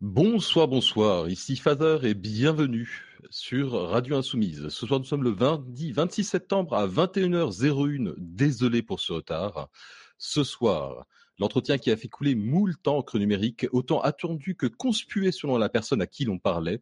Bonsoir, 0.00 0.68
bonsoir, 0.68 1.28
ici 1.28 1.56
Father 1.56 1.98
et 2.04 2.14
bienvenue 2.14 3.04
sur 3.30 3.72
Radio 3.72 4.14
Insoumise. 4.14 4.68
Ce 4.68 4.86
soir, 4.86 5.00
nous 5.00 5.06
sommes 5.06 5.24
le 5.24 5.30
26 5.32 6.22
septembre 6.22 6.74
à 6.74 6.86
21h01. 6.86 8.14
Désolé 8.16 8.82
pour 8.82 9.00
ce 9.00 9.14
retard. 9.14 9.68
Ce 10.16 10.44
soir, 10.44 11.04
l'entretien 11.40 11.78
qui 11.78 11.90
a 11.90 11.96
fait 11.96 12.06
couler 12.06 12.36
moult 12.36 12.86
encre 12.86 13.18
numérique, 13.18 13.66
autant 13.72 14.00
attendu 14.00 14.54
que 14.54 14.68
conspué 14.68 15.32
selon 15.32 15.58
la 15.58 15.68
personne 15.68 16.00
à 16.00 16.06
qui 16.06 16.24
l'on 16.24 16.38
parlait. 16.38 16.80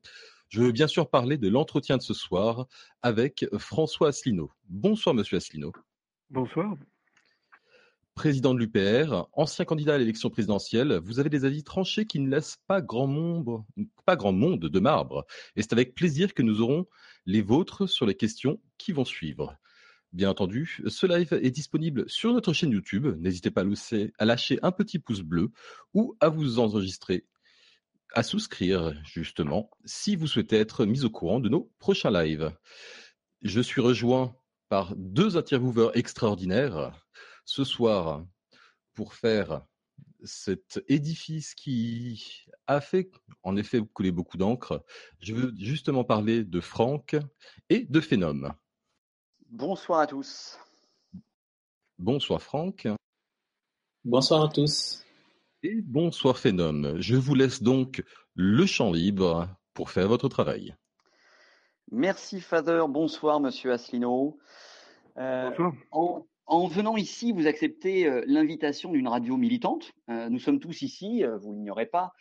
Je 0.50 0.60
veux 0.60 0.72
bien 0.72 0.86
sûr 0.86 1.08
parler 1.08 1.38
de 1.38 1.48
l'entretien 1.48 1.96
de 1.96 2.02
ce 2.02 2.12
soir 2.12 2.66
avec 3.00 3.46
François 3.56 4.08
Asselineau. 4.08 4.50
Bonsoir, 4.68 5.14
monsieur 5.14 5.38
Asselineau. 5.38 5.72
Bonsoir 6.28 6.76
président 8.16 8.54
de 8.54 8.58
l'UPR, 8.58 9.28
ancien 9.34 9.66
candidat 9.66 9.94
à 9.94 9.98
l'élection 9.98 10.30
présidentielle, 10.30 10.98
vous 11.04 11.20
avez 11.20 11.28
des 11.28 11.44
avis 11.44 11.62
tranchés 11.62 12.06
qui 12.06 12.18
ne 12.18 12.30
laissent 12.30 12.58
pas 12.66 12.80
grand 12.80 13.06
monde, 13.06 13.62
pas 14.06 14.16
grand 14.16 14.32
monde 14.32 14.64
de 14.64 14.80
marbre. 14.80 15.26
Et 15.54 15.62
c'est 15.62 15.74
avec 15.74 15.94
plaisir 15.94 16.32
que 16.32 16.42
nous 16.42 16.62
aurons 16.62 16.86
les 17.26 17.42
vôtres 17.42 17.86
sur 17.86 18.06
les 18.06 18.14
questions 18.14 18.58
qui 18.78 18.92
vont 18.92 19.04
suivre. 19.04 19.54
Bien 20.14 20.30
entendu, 20.30 20.82
ce 20.86 21.06
live 21.06 21.38
est 21.42 21.50
disponible 21.50 22.08
sur 22.08 22.32
notre 22.32 22.54
chaîne 22.54 22.70
YouTube. 22.70 23.06
N'hésitez 23.20 23.50
pas 23.50 23.64
à 24.18 24.24
lâcher 24.24 24.58
un 24.62 24.72
petit 24.72 24.98
pouce 24.98 25.20
bleu 25.20 25.50
ou 25.92 26.16
à 26.20 26.30
vous 26.30 26.58
enregistrer, 26.58 27.26
à 28.14 28.22
souscrire 28.22 28.94
justement, 29.04 29.68
si 29.84 30.16
vous 30.16 30.26
souhaitez 30.26 30.56
être 30.56 30.86
mis 30.86 31.04
au 31.04 31.10
courant 31.10 31.38
de 31.38 31.50
nos 31.50 31.70
prochains 31.78 32.10
lives. 32.10 32.50
Je 33.42 33.60
suis 33.60 33.82
rejoint 33.82 34.34
par 34.70 34.94
deux 34.96 35.36
intervieweurs 35.36 35.94
extraordinaires 35.98 36.94
ce 37.46 37.64
soir 37.64 38.26
pour 38.92 39.14
faire 39.14 39.62
cet 40.22 40.82
édifice 40.88 41.54
qui 41.54 42.44
a 42.66 42.80
fait 42.80 43.10
en 43.42 43.56
effet 43.56 43.80
couler 43.94 44.10
beaucoup 44.10 44.36
d'encre. 44.36 44.84
Je 45.20 45.34
veux 45.34 45.54
justement 45.56 46.04
parler 46.04 46.44
de 46.44 46.60
Franck 46.60 47.16
et 47.70 47.86
de 47.88 48.00
Phénom. 48.00 48.50
Bonsoir 49.48 50.00
à 50.00 50.06
tous. 50.06 50.58
Bonsoir 51.98 52.42
Franck. 52.42 52.88
Bonsoir 54.04 54.44
à 54.44 54.48
tous. 54.48 55.04
Et 55.62 55.80
bonsoir 55.82 56.38
Phénom. 56.38 57.00
Je 57.00 57.16
vous 57.16 57.34
laisse 57.34 57.62
donc 57.62 58.02
le 58.34 58.66
champ 58.66 58.92
libre 58.92 59.48
pour 59.72 59.90
faire 59.90 60.08
votre 60.08 60.28
travail. 60.28 60.74
Merci 61.92 62.40
Father. 62.40 62.82
Bonsoir 62.88 63.38
Monsieur 63.38 63.72
Asselineau. 63.72 64.38
Euh, 65.16 65.50
bonsoir. 65.50 65.72
En 65.92 66.26
venant 66.48 66.96
ici, 66.96 67.32
vous 67.32 67.46
acceptez 67.46 68.06
euh, 68.06 68.22
l'invitation 68.26 68.92
d'une 68.92 69.08
radio 69.08 69.36
militante. 69.36 69.92
Euh, 70.08 70.28
nous 70.28 70.38
sommes 70.38 70.60
tous 70.60 70.82
ici, 70.82 71.24
euh, 71.24 71.38
vous 71.38 71.52
l'ignorez 71.52 71.86
pas, 71.86 72.12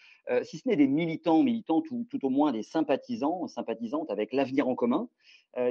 si 0.41 0.57
ce 0.57 0.67
n'est 0.67 0.75
des 0.75 0.87
militants, 0.87 1.43
militantes 1.43 1.85
ou 1.91 2.07
tout 2.09 2.25
au 2.25 2.31
moins 2.31 2.51
des 2.51 2.63
sympathisants, 2.63 3.47
sympathisantes 3.47 4.09
avec 4.09 4.33
l'avenir 4.33 4.67
en 4.67 4.73
commun, 4.73 5.07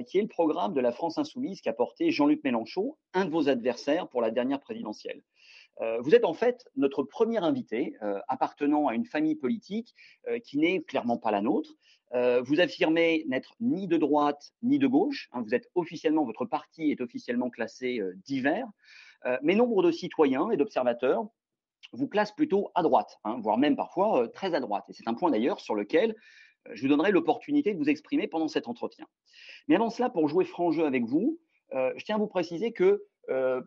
qui 0.07 0.19
est 0.19 0.23
le 0.23 0.29
programme 0.29 0.75
de 0.75 0.81
la 0.81 0.93
France 0.93 1.19
insoumise 1.19 1.61
qu'a 1.61 1.73
porté 1.73 2.13
Jean-Luc 2.13 2.45
Mélenchon, 2.45 2.95
un 3.15 3.25
de 3.25 3.31
vos 3.31 3.49
adversaires 3.49 4.07
pour 4.07 4.23
la 4.23 4.31
dernière 4.31 4.61
présidentielle. 4.61 5.25
Vous 6.01 6.15
êtes 6.15 6.25
en 6.25 6.35
fait 6.35 6.67
notre 6.77 7.03
premier 7.03 7.39
invité 7.39 7.97
appartenant 8.29 8.87
à 8.87 8.95
une 8.95 9.05
famille 9.05 9.35
politique 9.35 9.95
qui 10.45 10.59
n'est 10.59 10.83
clairement 10.83 11.19
pas 11.19 11.31
la 11.31 11.41
nôtre, 11.41 11.75
euh, 12.15 12.41
vous 12.43 12.61
affirmez 12.61 13.25
n'être 13.27 13.55
ni 13.61 13.89
de 13.89 13.97
droite 13.97 14.53
ni 14.63 14.79
de 14.79 14.87
gauche. 14.87 15.29
Hein, 15.33 15.43
vous 15.45 15.55
êtes 15.55 15.69
officiellement, 15.75 16.25
votre 16.25 16.45
parti 16.45 16.91
est 16.91 17.01
officiellement 17.01 17.51
classé 17.51 17.99
euh, 17.99 18.15
divers. 18.25 18.69
Euh, 19.27 19.37
mais 19.43 19.55
nombre 19.55 19.83
de 19.83 19.91
citoyens 19.91 20.51
et 20.51 20.57
d'observateurs 20.57 21.27
vous 21.93 22.07
classent 22.07 22.33
plutôt 22.33 22.71
à 22.75 22.83
droite, 22.83 23.19
hein, 23.25 23.39
voire 23.41 23.59
même 23.59 23.77
parfois 23.77 24.29
très 24.29 24.55
à 24.55 24.61
droite. 24.61 24.85
Et 24.89 24.93
c'est 24.93 25.09
un 25.09 25.15
point 25.15 25.31
d'ailleurs 25.31 25.61
sur 25.61 25.75
lequel 25.75 26.15
je 26.73 26.83
vous 26.83 26.89
donnerai 26.89 27.11
l'opportunité 27.11 27.75
de 27.75 27.79
vous 27.79 27.89
exprimer 27.89 28.27
pendant 28.27 28.49
cet 28.49 28.69
entretien. 28.69 29.07
Mais 29.69 29.75
avant 29.75 29.91
cela, 29.91 30.09
pour 30.09 30.29
jouer 30.29 30.45
franc 30.45 30.71
jeu 30.71 30.87
avec 30.87 31.05
vous, 31.05 31.39
je 31.73 32.03
tiens 32.05 32.17
à 32.17 32.19
vous 32.19 32.27
préciser 32.27 32.73
que 32.73 33.05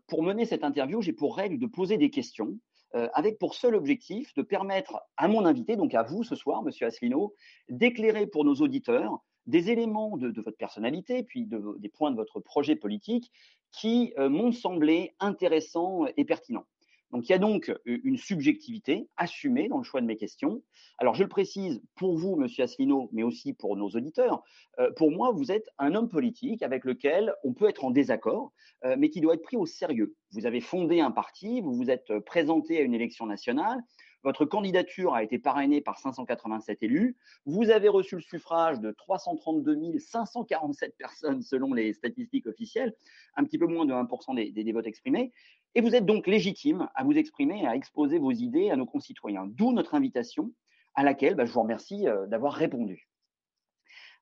pour 0.08 0.24
mener 0.24 0.46
cette 0.46 0.64
interview, 0.64 1.02
j'ai 1.02 1.14
pour 1.14 1.36
règle 1.36 1.58
de 1.58 1.68
poser 1.68 1.98
des 1.98 2.10
questions 2.10 2.58
euh, 2.96 3.10
avec 3.14 3.38
pour 3.38 3.54
seul 3.54 3.76
objectif 3.76 4.34
de 4.36 4.42
permettre 4.42 5.02
à 5.18 5.28
mon 5.28 5.46
invité, 5.46 5.76
donc 5.76 5.94
à 5.94 6.04
vous 6.04 6.24
ce 6.24 6.36
soir, 6.36 6.64
Monsieur 6.64 6.88
Asselineau, 6.88 7.34
d'éclairer 7.68 8.28
pour 8.28 8.46
nos 8.46 8.56
auditeurs 8.56 9.20
des 9.46 9.72
éléments 9.72 10.16
de, 10.16 10.42
votre 10.42 10.58
personnalité, 10.58 11.24
puis 11.24 11.48
des 11.48 11.90
points 11.90 12.12
de 12.12 12.16
votre 12.16 12.40
projet 12.40 12.76
politique 12.78 13.32
qui 13.72 14.14
euh, 14.18 14.30
m'ont 14.30 14.54
semblé 14.54 15.16
intéressants 15.20 16.06
et 16.16 16.24
pertinents. 16.24 16.66
Donc 17.12 17.28
il 17.28 17.32
y 17.32 17.36
a 17.36 17.40
donc 17.40 17.72
une 17.86 18.18
subjectivité 18.18 19.08
assumée 19.16 19.68
dans 19.70 19.78
le 19.78 19.84
choix 19.84 20.02
de 20.02 20.06
mes 20.06 20.18
questions. 20.18 20.62
Alors 20.98 21.16
je 21.16 21.24
le 21.24 21.30
précise 21.30 21.82
pour 21.96 22.18
vous, 22.18 22.36
Monsieur 22.36 22.64
Asselineau, 22.64 23.10
mais 23.14 23.24
aussi 23.24 23.54
pour 23.54 23.78
nos 23.78 23.90
auditeurs. 23.90 24.44
Euh, 24.80 24.92
pour 24.96 25.12
moi, 25.12 25.32
vous 25.32 25.52
êtes 25.52 25.70
un 25.78 25.96
homme 25.96 26.10
politique 26.10 26.64
avec 26.64 26.84
lequel 26.84 27.34
on 27.44 27.54
peut 27.54 27.70
être 27.70 27.86
en 27.86 27.92
désaccord, 27.92 28.52
euh, 28.84 28.96
mais 28.98 29.10
qui 29.10 29.22
doit 29.22 29.36
être 29.36 29.44
pris 29.44 29.58
au 29.58 29.66
sérieux. 29.66 30.16
Vous 30.32 30.46
avez 30.46 30.60
fondé 30.60 31.00
un 31.00 31.12
parti, 31.12 31.62
vous 31.62 31.74
vous 31.74 31.90
êtes 31.90 32.20
présenté 32.26 32.78
à 32.78 32.82
une 32.82 32.94
élection 32.94 33.26
nationale, 33.26 33.82
votre 34.24 34.46
candidature 34.46 35.14
a 35.14 35.24
été 35.24 35.40
parrainée 35.40 35.80
par 35.80 36.00
587 36.00 36.80
élus. 36.82 37.16
Vous 37.46 37.70
avez 37.70 37.88
reçu 37.88 38.16
le 38.16 38.22
suffrage 38.22 38.80
de 38.82 38.92
332 38.92 40.00
547 40.00 40.96
personnes 40.98 41.42
selon 41.42 41.74
les 41.74 41.94
statistiques 41.94 42.48
officielles, 42.48 42.94
un 43.36 43.44
petit 43.46 43.58
peu 43.58 43.68
moins 43.68 43.86
de 43.86 43.94
1% 43.94 44.36
des, 44.36 44.52
des, 44.52 44.72
votes 44.74 44.88
exprimés. 44.88 45.32
Et 45.76 45.82
vous 45.82 45.96
êtes 45.96 46.06
donc 46.06 46.28
légitime 46.28 46.88
à 46.96 47.04
vous 47.04 47.14
exprimer, 47.14 47.68
à 47.68 47.76
exposer 47.76 48.18
vos 48.20 48.32
idées 48.32 48.72
à 48.72 48.76
nos 48.76 48.86
concitoyens. 48.86 49.46
D'où 49.48 49.74
notre 49.74 49.96
invitation 49.96 50.52
à 50.96 51.04
laquelle 51.04 51.36
bah, 51.36 51.46
je 51.46 51.52
vous 51.52 51.62
remercie 51.62 52.08
euh, 52.08 52.26
d'avoir 52.26 52.54
répondu. 52.54 53.08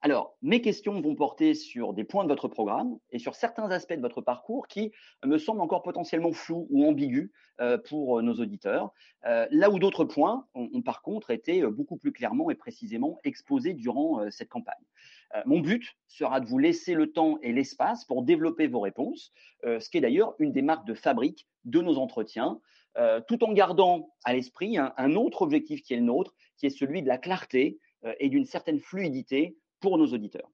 Alors, 0.02 0.36
mes 0.42 0.60
questions 0.60 1.00
vont 1.00 1.14
porter 1.14 1.54
sur 1.54 1.92
des 1.94 2.04
points 2.04 2.24
de 2.24 2.28
votre 2.28 2.48
programme 2.48 2.98
et 3.10 3.18
sur 3.18 3.34
certains 3.34 3.70
aspects 3.70 3.94
de 3.94 4.00
votre 4.00 4.20
parcours 4.20 4.66
qui 4.68 4.92
me 5.24 5.38
semblent 5.38 5.60
encore 5.60 5.82
potentiellement 5.82 6.32
flous 6.32 6.66
ou 6.70 6.86
ambigus 6.86 7.30
euh, 7.60 7.78
pour 7.78 8.18
euh, 8.18 8.22
nos 8.22 8.34
auditeurs, 8.34 8.92
là 9.50 9.70
où 9.70 9.80
d'autres 9.80 10.04
points 10.04 10.46
ont, 10.54 10.82
par 10.82 11.02
contre 11.02 11.30
été 11.30 11.62
beaucoup 11.66 11.96
plus 11.96 12.12
clairement 12.12 12.48
et 12.50 12.54
précisément 12.54 13.18
exposés 13.24 13.74
durant 13.74 14.30
cette 14.30 14.48
campagne. 14.48 14.84
mon 15.46 15.58
but 15.58 15.96
sera 16.06 16.38
de 16.38 16.46
vous 16.46 16.58
laisser 16.58 16.94
le 16.94 17.10
temps 17.10 17.38
et 17.42 17.52
l'espace 17.52 18.04
pour 18.04 18.22
développer 18.22 18.68
vos 18.68 18.78
réponses, 18.78 19.32
ce 19.64 19.90
qui 19.90 19.98
est 19.98 20.00
d'ailleurs 20.00 20.34
une 20.38 20.52
des 20.52 20.62
marques 20.62 20.86
de 20.86 20.94
fabrique 20.94 21.48
de 21.64 21.80
nos 21.80 21.98
entretiens, 21.98 22.60
tout 23.26 23.42
en 23.42 23.52
gardant 23.52 24.14
à 24.24 24.32
l'esprit 24.32 24.78
un, 24.78 25.16
autre 25.16 25.42
objectif 25.42 25.82
qui 25.82 25.94
est 25.94 25.98
le 25.98 26.04
nôtre, 26.04 26.32
qui 26.56 26.66
est 26.66 26.70
celui 26.70 27.02
de 27.02 27.08
la 27.08 27.18
clarté 27.18 27.80
et 28.20 28.28
d'une 28.28 28.44
certaine 28.44 28.78
fluidité 28.78 29.56
pour 29.80 29.98
nos 29.98 30.06
auditeurs. 30.06 30.50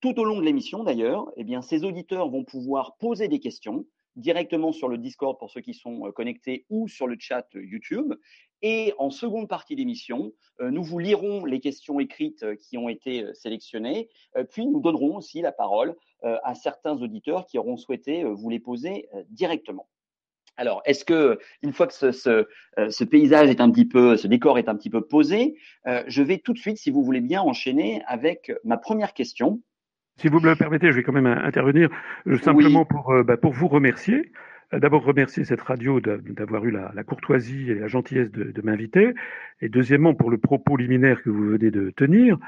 Tout 0.00 0.18
au 0.20 0.24
long 0.24 0.38
de 0.38 0.44
l'émission, 0.44 0.84
d'ailleurs, 0.84 1.30
eh 1.36 1.44
ces 1.62 1.84
auditeurs 1.84 2.28
vont 2.28 2.44
pouvoir 2.44 2.96
poser 2.96 3.28
des 3.28 3.40
questions 3.40 3.86
directement 4.16 4.72
sur 4.72 4.88
le 4.88 4.98
Discord 4.98 5.38
pour 5.38 5.50
ceux 5.50 5.60
qui 5.60 5.74
sont 5.74 6.06
euh, 6.06 6.12
connectés 6.12 6.66
ou 6.70 6.88
sur 6.88 7.06
le 7.06 7.16
chat 7.18 7.46
YouTube. 7.54 8.14
Et 8.62 8.94
en 8.98 9.10
seconde 9.10 9.48
partie 9.48 9.76
d'émission, 9.76 10.32
euh, 10.60 10.70
nous 10.70 10.82
vous 10.82 10.98
lirons 10.98 11.44
les 11.44 11.60
questions 11.60 12.00
écrites 12.00 12.42
euh, 12.42 12.56
qui 12.56 12.78
ont 12.78 12.88
été 12.88 13.24
sélectionnées, 13.34 14.08
puis 14.50 14.66
nous 14.66 14.80
donnerons 14.80 15.16
aussi 15.16 15.40
la 15.40 15.52
parole 15.52 15.96
à 16.22 16.54
certains 16.54 17.00
auditeurs 17.02 17.44
qui 17.44 17.58
auront 17.58 17.76
souhaité 17.76 18.24
vous 18.24 18.48
les 18.48 18.58
poser 18.58 19.08
directement. 19.28 19.86
Alors, 20.56 20.82
est-ce 20.84 21.04
que 21.04 21.38
une 21.62 21.72
fois 21.72 21.86
que 21.86 21.92
ce, 21.92 22.12
ce, 22.12 23.04
paysage 23.04 23.50
est 23.50 23.60
un 23.60 23.70
petit 23.70 23.86
peu, 23.86 24.16
ce 24.16 24.28
décor 24.28 24.58
est 24.58 24.68
un 24.68 24.76
petit 24.76 24.90
peu 24.90 25.00
posé, 25.00 25.56
je 25.84 26.22
vais 26.22 26.38
tout 26.38 26.52
de 26.52 26.58
suite, 26.58 26.78
si 26.78 26.90
vous 26.90 27.02
voulez 27.02 27.20
bien, 27.20 27.42
enchaîner 27.42 28.02
avec 28.06 28.52
ma 28.64 28.76
première 28.76 29.14
question. 29.14 29.60
Si 30.16 30.28
vous 30.28 30.38
me 30.38 30.48
le 30.48 30.56
permettez, 30.56 30.90
je 30.92 30.96
vais 30.96 31.02
quand 31.02 31.12
même 31.12 31.26
intervenir 31.26 31.90
euh, 32.26 32.38
simplement 32.38 32.84
pour, 32.84 33.12
euh, 33.12 33.24
bah, 33.24 33.36
pour 33.36 33.52
vous 33.52 33.66
remercier. 33.68 34.30
Euh, 34.72 34.78
d'abord 34.78 35.02
remercier 35.02 35.44
cette 35.44 35.60
radio 35.60 36.00
d'avoir 36.00 36.64
eu 36.64 36.70
la, 36.70 36.92
la, 36.94 37.02
courtoisie 37.02 37.70
et 37.70 37.74
la 37.74 37.88
gentillesse 37.88 38.30
de, 38.30 38.44
de 38.44 38.62
m'inviter, 38.62 39.12
et 39.60 39.68
deuxièmement 39.68 40.14
pour 40.14 40.30
le 40.30 40.38
propos 40.38 40.76
liminaire 40.76 41.22
que 41.22 41.30
vous 41.30 41.44
venez 41.44 41.70
de 41.70 41.90
tenir, 41.90 42.38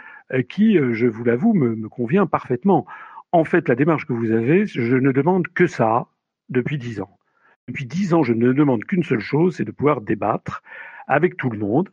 qui, 0.49 0.79
je 0.93 1.07
vous 1.07 1.25
l'avoue, 1.25 1.55
me, 1.55 1.75
me 1.75 1.89
convient 1.89 2.27
parfaitement. 2.27 2.87
En 3.33 3.45
fait, 3.45 3.69
la 3.69 3.75
démarche 3.75 4.07
que 4.07 4.13
vous 4.13 4.31
avez, 4.31 4.67
je 4.67 4.97
ne 4.97 5.13
demande 5.13 5.49
que 5.49 5.67
ça 5.67 6.07
depuis 6.49 6.79
dix 6.79 7.01
ans. 7.01 7.19
Depuis 7.69 7.85
dix 7.85 8.15
ans, 8.15 8.23
je 8.23 8.33
ne 8.33 8.53
demande 8.53 8.85
qu'une 8.85 9.03
seule 9.03 9.19
chose, 9.21 9.57
c'est 9.57 9.65
de 9.65 9.73
pouvoir 9.73 10.01
débattre 10.01 10.63
avec 11.09 11.37
tout 11.37 11.51
le 11.51 11.59
monde, 11.59 11.91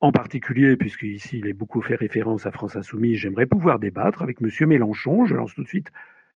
en 0.00 0.10
particulier, 0.10 0.76
puisque 0.76 1.04
ici 1.04 1.38
il 1.38 1.46
est 1.46 1.52
beaucoup 1.52 1.80
fait 1.80 1.94
référence 1.94 2.44
à 2.44 2.50
France 2.50 2.74
Insoumise, 2.74 3.18
j'aimerais 3.18 3.46
pouvoir 3.46 3.78
débattre 3.78 4.22
avec 4.22 4.40
Monsieur 4.40 4.66
Mélenchon. 4.66 5.24
Je 5.24 5.36
lance 5.36 5.54
tout 5.54 5.62
de 5.62 5.68
suite 5.68 5.92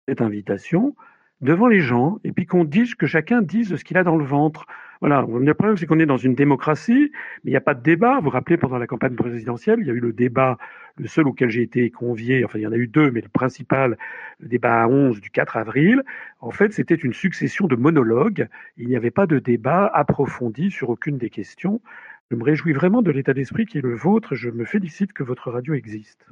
cette 0.05 0.21
invitation 0.21 0.95
devant 1.39 1.67
les 1.67 1.79
gens, 1.79 2.19
et 2.25 2.33
puis 2.33 2.45
qu'on 2.45 2.65
dise 2.65 2.95
que 2.95 3.07
chacun 3.07 3.41
dise 3.41 3.75
ce 3.75 3.83
qu'il 3.85 3.97
a 3.97 4.03
dans 4.03 4.17
le 4.17 4.25
ventre. 4.25 4.65
Voilà. 5.03 5.25
Le 5.27 5.53
problème, 5.53 5.75
c'est 5.75 5.85
qu'on 5.85 5.99
est 5.99 6.05
dans 6.05 6.15
une 6.15 6.33
démocratie, 6.33 7.11
mais 7.43 7.49
il 7.49 7.49
n'y 7.49 7.57
a 7.57 7.61
pas 7.61 7.73
de 7.73 7.83
débat. 7.83 8.19
Vous 8.19 8.23
vous 8.23 8.29
rappelez, 8.29 8.55
pendant 8.55 8.77
la 8.77 8.87
campagne 8.87 9.15
présidentielle, 9.15 9.79
il 9.81 9.87
y 9.87 9.89
a 9.89 9.93
eu 9.93 9.99
le 9.99 10.13
débat, 10.13 10.57
le 10.95 11.07
seul 11.09 11.27
auquel 11.27 11.49
j'ai 11.49 11.61
été 11.61 11.89
convié, 11.89 12.45
enfin 12.45 12.57
il 12.57 12.61
y 12.61 12.67
en 12.67 12.71
a 12.71 12.77
eu 12.77 12.87
deux, 12.87 13.11
mais 13.11 13.19
le 13.19 13.27
principal, 13.27 13.97
le 14.39 14.47
débat 14.47 14.83
à 14.83 14.87
11 14.87 15.19
du 15.19 15.29
4 15.29 15.57
avril. 15.57 16.03
En 16.39 16.51
fait, 16.51 16.71
c'était 16.71 16.95
une 16.95 17.11
succession 17.11 17.67
de 17.67 17.75
monologues. 17.75 18.47
Il 18.77 18.87
n'y 18.87 18.95
avait 18.95 19.11
pas 19.11 19.27
de 19.27 19.39
débat 19.39 19.87
approfondi 19.87 20.71
sur 20.71 20.89
aucune 20.89 21.17
des 21.17 21.29
questions. 21.29 21.81
Je 22.31 22.37
me 22.37 22.43
réjouis 22.45 22.71
vraiment 22.71 23.01
de 23.01 23.11
l'état 23.11 23.33
d'esprit 23.33 23.65
qui 23.65 23.79
est 23.79 23.81
le 23.81 23.95
vôtre. 23.95 24.35
Je 24.35 24.49
me 24.51 24.63
félicite 24.63 25.11
que 25.11 25.23
votre 25.23 25.51
radio 25.51 25.73
existe. 25.73 26.25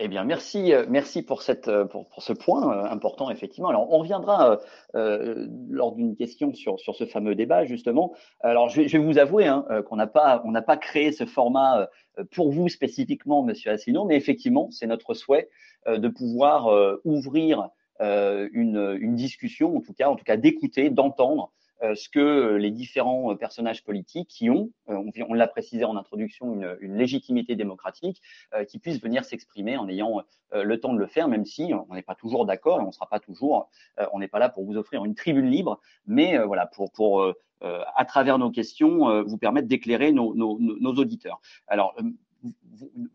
Eh 0.00 0.08
bien, 0.08 0.24
merci, 0.24 0.72
euh, 0.72 0.86
merci 0.88 1.20
euh, 1.20 1.84
pour, 1.84 2.22
ce 2.22 2.32
point 2.32 2.76
euh, 2.76 2.90
important, 2.90 3.30
effectivement. 3.30 3.68
Alors, 3.68 3.92
on 3.92 3.98
reviendra 3.98 4.58
lors 4.92 5.92
d'une 5.92 6.16
question 6.16 6.52
sur, 6.52 6.78
ce 6.78 7.06
fameux 7.06 7.36
débat, 7.36 7.64
justement. 7.64 8.12
Alors, 8.40 8.68
je 8.68 8.82
vais, 8.82 8.98
vous 8.98 9.18
avouer 9.18 9.46
hein, 9.46 9.64
qu'on 9.88 9.96
n'a 9.96 10.08
pas, 10.08 10.42
on 10.44 10.50
n'a 10.50 10.62
pas 10.62 10.76
créé 10.76 11.12
ce 11.12 11.26
format 11.26 11.88
pour 12.32 12.50
vous 12.50 12.68
spécifiquement, 12.68 13.42
Monsieur 13.42 13.70
Asselineau, 13.70 14.04
mais 14.04 14.16
effectivement, 14.16 14.70
c'est 14.70 14.86
notre 14.86 15.14
souhait 15.14 15.48
de 15.86 16.08
pouvoir 16.08 16.68
ouvrir 17.04 17.68
une, 18.00 18.96
une 19.00 19.14
discussion, 19.14 19.76
en 19.76 19.80
tout 19.80 19.94
cas, 19.94 20.08
en 20.08 20.16
tout 20.16 20.24
cas, 20.24 20.36
d'écouter, 20.36 20.90
d'entendre 20.90 21.52
ce 21.94 22.08
que 22.08 22.18
euh, 22.18 22.56
les 22.56 22.70
différents 22.70 23.32
euh, 23.32 23.34
personnages 23.36 23.84
politiques 23.84 24.28
qui 24.28 24.48
ont, 24.50 24.70
on, 24.86 25.34
l'a 25.34 25.46
précisé 25.48 25.84
en 25.84 25.96
introduction, 25.96 26.54
une, 26.54 26.76
une 26.80 26.96
légitimité 26.96 27.56
démocratique, 27.56 28.22
qui 28.68 28.78
puissent 28.78 29.00
venir 29.00 29.24
s'exprimer 29.24 29.76
en 29.76 29.88
ayant 29.88 30.22
le 30.52 30.80
temps 30.80 30.92
de 30.92 30.98
le 30.98 31.06
faire, 31.06 31.28
même 31.28 31.44
si 31.44 31.72
on 31.88 31.94
n'est 31.94 32.02
pas 32.02 32.14
toujours 32.14 32.46
d'accord 32.46 32.80
et 32.80 32.84
on 32.84 32.88
ne 32.88 32.92
sera 32.92 33.08
pas 33.08 33.18
toujours, 33.18 33.68
on 34.12 34.18
n'est 34.18 34.28
pas 34.28 34.38
là 34.38 34.48
pour 34.48 34.64
vous 34.64 34.76
offrir 34.76 35.04
une 35.04 35.14
tribune 35.14 35.50
libre, 35.50 35.80
mais 36.06 36.38
voilà 36.38 36.66
pour 36.66 36.92
pour 36.92 37.26
à 37.60 38.04
travers 38.04 38.38
nos 38.38 38.50
questions 38.50 39.22
vous 39.24 39.38
permettre 39.38 39.66
d'éclairer 39.68 40.12
nos, 40.12 40.34
nos, 40.34 40.58
nos, 40.60 40.94
auditeurs. 40.94 41.40
Alors 41.66 41.96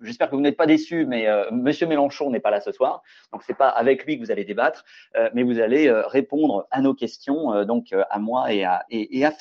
j'espère 0.02 0.30
que 0.30 0.36
vous 0.36 0.42
n'êtes 0.42 0.58
pas 0.58 0.66
déçus, 0.66 1.06
mais 1.06 1.28
euh, 1.28 1.50
Monsieur 1.52 1.88
Mélenchon 1.88 2.30
n'est 2.30 2.40
pas 2.40 2.52
là 2.52 2.62
ce 2.62 2.72
soir, 2.72 3.02
donc 3.32 3.44
c'est 3.44 3.58
pas 3.58 3.70
avec 3.70 4.06
lui 4.06 4.18
que 4.18 4.24
vous 4.24 4.32
allez 4.32 4.46
débattre, 4.46 4.86
euh, 5.16 5.30
mais 5.34 5.44
vous 5.44 5.60
allez 5.60 5.88
euh, 5.88 6.06
répondre 6.08 6.68
à 6.72 6.82
nos 6.82 6.94
questions, 6.94 7.64
donc 7.66 7.94
à 8.10 8.20
moi 8.20 8.54
et 8.54 8.64
à, 8.64 8.86
et, 8.90 9.26
à 9.26 9.34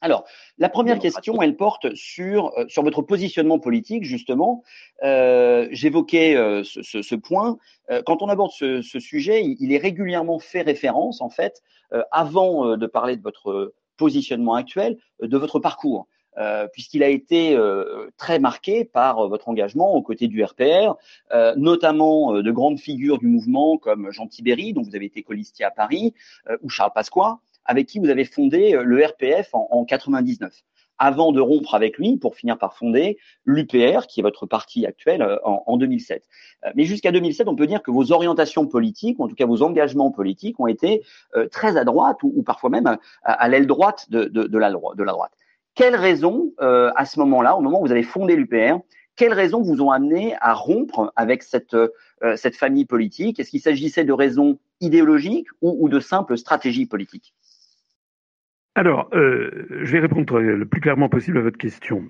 Alors, 0.00 0.24
la 0.58 0.68
première 0.68 0.98
question, 0.98 1.40
elle 1.42 1.56
porte 1.56 1.94
sur 1.94 2.52
sur 2.68 2.82
votre 2.82 3.02
positionnement 3.02 3.58
politique, 3.58 4.04
justement. 4.04 4.62
J'évoquais 5.02 6.34
ce, 6.64 6.82
ce, 6.82 7.02
ce, 7.02 7.14
point. 7.14 7.58
quand 8.04 8.22
on 8.22 8.28
aborde 8.28 8.52
ce, 8.52 8.82
ce 8.82 9.00
sujet, 9.00 9.42
il, 9.44 9.56
il, 9.60 9.72
est 9.72 9.78
régulièrement 9.78 10.38
fait 10.38 10.62
référence, 10.62 11.20
en 11.20 11.30
fait, 11.30 11.62
avant 12.10 12.76
de 12.76 12.86
parler 12.86 13.16
de 13.16 13.22
votre 13.22 13.74
positionnement 13.96 14.54
actuel, 14.54 14.98
de 15.20 15.36
votre 15.38 15.58
parcours. 15.58 16.06
Euh, 16.38 16.68
puisqu'il 16.70 17.02
a 17.02 17.08
été 17.08 17.56
euh, 17.56 18.10
très 18.18 18.38
marqué 18.38 18.84
par 18.84 19.20
euh, 19.20 19.28
votre 19.28 19.48
engagement 19.48 19.94
aux 19.94 20.02
côtés 20.02 20.28
du 20.28 20.44
RPR, 20.44 20.94
notamment 21.56 22.32
de 22.32 22.50
grandes 22.50 22.78
figures 22.78 23.18
du 23.18 23.26
mouvement 23.26 23.78
comme 23.78 24.10
Jean 24.10 24.26
Tibéry, 24.26 24.72
dont 24.72 24.82
vous 24.82 24.94
avez 24.94 25.06
été 25.06 25.22
colistier 25.22 25.64
à 25.64 25.70
Paris, 25.70 26.14
ou 26.62 26.68
Charles 26.68 26.92
Pasqua, 26.94 27.40
avec 27.64 27.86
qui 27.86 27.98
vous 27.98 28.08
avez 28.08 28.24
fondé 28.24 28.78
le 28.82 29.04
RPF 29.04 29.54
en, 29.54 29.68
en 29.70 29.84
99 29.84 30.52
avant 30.98 31.32
de 31.32 31.40
rompre 31.40 31.74
avec 31.74 31.98
lui 31.98 32.16
pour 32.16 32.36
finir 32.36 32.56
par 32.58 32.74
fonder 32.74 33.18
l'UPR, 33.44 34.06
qui 34.06 34.20
est 34.20 34.22
votre 34.22 34.46
parti 34.46 34.86
actuel, 34.86 35.22
en, 35.44 35.62
en 35.66 35.76
2007. 35.76 36.24
Mais 36.74 36.84
jusqu'à 36.84 37.12
2007, 37.12 37.48
on 37.48 37.56
peut 37.56 37.66
dire 37.66 37.82
que 37.82 37.90
vos 37.90 38.12
orientations 38.12 38.66
politiques, 38.66 39.18
ou 39.18 39.24
en 39.24 39.28
tout 39.28 39.34
cas 39.34 39.46
vos 39.46 39.62
engagements 39.62 40.10
politiques, 40.10 40.58
ont 40.58 40.66
été 40.66 41.02
très 41.50 41.76
à 41.76 41.84
droite 41.84 42.18
ou, 42.22 42.42
parfois 42.42 42.70
même 42.70 42.96
à, 43.22 43.48
l'aile 43.48 43.66
droite 43.66 44.10
de 44.10 44.58
la 44.58 44.70
droite. 44.70 45.32
Quelles 45.76 45.94
raisons, 45.94 46.54
euh, 46.62 46.90
à 46.96 47.04
ce 47.04 47.20
moment-là, 47.20 47.54
au 47.54 47.60
moment 47.60 47.82
où 47.82 47.84
vous 47.84 47.92
avez 47.92 48.02
fondé 48.02 48.34
l'UPR, 48.34 48.78
quelles 49.14 49.34
raisons 49.34 49.60
vous 49.60 49.82
ont 49.82 49.90
amené 49.90 50.34
à 50.40 50.54
rompre 50.54 51.12
avec 51.16 51.42
cette, 51.42 51.74
euh, 51.74 51.90
cette 52.36 52.56
famille 52.56 52.86
politique? 52.86 53.38
Est-ce 53.38 53.50
qu'il 53.50 53.60
s'agissait 53.60 54.04
de 54.04 54.12
raisons 54.12 54.58
idéologiques 54.80 55.48
ou, 55.60 55.88
de 55.90 56.00
simples 56.00 56.38
stratégies 56.38 56.86
politiques? 56.86 57.34
Alors, 58.74 59.10
euh, 59.12 59.66
je 59.82 59.92
vais 59.92 60.00
répondre 60.00 60.40
le 60.40 60.66
plus 60.66 60.80
clairement 60.80 61.10
possible 61.10 61.38
à 61.38 61.42
votre 61.42 61.58
question. 61.58 62.04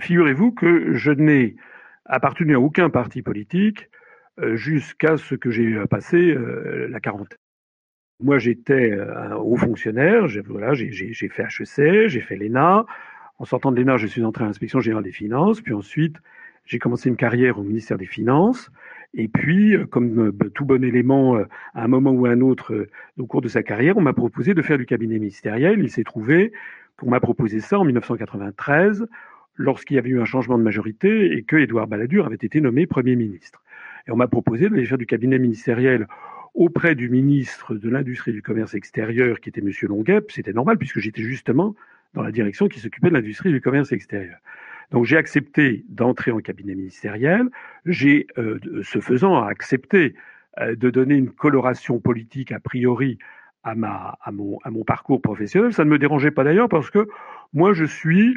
Figurez-vous 0.00 0.52
que 0.52 0.94
je 0.94 1.12
n'ai 1.12 1.56
appartenu 2.04 2.54
à 2.56 2.60
aucun 2.60 2.88
parti 2.88 3.20
politique 3.22 3.90
jusqu'à 4.54 5.16
ce 5.16 5.34
que 5.34 5.50
j'ai 5.50 5.78
passé 5.90 6.34
la 6.88 7.00
quarantaine. 7.00 7.38
Moi, 8.20 8.38
j'étais 8.38 8.92
euh, 8.92 9.14
un 9.14 9.36
haut 9.36 9.56
fonctionnaire. 9.56 10.26
J'ai 10.26 10.40
voilà, 10.40 10.74
fait 10.74 11.42
HEC, 11.42 12.08
j'ai 12.08 12.20
fait 12.20 12.36
l'ENA. 12.36 12.86
En 13.38 13.44
sortant 13.44 13.70
de 13.70 13.78
l'ENA, 13.78 13.98
je 13.98 14.06
suis 14.06 14.24
entré 14.24 14.44
à 14.44 14.46
l'inspection 14.46 14.80
générale 14.80 15.04
des 15.04 15.12
finances. 15.12 15.60
Puis 15.60 15.74
ensuite, 15.74 16.16
j'ai 16.64 16.78
commencé 16.78 17.10
une 17.10 17.16
carrière 17.16 17.58
au 17.58 17.62
ministère 17.62 17.98
des 17.98 18.06
Finances. 18.06 18.70
Et 19.12 19.28
puis, 19.28 19.76
euh, 19.76 19.84
comme 19.84 20.28
euh, 20.28 20.50
tout 20.54 20.64
bon 20.64 20.82
élément, 20.82 21.36
à 21.36 21.84
un 21.84 21.88
moment 21.88 22.10
ou 22.10 22.24
à 22.24 22.30
un 22.30 22.40
autre, 22.40 22.88
au 23.18 23.26
cours 23.26 23.42
de 23.42 23.48
sa 23.48 23.62
carrière, 23.62 23.98
on 23.98 24.02
m'a 24.02 24.14
proposé 24.14 24.54
de 24.54 24.62
faire 24.62 24.78
du 24.78 24.86
cabinet 24.86 25.18
ministériel. 25.18 25.80
Il 25.80 25.90
s'est 25.90 26.04
trouvé 26.04 26.52
qu'on 26.98 27.10
m'a 27.10 27.20
proposé 27.20 27.60
ça 27.60 27.78
en 27.78 27.84
1993, 27.84 29.06
lorsqu'il 29.56 29.96
y 29.96 29.98
avait 29.98 30.08
eu 30.08 30.20
un 30.20 30.24
changement 30.24 30.56
de 30.56 30.62
majorité 30.62 31.36
et 31.36 31.42
que 31.42 31.56
Édouard 31.56 31.86
Balladur 31.86 32.24
avait 32.24 32.36
été 32.36 32.62
nommé 32.62 32.86
Premier 32.86 33.14
ministre. 33.14 33.62
Et 34.06 34.10
on 34.10 34.16
m'a 34.16 34.28
proposé 34.28 34.70
de 34.70 34.84
faire 34.84 34.96
du 34.96 35.06
cabinet 35.06 35.38
ministériel 35.38 36.06
auprès 36.56 36.94
du 36.94 37.08
ministre 37.08 37.74
de 37.74 37.88
l'Industrie 37.88 38.32
et 38.32 38.34
du 38.34 38.42
Commerce 38.42 38.74
extérieur, 38.74 39.40
qui 39.40 39.50
était 39.50 39.60
M. 39.60 39.70
Longuep, 39.82 40.32
c'était 40.32 40.52
normal 40.52 40.78
puisque 40.78 40.98
j'étais 40.98 41.22
justement 41.22 41.76
dans 42.14 42.22
la 42.22 42.32
direction 42.32 42.66
qui 42.66 42.80
s'occupait 42.80 43.10
de 43.10 43.14
l'industrie 43.14 43.50
et 43.50 43.52
du 43.52 43.60
commerce 43.60 43.92
extérieur. 43.92 44.38
Donc 44.90 45.04
j'ai 45.04 45.16
accepté 45.16 45.84
d'entrer 45.88 46.30
en 46.30 46.40
cabinet 46.40 46.74
ministériel. 46.74 47.48
J'ai, 47.84 48.26
euh, 48.38 48.58
ce 48.82 49.00
faisant, 49.00 49.36
accepté 49.42 50.14
euh, 50.60 50.74
de 50.74 50.90
donner 50.90 51.16
une 51.16 51.30
coloration 51.30 52.00
politique 52.00 52.52
a 52.52 52.60
priori 52.60 53.18
à, 53.64 53.74
mon 53.74 54.84
parcours 54.86 55.20
professionnel. 55.20 55.72
Ça 55.72 55.84
ne 55.84 55.90
me 55.90 55.98
dérangeait 55.98 56.30
pas 56.30 56.44
d'ailleurs 56.44 56.68
parce 56.68 56.88
que 56.88 57.08
moi 57.52 57.72
je 57.72 57.84
suis 57.84 58.36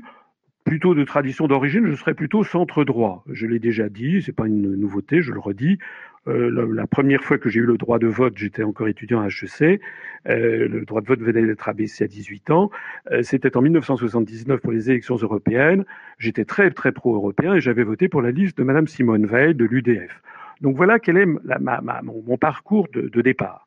plutôt 0.64 0.94
de 0.94 1.04
tradition 1.04 1.48
d'origine, 1.48 1.88
je 1.88 1.96
serais 1.96 2.14
plutôt 2.14 2.44
centre 2.44 2.84
droit. 2.84 3.24
Je 3.32 3.48
l'ai 3.48 3.60
déjà 3.60 3.90
dit, 3.90 4.22
c'est 4.22 4.36
pas 4.36 4.48
une 4.48 4.76
nouveauté, 4.76 5.22
je 5.22 5.32
le 5.32 5.40
redis. 5.40 5.80
Euh, 6.28 6.74
la, 6.74 6.86
première 6.86 7.24
fois 7.24 7.38
que 7.38 7.50
j'ai 7.50 7.60
eu 7.60 7.66
le 7.66 7.78
droit 7.78 7.98
de 7.98 8.08
vote, 8.08 8.38
j'étais 8.38 8.64
encore 8.64 8.88
étudiant 8.88 9.22
à 9.22 9.28
HEC. 9.28 9.82
Euh, 10.28 10.68
le 10.68 10.86
droit 10.86 11.02
de 11.02 11.08
vote 11.08 11.22
venait 11.22 11.46
d'être 11.46 11.70
abaissé 11.70 12.04
à 12.04 12.08
18 12.08 12.52
ans. 12.52 12.70
Euh, 13.12 13.24
C'était 13.24 13.56
en 13.58 13.62
1979 13.62 14.60
pour 14.60 14.72
les 14.72 14.92
élections 14.92 15.16
européennes. 15.16 15.86
J'étais 16.18 16.46
très 16.46 16.70
très 16.72 16.92
pro-européen 16.92 17.56
et 17.56 17.62
j'avais 17.62 17.84
voté 17.84 18.10
pour 18.10 18.22
la 18.22 18.32
liste 18.32 18.58
de 18.58 18.64
Madame 18.64 18.88
Simone 18.88 19.26
Veil 19.26 19.56
de 19.56 19.66
l'UDF. 19.66 20.22
Donc 20.62 20.76
voilà 20.76 21.00
quel 21.00 21.18
est 21.18 21.26
mon, 21.26 22.38
parcours 22.38 22.90
de 22.92 23.22
départ. 23.22 23.66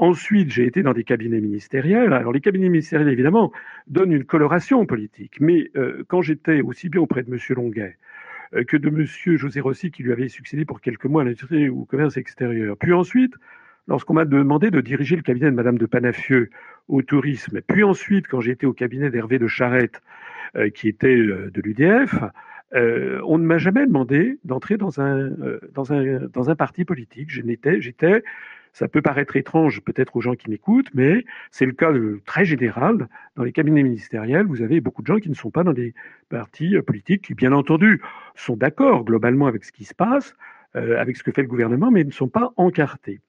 Ensuite, 0.00 0.50
j'ai 0.50 0.64
été 0.64 0.82
dans 0.82 0.94
des 0.94 1.04
cabinets 1.04 1.42
ministériels. 1.42 2.14
Alors 2.14 2.32
les 2.32 2.40
cabinets 2.40 2.70
ministériels, 2.70 3.10
évidemment, 3.10 3.52
donnent 3.86 4.12
une 4.12 4.24
coloration 4.24 4.86
politique. 4.86 5.36
Mais 5.40 5.70
euh, 5.76 6.04
quand 6.08 6.22
j'étais 6.22 6.62
aussi 6.62 6.88
bien 6.88 7.02
auprès 7.02 7.22
de 7.22 7.30
Monsieur 7.30 7.54
Longuet, 7.54 7.98
euh, 8.54 8.64
que 8.64 8.78
de 8.78 8.88
Monsieur 8.88 9.36
José 9.36 9.60
Rossi 9.60 9.90
qui 9.90 10.02
lui 10.02 10.12
avait 10.12 10.28
succédé 10.28 10.64
pour 10.64 10.80
quelques 10.80 11.04
mois 11.04 11.20
à 11.20 11.26
l'industrie 11.26 11.68
ou 11.68 11.82
au 11.82 11.84
commerce 11.84 12.16
extérieur. 12.16 12.78
Puis 12.78 12.94
ensuite, 12.94 13.34
lorsqu'on 13.88 14.14
m'a 14.14 14.24
demandé 14.24 14.70
de 14.70 14.80
diriger 14.80 15.16
le 15.16 15.22
cabinet 15.22 15.50
de 15.50 15.54
Madame 15.54 15.76
de 15.76 15.84
Panafieux 15.84 16.48
au 16.88 17.02
tourisme, 17.02 17.60
puis 17.60 17.84
ensuite 17.84 18.26
quand 18.26 18.40
j'étais 18.40 18.64
au 18.64 18.72
cabinet 18.72 19.10
d'Hervé 19.10 19.38
de 19.38 19.48
Charette, 19.48 20.00
euh, 20.56 20.70
qui 20.70 20.88
était 20.88 21.14
euh, 21.14 21.50
de 21.52 21.60
l'UDF, 21.60 22.14
euh, 22.74 23.20
on 23.26 23.38
ne 23.38 23.44
m'a 23.44 23.58
jamais 23.58 23.86
demandé 23.86 24.38
d'entrer 24.44 24.76
dans 24.76 25.00
un 25.00 25.18
euh, 25.18 25.60
dans 25.74 25.92
un 25.92 26.20
dans 26.32 26.50
un 26.50 26.54
parti 26.54 26.84
politique. 26.84 27.30
Je 27.30 27.42
n'étais 27.42 27.80
j'étais 27.80 28.22
ça 28.72 28.88
peut 28.88 29.02
paraître 29.02 29.36
étrange 29.36 29.80
peut-être 29.80 30.16
aux 30.16 30.20
gens 30.20 30.34
qui 30.34 30.50
m'écoutent, 30.50 30.88
mais 30.94 31.24
c'est 31.50 31.66
le 31.66 31.72
cas 31.72 31.92
de, 31.92 32.20
très 32.26 32.44
général. 32.44 33.08
Dans 33.36 33.44
les 33.44 33.52
cabinets 33.52 33.82
ministériels, 33.82 34.46
vous 34.46 34.62
avez 34.62 34.80
beaucoup 34.80 35.02
de 35.02 35.06
gens 35.06 35.18
qui 35.18 35.30
ne 35.30 35.34
sont 35.34 35.50
pas 35.50 35.64
dans 35.64 35.72
des 35.72 35.94
partis 36.28 36.76
euh, 36.76 36.82
politiques 36.82 37.22
qui, 37.22 37.34
bien 37.34 37.52
entendu, 37.52 38.00
sont 38.34 38.56
d'accord 38.56 39.04
globalement 39.04 39.46
avec 39.46 39.64
ce 39.64 39.72
qui 39.72 39.84
se 39.84 39.94
passe, 39.94 40.34
euh, 40.76 40.98
avec 40.98 41.16
ce 41.16 41.22
que 41.22 41.32
fait 41.32 41.42
le 41.42 41.48
gouvernement, 41.48 41.90
mais 41.90 42.04
ne 42.04 42.10
sont 42.10 42.28
pas 42.28 42.52
encartés. 42.56 43.20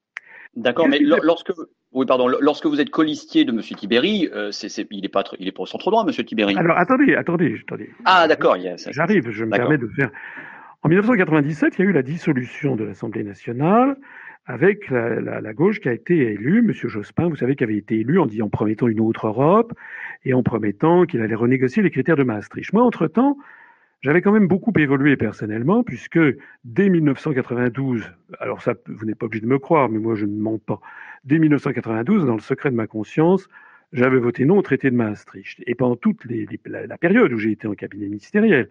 D'accord, 0.56 0.88
mais 0.88 1.00
lorsque 1.00 1.54
oui, 1.94 2.06
pardon. 2.06 2.28
Lorsque 2.28 2.66
vous 2.66 2.80
êtes 2.80 2.90
colistier 2.90 3.44
de 3.44 3.52
M. 3.52 3.60
Tibéry, 3.62 4.30
euh, 4.34 4.52
c'est, 4.52 4.70
c'est, 4.70 4.88
il 4.92 5.02
n'est 5.02 5.10
pas, 5.10 5.24
il 5.40 5.48
est 5.48 5.52
pas 5.52 5.64
au 5.64 5.66
centre 5.66 5.92
droit, 5.92 6.06
M. 6.08 6.24
Tibéry. 6.24 6.56
Alors 6.58 6.78
attendez, 6.78 7.16
attendez, 7.16 7.60
attendez. 7.68 7.90
Ah 8.06 8.28
d'accord. 8.28 8.56
J'arrive, 8.92 9.30
je 9.30 9.44
me 9.46 9.52
permets 9.52 9.78
de 9.78 9.88
faire. 9.88 10.10
En 10.84 10.90
1997, 10.90 11.76
il 11.78 11.82
y 11.84 11.86
a 11.86 11.90
eu 11.90 11.94
la 11.94 12.02
dissolution 12.02 12.76
de 12.76 12.86
l'Assemblée 12.86 13.24
nationale 13.24 13.98
avec 14.52 14.90
la, 14.90 15.54
gauche 15.54 15.80
qui 15.80 15.88
a 15.88 15.94
été 15.94 16.34
élue, 16.34 16.62
Monsieur 16.62 16.90
Jospin, 16.90 17.30
vous 17.30 17.38
savez, 17.38 17.56
qui 17.56 17.64
avait 17.64 17.78
été 17.78 18.02
élu 18.02 18.20
en, 18.20 18.26
dit, 18.26 18.42
en 18.42 18.50
promettant 18.50 18.90
une 18.90 19.00
autre 19.00 19.28
Europe 19.28 19.72
et 20.26 20.34
en 20.34 20.44
promettant 20.44 21.06
qu'il 21.06 21.22
allait 21.22 21.36
renégocier 21.36 21.82
les 21.82 21.90
critères 21.90 22.18
de 22.18 22.24
Maastricht. 22.24 22.74
Moi, 22.74 22.84
entre-temps, 22.84 23.38
j'avais 24.02 24.22
quand 24.22 24.34
même 24.34 24.48
beaucoup 24.48 24.74
évolué 24.78 25.16
personnellement, 25.16 25.84
puisque 25.84 26.20
dès 26.66 26.90
1992, 26.90 28.12
alors 28.40 28.62
ça, 28.62 28.74
vous 28.88 29.06
n'êtes 29.06 29.18
pas 29.18 29.28
obligé 29.28 29.42
de 29.42 29.48
me 29.48 29.58
croire, 29.58 29.88
mais 29.88 30.00
moi 30.00 30.16
je 30.16 30.26
ne 30.26 30.38
mens 30.38 30.58
pas, 30.58 30.82
dès 31.24 31.40
1992, 31.40 32.26
dans 32.26 32.34
le 32.34 32.42
secret 32.42 32.72
de 32.72 32.76
ma 32.76 32.88
conscience, 32.88 33.48
j'avais 33.94 34.20
voté 34.20 34.44
non 34.44 34.58
au 34.58 34.62
traité 34.62 34.92
de 34.92 34.96
Maastricht. 34.98 35.64
Et 35.66 35.76
pendant 35.76 35.96
toute 35.96 36.26
la, 36.66 36.88
la, 36.88 36.98
période 36.98 37.32
où 37.32 37.38
j'ai 37.38 37.52
été 37.52 37.68
en 37.68 37.74
cabinet 37.74 38.08
ministériel, 38.08 38.68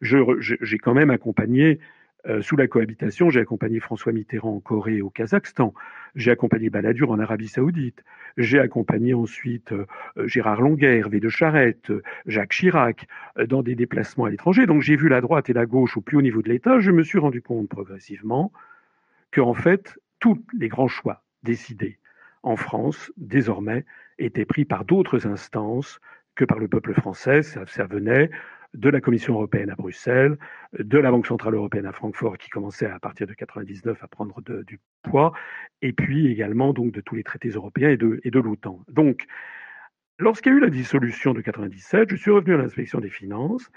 j'ai 0.00 0.78
quand 0.78 0.94
même 0.94 1.10
accompagné 1.10 1.80
euh, 2.26 2.42
sous 2.42 2.56
la 2.56 2.66
cohabitation, 2.66 3.30
j'ai 3.30 3.40
accompagné 3.40 3.78
François 3.78 4.12
Mitterrand 4.12 4.56
en 4.56 4.60
Corée 4.60 4.96
et 4.96 5.02
au 5.02 5.10
Kazakhstan. 5.10 5.72
J'ai 6.14 6.30
accompagné 6.30 6.68
Balladur 6.68 7.10
en 7.10 7.18
Arabie 7.18 7.48
Saoudite. 7.48 8.02
J'ai 8.36 8.58
accompagné 8.58 9.14
ensuite 9.14 9.72
euh, 9.72 9.86
Gérard 10.26 10.60
Longuet, 10.60 10.98
Hervé 10.98 11.20
de 11.20 11.28
Charette, 11.28 11.92
Jacques 12.26 12.52
Chirac 12.52 13.06
dans 13.46 13.62
des 13.62 13.76
déplacements 13.76 14.24
à 14.24 14.30
l'étranger. 14.30 14.66
Donc 14.66 14.82
j'ai 14.82 14.96
vu 14.96 15.08
la 15.08 15.20
droite 15.20 15.48
et 15.48 15.52
la 15.52 15.66
gauche 15.66 15.96
au 15.96 16.00
plus 16.00 16.16
haut 16.16 16.22
niveau 16.22 16.42
de 16.42 16.48
l'État. 16.48 16.80
Je 16.80 16.90
me 16.90 17.02
suis 17.02 17.18
rendu 17.18 17.40
compte 17.40 17.68
progressivement 17.68 18.52
que, 19.30 19.40
en 19.40 19.54
fait, 19.54 19.98
tous 20.18 20.42
les 20.58 20.68
grands 20.68 20.88
choix 20.88 21.22
décidés 21.42 21.98
en 22.42 22.56
France, 22.56 23.12
désormais, 23.16 23.84
étaient 24.18 24.44
pris 24.44 24.64
par 24.64 24.84
d'autres 24.84 25.26
instances 25.26 26.00
que 26.34 26.44
par 26.44 26.58
le 26.58 26.68
peuple 26.68 26.94
français. 26.94 27.42
Ça, 27.42 27.66
ça 27.66 27.84
venait 27.84 28.30
de 28.74 28.90
la 28.90 29.00
Commission 29.00 29.34
européenne 29.34 29.70
à 29.70 29.74
Bruxelles, 29.74 30.38
de 30.78 30.98
la 30.98 31.10
Banque 31.10 31.26
centrale 31.26 31.54
européenne 31.54 31.86
à 31.86 31.92
Francfort, 31.92 32.38
qui 32.38 32.50
commençait 32.50 32.86
à 32.86 32.98
partir 32.98 33.26
de 33.26 33.34
99 33.34 34.02
à 34.02 34.08
prendre 34.08 34.40
du 34.42 34.80
poids, 35.02 35.32
et 35.82 35.92
puis 35.92 36.30
également 36.30 36.72
donc 36.72 36.92
de 36.92 37.00
tous 37.00 37.14
les 37.14 37.24
traités 37.24 37.50
européens 37.50 37.90
et 37.90 37.96
de, 37.96 38.20
et 38.24 38.30
de 38.30 38.40
l'OTAN. 38.40 38.84
Donc, 38.88 39.26
lorsqu'il 40.18 40.52
y 40.52 40.54
a 40.54 40.58
eu 40.58 40.60
la 40.60 40.70
dissolution 40.70 41.32
de 41.32 41.40
97, 41.40 42.10
je 42.10 42.16
suis 42.16 42.30
revenu 42.30 42.54
à 42.54 42.58
l'inspection 42.58 43.00
des 43.00 43.10
finances 43.10 43.70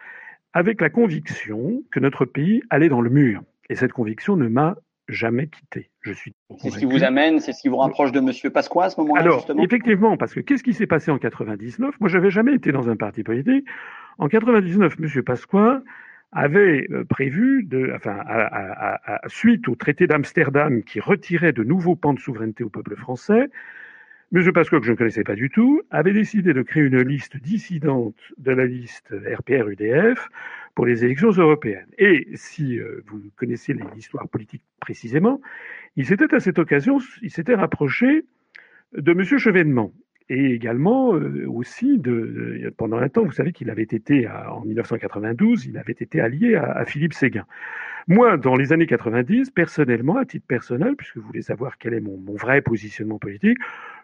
avec 0.53 0.81
la 0.81 0.89
conviction 0.89 1.83
que 1.91 1.99
notre 1.99 2.25
pays 2.25 2.61
allait 2.69 2.89
dans 2.89 3.01
le 3.01 3.09
mur. 3.09 3.41
Et 3.69 3.75
cette 3.75 3.93
conviction 3.93 4.35
ne 4.35 4.49
m'a 4.49 4.75
jamais 5.11 5.47
quitté. 5.47 5.89
Je 6.01 6.13
suis. 6.13 6.33
C'est 6.57 6.69
ce 6.69 6.79
qui 6.79 6.85
vous 6.85 7.03
amène, 7.03 7.39
c'est 7.39 7.53
ce 7.53 7.61
qui 7.61 7.67
vous 7.67 7.77
rapproche 7.77 8.11
de 8.11 8.19
Monsieur 8.19 8.49
Pasqua 8.49 8.85
à 8.85 8.89
ce 8.89 8.99
moment-là. 9.01 9.21
Alors, 9.21 9.45
effectivement, 9.59 10.17
parce 10.17 10.33
que 10.33 10.39
qu'est-ce 10.39 10.63
qui 10.63 10.73
s'est 10.73 10.87
passé 10.87 11.11
en 11.11 11.17
99 11.17 11.99
Moi, 11.99 12.09
j'avais 12.09 12.31
jamais 12.31 12.55
été 12.55 12.71
dans 12.71 12.89
un 12.89 12.95
parti 12.95 13.23
politique. 13.23 13.67
En 14.17 14.27
99, 14.27 14.99
Monsieur 14.99 15.23
Pasqua 15.23 15.81
avait 16.31 16.87
euh, 16.91 17.03
prévu, 17.03 17.63
de, 17.63 17.91
enfin, 17.95 18.17
à, 18.25 19.19
suite 19.27 19.67
au 19.67 19.75
traité 19.75 20.07
d'Amsterdam 20.07 20.83
qui 20.83 20.99
retirait 20.99 21.51
de 21.51 21.63
nouveaux 21.63 21.95
pans 21.95 22.13
de 22.13 22.19
souveraineté 22.19 22.63
au 22.63 22.69
peuple 22.69 22.95
français, 22.95 23.49
M. 24.33 24.49
Pasqua, 24.53 24.79
que 24.79 24.85
je 24.85 24.91
ne 24.91 24.95
connaissais 24.97 25.25
pas 25.25 25.35
du 25.35 25.49
tout, 25.49 25.81
avait 25.89 26.13
décidé 26.13 26.53
de 26.53 26.61
créer 26.61 26.83
une 26.83 27.01
liste 27.01 27.35
dissidente 27.35 28.15
de 28.37 28.51
la 28.51 28.65
liste 28.65 29.09
RPR-UDF 29.11 30.29
pour 30.73 30.85
les 30.85 31.03
élections 31.03 31.31
européennes. 31.31 31.89
Et 31.97 32.29
si 32.35 32.79
euh, 32.79 33.03
vous 33.07 33.19
connaissez 33.35 33.73
l'histoire 33.93 34.29
politique 34.29 34.63
précisément, 34.79 35.41
il 35.97 36.05
s'était 36.05 36.33
à 36.33 36.39
cette 36.39 36.59
occasion, 36.59 36.99
il 37.21 37.29
s'était 37.29 37.55
rapproché 37.55 38.23
de 38.93 39.11
M. 39.11 39.23
Chevènement. 39.37 39.91
Et 40.29 40.51
également 40.51 41.13
euh, 41.13 41.45
aussi 41.49 41.97
de, 41.97 42.73
pendant 42.77 42.99
un 42.99 43.09
temps, 43.09 43.25
vous 43.25 43.33
savez 43.33 43.51
qu'il 43.51 43.69
avait 43.69 43.83
été 43.83 44.29
en 44.29 44.61
1992, 44.63 45.65
il 45.65 45.77
avait 45.77 45.91
été 45.91 46.21
allié 46.21 46.55
à, 46.55 46.85
Philippe 46.85 47.13
Séguin. 47.13 47.45
Moi, 48.07 48.37
dans 48.37 48.55
les 48.55 48.71
années 48.71 48.87
90, 48.87 49.51
personnellement, 49.51 50.15
à 50.15 50.23
titre 50.23 50.47
personnel, 50.47 50.95
puisque 50.95 51.17
vous 51.17 51.27
voulez 51.27 51.41
savoir 51.41 51.77
quel 51.77 51.93
est 51.93 51.99
mon 51.99 52.33
vrai 52.33 52.61
positionnement 52.61 53.19
politique, 53.19 53.57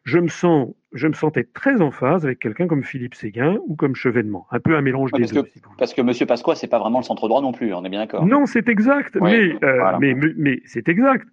je 0.04 0.20
me 0.20 0.28
sens, 0.28 0.70
je 0.94 1.08
me 1.08 1.14
sentais 1.14 1.44
très 1.44 1.82
en 1.82 1.92
phase 1.92 2.26
avec 2.26 2.40
quelqu'un 2.40 2.68
comme 2.68 2.84
Philippe 2.84 3.16
Séguin 3.16 3.58
ou 3.68 3.76
comme 3.76 3.96
Chevènement, 3.96 4.48
un 4.52 4.60
peu 4.60 4.76
un 4.76 4.82
mélange 4.82 5.12
des 5.12 5.26
deux. 5.26 5.44
parce 5.78 5.94
que 5.94 6.02
M. 6.02 6.28
Pasqua, 6.28 6.56
c'est 6.56 6.68
pas 6.68 6.80
vraiment 6.80 7.00
le 7.00 7.04
centre 7.04 7.28
droit 7.28 7.42
non 7.42 7.52
plus, 7.52 7.74
on 7.74 7.84
est 7.84 7.90
bien 7.90 8.00
d'accord. 8.00 8.26
Non, 8.26 8.46
c'est 8.46 8.68
exact, 8.70 9.18
mais, 9.22 9.56
euh, 9.64 9.98
mais, 10.00 10.16
mais 10.36 10.62
c'est 10.66 10.88
exact. 10.90 11.28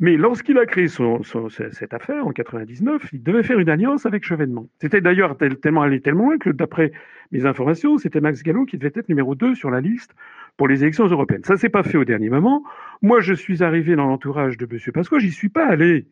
Mais 0.00 0.16
lorsqu'il 0.16 0.58
a 0.58 0.66
créé 0.66 0.88
son, 0.88 1.22
son, 1.22 1.48
cette 1.48 1.94
affaire 1.94 2.26
en 2.26 2.32
99, 2.32 3.10
il 3.12 3.22
devait 3.22 3.44
faire 3.44 3.60
une 3.60 3.70
alliance 3.70 4.06
avec 4.06 4.24
Chevènement. 4.24 4.66
C'était 4.80 5.00
d'ailleurs 5.00 5.36
tellement 5.36 5.82
allé 5.82 6.00
tellement 6.00 6.24
loin 6.24 6.38
que, 6.38 6.50
d'après 6.50 6.90
mes 7.30 7.46
informations, 7.46 7.96
c'était 7.98 8.20
Max 8.20 8.42
Gallo 8.42 8.64
qui 8.64 8.76
devait 8.76 8.92
être 8.94 9.08
numéro 9.08 9.36
2 9.36 9.54
sur 9.54 9.70
la 9.70 9.80
liste 9.80 10.14
pour 10.56 10.66
les 10.66 10.82
élections 10.82 11.06
européennes. 11.06 11.44
Ça 11.44 11.56
s'est 11.56 11.68
pas 11.68 11.84
fait 11.84 11.96
au 11.96 12.04
dernier 12.04 12.28
moment. 12.28 12.64
Moi, 13.02 13.20
je 13.20 13.34
suis 13.34 13.62
arrivé 13.62 13.94
dans 13.94 14.06
l'entourage 14.06 14.56
de 14.56 14.66
M. 14.70 14.78
Pasqua, 14.92 15.18
j'y 15.20 15.30
suis 15.30 15.48
pas 15.48 15.66
allé 15.66 16.06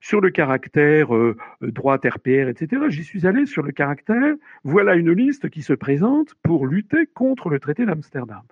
sur 0.00 0.20
le 0.20 0.30
caractère 0.30 1.14
euh, 1.14 1.36
droite 1.60 2.06
RPR, 2.06 2.48
etc. 2.48 2.82
J'y 2.88 3.04
suis 3.04 3.26
allé 3.26 3.46
sur 3.46 3.62
le 3.62 3.72
caractère, 3.72 4.34
voilà 4.64 4.94
une 4.94 5.12
liste 5.12 5.48
qui 5.50 5.62
se 5.62 5.72
présente 5.72 6.34
pour 6.42 6.66
lutter 6.66 7.06
contre 7.06 7.48
le 7.48 7.58
traité 7.58 7.86
d'Amsterdam. 7.86 8.42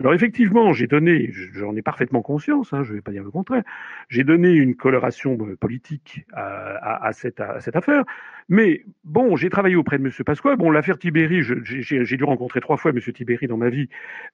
Alors 0.00 0.12
effectivement, 0.12 0.72
j'ai 0.72 0.88
donné, 0.88 1.30
j'en 1.52 1.76
ai 1.76 1.82
parfaitement 1.82 2.20
conscience, 2.20 2.72
hein, 2.72 2.82
je 2.82 2.90
ne 2.90 2.96
vais 2.96 3.00
pas 3.00 3.12
dire 3.12 3.22
le 3.22 3.30
contraire, 3.30 3.62
j'ai 4.08 4.24
donné 4.24 4.50
une 4.50 4.74
coloration 4.74 5.38
euh, 5.40 5.56
politique 5.56 6.26
à, 6.32 7.12
cette, 7.12 7.40
affaire, 7.40 8.04
mais 8.48 8.84
bon, 9.04 9.36
j'ai 9.36 9.50
travaillé 9.50 9.76
auprès 9.76 9.98
de 9.98 10.04
M. 10.04 10.10
Pasqua. 10.26 10.56
Bon, 10.56 10.72
l'affaire 10.72 10.98
Tibéri, 10.98 11.42
j'ai 11.42 12.16
dû 12.16 12.24
rencontrer 12.24 12.60
trois 12.60 12.76
fois 12.76 12.90
M. 12.90 13.00
Tibéri 13.00 13.46
dans 13.46 13.56
ma 13.56 13.70
vie. 13.70 13.88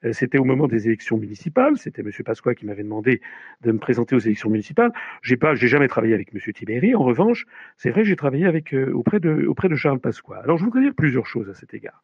Euh, 0.04 0.14
c'était 0.14 0.38
au 0.38 0.44
moment 0.44 0.66
des 0.66 0.86
élections 0.86 1.18
municipales. 1.18 1.76
C'était 1.76 2.00
M. 2.00 2.10
Pasqua 2.24 2.54
qui 2.54 2.64
m'avait 2.64 2.82
demandé 2.82 3.20
de 3.60 3.70
me 3.70 3.78
présenter 3.78 4.16
aux 4.16 4.20
élections 4.20 4.48
municipales. 4.48 4.92
J'ai 5.20 5.36
pas, 5.36 5.54
j'ai 5.54 5.68
jamais 5.68 5.88
travaillé 5.88 6.14
avec 6.14 6.34
M. 6.34 6.40
Tibéri. 6.54 6.94
En 6.94 7.02
revanche, 7.02 7.46
c'est 7.76 7.90
vrai, 7.90 8.04
j'ai 8.04 8.16
travaillé 8.16 8.46
euh, 8.72 8.92
auprès 8.94 9.20
de 9.20 9.46
auprès 9.46 9.68
de 9.68 9.76
Charles 9.76 10.00
Pasqua. 10.00 10.40
Alors, 10.42 10.56
je 10.56 10.64
voudrais 10.64 10.80
dire 10.80 10.94
plusieurs 10.96 11.26
choses 11.26 11.50
à 11.50 11.54
cet 11.54 11.74
égard. 11.74 12.02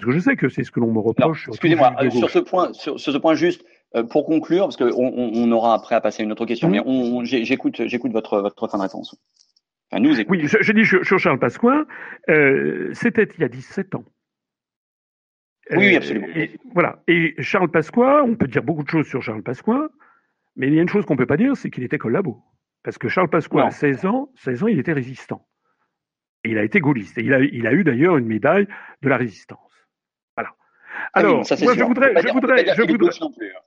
Parce 0.00 0.14
que 0.14 0.18
je 0.18 0.24
sais 0.24 0.36
que 0.36 0.48
c'est 0.48 0.64
ce 0.64 0.70
que 0.70 0.80
l'on 0.80 0.92
me 0.92 0.98
reproche. 0.98 1.48
Excusez-moi, 1.48 1.94
euh, 2.00 2.10
sur 2.10 2.30
ce 2.30 2.38
point, 2.38 2.72
sur, 2.72 2.98
ce 2.98 3.18
point 3.18 3.34
juste, 3.34 3.62
euh, 3.94 4.02
pour 4.02 4.24
conclure, 4.24 4.64
parce 4.64 4.78
qu'on 4.78 4.90
on, 4.94 5.52
aura 5.52 5.74
après 5.74 5.94
à 5.94 6.00
passer 6.00 6.22
à 6.22 6.24
une 6.24 6.32
autre 6.32 6.46
question, 6.46 6.70
mais 6.70 6.80
on, 6.86 7.22
j'écoute, 7.24 7.86
j'écoute 7.86 8.10
votre, 8.12 8.40
votre 8.40 8.66
fin 8.68 8.78
de 8.78 8.82
réponse. 8.82 9.14
Enfin, 9.92 10.00
nous 10.00 10.14
Oui, 10.28 10.46
je, 10.46 10.72
dis 10.72 10.86
sur, 10.86 11.18
Charles 11.18 11.38
Pasqua, 11.38 11.84
euh, 12.30 12.88
c'était 12.94 13.28
il 13.36 13.42
y 13.42 13.44
a 13.44 13.48
17 13.48 13.94
ans. 13.96 14.04
Oui, 15.72 15.94
absolument. 15.96 16.28
Et, 16.34 16.58
voilà. 16.72 17.02
Et 17.06 17.34
Charles 17.42 17.70
Pasqua, 17.70 18.24
on 18.24 18.36
peut 18.36 18.46
dire 18.46 18.62
beaucoup 18.62 18.82
de 18.82 18.88
choses 18.88 19.06
sur 19.06 19.22
Charles 19.22 19.42
Pasqua, 19.42 19.90
mais 20.56 20.68
il 20.68 20.74
y 20.74 20.78
a 20.78 20.82
une 20.82 20.88
chose 20.88 21.04
qu'on 21.04 21.14
ne 21.14 21.18
peut 21.18 21.26
pas 21.26 21.36
dire, 21.36 21.56
c'est 21.56 21.70
qu'il 21.70 21.84
était 21.84 21.98
collabo. 21.98 22.42
Parce 22.82 22.96
que 22.96 23.08
Charles 23.08 23.28
Pasqua, 23.28 23.66
à 23.66 23.70
16 23.70 24.06
ans, 24.06 24.32
16 24.36 24.62
ans, 24.62 24.66
il 24.68 24.78
était 24.78 24.94
résistant. 24.94 25.46
Et 26.44 26.50
il 26.52 26.58
a 26.58 26.64
été 26.64 26.80
gaulliste. 26.80 27.18
Et 27.18 27.22
il 27.22 27.34
a, 27.34 27.40
il 27.40 27.66
a 27.66 27.72
eu 27.74 27.84
d'ailleurs 27.84 28.16
une 28.16 28.26
médaille 28.26 28.66
de 29.02 29.08
la 29.10 29.18
résistance. 29.18 29.69
Ah 31.12 31.20
Alors, 31.20 31.36
moi, 31.36 31.74
je 31.74 31.84
voudrais, 31.84 32.14
je 32.16 32.32
voudrais, 32.32 32.74
je 32.74 32.82
voudrais. 32.82 33.10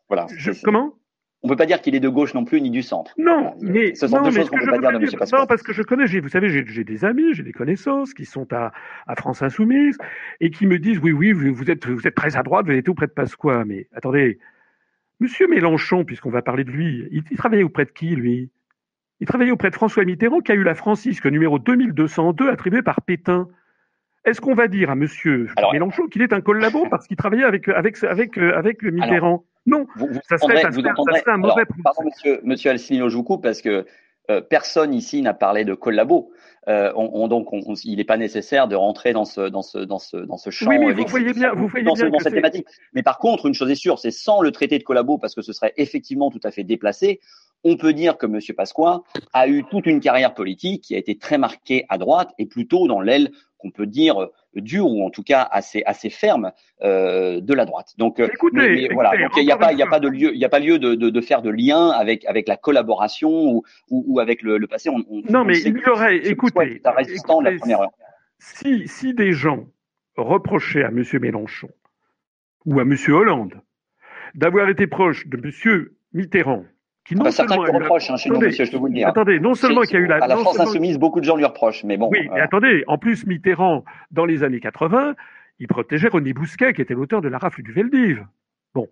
Voilà. 0.08 0.28
comment? 0.64 0.96
On 1.46 1.50
peut 1.50 1.58
pas 1.58 1.66
dire 1.66 1.82
qu'il 1.82 1.94
est 1.94 2.00
de 2.00 2.08
gauche 2.08 2.34
non 2.34 2.46
plus 2.46 2.62
ni 2.62 2.70
du 2.70 2.82
centre. 2.82 3.14
Non, 3.18 3.54
mais 3.60 3.96
ce 3.96 4.08
sont 4.08 4.22
deux 4.22 4.32
choses 4.32 4.50
qu'on 4.50 4.60
peut 4.60 4.66
pas 4.66 4.78
dire 4.78 4.98
de 4.98 5.06
M. 5.06 5.12
Pasqua. 5.20 5.40
Non, 5.40 5.46
parce 5.46 5.62
que 5.62 5.74
je 5.74 5.82
connais, 5.82 6.06
vous 6.06 6.30
savez, 6.30 6.50
j'ai 6.50 6.84
des 6.86 7.04
amis, 7.04 7.34
j'ai 7.34 7.44
des 7.44 7.52
connaissances 7.52 8.14
qui 8.14 8.24
sont 8.24 8.48
à, 8.54 8.72
à, 9.08 9.16
France 9.16 9.42
Insoumise 9.42 9.98
et 10.40 10.52
qui 10.52 10.66
me 10.66 10.80
disent 10.80 11.00
oui, 11.00 11.12
oui, 11.12 11.34
vous, 11.34 11.70
êtes, 11.70 11.86
vous 11.86 12.08
êtes 12.08 12.16
très 12.16 12.38
à 12.38 12.44
droite, 12.44 12.66
vous 12.66 12.72
êtes 12.72 12.88
auprès 12.88 13.08
de 13.08 13.12
Pasqua, 13.12 13.66
mais 13.66 13.88
attendez, 13.94 14.40
Monsieur 15.20 15.48
Mélenchon, 15.48 16.06
puisqu'on 16.06 16.30
va 16.30 16.42
parler 16.42 16.64
de 16.64 16.72
lui, 16.72 17.08
il, 17.12 17.24
il, 17.30 17.38
travaillait 17.38 17.64
auprès 17.64 17.86
de 17.86 17.92
qui 17.92 18.08
lui? 18.16 18.50
Il 19.20 19.28
travaillait 19.28 19.52
auprès 19.52 19.70
de 19.70 19.76
François 19.76 20.04
Mitterrand, 20.06 20.40
qui 20.42 20.52
a 20.52 20.56
eu 20.56 20.64
la 20.64 20.76
Francisque 20.76 21.26
numéro 21.26 21.60
2202 21.60 22.50
attribuée 22.50 22.82
par 22.82 23.02
Pétain. 23.02 23.48
Est-ce 24.26 24.40
qu'on 24.40 24.54
va 24.54 24.68
dire 24.68 24.90
à 24.90 24.96
Monsieur 24.96 25.50
Mélenchon 25.72 26.08
qu'il 26.08 26.22
est 26.22 26.34
un 26.34 26.42
collabo 26.42 26.86
parce 26.90 27.08
qu'il 27.08 27.18
travaillait 27.18 27.44
avec 27.44 27.68
avec 27.68 28.02
avec 28.04 28.38
avec 28.38 28.82
le 28.82 28.92
Mitterrand? 28.92 29.44
Non, 29.66 29.86
ça 30.30 30.38
serait, 30.38 30.62
ça 30.62 30.72
serait, 30.72 30.90
un 31.28 31.38
mauvais. 31.38 31.54
Alors, 31.54 31.68
pardon, 31.84 32.04
Monsieur 32.06 32.40
Monsieur 32.44 32.72
Alcino, 32.72 33.10
je 33.10 33.16
vous 33.16 33.24
coupe 33.24 33.44
parce 33.44 33.62
que 33.62 33.86
euh, 34.32 34.40
personne 34.42 34.94
ici 34.94 35.22
n'a 35.22 35.34
parlé 35.34 35.66
de 35.66 35.74
collabo. 35.74 36.32
Euh, 36.70 36.94
on, 36.96 37.28
donc, 37.28 37.52
on, 37.52 37.74
il 37.84 37.98
n'est 37.98 38.06
pas 38.06 38.16
nécessaire 38.16 38.70
de 38.70 38.76
rentrer 38.76 39.12
dans 39.12 39.26
ce 39.26 39.50
dans 39.50 39.62
ce 39.62 39.80
dans 39.80 40.00
ce 40.00 40.16
dans 40.16 40.38
ce 40.38 40.50
champ. 40.50 40.70
Oui, 40.70 40.80
mais 40.80 40.94
vous 40.94 41.06
voyez 41.08 41.34
bien, 41.34 41.54
vous 41.54 41.68
voyez 41.68 41.86
dans, 41.86 41.94
bien 41.94 42.10
dans 42.10 42.20
cette 42.20 42.34
thématique. 42.34 42.66
Mais 42.94 43.04
par 43.04 43.18
contre, 43.18 43.48
une 43.48 43.54
chose 43.54 43.70
est 43.70 43.76
sûre, 43.76 44.00
c'est 44.00 44.12
sans 44.12 44.42
le 44.42 44.52
traité 44.52 44.80
de 44.80 44.84
collabo, 44.84 45.18
parce 45.18 45.36
que 45.36 45.42
ce 45.42 45.52
serait 45.52 45.74
effectivement 45.76 46.32
tout 46.32 46.40
à 46.44 46.52
fait 46.52 46.64
déplacé. 46.64 47.20
On 47.66 47.76
peut 47.76 47.94
dire 47.94 48.18
que 48.18 48.26
M. 48.26 48.40
Pasqua 48.56 49.04
a 49.34 49.48
eu 49.48 49.66
toute 49.66 49.86
une 49.86 50.00
carrière 50.00 50.34
politique 50.34 50.84
qui 50.84 50.96
a 50.96 50.98
été 50.98 51.18
très 51.18 51.38
marquée 51.38 51.86
à 51.90 51.98
droite 51.98 52.32
et 52.38 52.46
plutôt 52.46 52.88
dans 52.88 53.02
l'aile 53.02 53.32
qu'on 53.64 53.72
peut 53.72 53.86
dire 53.86 54.22
euh, 54.22 54.32
dur 54.56 54.86
ou 54.86 55.06
en 55.06 55.10
tout 55.10 55.24
cas 55.24 55.48
assez 55.50 55.82
assez 55.86 56.10
ferme 56.10 56.52
euh, 56.82 57.40
de 57.40 57.54
la 57.54 57.66
droite. 57.66 57.94
Donc, 57.98 58.20
euh, 58.20 58.28
écoutez, 58.32 58.90
voilà, 58.94 59.16
il 59.16 59.46
n'y 59.46 59.52
a 59.52 59.58
pas 59.58 59.72
il 59.72 59.82
a 59.82 59.88
pas 59.88 60.00
de 60.00 60.10
lieu 60.10 60.34
il 60.34 60.40
y 60.40 60.46
a 60.46 60.50
pas 60.50 60.60
lieu 60.60 60.78
de, 60.78 60.96
de, 60.96 61.10
de, 61.10 61.22
faire 61.22 61.42
de 61.42 61.50
lien 61.50 61.90
avec 61.90 62.26
avec 62.26 62.48
la 62.48 62.58
collaboration 62.58 63.30
ou 63.30 63.64
ou, 63.90 64.04
ou 64.08 64.20
avec 64.20 64.42
le, 64.42 64.58
le, 64.58 64.68
passé. 64.68 64.90
On, 64.90 65.04
on, 65.10 65.22
non, 65.30 65.46
mais 65.46 65.60
il 65.60 65.78
y 65.78 65.90
aurait 65.90 66.18
écoutez, 66.18 66.76
écoutez 66.76 66.82
la 66.84 67.58
première 67.58 67.82
heure. 67.82 67.92
Si 68.38 68.88
si 68.88 69.14
des 69.14 69.32
gens 69.32 69.66
reprochaient 70.18 70.84
à 70.84 70.90
M. 70.90 71.04
Mélenchon 71.14 71.70
ou 72.66 72.80
à 72.80 72.84
M. 72.84 72.96
Hollande 73.08 73.62
d'avoir 74.36 74.70
été 74.70 74.88
proche 74.88 75.28
de 75.28 75.38
M. 75.38 75.88
Mitterrand 76.14 76.66
qui 77.06 77.16
non 77.16 77.30
certains 77.32 77.56
lui 77.56 77.72
reprochent 77.72 78.10
hein, 78.10 78.16
chez 78.16 78.30
nous, 78.30 78.40
monsieur, 78.40 78.66
je 78.66 78.72
peux 78.72 78.78
vous 78.78 78.88
le 78.88 78.94
dire. 78.94 79.08
Attendez, 79.08 79.40
non 79.40 79.56
seulement 79.56 79.82
qu'il 79.82 79.96
y 79.96 79.98
a 79.98 80.00
eu 80.00 80.08
la... 80.08 80.18
À 80.18 80.28
la 80.28 80.38
France 80.38 80.60
insoumise, 80.60 80.98
beaucoup 80.98 81.20
de 81.20 81.26
gens 81.26 81.36
lui 81.36 81.46
reprochent, 81.46 81.84
mais 81.84 81.98
bon. 81.98 82.10
Oui, 82.10 82.30
mais 82.34 82.40
attendez, 82.40 82.84
en 82.88 82.98
plus, 82.98 83.26
Mitterrand, 83.26 83.84
dans 84.12 84.26
les 84.26 84.44
années 84.44 84.62
80, 84.62 85.16
il 85.60 85.68
protégeait 85.68 86.08
René 86.08 86.34
Bousquet, 86.34 86.74
qui 86.74 86.82
était 86.82 86.94
l'auteur 86.94 87.22
de 87.22 87.28
la 87.28 87.38
rafle 87.38 87.62
du 87.62 87.72
Veldiv. 87.72 88.26
Bon. 88.74 88.88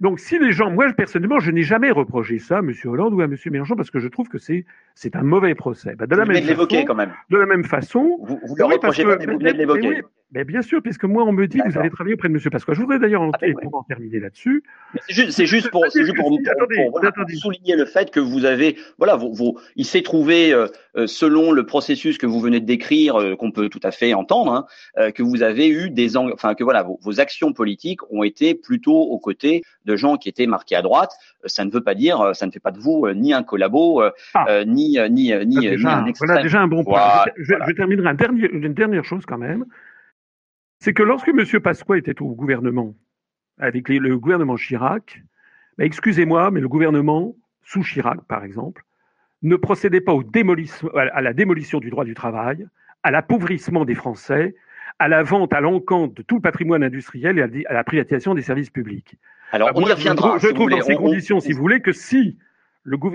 Donc, 0.00 0.20
si 0.20 0.38
les 0.38 0.52
gens, 0.52 0.70
moi, 0.70 0.92
personnellement, 0.92 1.40
je 1.40 1.50
n'ai 1.50 1.62
jamais 1.62 1.90
reproché 1.90 2.38
ça 2.38 2.58
à 2.58 2.60
M. 2.60 2.72
Hollande 2.84 3.14
ou 3.14 3.20
à 3.20 3.24
M. 3.24 3.34
Mélenchon, 3.46 3.74
parce 3.74 3.90
que 3.90 3.98
je 3.98 4.08
trouve 4.08 4.28
que 4.28 4.38
c'est 4.38 4.64
c'est 4.94 5.16
un 5.16 5.22
mauvais 5.22 5.54
procès. 5.54 5.94
Bah, 5.96 6.06
de, 6.06 6.14
la 6.14 6.24
même 6.24 6.42
façon, 6.42 6.66
quand 6.86 6.94
même. 6.94 7.12
de 7.30 7.36
la 7.36 7.46
même 7.46 7.64
façon. 7.64 8.18
Vous, 8.22 8.40
vous 8.46 8.54
le 8.54 8.78
pas, 8.78 8.90
mais 8.96 9.26
vous 9.26 9.38
venez 9.38 9.52
de 9.52 9.58
l'évoquer. 9.58 10.02
Mais 10.32 10.44
bien 10.44 10.62
sûr, 10.62 10.82
puisque 10.82 11.04
moi, 11.04 11.22
on 11.24 11.32
me 11.32 11.46
dit, 11.46 11.60
vous 11.64 11.78
allez 11.78 11.90
travailler 11.90 12.14
auprès 12.14 12.28
de 12.28 12.34
M. 12.34 12.40
Pasqua. 12.50 12.74
Je 12.74 12.80
voudrais 12.80 12.98
d'ailleurs, 12.98 13.22
en, 13.22 13.30
ah, 13.30 13.46
pour 13.62 13.76
en 13.76 13.82
terminer 13.84 14.18
là-dessus. 14.18 14.64
C'est 15.08 15.14
juste, 15.14 15.44
juste, 15.44 15.70
pour, 15.70 15.84
juste 15.84 16.16
pour, 16.16 16.28
pour, 16.28 17.00
souligner 17.36 17.76
le 17.76 17.84
fait 17.84 18.10
que 18.10 18.18
vous 18.18 18.44
avez, 18.44 18.76
voilà, 18.98 19.14
vous, 19.14 19.32
vous 19.32 19.58
il 19.76 19.84
s'est 19.84 20.02
trouvé, 20.02 20.52
euh, 20.52 20.66
euh, 20.96 21.08
selon 21.08 21.50
le 21.50 21.66
processus 21.66 22.18
que 22.18 22.26
vous 22.26 22.38
venez 22.38 22.60
de 22.60 22.66
décrire, 22.66 23.20
euh, 23.20 23.34
qu'on 23.34 23.50
peut 23.50 23.68
tout 23.68 23.80
à 23.82 23.90
fait 23.90 24.14
entendre, 24.14 24.52
hein, 24.52 24.66
euh, 24.98 25.10
que 25.10 25.24
vous 25.24 25.42
avez 25.42 25.68
eu 25.68 25.90
des, 25.90 26.16
enfin, 26.16 26.54
que 26.54 26.62
voilà, 26.62 26.84
vos, 26.84 27.00
vos, 27.02 27.18
actions 27.20 27.52
politiques 27.52 28.00
ont 28.12 28.22
été 28.22 28.54
plutôt 28.54 28.96
aux 28.96 29.18
côtés 29.18 29.62
de 29.86 29.96
gens 29.96 30.16
qui 30.16 30.28
étaient 30.28 30.46
marqués 30.46 30.76
à 30.76 30.82
droite. 30.82 31.12
ça 31.46 31.64
ne 31.64 31.70
veut 31.70 31.82
pas 31.82 31.94
dire, 31.94 32.30
ça 32.34 32.46
ne 32.46 32.52
fait 32.52 32.60
pas 32.60 32.70
de 32.70 32.78
vous 32.78 33.08
ni 33.12 33.32
un 33.32 33.42
collabo, 33.42 34.02
ah. 34.34 34.64
ni, 34.64 34.83
ni, 35.10 35.32
ni, 35.46 35.60
déjà, 35.60 35.98
un 35.98 36.06
extrême. 36.06 36.28
Voilà 36.28 36.42
déjà 36.42 36.60
un 36.60 36.68
bon 36.68 36.84
point. 36.84 37.24
je, 37.36 37.54
je, 37.66 37.72
terminerai 37.72 38.08
un 38.08 38.14
dernier, 38.14 38.50
une 38.50 38.74
dernière 38.74 39.04
chose 39.04 39.24
quand 39.26 39.38
même 39.38 39.64
c'est 40.84 40.92
que 40.92 41.02
lorsque 41.02 41.28
M. 41.28 41.44
Pasqua 41.62 41.96
était 41.96 42.20
au 42.20 42.34
gouvernement, 42.34 42.94
avec 43.58 43.88
le 43.88 44.18
gouvernement 44.18 44.56
Chirac, 44.56 45.22
bah, 45.78 45.84
excusez-moi, 45.86 46.50
mais 46.50 46.60
le 46.60 46.68
gouvernement, 46.68 47.34
sous 47.62 47.82
Chirac 47.82 48.20
par 48.28 48.44
exemple, 48.44 48.84
ne 49.40 49.56
procédait 49.56 50.02
pas 50.02 50.12
à 50.94 51.22
la 51.22 51.32
démolition 51.32 51.78
du 51.80 51.88
droit 51.88 52.04
du 52.04 52.12
travail, 52.12 52.66
à 53.02 53.10
l'appauvrissement 53.10 53.86
des 53.86 53.94
Français, 53.94 54.54
à 54.98 55.08
la 55.08 55.22
vente 55.22 55.54
à 55.54 55.62
l'encontre 55.62 56.16
de 56.16 56.22
tout 56.22 56.34
le 56.34 56.42
patrimoine 56.42 56.82
industriel 56.82 57.38
et 57.38 57.64
à 57.66 57.72
la 57.72 57.84
privatisation 57.84 58.34
des 58.34 58.42
services 58.42 58.68
publics. 58.68 59.16
Alors, 59.52 59.72
bah, 59.72 59.80
on 59.82 59.86
y 59.86 59.92
reviendra. 59.92 60.36
Je, 60.36 60.48
trouve 60.48 60.68
dans 60.68 60.82
ces 60.82 60.96
conditions, 60.96 61.40
si 61.40 61.52
vous 61.52 61.60
voulez, 61.60 61.80
que 61.80 61.92
si 61.92 62.36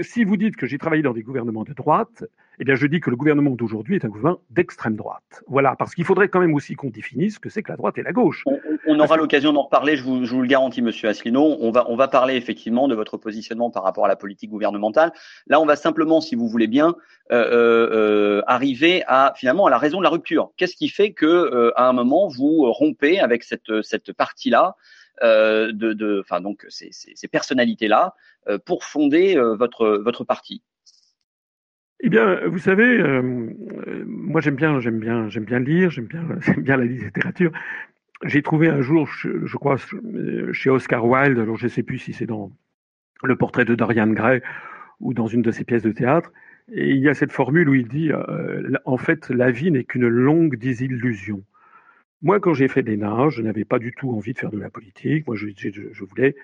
si 0.01 0.23
vous 0.23 0.37
dites 0.37 0.55
que 0.55 0.65
j'ai 0.65 0.77
travaillé 0.77 1.03
dans 1.03 1.13
des 1.13 1.21
gouvernements 1.21 1.63
de 1.63 1.73
droite, 1.73 2.23
eh 2.59 2.65
bien, 2.65 2.75
je 2.75 2.87
dis 2.87 2.99
que 2.99 3.09
le 3.09 3.15
gouvernement 3.15 3.51
d'aujourd'hui 3.51 3.95
est 3.95 4.03
un 4.03 4.09
gouvernement 4.09 4.41
d'extrême 4.49 4.95
droite. 4.95 5.43
Voilà, 5.47 5.75
parce 5.77 5.95
qu'il 5.95 6.03
faudrait 6.03 6.27
quand 6.27 6.41
même 6.41 6.53
aussi 6.53 6.75
qu'on 6.75 6.89
définisse 6.89 7.35
ce 7.35 7.39
que 7.39 7.49
c'est 7.49 7.63
que 7.63 7.71
la 7.71 7.77
droite 7.77 7.97
et 7.97 8.03
la 8.03 8.11
gauche. 8.11 8.43
On, 8.87 8.99
aura 8.99 9.15
l'occasion 9.15 9.53
d'en 9.53 9.63
reparler, 9.63 9.95
je 9.95 10.03
vous, 10.03 10.25
je 10.25 10.33
vous, 10.33 10.41
le 10.41 10.47
garantis, 10.47 10.81
Monsieur 10.81 11.07
Asselineau. 11.07 11.57
On 11.61 11.71
va, 11.71 11.89
on 11.89 11.95
va 11.95 12.07
parler 12.07 12.35
effectivement 12.35 12.87
de 12.87 12.95
votre 12.95 13.15
positionnement 13.17 13.69
par 13.69 13.83
rapport 13.83 14.05
à 14.05 14.07
la 14.09 14.17
politique 14.17 14.49
gouvernementale. 14.49 15.13
Là, 15.47 15.61
on 15.61 15.65
va 15.65 15.77
simplement, 15.77 16.19
si 16.19 16.35
vous 16.35 16.47
voulez 16.47 16.67
bien, 16.67 16.95
euh, 17.31 17.35
euh, 17.35 17.89
euh 17.91 18.41
arriver 18.47 19.03
à 19.07 19.33
finalement 19.37 19.67
à 19.67 19.69
la 19.69 19.77
raison 19.77 19.99
de 19.99 20.03
la 20.03 20.09
rupture. 20.09 20.51
Qu'est-ce 20.57 20.75
qui 20.75 20.89
fait 20.89 21.13
que, 21.13 21.25
euh, 21.25 21.71
à 21.77 21.87
un 21.87 21.93
moment, 21.93 22.27
vous 22.27 22.71
rompez 22.71 23.19
avec 23.19 23.43
cette, 23.43 23.81
cette 23.83 24.11
partie-là 24.11 24.75
de, 25.21 25.93
de, 25.93 26.19
enfin 26.19 26.41
donc 26.41 26.65
ces, 26.69 26.89
ces, 26.91 27.27
personnalités-là 27.27 28.15
euh, 28.47 28.57
pour 28.57 28.83
fonder 28.83 29.37
euh, 29.37 29.55
votre 29.55 29.97
votre 30.03 30.23
parti 30.23 30.61
eh 32.01 32.07
bien, 32.07 32.47
vous 32.47 32.59
savez, 32.59 33.03
moi 34.05 34.39
j'aime 34.39 34.55
bien, 34.55 34.79
j'aime 34.79 34.99
bien, 34.99 35.27
j'aime 35.27 35.43
bien 35.43 35.59
lire, 35.59 35.89
j'aime 35.89 36.05
bien, 36.05 36.25
j'aime 36.39 36.61
bien 36.61 36.77
la 36.77 36.85
littérature. 36.85 37.51
J'ai 38.23 38.41
trouvé 38.41 38.69
un 38.69 38.81
jour, 38.81 39.05
je, 39.05 39.57
crois, 39.57 39.75
chez 40.53 40.69
Oscar 40.69 41.05
Wilde, 41.05 41.39
alors 41.39 41.57
je 41.57 41.65
ne 41.65 41.69
sais 41.69 41.83
plus 41.83 41.97
si 41.97 42.13
c'est 42.13 42.25
dans 42.25 42.53
le 43.21 43.35
portrait 43.35 43.65
de 43.65 43.75
Dorian 43.75 44.07
Gray 44.07 44.41
ou 45.01 45.13
dans 45.13 45.27
une 45.27 45.41
de 45.41 45.51
ses 45.51 45.65
pièces 45.65 45.83
de 45.83 45.91
théâtre, 45.91 46.31
et 46.71 46.91
il 46.91 46.99
y 46.99 47.09
a 47.09 47.13
cette 47.13 47.31
formule 47.31 47.69
où 47.69 47.73
il 47.73 47.87
dit, 47.87 48.11
euh, 48.11 48.73
en 48.85 48.97
fait, 48.97 49.29
la 49.29 49.51
vie 49.51 49.71
n'est 49.71 49.83
qu'une 49.83 50.07
longue 50.07 50.55
désillusion. 50.55 51.43
Moi, 52.21 52.39
quand 52.39 52.53
j'ai 52.53 52.67
fait 52.67 52.83
nages, 52.83 53.35
je 53.35 53.41
n'avais 53.41 53.65
pas 53.65 53.79
du 53.79 53.93
tout 53.93 54.11
envie 54.11 54.33
de 54.33 54.39
faire 54.39 54.51
de 54.51 54.59
la 54.59 54.69
politique. 54.69 55.25
Moi, 55.25 55.35
je 55.35 56.03
voulais, 56.03 56.35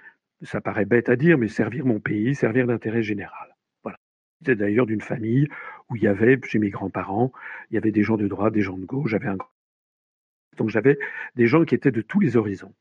ça 0.41 0.61
paraît 0.61 0.85
bête 0.85 1.09
à 1.09 1.15
dire, 1.15 1.37
mais 1.37 1.47
servir 1.47 1.85
mon 1.85 1.99
pays, 1.99 2.33
servir 2.33 2.65
l'intérêt 2.65 3.03
général. 3.03 3.55
Voilà. 3.83 3.97
J'étais 4.39 4.55
d'ailleurs 4.55 4.85
d'une 4.85 5.01
famille 5.01 5.47
où 5.89 5.95
il 5.95 6.03
y 6.03 6.07
avait, 6.07 6.39
chez 6.45 6.59
mes 6.59 6.69
grands-parents, 6.69 7.31
il 7.69 7.75
y 7.75 7.77
avait 7.77 7.91
des 7.91 8.03
gens 8.03 8.17
de 8.17 8.27
droite, 8.27 8.53
des 8.53 8.61
gens 8.61 8.77
de 8.77 8.85
gauche. 8.85 9.11
J'avais 9.11 9.27
un 9.27 9.37
donc 10.57 10.69
j'avais 10.69 10.97
des 11.35 11.47
gens 11.47 11.65
qui 11.65 11.75
étaient 11.75 11.91
de 11.91 12.01
tous 12.01 12.19
les 12.19 12.37
horizons. 12.37 12.73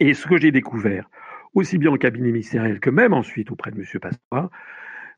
Et 0.00 0.14
ce 0.14 0.26
que 0.26 0.36
j'ai 0.36 0.52
découvert, 0.52 1.08
aussi 1.54 1.78
bien 1.78 1.90
en 1.90 1.96
cabinet 1.96 2.30
ministériel 2.30 2.80
que 2.80 2.90
même 2.90 3.12
ensuite 3.12 3.50
auprès 3.50 3.70
de 3.70 3.78
M. 3.78 3.84
Pasqua, 4.00 4.50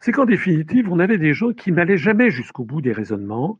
c'est 0.00 0.12
qu'en 0.12 0.25
définitive, 0.25 0.90
on 0.90 0.99
avait 1.00 1.19
des 1.19 1.35
gens 1.35 1.52
qui 1.52 1.73
n'allaient 1.73 1.97
jamais 1.97 2.31
jusqu'au 2.31 2.64
bout 2.64 2.81
des 2.81 2.93
raisonnements 2.93 3.59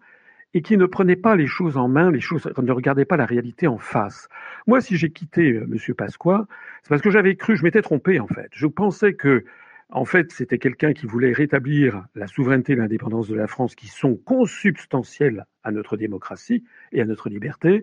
et 0.55 0.63
qui 0.63 0.77
ne 0.77 0.87
prenait 0.87 1.17
pas 1.17 1.37
les 1.37 1.47
choses 1.47 1.77
en 1.77 1.89
main, 1.89 2.11
les 2.11 2.21
choses, 2.21 2.51
ne 2.57 2.73
regardait 2.73 3.05
pas 3.05 3.17
la 3.17 3.27
réalité 3.27 3.67
en 3.67 3.79
face. 3.79 4.29
Moi, 4.67 4.81
si 4.81 4.97
j'ai 4.97 5.11
quitté 5.11 5.53
euh, 5.53 5.69
M. 5.71 5.95
Pasqua, 5.95 6.47
c'est 6.83 6.89
parce 6.89 7.03
que 7.03 7.11
j'avais 7.11 7.37
cru, 7.37 7.57
je 7.57 7.63
m'étais 7.63 7.83
trompé 7.83 8.21
en 8.21 8.27
fait. 8.27 8.49
Je 8.53 8.67
pensais 8.67 9.15
que, 9.15 9.45
en 9.91 10.05
fait, 10.05 10.33
c'était 10.33 10.59
quelqu'un 10.59 10.93
qui 10.93 11.07
voulait 11.07 11.33
rétablir 11.33 12.05
la 12.15 12.27
souveraineté 12.27 12.75
et 12.75 12.77
l'indépendance 12.77 13.29
de 13.29 13.35
la 13.35 13.47
France, 13.47 13.75
qui 13.75 13.89
sont 13.89 14.17
consubstantielles 14.17 15.45
à 15.65 15.71
notre 15.71 15.97
démocratie 15.97 16.65
et 16.93 17.01
à 17.01 17.05
notre 17.05 17.29
liberté. 17.29 17.83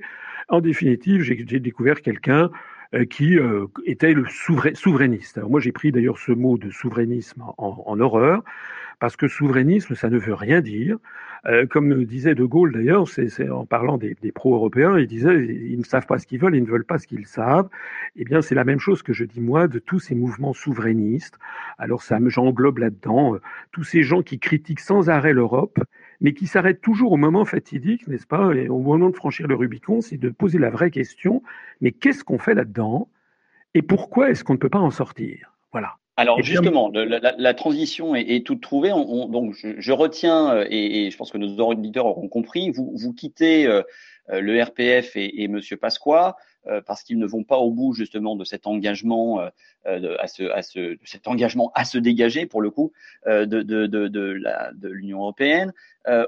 En 0.49 0.61
définitive, 0.61 1.21
j'ai 1.21 1.59
découvert 1.59 2.01
quelqu'un 2.01 2.51
qui 3.03 3.37
euh, 3.37 3.65
était 3.85 4.13
le 4.13 4.25
souverainiste. 4.25 5.41
Moi, 5.43 5.59
j'ai 5.59 5.71
pris 5.73 5.91
d'ailleurs 5.91 6.17
ce 6.17 6.31
mot 6.31 6.57
de 6.57 6.69
souverainisme 6.69 7.43
en, 7.57 7.99
horreur 7.99 8.43
parce 8.99 9.17
que 9.17 9.27
souverainisme, 9.27 9.95
ça 9.95 10.09
ne 10.09 10.17
veut 10.17 10.33
rien 10.33 10.61
dire. 10.61 10.97
Euh, 11.47 11.67
comme 11.67 12.05
disait 12.05 12.33
De 12.33 12.43
Gaulle 12.43 12.71
d'ailleurs, 12.73 13.05
en 13.51 13.65
parlant 13.65 13.97
des, 13.97 14.15
des 14.21 14.31
pro-européens, 14.31 14.97
il 14.97 15.05
disait 15.05 15.45
ils 15.45 15.77
ne 15.77 15.83
savent 15.83 16.07
pas 16.07 16.17
ce 16.17 16.25
qu'ils 16.25 16.39
veulent, 16.39 16.55
ils 16.55 16.63
ne 16.63 16.67
veulent 16.67 16.85
pas 16.85 16.97
ce 16.97 17.05
qu'ils 17.05 17.27
savent. 17.27 17.69
Eh 18.15 18.23
bien, 18.23 18.41
c'est 18.41 18.55
la 18.55 18.63
même 18.63 18.79
chose 18.79 19.03
que 19.03 19.13
je 19.13 19.25
dis 19.25 19.41
moi 19.41 19.67
de 19.67 19.79
tous 19.79 19.99
ces 19.99 20.15
mouvements 20.15 20.53
souverainistes. 20.53 21.37
Alors 21.77 22.01
ça, 22.01 22.17
j'englobe 22.27 22.79
là-dedans 22.79 23.35
euh, 23.35 23.41
tous 23.71 23.83
ces 23.83 24.01
gens 24.03 24.21
qui 24.21 24.39
critiquent 24.39 24.79
sans 24.79 25.09
arrêt 25.09 25.33
l'Europe, 25.33 25.79
mais 26.21 26.33
qui 26.33 26.47
s'arrêtent 26.47 26.81
toujours 26.81 27.11
au 27.11 27.17
moment 27.17 27.45
fatidique, 27.45 28.07
n'est-ce 28.07 28.27
pas, 28.27 28.53
et 28.53 28.69
au 28.69 28.79
moment 28.79 29.09
de 29.09 29.15
franchir 29.15 29.47
le 29.47 29.55
Rubicon, 29.55 30.01
c'est 30.01 30.17
de 30.17 30.29
poser 30.29 30.59
la 30.59 30.69
vraie 30.69 30.91
question 30.91 31.41
mais 31.81 31.91
qu'est-ce 31.91 32.23
qu'on 32.23 32.37
fait 32.37 32.53
là-dedans 32.53 33.07
et 33.73 33.81
pourquoi 33.81 34.29
est-ce 34.29 34.43
qu'on 34.43 34.53
ne 34.53 34.57
peut 34.57 34.69
pas 34.69 34.79
en 34.79 34.91
sortir? 34.91 35.51
Voilà. 35.71 35.95
Alors 36.17 36.41
justement, 36.41 36.89
la, 36.93 37.53
transition 37.53 38.15
est, 38.15 38.45
toute 38.45 38.61
trouvée. 38.61 38.89
donc 38.89 39.53
je, 39.53 39.91
retiens 39.91 40.55
euh, 40.55 40.67
et, 40.69 41.11
je 41.11 41.17
pense 41.17 41.29
que 41.29 41.37
nos 41.37 41.57
auditeurs 41.57 42.05
auront 42.05 42.29
compris. 42.29 42.71
Vous, 42.71 42.93
vous 42.95 43.13
quittez 43.13 43.67
euh, 43.67 43.81
euh, 44.29 44.39
le 44.39 44.63
RPF 44.63 45.17
et, 45.17 45.43
et 45.43 45.49
Monsieur 45.49 45.75
Pasqua 45.75 46.37
parce 46.85 47.03
qu'ils 47.03 47.19
ne 47.19 47.25
vont 47.25 47.43
pas 47.43 47.57
au 47.57 47.71
bout 47.71 47.93
justement 47.93 48.35
de 48.35 48.43
cet 48.43 48.67
engagement 48.67 49.39
à 49.85 50.27
ce, 50.27 50.51
à 50.51 50.61
ce, 50.61 50.97
cet 51.03 51.27
engagement 51.27 51.71
à 51.75 51.85
se 51.85 51.97
dégager 51.97 52.45
pour 52.45 52.61
le 52.61 52.71
coup 52.71 52.91
de, 53.25 53.45
de, 53.45 53.61
de, 53.61 54.07
de 54.07 54.89
l'Union 54.89 55.19
européenne. 55.19 55.73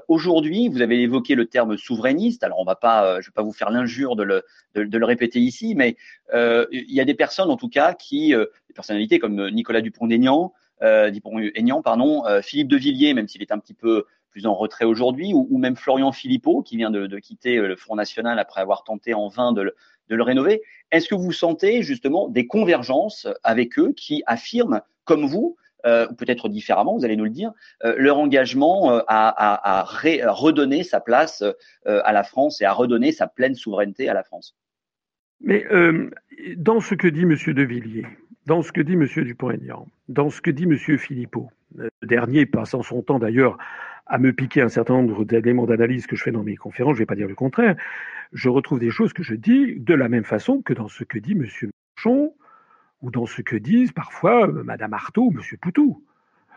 Aujourd'hui, 0.06 0.68
vous 0.68 0.80
avez 0.80 1.00
évoqué 1.02 1.34
le 1.34 1.46
terme 1.46 1.76
souverainiste. 1.76 2.44
Alors 2.44 2.60
on 2.60 2.64
va 2.64 2.76
pas, 2.76 3.20
je 3.20 3.26
vais 3.28 3.34
pas 3.34 3.42
vous 3.42 3.52
faire 3.52 3.70
l'injure 3.70 4.16
de 4.16 4.22
le, 4.22 4.44
de, 4.74 4.98
le 4.98 5.04
répéter 5.04 5.40
ici, 5.40 5.74
mais 5.74 5.96
il 6.32 6.92
y 6.94 7.00
a 7.00 7.04
des 7.04 7.14
personnes 7.14 7.50
en 7.50 7.56
tout 7.56 7.68
cas 7.68 7.94
qui 7.94 8.34
personnalités 8.78 9.18
comme 9.18 9.40
euh, 9.40 9.50
Nicolas 9.50 9.80
Dupont-Aignan, 9.80 10.52
euh, 10.82 11.10
Dupont-Aignan, 11.10 11.82
pardon, 11.82 12.24
euh, 12.26 12.40
Philippe 12.42 12.68
de 12.68 12.76
Villiers, 12.76 13.12
même 13.12 13.26
s'il 13.26 13.42
est 13.42 13.50
un 13.50 13.58
petit 13.58 13.74
peu 13.74 14.04
plus 14.30 14.46
en 14.46 14.54
retrait 14.54 14.84
aujourd'hui, 14.84 15.32
ou, 15.34 15.58
même 15.58 15.74
Florian 15.74 16.12
Philippot, 16.12 16.62
qui 16.62 16.76
vient 16.76 16.90
de, 16.90 17.18
quitter 17.18 17.56
le 17.56 17.74
Front 17.74 17.96
National 17.96 18.38
après 18.38 18.60
avoir 18.60 18.84
tenté 18.84 19.14
en 19.14 19.26
vain 19.26 19.52
de 19.52 19.74
le, 20.08 20.22
rénover. 20.22 20.62
Est-ce 20.90 21.08
que 21.08 21.14
vous 21.14 21.32
sentez 21.32 21.82
justement 21.82 22.28
des 22.28 22.46
convergences 22.46 23.26
avec 23.42 23.78
eux 23.78 23.92
qui 23.96 24.22
affirment, 24.26 24.80
comme 25.04 25.26
vous, 25.26 25.56
ou 25.86 26.14
peut-être 26.14 26.48
différemment, 26.48 26.98
vous 26.98 27.04
allez 27.04 27.16
nous 27.16 27.24
le 27.24 27.30
dire, 27.30 27.52
leur 27.82 28.18
engagement 28.18 29.00
à, 29.06 29.84
redonner 29.86 30.82
sa 30.82 31.00
place 31.00 31.42
à 31.86 32.12
la 32.12 32.24
France 32.24 32.60
et 32.60 32.64
à 32.64 32.72
redonner 32.72 33.12
sa 33.12 33.26
pleine 33.26 33.54
souveraineté 33.54 34.08
à 34.08 34.14
la 34.14 34.22
France? 34.22 34.56
Mais 35.40 35.64
dans 36.56 36.80
ce 36.80 36.94
que 36.94 37.08
dit 37.08 37.22
M. 37.22 37.36
De 37.54 37.62
Villiers, 37.62 38.06
dans 38.48 38.62
ce 38.62 38.72
que 38.72 38.80
dit 38.80 38.94
M. 38.94 39.04
Dupont-Aignan, 39.04 39.86
dans 40.08 40.30
ce 40.30 40.40
que 40.40 40.50
dit 40.50 40.64
M. 40.64 40.74
Philippot, 40.96 41.50
le 41.76 41.90
dernier 42.02 42.46
passant 42.46 42.82
son 42.82 43.02
temps 43.02 43.18
d'ailleurs 43.18 43.58
à 44.06 44.16
me 44.16 44.32
piquer 44.32 44.62
un 44.62 44.70
certain 44.70 44.94
nombre 44.94 45.26
d'éléments 45.26 45.66
d'analyse 45.66 46.06
que 46.06 46.16
je 46.16 46.22
fais 46.22 46.32
dans 46.32 46.42
mes 46.42 46.56
conférences, 46.56 46.94
je 46.94 47.00
ne 47.00 47.02
vais 47.02 47.06
pas 47.06 47.14
dire 47.14 47.28
le 47.28 47.34
contraire, 47.34 47.76
je 48.32 48.48
retrouve 48.48 48.78
des 48.78 48.88
choses 48.88 49.12
que 49.12 49.22
je 49.22 49.34
dis 49.34 49.78
de 49.78 49.92
la 49.92 50.08
même 50.08 50.24
façon 50.24 50.62
que 50.62 50.72
dans 50.72 50.88
ce 50.88 51.04
que 51.04 51.18
dit 51.18 51.32
M. 51.32 51.46
Mélenchon 51.62 52.34
ou 53.02 53.10
dans 53.10 53.26
ce 53.26 53.42
que 53.42 53.54
disent 53.54 53.92
parfois 53.92 54.48
euh, 54.48 54.62
Mme 54.64 54.94
Artaud 54.94 55.26
ou 55.26 55.32
M. 55.32 55.40
Poutou. 55.60 56.02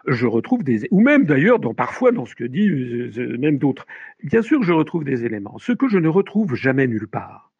Je 0.07 0.27
retrouve 0.27 0.63
des, 0.63 0.87
ou 0.91 1.01
même 1.01 1.25
d'ailleurs 1.25 1.59
dans, 1.59 1.73
parfois 1.73 2.13
dans 2.13 2.25
ce 2.25 2.35
que 2.35 2.45
dit 2.45 2.69
euh, 2.69 3.11
euh, 3.17 3.37
même 3.37 3.57
d'autres. 3.57 3.85
Bien 4.23 4.41
sûr, 4.41 4.63
je 4.63 4.71
retrouve 4.71 5.03
des 5.03 5.25
éléments. 5.25 5.57
Ce 5.57 5.73
que 5.73 5.89
je 5.89 5.97
ne 5.97 6.07
retrouve 6.07 6.55
jamais 6.55 6.87
nulle 6.87 7.09
part, 7.09 7.51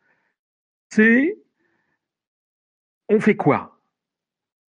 c'est 0.88 1.38
on 3.10 3.20
fait 3.20 3.36
quoi? 3.36 3.81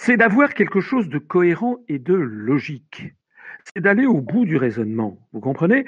C'est 0.05 0.17
d'avoir 0.17 0.53
quelque 0.53 0.81
chose 0.81 1.09
de 1.09 1.19
cohérent 1.19 1.79
et 1.87 2.01
de 2.01 2.15
logique. 2.15 3.15
C'est 3.73 3.81
d'aller 3.81 4.05
au 4.05 4.21
bout 4.21 4.45
du 4.45 4.57
raisonnement. 4.57 5.17
Vous 5.33 5.39
comprenez? 5.39 5.85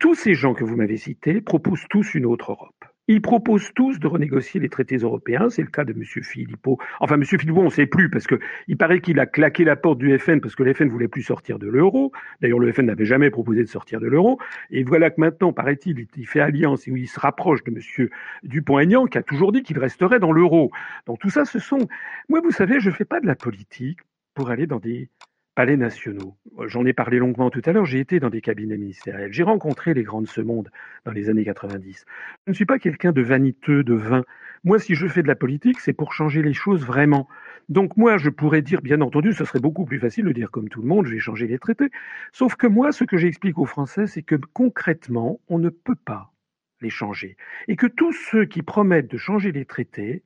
Tous 0.00 0.14
ces 0.14 0.34
gens 0.34 0.52
que 0.52 0.64
vous 0.64 0.76
m'avez 0.76 0.98
cités 0.98 1.40
proposent 1.40 1.86
tous 1.88 2.14
une 2.14 2.26
autre 2.26 2.50
Europe. 2.50 2.84
Ils 3.12 3.22
proposent 3.22 3.72
tous 3.74 3.98
de 3.98 4.06
renégocier 4.06 4.60
les 4.60 4.68
traités 4.68 4.96
européens. 4.96 5.48
C'est 5.50 5.62
le 5.62 5.68
cas 5.68 5.84
de 5.84 5.92
M. 5.92 6.02
Philippot. 6.02 6.78
Enfin, 7.00 7.16
M. 7.16 7.24
Philippot, 7.24 7.60
on 7.60 7.64
ne 7.64 7.70
sait 7.70 7.86
plus, 7.86 8.10
parce 8.10 8.26
qu'il 8.26 8.76
paraît 8.76 9.00
qu'il 9.00 9.20
a 9.20 9.26
claqué 9.26 9.64
la 9.64 9.76
porte 9.76 9.98
du 9.98 10.18
FN 10.18 10.40
parce 10.40 10.54
que 10.54 10.62
le 10.62 10.74
FN 10.74 10.88
voulait 10.88 11.08
plus 11.08 11.22
sortir 11.22 11.58
de 11.58 11.68
l'euro. 11.68 12.12
D'ailleurs, 12.40 12.58
le 12.58 12.72
FN 12.72 12.86
n'avait 12.86 13.04
jamais 13.04 13.30
proposé 13.30 13.60
de 13.60 13.68
sortir 13.68 14.00
de 14.00 14.06
l'euro. 14.06 14.38
Et 14.70 14.84
voilà 14.84 15.10
que 15.10 15.20
maintenant, 15.20 15.52
paraît-il, 15.52 16.06
il 16.16 16.26
fait 16.26 16.40
alliance 16.40 16.88
et 16.88 16.90
il 16.90 17.08
se 17.08 17.20
rapproche 17.20 17.62
de 17.64 17.70
M. 17.70 18.08
Dupont-Aignan, 18.44 19.06
qui 19.06 19.18
a 19.18 19.22
toujours 19.22 19.52
dit 19.52 19.62
qu'il 19.62 19.78
resterait 19.78 20.18
dans 20.18 20.32
l'euro. 20.32 20.70
Donc 21.06 21.18
tout 21.18 21.30
ça, 21.30 21.44
ce 21.44 21.58
sont... 21.58 21.88
Moi, 22.28 22.40
vous 22.42 22.52
savez, 22.52 22.80
je 22.80 22.90
ne 22.90 22.94
fais 22.94 23.04
pas 23.04 23.20
de 23.20 23.26
la 23.26 23.34
politique 23.34 24.00
pour 24.34 24.50
aller 24.50 24.66
dans 24.66 24.78
des 24.78 25.08
palais 25.54 25.76
nationaux. 25.76 26.36
J'en 26.66 26.84
ai 26.84 26.92
parlé 26.92 27.18
longuement 27.18 27.50
tout 27.50 27.62
à 27.64 27.72
l'heure, 27.72 27.84
j'ai 27.84 28.00
été 28.00 28.20
dans 28.20 28.30
des 28.30 28.40
cabinets 28.40 28.76
ministériels, 28.76 29.32
j'ai 29.32 29.42
rencontré 29.42 29.94
les 29.94 30.02
grands 30.02 30.22
de 30.22 30.28
ce 30.28 30.40
monde 30.40 30.70
dans 31.04 31.12
les 31.12 31.28
années 31.28 31.44
90. 31.44 32.04
Je 32.46 32.50
ne 32.50 32.54
suis 32.54 32.64
pas 32.64 32.78
quelqu'un 32.78 33.12
de 33.12 33.22
vaniteux, 33.22 33.84
de 33.84 33.94
vain. 33.94 34.24
Moi, 34.64 34.78
si 34.78 34.94
je 34.94 35.06
fais 35.06 35.22
de 35.22 35.28
la 35.28 35.34
politique, 35.34 35.80
c'est 35.80 35.92
pour 35.92 36.12
changer 36.12 36.42
les 36.42 36.54
choses 36.54 36.84
vraiment. 36.86 37.28
Donc 37.68 37.96
moi, 37.96 38.16
je 38.16 38.30
pourrais 38.30 38.62
dire, 38.62 38.80
bien 38.80 39.00
entendu, 39.00 39.32
ce 39.32 39.44
serait 39.44 39.60
beaucoup 39.60 39.84
plus 39.84 39.98
facile 39.98 40.24
de 40.24 40.32
dire 40.32 40.50
comme 40.50 40.68
tout 40.68 40.82
le 40.82 40.88
monde, 40.88 41.06
je 41.06 41.12
vais 41.12 41.18
changer 41.18 41.46
les 41.46 41.58
traités. 41.58 41.90
Sauf 42.32 42.56
que 42.56 42.66
moi, 42.66 42.92
ce 42.92 43.04
que 43.04 43.16
j'explique 43.16 43.58
aux 43.58 43.66
Français, 43.66 44.06
c'est 44.06 44.22
que 44.22 44.36
concrètement, 44.52 45.40
on 45.48 45.58
ne 45.58 45.68
peut 45.68 45.96
pas 46.04 46.32
les 46.80 46.90
changer. 46.90 47.36
Et 47.68 47.76
que 47.76 47.86
tous 47.86 48.12
ceux 48.12 48.44
qui 48.44 48.62
promettent 48.62 49.10
de 49.10 49.16
changer 49.16 49.52
les 49.52 49.64
traités, 49.64 50.22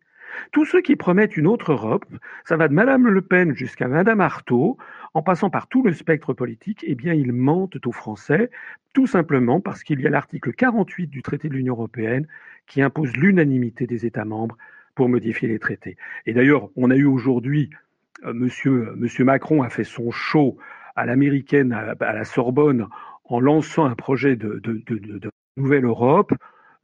tous 0.52 0.64
ceux 0.64 0.80
qui 0.80 0.96
promettent 0.96 1.36
une 1.36 1.46
autre 1.46 1.72
Europe, 1.72 2.04
ça 2.44 2.56
va 2.56 2.68
de 2.68 2.74
Madame 2.74 3.08
Le 3.08 3.22
Pen 3.22 3.54
jusqu'à 3.54 3.88
Madame 3.88 4.20
Artaud, 4.20 4.76
en 5.14 5.22
passant 5.22 5.50
par 5.50 5.66
tout 5.66 5.82
le 5.82 5.92
spectre 5.92 6.34
politique, 6.34 6.84
eh 6.86 6.94
bien, 6.94 7.14
ils 7.14 7.32
mentent 7.32 7.84
aux 7.86 7.92
Français, 7.92 8.50
tout 8.92 9.06
simplement 9.06 9.60
parce 9.60 9.82
qu'il 9.82 10.00
y 10.00 10.06
a 10.06 10.10
l'article 10.10 10.52
48 10.52 11.06
du 11.08 11.22
traité 11.22 11.48
de 11.48 11.54
l'Union 11.54 11.74
européenne 11.74 12.26
qui 12.66 12.82
impose 12.82 13.16
l'unanimité 13.16 13.86
des 13.86 14.06
États 14.06 14.24
membres 14.24 14.56
pour 14.94 15.08
modifier 15.08 15.48
les 15.48 15.58
traités. 15.58 15.96
Et 16.26 16.32
d'ailleurs, 16.32 16.70
on 16.76 16.90
a 16.90 16.96
eu 16.96 17.04
aujourd'hui, 17.04 17.70
euh, 18.24 18.32
monsieur, 18.32 18.92
monsieur 18.96 19.24
Macron 19.24 19.62
a 19.62 19.70
fait 19.70 19.84
son 19.84 20.10
show 20.10 20.58
à 20.96 21.06
l'américaine, 21.06 21.72
à, 21.72 22.12
la 22.12 22.24
Sorbonne, 22.24 22.88
en 23.26 23.40
lançant 23.40 23.84
un 23.84 23.94
projet 23.94 24.34
de, 24.34 24.60
nouvelle 25.56 25.84
Europe 25.84 26.32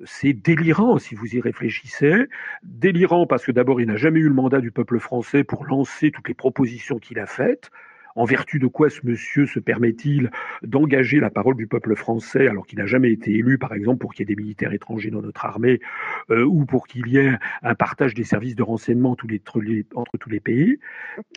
c'est 0.05 0.33
délirant 0.33 0.99
si 0.99 1.15
vous 1.15 1.35
y 1.35 1.41
réfléchissez. 1.41 2.27
Délirant 2.63 3.27
parce 3.27 3.45
que 3.45 3.53
d'abord, 3.53 3.81
il 3.81 3.87
n'a 3.87 3.97
jamais 3.97 4.21
eu 4.21 4.29
le 4.29 4.35
mandat 4.35 4.61
du 4.61 4.71
peuple 4.71 4.99
français 4.99 5.45
pour 5.45 5.65
lancer 5.65 6.11
toutes 6.11 6.29
les 6.29 6.35
propositions 6.35 6.99
qu'il 6.99 7.19
a 7.19 7.27
faites. 7.27 7.71
En 8.15 8.25
vertu 8.25 8.59
de 8.59 8.67
quoi 8.67 8.91
ce 8.91 9.01
monsieur 9.05 9.47
se 9.47 9.59
permet-il 9.59 10.31
d'engager 10.63 11.19
la 11.19 11.31
parole 11.31 11.57
du 11.57 11.67
peuple 11.67 11.97
français 11.97 12.47
alors 12.47 12.67
qu'il 12.67 12.79
n'a 12.79 12.87
jamais 12.87 13.11
été 13.11 13.33
élu, 13.33 13.59
par 13.59 13.73
exemple, 13.73 14.01
pour 14.01 14.13
qu'il 14.13 14.29
y 14.29 14.31
ait 14.31 14.35
des 14.35 14.41
militaires 14.41 14.73
étrangers 14.73 15.11
dans 15.11 15.23
notre 15.23 15.45
armée 15.45 15.81
euh, 16.31 16.45
ou 16.45 16.67
pour 16.67 16.87
qu'il 16.87 17.09
y 17.09 17.19
ait 17.19 17.33
un 17.63 17.75
partage 17.75 18.15
des 18.15 18.25
services 18.25 18.55
de 18.55 18.63
renseignement 18.63 19.13
entre 19.13 20.19
tous 20.19 20.31
les 20.31 20.41
pays? 20.41 20.79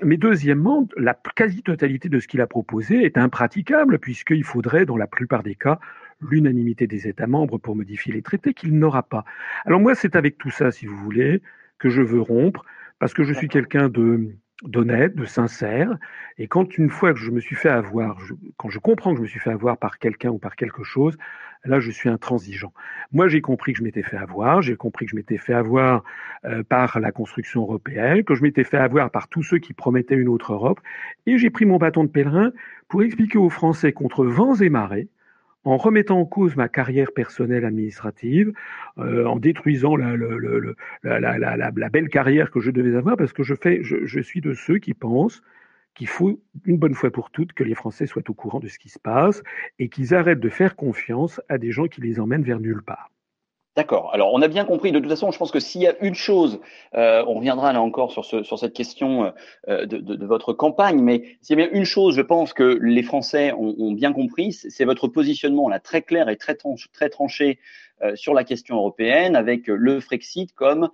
Mais 0.04 0.18
deuxièmement, 0.18 0.88
la 0.98 1.18
quasi-totalité 1.36 2.10
de 2.10 2.20
ce 2.20 2.28
qu'il 2.28 2.42
a 2.42 2.48
proposé 2.48 3.06
est 3.06 3.18
impraticable 3.18 4.00
puisqu'il 4.00 4.44
faudrait, 4.44 4.86
dans 4.86 4.98
la 4.98 5.08
plupart 5.08 5.44
des 5.44 5.56
cas, 5.56 5.80
l'unanimité 6.22 6.88
des 6.88 7.08
États 7.08 7.28
membres 7.28 7.58
pour 7.58 7.76
modifier 7.76 8.14
les 8.14 8.22
traités 8.22 8.54
qu'il 8.54 8.78
n'aura 8.78 9.04
pas. 9.04 9.26
Alors 9.66 9.80
moi, 9.80 9.96
c'est 9.96 10.16
avec 10.16 10.38
tout 10.38 10.52
ça, 10.52 10.72
si 10.72 10.86
vous 10.86 10.98
voulez, 10.98 11.42
que 11.78 11.90
je 11.90 12.02
veux 12.02 12.22
rompre, 12.22 12.64
parce 13.00 13.14
que 13.14 13.24
je 13.24 13.34
suis 13.34 13.48
quelqu'un 13.48 13.90
de 13.90 14.36
d'honnête, 14.64 15.16
de 15.16 15.26
sincère, 15.26 15.98
et 16.38 16.48
quand 16.48 16.78
une 16.78 16.90
fois 16.90 17.14
que 17.14 17.20
je 17.20 17.30
me 17.30 17.42
suis 17.42 17.58
fait 17.58 17.70
avoir, 17.70 18.18
quand 18.56 18.70
je 18.70 18.80
comprends 18.80 19.12
que 19.12 19.18
je 19.18 19.24
me 19.24 19.28
suis 19.28 19.40
fait 19.40 19.52
avoir 19.52 19.78
par 19.78 20.00
quelqu'un 20.00 20.30
ou 20.30 20.38
par 20.38 20.56
quelque 20.56 20.84
chose, 20.84 21.18
là 21.66 21.82
je 21.82 21.92
suis 21.92 22.08
intransigeant. 22.08 22.74
Moi 23.12 23.28
j'ai 23.28 23.42
compris 23.42 23.74
que 23.74 23.80
je 23.80 23.84
m'étais 23.84 24.02
fait 24.02 24.16
avoir, 24.16 24.62
j'ai 24.62 24.78
compris 24.78 25.06
que 25.06 25.12
je 25.12 25.18
m'étais 25.18 25.38
fait 25.38 25.54
avoir 25.54 26.06
euh, 26.46 26.64
par 26.64 27.02
la 27.02 27.12
construction 27.12 27.64
européenne, 27.64 28.24
que 28.24 28.34
je 28.34 28.44
m'étais 28.44 28.64
fait 28.64 28.78
avoir 28.78 29.12
par 29.12 29.28
tous 29.28 29.44
ceux 29.44 29.58
qui 29.58 29.74
promettaient 29.74 30.16
une 30.16 30.30
autre 30.30 30.54
Europe, 30.54 30.80
et 31.26 31.38
j'ai 31.38 31.50
pris 31.50 31.66
mon 31.66 31.78
bâton 31.78 32.06
de 32.06 32.10
pèlerin 32.10 32.54
pour 32.88 33.04
expliquer 33.04 33.38
aux 33.38 33.50
Français 33.50 33.92
contre 33.92 34.26
vents 34.26 34.56
et 34.56 34.70
marées 34.70 35.10
en 35.66 35.78
remettant 35.78 36.20
en 36.20 36.26
cause 36.26 36.56
ma 36.56 36.70
carrière 36.70 37.12
personnelle 37.14 37.66
administrative, 37.66 38.54
euh, 38.98 39.26
en 39.26 39.36
détruisant 39.38 39.96
la, 39.96 41.90
belle 41.90 42.10
carrière 42.10 42.52
que 42.52 42.60
je 42.60 42.72
devais 42.72 42.96
avoir, 42.96 43.18
parce 43.18 43.34
que 43.34 43.44
je, 43.44 43.56
fais, 43.56 43.82
je 43.84 44.20
suis 44.22 44.42
de 44.42 44.54
ceux 44.54 44.78
qui 44.78 44.94
pensent 44.94 45.42
qu'il 45.96 46.08
faut 46.08 46.42
une 46.66 46.78
bonne 46.78 46.94
fois 46.94 47.10
pour 47.10 47.32
toutes 47.32 47.54
que 47.54 47.64
les 47.64 47.74
Français 47.74 48.06
soient 48.06 48.30
au 48.30 48.34
courant 48.34 48.60
de 48.60 48.68
ce 48.68 48.78
qui 48.78 48.90
se 48.90 49.00
passe 49.00 49.42
et 49.80 49.90
qu'ils 49.90 50.14
arrêtent 50.14 50.42
de 50.42 50.50
faire 50.50 50.76
confiance 50.76 51.42
à 51.50 51.58
des 51.58 51.72
gens 51.72 51.88
qui 51.88 52.02
les 52.02 52.20
emmènent 52.20 52.44
vers 52.44 52.60
nulle 52.60 52.84
part. 52.84 53.10
D'accord. 53.76 54.14
Alors, 54.14 54.34
on 54.34 54.42
a 54.42 54.48
bien 54.48 54.64
compris. 54.64 54.94
De 54.94 55.00
toute 55.00 55.10
façon, 55.10 55.32
je 55.32 55.38
pense 55.38 55.52
que 55.52 55.60
s'il 55.60 55.82
y 55.82 55.88
a 55.88 55.96
une 56.00 56.16
chose, 56.16 56.62
euh, 56.96 57.26
on 57.28 57.34
reviendra 57.34 57.74
là 57.74 57.82
encore 57.82 58.14
sur, 58.14 58.24
ce, 58.24 58.42
sur 58.42 58.58
cette 58.58 58.72
question 58.74 59.34
euh, 59.68 59.86
de, 59.86 60.26
votre 60.26 60.54
campagne, 60.54 61.02
mais 61.02 61.38
s'il 61.42 61.60
y 61.60 61.62
a 61.62 61.68
bien 61.68 61.78
une 61.78 61.84
chose, 61.84 62.16
je 62.16 62.22
pense 62.22 62.54
que 62.54 62.80
les 62.82 63.04
Français 63.04 63.52
ont, 63.52 63.76
ont 63.78 63.92
bien 63.92 64.14
compris, 64.14 64.54
c'est 64.54 64.86
votre 64.86 65.10
positionnement 65.10 65.68
là 65.68 65.82
très 65.82 66.02
clair 66.02 66.30
et 66.30 66.38
très, 66.38 66.56
tranché 67.10 67.60
euh, 68.02 68.16
sur 68.16 68.34
la 68.34 68.46
question 68.46 68.78
européenne, 68.78 69.36
avec 69.36 69.68
le 69.68 70.00
Frexit 70.00 70.54
comme 70.54 70.90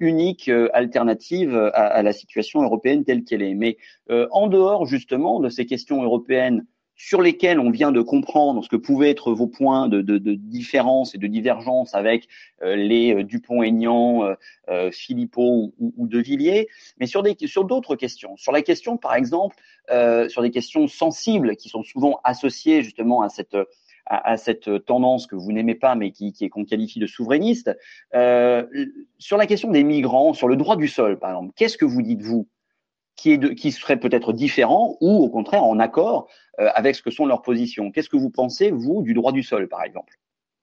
unique 0.00 0.50
alternative 0.72 1.70
à, 1.74 2.02
la 2.02 2.12
situation 2.14 2.62
européenne 2.62 3.04
telle 3.04 3.24
qu'elle 3.24 3.42
est. 3.42 3.54
Mais 3.54 3.76
en 4.08 4.46
dehors 4.46 4.86
justement 4.86 5.38
de 5.38 5.50
ces 5.50 5.66
questions 5.66 6.02
européennes 6.02 6.64
sur 6.96 7.20
lesquels 7.20 7.60
on 7.60 7.70
vient 7.70 7.92
de 7.92 8.00
comprendre 8.00 8.64
ce 8.64 8.68
que 8.68 8.76
pouvaient 8.76 9.10
être 9.10 9.32
vos 9.32 9.46
points 9.46 9.88
de, 9.88 10.00
de, 10.00 10.16
de 10.16 10.34
différence 10.34 11.14
et 11.14 11.18
de 11.18 11.26
divergence 11.26 11.94
avec 11.94 12.26
euh, 12.62 12.74
les 12.74 13.14
euh, 13.14 13.22
Dupont-Aignan, 13.22 14.24
euh, 14.24 14.34
euh 14.70 14.90
Philippot 14.90 15.74
ou, 15.78 15.92
ou, 15.96 16.08
De 16.08 16.18
Villiers, 16.18 16.68
mais 16.98 17.06
sur 17.06 17.22
des 17.22 17.36
sur 17.46 17.64
d'autres 17.64 17.96
questions. 17.96 18.36
Sur 18.36 18.50
la 18.50 18.62
question, 18.62 18.96
par 18.96 19.14
exemple, 19.14 19.56
sur 20.28 20.42
des 20.42 20.50
questions 20.50 20.88
sensibles 20.88 21.54
qui 21.56 21.68
sont 21.68 21.84
souvent 21.84 22.18
associées 22.24 22.82
justement 22.82 23.22
à 23.22 23.28
cette 23.28 23.56
à, 24.06 24.30
à 24.30 24.36
cette 24.36 24.84
tendance 24.84 25.26
que 25.26 25.36
vous 25.36 25.52
n'aimez 25.52 25.74
pas, 25.74 25.94
mais 25.94 26.10
qui, 26.10 26.32
qui 26.32 26.44
est 26.44 26.48
qu'on 26.48 26.64
qualifie 26.64 26.98
de 26.98 27.06
souverainiste. 27.06 27.70
sur 29.18 29.36
la 29.36 29.46
question 29.46 29.70
des 29.70 29.84
migrants, 29.84 30.32
sur 30.32 30.48
le 30.48 30.56
droit 30.56 30.76
du 30.76 30.88
sol, 30.88 31.18
par 31.18 31.30
exemple, 31.30 31.52
qu'est-ce 31.56 31.76
que 31.76 31.84
vous 31.84 32.02
dites 32.02 32.22
vous 32.22 32.48
qui, 33.16 33.32
est 33.32 33.70
serait 33.70 33.98
peut-être 33.98 34.32
différent 34.32 34.96
ou 35.00 35.24
au 35.24 35.28
contraire 35.30 35.64
en 35.64 35.78
accord 35.78 36.28
euh, 36.60 36.68
avec 36.74 36.94
ce 36.94 37.02
que 37.02 37.10
sont 37.10 37.26
leurs 37.26 37.42
positions. 37.42 37.90
Qu'est-ce 37.90 38.08
que 38.08 38.16
vous 38.16 38.30
pensez, 38.30 38.70
vous, 38.70 39.02
du 39.02 39.14
droit 39.14 39.32
du 39.32 39.42
sol, 39.42 39.68
par 39.68 39.82
exemple? 39.82 40.14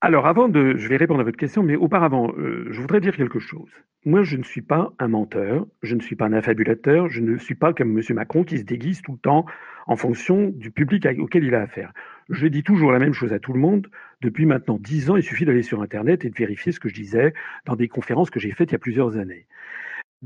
Alors, 0.01 0.27
avant 0.27 0.49
de, 0.49 0.75
je 0.75 0.89
vais 0.89 0.97
répondre 0.97 1.21
à 1.21 1.23
votre 1.23 1.37
question, 1.37 1.63
mais 1.63 1.77
auparavant, 1.77 2.29
euh, 2.37 2.67
je 2.71 2.81
voudrais 2.81 2.99
dire 2.99 3.15
quelque 3.15 3.39
chose. 3.39 3.69
Moi, 4.05 4.23
je 4.23 4.35
ne 4.35 4.43
suis 4.43 4.61
pas 4.61 4.91
un 4.99 5.07
menteur, 5.07 5.65
je 5.81 5.95
ne 5.95 6.01
suis 6.01 6.17
pas 6.17 6.25
un 6.25 6.33
affabulateur, 6.33 7.07
je 7.07 7.21
ne 7.21 7.37
suis 7.37 7.55
pas 7.55 7.71
comme 7.73 7.97
M. 7.97 8.03
Macron 8.15 8.43
qui 8.43 8.57
se 8.57 8.63
déguise 8.63 9.01
tout 9.01 9.13
le 9.13 9.17
temps 9.17 9.45
en 9.87 9.95
fonction 9.95 10.49
du 10.49 10.71
public 10.71 11.07
auquel 11.19 11.45
il 11.45 11.55
a 11.55 11.61
affaire. 11.61 11.93
Je 12.29 12.47
dis 12.47 12.63
toujours 12.63 12.91
la 12.91 12.99
même 12.99 13.13
chose 13.13 13.31
à 13.31 13.39
tout 13.39 13.53
le 13.53 13.61
monde. 13.61 13.87
Depuis 14.21 14.45
maintenant 14.45 14.77
dix 14.77 15.09
ans, 15.09 15.15
il 15.15 15.23
suffit 15.23 15.45
d'aller 15.45 15.63
sur 15.63 15.81
Internet 15.81 16.25
et 16.25 16.29
de 16.29 16.35
vérifier 16.35 16.73
ce 16.73 16.81
que 16.81 16.89
je 16.89 16.95
disais 16.95 17.33
dans 17.65 17.77
des 17.77 17.87
conférences 17.87 18.29
que 18.29 18.41
j'ai 18.41 18.51
faites 18.51 18.71
il 18.71 18.73
y 18.73 18.75
a 18.75 18.79
plusieurs 18.79 19.17
années 19.17 19.47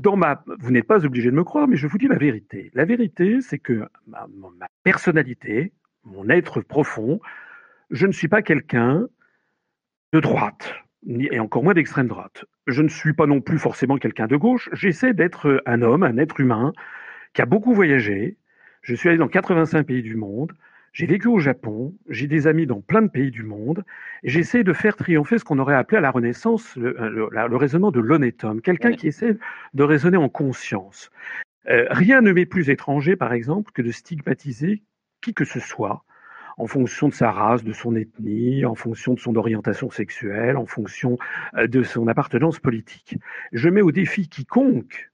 vous 0.02 0.70
n'êtes 0.70 0.86
pas 0.86 1.04
obligé 1.04 1.30
de 1.30 1.36
me 1.36 1.44
croire, 1.44 1.66
mais 1.68 1.76
je 1.76 1.86
vous 1.86 1.98
dis 1.98 2.08
la 2.08 2.16
vérité. 2.16 2.70
La 2.74 2.84
vérité, 2.84 3.40
c'est 3.40 3.58
que 3.58 3.84
ma, 4.06 4.26
ma, 4.58 4.66
personnalité, 4.84 5.72
mon 6.04 6.28
être 6.28 6.60
profond, 6.60 7.20
je 7.90 8.06
ne 8.06 8.12
suis 8.12 8.28
pas 8.28 8.42
quelqu'un 8.42 9.08
de 10.12 10.20
droite, 10.20 10.74
et 11.06 11.38
encore 11.38 11.64
moins 11.64 11.74
d'extrême 11.74 12.08
droite. 12.08 12.44
Je 12.66 12.82
ne 12.82 12.88
suis 12.88 13.12
pas 13.12 13.26
non 13.26 13.40
plus 13.40 13.58
forcément 13.58 13.98
quelqu'un 13.98 14.26
de 14.26 14.36
gauche. 14.36 14.68
J'essaie 14.72 15.14
d'être 15.14 15.62
un 15.66 15.82
homme, 15.82 16.02
un 16.02 16.16
être 16.16 16.40
humain, 16.40 16.72
qui 17.34 17.42
a 17.42 17.46
beaucoup 17.46 17.74
voyagé. 17.74 18.36
Je 18.82 18.94
suis 18.94 19.08
allé 19.08 19.18
dans 19.18 19.28
85 19.28 19.86
pays 19.86 20.02
du 20.02 20.16
monde. 20.16 20.52
J'ai 20.98 21.06
vécu 21.06 21.28
au 21.28 21.38
Japon, 21.38 21.94
j'ai 22.08 22.26
des 22.26 22.48
amis 22.48 22.66
dans 22.66 22.80
plein 22.80 23.02
de 23.02 23.06
pays 23.08 23.30
du 23.30 23.44
monde, 23.44 23.84
et 24.24 24.30
j'essaie 24.30 24.64
de 24.64 24.72
faire 24.72 24.96
triompher 24.96 25.38
ce 25.38 25.44
qu'on 25.44 25.60
aurait 25.60 25.76
appelé 25.76 25.98
à 25.98 26.00
la 26.00 26.10
Renaissance 26.10 26.74
le, 26.74 26.90
le, 27.08 27.28
le 27.30 27.56
raisonnement 27.56 27.92
de 27.92 28.00
l'honnête 28.00 28.42
homme, 28.42 28.60
quelqu'un 28.60 28.90
qui 28.90 29.06
essaie 29.06 29.36
de 29.74 29.82
raisonner 29.84 30.16
en 30.16 30.28
conscience. 30.28 31.12
Euh, 31.68 31.86
rien 31.90 32.20
ne 32.20 32.32
m'est 32.32 32.46
plus 32.46 32.68
étranger, 32.68 33.14
par 33.14 33.32
exemple, 33.32 33.70
que 33.70 33.80
de 33.80 33.92
stigmatiser 33.92 34.82
qui 35.20 35.34
que 35.34 35.44
ce 35.44 35.60
soit 35.60 36.04
en 36.56 36.66
fonction 36.66 37.06
de 37.06 37.14
sa 37.14 37.30
race, 37.30 37.62
de 37.62 37.72
son 37.72 37.94
ethnie, 37.94 38.64
en 38.64 38.74
fonction 38.74 39.14
de 39.14 39.20
son 39.20 39.36
orientation 39.36 39.92
sexuelle, 39.92 40.56
en 40.56 40.66
fonction 40.66 41.16
euh, 41.54 41.68
de 41.68 41.84
son 41.84 42.08
appartenance 42.08 42.58
politique. 42.58 43.18
Je 43.52 43.68
mets 43.68 43.82
au 43.82 43.92
défi 43.92 44.28
quiconque 44.28 45.12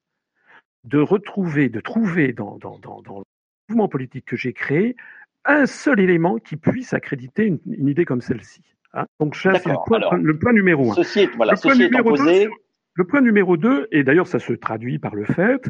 de 0.84 0.98
retrouver, 0.98 1.68
de 1.68 1.80
trouver 1.80 2.32
dans, 2.32 2.56
dans, 2.56 2.78
dans, 2.78 3.02
dans 3.02 3.18
le 3.18 3.24
mouvement 3.68 3.88
politique 3.88 4.24
que 4.24 4.36
j'ai 4.36 4.54
créé 4.54 4.96
un 5.44 5.66
seul 5.66 6.00
élément 6.00 6.38
qui 6.38 6.56
puisse 6.56 6.92
accréditer 6.92 7.44
une, 7.46 7.58
une 7.66 7.88
idée 7.88 8.04
comme 8.04 8.20
celle-ci. 8.20 8.62
Hein 8.94 9.06
Donc 9.20 9.36
ça, 9.36 9.54
c'est 9.58 9.68
le 9.68 9.76
point, 9.86 9.98
Alors, 9.98 10.16
le 10.16 10.38
point 10.38 10.52
numéro 10.52 10.90
un. 10.90 10.94
Ceci 10.94 11.20
est, 11.20 11.36
voilà, 11.36 11.52
le, 11.52 11.60
point 11.60 11.74
numéro 11.74 12.16
deux, 12.16 12.50
le 12.94 13.04
point 13.04 13.20
numéro 13.20 13.56
deux, 13.56 13.88
et 13.90 14.04
d'ailleurs 14.04 14.26
ça 14.26 14.38
se 14.38 14.52
traduit 14.52 14.98
par 14.98 15.14
le 15.14 15.24
fait 15.24 15.68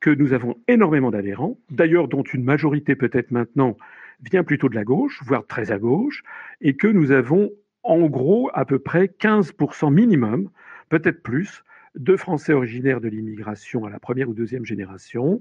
que 0.00 0.10
nous 0.10 0.32
avons 0.32 0.56
énormément 0.66 1.10
d'adhérents, 1.10 1.58
d'ailleurs 1.70 2.08
dont 2.08 2.22
une 2.22 2.44
majorité 2.44 2.94
peut-être 2.94 3.32
maintenant 3.32 3.76
vient 4.22 4.44
plutôt 4.44 4.68
de 4.68 4.74
la 4.74 4.84
gauche, 4.84 5.20
voire 5.24 5.46
très 5.46 5.72
à 5.72 5.78
gauche, 5.78 6.22
et 6.60 6.76
que 6.76 6.86
nous 6.86 7.10
avons 7.10 7.50
en 7.82 8.06
gros 8.06 8.50
à 8.54 8.64
peu 8.64 8.78
près 8.78 9.06
15% 9.06 9.92
minimum 9.92 10.50
peut-être 10.88 11.22
plus, 11.22 11.62
de 11.96 12.16
Français 12.16 12.52
originaires 12.52 13.00
de 13.00 13.08
l'immigration 13.08 13.84
à 13.84 13.90
la 13.90 13.98
première 13.98 14.28
ou 14.28 14.34
deuxième 14.34 14.64
génération, 14.64 15.40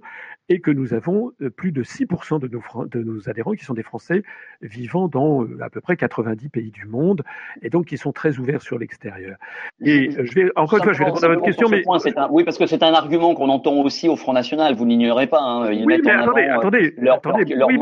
et 0.49 0.61
que 0.61 0.71
nous 0.71 0.93
avons 0.93 1.31
euh, 1.41 1.49
plus 1.49 1.71
de 1.71 1.83
6% 1.83 2.39
de 2.39 2.47
nos, 2.47 2.85
de 2.85 3.03
nos 3.03 3.29
adhérents 3.29 3.53
qui 3.53 3.65
sont 3.65 3.73
des 3.73 3.83
Français 3.83 4.23
vivant 4.61 5.07
dans 5.07 5.43
euh, 5.43 5.57
à 5.61 5.69
peu 5.69 5.81
près 5.81 5.95
90 5.95 6.49
pays 6.49 6.71
du 6.71 6.85
monde, 6.85 7.23
et 7.61 7.69
donc 7.69 7.85
qui 7.87 7.97
sont 7.97 8.11
très 8.11 8.39
ouverts 8.39 8.61
sur 8.61 8.79
l'extérieur. 8.79 9.37
Et 9.81 10.09
je 10.11 10.33
vais 10.33 10.49
encore 10.55 10.79
une 10.79 10.83
fois, 10.85 10.93
je 10.93 10.99
vais 10.99 11.05
répondre 11.05 11.23
à 11.23 11.27
votre 11.29 11.43
question, 11.43 11.69
mais 11.69 11.83
oui, 12.31 12.43
parce 12.43 12.57
que 12.57 12.65
c'est 12.65 12.83
un 12.83 12.93
argument 12.93 13.35
qu'on 13.35 13.49
entend 13.49 13.75
aussi 13.81 14.09
au 14.09 14.15
Front 14.15 14.33
National. 14.33 14.75
Vous 14.75 14.85
n'ignorez 14.85 15.27
pas. 15.27 15.41
Hein, 15.41 15.71
ils 15.71 15.85
oui, 15.85 15.97
mettent 15.97 16.05
mais 16.05 16.15
en 16.15 16.21
attendez, 16.21 16.41
avant, 16.43 16.59
attendez, 16.59 16.93
leurs 16.97 17.17
attendez, 17.17 17.45
leur 17.53 17.67
oui, 17.67 17.77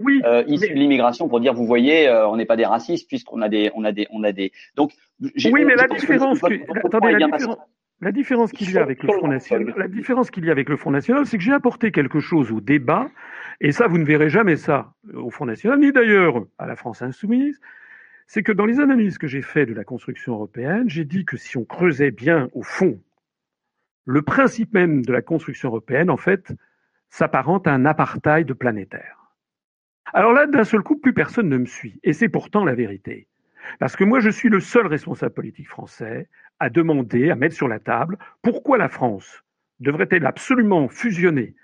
oui, 0.00 0.22
euh, 0.24 0.42
de 0.44 0.74
l'immigration 0.74 1.28
pour 1.28 1.40
dire, 1.40 1.54
vous 1.54 1.66
voyez, 1.66 2.08
euh, 2.08 2.28
on 2.28 2.36
n'est 2.36 2.46
pas 2.46 2.56
des 2.56 2.64
racistes 2.64 3.08
puisqu'on 3.08 3.42
a 3.42 3.48
des, 3.48 3.70
on 3.74 3.84
a 3.84 3.92
des, 3.92 4.06
on 4.10 4.22
a 4.22 4.32
des. 4.32 4.52
Donc, 4.76 4.92
oui, 5.20 5.64
mais 5.64 5.74
la 5.74 5.88
différence, 5.88 6.40
que, 6.40 6.86
attendez, 6.86 7.12
la 7.12 7.26
différence. 7.26 7.58
La 8.02 8.10
différence 8.10 8.50
qu'il 8.50 8.68
y 8.72 8.78
a 8.78 8.82
avec 8.82 9.04
le 9.04 9.12
Front 9.12 9.28
National, 9.28 9.74
la 9.76 9.86
différence 9.86 10.32
qu'il 10.32 10.44
y 10.44 10.48
a 10.48 10.52
avec 10.52 10.68
le 10.68 10.76
Front 10.76 10.90
National, 10.90 11.24
c'est 11.24 11.38
que 11.38 11.44
j'ai 11.44 11.52
apporté 11.52 11.92
quelque 11.92 12.18
chose 12.18 12.50
au 12.50 12.60
débat, 12.60 13.08
et 13.60 13.70
ça, 13.70 13.86
vous 13.86 13.96
ne 13.96 14.04
verrez 14.04 14.28
jamais 14.28 14.56
ça 14.56 14.92
au 15.14 15.30
Front 15.30 15.46
National, 15.46 15.78
ni 15.78 15.92
d'ailleurs 15.92 16.44
à 16.58 16.66
la 16.66 16.74
France 16.74 17.00
Insoumise. 17.00 17.60
C'est 18.26 18.42
que 18.42 18.50
dans 18.50 18.66
les 18.66 18.80
analyses 18.80 19.18
que 19.18 19.28
j'ai 19.28 19.40
faites 19.40 19.68
de 19.68 19.74
la 19.74 19.84
construction 19.84 20.32
européenne, 20.32 20.90
j'ai 20.90 21.04
dit 21.04 21.24
que 21.24 21.36
si 21.36 21.56
on 21.56 21.64
creusait 21.64 22.10
bien 22.10 22.48
au 22.54 22.64
fond, 22.64 23.00
le 24.04 24.22
principe 24.22 24.74
même 24.74 25.04
de 25.04 25.12
la 25.12 25.22
construction 25.22 25.68
européenne, 25.68 26.10
en 26.10 26.16
fait, 26.16 26.52
s'apparente 27.08 27.68
à 27.68 27.72
un 27.72 27.84
apartheid 27.84 28.52
planétaire. 28.54 29.32
Alors 30.12 30.32
là, 30.32 30.48
d'un 30.48 30.64
seul 30.64 30.82
coup, 30.82 30.96
plus 30.96 31.14
personne 31.14 31.48
ne 31.48 31.56
me 31.56 31.66
suit. 31.66 32.00
Et 32.02 32.14
c'est 32.14 32.28
pourtant 32.28 32.64
la 32.64 32.74
vérité. 32.74 33.28
Parce 33.78 33.96
que 33.96 34.04
moi, 34.04 34.20
je 34.20 34.30
suis 34.30 34.48
le 34.48 34.60
seul 34.60 34.86
responsable 34.86 35.34
politique 35.34 35.68
français 35.68 36.28
à 36.60 36.70
demander, 36.70 37.30
à 37.30 37.36
mettre 37.36 37.54
sur 37.54 37.68
la 37.68 37.78
table, 37.78 38.18
pourquoi 38.42 38.78
la 38.78 38.88
France 38.88 39.42
devrait-elle 39.80 40.26
absolument 40.26 40.88
fusionner 40.88 41.54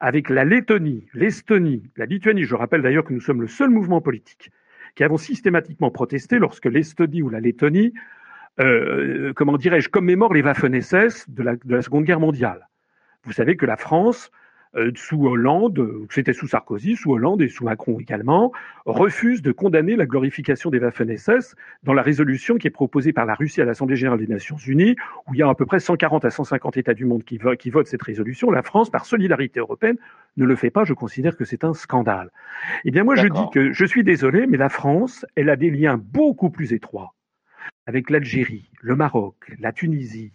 avec 0.00 0.28
la 0.28 0.44
Lettonie, 0.44 1.08
l'Estonie, 1.14 1.90
la 1.96 2.06
Lituanie. 2.06 2.44
Je 2.44 2.54
rappelle 2.54 2.82
d'ailleurs 2.82 3.04
que 3.04 3.12
nous 3.12 3.20
sommes 3.20 3.40
le 3.40 3.48
seul 3.48 3.70
mouvement 3.70 4.00
politique 4.00 4.50
qui 4.94 5.04
avons 5.04 5.18
systématiquement 5.18 5.90
protesté 5.90 6.38
lorsque 6.38 6.64
l'Estonie 6.64 7.22
ou 7.22 7.28
la 7.28 7.40
Lettonie, 7.40 7.92
euh, 8.60 9.32
comment 9.34 9.58
dirais-je, 9.58 9.90
commémore 9.90 10.32
les 10.32 10.42
Waffen-SS 10.42 11.28
de 11.28 11.42
la, 11.42 11.56
de 11.56 11.74
la 11.74 11.82
Seconde 11.82 12.04
Guerre 12.04 12.20
mondiale. 12.20 12.68
Vous 13.24 13.32
savez 13.32 13.56
que 13.56 13.66
la 13.66 13.76
France 13.76 14.30
sous 14.94 15.26
Hollande, 15.26 16.06
c'était 16.10 16.32
sous 16.32 16.46
Sarkozy, 16.46 16.96
sous 16.96 17.12
Hollande 17.12 17.42
et 17.42 17.48
sous 17.48 17.64
Macron 17.64 17.98
également, 17.98 18.52
refuse 18.84 19.42
de 19.42 19.52
condamner 19.52 19.96
la 19.96 20.06
glorification 20.06 20.70
des 20.70 20.78
Waffen-SS 20.78 21.54
dans 21.82 21.92
la 21.92 22.02
résolution 22.02 22.56
qui 22.56 22.66
est 22.66 22.70
proposée 22.70 23.12
par 23.12 23.26
la 23.26 23.34
Russie 23.34 23.60
à 23.60 23.64
l'Assemblée 23.64 23.96
générale 23.96 24.18
des 24.18 24.26
Nations 24.26 24.56
unies, 24.56 24.96
où 25.26 25.34
il 25.34 25.38
y 25.38 25.42
a 25.42 25.48
à 25.48 25.54
peu 25.54 25.66
près 25.66 25.80
140 25.80 26.24
à 26.24 26.30
150 26.30 26.76
États 26.76 26.94
du 26.94 27.04
monde 27.04 27.24
qui, 27.24 27.38
qui 27.58 27.70
votent 27.70 27.86
cette 27.86 28.02
résolution. 28.02 28.50
La 28.50 28.62
France, 28.62 28.90
par 28.90 29.06
solidarité 29.06 29.60
européenne, 29.60 29.96
ne 30.36 30.44
le 30.44 30.56
fait 30.56 30.70
pas. 30.70 30.84
Je 30.84 30.92
considère 30.92 31.36
que 31.36 31.44
c'est 31.44 31.64
un 31.64 31.74
scandale. 31.74 32.30
Eh 32.84 32.90
bien, 32.90 33.04
moi, 33.04 33.16
je 33.16 33.28
dis 33.28 33.44
que 33.52 33.72
je 33.72 33.84
suis 33.84 34.04
désolé, 34.04 34.46
mais 34.46 34.56
la 34.56 34.68
France, 34.68 35.24
elle 35.36 35.50
a 35.50 35.56
des 35.56 35.70
liens 35.70 35.98
beaucoup 35.98 36.50
plus 36.50 36.72
étroits 36.72 37.14
avec 37.86 38.10
l'Algérie, 38.10 38.70
le 38.80 38.96
Maroc, 38.96 39.52
la 39.60 39.72
Tunisie, 39.72 40.32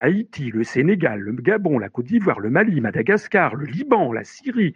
Haïti, 0.00 0.50
le 0.50 0.64
Sénégal, 0.64 1.20
le 1.20 1.32
Gabon, 1.32 1.78
la 1.78 1.88
Côte 1.88 2.06
d'Ivoire, 2.06 2.40
le 2.40 2.50
Mali, 2.50 2.80
Madagascar, 2.80 3.54
le 3.54 3.66
Liban, 3.66 4.12
la 4.12 4.24
Syrie, 4.24 4.74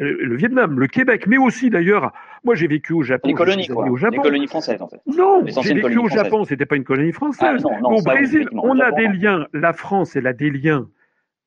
euh, 0.00 0.16
le 0.20 0.36
Vietnam, 0.36 0.78
le 0.78 0.86
Québec, 0.86 1.26
mais 1.26 1.38
aussi 1.38 1.70
d'ailleurs, 1.70 2.12
moi 2.44 2.54
j'ai 2.54 2.66
vécu 2.66 2.92
au 2.92 3.02
Japon. 3.02 3.28
Les 3.28 3.34
colonies, 3.34 3.68
quoi. 3.68 3.88
Au 3.88 3.96
Japon. 3.96 4.16
Les 4.16 4.22
colonies 4.22 4.46
françaises, 4.46 4.82
en 4.82 4.88
fait. 4.88 5.00
Non, 5.06 5.44
j'ai 5.46 5.74
vécu 5.74 5.98
au 5.98 6.08
Japon, 6.08 6.44
c'était 6.44 6.66
pas 6.66 6.76
une 6.76 6.84
colonie 6.84 7.12
française. 7.12 7.64
Ah, 7.64 7.88
au 7.88 8.02
Brésil, 8.02 8.48
on 8.52 8.78
a 8.80 8.92
des 8.92 9.08
liens, 9.08 9.46
la 9.52 9.72
France, 9.72 10.16
elle 10.16 10.26
a 10.26 10.32
des 10.32 10.50
liens 10.50 10.88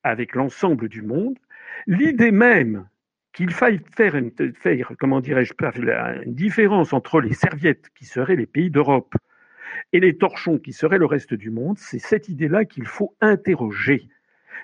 avec 0.04 0.36
l'ensemble 0.36 0.90
du 0.90 1.02
monde. 1.02 1.38
L'idée 1.86 2.32
même 2.32 2.88
qu'il 3.34 3.52
faille 3.52 3.80
faire, 3.96 4.16
une, 4.16 4.32
faire 4.56 4.94
comment 5.00 5.20
dirais-je, 5.20 5.54
une 6.26 6.34
différence 6.34 6.92
entre 6.94 7.22
les 7.22 7.34
serviettes 7.34 7.90
qui 7.96 8.06
seraient 8.06 8.36
les 8.36 8.48
pays 8.48 8.72
d'Europe 8.72 9.14
et 9.94 10.00
les 10.00 10.18
torchons 10.18 10.58
qui 10.58 10.74
seraient 10.74 10.98
le 10.98 11.06
reste 11.06 11.34
du 11.34 11.50
monde, 11.50 11.78
c'est 11.78 12.00
cette 12.00 12.30
idée-là 12.30 12.66
qu'il 12.66 12.86
faut 12.86 13.16
interroger. 13.22 14.08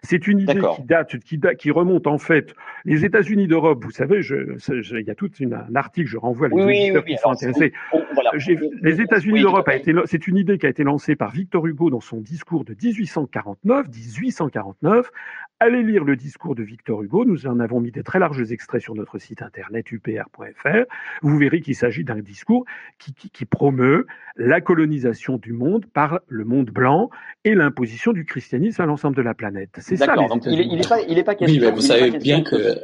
C'est 0.02 0.28
une 0.28 0.40
idée 0.40 0.60
qui 0.76 0.84
date, 0.84 1.58
qui 1.58 1.72
remonte 1.72 2.08
en 2.08 2.18
fait. 2.18 2.54
Les 2.86 3.06
États-Unis 3.06 3.48
d'Europe, 3.48 3.84
vous 3.84 3.92
savez, 3.92 4.22
je, 4.22 4.58
il 4.98 5.06
y 5.06 5.12
a 5.12 5.16
tout 5.16 5.30
un 5.42 5.76
article, 5.76 6.10
je 6.10 6.18
renvoie 6.18 6.48
les 6.48 6.56
oui, 6.56 6.82
auditeurs 6.84 7.06
qui 7.06 7.18
sont 7.18 7.32
intéressés. 7.32 7.74
Les 8.82 9.02
États-Unis 9.02 9.42
d'Europe 9.42 9.68
a 9.68 9.76
été, 9.76 9.94
c'est 10.06 10.28
une 10.28 10.38
idée 10.38 10.58
qui 10.58 10.66
a 10.66 10.70
été 10.70 10.84
lancée 10.84 11.16
par 11.16 11.32
Victor 11.32 11.66
Hugo 11.68 11.90
dans 11.90 12.02
son 12.02 12.22
discours 12.22 12.66
de 12.66 12.76
1849, 12.82 13.88
1849, 13.88 15.12
Allez 15.66 15.82
lire 15.82 16.04
le 16.04 16.18
discours 16.18 16.56
de 16.56 16.64
Victor 16.64 17.04
Hugo. 17.04 17.24
Nous 17.24 17.48
en 17.48 17.62
avons 17.62 17.80
mis 17.80 17.92
de 17.92 18.02
très 18.02 18.20
larges 18.20 18.52
extraits 18.52 18.82
sur 18.82 18.96
notre 18.96 19.18
site 19.18 19.42
internet 19.42 19.90
upr.fr. 19.94 20.84
Vous 21.22 21.38
verrez 21.38 21.62
qu'il 21.62 21.74
s'agit 21.74 22.04
d'un 22.04 22.20
discours 22.20 22.66
qui, 23.00 23.14
qui, 23.14 23.30
qui, 23.30 23.46
promeut 23.46 24.06
la 24.36 24.60
colonisation 24.60 25.38
du 25.38 25.54
monde 25.54 25.86
par 25.86 26.20
le 26.28 26.44
monde 26.44 26.70
blanc 26.70 27.10
et 27.46 27.56
l'imposition 27.56 28.12
du 28.12 28.26
christianisme 28.26 28.82
à 28.82 28.86
l'ensemble 28.86 29.16
de 29.16 29.22
la 29.22 29.34
planète. 29.34 29.80
C'est 29.84 29.98
ça. 29.98 30.16
Donc 30.16 30.44
il 30.46 30.76
n'est 30.76 30.82
pas, 30.82 31.02
il 31.02 31.18
est 31.18 31.24
pas 31.24 31.36
question. 31.36 31.60
Oui, 31.60 31.66
mais 31.66 31.72
vous 31.72 31.82
savez 31.82 32.12
bien 32.12 32.42
que 32.42 32.56
euh, 32.56 32.76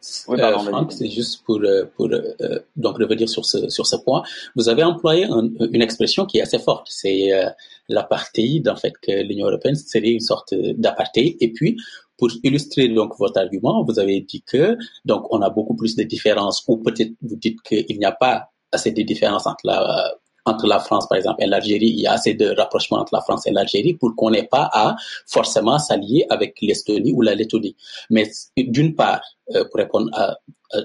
Franck, 0.00 0.92
c'est 0.92 1.10
juste 1.10 1.44
pour, 1.44 1.60
euh, 1.62 1.84
pour 1.96 2.08
euh, 2.10 2.58
donc 2.76 2.98
revenir 2.98 3.28
sur 3.28 3.44
ce 3.44 3.68
sur 3.68 3.86
ce 3.86 3.96
point. 3.96 4.22
Vous 4.56 4.68
avez 4.68 4.82
employé 4.82 5.26
une 5.26 5.82
expression 5.82 6.26
qui 6.26 6.38
est 6.38 6.42
assez 6.42 6.58
forte, 6.58 6.86
c'est 6.90 7.32
euh, 7.32 7.48
l'apartheid, 7.88 8.68
en 8.68 8.76
fait, 8.76 8.94
que 9.00 9.12
l'Union 9.22 9.46
européenne 9.46 9.76
serait 9.76 10.10
une 10.10 10.20
sorte 10.20 10.54
d'apartheid. 10.54 11.36
Et 11.40 11.52
puis 11.52 11.76
pour 12.16 12.30
illustrer 12.42 12.88
donc 12.88 13.16
votre 13.18 13.38
argument, 13.38 13.84
vous 13.84 13.98
avez 14.00 14.20
dit 14.20 14.42
que 14.42 14.76
donc 15.04 15.32
on 15.32 15.40
a 15.40 15.50
beaucoup 15.50 15.76
plus 15.76 15.94
de 15.94 16.02
différences, 16.02 16.64
ou 16.66 16.78
peut-être 16.78 17.12
vous 17.22 17.36
dites 17.36 17.60
qu'il 17.62 17.98
n'y 17.98 18.04
a 18.04 18.12
pas 18.12 18.50
assez 18.72 18.90
de 18.90 19.02
différences 19.02 19.46
entre 19.46 19.64
la 19.64 20.14
entre 20.48 20.66
la 20.66 20.80
France, 20.80 21.06
par 21.08 21.18
exemple, 21.18 21.42
et 21.42 21.46
l'Algérie, 21.46 21.88
il 21.88 22.00
y 22.00 22.06
a 22.06 22.12
assez 22.12 22.34
de 22.34 22.54
rapprochement 22.56 22.98
entre 22.98 23.14
la 23.14 23.20
France 23.20 23.46
et 23.46 23.50
l'Algérie 23.50 23.94
pour 23.94 24.14
qu'on 24.16 24.30
n'ait 24.30 24.48
pas 24.48 24.68
à 24.72 24.96
forcément 25.26 25.78
s'allier 25.78 26.26
avec 26.30 26.56
l'Estonie 26.62 27.12
ou 27.12 27.22
la 27.22 27.34
Lettonie. 27.34 27.76
Mais 28.10 28.30
d'une 28.56 28.94
part, 28.94 29.20
euh, 29.54 29.64
pour 29.64 29.78
répondre 29.78 30.10
à, 30.12 30.36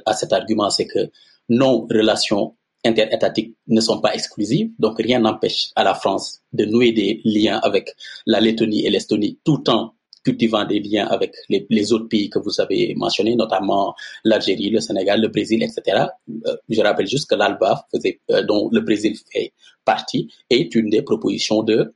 à 0.06 0.14
cet 0.14 0.34
argument, 0.34 0.70
c'est 0.70 0.88
que 0.88 1.10
nos 1.50 1.88
relations 1.92 2.56
interétatiques 2.86 3.56
ne 3.68 3.82
sont 3.82 4.02
pas 4.02 4.14
exclusives, 4.14 4.72
donc 4.78 4.98
rien 4.98 5.20
n'empêche 5.20 5.72
à 5.76 5.84
la 5.84 5.94
France 5.94 6.42
de 6.52 6.66
nouer 6.66 6.92
des 6.92 7.22
liens 7.24 7.60
avec 7.64 7.96
la 8.26 8.40
Lettonie 8.42 8.86
et 8.86 8.90
l'Estonie 8.90 9.40
tout 9.44 9.70
en 9.70 9.94
cultivant 10.24 10.66
des 10.66 10.80
liens 10.80 11.08
avec 11.08 11.36
les, 11.50 11.66
les, 11.70 11.94
autres 11.94 12.08
pays 12.08 12.30
que 12.30 12.40
vous 12.40 12.62
avez 12.62 12.94
mentionnés, 12.96 13.36
notamment 13.36 13.94
l'Algérie, 14.24 14.70
le 14.70 14.80
Sénégal, 14.80 15.22
le 15.22 15.28
Brésil, 15.28 15.64
etc. 15.64 16.06
Euh, 16.48 16.56
je 16.70 16.82
rappelle 16.82 17.08
juste 17.08 17.30
que 17.30 17.36
l'ALBA, 17.36 17.88
euh, 18.32 18.44
dont 18.44 18.70
le 18.72 18.82
Brésil 18.82 19.16
fait 19.32 19.54
partie, 19.86 20.30
est 20.50 20.74
une 20.76 20.90
des 20.90 21.02
propositions 21.02 21.64
de 21.64 21.94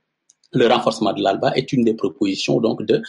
le 0.52 0.66
renforcement 0.66 1.12
de 1.12 1.22
l'ALBA 1.22 1.52
est 1.56 1.72
une 1.72 1.84
des 1.84 1.94
propositions 1.94 2.60
donc 2.60 2.82
de 2.84 3.02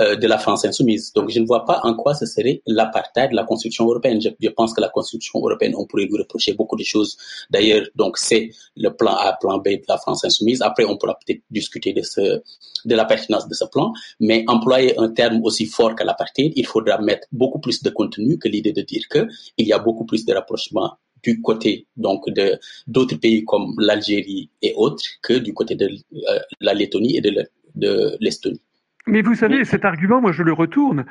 euh, 0.00 0.16
de 0.16 0.26
la 0.26 0.38
France 0.38 0.64
insoumise. 0.64 1.12
Donc 1.12 1.30
je 1.30 1.38
ne 1.38 1.46
vois 1.46 1.64
pas 1.64 1.78
en 1.84 1.94
quoi 1.94 2.14
ce 2.14 2.26
serait 2.26 2.62
l'apartheid 2.66 3.30
de 3.30 3.36
la 3.36 3.44
construction 3.44 3.84
européenne. 3.84 4.20
Je, 4.20 4.28
je, 4.40 4.48
pense 4.48 4.74
que 4.74 4.80
la 4.80 4.88
construction 4.88 5.38
européenne, 5.38 5.74
on 5.76 5.86
pourrait 5.86 6.06
lui 6.06 6.18
reprocher 6.18 6.52
beaucoup 6.52 6.74
de 6.74 6.82
choses. 6.82 7.16
D'ailleurs, 7.48 7.86
donc 7.94 8.18
c'est 8.18 8.50
le 8.76 8.88
plan 8.90 9.14
A, 9.14 9.34
plan 9.34 9.58
B 9.58 9.68
de 9.68 9.84
la 9.88 9.96
France 9.96 10.24
insoumise. 10.24 10.62
Après, 10.62 10.84
on 10.84 10.96
pourra 10.96 11.16
peut-être 11.24 11.42
discuter 11.48 11.92
de 11.92 12.02
ce 12.02 12.42
de 12.84 12.94
la 12.96 13.04
pertinence 13.04 13.46
de 13.46 13.54
ce 13.54 13.64
plan, 13.66 13.92
mais 14.18 14.44
employer 14.48 14.98
un 14.98 15.10
terme 15.10 15.40
aussi 15.44 15.66
fort 15.66 15.94
que 15.94 16.02
l'apartheid, 16.02 16.52
il 16.56 16.66
faudra 16.66 16.98
mettre 16.98 17.28
beaucoup 17.30 17.60
plus 17.60 17.80
de 17.80 17.90
contenu 17.90 18.36
que 18.36 18.48
l'idée 18.48 18.72
de 18.72 18.82
dire 18.82 19.04
que 19.08 19.28
il 19.58 19.66
y 19.68 19.72
a 19.72 19.78
beaucoup 19.78 20.04
plus 20.04 20.24
de 20.26 20.34
rapprochement 20.34 20.98
du 21.24 21.40
côté 21.40 21.86
donc 21.96 22.28
de 22.28 22.58
d'autres 22.86 23.16
pays 23.16 23.44
comme 23.44 23.74
l'Algérie 23.78 24.50
et 24.62 24.72
autres 24.76 25.04
que 25.22 25.34
du 25.34 25.52
côté 25.54 25.74
de 25.74 25.86
euh, 25.86 26.38
la 26.60 26.74
Lettonie 26.74 27.16
et 27.16 27.20
de 27.20 28.16
l'Estonie. 28.20 28.60
Mais 29.06 29.20
vous 29.20 29.34
savez, 29.34 29.64
cet 29.66 29.84
argument, 29.84 30.20
moi 30.22 30.32
je 30.32 30.42
le 30.42 30.52
retourne. 30.52 31.04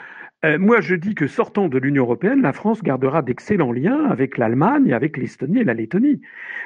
Euh, 0.45 0.57
moi 0.57 0.81
je 0.81 0.95
dis 0.95 1.13
que 1.13 1.27
sortant 1.27 1.69
de 1.69 1.77
l'Union 1.77 2.03
européenne, 2.03 2.41
la 2.41 2.51
France 2.51 2.81
gardera 2.81 3.21
d'excellents 3.21 3.71
liens 3.71 4.05
avec 4.05 4.37
l'Allemagne, 4.39 4.93
avec 4.93 5.15
l'Estonie 5.15 5.59
et 5.59 5.63
la 5.63 5.75
Lettonie. 5.75 6.19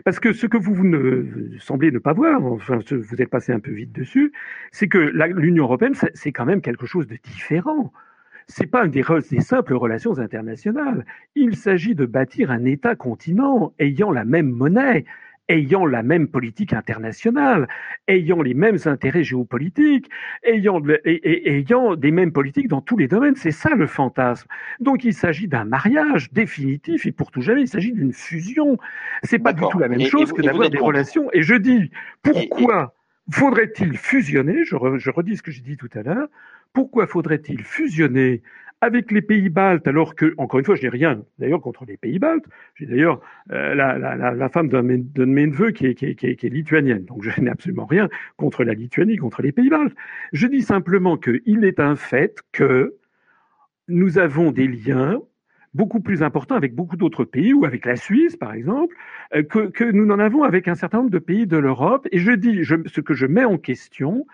Parce 0.05 0.19
que 0.19 0.31
ce 0.31 0.47
que 0.47 0.57
vous 0.57 0.87
ne, 0.87 1.57
semblez 1.59 1.91
ne 1.91 1.99
pas 1.99 2.13
voir, 2.13 2.43
enfin 2.45 2.79
vous 2.89 3.21
êtes 3.21 3.29
passé 3.29 3.51
un 3.51 3.59
peu 3.59 3.71
vite 3.71 3.91
dessus, 3.91 4.31
c'est 4.71 4.87
que 4.87 4.97
l'Union 4.97 5.65
européenne, 5.65 5.95
c'est 6.13 6.31
quand 6.31 6.45
même 6.45 6.61
quelque 6.61 6.85
chose 6.85 7.07
de 7.07 7.17
différent 7.21 7.91
c'est 8.47 8.67
pas 8.67 8.87
des, 8.87 9.03
des 9.29 9.41
simples 9.41 9.73
relations 9.73 10.19
internationales. 10.19 11.05
Il 11.35 11.55
s'agit 11.55 11.95
de 11.95 12.05
bâtir 12.05 12.49
un 12.51 12.65
État-continent 12.65 13.73
ayant 13.79 14.11
la 14.11 14.25
même 14.25 14.49
monnaie, 14.49 15.05
ayant 15.49 15.85
la 15.85 16.03
même 16.03 16.27
politique 16.27 16.73
internationale, 16.73 17.67
ayant 18.07 18.41
les 18.41 18.53
mêmes 18.53 18.77
intérêts 18.85 19.23
géopolitiques, 19.23 20.09
ayant, 20.43 20.81
ayant 21.05 21.95
des 21.95 22.11
mêmes 22.11 22.31
politiques 22.31 22.67
dans 22.67 22.81
tous 22.81 22.97
les 22.97 23.07
domaines. 23.07 23.35
C'est 23.35 23.51
ça 23.51 23.69
le 23.75 23.87
fantasme. 23.87 24.47
Donc 24.79 25.03
il 25.03 25.13
s'agit 25.13 25.47
d'un 25.47 25.65
mariage 25.65 26.31
définitif 26.33 27.05
et 27.05 27.11
pour 27.11 27.31
tout 27.31 27.41
jamais, 27.41 27.61
il 27.61 27.67
s'agit 27.67 27.93
d'une 27.93 28.13
fusion. 28.13 28.77
C'est 29.23 29.39
pas 29.39 29.53
du 29.53 29.63
tout 29.69 29.79
la 29.79 29.87
même 29.87 30.01
chose 30.01 30.33
que 30.33 30.41
d'avoir 30.41 30.69
des 30.69 30.77
relations. 30.77 31.29
Et 31.33 31.41
je 31.41 31.55
dis, 31.55 31.91
pourquoi 32.23 32.96
faudrait-il 33.31 33.97
fusionner 33.97 34.63
je, 34.65 34.75
redis 34.75 35.37
ce 35.37 35.43
que 35.43 35.51
j'ai 35.51 35.61
dit 35.61 35.77
tout 35.77 35.89
à 35.93 36.03
l'heure. 36.03 36.27
Pourquoi 36.73 37.07
faudrait-il 37.07 37.63
fusionner 37.63 38.41
avec 38.81 39.11
les 39.11 39.23
pays 39.23 39.49
baltes, 39.49 39.87
alors 39.87 40.13
que, 40.13 40.35
encore 40.37 40.59
une 40.59 40.65
fois, 40.65 40.75
je 40.75 40.83
n'ai 40.83 40.89
rien 40.89 41.23
d'ailleurs 41.39 41.61
contre 41.61 41.83
les 41.85 41.97
pays 41.97 42.19
baltes. 42.19 42.45
J'ai 42.75 42.85
d'ailleurs 42.85 43.19
euh, 43.51 43.73
la, 43.73 44.49
femme 44.49 44.69
d'un 44.69 44.83
de 44.83 45.25
mes 45.25 45.47
neveux 45.47 45.71
qui 45.71 45.87
est, 45.87 45.95
qui, 45.95 46.05
est, 46.05 46.15
qui, 46.15 46.27
est, 46.27 46.49
lituanienne, 46.49 47.03
donc 47.05 47.23
je 47.23 47.41
n'ai 47.41 47.49
absolument 47.49 47.85
rien 47.85 48.07
contre 48.35 48.63
la 48.63 48.73
Lituanie, 48.73 49.17
contre 49.17 49.41
les 49.41 49.51
pays 49.51 49.69
baltes. 49.69 49.95
Je 50.31 50.45
dis 50.45 50.61
simplement 50.61 51.17
qu'il 51.17 51.65
est 51.65 51.79
un 51.79 51.95
fait 51.95 52.39
que 52.51 52.97
nous 53.87 54.19
avons 54.19 54.51
des 54.51 54.67
liens 54.67 55.21
beaucoup 55.77 56.01
plus 56.01 56.23
importants 56.23 56.55
avec 56.55 56.75
beaucoup 56.75 56.97
d'autres 56.97 57.23
pays, 57.23 57.53
ou 57.53 57.63
avec 57.63 57.85
la 57.85 57.95
Suisse, 57.95 58.35
par 58.35 58.53
exemple, 58.53 58.93
euh, 59.35 59.43
que, 59.43 59.69
que 59.69 59.83
nous 59.83 60.05
n'en 60.05 60.19
avons 60.19 60.43
avec 60.43 60.67
un 60.67 60.75
certain 60.75 60.97
nombre 60.97 61.11
de 61.11 61.19
pays 61.19 61.45
de 61.47 61.57
l'Europe. 61.57 62.07
Et 62.11 62.19
je 62.19 62.31
dis, 62.31 62.63
je, 62.63 62.75
ce 62.87 62.99
que 62.99 63.13
je 63.13 63.27
mets 63.27 63.45
en 63.45 63.57
question, 63.57 64.25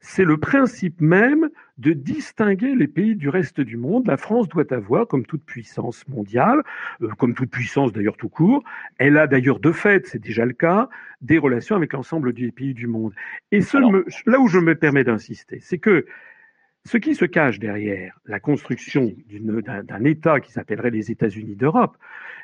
c'est 0.00 0.24
le 0.24 0.36
principe 0.38 1.00
même 1.00 1.48
de 1.78 1.92
distinguer 1.92 2.74
les 2.74 2.88
pays 2.88 3.16
du 3.16 3.28
reste 3.28 3.60
du 3.60 3.76
monde. 3.76 4.06
La 4.06 4.16
France 4.16 4.48
doit 4.48 4.70
avoir, 4.72 5.06
comme 5.06 5.24
toute 5.24 5.44
puissance 5.44 6.06
mondiale, 6.08 6.62
euh, 7.02 7.08
comme 7.18 7.34
toute 7.34 7.50
puissance 7.50 7.92
d'ailleurs 7.92 8.16
tout 8.16 8.28
court, 8.28 8.62
elle 8.98 9.16
a 9.16 9.26
d'ailleurs 9.26 9.60
de 9.60 9.72
fait, 9.72 10.06
c'est 10.06 10.22
déjà 10.22 10.44
le 10.44 10.52
cas, 10.52 10.88
des 11.22 11.38
relations 11.38 11.76
avec 11.76 11.92
l'ensemble 11.92 12.32
des 12.32 12.50
pays 12.50 12.74
du 12.74 12.86
monde. 12.86 13.12
Et 13.52 13.60
là 14.26 14.38
où 14.38 14.48
je 14.48 14.58
me 14.58 14.74
permets 14.74 15.04
d'insister, 15.04 15.58
c'est 15.60 15.78
que 15.78 16.06
ce 16.86 16.96
qui 16.96 17.14
se 17.14 17.26
cache 17.26 17.58
derrière 17.58 18.18
la 18.24 18.40
construction 18.40 19.12
d'un 19.28 20.04
État 20.04 20.40
qui 20.40 20.50
s'appellerait 20.50 20.90
les 20.90 21.10
États-Unis 21.10 21.54
d'Europe 21.54 21.96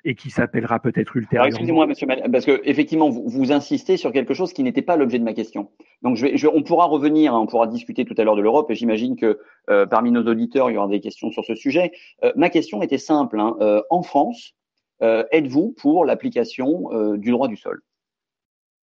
et 0.04 0.14
qui 0.14 0.30
s'appellera 0.30 0.78
peut-être 0.78 1.16
ultérieurement. 1.16 1.48
Excusez-moi, 1.48 1.86
monsieur, 1.86 2.06
parce 2.30 2.44
que 2.44 2.60
effectivement, 2.64 3.08
vous, 3.08 3.24
vous, 3.26 3.50
insistez 3.50 3.96
sur 3.96 4.12
quelque 4.12 4.34
chose 4.34 4.52
qui 4.52 4.62
n'était 4.62 4.82
pas 4.82 4.96
l'objet 4.96 5.18
de 5.18 5.24
ma 5.24 5.32
question. 5.32 5.70
Donc, 6.02 6.16
je 6.16 6.26
vais, 6.26 6.36
je, 6.36 6.48
on 6.48 6.62
pourra 6.62 6.84
revenir, 6.84 7.34
hein, 7.34 7.40
on 7.40 7.46
pourra 7.46 7.66
discuter 7.66 8.04
tout 8.04 8.14
à 8.18 8.24
l'heure 8.24 8.36
de 8.36 8.42
l'Europe, 8.42 8.70
et 8.70 8.74
j'imagine 8.74 9.16
que 9.16 9.40
euh, 9.70 9.86
parmi 9.86 10.12
nos 10.12 10.22
auditeurs, 10.24 10.70
il 10.70 10.74
y 10.74 10.76
aura 10.76 10.88
des 10.88 11.00
questions 11.00 11.30
sur 11.30 11.44
ce 11.44 11.54
sujet. 11.54 11.92
Euh, 12.22 12.32
ma 12.36 12.50
question 12.50 12.82
était 12.82 12.98
simple. 12.98 13.40
Hein. 13.40 13.56
Euh, 13.60 13.82
en 13.90 14.02
France, 14.02 14.54
êtes-vous 15.00 15.74
pour 15.78 16.04
l'application 16.06 17.16
du 17.16 17.30
droit 17.30 17.48
du 17.48 17.56
sol? 17.56 17.82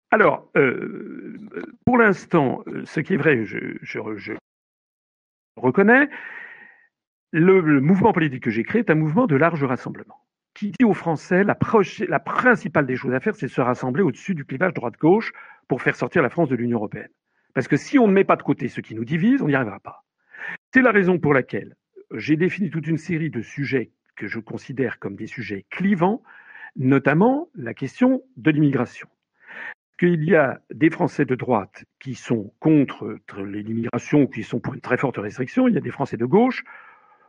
Alors, 0.10 0.50
pour 1.86 1.98
l'instant, 1.98 2.64
ce 2.86 3.00
qui 3.00 3.14
est 3.14 3.18
vrai, 3.18 3.46
je, 3.46 3.58
je, 3.84 4.00
je, 4.16 4.34
reconnais, 5.60 6.10
le, 7.32 7.80
mouvement 7.82 8.12
politique 8.12 8.44
que 8.44 8.50
j'ai 8.50 8.64
créé 8.64 8.80
est 8.80 8.90
un 8.90 8.96
mouvement 8.96 9.28
de 9.28 9.36
large 9.36 9.64
rassemblement 9.64 10.16
qui 10.56 10.72
dit 10.72 10.84
aux 10.84 10.94
Français 10.94 11.44
la, 11.44 11.58
la 12.08 12.20
principale 12.20 12.86
des 12.86 12.96
choses 12.96 13.14
à 13.14 13.20
faire, 13.20 13.36
c'est 13.36 13.46
de 13.46 13.52
se 13.52 13.62
rassembler 13.62 14.02
au-dessus 14.02 14.36
du 14.36 14.46
clivage 14.46 14.74
droite-gauche 14.74 15.32
pour 15.68 15.82
faire 15.82 15.96
sortir 15.96 16.22
la 16.22 16.30
France 16.30 16.50
de 16.50 16.56
l'Union 16.56 16.80
européenne. 16.80 17.12
Parce 17.54 17.68
que 17.68 17.78
si 17.78 17.98
on 17.98 18.08
ne 18.08 18.14
met 18.14 18.24
pas 18.24 18.36
de 18.36 18.44
côté 18.44 18.68
ce 18.68 18.82
qui 18.82 18.96
nous 18.96 19.06
divise, 19.06 19.42
on 19.42 19.48
n'y 19.48 19.56
arrivera 19.56 19.80
pas. 19.80 20.04
C'est 20.74 20.82
la 20.82 20.92
raison 20.92 21.20
pour 21.20 21.34
laquelle 21.34 21.76
j'ai 22.14 22.36
défini 22.36 22.70
toute 22.70 22.88
une 22.88 22.98
série 22.98 23.30
de 23.30 23.42
sujets 23.42 23.92
que 24.16 24.28
je 24.28 24.40
considère 24.40 25.00
comme 25.00 25.16
des 25.16 25.28
sujets 25.28 25.66
clivants, 25.70 26.24
notamment 26.76 27.50
la 27.56 27.74
question 27.74 28.22
de 28.36 28.52
l'immigration 28.52 29.08
qu'il 30.00 30.24
y 30.24 30.34
a 30.34 30.62
des 30.74 30.90
Français 30.90 31.26
de 31.26 31.36
droite 31.36 31.84
qui 32.00 32.16
sont 32.16 32.54
contre 32.60 33.20
l'immigration, 33.38 34.28
qui 34.28 34.44
sont 34.44 34.62
pour 34.62 34.74
une 34.74 34.80
très 34.80 34.98
forte 34.98 35.18
restriction, 35.18 35.68
il 35.68 35.74
y 35.74 35.78
a 35.78 35.82
des 35.82 35.92
Français 35.92 36.16
de 36.16 36.26
gauche, 36.26 36.64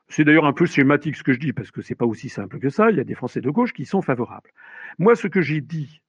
c'est 0.09 0.25
d'ailleurs 0.25 0.47
un 0.47 0.53
peu 0.53 0.67
schématique 0.67 1.17
ce 1.17 1.25
que 1.25 1.33
je 1.33 1.41
dis, 1.41 1.53
parce 1.53 1.73
que 1.73 1.83
c'est 1.83 1.97
pas 1.97 2.07
aussi 2.07 2.29
simple 2.29 2.61
que 2.61 2.69
ça, 2.69 2.91
il 2.91 2.97
y 2.97 3.01
a 3.01 3.05
des 3.05 3.17
Français 3.17 3.41
de 3.41 3.51
gauche 3.51 3.73
qui 3.73 3.87
sont 3.87 4.03
favorables. 4.03 4.51
Moi, 4.99 5.17
ce 5.17 5.27
que 5.27 5.41
j'ai 5.41 5.61
dit, 5.61 6.01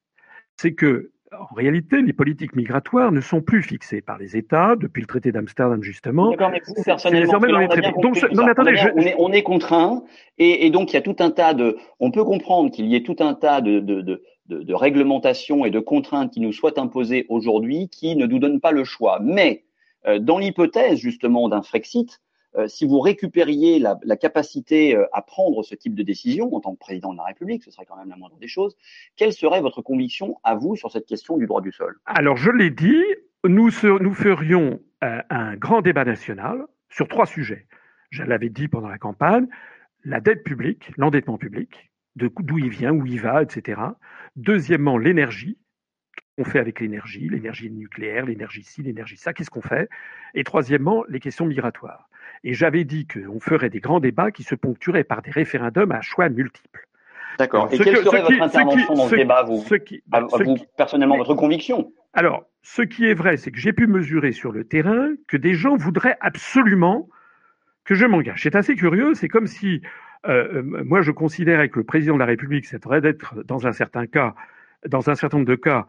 c'est 0.56 0.74
que 0.74 1.12
en 1.40 1.56
réalité, 1.56 2.02
les 2.02 2.14
politiques 2.14 2.56
migratoires 2.56 3.12
ne 3.12 3.22
sont 3.22 3.42
plus 3.42 3.64
fixées 3.64 4.02
par 4.02 4.18
les 4.18 4.36
États 4.36 4.76
depuis 4.76 5.02
le 5.02 5.08
traité 5.08 5.32
d'Amsterdam 5.32 5.82
justement. 5.82 6.30
D'accord, 6.32 6.50
mais 6.52 6.62
personnellement, 6.84 7.40
donc, 8.02 8.22
non, 8.34 8.48
attendez, 8.48 8.76
on, 8.96 9.02
est, 9.02 9.16
on, 9.18 9.32
est, 9.32 9.44
contraint 9.44 10.04
et, 10.38 10.66
et, 10.66 10.70
donc 10.72 10.92
il 10.92 10.96
y 10.96 10.98
a 10.98 11.02
tout 11.02 11.16
un 11.20 11.32
tas 11.32 11.54
de. 11.54 11.78
On 12.00 12.12
peut 12.12 12.26
comprendre 12.26 12.70
qu'il 12.70 12.86
y 12.88 12.96
ait 12.96 13.04
tout 13.04 13.16
un 13.20 13.34
tas 13.34 13.62
de, 13.62 13.80
de, 13.80 14.22
de, 14.48 14.74
réglementations 14.74 15.64
et 15.66 15.72
de 15.72 15.80
contraintes 15.80 16.34
qui 16.34 16.42
nous 16.42 16.52
soient 16.52 16.78
imposées 16.80 17.26
aujourd'hui 17.30 17.88
qui 17.88 18.16
ne 18.16 18.26
nous 18.26 18.40
donnent 18.40 18.60
pas 18.60 18.72
le 18.72 18.84
choix. 18.84 19.20
Mais 19.22 19.64
euh, 20.08 20.20
dans 20.20 20.38
l'hypothèse 20.38 21.00
justement 21.00 21.48
d'un 21.48 21.62
Frexit, 21.62 22.22
si 22.68 22.86
vous 22.86 23.00
récupériez 23.00 23.80
la, 23.80 24.18
capacité 24.18 24.96
euh, 24.96 25.06
à 25.14 25.22
prendre 25.22 25.64
ce 25.64 25.76
type 25.76 25.96
de 25.96 26.04
décision 26.04 26.54
en 26.54 26.60
tant 26.60 26.74
que 26.74 26.80
président 26.80 27.12
de 27.14 27.18
la 27.18 27.24
République, 27.24 27.64
ce 27.64 27.72
serait 27.72 27.86
quand 27.86 27.98
même 27.98 28.10
la 28.10 28.18
moindre 28.18 28.38
des 28.38 28.48
choses, 28.48 28.76
quelle 29.16 29.34
serait 29.34 29.62
votre 29.62 29.82
conviction 29.82 30.38
à 30.44 30.56
vous 30.56 30.76
sur 30.76 30.92
cette 30.92 31.06
question 31.06 31.38
du 31.38 31.48
droit 31.48 31.62
du 31.62 31.72
sol? 31.72 32.00
Alors 32.06 32.38
je 32.38 32.52
l'ai 32.52 32.70
dit, 32.70 33.04
nous, 33.46 33.70
nous 33.84 34.14
ferions 34.14 34.80
un 35.02 35.56
grand 35.56 35.82
débat 35.82 36.06
national 36.06 36.66
sur 36.90 37.08
trois 37.08 37.26
sujets. 37.26 37.68
Je 38.12 38.24
l'avais 38.24 38.50
dit 38.50 38.68
pendant 38.68 38.90
la 38.90 38.98
campagne, 38.98 39.48
la 40.04 40.20
dette 40.20 40.44
publique, 40.44 40.92
l'endettement 40.98 41.38
public, 41.38 41.92
d'où 42.16 42.58
il 42.58 42.70
vient, 42.70 42.92
où 42.92 43.06
il 43.06 43.22
va, 43.22 43.42
etc. 43.42 43.82
Deuxièmement, 44.36 44.98
l'énergie. 44.98 45.58
Qu'on 46.38 46.46
fait 46.46 46.60
avec 46.60 46.80
l'énergie 46.80 47.28
L'énergie 47.30 47.70
nucléaire, 47.70 48.26
l'énergie 48.26 48.64
ci, 48.64 48.82
l'énergie 48.82 49.18
ça, 49.18 49.34
qu'est-ce 49.34 49.50
qu'on 49.50 49.62
fait? 49.62 49.90
Et 50.34 50.44
troisièmement, 50.44 51.04
les 51.10 51.20
questions 51.20 51.46
migratoires. 51.46 52.10
Et 52.44 52.54
j'avais 52.54 52.84
dit 52.84 53.08
qu'on 53.08 53.40
ferait 53.40 53.70
des 53.70 53.80
grands 53.80 54.00
débats 54.00 54.32
qui 54.32 54.44
se 54.44 54.56
ponctueraient 54.56 55.04
par 55.04 55.22
des 55.22 55.32
référendums 55.32 55.92
à 55.92 56.02
choix 56.02 56.30
multiples. 56.30 56.88
D'accord. 57.38 57.70
Et 57.72 57.78
quelle 57.78 57.98
serait 57.98 58.22
votre 58.22 58.42
intervention 58.42 58.94
dans 58.94 59.08
ce 59.08 59.16
débat, 59.16 59.44
vous, 59.44 59.64
vous 59.64 60.58
personnellement, 60.76 61.18
votre 61.18 61.36
conviction? 61.36 61.92
Alors, 62.14 62.46
ce 62.62 62.82
qui 62.82 63.06
est 63.06 63.14
vrai, 63.14 63.38
c'est 63.38 63.52
que 63.52 63.60
j'ai 63.60 63.74
pu 63.74 63.88
mesurer 63.88 64.32
sur 64.32 64.52
le 64.52 64.64
terrain 64.64 65.12
que 65.28 65.38
des 65.38 65.54
gens 65.54 65.76
voudraient 65.76 66.18
absolument 66.20 67.08
que 67.86 67.96
je 67.96 68.06
m'engage. 68.06 68.44
C'est 68.44 68.56
assez 68.56 68.76
curieux, 68.76 69.14
c'est 69.16 69.30
comme 69.30 69.48
si 69.48 69.82
euh, 70.28 70.58
euh, 70.58 70.84
moi, 70.84 71.02
je 71.02 71.12
considérais 71.12 71.70
que 71.70 71.80
le 71.80 71.86
président 71.86 72.14
de 72.14 72.20
la 72.20 72.26
République, 72.26 72.66
ça 72.66 72.78
devrait 72.78 73.02
être, 73.04 73.44
dans 73.44 73.66
un 73.66 73.72
certain 73.72 74.06
cas, 74.06 74.36
dans 74.88 75.10
un 75.10 75.16
certain 75.16 75.38
nombre 75.38 75.50
de 75.50 75.56
cas, 75.56 75.88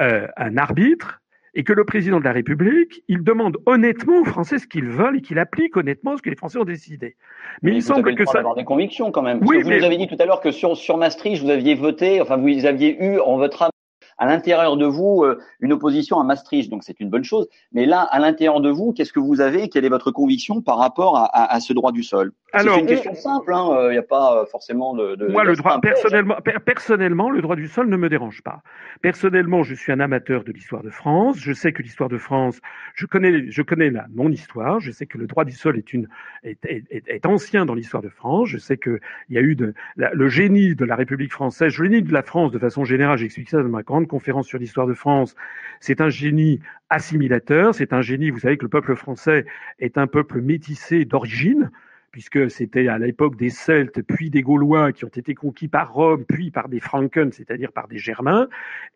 euh, 0.00 0.28
un 0.36 0.56
arbitre, 0.56 1.20
et 1.54 1.64
que 1.64 1.72
le 1.72 1.84
président 1.84 2.18
de 2.18 2.24
la 2.24 2.32
République, 2.32 3.02
il 3.08 3.22
demande 3.22 3.58
honnêtement 3.66 4.20
aux 4.20 4.24
Français 4.24 4.58
ce 4.58 4.66
qu'ils 4.66 4.88
veulent 4.88 5.18
et 5.18 5.20
qu'il 5.20 5.38
applique 5.38 5.76
honnêtement 5.76 6.16
ce 6.16 6.22
que 6.22 6.30
les 6.30 6.36
Français 6.36 6.58
ont 6.58 6.64
décidé. 6.64 7.16
Mais, 7.62 7.74
il 7.74 7.82
semble 7.82 8.14
que 8.14 8.24
ça. 8.24 8.38
avoir 8.38 8.54
des 8.54 8.64
convictions 8.64 9.10
quand 9.10 9.22
même. 9.22 9.40
oui, 9.42 9.62
vous 9.62 9.70
nous 9.70 9.84
avez 9.84 9.98
dit 9.98 10.06
tout 10.06 10.16
à 10.18 10.26
l'heure 10.26 10.40
que 10.40 10.50
sur, 10.50 10.76
sur 10.76 10.96
Maastricht, 10.96 11.42
vous 11.42 11.50
aviez 11.50 11.74
voté, 11.74 12.20
enfin, 12.20 12.36
vous 12.36 12.66
aviez 12.66 13.02
eu 13.04 13.18
en 13.18 13.36
votre 13.36 13.71
à 14.22 14.26
l'intérieur 14.26 14.76
de 14.76 14.86
vous 14.86 15.24
euh, 15.24 15.40
une 15.58 15.72
opposition 15.72 16.20
à 16.20 16.24
Maastricht, 16.24 16.70
donc 16.70 16.84
c'est 16.84 17.00
une 17.00 17.10
bonne 17.10 17.24
chose. 17.24 17.48
Mais 17.72 17.86
là, 17.86 18.02
à 18.02 18.20
l'intérieur 18.20 18.60
de 18.60 18.70
vous, 18.70 18.92
qu'est-ce 18.92 19.12
que 19.12 19.18
vous 19.18 19.40
avez? 19.40 19.68
Quelle 19.68 19.84
est 19.84 19.88
votre 19.88 20.12
conviction 20.12 20.62
par 20.62 20.78
rapport 20.78 21.16
à, 21.16 21.52
à, 21.52 21.58
ce 21.58 21.72
droit 21.72 21.90
du 21.90 22.04
sol? 22.04 22.30
C'est 22.56 22.78
une 22.78 22.86
question 22.86 23.14
simple, 23.16 23.52
hein, 23.52 23.66
il 23.68 23.86
hein, 23.86 23.90
n'y 23.90 23.98
a 23.98 24.02
pas 24.02 24.36
euh, 24.36 24.46
forcément 24.46 24.94
de. 24.94 25.16
de 25.16 25.26
moi, 25.26 25.42
le 25.42 25.56
droit 25.56 25.80
personnellement, 25.80 26.36
personnellement, 26.64 27.30
le 27.30 27.42
droit 27.42 27.56
du 27.56 27.66
sol 27.66 27.88
ne 27.88 27.96
me 27.96 28.08
dérange 28.08 28.42
pas. 28.42 28.62
Personnellement, 29.00 29.64
je 29.64 29.74
suis 29.74 29.90
un 29.90 29.98
amateur 29.98 30.44
de 30.44 30.52
l'histoire 30.52 30.84
de 30.84 30.90
France. 30.90 31.38
Je 31.40 31.52
sais 31.52 31.72
que 31.72 31.82
l'histoire 31.82 32.08
de 32.08 32.18
France, 32.18 32.60
je 32.94 33.06
connais, 33.06 33.50
je 33.50 33.62
connais 33.62 33.90
la, 33.90 34.06
mon 34.14 34.30
histoire. 34.30 34.78
Je 34.78 34.92
sais 34.92 35.06
que 35.06 35.18
le 35.18 35.26
droit 35.26 35.44
du 35.44 35.52
sol 35.52 35.76
est 35.76 35.92
une 35.92 36.06
est, 36.44 36.64
est, 36.64 36.84
est, 37.08 37.26
ancien 37.26 37.66
dans 37.66 37.74
l'histoire 37.74 38.04
de 38.04 38.08
France. 38.08 38.50
Je 38.50 38.58
sais 38.58 38.76
que 38.76 39.00
il 39.30 39.34
y 39.34 39.38
a 39.38 39.42
eu 39.42 39.56
de, 39.56 39.74
le 39.96 40.28
génie 40.28 40.76
de 40.76 40.84
la 40.84 40.94
République 40.94 41.32
française, 41.32 41.76
le 41.76 41.84
génie 41.86 42.02
de 42.02 42.12
la 42.12 42.22
France 42.22 42.52
de 42.52 42.58
façon 42.60 42.84
générale. 42.84 43.18
J'explique 43.18 43.50
ça 43.50 43.60
dans 43.60 43.68
ma 43.68 43.82
grande 43.82 44.11
conférence 44.12 44.46
sur 44.46 44.58
l'histoire 44.58 44.86
de 44.86 44.94
France. 44.94 45.34
C'est 45.80 46.02
un 46.02 46.10
génie 46.10 46.60
assimilateur. 46.90 47.74
C'est 47.74 47.94
un 47.94 48.02
génie. 48.02 48.28
Vous 48.30 48.40
savez 48.40 48.58
que 48.58 48.64
le 48.64 48.68
peuple 48.68 48.94
français 48.94 49.46
est 49.78 49.96
un 49.96 50.06
peuple 50.06 50.42
métissé 50.42 51.06
d'origine 51.06 51.70
puisque 52.12 52.50
c'était 52.50 52.88
à 52.88 52.98
l'époque 52.98 53.36
des 53.36 53.48
Celtes, 53.48 54.02
puis 54.02 54.28
des 54.28 54.42
Gaulois 54.42 54.92
qui 54.92 55.06
ont 55.06 55.08
été 55.08 55.34
conquis 55.34 55.66
par 55.66 55.94
Rome, 55.94 56.24
puis 56.26 56.50
par 56.50 56.68
des 56.68 56.78
Franken, 56.78 57.32
c'est-à-dire 57.32 57.72
par 57.72 57.88
des 57.88 57.96
Germains. 57.96 58.48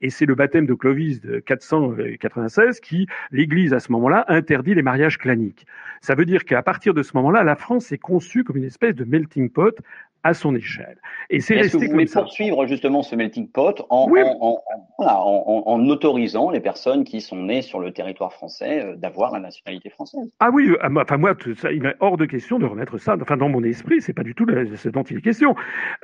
Et 0.02 0.10
c'est 0.10 0.26
le 0.26 0.34
baptême 0.34 0.66
de 0.66 0.74
Clovis 0.74 1.22
de 1.22 1.40
496 1.40 2.80
qui, 2.80 3.06
l'Église 3.32 3.72
à 3.72 3.80
ce 3.80 3.90
moment-là, 3.92 4.26
interdit 4.28 4.74
les 4.74 4.82
mariages 4.82 5.16
claniques. 5.16 5.66
Ça 6.02 6.14
veut 6.14 6.26
dire 6.26 6.44
qu'à 6.44 6.62
partir 6.62 6.92
de 6.92 7.02
ce 7.02 7.16
moment-là, 7.16 7.42
la 7.42 7.56
France 7.56 7.90
est 7.90 7.98
conçue 7.98 8.44
comme 8.44 8.58
une 8.58 8.64
espèce 8.64 8.94
de 8.94 9.04
melting 9.04 9.48
pot 9.48 9.80
à 10.26 10.34
son 10.34 10.54
échelle. 10.54 10.98
Et 11.30 11.40
c'est 11.40 11.54
resté 11.54 11.78
que 11.78 11.84
vous 11.84 11.92
voulez 11.92 12.06
poursuivre 12.06 12.66
justement 12.66 13.02
ce 13.02 13.14
melting 13.14 13.48
pot 13.48 13.84
en, 13.90 14.10
en, 14.40 14.60
en, 14.98 15.62
en, 15.66 15.88
autorisant 15.88 16.50
les 16.50 16.60
personnes 16.60 17.04
qui 17.04 17.20
sont 17.20 17.36
nées 17.36 17.62
sur 17.62 17.78
le 17.78 17.92
territoire 17.92 18.32
français 18.32 18.84
euh, 18.84 18.96
d'avoir 18.96 19.32
la 19.32 19.40
nationalité 19.40 19.88
française? 19.90 20.28
Ah 20.40 20.50
oui, 20.52 20.68
euh, 20.68 21.00
enfin 21.00 21.16
moi, 21.16 21.34
ça, 21.56 21.70
il 21.72 21.86
est 21.86 21.94
hors 22.00 22.16
de 22.16 22.26
question 22.26 22.58
de 22.58 22.66
remettre 22.66 22.98
ça. 22.98 23.16
Enfin, 23.20 23.36
dans 23.36 23.48
mon 23.48 23.62
esprit, 23.62 24.00
c'est 24.00 24.12
pas 24.12 24.24
du 24.24 24.34
tout 24.34 24.46
ce 24.76 24.88
dont 24.88 25.04
il 25.04 25.18
est 25.18 25.22
question. 25.22 25.54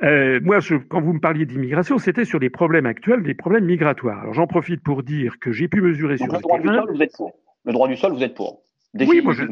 Euh, 0.03 0.39
moi, 0.41 0.59
je, 0.59 0.75
quand 0.75 1.01
vous 1.01 1.13
me 1.13 1.19
parliez 1.19 1.45
d'immigration, 1.45 1.97
c'était 1.97 2.25
sur 2.25 2.39
les 2.39 2.49
problèmes 2.49 2.85
actuels, 2.85 3.23
des 3.23 3.33
problèmes 3.33 3.65
migratoires. 3.65 4.21
Alors 4.21 4.33
j'en 4.33 4.47
profite 4.47 4.81
pour 4.81 5.03
dire 5.03 5.39
que 5.39 5.51
j'ai 5.51 5.67
pu 5.67 5.81
mesurer 5.81 6.17
sur 6.17 6.27
le, 6.27 6.39
droit 6.39 6.59
du 6.59 6.67
sol, 6.67 6.91
vous 6.93 7.01
êtes 7.01 7.13
pour. 7.13 7.31
Le 7.65 7.73
droit 7.73 7.87
du 7.87 7.97
sol, 7.97 8.13
vous 8.13 8.23
êtes 8.23 8.35
pour. 8.35 8.61
Oui, 8.93 9.21
moi 9.21 9.33
je, 9.33 9.43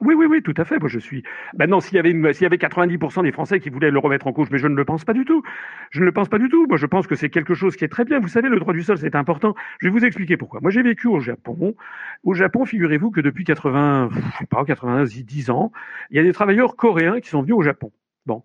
Oui, 0.00 0.14
oui, 0.14 0.26
oui, 0.26 0.42
tout 0.42 0.54
à 0.56 0.64
fait. 0.64 0.78
Moi, 0.78 0.88
je 0.88 0.98
suis. 0.98 1.22
Maintenant, 1.58 1.80
s'il 1.80 1.96
y 1.96 1.98
avait, 1.98 2.12
s'il 2.32 2.42
y 2.42 2.46
avait 2.46 2.56
90% 2.56 3.22
des 3.22 3.32
Français 3.32 3.60
qui 3.60 3.68
voulaient 3.68 3.90
le 3.90 3.98
remettre 3.98 4.26
en 4.26 4.32
cause, 4.32 4.48
mais 4.50 4.58
je 4.58 4.66
ne 4.66 4.74
le 4.74 4.84
pense 4.84 5.04
pas 5.04 5.12
du 5.12 5.24
tout. 5.26 5.42
Je 5.90 6.00
ne 6.00 6.06
le 6.06 6.12
pense 6.12 6.28
pas 6.28 6.38
du 6.38 6.48
tout. 6.48 6.66
Moi, 6.66 6.78
je 6.78 6.86
pense 6.86 7.06
que 7.06 7.14
c'est 7.14 7.28
quelque 7.28 7.52
chose 7.52 7.76
qui 7.76 7.84
est 7.84 7.88
très 7.88 8.04
bien. 8.04 8.18
Vous 8.18 8.28
savez, 8.28 8.48
le 8.48 8.58
droit 8.58 8.72
du 8.72 8.82
sol, 8.82 8.96
c'est 8.96 9.14
important. 9.14 9.54
Je 9.78 9.88
vais 9.88 9.92
vous 9.92 10.04
expliquer 10.04 10.38
pourquoi. 10.38 10.60
Moi, 10.60 10.70
j'ai 10.70 10.82
vécu 10.82 11.06
au 11.06 11.20
Japon. 11.20 11.74
Au 12.24 12.32
Japon, 12.32 12.64
figurez-vous 12.64 13.10
que 13.10 13.20
depuis 13.20 13.44
80, 13.44 14.08
je 14.12 14.38
sais 14.38 14.46
pas, 14.46 14.64
90 14.64 15.50
ans, 15.50 15.70
il 16.10 16.16
y 16.16 16.20
a 16.20 16.22
des 16.22 16.32
travailleurs 16.32 16.76
coréens 16.76 17.20
qui 17.20 17.28
sont 17.28 17.42
venus 17.42 17.56
au 17.56 17.62
Japon. 17.62 17.92
Bon. 18.24 18.42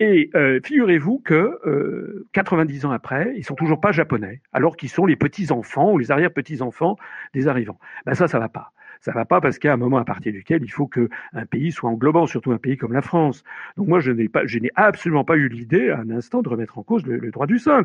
Et 0.00 0.30
euh, 0.34 0.60
figurez-vous 0.64 1.20
que 1.20 1.58
euh, 1.66 2.26
90 2.32 2.86
ans 2.86 2.90
après, 2.90 3.32
ils 3.36 3.44
sont 3.44 3.54
toujours 3.54 3.80
pas 3.80 3.92
japonais, 3.92 4.40
alors 4.52 4.76
qu'ils 4.76 4.88
sont 4.88 5.06
les 5.06 5.16
petits 5.16 5.52
enfants 5.52 5.92
ou 5.92 5.98
les 5.98 6.10
arrière 6.10 6.32
petits 6.32 6.62
enfants 6.62 6.96
des 7.32 7.46
arrivants. 7.46 7.78
Ben 8.04 8.14
ça, 8.14 8.26
ça 8.26 8.38
va 8.38 8.48
pas. 8.48 8.72
Ça 9.00 9.12
va 9.12 9.24
pas 9.24 9.40
parce 9.40 9.58
qu'il 9.58 9.68
y 9.68 9.70
a 9.70 9.74
un 9.74 9.78
moment 9.78 9.98
à 9.98 10.04
partir 10.04 10.32
duquel 10.32 10.62
il 10.62 10.70
faut 10.70 10.86
qu'un 10.86 11.08
pays 11.50 11.72
soit 11.72 11.90
englobant, 11.90 12.26
surtout 12.26 12.52
un 12.52 12.58
pays 12.58 12.76
comme 12.76 12.92
la 12.92 13.02
France. 13.02 13.44
Donc 13.76 13.88
moi, 13.88 14.00
je 14.00 14.12
n'ai 14.12 14.28
pas, 14.28 14.46
je 14.46 14.58
n'ai 14.58 14.70
absolument 14.74 15.24
pas 15.24 15.36
eu 15.36 15.48
l'idée 15.48 15.90
à 15.90 15.98
un 15.98 16.10
instant 16.10 16.42
de 16.42 16.48
remettre 16.48 16.78
en 16.78 16.82
cause 16.82 17.06
le, 17.06 17.30
droit 17.30 17.46
du 17.46 17.58
sol. 17.58 17.84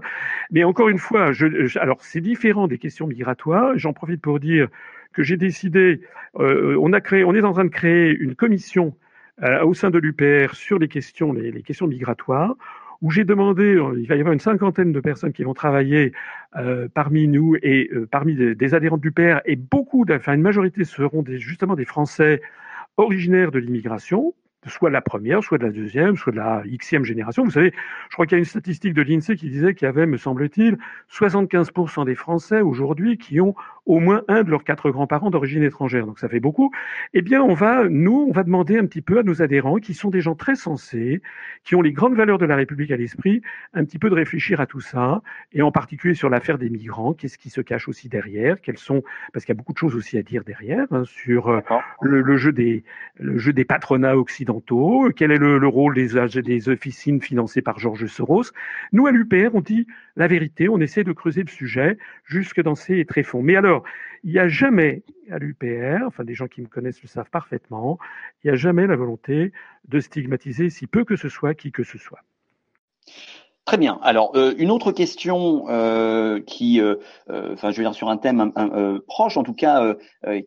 Mais 0.51 0.63
encore 0.63 0.89
une 0.89 0.99
fois, 0.99 1.31
je, 1.31 1.77
alors 1.79 2.01
c'est 2.01 2.21
différent 2.21 2.67
des 2.67 2.77
questions 2.77 3.07
migratoires. 3.07 3.77
J'en 3.77 3.93
profite 3.93 4.21
pour 4.21 4.39
dire 4.39 4.67
que 5.13 5.23
j'ai 5.23 5.37
décidé, 5.37 6.01
euh, 6.39 6.77
on 6.79 6.93
a 6.93 7.01
créé, 7.01 7.23
on 7.23 7.33
est 7.33 7.43
en 7.43 7.53
train 7.53 7.65
de 7.65 7.69
créer 7.69 8.15
une 8.15 8.35
commission 8.35 8.95
euh, 9.43 9.63
au 9.63 9.73
sein 9.73 9.89
de 9.89 9.97
l'UPR 9.97 10.53
sur 10.53 10.79
les 10.79 10.87
questions, 10.87 11.33
les 11.33 11.63
questions 11.63 11.87
migratoires 11.87 12.55
où 13.01 13.11
j'ai 13.11 13.23
demandé, 13.23 13.75
euh, 13.75 13.99
il 13.99 14.07
va 14.07 14.15
y 14.15 14.19
avoir 14.19 14.33
une 14.33 14.39
cinquantaine 14.39 14.91
de 14.91 14.99
personnes 14.99 15.33
qui 15.33 15.43
vont 15.43 15.53
travailler 15.53 16.13
euh, 16.57 16.87
parmi 16.93 17.27
nous 17.27 17.55
et 17.61 17.89
euh, 17.93 18.07
parmi 18.09 18.35
des, 18.35 18.73
adhérents 18.73 18.97
du 18.97 19.11
père, 19.11 19.41
et 19.45 19.55
beaucoup, 19.55 20.05
enfin 20.09 20.33
une 20.33 20.41
majorité 20.41 20.83
seront 20.83 21.23
justement 21.25 21.75
des 21.75 21.85
Français 21.85 22.41
originaires 22.97 23.51
de 23.51 23.59
l'immigration, 23.59 24.33
soit 24.67 24.89
de 24.89 24.93
la 24.93 25.01
première, 25.01 25.43
soit 25.43 25.57
de 25.57 25.65
la 25.65 25.71
deuxième, 25.71 26.17
soit 26.17 26.31
de 26.31 26.37
la 26.37 26.63
xème 26.65 27.05
génération. 27.05 27.43
Vous 27.43 27.51
savez, 27.51 27.73
je 28.09 28.13
crois 28.13 28.25
qu'il 28.25 28.35
y 28.35 28.35
a 28.35 28.39
une 28.39 28.45
statistique 28.45 28.93
de 28.93 29.01
l'INSEE 29.01 29.35
qui 29.35 29.49
disait 29.49 29.73
qu'il 29.73 29.85
y 29.85 29.89
avait, 29.89 30.05
me 30.05 30.17
semble-t-il, 30.17 30.77
75% 31.11 32.05
des 32.05 32.15
Français 32.15 32.61
aujourd'hui 32.61 33.17
qui 33.17 33.39
ont 33.39 33.55
au 33.85 33.99
moins 33.99 34.21
un 34.27 34.43
de 34.43 34.51
leurs 34.51 34.63
quatre 34.63 34.91
grands-parents 34.91 35.31
d'origine 35.31 35.63
étrangère, 35.63 36.05
donc 36.05 36.19
ça 36.19 36.29
fait 36.29 36.39
beaucoup, 36.39 36.71
eh 37.15 37.23
bien, 37.23 37.41
on 37.41 37.55
va, 37.55 37.89
nous, 37.89 38.27
on 38.29 38.31
va 38.31 38.43
demander 38.43 38.77
un 38.77 38.85
petit 38.85 39.01
peu 39.01 39.17
à 39.17 39.23
nos 39.23 39.41
adhérents, 39.41 39.77
qui 39.77 39.95
sont 39.95 40.11
des 40.11 40.21
gens 40.21 40.35
très 40.35 40.55
sensés, 40.55 41.23
qui 41.63 41.75
ont 41.75 41.81
les 41.81 41.91
grandes 41.91 42.15
valeurs 42.15 42.37
de 42.37 42.45
la 42.45 42.55
République 42.55 42.91
à 42.91 42.97
l'esprit, 42.97 43.41
un 43.73 43.83
petit 43.85 43.97
peu 43.97 44.11
de 44.11 44.13
réfléchir 44.13 44.61
à 44.61 44.67
tout 44.67 44.79
ça, 44.79 45.23
et 45.53 45.63
en 45.63 45.71
particulier 45.71 46.13
sur 46.13 46.29
l'affaire 46.29 46.59
des 46.59 46.69
migrants, 46.69 47.13
qu'est-ce 47.13 47.39
qui 47.39 47.49
se 47.49 47.61
cache 47.61 47.87
aussi 47.87 48.09
derrière, 48.09 48.61
quels 48.61 48.77
sont, 48.77 49.01
parce 49.33 49.43
qu'il 49.43 49.55
y 49.55 49.57
a 49.57 49.59
beaucoup 49.59 49.73
de 49.73 49.79
choses 49.79 49.95
aussi 49.95 50.19
à 50.19 50.21
dire 50.21 50.43
derrière, 50.43 50.85
hein, 50.91 51.03
sur 51.05 51.47
euh, 51.47 51.61
le, 52.01 52.21
le, 52.21 52.37
jeu 52.37 52.51
des, 52.51 52.83
le 53.17 53.39
jeu 53.39 53.53
des 53.53 53.65
patronats 53.65 54.17
occidentaux, 54.17 54.48
quel 55.15 55.31
est 55.31 55.37
le, 55.37 55.57
le 55.57 55.67
rôle 55.67 55.95
des, 55.95 56.69
officines 56.69 57.21
financées 57.21 57.61
par 57.61 57.79
Georges 57.79 58.07
Soros? 58.07 58.51
Nous, 58.91 59.07
à 59.07 59.11
l'UPR, 59.11 59.53
on 59.53 59.61
dit 59.61 59.87
la 60.15 60.27
vérité, 60.27 60.69
on 60.69 60.79
essaie 60.79 61.03
de 61.03 61.11
creuser 61.11 61.43
le 61.43 61.49
sujet 61.49 61.97
jusque 62.25 62.61
dans 62.61 62.75
ses 62.75 63.05
tréfonds. 63.05 63.41
Mais 63.41 63.55
alors, 63.55 63.83
il 64.23 64.31
n'y 64.31 64.39
a 64.39 64.47
jamais 64.47 65.03
à 65.29 65.39
l'UPR, 65.39 66.03
enfin 66.05 66.23
des 66.23 66.33
gens 66.33 66.47
qui 66.47 66.61
me 66.61 66.67
connaissent 66.67 67.01
le 67.01 67.07
savent 67.07 67.29
parfaitement, 67.29 67.99
il 68.43 68.47
n'y 68.47 68.53
a 68.53 68.55
jamais 68.55 68.87
la 68.87 68.95
volonté 68.95 69.51
de 69.87 69.99
stigmatiser 69.99 70.69
si 70.69 70.87
peu 70.87 71.05
que 71.05 71.15
ce 71.15 71.29
soit 71.29 71.53
qui 71.53 71.71
que 71.71 71.83
ce 71.83 71.97
soit. 71.97 72.23
Très 73.69 73.77
bien. 73.77 73.99
Alors 74.01 74.31
euh, 74.33 74.55
une 74.57 74.71
autre 74.71 74.91
question 74.91 75.65
euh, 75.69 76.39
qui, 76.39 76.81
euh, 76.81 76.95
enfin 77.29 77.69
je 77.69 77.77
veux 77.77 77.83
dire 77.83 77.93
sur 77.93 78.09
un 78.09 78.17
thème 78.17 78.51
proche, 79.05 79.37
en 79.37 79.43
tout 79.43 79.53
cas 79.53 79.93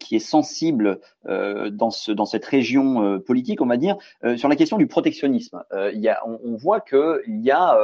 qui 0.01 0.16
est 0.16 0.18
sensible 0.18 0.99
dans 1.25 1.93
ce 1.93 2.11
dans 2.11 2.25
cette 2.25 2.45
région 2.45 3.20
politique, 3.20 3.61
on 3.61 3.66
va 3.66 3.77
dire, 3.77 3.97
sur 4.37 4.49
la 4.49 4.57
question 4.57 4.77
du 4.77 4.89
protectionnisme. 4.89 5.62
y 5.93 6.09
a, 6.09 6.20
on, 6.27 6.41
on 6.45 6.57
voit 6.57 6.81
que 6.81 7.23
il 7.29 7.41
y 7.43 7.53
a 7.53 7.79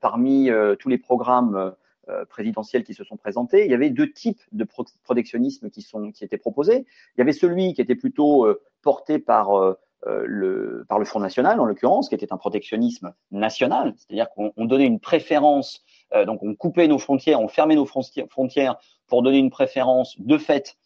parmi 0.00 0.48
tous 0.78 0.88
les 0.88 0.96
programmes 0.96 1.74
euh, 2.10 2.24
présidentielles 2.24 2.82
qui 2.82 2.94
se 2.94 3.04
sont 3.04 3.16
présentées, 3.16 3.64
il 3.66 3.70
y 3.70 3.74
avait 3.74 3.90
deux 3.90 4.10
types 4.10 4.40
de 4.52 4.66
protectionnisme 5.04 5.70
qui, 5.70 5.82
sont, 5.82 6.10
qui 6.12 6.24
étaient 6.24 6.38
proposés. 6.38 6.86
Il 7.14 7.18
y 7.18 7.20
avait 7.20 7.32
celui 7.32 7.74
qui 7.74 7.80
était 7.80 7.94
plutôt 7.94 8.46
euh, 8.46 8.60
porté 8.82 9.18
par 9.18 9.56
euh, 9.56 9.78
le, 10.06 10.84
par 10.88 10.98
le 10.98 11.04
Front 11.04 11.20
National, 11.20 11.60
en 11.60 11.64
l'occurrence, 11.64 12.08
qui 12.08 12.14
était 12.14 12.32
un 12.32 12.36
protectionnisme 12.36 13.12
national, 13.30 13.94
c'est-à-dire 13.96 14.28
qu'on 14.30 14.64
donnait 14.64 14.86
une 14.86 15.00
préférence, 15.00 15.84
donc 16.26 16.42
on 16.42 16.54
coupait 16.54 16.88
nos 16.88 16.98
frontières, 16.98 17.40
on 17.40 17.48
fermait 17.48 17.76
nos 17.76 17.86
frontières 17.86 18.76
pour 19.08 19.22
donner 19.22 19.38
une 19.38 19.50
préférence 19.50 20.18
de 20.18 20.38
fait 20.38 20.76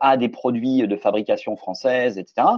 à 0.00 0.16
des 0.16 0.28
produits 0.28 0.86
de 0.88 0.96
fabrication 0.96 1.56
française, 1.56 2.16
etc. 2.16 2.48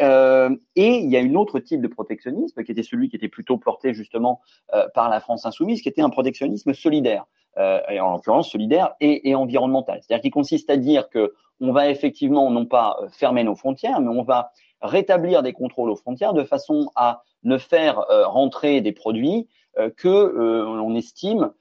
Euh, 0.00 0.54
et 0.76 0.98
il 0.98 1.10
y 1.10 1.16
a 1.16 1.20
une 1.20 1.36
autre 1.36 1.58
type 1.60 1.80
de 1.80 1.88
protectionnisme 1.88 2.62
qui 2.62 2.72
était 2.72 2.82
celui 2.82 3.08
qui 3.08 3.16
était 3.16 3.28
plutôt 3.28 3.56
porté 3.56 3.94
justement 3.94 4.40
par 4.94 5.08
la 5.08 5.20
France 5.20 5.46
insoumise, 5.46 5.80
qui 5.80 5.88
était 5.88 6.02
un 6.02 6.10
protectionnisme 6.10 6.74
solidaire 6.74 7.24
euh, 7.58 7.80
en 8.00 8.12
l'occurrence 8.12 8.52
solidaire 8.52 8.94
et, 9.00 9.28
et 9.28 9.34
environnemental. 9.34 9.98
C'est-à-dire 10.00 10.22
qui 10.22 10.30
consiste 10.30 10.70
à 10.70 10.76
dire 10.76 11.08
que 11.08 11.34
on 11.60 11.72
va 11.72 11.88
effectivement 11.90 12.52
non 12.52 12.66
pas 12.66 12.96
euh, 13.02 13.08
fermer 13.08 13.42
nos 13.42 13.56
frontières, 13.56 14.00
mais 14.00 14.10
on 14.10 14.22
va 14.22 14.52
rétablir 14.80 15.42
des 15.42 15.52
contrôles 15.52 15.90
aux 15.90 15.96
frontières 15.96 16.34
de 16.34 16.44
façon 16.44 16.90
à 16.94 17.22
ne 17.42 17.58
faire 17.58 18.10
euh, 18.10 18.26
rentrer 18.26 18.80
des 18.80 18.92
produits 18.92 19.48
euh, 19.78 19.90
que 19.90 20.08
l'on 20.08 20.94
estime 20.94 21.52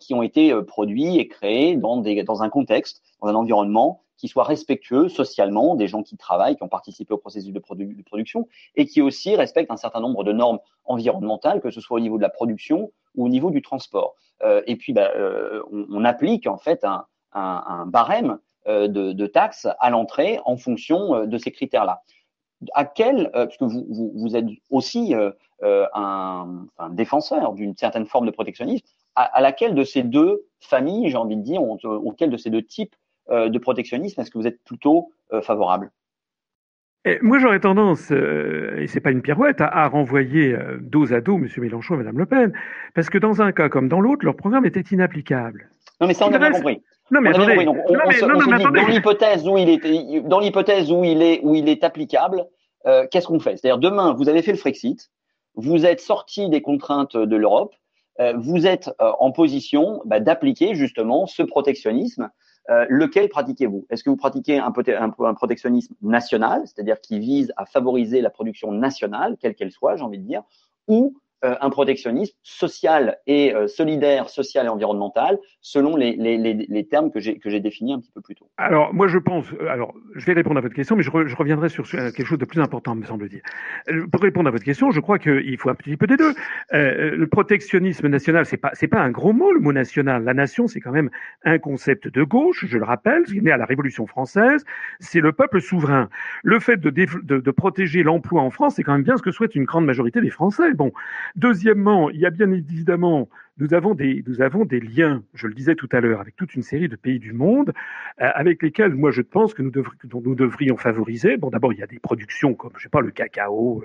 qui 0.00 0.14
ont 0.14 0.22
été 0.22 0.54
produits 0.62 1.18
et 1.18 1.28
créés 1.28 1.76
dans, 1.76 1.98
des, 1.98 2.22
dans 2.22 2.42
un 2.42 2.48
contexte, 2.48 3.02
dans 3.20 3.28
un 3.28 3.34
environnement 3.34 4.00
qui 4.16 4.28
soit 4.28 4.44
respectueux 4.44 5.08
socialement 5.08 5.74
des 5.74 5.88
gens 5.88 6.02
qui 6.02 6.16
travaillent, 6.16 6.56
qui 6.56 6.62
ont 6.62 6.68
participé 6.68 7.12
au 7.12 7.18
processus 7.18 7.52
de, 7.52 7.58
de 7.58 8.02
production 8.02 8.48
et 8.76 8.86
qui 8.86 9.02
aussi 9.02 9.36
respectent 9.36 9.70
un 9.70 9.76
certain 9.76 10.00
nombre 10.00 10.24
de 10.24 10.32
normes 10.32 10.60
environnementales, 10.84 11.60
que 11.60 11.70
ce 11.70 11.82
soit 11.82 11.96
au 11.96 12.00
niveau 12.00 12.16
de 12.16 12.22
la 12.22 12.30
production 12.30 12.92
ou 13.16 13.26
au 13.26 13.28
niveau 13.28 13.50
du 13.50 13.60
transport. 13.62 14.14
Euh, 14.42 14.62
et 14.66 14.76
puis, 14.76 14.92
bah, 14.92 15.10
euh, 15.16 15.62
on, 15.72 15.86
on, 15.90 16.04
applique 16.04 16.46
en 16.46 16.58
fait 16.58 16.84
un, 16.84 17.06
un, 17.32 17.64
un 17.66 17.86
barème 17.86 18.38
euh, 18.68 18.88
de, 18.88 19.12
de, 19.12 19.26
taxes 19.26 19.66
à 19.80 19.90
l'entrée 19.90 20.38
en 20.44 20.56
fonction 20.56 21.26
de 21.26 21.38
ces 21.38 21.50
critères-là. 21.50 22.02
À 22.74 22.84
quel, 22.84 23.30
puisque 23.48 23.62
vous, 23.62 23.86
vous, 23.88 24.12
vous, 24.14 24.36
êtes 24.36 24.46
aussi 24.70 25.14
un, 25.62 26.66
un, 26.78 26.90
défenseur 26.90 27.52
d'une 27.52 27.76
certaine 27.76 28.06
forme 28.06 28.26
de 28.26 28.30
protectionnisme, 28.30 28.84
à, 29.14 29.24
à, 29.24 29.40
laquelle 29.40 29.74
de 29.74 29.84
ces 29.84 30.02
deux 30.02 30.44
familles, 30.60 31.10
j'ai 31.10 31.16
envie 31.16 31.36
de 31.36 31.42
dire, 31.42 31.62
auquel 31.62 32.30
de 32.30 32.36
ces 32.36 32.50
deux 32.50 32.62
types 32.62 32.94
de 33.30 33.58
protectionnisme 33.58 34.20
est-ce 34.20 34.30
que 34.30 34.38
vous 34.38 34.46
êtes 34.46 34.62
plutôt 34.64 35.12
favorable? 35.42 35.90
Moi, 37.20 37.38
j'aurais 37.38 37.58
tendance, 37.58 38.12
euh, 38.12 38.78
et 38.78 38.86
c'est 38.86 39.00
pas 39.00 39.10
une 39.10 39.22
pirouette, 39.22 39.60
à, 39.60 39.66
à 39.66 39.88
renvoyer 39.88 40.54
euh, 40.54 40.78
dos 40.80 41.12
à 41.12 41.20
dos 41.20 41.36
M. 41.36 41.48
Mélenchon 41.58 41.94
et 41.94 41.98
Mme 41.98 42.18
Le 42.18 42.26
Pen, 42.26 42.52
parce 42.94 43.10
que 43.10 43.18
dans 43.18 43.42
un 43.42 43.50
cas 43.50 43.68
comme 43.68 43.88
dans 43.88 44.00
l'autre, 44.00 44.24
leur 44.24 44.36
programme 44.36 44.66
était 44.66 44.84
inapplicable. 44.94 45.68
Non, 46.00 46.06
mais 46.06 46.14
ça, 46.14 46.28
on 46.28 46.32
a 46.32 46.38
bien 46.38 46.52
compris. 46.52 46.80
Non, 47.12 47.20
mais 47.20 47.28
attendez. 47.28 47.68
On, 47.68 48.10
se, 48.10 48.24
non, 48.24 48.56
dit, 48.56 48.64
dans 48.64 48.88
l'hypothèse 48.88 49.46
où 49.46 49.58
il 49.58 49.68
est, 49.68 50.20
dans 50.22 50.40
l'hypothèse 50.40 50.90
où 50.90 51.04
il 51.04 51.20
est, 51.20 51.40
où 51.42 51.54
il 51.54 51.68
est 51.68 51.84
applicable, 51.84 52.46
euh, 52.86 53.06
qu'est-ce 53.10 53.26
qu'on 53.26 53.38
fait? 53.38 53.58
C'est-à-dire, 53.58 53.78
demain, 53.78 54.14
vous 54.14 54.30
avez 54.30 54.40
fait 54.40 54.52
le 54.52 54.56
Frexit, 54.56 55.10
vous 55.54 55.84
êtes 55.84 56.00
sorti 56.00 56.48
des 56.48 56.62
contraintes 56.62 57.14
de 57.14 57.36
l'Europe, 57.36 57.74
euh, 58.18 58.32
vous 58.38 58.66
êtes 58.66 58.88
euh, 59.02 59.12
en 59.18 59.30
position 59.30 60.00
bah, 60.06 60.20
d'appliquer 60.20 60.74
justement 60.74 61.26
ce 61.26 61.42
protectionnisme 61.42 62.30
euh, 62.70 62.86
lequel 62.88 63.28
pratiquez-vous? 63.28 63.86
Est-ce 63.90 64.02
que 64.02 64.08
vous 64.08 64.16
pratiquez 64.16 64.58
un, 64.58 64.72
un, 64.88 65.34
protectionnisme 65.34 65.94
national, 66.00 66.62
c'est-à-dire 66.64 66.98
qui 66.98 67.18
vise 67.18 67.52
à 67.58 67.66
favoriser 67.66 68.22
la 68.22 68.30
production 68.30 68.72
nationale, 68.72 69.36
quelle 69.38 69.54
qu'elle 69.54 69.70
soit, 69.70 69.96
j'ai 69.96 70.02
envie 70.02 70.18
de 70.18 70.26
dire, 70.26 70.42
ou 70.88 71.14
un 71.42 71.70
protectionnisme 71.70 72.34
social 72.42 73.18
et 73.26 73.54
euh, 73.54 73.66
solidaire, 73.66 74.28
social 74.28 74.66
et 74.66 74.68
environnemental, 74.68 75.38
selon 75.60 75.96
les, 75.96 76.14
les, 76.16 76.38
les, 76.38 76.54
les 76.54 76.86
termes 76.86 77.10
que 77.10 77.20
j'ai 77.20 77.60
définis 77.60 77.94
un 77.94 78.00
petit 78.00 78.12
peu 78.12 78.20
plus 78.20 78.34
tôt. 78.34 78.48
Alors 78.56 78.94
moi 78.94 79.08
je 79.08 79.18
pense, 79.18 79.46
euh, 79.52 79.68
alors 79.68 79.94
je 80.14 80.24
vais 80.26 80.34
répondre 80.34 80.58
à 80.58 80.60
votre 80.60 80.74
question, 80.74 80.96
mais 80.96 81.02
je, 81.02 81.10
re, 81.10 81.26
je 81.26 81.36
reviendrai 81.36 81.68
sur 81.68 81.88
quelque 81.88 82.24
chose 82.24 82.38
de 82.38 82.44
plus 82.44 82.60
important, 82.60 82.94
me 82.94 83.04
semble-t-il. 83.04 83.42
Pour 84.10 84.20
répondre 84.22 84.48
à 84.48 84.52
votre 84.52 84.64
question, 84.64 84.90
je 84.90 85.00
crois 85.00 85.18
qu'il 85.18 85.56
faut 85.58 85.70
un 85.70 85.74
petit 85.74 85.96
peu 85.96 86.06
des 86.06 86.16
deux. 86.16 86.32
Euh, 86.72 87.16
le 87.16 87.26
protectionnisme 87.26 88.08
national, 88.08 88.46
c'est 88.46 88.56
pas 88.56 88.70
c'est 88.74 88.88
pas 88.88 89.00
un 89.00 89.10
gros 89.10 89.32
mot 89.32 89.52
le 89.52 89.60
mot 89.60 89.72
national. 89.72 90.24
La 90.24 90.34
nation, 90.34 90.66
c'est 90.68 90.80
quand 90.80 90.92
même 90.92 91.10
un 91.44 91.58
concept 91.58 92.08
de 92.08 92.22
gauche, 92.22 92.64
je 92.66 92.78
le 92.78 92.84
rappelle, 92.84 93.24
qui 93.24 93.38
est 93.38 93.40
né 93.40 93.50
à 93.50 93.56
la 93.56 93.64
Révolution 93.66 94.06
française. 94.06 94.64
C'est 95.00 95.20
le 95.20 95.32
peuple 95.32 95.60
souverain. 95.60 96.08
Le 96.42 96.60
fait 96.60 96.76
de, 96.76 96.90
de, 96.90 97.38
de 97.38 97.50
protéger 97.50 98.02
l'emploi 98.02 98.42
en 98.42 98.50
France, 98.50 98.74
c'est 98.76 98.82
quand 98.82 98.92
même 98.92 99.02
bien 99.02 99.16
ce 99.16 99.22
que 99.22 99.32
souhaite 99.32 99.54
une 99.54 99.64
grande 99.64 99.86
majorité 99.86 100.20
des 100.20 100.30
Français. 100.30 100.72
Bon, 100.74 100.92
Deuxièmement, 101.36 102.10
il 102.10 102.20
y 102.20 102.26
a 102.26 102.30
bien 102.30 102.50
évidemment, 102.50 103.28
nous 103.58 103.74
avons 103.74 103.94
des, 103.94 104.24
nous 104.26 104.40
avons 104.42 104.64
des 104.64 104.80
liens, 104.80 105.22
je 105.34 105.46
le 105.46 105.54
disais 105.54 105.74
tout 105.74 105.88
à 105.92 106.00
l'heure, 106.00 106.20
avec 106.20 106.36
toute 106.36 106.54
une 106.54 106.62
série 106.62 106.88
de 106.88 106.96
pays 106.96 107.18
du 107.18 107.32
monde, 107.32 107.72
euh, 108.20 108.28
avec 108.34 108.62
lesquels, 108.62 108.94
moi, 108.94 109.10
je 109.10 109.22
pense 109.22 109.54
que 109.54 109.62
nous, 109.62 109.72
nous 110.24 110.34
devrions 110.34 110.76
favoriser. 110.76 111.36
Bon, 111.36 111.50
d'abord, 111.50 111.72
il 111.72 111.78
y 111.78 111.82
a 111.82 111.86
des 111.86 111.98
productions 111.98 112.54
comme, 112.54 112.72
je 112.76 112.82
sais 112.82 112.88
pas, 112.88 113.00
le 113.00 113.10
cacao, 113.10 113.84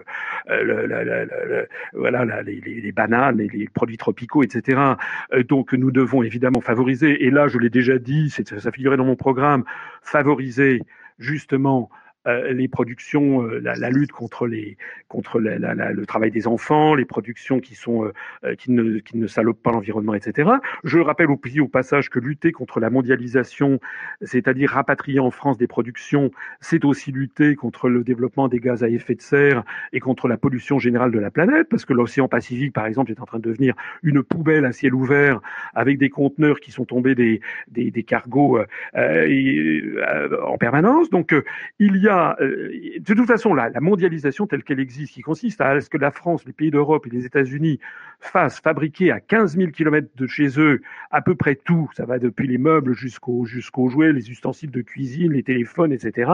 euh, 0.49 0.63
le, 0.63 1.67
voilà, 1.93 2.41
les, 2.41 2.59
les, 2.59 2.91
bananes, 2.91 3.37
les, 3.37 3.47
les, 3.47 3.67
produits 3.67 3.97
tropicaux, 3.97 4.43
etc. 4.43 4.95
Euh, 5.33 5.43
donc, 5.43 5.73
nous 5.73 5.91
devons 5.91 6.23
évidemment 6.23 6.61
favoriser. 6.61 7.25
Et 7.25 7.29
là, 7.29 7.47
je 7.47 7.59
l'ai 7.59 7.69
déjà 7.69 7.97
dit, 7.97 8.29
ça 8.29 8.71
figurait 8.71 8.97
dans 8.97 9.05
mon 9.05 9.15
programme, 9.15 9.63
favoriser 10.01 10.81
justement 11.19 11.89
euh, 12.28 12.51
les 12.51 12.67
productions, 12.67 13.43
euh, 13.43 13.59
la, 13.59 13.89
lutte 13.89 14.11
contre 14.11 14.47
les 14.47 14.78
contre 15.07 15.39
le 15.39 16.05
travail 16.05 16.30
des 16.30 16.47
enfants, 16.47 16.93
les 16.93 17.05
productions 17.05 17.59
qui 17.59 17.75
sont 17.75 18.11
euh, 18.43 18.55
qui 18.55 18.71
ne 18.71 18.99
qui 18.99 19.17
ne 19.17 19.28
salopent 19.28 19.61
pas 19.61 19.71
l'environnement, 19.71 20.13
etc. 20.13 20.49
Je 20.84 20.99
rappelle 20.99 21.32
au, 21.32 21.39
au 21.61 21.67
passage 21.67 22.09
que 22.09 22.19
lutter 22.19 22.51
contre 22.51 22.80
la 22.80 22.89
mondialisation, 22.89 23.80
c'est-à-dire 24.21 24.71
rapatrier 24.71 25.19
en 25.19 25.32
France 25.32 25.57
des 25.57 25.67
productions, 25.67 26.32
c'est 26.59 26.84
aussi 26.84 27.11
lutter 27.11 27.55
contre 27.55 27.88
le 27.88 28.03
développement 28.03 28.49
des 28.49 28.59
gaz 28.59 28.84
à 28.84 28.89
effet 28.89 29.15
de 29.15 29.21
serre 29.21 29.63
et 29.93 30.01
contre 30.01 30.28
la 30.28 30.38
pollution 30.38 30.80
générale 30.80 31.11
de 31.11 31.19
la 31.19 31.32
planète, 31.32 31.67
parce 31.69 31.86
que 31.86 31.93
l'océan 31.93 32.28
Pacifique, 32.28 32.73
par 32.73 32.86
exemple, 32.88 33.11
est 33.11 33.21
en 33.21 33.25
train 33.25 33.39
de 33.39 33.49
devenir 33.49 33.73
une 34.03 34.21
poubelle 34.21 34.65
à 34.65 34.73
ciel 34.73 34.93
ouvert 34.93 35.39
avec 35.73 35.97
des 35.97 36.09
conteneurs 36.09 36.59
qui 36.59 36.71
sont 36.71 36.86
tombés 36.86 37.15
des 37.15 37.39
des, 37.69 38.03
cargos 38.03 38.59
en 38.93 40.57
permanence. 40.57 41.09
Donc 41.09 41.34
il 41.80 41.97
y 41.97 42.07
a 42.09 42.16
euh, 42.18 42.70
de 42.99 43.13
toute 43.13 43.28
façon, 43.28 43.53
la, 43.53 43.70
mondialisation 43.80 44.47
telle 44.47 44.63
qu'elle 44.63 44.80
existe, 44.80 45.13
qui 45.13 45.22
consiste 45.22 45.61
à 45.61 45.80
ce 45.82 45.89
que 45.89 45.97
la 45.97 46.11
France, 46.11 46.45
les 46.45 46.53
pays 46.53 46.72
d'Europe 46.72 47.05
et 47.07 47.09
les 47.09 47.26
États-Unis 47.26 47.80
fassent 48.20 48.59
fabriquer 48.59 49.11
à 49.11 49.20
15 49.20 49.57
000 49.57 49.72
kilomètres 49.72 50.09
de 50.15 50.28
chez 50.28 50.59
eux 50.59 50.82
à 51.11 51.22
peu 51.22 51.36
près 51.36 51.55
tout, 51.55 51.89
ça 51.95 52.05
va 52.05 52.20
depuis 52.20 52.47
les 52.47 52.57
meubles 52.57 52.93
jusqu'aux 52.93 53.45
jouets, 53.89 54.11
les 54.11 54.32
ustensiles 54.32 54.72
de 54.72 54.82
cuisine, 54.82 55.34
les 55.34 55.43
téléphones, 55.43 55.91
etc. 55.91 56.32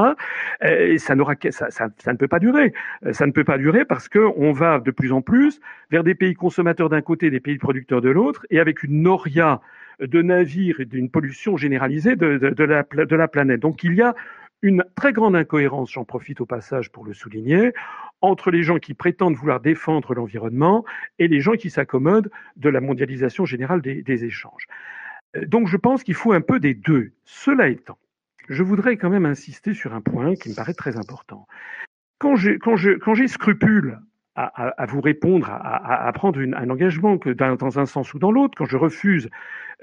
Et 0.62 0.98
ça 0.98 1.16
ne 1.16 2.18
peut 2.18 2.28
pas 2.28 2.40
durer. 2.40 2.74
Euh, 3.06 3.14
ça 3.14 3.26
ne 3.26 3.32
peut 3.32 3.44
pas 3.44 3.58
durer 3.58 3.86
parce 3.86 4.08
que 4.08 4.20
on 4.38 4.52
va 4.52 4.80
de 4.80 4.92
plus 4.92 5.12
en 5.12 5.22
plus 5.22 5.60
vers 5.92 6.04
des 6.04 6.16
pays 6.16 6.34
consommateurs 6.34 6.90
d'un 6.90 7.02
côté, 7.02 7.30
des 7.30 7.40
pays 7.40 7.58
producteurs 7.58 8.02
de 8.02 8.10
l'autre, 8.10 8.46
et 8.50 8.60
avec 8.60 8.84
une 8.84 9.02
noria 9.02 9.62
de 10.00 10.22
navires 10.22 10.80
et 10.80 10.86
d'une 10.86 11.10
pollution 11.10 11.58
généralisée 11.58 12.16
de, 12.16 12.26
la, 12.64 12.84
de 12.84 13.16
la 13.16 13.28
planète. 13.28 13.60
Donc 13.60 13.84
il 13.84 13.94
y 13.94 14.02
a 14.02 14.16
une 14.64 14.86
très 14.96 15.12
grande 15.12 15.36
incohérence, 15.36 15.92
j'en 15.92 16.06
profite 16.06 16.42
au 16.42 16.46
passage 16.46 16.90
pour 16.90 17.04
le 17.04 17.14
souligner, 17.14 17.74
entre 18.22 18.50
les 18.50 18.64
gens 18.64 18.80
qui 18.80 18.94
prétendent 18.94 19.36
vouloir 19.36 19.60
défendre 19.60 20.16
l'environnement 20.16 20.86
et 21.20 21.28
les 21.28 21.42
gens 21.42 21.54
qui 21.54 21.70
s'accommodent 21.70 22.32
de 22.56 22.70
la 22.70 22.80
mondialisation 22.80 23.46
générale 23.46 23.82
des, 23.82 24.26
échanges. 24.26 24.68
Euh, 25.36 25.46
donc 25.46 25.68
je 25.68 25.76
pense 25.76 26.04
qu'il 26.04 26.16
faut 26.16 26.32
un 26.32 26.42
peu 26.42 26.62
des 26.62 26.74
deux. 26.74 27.12
Cela 27.26 27.68
étant, 27.68 27.98
je 28.48 28.64
voudrais 28.64 28.96
quand 28.96 29.10
même 29.10 29.26
insister 29.26 29.74
sur 29.74 29.94
un 29.94 30.02
point 30.02 30.34
qui 30.36 30.50
me 30.50 30.56
paraît 30.56 30.74
très 30.74 30.98
important. 30.98 31.46
Quand 32.20 32.36
j'ai 32.36 33.28
scrupule 33.28 34.00
à, 34.36 34.86
vous 34.88 35.02
répondre, 35.02 35.50
à, 35.52 36.10
prendre 36.14 36.40
un 36.40 36.70
engagement 36.70 37.18
dans, 37.18 37.80
un 37.80 37.86
sens 37.86 38.14
ou 38.14 38.20
dans 38.20 38.32
l'autre, 38.32 38.58
quand 38.58 38.66
je 38.66 38.78
refuse 38.78 39.30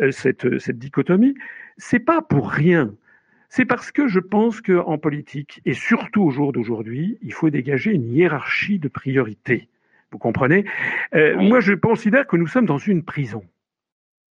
euh, 0.01 0.11
cette, 0.11 0.59
cette 0.59 0.79
dichotomie, 0.79 1.35
c'est 1.77 2.01
pas 2.01 2.23
pour 2.23 2.51
rien. 2.51 2.95
C'est 3.51 3.65
parce 3.65 3.91
que 3.91 4.07
je 4.07 4.21
pense 4.21 4.61
qu'en 4.61 4.97
politique, 4.97 5.61
et 5.67 5.75
surtout 5.75 6.23
au 6.23 6.31
jour 6.31 6.53
d'aujourd'hui, 6.53 7.19
il 7.21 7.33
faut 7.33 7.51
dégager 7.51 7.91
une 7.91 8.09
hiérarchie 8.09 8.79
de 8.79 8.87
priorités. 8.87 9.69
Vous 10.13 10.19
comprenez? 10.19 10.65
Euh, 11.15 11.37
Moi, 11.37 11.59
je 11.59 11.75
considère 11.75 12.29
que 12.29 12.37
nous 12.37 12.47
sommes 12.47 12.67
dans 12.67 12.79
une 12.79 13.03
prison. 13.03 13.45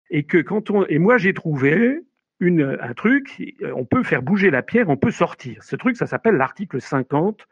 Et 0.10 0.24
que 0.24 0.38
quand 0.38 0.72
on 0.72 0.86
et 0.88 0.98
moi 0.98 1.18
j'ai 1.18 1.34
trouvé 1.34 2.02
une, 2.40 2.80
un 2.82 2.94
truc, 2.94 3.54
on 3.76 3.86
peut 3.86 4.04
faire 4.04 4.24
bouger 4.24 4.50
la 4.50 4.64
pierre, 4.64 4.90
on 4.90 4.98
peut 4.98 5.12
sortir. 5.12 5.62
Ce 5.64 5.76
truc, 5.76 5.98
ça 5.98 6.08
s'appelle 6.08 6.36
l'article 6.36 6.82
50 6.82 7.46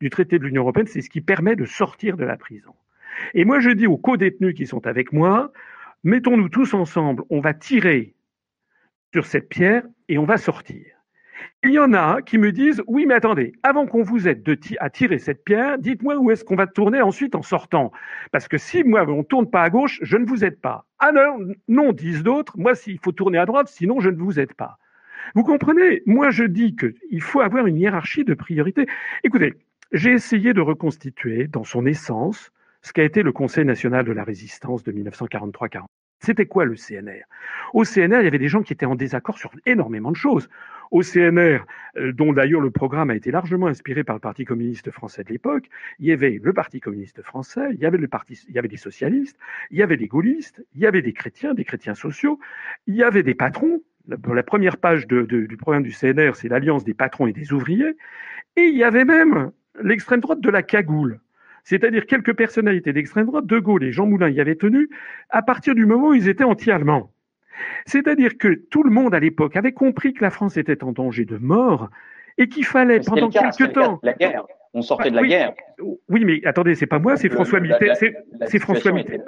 du 0.00 0.10
traité 0.10 0.38
de 0.38 0.44
l'Union 0.44 0.62
européenne, 0.62 0.86
c'est 0.86 1.00
ce 1.00 1.10
qui 1.10 1.22
permet 1.22 1.56
de 1.56 1.64
sortir 1.64 2.16
de 2.18 2.24
la 2.24 2.36
prison. 2.36 2.74
Et 3.32 3.44
moi, 3.46 3.58
je 3.58 3.70
dis 3.70 3.86
aux 3.86 3.96
co-détenus 3.96 4.54
qui 4.54 4.66
sont 4.66 4.86
avec 4.86 5.12
moi, 5.12 5.50
mettons-nous 6.04 6.50
tous 6.50 6.74
ensemble, 6.74 7.24
on 7.30 7.40
va 7.40 7.54
tirer 7.54 8.14
sur 9.14 9.24
cette 9.24 9.48
pierre 9.48 9.82
et 10.08 10.18
on 10.18 10.26
va 10.26 10.36
sortir. 10.36 10.95
Il 11.64 11.72
y 11.72 11.78
en 11.78 11.92
a 11.92 12.22
qui 12.22 12.38
me 12.38 12.52
disent 12.52 12.82
oui, 12.86 13.06
mais 13.06 13.14
attendez, 13.14 13.52
avant 13.62 13.86
qu'on 13.86 14.02
vous 14.02 14.28
aide 14.28 14.42
de 14.42 14.58
à 14.78 14.90
tirer 14.90 15.18
cette 15.18 15.44
pierre, 15.44 15.78
dites-moi 15.78 16.16
où 16.16 16.30
est-ce 16.30 16.44
qu'on 16.44 16.56
va 16.56 16.66
tourner 16.66 17.02
ensuite 17.02 17.34
en 17.34 17.42
sortant. 17.42 17.92
Parce 18.32 18.48
que 18.48 18.58
si 18.58 18.84
moi 18.84 19.06
on 19.08 19.24
tourne 19.24 19.50
pas 19.50 19.62
à 19.62 19.70
gauche, 19.70 19.98
je 20.02 20.16
ne 20.16 20.26
vous 20.26 20.44
aide 20.44 20.60
pas. 20.60 20.86
Ah 20.98 21.12
non, 21.68 21.92
disent 21.92 22.22
d'autres. 22.22 22.58
Moi, 22.58 22.74
s'il 22.74 22.98
faut 22.98 23.12
tourner 23.12 23.38
à 23.38 23.46
droite, 23.46 23.68
sinon 23.68 24.00
je 24.00 24.10
ne 24.10 24.16
vous 24.16 24.38
aide 24.38 24.54
pas. 24.54 24.78
Vous 25.34 25.42
comprenez? 25.42 26.02
Moi, 26.06 26.30
je 26.30 26.44
dis 26.44 26.76
qu'il 26.76 27.22
faut 27.22 27.40
avoir 27.40 27.66
une 27.66 27.76
hiérarchie 27.76 28.24
de 28.24 28.34
priorité. 28.34 28.86
Écoutez, 29.24 29.54
j'ai 29.92 30.12
essayé 30.12 30.54
de 30.54 30.60
reconstituer 30.60 31.48
dans 31.48 31.64
son 31.64 31.84
essence 31.84 32.50
ce 32.82 32.92
qu'a 32.92 33.02
été 33.02 33.22
le 33.22 33.32
Conseil 33.32 33.64
national 33.64 34.04
de 34.04 34.12
la 34.12 34.24
résistance 34.24 34.84
de 34.84 34.92
1943-40. 34.92 35.86
C'était 36.20 36.46
quoi 36.46 36.64
le 36.64 36.74
CNR 36.74 37.24
Au 37.74 37.84
CNR, 37.84 38.20
il 38.20 38.24
y 38.24 38.28
avait 38.28 38.38
des 38.38 38.48
gens 38.48 38.62
qui 38.62 38.72
étaient 38.72 38.86
en 38.86 38.94
désaccord 38.94 39.38
sur 39.38 39.50
énormément 39.66 40.10
de 40.10 40.16
choses. 40.16 40.48
Au 40.90 41.02
CNR, 41.02 41.66
euh, 41.96 42.12
dont 42.12 42.32
d'ailleurs 42.32 42.60
le 42.60 42.70
programme 42.70 43.10
a 43.10 43.16
été 43.16 43.30
largement 43.30 43.66
inspiré 43.66 44.04
par 44.04 44.16
le 44.16 44.20
Parti 44.20 44.44
communiste 44.44 44.90
français 44.90 45.24
de 45.24 45.30
l'époque, 45.30 45.68
il 45.98 46.06
y 46.06 46.12
avait 46.12 46.40
le 46.42 46.52
Parti 46.52 46.80
communiste 46.80 47.22
français, 47.22 47.68
il 47.72 47.80
y 47.80 47.86
avait 47.86 47.98
le 47.98 48.08
des 48.68 48.76
socialistes, 48.76 49.38
il 49.70 49.78
y 49.78 49.82
avait 49.82 49.96
des 49.96 50.06
gaullistes, 50.06 50.64
il 50.74 50.80
y 50.80 50.86
avait 50.86 51.02
des 51.02 51.12
chrétiens, 51.12 51.54
des 51.54 51.64
chrétiens 51.64 51.94
sociaux, 51.94 52.38
il 52.86 52.94
y 52.94 53.02
avait 53.02 53.22
des 53.22 53.34
patrons. 53.34 53.82
La 54.06 54.42
première 54.44 54.76
page 54.76 55.08
du 55.08 55.56
programme 55.58 55.82
du 55.82 55.90
CNR, 55.90 56.36
c'est 56.36 56.48
l'alliance 56.48 56.84
des 56.84 56.94
patrons 56.94 57.26
et 57.26 57.32
des 57.32 57.52
ouvriers, 57.52 57.96
et 58.54 58.62
il 58.62 58.76
y 58.76 58.84
avait 58.84 59.04
même 59.04 59.50
l'extrême 59.82 60.20
droite 60.20 60.40
de 60.40 60.50
la 60.50 60.62
cagoule 60.62 61.20
c'est-à-dire 61.66 62.06
quelques 62.06 62.32
personnalités 62.32 62.92
d'extrême 62.92 63.26
droite, 63.26 63.44
De 63.44 63.58
Gaulle 63.58 63.82
et 63.82 63.92
Jean 63.92 64.06
Moulin 64.06 64.30
y 64.30 64.40
avaient 64.40 64.54
tenu, 64.54 64.88
à 65.30 65.42
partir 65.42 65.74
du 65.74 65.84
moment 65.84 66.08
où 66.08 66.14
ils 66.14 66.28
étaient 66.28 66.44
anti-allemands. 66.44 67.10
C'est-à-dire 67.86 68.38
que 68.38 68.54
tout 68.70 68.84
le 68.84 68.90
monde 68.90 69.14
à 69.14 69.20
l'époque 69.20 69.56
avait 69.56 69.72
compris 69.72 70.14
que 70.14 70.22
la 70.22 70.30
France 70.30 70.56
était 70.56 70.84
en 70.84 70.92
danger 70.92 71.24
de 71.24 71.38
mort 71.38 71.90
et 72.38 72.48
qu'il 72.48 72.64
fallait 72.64 73.00
pendant 73.00 73.30
quelques 73.30 73.72
temps. 73.72 73.98
La 74.04 74.12
guerre. 74.12 74.46
On 74.74 74.82
sortait 74.82 75.10
de 75.10 75.16
la 75.16 75.26
guerre. 75.26 75.54
Oui, 76.08 76.24
mais 76.24 76.40
attendez, 76.44 76.76
c'est 76.76 76.86
pas 76.86 77.00
moi, 77.00 77.16
c'est 77.16 77.30
François 77.30 77.58
Mitterrand. 77.58 77.94
C'est 78.46 78.58
François 78.60 78.92
Mitterrand. 78.92 79.24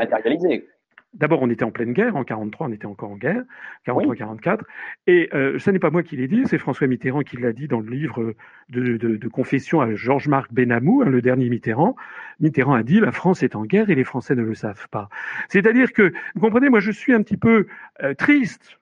D'abord, 1.14 1.40
on 1.40 1.48
était 1.48 1.64
en 1.64 1.70
pleine 1.70 1.94
guerre, 1.94 2.16
en 2.16 2.24
43, 2.24 2.68
on 2.68 2.72
était 2.72 2.86
encore 2.86 3.10
en 3.10 3.16
guerre, 3.16 3.42
43-44, 3.86 4.60
et 5.06 5.30
euh, 5.32 5.58
ce 5.58 5.70
n'est 5.70 5.78
pas 5.78 5.90
moi 5.90 6.02
qui 6.02 6.16
l'ai 6.16 6.28
dit, 6.28 6.42
c'est 6.44 6.58
François 6.58 6.86
Mitterrand 6.86 7.22
qui 7.22 7.38
l'a 7.38 7.54
dit 7.54 7.66
dans 7.66 7.80
le 7.80 7.90
livre 7.90 8.34
de, 8.68 8.98
de, 8.98 9.16
de 9.16 9.28
confession 9.28 9.80
à 9.80 9.94
Georges-Marc 9.94 10.52
Benamou, 10.52 11.02
hein, 11.02 11.08
le 11.08 11.22
dernier 11.22 11.48
Mitterrand. 11.48 11.96
Mitterrand 12.40 12.74
a 12.74 12.82
dit 12.82 13.00
la 13.00 13.10
France 13.10 13.42
est 13.42 13.56
en 13.56 13.64
guerre 13.64 13.88
et 13.88 13.94
les 13.94 14.04
Français 14.04 14.34
ne 14.34 14.42
le 14.42 14.54
savent 14.54 14.88
pas. 14.90 15.08
C'est-à-dire 15.48 15.94
que, 15.94 16.12
vous 16.34 16.40
comprenez, 16.42 16.68
moi 16.68 16.80
je 16.80 16.90
suis 16.90 17.14
un 17.14 17.22
petit 17.22 17.38
peu 17.38 17.66
euh, 18.02 18.12
triste 18.12 18.78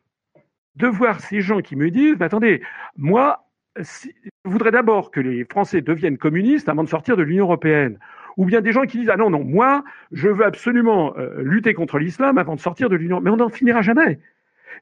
de 0.75 0.89
voir 0.89 1.21
ces 1.21 1.41
gens 1.41 1.61
qui 1.61 1.77
me 1.77 1.91
disent, 1.91 2.17
mais 2.19 2.27
attendez, 2.27 2.61
moi, 2.97 3.47
si, 3.83 4.13
je 4.45 4.51
voudrais 4.51 4.73
d'abord 4.73 5.11
que 5.11 5.21
les 5.21 5.45
Français 5.45 5.81
deviennent 5.81 6.19
communistes 6.19 6.69
avant 6.69 6.85
de 6.85 6.89
sortir 6.89 7.17
de 7.17 7.23
l'Union 7.23 7.45
européenne 7.45 7.99
ou 8.37 8.45
bien 8.45 8.61
des 8.61 8.73
gens 8.73 8.83
qui 8.83 8.99
disent 8.99 9.11
ah 9.11 9.17
non 9.17 9.31
non 9.31 9.45
moi 9.45 9.85
je 10.13 10.29
veux 10.29 10.45
absolument 10.45 11.17
euh, 11.17 11.43
lutter 11.43 11.75
contre 11.75 11.99
l'islam 11.99 12.39
avant 12.39 12.55
de 12.55 12.61
sortir 12.61 12.89
de 12.89 12.97
l'Union, 12.97 13.21
mais 13.21 13.31
on 13.31 13.37
n'en 13.37 13.49
finira 13.49 13.83
jamais. 13.83 14.19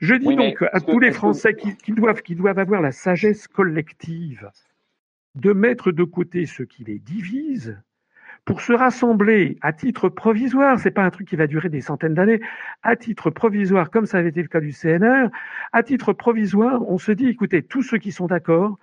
Je 0.00 0.14
dis 0.14 0.34
donc 0.34 0.62
à 0.72 0.80
tous 0.80 0.98
les 0.98 1.12
Français 1.12 1.54
qui, 1.54 1.76
qui, 1.76 1.92
doivent 1.92 2.22
qui 2.22 2.34
doivent 2.34 2.58
avoir 2.58 2.80
la 2.80 2.92
sagesse 2.92 3.46
collective 3.46 4.50
de 5.34 5.52
mettre 5.52 5.92
de 5.92 6.04
côté 6.04 6.46
ce 6.46 6.62
qui 6.62 6.84
les 6.84 6.98
divise 6.98 7.78
pour 8.44 8.60
se 8.60 8.72
rassembler 8.72 9.56
à 9.62 9.72
titre 9.72 10.08
provisoire, 10.08 10.78
c'est 10.78 10.90
pas 10.90 11.04
un 11.04 11.10
truc 11.10 11.28
qui 11.28 11.36
va 11.36 11.46
durer 11.46 11.68
des 11.68 11.80
centaines 11.80 12.14
d'années, 12.14 12.40
à 12.82 12.94
titre 12.94 13.30
provisoire, 13.30 13.90
comme 13.90 14.06
ça 14.06 14.18
avait 14.18 14.28
été 14.28 14.42
le 14.42 14.48
cas 14.48 14.60
du 14.60 14.72
CNR, 14.72 15.28
à 15.72 15.82
titre 15.82 16.12
provisoire, 16.12 16.86
on 16.88 16.98
se 16.98 17.12
dit, 17.12 17.28
écoutez, 17.28 17.62
tous 17.62 17.82
ceux 17.82 17.98
qui 17.98 18.12
sont 18.12 18.26
d'accord, 18.26 18.78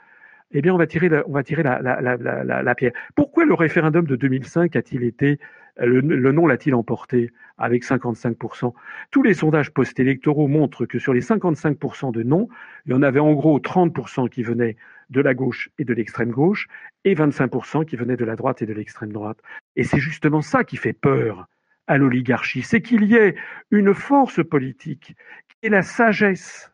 eh 0.54 0.62
bien, 0.62 0.74
on 0.74 0.78
va 0.78 0.88
tirer 0.88 1.10
la, 1.10 1.24
on 1.28 1.34
va 1.34 1.44
tirer 1.44 1.64
la, 1.64 1.82
la, 1.82 2.02
la, 2.02 2.64
la 2.64 2.76
pierre. 2.76 2.92
Pourquoi 3.16 3.46
le 3.46 3.54
référendum 3.54 4.06
de 4.06 4.16
2005 4.16 4.76
a-t-il 4.76 5.04
été, 5.04 5.40
le, 5.78 6.00
le 6.02 6.32
non 6.32 6.48
l'a-t-il 6.48 6.76
emporté 6.76 7.32
avec 7.58 7.84
55% 7.84 8.74
Tous 9.12 9.24
les 9.24 9.34
sondages 9.34 9.72
post-électoraux 9.72 10.48
montrent 10.48 10.86
que 10.86 11.00
sur 11.00 11.14
les 11.14 11.22
55% 11.22 12.12
de 12.12 12.24
non, 12.24 12.50
il 12.86 12.92
y 12.92 12.96
en 12.96 13.04
avait 13.04 13.20
en 13.20 13.34
gros 13.34 13.60
30% 13.60 14.30
qui 14.30 14.44
venaient 14.44 14.78
de 15.10 15.22
la 15.22 15.34
gauche 15.34 15.70
et 15.78 15.86
de 15.86 15.94
l'extrême 15.94 16.32
gauche 16.32 16.68
et 17.04 17.14
25% 17.14 17.86
qui 17.86 17.96
venaient 17.96 18.18
de 18.18 18.26
la 18.26 18.36
droite 18.36 18.62
et 18.62 18.66
de 18.66 18.74
l'extrême 18.74 19.12
droite. 19.12 19.40
Et 19.76 19.84
c'est 19.84 20.00
justement 20.00 20.42
ça 20.42 20.64
qui 20.64 20.78
fait 20.78 20.94
peur 20.94 21.48
à 21.88 21.98
l'oligarchie, 21.98 22.62
c'est 22.62 22.82
qu'il 22.82 23.04
y 23.04 23.16
ait 23.16 23.36
une 23.70 23.94
force 23.94 24.44
politique 24.44 25.16
qui 25.50 25.68
est 25.68 25.70
la 25.70 25.82
sagesse. 25.82 26.72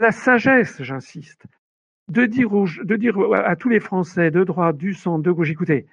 La 0.00 0.12
sagesse, 0.12 0.82
j'insiste, 0.82 1.44
de 2.10 2.26
dire, 2.26 3.16
à 3.34 3.56
tous 3.56 3.68
les 3.68 3.80
Français 3.80 4.30
de 4.30 4.44
droite, 4.44 4.76
du 4.76 4.94
centre, 4.94 5.22
de 5.22 5.30
gauche, 5.30 5.50
écoutez, 5.50 5.86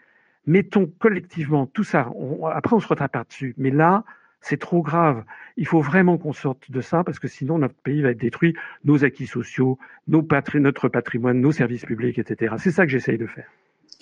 mettons 0.46 0.90
collectivement 1.00 1.66
tout 1.68 1.84
ça, 1.84 2.10
après 2.54 2.76
on 2.76 2.80
se 2.80 2.88
rattrape 2.88 3.28
dessus, 3.28 3.54
mais 3.58 3.72
là, 3.72 4.04
c'est 4.42 4.60
trop 4.60 4.82
grave. 4.82 5.24
Il 5.58 5.68
faut 5.68 5.82
vraiment 5.82 6.18
qu'on 6.18 6.34
sorte 6.34 6.70
de 6.70 6.82
ça 6.82 7.04
parce 7.04 7.20
que 7.20 7.28
sinon 7.28 7.58
notre 7.58 7.76
pays 7.76 8.02
va 8.02 8.12
être 8.12 8.20
détruit, 8.20 8.54
nos 8.86 9.04
acquis 9.04 9.28
sociaux, 9.28 9.78
notre 10.08 10.88
patrimoine, 10.90 11.42
nos 11.42 11.52
services 11.52 11.86
publics, 11.86 12.18
etc. 12.20 12.56
C'est 12.58 12.72
ça 12.72 12.86
que 12.86 12.92
j'essaye 12.92 13.18
de 13.18 13.28
faire. 13.28 13.48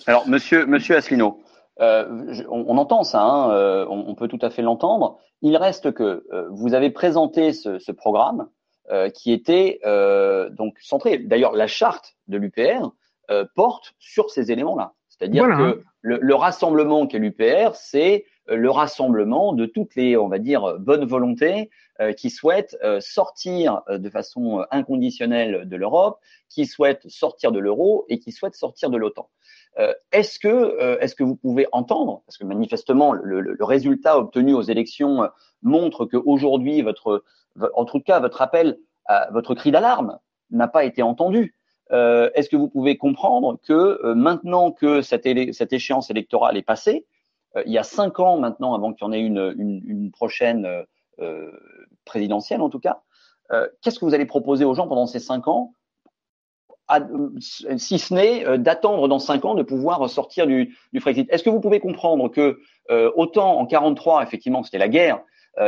Alors, 0.06 0.28
monsieur, 0.28 0.66
monsieur 0.66 0.96
Asselineau, 0.96 1.40
euh, 1.80 2.44
on, 2.48 2.76
entend 2.78 3.02
ça, 3.02 3.22
hein, 3.22 3.50
euh, 3.50 3.86
on, 3.88 4.14
peut 4.14 4.28
tout 4.28 4.38
à 4.42 4.50
fait 4.50 4.62
l'entendre. 4.62 5.18
Il 5.42 5.56
reste 5.56 5.92
que 5.92 6.24
euh, 6.32 6.48
vous 6.50 6.74
avez 6.74 6.90
présenté 6.90 7.52
ce 7.52 7.92
programme 7.92 8.48
euh, 8.90 9.10
qui 9.10 9.32
était 9.32 9.80
euh, 9.84 10.50
donc 10.50 10.78
centré. 10.80 11.18
D'ailleurs, 11.18 11.52
la 11.52 11.66
charte 11.66 12.16
de 12.28 12.38
l'UPR 12.38 12.90
porte 13.56 13.94
sur 13.98 14.30
ces 14.30 14.52
éléments-là. 14.52 14.92
C'est-à-dire 15.08 15.46
que 15.48 15.82
le, 16.00 16.18
le, 16.22 16.34
rassemblement 16.36 17.08
qu'est 17.08 17.18
l'UPR, 17.18 17.74
c'est 17.74 18.24
le 18.46 18.70
rassemblement 18.70 19.52
de 19.52 19.66
toutes 19.66 19.96
les, 19.96 20.16
on 20.16 20.28
va 20.28 20.38
dire, 20.38 20.78
bonnes 20.78 21.04
volontés 21.04 21.70
qui 22.16 22.30
souhaitent 22.30 22.76
sortir 23.00 23.82
de 23.88 24.08
façon 24.10 24.64
inconditionnelle 24.70 25.68
de 25.68 25.76
l'Europe, 25.76 26.20
qui 26.48 26.66
souhaitent 26.66 27.08
sortir 27.08 27.50
de 27.50 27.58
l'euro 27.58 28.04
et 28.08 28.20
qui 28.20 28.30
souhaitent 28.30 28.54
sortir 28.54 28.90
de 28.90 28.96
l'OTAN. 28.96 29.28
Euh, 29.78 29.92
est-ce 30.10 30.38
que, 30.38 30.48
euh, 30.48 30.98
est-ce 31.00 31.14
que 31.14 31.22
vous 31.22 31.36
pouvez 31.36 31.66
entendre, 31.72 32.22
parce 32.26 32.38
que 32.38 32.44
manifestement 32.44 33.12
le, 33.12 33.40
le, 33.40 33.64
résultat 33.64 34.18
obtenu 34.18 34.54
aux 34.54 34.62
élections 34.62 35.24
euh, 35.24 35.28
montre 35.62 36.06
qu'aujourd'hui 36.06 36.80
votre, 36.80 37.24
en 37.74 37.84
tout 37.84 38.00
cas 38.00 38.20
votre 38.20 38.42
appel, 38.42 38.78
votre 39.30 39.54
cri 39.54 39.70
d'alarme 39.70 40.18
n'a 40.50 40.68
pas 40.68 40.84
été 40.84 41.02
entendu. 41.02 41.54
Euh, 41.92 42.30
est-ce 42.34 42.48
que 42.48 42.56
vous 42.56 42.68
pouvez 42.68 42.96
comprendre 42.96 43.58
que 43.62 44.12
maintenant 44.14 44.72
que 44.72 45.02
cette, 45.02 45.26
échéance 45.26 46.10
électorale 46.10 46.56
est 46.56 46.62
passée, 46.62 47.06
il 47.64 47.72
y 47.72 47.78
a 47.78 47.84
cinq 47.84 48.20
ans 48.20 48.38
maintenant 48.38 48.74
avant 48.74 48.92
qu'il 48.92 49.06
y 49.06 49.08
en 49.08 49.12
ait 49.12 49.20
une, 49.20 50.10
prochaine 50.12 50.68
présidentielle 52.04 52.60
en 52.60 52.68
tout 52.68 52.80
cas, 52.80 53.02
qu'est-ce 53.80 53.98
que 53.98 54.04
vous 54.04 54.14
allez 54.14 54.26
proposer 54.26 54.64
aux 54.64 54.74
gens 54.74 54.88
pendant 54.88 55.06
ces 55.06 55.20
cinq 55.20 55.48
ans? 55.48 55.72
Si 57.40 57.98
ce 57.98 58.14
n'est 58.14 58.46
euh, 58.46 58.58
d'attendre 58.58 59.08
dans 59.08 59.18
cinq 59.18 59.44
ans 59.44 59.54
de 59.54 59.62
pouvoir 59.62 60.08
sortir 60.08 60.46
du, 60.46 60.76
du 60.92 61.00
Frexit. 61.00 61.28
Est-ce 61.32 61.42
que 61.42 61.50
vous 61.50 61.60
pouvez 61.60 61.80
comprendre 61.80 62.28
que 62.28 62.60
euh, 62.90 63.10
autant 63.16 63.58
en 63.58 63.66
43, 63.66 64.22
effectivement, 64.22 64.62
c'était 64.62 64.78
la 64.78 64.88
guerre 64.88 65.16
euh, 65.16 65.20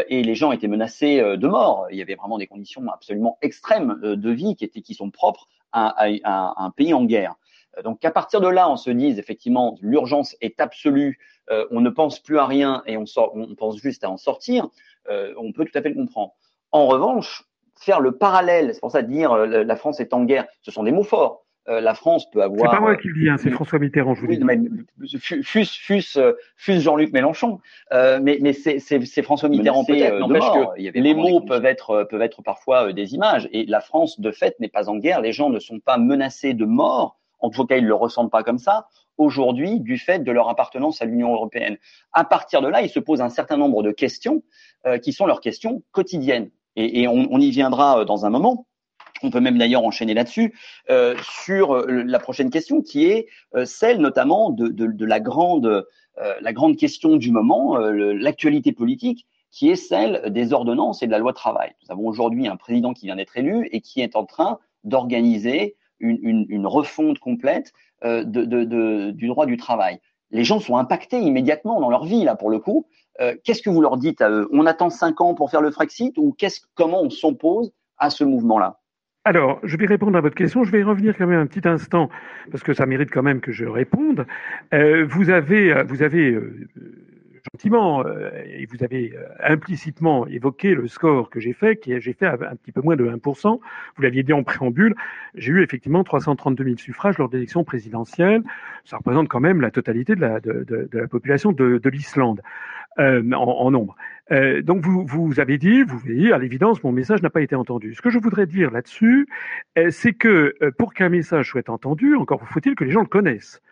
et 0.09 0.23
les 0.23 0.35
gens 0.35 0.53
étaient 0.53 0.69
menacés 0.69 1.21
de 1.21 1.49
mort, 1.49 1.87
il 1.91 1.97
y 1.97 2.03
avait 2.03 2.15
vraiment 2.15 2.39
des 2.39 2.47
conditions 2.47 2.83
absolument 2.93 3.39
extrêmes 3.41 3.99
de 4.03 4.31
vie 4.31 4.55
qui 4.55 4.65
étaient 4.65 4.83
qui 4.83 4.95
sont 4.95 5.11
propres 5.11 5.49
à, 5.73 6.05
un 6.05 6.71
pays 6.71 6.93
en 6.93 7.05
guerre. 7.05 7.37
Donc 7.85 8.01
qu'à 8.01 8.11
partir 8.11 8.41
de 8.41 8.49
là, 8.49 8.69
on 8.71 8.77
se 8.77 8.91
dise 8.91 9.19
effectivement 9.19 9.79
l'urgence 9.81 10.37
est 10.41 10.61
absolue, 10.61 11.19
on 11.71 11.81
ne 11.81 11.91
pense 11.91 12.21
plus 12.21 12.39
à 12.39 12.47
rien 12.47 12.83
et 12.87 12.99
on, 12.99 13.05
pense 13.57 13.79
juste 13.79 14.05
à 14.05 14.11
en 14.11 14.19
sortir, 14.19 14.69
on 15.09 15.53
peut 15.53 15.65
tout 15.65 15.79
à 15.79 15.81
fait 15.81 15.89
le 15.89 15.95
comprendre. 15.95 16.35
En 16.71 16.87
revanche, 16.87 17.49
faire 17.79 18.01
le 18.01 18.13
parallèle, 18.13 18.75
c'est 18.75 18.81
pour 18.81 18.91
ça 18.91 19.03
dire 19.03 19.33
euh, 19.33 19.65
la 19.65 19.77
France 19.77 20.01
est 20.01 20.13
en 20.13 20.25
guerre, 20.25 20.47
ce 20.63 20.71
sont 20.71 20.83
des 20.83 20.93
mots 20.93 21.05
forts. 21.05 21.45
Euh, 21.69 21.81
la 21.81 21.95
France 21.95 22.31
peut 22.31 22.43
avoir. 22.43 22.71
C'est 22.71 22.77
pas 22.77 22.81
moi 22.81 22.97
qui 22.97 23.09
le 23.09 23.23
dis, 23.23 23.29
hein, 23.29 23.37
c'est 23.37 23.51
François 23.51 23.79
Mitterrand, 23.79 24.15
je 24.15 24.23
vous 24.23 24.29
oui, 24.29 24.39
dis. 24.39 25.19
Fus, 25.19 25.67
fus, 25.67 26.17
euh, 26.17 26.33
fus 26.57 26.81
Jean-Luc 26.81 27.13
Mélenchon, 27.13 27.61
euh, 27.93 28.19
mais, 28.23 28.39
mais 28.41 28.53
c'est 28.53 29.23
François 29.23 29.49
Mitterrand 29.49 29.85
peut-être. 29.85 30.19
N'empêche 30.19 30.45
que 30.45 30.99
les 30.99 31.15
mots 31.15 31.41
peuvent 31.41 31.67
être 31.67 32.07
peuvent 32.11 32.23
être 32.23 32.43
parfois 32.43 32.93
des 32.93 33.15
images. 33.15 33.49
Et 33.53 33.67
la 33.67 33.81
France, 33.81 34.21
de 34.21 34.31
fait, 34.31 34.59
n'est 34.61 34.69
pas 34.69 34.89
en 34.89 34.97
guerre. 34.97 35.21
Les 35.21 35.33
gens 35.33 35.51
ne 35.51 35.59
sont 35.59 35.81
pas 35.81 35.99
menacés 35.99 36.55
de 36.55 36.65
mort. 36.65 37.19
En 37.41 37.51
tout 37.51 37.67
cas, 37.67 37.77
ils 37.77 37.87
le 37.87 37.95
ressentent 37.95 38.33
pas 38.33 38.43
comme 38.43 38.59
ça 38.59 38.89
aujourd'hui 39.17 39.81
du 39.81 39.99
fait 39.99 40.21
de 40.21 40.31
leur 40.31 40.49
appartenance 40.49 41.03
à 41.03 41.05
l'Union 41.05 41.33
européenne. 41.33 41.77
À 42.13 42.25
partir 42.25 42.63
de 42.63 42.69
là, 42.69 42.83
il 42.83 42.89
se 42.89 43.01
pose 43.01 43.21
un 43.21 43.29
certain 43.29 43.57
nombre 43.57 43.83
de 43.83 43.91
questions 43.91 44.43
qui 45.03 45.13
sont 45.13 45.27
leurs 45.27 45.41
questions 45.41 45.83
quotidiennes 45.91 46.51
et, 46.79 47.09
on, 47.09 47.39
y 47.39 47.51
viendra 47.51 48.01
euh, 48.01 48.05
dans 48.05 48.25
un 48.25 48.31
moment. 48.31 48.67
On 49.23 49.31
peut 49.31 49.41
même 49.41 49.59
d'ailleurs 49.59 49.85
enchaîner 49.85 50.15
là-dessus 50.15 50.55
euh, 50.91 51.15
sur 51.45 51.75
euh, 51.75 52.03
la 52.05 52.19
prochaine 52.19 52.51
question 52.51 52.83
qui 52.83 53.07
est 53.07 53.27
celle 53.65 53.99
notamment 53.99 54.51
de, 54.51 55.05
la 55.05 55.21
grande 55.21 55.87
la 56.41 56.53
grande 56.53 56.77
question 56.77 57.15
du 57.15 57.31
moment, 57.31 57.79
l'actualité 57.79 58.73
politique, 58.73 59.27
qui 59.53 59.71
est 59.71 59.77
celle 59.77 60.33
des 60.33 60.53
ordonnances 60.53 61.01
et 61.01 61.07
de 61.07 61.13
la 61.13 61.19
loi 61.19 61.33
travail. 61.33 61.71
Nous 61.83 61.93
avons 61.93 62.09
aujourd'hui 62.09 62.49
un 62.49 62.57
président 62.57 62.93
qui 62.93 63.07
vient 63.07 63.15
d'être 63.15 63.37
élu 63.37 63.69
et 63.71 63.81
qui 63.81 64.01
est 64.01 64.17
en 64.17 64.25
train 64.25 64.59
d'organiser 64.83 65.77
une, 66.01 66.67
refonte 66.67 67.21
complète 67.21 67.73
du 68.05 69.29
droit 69.29 69.47
du 69.47 69.57
travail. 69.57 70.01
Les 70.33 70.43
gens 70.43 70.59
sont 70.59 70.77
impactés 70.77 71.21
immédiatement 71.21 71.81
dans 71.81 71.89
leur 71.89 72.05
vie 72.05 72.25
là 72.25 72.35
pour 72.35 72.51
le 72.51 72.59
coup 72.59 72.87
euh, 73.21 73.35
qu'est-ce 73.45 73.63
que 73.63 73.71
vous 73.71 73.81
leur 73.81 73.97
dites 73.97 74.21
à 74.21 74.31
eux 74.31 74.49
On 74.53 74.67
attend 74.67 74.91
cinq 74.91 75.21
ans 75.21 75.35
pour 75.35 75.51
faire 75.51 75.61
le 75.61 75.71
Frexit 75.71 76.17
ou 76.19 76.37
comment 76.75 77.03
on 77.03 77.11
s'oppose 77.11 77.73
à 77.97 78.11
ce 78.11 78.25
mouvement-là? 78.25 78.81
Alors, 79.29 79.61
je 79.63 79.77
vais 79.77 79.85
répondre 79.85 80.17
à 80.17 80.23
votre 80.23 80.35
question. 80.35 80.65
Je 80.65 80.73
vais 80.73 80.81
y 80.81 80.83
revenir 80.83 81.15
quand 81.15 81.27
même 81.27 81.39
un 81.39 81.47
petit 81.47 81.69
instant 81.69 82.09
parce 82.51 82.65
que 82.65 82.73
ça 82.73 82.87
mérite 82.87 83.11
quand 83.11 83.23
même 83.23 83.41
que 83.41 83.53
je 83.53 83.67
réponde. 83.67 84.27
Euh, 84.73 85.05
vous 85.07 85.29
avez, 85.29 85.71
avez 85.71 86.31
euh, 86.31 86.67
gentiment, 87.53 88.07
euh, 88.07 88.31
et 88.47 88.65
vous 88.65 88.83
avez 88.83 89.13
euh, 89.15 89.27
implicitement 89.45 90.27
évoqué 90.27 90.75
le 90.75 90.89
score 90.89 91.29
que 91.29 91.41
j'ai 91.41 91.53
fait, 91.53 91.77
qui 91.77 92.01
j'ai 92.01 92.15
fait 92.15 92.27
un 92.27 92.57
petit 92.57 92.73
peu 92.73 92.81
moins 92.81 92.97
de 92.97 93.05
1%. 93.05 93.61
Vous 93.97 94.03
l'aviez 94.03 94.23
dit 94.23 94.33
en 94.33 94.45
préambule. 94.45 94.95
J'ai 95.35 95.53
eu 95.53 95.63
effectivement 95.63 96.05
332 96.05 96.65
000 96.65 96.77
suffrages 96.79 97.19
lors 97.19 97.29
d'élections 97.29 97.65
présidentielles. 97.65 98.43
Ça 98.87 98.97
représente 98.97 99.29
quand 99.29 99.41
même 99.41 99.61
la 99.61 99.71
totalité 99.71 100.15
de 100.15 100.23
la, 100.23 100.41
de, 100.41 100.65
de, 100.65 100.89
de 100.91 100.99
la 100.99 101.07
population 101.07 101.53
de, 101.53 101.77
de 101.77 101.91
l'Islande 101.91 102.41
euh, 103.01 103.23
en, 103.33 103.45
en, 103.45 103.71
nombre. 103.71 103.97
Euh, 104.31 104.63
donc 104.63 104.85
vous, 104.85 105.07
vous 105.07 105.41
avez 105.41 105.59
dit, 105.59 105.83
vous 105.83 105.99
voyez, 105.99 106.33
à 106.33 106.39
l'évidence, 106.39 106.83
mon 106.85 106.93
message 106.93 107.23
n'a 107.23 107.31
pas 107.31 107.43
été 107.43 107.55
entendu. 107.55 107.95
Ce 107.95 108.03
que 108.03 108.11
je 108.11 108.19
voudrais 108.19 108.47
dire 108.47 108.71
là-dessus, 108.71 109.29
c'est 109.91 110.13
que 110.13 110.55
pour 110.77 110.95
qu'un 110.95 111.09
message 111.09 111.51
soit 111.51 111.69
entendu, 111.71 112.17
encore 112.17 112.47
faut-il 112.49 112.75
que 112.75 112.85
les 112.85 112.91
gens 112.91 113.01
le 113.01 113.07
connaissent 113.07 113.63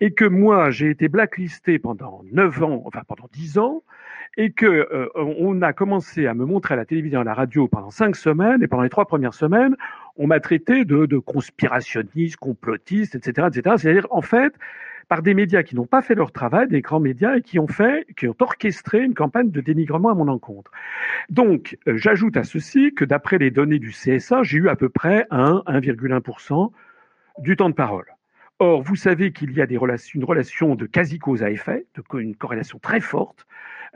et 0.00 0.12
que 0.12 0.24
moi 0.24 0.70
j'ai 0.70 0.90
été 0.90 1.08
blacklisté 1.08 1.78
pendant 1.78 2.22
neuf 2.32 2.62
ans, 2.62 2.82
enfin 2.86 3.02
pendant 3.06 3.28
dix 3.32 3.58
ans, 3.58 3.82
et 4.36 4.52
que 4.52 4.66
euh, 4.66 5.08
on 5.14 5.62
a 5.62 5.72
commencé 5.72 6.26
à 6.26 6.34
me 6.34 6.44
montrer 6.44 6.74
à 6.74 6.76
la 6.76 6.84
télévision, 6.84 7.20
à 7.20 7.24
la 7.24 7.34
radio 7.34 7.66
pendant 7.66 7.90
cinq 7.90 8.14
semaines, 8.14 8.62
et 8.62 8.68
pendant 8.68 8.84
les 8.84 8.90
trois 8.90 9.06
premières 9.06 9.34
semaines, 9.34 9.76
on 10.18 10.26
m'a 10.26 10.40
traité 10.40 10.84
de, 10.84 11.18
conspirationniste, 11.18 12.36
complotiste, 12.36 13.14
etc., 13.14 13.48
etc. 13.50 13.76
C'est-à-dire 13.78 14.06
en 14.10 14.22
fait 14.22 14.52
par 15.08 15.22
des 15.22 15.32
médias 15.32 15.62
qui 15.62 15.74
n'ont 15.74 15.86
pas 15.86 16.02
fait 16.02 16.14
leur 16.14 16.32
travail, 16.32 16.68
des 16.68 16.82
grands 16.82 17.00
médias, 17.00 17.36
et 17.36 17.40
qui 17.40 17.58
ont 17.58 17.66
fait, 17.66 18.06
qui 18.16 18.28
ont 18.28 18.36
orchestré 18.38 19.02
une 19.02 19.14
campagne 19.14 19.50
de 19.50 19.60
dénigrement 19.62 20.10
à 20.10 20.14
mon 20.14 20.28
encontre. 20.28 20.70
Donc, 21.30 21.78
euh, 21.88 21.96
j'ajoute 21.96 22.36
à 22.36 22.44
ceci 22.44 22.92
que 22.94 23.06
d'après 23.06 23.38
les 23.38 23.50
données 23.50 23.78
du 23.78 23.90
CSA, 23.90 24.42
j'ai 24.42 24.58
eu 24.58 24.68
à 24.68 24.76
peu 24.76 24.90
près 24.90 25.26
1, 25.30 25.62
1,1% 25.66 26.72
du 27.38 27.56
temps 27.56 27.70
de 27.70 27.74
parole. 27.74 28.04
Or, 28.58 28.82
vous 28.82 28.96
savez 28.96 29.32
qu'il 29.32 29.52
y 29.52 29.62
a 29.62 29.66
une 29.66 30.24
relation 30.24 30.74
de 30.74 30.84
quasi-cause 30.84 31.42
à 31.42 31.50
effet, 31.50 31.86
une 32.12 32.34
corrélation 32.34 32.78
très 32.78 33.00
forte, 33.00 33.46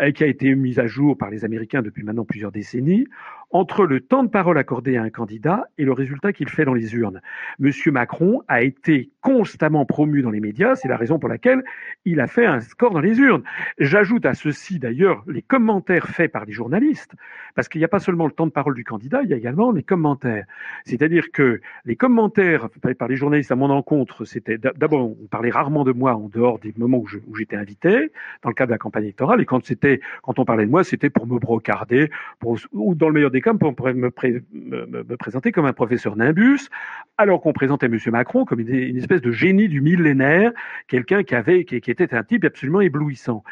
euh, 0.00 0.12
qui 0.12 0.24
a 0.24 0.26
été 0.26 0.54
mise 0.54 0.78
à 0.78 0.86
jour 0.86 1.18
par 1.18 1.30
les 1.30 1.44
Américains 1.44 1.82
depuis 1.82 2.02
maintenant 2.04 2.24
plusieurs 2.24 2.52
décennies, 2.52 3.06
entre 3.52 3.86
le 3.86 4.00
temps 4.00 4.22
de 4.22 4.28
parole 4.28 4.58
accordé 4.58 4.96
à 4.96 5.02
un 5.02 5.10
candidat 5.10 5.64
et 5.78 5.84
le 5.84 5.92
résultat 5.92 6.32
qu'il 6.32 6.48
fait 6.48 6.64
dans 6.64 6.74
les 6.74 6.94
urnes. 6.94 7.20
Monsieur 7.58 7.92
Macron 7.92 8.42
a 8.48 8.62
été 8.62 9.10
constamment 9.20 9.86
promu 9.86 10.22
dans 10.22 10.30
les 10.30 10.40
médias, 10.40 10.74
c'est 10.74 10.88
la 10.88 10.96
raison 10.96 11.18
pour 11.18 11.28
laquelle 11.28 11.62
il 12.04 12.20
a 12.20 12.26
fait 12.26 12.46
un 12.46 12.60
score 12.60 12.92
dans 12.92 13.00
les 13.00 13.18
urnes. 13.18 13.42
J'ajoute 13.78 14.26
à 14.26 14.34
ceci 14.34 14.78
d'ailleurs 14.78 15.24
les 15.26 15.42
commentaires 15.42 16.08
faits 16.08 16.32
par 16.32 16.44
les 16.44 16.52
journalistes, 16.52 17.14
parce 17.54 17.68
qu'il 17.68 17.80
n'y 17.80 17.84
a 17.84 17.88
pas 17.88 18.00
seulement 18.00 18.26
le 18.26 18.32
temps 18.32 18.46
de 18.46 18.52
parole 18.52 18.74
du 18.74 18.84
candidat, 18.84 19.22
il 19.22 19.30
y 19.30 19.34
a 19.34 19.36
également 19.36 19.72
les 19.72 19.82
commentaires. 19.82 20.44
C'est-à-dire 20.84 21.30
que 21.32 21.60
les 21.84 21.96
commentaires 21.96 22.68
faits 22.82 22.98
par 22.98 23.08
les 23.08 23.16
journalistes 23.16 23.52
à 23.52 23.56
mon 23.56 23.70
encontre, 23.70 24.24
c'était 24.24 24.58
d'abord, 24.58 25.10
on 25.10 25.26
parlait 25.30 25.50
rarement 25.50 25.84
de 25.84 25.92
moi 25.92 26.14
en 26.14 26.28
dehors 26.28 26.58
des 26.58 26.74
moments 26.76 26.98
où 26.98 27.36
j'étais 27.36 27.56
invité, 27.56 28.12
dans 28.42 28.50
le 28.50 28.54
cadre 28.54 28.68
de 28.68 28.74
la 28.74 28.78
campagne 28.78 29.04
électorale, 29.04 29.40
et 29.40 29.44
quand 29.44 29.62
quand 30.22 30.38
on 30.38 30.44
parlait 30.44 30.66
de 30.66 30.70
moi, 30.70 30.84
c'était 30.84 31.10
pour 31.10 31.26
me 31.26 31.38
brocarder, 31.38 32.10
ou 32.72 32.94
dans 32.94 33.08
le 33.08 33.14
meilleur 33.14 33.30
des 33.30 33.40
on 33.46 33.74
pourrait 33.74 33.94
me, 33.94 34.10
présenter 35.16 35.52
comme 35.52 35.66
un 35.66 35.72
professeur 35.72 36.16
Nimbus, 36.16 36.68
alors 37.18 37.40
qu'on 37.40 37.52
présentait 37.52 37.86
M. 37.86 37.98
Macron 38.06 38.44
comme 38.44 38.60
une, 38.60 38.96
espèce 38.96 39.20
de 39.20 39.32
génie 39.32 39.68
du 39.68 39.80
millénaire, 39.80 40.52
quelqu'un 40.88 41.22
qui 41.22 41.34
avait, 41.34 41.64
qui, 41.64 41.76
était 41.76 42.14
un 42.14 42.22
type 42.22 42.44
absolument 42.44 42.80
éblouissant. 42.80 43.44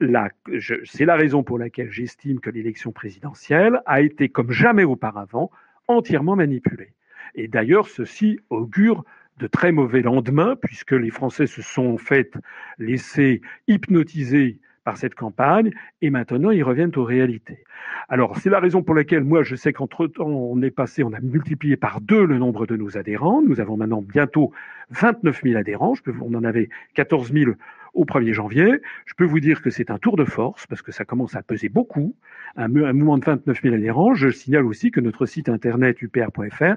C'est 0.00 1.04
la 1.04 1.16
raison 1.16 1.42
pour 1.42 1.58
laquelle 1.58 1.90
j'estime 1.90 2.40
que 2.40 2.50
l'élection 2.50 2.92
présidentielle 2.92 3.80
a 3.86 4.00
été, 4.00 4.28
comme 4.28 4.50
jamais 4.50 4.84
auparavant, 4.84 5.50
entièrement 5.88 6.36
manipulée. 6.36 6.94
Et 7.34 7.48
d'ailleurs, 7.48 7.88
ceci 7.88 8.38
augure 8.50 9.04
de 9.38 9.46
très 9.46 9.72
mauvais 9.72 10.02
lendemains, 10.02 10.56
puisque 10.56 10.92
les 10.92 11.10
Français 11.10 11.46
se 11.46 11.62
sont 11.62 11.98
fait 11.98 12.32
laisser 12.78 13.40
hypnotiser 13.66 14.58
par 14.84 14.96
cette 14.96 15.14
campagne, 15.14 15.72
et 16.02 16.10
maintenant 16.10 16.50
ils 16.50 16.62
reviennent 16.62 16.92
aux 16.96 17.04
réalités. 17.04 17.64
Alors 18.08 18.36
c'est 18.38 18.50
la 18.50 18.60
raison 18.60 18.82
pour 18.82 18.94
laquelle 18.94 19.24
moi 19.24 19.42
je 19.42 19.56
sais 19.56 19.72
qu'entre-temps 19.72 20.26
on 20.26 20.60
est 20.62 20.70
passé, 20.70 21.02
on 21.02 21.12
a 21.12 21.20
multiplié 21.20 21.76
par 21.76 22.00
deux 22.00 22.24
le 22.24 22.38
nombre 22.38 22.66
de 22.66 22.76
nos 22.76 22.96
adhérents. 22.96 23.42
Nous 23.42 23.60
avons 23.60 23.76
maintenant 23.76 24.02
bientôt 24.02 24.52
29 24.90 25.42
000 25.42 25.56
adhérents. 25.56 25.94
On 26.20 26.34
en 26.34 26.44
avait 26.44 26.68
14 26.94 27.32
000 27.32 27.52
au 27.94 28.04
1er 28.04 28.32
janvier. 28.32 28.80
Je 29.06 29.14
peux 29.14 29.24
vous 29.24 29.40
dire 29.40 29.62
que 29.62 29.70
c'est 29.70 29.90
un 29.90 29.98
tour 29.98 30.16
de 30.16 30.24
force 30.24 30.66
parce 30.66 30.82
que 30.82 30.92
ça 30.92 31.04
commence 31.04 31.34
à 31.36 31.42
peser 31.42 31.68
beaucoup. 31.68 32.14
Un, 32.56 32.74
un 32.76 32.92
mouvement 32.92 33.18
de 33.18 33.24
29 33.24 33.62
000 33.62 33.74
adhérents. 33.74 34.14
Je 34.14 34.28
signale 34.28 34.66
aussi 34.66 34.90
que 34.90 35.00
notre 35.00 35.26
site 35.26 35.48
internet 35.48 36.02
upr.fr 36.02 36.76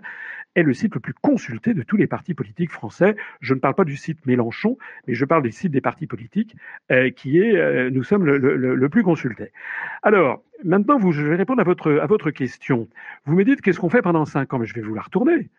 est 0.58 0.64
le 0.64 0.74
site 0.74 0.96
le 0.96 1.00
plus 1.00 1.14
consulté 1.14 1.74
de 1.74 1.84
tous 1.84 1.98
les 1.98 2.08
partis 2.08 2.34
politiques 2.34 2.72
français. 2.72 3.16
Je 3.42 3.54
ne 3.54 3.60
parle 3.60 3.76
pas 3.76 3.84
du 3.84 3.96
site 3.96 4.26
Mélenchon, 4.26 4.78
mais 5.08 5.14
je 5.14 5.24
parle 5.24 5.44
du 5.44 5.52
site 5.52 5.72
des 5.72 5.82
partis 5.82 6.08
politiques 6.08 6.56
euh, 6.92 7.12
qui 7.12 7.40
est, 7.40 7.56
euh, 7.56 7.90
nous 7.92 8.04
sommes 8.04 8.26
le, 8.26 8.90
plus 8.90 9.04
consulté. 9.04 9.52
Alors, 10.02 10.44
maintenant, 10.64 10.98
je 11.12 11.24
vais 11.24 11.36
répondre 11.36 11.62
à 11.62 11.64
votre, 11.64 12.00
à 12.00 12.08
votre 12.08 12.32
question. 12.32 12.88
Vous 13.26 13.36
me 13.36 13.44
dites 13.44 13.62
qu'est-ce 13.62 13.80
qu'on 13.80 13.90
fait 13.90 14.02
pendant 14.02 14.26
cinq 14.26 14.54
ans, 14.54 14.60
mais 14.60 14.66
je 14.66 14.74
vais 14.74 14.82
vous 14.82 14.96
la 14.96 15.02
retourner. 15.02 15.50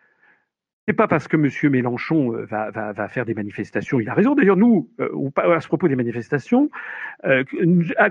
C'est 0.89 0.93
pas 0.93 1.07
parce 1.07 1.27
que 1.27 1.37
M. 1.37 1.71
Mélenchon 1.71 2.33
euh, 2.33 2.45
va, 2.45 2.71
va, 2.71 2.93
va, 2.93 3.07
faire 3.07 3.23
des 3.23 3.35
manifestations, 3.35 3.99
il 3.99 4.09
a 4.09 4.15
raison. 4.15 4.33
D'ailleurs, 4.33 4.57
nous, 4.57 4.89
euh, 4.99 5.29
à 5.37 5.61
ce 5.61 5.67
propos 5.67 5.87
des 5.87 5.95
manifestations, 5.95 6.71
euh, 7.25 7.43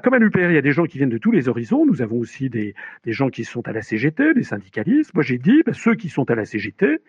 comme 0.05 0.14
à 0.14 0.18
l'UPR, 0.20 0.49
il 0.51 0.55
y 0.55 0.59
a 0.59 0.62
des 0.62 0.70
gens 0.70 0.85
qui 0.85 0.99
viennent 0.99 1.09
de 1.09 1.18
tous 1.18 1.33
les 1.33 1.49
horizons. 1.49 1.85
Nous 1.85 2.03
avons 2.03 2.20
aussi 2.20 2.51
des, 2.51 2.76
des 3.05 3.12
gens 3.12 3.31
qui 3.31 3.43
sont 3.43 3.66
à 3.66 3.72
la 3.72 3.83
CGT, 3.83 4.33
des 4.33 4.45
syndicalistes. 4.45 5.12
Moi, 5.12 5.24
j'ai 5.24 5.39
dit, 5.39 5.64
ben, 5.66 5.74
ceux 5.74 5.97
qui 5.97 6.09
sont 6.09 6.31
à 6.31 6.37
la 6.37 6.45
CGT, 6.45 7.01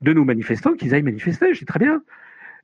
de 0.00 0.12
nos 0.12 0.24
manifestants, 0.24 0.72
qu'ils 0.72 0.96
aillent 0.96 1.02
manifester. 1.02 1.54
Je 1.54 1.64
très 1.64 1.78
bien. 1.78 2.02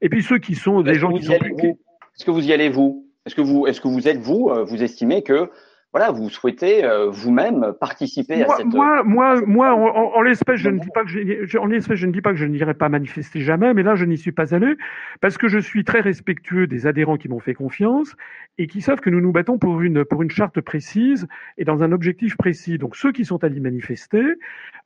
Et 0.00 0.08
puis 0.08 0.24
ceux 0.24 0.38
qui 0.38 0.56
sont 0.56 0.82
des 0.82 0.94
gens 0.94 1.12
qui 1.12 1.22
sont. 1.22 1.34
Est-ce 1.34 2.24
que 2.24 2.32
vous 2.32 2.44
y 2.44 2.52
allez 2.52 2.68
vous? 2.68 3.06
Est-ce 3.26 3.36
que 3.36 3.42
vous, 3.42 3.68
est-ce 3.68 3.80
que 3.80 3.86
vous 3.86 4.08
êtes 4.08 4.18
vous, 4.18 4.50
vous 4.66 4.82
estimez 4.82 5.22
que 5.22 5.50
voilà, 5.92 6.12
vous 6.12 6.30
souhaitez 6.30 6.84
euh, 6.84 7.08
vous-même 7.10 7.72
participer 7.80 8.44
à 8.44 8.56
cette. 8.56 8.66
Moi, 8.66 9.02
moi, 9.02 9.40
moi, 9.44 9.74
en, 9.74 10.16
en 10.16 10.22
l'espèce, 10.22 10.60
je 10.60 10.70
ne 10.70 10.78
dis 10.78 10.90
pas 10.94 11.02
que 11.02 11.08
je, 11.08 11.58
en 11.58 11.66
l'espèce, 11.66 11.98
je 11.98 12.06
ne 12.06 12.12
dis 12.12 12.20
pas 12.20 12.30
que 12.30 12.36
je 12.36 12.44
n'irai 12.44 12.74
pas 12.74 12.88
manifester 12.88 13.40
jamais, 13.40 13.74
mais 13.74 13.82
là, 13.82 13.96
je 13.96 14.04
n'y 14.04 14.16
suis 14.16 14.30
pas 14.30 14.54
allé 14.54 14.76
parce 15.20 15.36
que 15.36 15.48
je 15.48 15.58
suis 15.58 15.82
très 15.82 16.00
respectueux 16.00 16.68
des 16.68 16.86
adhérents 16.86 17.16
qui 17.16 17.28
m'ont 17.28 17.40
fait 17.40 17.54
confiance 17.54 18.14
et 18.58 18.68
qui 18.68 18.82
savent 18.82 19.00
que 19.00 19.10
nous 19.10 19.20
nous 19.20 19.32
battons 19.32 19.58
pour 19.58 19.80
une 19.80 20.04
pour 20.04 20.22
une 20.22 20.30
charte 20.30 20.60
précise 20.60 21.26
et 21.58 21.64
dans 21.64 21.82
un 21.82 21.90
objectif 21.90 22.36
précis. 22.36 22.78
Donc, 22.78 22.94
ceux 22.94 23.10
qui 23.10 23.24
sont 23.24 23.42
allés 23.42 23.58
manifester, 23.58 24.22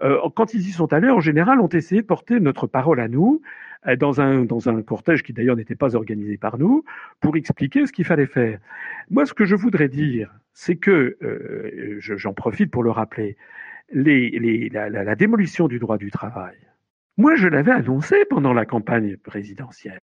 euh, 0.03 0.19
quand 0.35 0.55
ils 0.55 0.67
y 0.67 0.73
sont 0.73 0.91
allés, 0.95 1.11
en 1.11 1.21
général, 1.21 1.61
ont 1.61 1.69
essayé 1.69 2.01
de 2.01 2.07
porter 2.07 2.41
notre 2.41 2.67
parole 2.67 3.01
à 3.01 3.09
nous 3.09 3.43
euh, 3.43 3.74
dans 3.99 4.21
un, 4.21 4.45
dans 4.45 4.69
un 4.69 4.83
cortège 4.83 5.23
qui 5.23 5.33
d'ailleurs 5.33 5.57
n'était 5.57 5.75
pas 5.75 5.95
organisé 5.95 6.37
par 6.37 6.59
nous, 6.59 6.85
pour 7.21 7.37
expliquer 7.37 7.87
ce 7.87 7.93
qu'il 7.93 8.05
fallait 8.05 8.27
faire. 8.27 8.59
Moi, 9.11 9.27
ce 9.27 9.35
que 9.35 9.45
je 9.45 9.55
voudrais 9.55 9.89
dire, 9.89 10.31
c'est 10.55 10.77
que, 10.77 11.17
euh, 11.23 11.97
j'en 12.01 12.33
profite 12.33 12.71
pour 12.71 12.83
le 12.83 12.91
rappeler, 12.91 13.37
la, 13.93 15.15
démolition 15.15 15.69
du 15.69 15.79
droit 15.79 15.99
du 15.99 16.11
travail, 16.11 16.57
moi 17.17 17.35
je 17.37 17.49
l'avais 17.49 17.73
annoncé 17.73 18.25
pendant 18.31 18.53
la 18.53 18.65
campagne 18.65 19.17
présidentielle. 19.19 19.99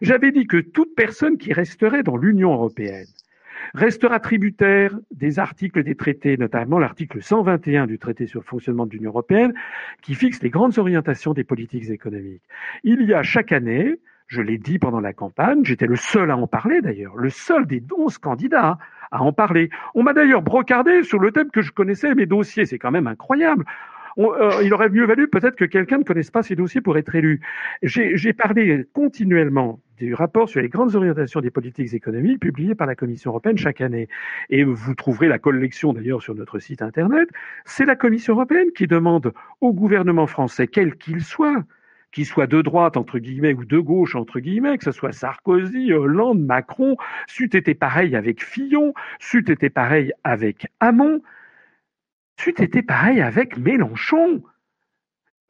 J'avais 0.00 0.32
dit 0.32 0.46
que 0.46 0.56
toute 0.56 0.94
personne 0.94 1.38
qui 1.38 1.52
resterait 1.52 2.02
dans 2.02 2.16
l'Union 2.16 2.52
européenne 2.52 3.06
restera 3.74 4.20
tributaire 4.20 4.98
des 5.10 5.38
articles 5.38 5.82
des 5.82 5.94
traités, 5.94 6.36
notamment 6.36 6.78
l'article 6.78 7.22
121 7.22 7.86
du 7.86 7.98
traité 7.98 8.26
sur 8.26 8.40
le 8.40 8.46
fonctionnement 8.46 8.86
de 8.86 8.92
l'Union 8.92 9.10
européenne, 9.10 9.54
qui 10.02 10.14
fixe 10.14 10.42
les 10.42 10.50
grandes 10.50 10.78
orientations 10.78 11.32
des 11.32 11.44
politiques 11.44 11.90
économiques. 11.90 12.42
Il 12.84 13.02
y 13.02 13.14
a 13.14 13.22
chaque 13.22 13.52
année, 13.52 13.96
je 14.26 14.40
l'ai 14.40 14.58
dit 14.58 14.78
pendant 14.78 15.00
la 15.00 15.12
campagne, 15.12 15.64
j'étais 15.64 15.86
le 15.86 15.96
seul 15.96 16.30
à 16.30 16.36
en 16.36 16.46
parler 16.46 16.80
d'ailleurs, 16.80 17.16
le 17.16 17.30
seul 17.30 17.66
des 17.66 17.82
onze 17.96 18.18
candidats 18.18 18.78
à 19.10 19.22
en 19.22 19.32
parler. 19.32 19.70
On 19.94 20.02
m'a 20.02 20.14
d'ailleurs 20.14 20.42
brocardé 20.42 21.02
sur 21.02 21.18
le 21.18 21.30
thème 21.32 21.50
que 21.50 21.60
je 21.60 21.70
connaissais 21.70 22.14
mes 22.14 22.26
dossiers. 22.26 22.66
C'est 22.66 22.78
quand 22.78 22.90
même 22.90 23.06
incroyable. 23.06 23.64
Euh, 24.18 24.62
il 24.62 24.72
aurait 24.74 24.88
mieux 24.88 25.06
valu 25.06 25.28
peut-être 25.28 25.56
que 25.56 25.64
quelqu'un 25.64 25.98
ne 25.98 26.04
connaisse 26.04 26.30
pas 26.30 26.42
ces 26.42 26.56
dossiers 26.56 26.80
pour 26.80 26.98
être 26.98 27.14
élu. 27.14 27.40
J'ai 27.82 28.32
parlé 28.32 28.86
continuellement 28.92 29.80
du 30.06 30.14
rapport 30.14 30.48
sur 30.48 30.60
les 30.60 30.68
grandes 30.68 30.94
orientations 30.94 31.40
des 31.40 31.50
politiques 31.50 31.94
économiques 31.94 32.40
publié 32.40 32.74
par 32.74 32.86
la 32.86 32.94
Commission 32.94 33.30
européenne 33.30 33.56
chaque 33.56 33.80
année. 33.80 34.08
Et 34.50 34.64
vous 34.64 34.94
trouverez 34.94 35.28
la 35.28 35.38
collection 35.38 35.92
d'ailleurs 35.92 36.22
sur 36.22 36.34
notre 36.34 36.58
site 36.58 36.82
internet. 36.82 37.28
C'est 37.64 37.84
la 37.84 37.96
Commission 37.96 38.34
européenne 38.34 38.68
qui 38.74 38.86
demande 38.86 39.32
au 39.60 39.72
gouvernement 39.72 40.26
français, 40.26 40.66
quel 40.66 40.96
qu'il 40.96 41.22
soit, 41.22 41.62
qu'il 42.10 42.26
soit 42.26 42.46
de 42.46 42.62
droite, 42.62 42.96
entre 42.96 43.18
guillemets, 43.18 43.54
ou 43.54 43.64
de 43.64 43.78
gauche, 43.78 44.14
entre 44.16 44.40
guillemets, 44.40 44.76
que 44.78 44.84
ce 44.84 44.92
soit 44.92 45.12
Sarkozy, 45.12 45.92
Hollande, 45.92 46.44
Macron, 46.44 46.96
c'eût 47.26 47.50
été 47.52 47.74
pareil 47.74 48.16
avec 48.16 48.42
Fillon, 48.42 48.94
c'eût 49.20 49.44
été 49.50 49.70
pareil 49.70 50.12
avec 50.24 50.66
Hamon, 50.80 51.22
c'eût 52.36 52.60
été 52.60 52.82
pareil 52.82 53.20
avec 53.20 53.56
Mélenchon. 53.56 54.42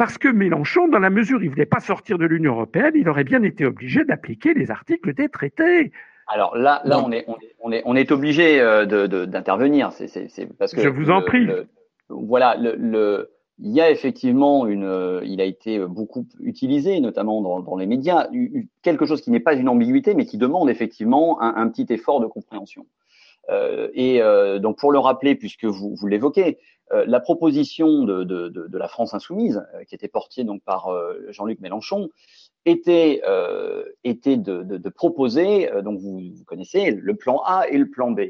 Parce 0.03 0.18
que 0.18 0.26
Mélenchon, 0.26 0.88
dans 0.88 0.98
la 0.98 1.11
mesure 1.11 1.38
où 1.38 1.42
il 1.42 1.46
ne 1.46 1.50
voulait 1.50 1.64
pas 1.64 1.78
sortir 1.78 2.18
de 2.18 2.24
l'Union 2.24 2.55
européenne, 2.55 2.90
il 2.96 3.09
aurait 3.09 3.22
bien 3.22 3.40
été 3.44 3.64
obligé 3.64 4.05
d'appliquer 4.05 4.53
les 4.53 4.72
articles 4.72 5.14
des 5.14 5.28
traités. 5.28 5.92
Alors 6.26 6.57
là, 6.57 6.82
là, 6.84 7.00
on 7.07 7.12
est, 7.12 7.24
on 7.61 7.70
est, 7.70 7.82
on 7.84 7.94
est, 7.94 8.11
obligé 8.11 8.61
euh, 8.61 8.84
d'intervenir. 9.26 9.92
C'est 9.92 10.09
parce 10.59 10.74
que 10.74 10.80
je 10.80 10.88
vous 10.88 11.11
en 11.11 11.22
prie. 11.22 11.46
voilà, 12.09 12.57
le, 12.59 13.30
il 13.61 13.70
y 13.70 13.80
a 13.80 13.92
effectivement 13.92 14.66
une, 14.66 15.20
il 15.22 15.40
a 15.40 15.44
été 15.44 15.78
beaucoup 15.78 16.26
utilisé, 16.40 16.98
notamment 16.98 17.40
dans, 17.40 17.61
dans 17.61 17.76
les 17.76 17.86
médias, 17.86 18.26
quelque 18.82 19.07
chose 19.07 19.20
qui 19.22 19.30
n'est 19.30 19.38
pas 19.38 19.55
une 19.55 19.68
ambiguïté, 19.68 20.14
mais 20.14 20.26
qui 20.26 20.36
demande 20.36 20.68
effectivement 20.68 21.40
un, 21.40 21.55
un 21.55 21.68
petit 21.68 21.86
effort 21.90 22.18
de 22.18 22.26
compréhension. 22.26 22.86
Euh, 23.51 23.88
et 23.95 24.22
euh, 24.22 24.59
donc 24.59 24.78
pour 24.78 24.93
le 24.93 24.99
rappeler, 24.99 25.34
puisque 25.34 25.64
vous, 25.64 25.95
vous 25.95 26.07
l'évoquez, 26.07 26.59
euh, 26.93 27.05
la 27.07 27.20
proposition 27.20 28.05
de, 28.05 28.24
de, 28.24 28.78
la 28.78 28.88
France 28.88 29.14
insoumise, 29.14 29.64
qui 29.88 29.95
était 29.95 30.09
portée 30.09 30.45
donc 30.45 30.62
par 30.62 30.90
Jean-Luc 31.30 31.61
Mélenchon, 31.61 32.11
était, 32.64 33.22
de, 33.24 34.88
proposer, 34.90 35.70
donc 35.82 36.01
vous, 36.01 36.20
vous 36.34 36.45
connaissez, 36.45 36.90
le 36.90 37.14
plan 37.16 37.43
A 37.45 37.66
et 37.68 37.78
le 37.78 37.88
plan 37.88 38.11
B 38.11 38.20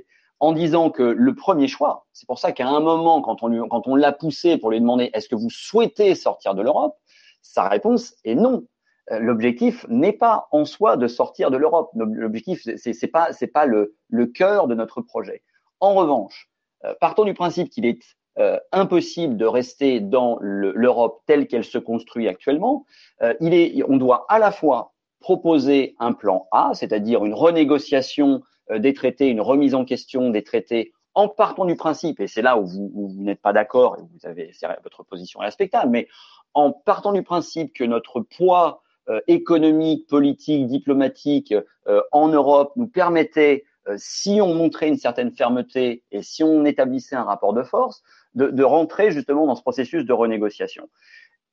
en 0.40 0.52
disant 0.52 0.90
que 0.90 1.04
le 1.04 1.34
premier 1.36 1.68
choix, 1.68 2.06
c'est 2.12 2.26
pour 2.26 2.40
ça 2.40 2.50
qu'à 2.50 2.66
un 2.66 2.80
moment, 2.80 3.22
quand 3.22 3.44
on 3.44 3.94
l'a 3.94 4.12
poussé 4.12 4.58
pour 4.58 4.72
lui 4.72 4.80
demander 4.80 5.10
est-ce 5.12 5.28
que 5.28 5.36
vous 5.36 5.50
souhaitez 5.50 6.16
sortir 6.16 6.56
de 6.56 6.62
l'Europe, 6.62 6.96
sa 7.42 7.68
réponse 7.68 8.14
est 8.24 8.34
non. 8.34 8.64
Euh, 9.12 9.18
l'objectif 9.18 9.86
n'est 9.88 10.12
pas 10.12 10.48
en 10.50 10.64
soi 10.64 10.96
de 10.96 11.06
sortir 11.06 11.50
de 11.50 11.56
l'Europe. 11.56 11.90
L'objectif, 11.94 12.62
c'est 12.76 13.02
n'est 13.02 13.08
pas, 13.08 13.30
pas 13.52 13.66
le, 13.66 14.26
cœur 14.26 14.66
de 14.66 14.74
notre 14.74 15.00
projet. 15.00 15.42
En 15.80 15.94
revanche, 15.94 16.50
euh, 16.84 16.94
partons 17.00 17.24
du 17.24 17.34
principe 17.34 17.70
qu'il 17.70 17.86
est 17.86 18.00
euh, 18.38 18.58
impossible 18.72 19.36
de 19.36 19.44
rester 19.44 20.00
dans 20.00 20.38
l'Europe 20.40 21.22
telle 21.26 21.46
qu'elle 21.46 21.64
se 21.64 21.78
construit 21.78 22.28
actuellement. 22.28 22.86
il 23.40 23.54
est, 23.54 23.82
on 23.88 23.98
doit 23.98 24.24
à 24.28 24.38
la 24.38 24.50
fois 24.50 24.92
proposer 25.20 25.94
un 25.98 26.12
plan 26.12 26.48
A, 26.50 26.72
c'est-à-dire 26.74 27.24
une 27.24 27.34
renégociation 27.34 28.42
euh, 28.70 28.78
des 28.78 28.94
traités, 28.94 29.28
une 29.28 29.40
remise 29.40 29.74
en 29.74 29.84
question 29.84 30.30
des 30.30 30.42
traités 30.42 30.92
en 31.14 31.28
partant 31.28 31.66
du 31.66 31.76
principe, 31.76 32.20
et 32.20 32.26
c'est 32.26 32.42
là 32.42 32.58
où 32.58 32.66
vous, 32.66 33.12
n'êtes 33.18 33.42
pas 33.42 33.52
d'accord 33.52 33.98
et 33.98 34.00
vous 34.00 34.26
avez 34.26 34.50
votre 34.82 35.02
position 35.04 35.42
est 35.42 35.46
respectable, 35.46 35.90
mais 35.90 36.08
en 36.54 36.72
partant 36.72 37.12
du 37.12 37.22
principe 37.22 37.74
que 37.74 37.84
notre 37.84 38.20
poids 38.20 38.80
euh, 38.80 38.91
économique, 39.26 40.06
politique, 40.06 40.66
diplomatique 40.66 41.54
euh, 41.88 42.00
en 42.12 42.28
Europe 42.28 42.72
nous 42.76 42.86
permettait, 42.86 43.64
si 43.96 44.40
on 44.40 44.54
montrait 44.54 44.86
une 44.86 44.96
certaine 44.96 45.32
fermeté 45.32 46.04
et 46.12 46.22
si 46.22 46.44
on 46.44 46.64
établissait 46.64 47.16
un 47.16 47.24
rapport 47.24 47.52
de 47.52 47.64
force, 47.64 48.02
de, 48.34 48.46
de 48.46 48.62
rentrer 48.62 49.10
justement 49.10 49.44
dans 49.46 49.56
ce 49.56 49.62
processus 49.62 50.04
de 50.04 50.12
renégociation. 50.12 50.88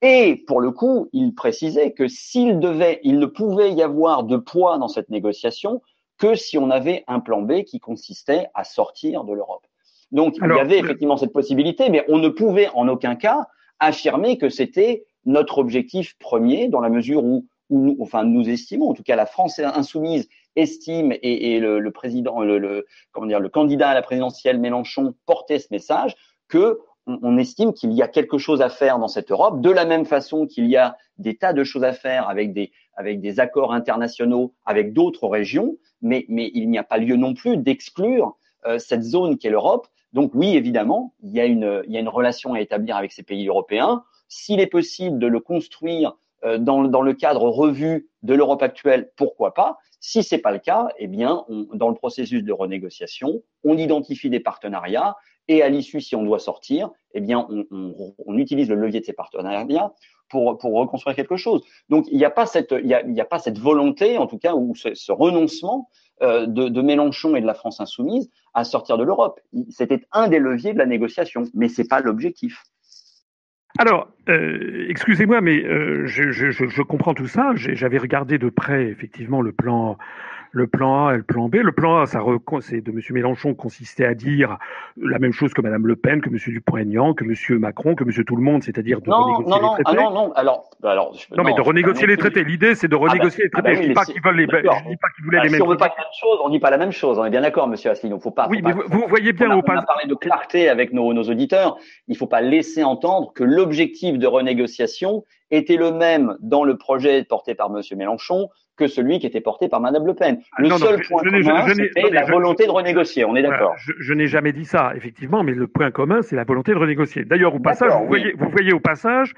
Et 0.02 0.44
pour 0.48 0.62
le 0.62 0.72
coup, 0.72 1.10
il 1.12 1.34
précisait 1.34 1.92
que 1.92 2.08
s'il 2.08 2.60
devait, 2.60 3.00
il 3.04 3.20
ne 3.20 3.26
pouvait 3.26 3.74
y 3.74 3.82
avoir 3.82 4.24
de 4.24 4.38
poids 4.38 4.78
dans 4.78 4.88
cette 4.88 5.10
négociation 5.10 5.82
que 6.20 6.36
si 6.36 6.58
on 6.58 6.70
avait 6.70 7.04
un 7.08 7.20
plan 7.20 7.42
B 7.42 7.64
qui 7.64 7.80
consistait 7.80 8.48
à 8.54 8.64
sortir 8.64 9.24
de 9.24 9.34
l'Europe. 9.34 9.66
Donc 10.12 10.36
il 10.38 10.48
y 10.48 10.60
avait 10.60 10.80
effectivement 10.80 11.18
cette 11.18 11.34
possibilité, 11.34 11.90
mais 11.90 12.06
on 12.08 12.18
ne 12.18 12.30
pouvait 12.30 12.70
en 12.74 12.88
aucun 12.88 13.16
cas 13.16 13.48
affirmer 13.80 14.38
que 14.38 14.50
c'était 14.50 15.06
notre 15.26 15.58
objectif 15.58 16.18
premier, 16.20 16.68
dans 16.68 16.82
la 16.82 16.90
mesure 16.90 17.24
où, 17.24 17.46
nous, 17.70 17.98
enfin, 18.00 18.24
nous 18.24 18.50
estimons, 18.50 18.90
en 18.90 18.94
tout 18.94 19.04
cas 19.04 19.16
la 19.16 19.28
France 19.28 19.60
insoumise 19.60 20.28
estime 20.56 21.12
et, 21.12 21.56
et 21.56 21.60
le, 21.60 21.92
président, 21.92 22.42
le, 22.42 22.86
comment 23.12 23.28
dire, 23.28 23.40
le 23.40 23.50
candidat 23.50 23.90
à 23.90 23.94
la 23.94 24.02
présidentielle 24.02 24.60
Mélenchon 24.60 25.14
portait 25.26 25.60
ce 25.60 25.68
message 25.72 26.16
que 26.48 26.80
on, 27.06 27.38
estime 27.38 27.74
qu'il 27.74 27.92
y 27.94 28.02
a 28.02 28.08
quelque 28.08 28.38
chose 28.38 28.62
à 28.62 28.70
faire 28.70 29.00
dans 29.00 29.08
cette 29.08 29.32
Europe, 29.32 29.62
de 29.62 29.72
la 29.72 29.86
même 29.86 30.06
façon 30.06 30.46
qu'il 30.46 30.68
y 30.68 30.78
a 30.78 30.96
des 31.18 31.36
tas 31.38 31.54
de 31.54 31.64
choses 31.64 31.84
à 31.84 31.94
faire 31.94 32.30
avec 32.30 32.54
des, 32.54 32.72
avec 32.94 33.20
des 33.20 33.40
accords 33.40 33.74
internationaux 33.74 34.54
avec 34.66 34.94
d'autres 34.94 35.28
régions, 35.28 35.78
mais, 36.02 36.26
mais 36.30 36.52
il 36.54 36.70
n'y 36.70 36.78
a 36.78 36.84
pas 36.84 36.98
lieu 36.98 37.16
non 37.16 37.34
plus 37.34 37.58
d'exclure 37.58 38.38
euh, 38.66 38.78
cette 38.78 39.04
zone 39.04 39.38
qu'est 39.38 39.50
l'Europe. 39.50 39.88
Donc 40.14 40.32
oui, 40.34 40.56
évidemment, 40.56 41.14
il 41.22 41.32
y, 41.32 41.40
a 41.40 41.46
une, 41.46 41.82
il 41.88 41.94
y 41.94 41.98
a 41.98 42.00
une 42.00 42.10
relation 42.10 42.54
à 42.54 42.62
établir 42.62 42.96
avec 42.96 43.12
ces 43.12 43.24
pays 43.24 43.48
européens. 43.48 44.04
S'il 44.30 44.62
est 44.62 44.68
possible 44.68 45.20
de 45.20 45.28
le 45.28 45.42
construire 45.42 46.16
euh, 46.46 46.58
dans, 46.58 46.82
le 46.82 47.14
cadre 47.14 47.50
revu 47.50 48.10
de 48.24 48.34
l'Europe 48.34 48.62
actuelle, 48.62 49.12
pourquoi 49.18 49.54
pas 49.54 49.78
Si 50.00 50.24
c'est 50.24 50.38
pas 50.38 50.52
le 50.52 50.60
cas, 50.60 50.88
eh 50.98 51.08
bien, 51.08 51.44
on, 51.50 51.68
dans 51.74 51.90
le 51.90 51.96
processus 51.96 52.44
de 52.44 52.54
renégociation, 52.54 53.42
on 53.66 53.78
identifie 53.78 54.30
des 54.30 54.40
partenariats 54.40 55.18
et 55.50 55.64
à 55.64 55.70
l'issue, 55.70 56.00
si 56.00 56.16
on 56.16 56.24
doit 56.24 56.40
sortir, 56.40 56.92
eh 57.14 57.22
bien, 57.22 57.48
on, 57.50 58.38
utilise 58.38 58.70
le 58.70 58.76
levier 58.76 59.00
de 59.00 59.06
ces 59.06 59.14
partenariats 59.14 59.94
pour, 60.30 60.62
reconstruire 60.62 61.16
quelque 61.16 61.38
chose. 61.38 61.64
Donc, 61.90 62.06
il 62.12 62.18
n'y 62.18 62.24
a 62.24 62.30
pas 62.30 62.46
cette, 62.46 62.72
volonté, 63.58 64.20
en 64.20 64.28
tout 64.28 64.38
cas, 64.38 64.54
ou 64.54 64.76
ce, 64.76 64.94
ce 64.94 65.12
renoncement 65.12 65.90
euh, 66.22 66.46
de, 66.46 66.70
de, 66.70 66.82
Mélenchon 66.84 67.36
et 67.36 67.42
de 67.42 67.48
la 67.48 67.56
France 67.56 67.82
insoumise 67.82 68.30
à 68.54 68.64
sortir 68.64 69.00
de 69.00 69.04
l'Europe. 69.04 69.40
C'était 69.70 70.06
un 70.12 70.28
des 70.28 70.38
leviers 70.38 70.74
de 70.74 70.78
la 70.78 70.86
négociation, 70.86 71.46
mais 71.56 71.68
c'est 71.68 71.88
pas 71.88 72.00
l'objectif. 72.00 72.64
Alors, 73.78 74.10
euh, 74.30 74.88
excusez-moi, 74.90 75.42
mais 75.42 75.64
euh, 75.64 76.06
je, 76.06 76.32
je, 76.32 76.52
je, 76.52 76.82
comprends 76.82 77.14
tout 77.14 77.28
ça. 77.28 77.52
J'avais 77.56 77.98
regardé 77.98 78.38
de 78.38 78.50
près, 78.50 78.86
effectivement, 78.86 79.42
le 79.42 79.52
plan 79.52 79.98
le 80.52 80.68
plan 80.68 81.08
A 81.08 81.14
et 81.14 81.18
le 81.18 81.24
plan 81.24 81.50
B. 81.50 81.56
Le 81.56 81.72
plan 81.72 82.00
A, 82.00 82.06
ça 82.06 82.24
c'est 82.62 82.82
de 82.82 82.92
M. 82.92 83.00
Mélenchon 83.12 83.54
consistait 83.54 84.06
à 84.06 84.14
dire 84.14 84.58
la 84.98 85.20
même 85.20 85.32
chose 85.32 85.54
que 85.54 85.62
Mme 85.62 85.88
Le 85.88 85.96
Pen, 85.96 86.22
que 86.22 86.30
M. 86.30 86.38
Dupont-Aignan, 86.38 87.14
que 87.14 87.24
M. 87.24 87.60
Macron, 87.60 87.96
que 87.96 88.04
M. 88.04 88.12
Tout 88.24 88.36
le 88.36 88.42
Monde, 88.42 88.64
c'est-à-dire 88.64 89.02
de 89.02 89.10
renégocier 89.10 89.62
non, 89.62 89.76
les 89.78 89.84
traités. 89.84 90.00
Ah 90.00 90.04
non, 90.04 90.12
non, 90.12 90.34
alors, 90.34 90.70
alors 90.84 91.16
non, 91.36 91.44
mais 91.44 91.54
de 91.54 91.62
renégocier 91.62 92.08
les 92.08 92.18
traités. 92.18 92.44
L'idée, 92.44 92.76
c'est 92.76 92.88
de 92.88 92.96
ah 92.96 93.00
bah, 93.00 93.08
renégocier 93.10 93.46
les 93.46 93.50
ah 93.54 93.62
traités. 93.62 93.76
Bah 93.76 93.82
je 93.82 93.84
ne 93.84 93.88
dis 93.88 93.94
pas 93.94 94.06
qu'ils 94.06 94.22
veulent 94.22 94.36
les, 94.38 94.44
je 94.44 94.90
dis 94.90 94.98
pas 94.98 95.10
qu'ils 95.16 95.26
voulaient 95.26 95.38
bah, 95.38 95.44
les 95.44 95.50
si 95.50 95.56
mêmes. 95.56 95.64
on 95.64 95.70
veut 95.70 95.78
pas 95.78 95.88
la 95.88 96.04
même 96.04 96.14
chose, 96.20 96.40
on 96.44 96.50
dit 96.50 96.60
pas 96.60 96.70
la 96.70 96.78
même 96.78 96.92
chose. 96.92 97.20
On 97.20 97.26
est 97.26 97.30
bien 97.30 97.42
d'accord, 97.42 97.68
Monsieur 97.68 97.92
Asselineau. 97.92 98.20
Faut 98.20 98.32
pas. 98.32 98.48
oui, 98.50 98.62
mais 98.64 98.74
vous, 98.74 99.06
voyez 99.08 99.34
bien 99.34 99.50
on 99.50 99.60
a, 99.60 99.64
on 99.66 99.78
a 99.78 99.84
parlé 99.84 100.08
de 100.08 100.16
clarté 100.16 100.70
avec 100.70 100.94
nos, 100.94 101.14
nos 101.14 101.24
auditeurs. 101.24 101.78
Il 102.08 102.18
faut 102.18 102.28
pas 102.28 102.42
laisser 102.42 102.84
entendre 102.84 103.34
que 103.34 103.44
l'objectif 103.44 104.18
de 104.18 104.28
renégociation 104.28 105.24
était 105.52 105.78
le 105.78 105.92
même 105.92 106.38
dans 106.42 106.64
le 106.64 106.78
projet 106.78 107.24
porté 107.24 107.56
par 107.56 107.70
Monsieur 107.70 107.96
Mélenchon 107.96 108.50
que 108.80 108.88
celui 108.88 109.20
qui 109.20 109.28
était 109.28 109.42
porté 109.42 109.70
par 109.70 109.82
Madame 109.82 110.08
Le 110.08 110.16
Pen. 110.16 110.40
Le 110.58 110.70
seul 110.70 111.02
point 111.02 111.22
commun, 111.22 111.68
c'était 111.68 112.10
la 112.10 112.26
volonté 112.26 112.66
de 112.66 112.72
renégocier. 112.72 113.26
On 113.26 113.36
est 113.36 113.44
d'accord. 113.44 113.76
je, 113.78 114.14
n'ai 114.14 114.28
jamais 114.28 114.54
dit 114.54 114.66
ça, 114.66 114.94
effectivement, 114.96 115.44
mais 115.44 115.54
le 115.54 115.68
point 115.68 115.92
commun, 115.92 116.22
c'est 116.22 116.36
la 116.36 116.46
volonté 116.46 116.72
de 116.72 116.78
renégocier. 116.78 117.26
D'ailleurs, 117.26 117.54
au 117.54 117.60
passage, 117.60 117.92
vous, 117.92 118.08
voyez, 118.08 118.34
vous 118.38 118.50
voyez 118.50 118.74
au 118.74 118.80
passage 118.80 119.34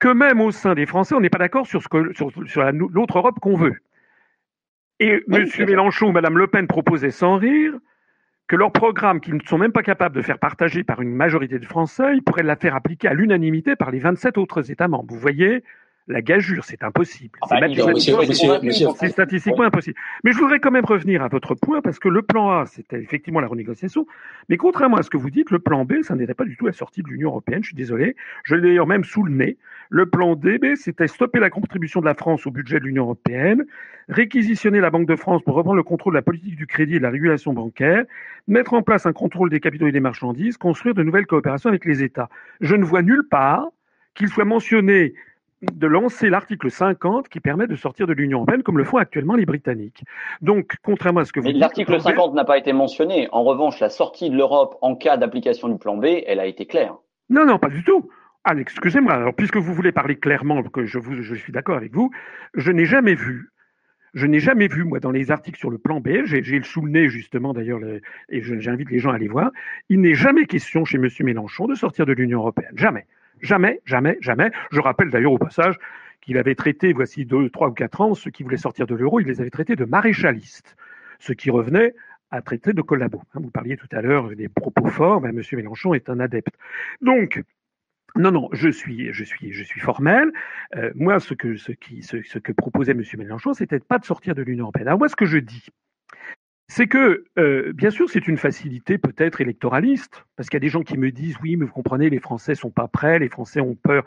que 0.00 0.08
même 0.08 0.40
au 0.40 0.50
sein 0.50 0.74
des 0.74 0.86
Français, 0.86 1.14
on 1.14 1.20
n'est 1.20 1.30
pas 1.30 1.38
d'accord 1.38 1.66
sur, 1.66 1.82
ce 1.82 1.88
que, 1.88 2.12
sur, 2.14 2.30
sur 2.46 2.72
l'autre 2.72 3.18
Europe 3.18 3.38
qu'on 3.40 3.56
veut. 3.56 3.76
Et 4.98 5.22
M. 5.30 5.46
Mélenchon 5.58 6.08
ou 6.08 6.12
Mme 6.12 6.38
Le 6.38 6.46
Pen 6.46 6.66
proposaient 6.66 7.10
sans 7.10 7.36
rire 7.36 7.74
que 8.46 8.56
leur 8.56 8.72
programme, 8.72 9.20
qu'ils 9.20 9.34
ne 9.34 9.40
sont 9.40 9.58
même 9.58 9.72
pas 9.72 9.82
capables 9.82 10.14
de 10.14 10.22
faire 10.22 10.38
partager 10.38 10.84
par 10.84 11.00
une 11.00 11.14
majorité 11.14 11.58
de 11.58 11.64
Français, 11.64 12.14
ils 12.14 12.22
pourraient 12.22 12.42
la 12.42 12.56
faire 12.56 12.74
appliquer 12.74 13.08
à 13.08 13.14
l'unanimité 13.14 13.76
par 13.76 13.90
les 13.90 13.98
27 13.98 14.36
autres 14.38 14.70
États 14.70 14.88
membres. 14.88 15.12
Vous 15.14 15.18
voyez 15.18 15.64
la 16.06 16.20
gageure, 16.20 16.64
c'est 16.64 16.82
impossible. 16.82 17.38
Ah 17.42 17.60
bah, 17.60 17.66
c'est 18.96 19.08
statistiquement 19.08 19.64
impossible. 19.64 19.96
Mais 20.22 20.32
je 20.32 20.38
voudrais 20.38 20.60
quand 20.60 20.70
même 20.70 20.84
revenir 20.84 21.22
à 21.22 21.28
votre 21.28 21.54
point, 21.54 21.80
parce 21.80 21.98
que 21.98 22.08
le 22.08 22.20
plan 22.20 22.50
A, 22.50 22.66
c'était 22.66 23.00
effectivement 23.00 23.40
la 23.40 23.46
renégociation, 23.46 24.06
mais 24.48 24.58
contrairement 24.58 24.98
à 24.98 25.02
ce 25.02 25.08
que 25.08 25.16
vous 25.16 25.30
dites, 25.30 25.50
le 25.50 25.58
plan 25.58 25.84
B, 25.84 26.02
ça 26.02 26.14
n'était 26.14 26.34
pas 26.34 26.44
du 26.44 26.56
tout 26.56 26.66
la 26.66 26.72
sortie 26.72 27.02
de 27.02 27.08
l'Union 27.08 27.30
européenne, 27.30 27.62
je 27.62 27.68
suis 27.68 27.76
désolé, 27.76 28.16
je 28.44 28.54
l'ai 28.54 28.62
d'ailleurs 28.62 28.86
même 28.86 29.04
sous 29.04 29.22
le 29.22 29.32
nez. 29.32 29.56
Le 29.88 30.06
plan 30.06 30.34
D, 30.34 30.58
c'était 30.76 31.06
stopper 31.06 31.40
la 31.40 31.50
contribution 31.50 32.00
de 32.00 32.06
la 32.06 32.14
France 32.14 32.46
au 32.46 32.50
budget 32.50 32.80
de 32.80 32.84
l'Union 32.84 33.04
européenne, 33.04 33.64
réquisitionner 34.08 34.80
la 34.80 34.90
Banque 34.90 35.08
de 35.08 35.16
France 35.16 35.42
pour 35.42 35.54
reprendre 35.54 35.76
le 35.76 35.82
contrôle 35.82 36.12
de 36.12 36.18
la 36.18 36.22
politique 36.22 36.56
du 36.56 36.66
crédit 36.66 36.96
et 36.96 36.98
de 36.98 37.02
la 37.02 37.10
régulation 37.10 37.54
bancaire, 37.54 38.04
mettre 38.46 38.74
en 38.74 38.82
place 38.82 39.06
un 39.06 39.12
contrôle 39.14 39.48
des 39.48 39.60
capitaux 39.60 39.86
et 39.86 39.92
des 39.92 40.00
marchandises, 40.00 40.58
construire 40.58 40.94
de 40.94 41.02
nouvelles 41.02 41.26
coopérations 41.26 41.70
avec 41.70 41.86
les 41.86 42.02
États. 42.02 42.28
Je 42.60 42.76
ne 42.76 42.84
vois 42.84 43.00
nulle 43.00 43.26
part 43.30 43.68
qu'il 44.14 44.28
soit 44.28 44.44
mentionné 44.44 45.14
de 45.72 45.86
lancer 45.86 46.30
l'article 46.30 46.70
50 46.70 47.28
qui 47.28 47.40
permet 47.40 47.66
de 47.66 47.76
sortir 47.76 48.06
de 48.06 48.12
l'Union 48.12 48.38
européenne 48.38 48.62
comme 48.62 48.78
le 48.78 48.84
font 48.84 48.98
actuellement 48.98 49.34
les 49.34 49.46
Britanniques. 49.46 50.04
Donc, 50.40 50.74
contrairement 50.82 51.20
à 51.20 51.24
ce 51.24 51.32
que 51.32 51.40
vous 51.40 51.46
Mais 51.46 51.52
l'article 51.52 52.00
50 52.00 52.34
n'a 52.34 52.44
pas 52.44 52.58
été 52.58 52.72
mentionné. 52.72 53.28
En 53.32 53.44
revanche, 53.44 53.80
la 53.80 53.88
sortie 53.88 54.30
de 54.30 54.36
l'Europe 54.36 54.76
en 54.80 54.94
cas 54.94 55.16
d'application 55.16 55.68
du 55.68 55.78
plan 55.78 55.96
B, 55.96 56.06
elle 56.26 56.40
a 56.40 56.46
été 56.46 56.66
claire. 56.66 56.96
Non, 57.30 57.46
non, 57.46 57.58
pas 57.58 57.68
du 57.68 57.82
tout. 57.84 58.10
Ah, 58.44 58.54
excusez-moi. 58.58 59.14
Alors, 59.14 59.34
puisque 59.34 59.56
vous 59.56 59.72
voulez 59.72 59.92
parler 59.92 60.16
clairement, 60.16 60.62
que 60.62 60.84
je, 60.84 60.98
vous, 60.98 61.22
je 61.22 61.34
suis 61.34 61.52
d'accord 61.52 61.76
avec 61.76 61.92
vous, 61.92 62.10
je 62.54 62.70
n'ai 62.70 62.84
jamais 62.84 63.14
vu 63.14 63.50
je 64.14 64.26
n'ai 64.26 64.38
jamais 64.38 64.68
vu, 64.68 64.84
moi, 64.84 65.00
dans 65.00 65.10
les 65.10 65.30
articles 65.30 65.58
sur 65.58 65.70
le 65.70 65.78
plan 65.78 66.00
B, 66.00 66.24
j'ai 66.24 66.40
le 66.40 66.62
sous 66.62 66.82
le 66.82 66.90
nez, 66.90 67.08
justement, 67.08 67.52
d'ailleurs, 67.52 67.80
et 68.28 68.42
j'invite 68.42 68.90
les 68.90 69.00
gens 69.00 69.10
à 69.10 69.16
aller 69.16 69.28
voir, 69.28 69.50
il 69.88 70.00
n'est 70.00 70.14
jamais 70.14 70.46
question 70.46 70.84
chez 70.84 70.98
M. 70.98 71.08
Mélenchon 71.20 71.66
de 71.66 71.74
sortir 71.74 72.06
de 72.06 72.12
l'Union 72.12 72.38
européenne. 72.38 72.72
Jamais. 72.76 73.06
Jamais, 73.44 73.82
jamais, 73.84 74.16
jamais. 74.22 74.50
Je 74.72 74.80
rappelle 74.80 75.10
d'ailleurs 75.10 75.32
au 75.32 75.38
passage 75.38 75.76
qu'il 76.22 76.38
avait 76.38 76.54
traité, 76.54 76.94
voici 76.94 77.26
deux, 77.26 77.50
trois 77.50 77.68
ou 77.68 77.72
quatre 77.72 78.00
ans, 78.00 78.14
ceux 78.14 78.30
qui 78.30 78.42
voulaient 78.42 78.56
sortir 78.56 78.86
de 78.86 78.94
l'euro, 78.94 79.20
il 79.20 79.26
les 79.26 79.42
avait 79.42 79.50
traités 79.50 79.76
de 79.76 79.84
maréchalistes, 79.84 80.76
ce 81.18 81.34
qui 81.34 81.50
revenait 81.50 81.94
à 82.30 82.40
traiter 82.40 82.72
de 82.72 82.80
collabos. 82.80 83.20
Hein, 83.34 83.40
vous 83.42 83.50
parliez 83.50 83.76
tout 83.76 83.88
à 83.92 84.00
l'heure 84.00 84.34
des 84.34 84.48
propos 84.48 84.88
forts, 84.88 85.20
ben, 85.20 85.28
M. 85.28 85.42
Mélenchon 85.52 85.92
est 85.92 86.08
un 86.08 86.20
adepte. 86.20 86.56
Donc, 87.02 87.42
non, 88.16 88.30
non, 88.30 88.48
je 88.52 88.70
suis, 88.70 89.12
je 89.12 89.24
suis, 89.24 89.52
je 89.52 89.62
suis 89.62 89.80
formel. 89.80 90.32
Euh, 90.76 90.90
moi, 90.94 91.20
ce 91.20 91.34
que, 91.34 91.56
ce 91.56 91.72
que 92.38 92.52
proposait 92.52 92.92
M. 92.92 93.02
Mélenchon, 93.18 93.52
c'était 93.52 93.78
pas 93.78 93.98
de 93.98 94.06
sortir 94.06 94.34
de 94.34 94.40
l'Union 94.40 94.64
européenne. 94.64 94.88
Alors 94.88 95.00
moi, 95.00 95.08
ce 95.08 95.16
que 95.16 95.26
je 95.26 95.36
dis, 95.36 95.66
c'est 96.74 96.88
que, 96.88 97.24
euh, 97.38 97.72
bien 97.72 97.90
sûr, 97.90 98.10
c'est 98.10 98.26
une 98.26 98.36
facilité 98.36 98.98
peut-être 98.98 99.40
électoraliste, 99.40 100.24
parce 100.34 100.48
qu'il 100.48 100.56
y 100.56 100.62
a 100.62 100.66
des 100.66 100.68
gens 100.68 100.82
qui 100.82 100.98
me 100.98 101.12
disent, 101.12 101.36
oui, 101.40 101.54
mais 101.54 101.66
vous 101.66 101.72
comprenez, 101.72 102.10
les 102.10 102.18
Français 102.18 102.56
sont 102.56 102.72
pas 102.72 102.88
prêts, 102.88 103.20
les 103.20 103.28
Français 103.28 103.60
ont 103.60 103.76
peur. 103.76 104.04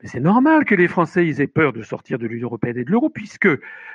Mais 0.00 0.08
c'est 0.08 0.20
normal 0.20 0.64
que 0.64 0.74
les 0.74 0.88
Français 0.88 1.26
aient 1.26 1.46
peur 1.46 1.74
de 1.74 1.82
sortir 1.82 2.18
de 2.18 2.26
l'Union 2.26 2.46
européenne 2.46 2.78
et 2.78 2.84
de 2.84 2.90
l'euro, 2.90 3.10
puisque 3.10 3.50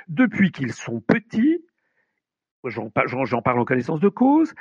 depuis 0.07 0.51
qu'ils 0.51 0.72
sont 0.72 0.99
petits, 1.01 1.63
j'en 2.63 2.91
parle 2.91 3.59
en 3.59 3.65
connaissance 3.65 3.99
de 3.99 4.09
cause, 4.09 4.53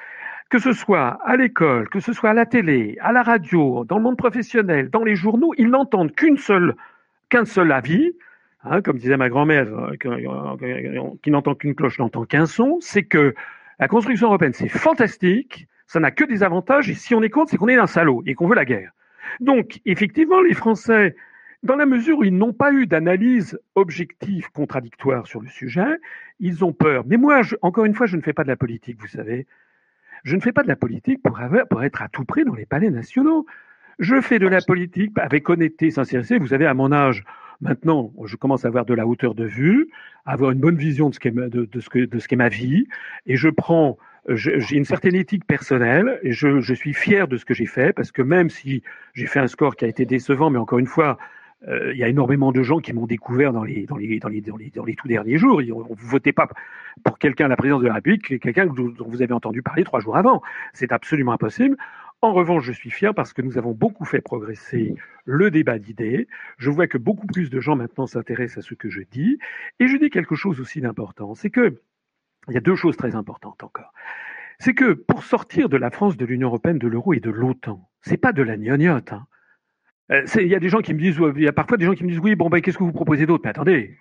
que 0.48 0.58
ce 0.58 0.72
soit 0.72 1.18
à 1.22 1.36
l'école, 1.36 1.90
que 1.90 2.00
ce 2.00 2.14
soit 2.14 2.30
à 2.30 2.34
la 2.34 2.46
télé, 2.46 2.96
à 3.02 3.12
la 3.12 3.22
radio, 3.22 3.84
dans 3.84 3.98
le 3.98 4.02
monde 4.02 4.16
professionnel, 4.16 4.88
dans 4.88 5.04
les 5.04 5.16
journaux, 5.16 5.52
ils 5.58 5.68
n'entendent 5.68 6.14
qu'une 6.14 6.38
seule, 6.38 6.76
qu'un 7.28 7.44
seul 7.44 7.72
avis, 7.72 8.14
Hein, 8.62 8.82
comme 8.82 8.98
disait 8.98 9.16
ma 9.16 9.30
grand-mère, 9.30 9.66
euh, 9.68 9.96
euh, 10.04 11.11
qui 11.22 11.30
n'entend 11.30 11.54
qu'une 11.54 11.74
cloche 11.74 11.98
n'entend 11.98 12.26
qu'un 12.26 12.44
son, 12.44 12.78
c'est 12.80 13.04
que 13.04 13.34
la 13.78 13.88
construction 13.88 14.26
européenne, 14.26 14.52
c'est 14.52 14.68
fantastique, 14.68 15.66
ça 15.86 15.98
n'a 15.98 16.11
que 16.11 16.24
des 16.24 16.42
avantages, 16.42 16.90
et 16.90 16.94
si 16.94 17.14
on 17.14 17.22
est 17.22 17.30
contre, 17.30 17.50
c'est 17.50 17.56
qu'on 17.56 17.68
est 17.68 17.78
un 17.78 17.86
salaud 17.86 18.22
et 18.26 18.34
qu'on 18.34 18.46
veut 18.46 18.54
la 18.54 18.66
guerre. 18.66 18.92
Donc, 19.40 19.80
effectivement, 19.86 20.42
les 20.42 20.52
Français, 20.52 21.16
dans 21.62 21.76
la 21.76 21.86
mesure 21.86 22.18
où 22.18 22.24
ils 22.24 22.36
n'ont 22.36 22.52
pas 22.52 22.72
eu 22.72 22.86
d'analyse 22.86 23.58
objective 23.76 24.50
contradictoire 24.52 25.26
sur 25.26 25.40
le 25.40 25.48
sujet, 25.48 25.98
ils 26.38 26.62
ont 26.62 26.74
peur. 26.74 27.04
Mais 27.06 27.16
moi, 27.16 27.40
encore 27.62 27.86
une 27.86 27.94
fois, 27.94 28.06
je 28.06 28.16
ne 28.16 28.22
fais 28.22 28.34
pas 28.34 28.42
de 28.42 28.48
la 28.48 28.56
politique, 28.56 29.00
vous 29.00 29.08
savez. 29.08 29.46
Je 30.22 30.36
ne 30.36 30.40
fais 30.42 30.52
pas 30.52 30.62
de 30.62 30.68
la 30.68 30.76
politique 30.76 31.22
pour, 31.22 31.38
pour 31.70 31.82
être 31.82 32.02
à 32.02 32.08
tout 32.08 32.26
prix 32.26 32.44
dans 32.44 32.54
les 32.54 32.66
palais 32.66 32.90
nationaux. 32.90 33.46
Je 33.98 34.20
fais 34.20 34.38
de 34.38 34.46
la 34.46 34.61
politique 34.61 35.12
avec 35.16 35.48
honnêteté, 35.48 35.90
sincérité. 35.90 36.38
Vous 36.38 36.48
savez, 36.48 36.66
à 36.66 36.74
mon 36.74 36.92
âge, 36.92 37.24
Maintenant, 37.61 38.12
je 38.24 38.36
commence 38.36 38.64
à 38.64 38.68
avoir 38.68 38.84
de 38.84 38.94
la 38.94 39.06
hauteur 39.06 39.34
de 39.34 39.44
vue, 39.44 39.88
à 40.24 40.32
avoir 40.32 40.50
une 40.50 40.61
bonne 40.61 40.76
vision 40.76 41.08
de 41.11 41.14
ce 41.14 41.20
qu'est 41.20 41.30
de, 41.30 41.64
de 41.64 41.80
ce 41.80 41.88
que 41.88 42.04
de 42.04 42.18
ce 42.18 42.28
qu'est 42.28 42.36
ma 42.36 42.48
vie, 42.48 42.86
et 43.26 43.36
je 43.36 43.48
prends 43.48 43.98
j'ai 44.28 44.76
une 44.76 44.84
certaine 44.84 45.14
éthique 45.14 45.46
personnelle 45.46 46.20
et 46.22 46.32
je, 46.32 46.61
je 46.61 46.74
suis 46.74 46.92
fier 46.92 47.26
de 47.26 47.36
ce 47.38 47.44
que 47.44 47.54
j'ai 47.54 47.66
fait 47.66 47.92
parce 47.92 48.12
que 48.12 48.22
même 48.22 48.50
si 48.50 48.82
j'ai 49.14 49.26
fait 49.26 49.40
un 49.40 49.46
score 49.46 49.76
qui 49.76 49.86
a 49.86 49.88
été 49.88 50.04
décevant, 50.04 50.50
mais 50.50 50.58
encore 50.58 50.78
une 50.78 50.86
fois, 50.86 51.16
euh, 51.68 51.92
il 51.92 51.98
y 51.98 52.04
a 52.04 52.08
énormément 52.08 52.52
de 52.52 52.62
gens 52.62 52.78
qui 52.78 52.92
m'ont 52.92 53.06
découvert 53.06 53.52
dans 53.52 53.64
les, 53.64 53.86
dans, 53.86 53.96
les, 53.96 54.18
dans, 54.18 54.28
les, 54.28 54.40
dans, 54.40 54.56
les, 54.56 54.70
dans 54.70 54.84
les 54.84 54.94
tout 54.94 55.08
derniers 55.08 55.36
jours. 55.38 55.61
Vous 55.61 56.08
votez 56.08 56.32
pas 56.32 56.48
pour 57.04 57.18
quelqu'un 57.18 57.46
à 57.46 57.48
la 57.48 57.56
présidence 57.56 57.82
de 57.82 57.88
la 57.88 57.94
République, 57.94 58.40
quelqu'un 58.40 58.66
dont 58.66 58.92
vous 59.06 59.22
avez 59.22 59.32
entendu 59.32 59.62
parler 59.62 59.84
trois 59.84 60.00
jours 60.00 60.16
avant. 60.16 60.42
C'est 60.72 60.92
absolument 60.92 61.32
impossible. 61.32 61.76
En 62.22 62.34
revanche, 62.34 62.64
je 62.64 62.72
suis 62.72 62.90
fier 62.90 63.14
parce 63.14 63.32
que 63.32 63.40
nous 63.40 63.56
avons 63.56 63.72
beaucoup 63.72 64.04
fait 64.04 64.20
progresser 64.20 64.94
le 65.24 65.50
débat 65.50 65.78
d'idées. 65.78 66.28
Je 66.58 66.70
vois 66.70 66.86
que 66.86 66.98
beaucoup 66.98 67.26
plus 67.26 67.48
de 67.48 67.60
gens 67.60 67.76
maintenant 67.76 68.06
s'intéressent 68.06 68.58
à 68.58 68.68
ce 68.68 68.74
que 68.74 68.90
je 68.90 69.00
dis. 69.10 69.38
Et 69.78 69.88
je 69.88 69.96
dis 69.96 70.10
quelque 70.10 70.34
chose 70.34 70.60
aussi 70.60 70.82
d'important. 70.82 71.34
C'est 71.34 71.48
que, 71.48 71.80
il 72.48 72.54
y 72.54 72.58
a 72.58 72.60
deux 72.60 72.76
choses 72.76 72.98
très 72.98 73.14
importantes 73.14 73.62
encore. 73.62 73.94
C'est 74.58 74.74
que 74.74 74.92
pour 74.92 75.24
sortir 75.24 75.70
de 75.70 75.78
la 75.78 75.90
France, 75.90 76.18
de 76.18 76.26
l'Union 76.26 76.48
européenne, 76.48 76.78
de 76.78 76.88
l'euro 76.88 77.14
et 77.14 77.20
de 77.20 77.30
l'OTAN, 77.30 77.88
c'est 78.02 78.18
pas 78.18 78.32
de 78.32 78.42
la 78.42 78.58
gnognotte. 78.58 79.14
Hein. 79.14 79.26
Euh, 80.10 80.26
il 80.36 80.48
y 80.48 80.54
a 80.54 80.60
des 80.60 80.68
gens 80.68 80.80
qui 80.80 80.92
me 80.92 80.98
disent, 80.98 81.18
il 81.36 81.42
y 81.42 81.48
a 81.48 81.52
parfois 81.52 81.78
des 81.78 81.86
gens 81.86 81.94
qui 81.94 82.04
me 82.04 82.10
disent, 82.10 82.18
oui, 82.18 82.34
bon, 82.34 82.50
ben, 82.50 82.60
qu'est-ce 82.60 82.76
que 82.76 82.84
vous 82.84 82.92
proposez 82.92 83.24
d'autre? 83.24 83.42
Mais 83.44 83.50
attendez, 83.50 83.96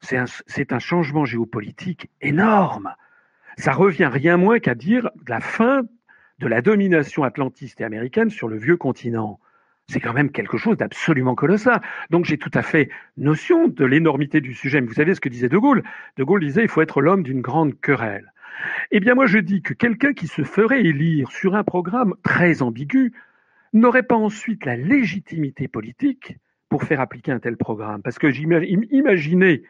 c'est 0.00 0.16
un, 0.16 0.24
un 0.70 0.78
changement 0.78 1.26
géopolitique 1.26 2.08
énorme. 2.22 2.94
Ça 3.58 3.72
revient 3.72 4.08
rien 4.10 4.38
moins 4.38 4.58
qu'à 4.58 4.74
dire 4.74 5.10
la 5.28 5.40
fin 5.40 5.82
de 6.42 6.48
la 6.48 6.60
domination 6.60 7.22
atlantiste 7.22 7.80
et 7.80 7.84
américaine 7.84 8.28
sur 8.28 8.48
le 8.48 8.56
vieux 8.56 8.76
continent. 8.76 9.38
C'est 9.86 10.00
quand 10.00 10.12
même 10.12 10.30
quelque 10.30 10.56
chose 10.56 10.76
d'absolument 10.76 11.36
colossal. 11.36 11.80
Donc 12.10 12.24
j'ai 12.24 12.36
tout 12.36 12.50
à 12.52 12.62
fait 12.62 12.88
notion 13.16 13.68
de 13.68 13.84
l'énormité 13.84 14.40
du 14.40 14.52
sujet. 14.52 14.80
Mais 14.80 14.88
vous 14.88 14.94
savez 14.94 15.14
ce 15.14 15.20
que 15.20 15.28
disait 15.28 15.48
De 15.48 15.56
Gaulle? 15.56 15.84
De 16.16 16.24
Gaulle 16.24 16.40
disait 16.40 16.62
il 16.62 16.68
faut 16.68 16.82
être 16.82 17.00
l'homme 17.00 17.22
d'une 17.22 17.42
grande 17.42 17.80
querelle. 17.80 18.32
Eh 18.90 18.98
bien 18.98 19.14
moi 19.14 19.26
je 19.26 19.38
dis 19.38 19.62
que 19.62 19.72
quelqu'un 19.72 20.14
qui 20.14 20.26
se 20.26 20.42
ferait 20.42 20.80
élire 20.80 21.30
sur 21.30 21.54
un 21.54 21.62
programme 21.62 22.14
très 22.24 22.60
ambigu 22.60 23.12
n'aurait 23.72 24.02
pas 24.02 24.16
ensuite 24.16 24.64
la 24.64 24.76
légitimité 24.76 25.68
politique 25.68 26.38
pour 26.68 26.82
faire 26.82 27.00
appliquer 27.00 27.30
un 27.30 27.38
tel 27.38 27.56
programme. 27.56 28.02
Parce 28.02 28.18
que 28.18 28.26
imaginez 28.26 29.62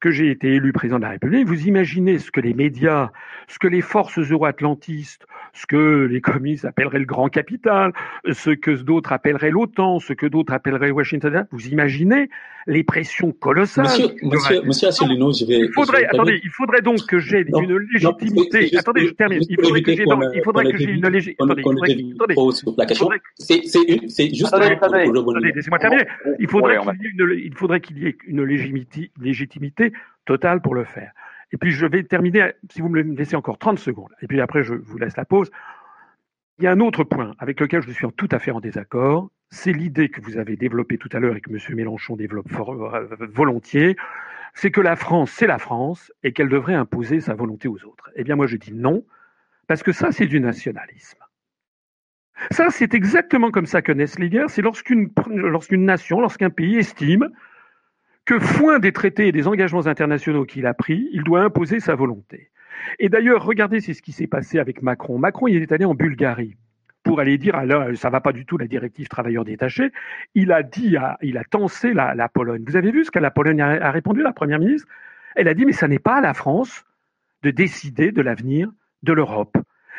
que 0.00 0.10
j'ai 0.10 0.30
été 0.30 0.54
élu 0.54 0.72
président 0.72 0.98
de 0.98 1.04
la 1.04 1.10
République, 1.10 1.46
vous 1.46 1.66
imaginez 1.66 2.18
ce 2.18 2.30
que 2.30 2.40
les 2.40 2.54
médias, 2.54 3.10
ce 3.48 3.58
que 3.58 3.66
les 3.66 3.80
forces 3.80 4.18
euro-atlantistes, 4.18 5.26
ce 5.52 5.66
que 5.66 6.06
les 6.10 6.20
communistes 6.20 6.64
appelleraient 6.64 7.00
le 7.00 7.04
grand 7.04 7.28
capital, 7.28 7.92
ce 8.30 8.50
que 8.50 8.70
d'autres 8.70 9.12
appelleraient 9.12 9.50
l'OTAN, 9.50 9.98
ce 9.98 10.12
que 10.12 10.26
d'autres 10.26 10.52
appelleraient 10.52 10.90
Washington, 10.90 11.46
vous 11.50 11.68
imaginez 11.68 12.28
les 12.68 12.84
pressions 12.84 13.32
colossales. 13.32 13.86
Monsieur, 13.86 14.14
monsieur, 14.22 14.62
monsieur 14.62 14.88
Asselineau, 14.88 15.32
je 15.32 15.46
vais. 15.46 15.58
Il 15.60 15.72
faudrait, 15.72 16.04
attendez, 16.04 16.40
il 16.44 16.50
faudrait 16.50 16.82
donc 16.82 17.04
que 17.06 17.18
j'ai 17.18 17.44
une 17.48 17.78
légitimité. 17.92 18.76
attendez, 18.76 19.06
je 19.06 19.12
termine. 19.14 19.40
Il 19.48 19.56
faudrait 19.56 19.82
que 19.82 19.96
j'ai, 19.96 20.04
il 20.04 20.42
faudrait 20.44 20.70
que 20.70 20.78
j'ai 20.78 20.90
une 20.90 21.08
légitimité. 21.08 21.62
Attendez, 21.62 22.34
la 22.76 22.86
question. 22.86 23.08
C'est, 23.36 23.62
c'est 23.64 24.34
juste. 24.34 24.52
Attendez, 24.52 24.76
attendez, 24.80 25.52
laissez-moi 25.54 25.78
terminer. 25.78 26.04
Il 26.38 26.48
faudrait 26.48 26.78
qu'il 26.78 27.02
y 27.02 27.06
ait 27.06 27.10
une, 27.18 27.40
il 27.44 27.54
faudrait 27.54 27.80
qu'il 27.80 27.98
y 27.98 28.06
ait 28.06 28.16
une 28.26 28.44
légitimité 29.20 29.92
totale 30.26 30.60
pour 30.60 30.74
le 30.74 30.84
faire. 30.84 31.12
Et 31.52 31.56
puis 31.56 31.70
je 31.70 31.86
vais 31.86 32.02
terminer, 32.02 32.52
si 32.70 32.82
vous 32.82 32.90
me 32.90 33.00
laissez 33.00 33.34
encore 33.34 33.56
30 33.58 33.78
secondes, 33.78 34.10
et 34.20 34.26
puis 34.26 34.40
après 34.42 34.62
je 34.62 34.74
vous 34.74 34.98
laisse 34.98 35.16
la 35.16 35.24
pause. 35.24 35.50
Il 36.58 36.64
y 36.64 36.66
a 36.66 36.72
un 36.72 36.80
autre 36.80 37.04
point 37.04 37.34
avec 37.38 37.60
lequel 37.60 37.82
je 37.82 37.92
suis 37.92 38.06
tout 38.16 38.28
à 38.32 38.40
fait 38.40 38.50
en 38.50 38.60
désaccord, 38.60 39.30
c'est 39.50 39.72
l'idée 39.72 40.08
que 40.08 40.20
vous 40.20 40.38
avez 40.38 40.56
développée 40.56 40.98
tout 40.98 41.08
à 41.12 41.20
l'heure 41.20 41.36
et 41.36 41.40
que 41.40 41.50
M. 41.50 41.58
Mélenchon 41.76 42.16
développe 42.16 42.48
euh, 42.52 43.06
volontiers, 43.32 43.96
c'est 44.54 44.72
que 44.72 44.80
la 44.80 44.96
France, 44.96 45.30
c'est 45.30 45.46
la 45.46 45.58
France 45.58 46.12
et 46.24 46.32
qu'elle 46.32 46.48
devrait 46.48 46.74
imposer 46.74 47.20
sa 47.20 47.34
volonté 47.34 47.68
aux 47.68 47.84
autres. 47.84 48.10
Eh 48.16 48.24
bien 48.24 48.34
moi 48.34 48.48
je 48.48 48.56
dis 48.56 48.72
non, 48.72 49.04
parce 49.68 49.84
que 49.84 49.92
ça 49.92 50.10
c'est 50.10 50.26
du 50.26 50.40
nationalisme. 50.40 51.18
Ça 52.50 52.70
c'est 52.70 52.92
exactement 52.92 53.52
comme 53.52 53.66
ça 53.66 53.80
que 53.80 53.92
naissent 53.92 54.18
les 54.18 54.30
c'est 54.48 54.62
lorsqu'une 54.62 55.12
lorsqu'une 55.28 55.84
nation, 55.84 56.20
lorsqu'un 56.20 56.50
pays 56.50 56.76
estime 56.76 57.28
que 58.24 58.40
foin 58.40 58.80
des 58.80 58.92
traités 58.92 59.28
et 59.28 59.32
des 59.32 59.46
engagements 59.46 59.86
internationaux 59.86 60.44
qu'il 60.44 60.66
a 60.66 60.74
pris, 60.74 61.08
il 61.12 61.22
doit 61.22 61.40
imposer 61.40 61.78
sa 61.78 61.94
volonté. 61.94 62.50
Et 62.98 63.08
d'ailleurs, 63.08 63.44
regardez, 63.44 63.80
c'est 63.80 63.94
ce 63.94 64.02
qui 64.02 64.12
s'est 64.12 64.26
passé 64.26 64.58
avec 64.58 64.82
Macron. 64.82 65.18
Macron, 65.18 65.48
il 65.48 65.62
est 65.62 65.72
allé 65.72 65.84
en 65.84 65.94
Bulgarie 65.94 66.56
pour 67.04 67.20
aller 67.20 67.38
dire, 67.38 67.54
alors, 67.54 67.84
ah 67.88 67.94
ça 67.94 68.10
va 68.10 68.20
pas 68.20 68.32
du 68.32 68.44
tout 68.44 68.58
la 68.58 68.66
directive 68.66 69.08
travailleurs 69.08 69.44
détachés. 69.44 69.90
Il 70.34 70.52
a 70.52 70.62
dit, 70.62 70.96
il 71.22 71.38
a 71.38 71.44
tensé 71.44 71.94
la, 71.94 72.28
Pologne. 72.28 72.64
Vous 72.66 72.76
avez 72.76 72.90
vu 72.90 73.04
ce 73.04 73.10
que 73.10 73.18
la 73.18 73.30
Pologne 73.30 73.62
a, 73.62 73.90
répondu, 73.90 74.22
la 74.22 74.32
première 74.32 74.58
ministre? 74.58 74.86
Elle 75.34 75.48
a 75.48 75.54
dit, 75.54 75.64
mais 75.64 75.72
ça 75.72 75.88
n'est 75.88 75.98
pas 75.98 76.16
à 76.16 76.20
la 76.20 76.34
France 76.34 76.84
de 77.42 77.50
décider 77.50 78.12
de 78.12 78.20
l'avenir 78.20 78.70
de 79.02 79.12
l'Europe. 79.12 79.56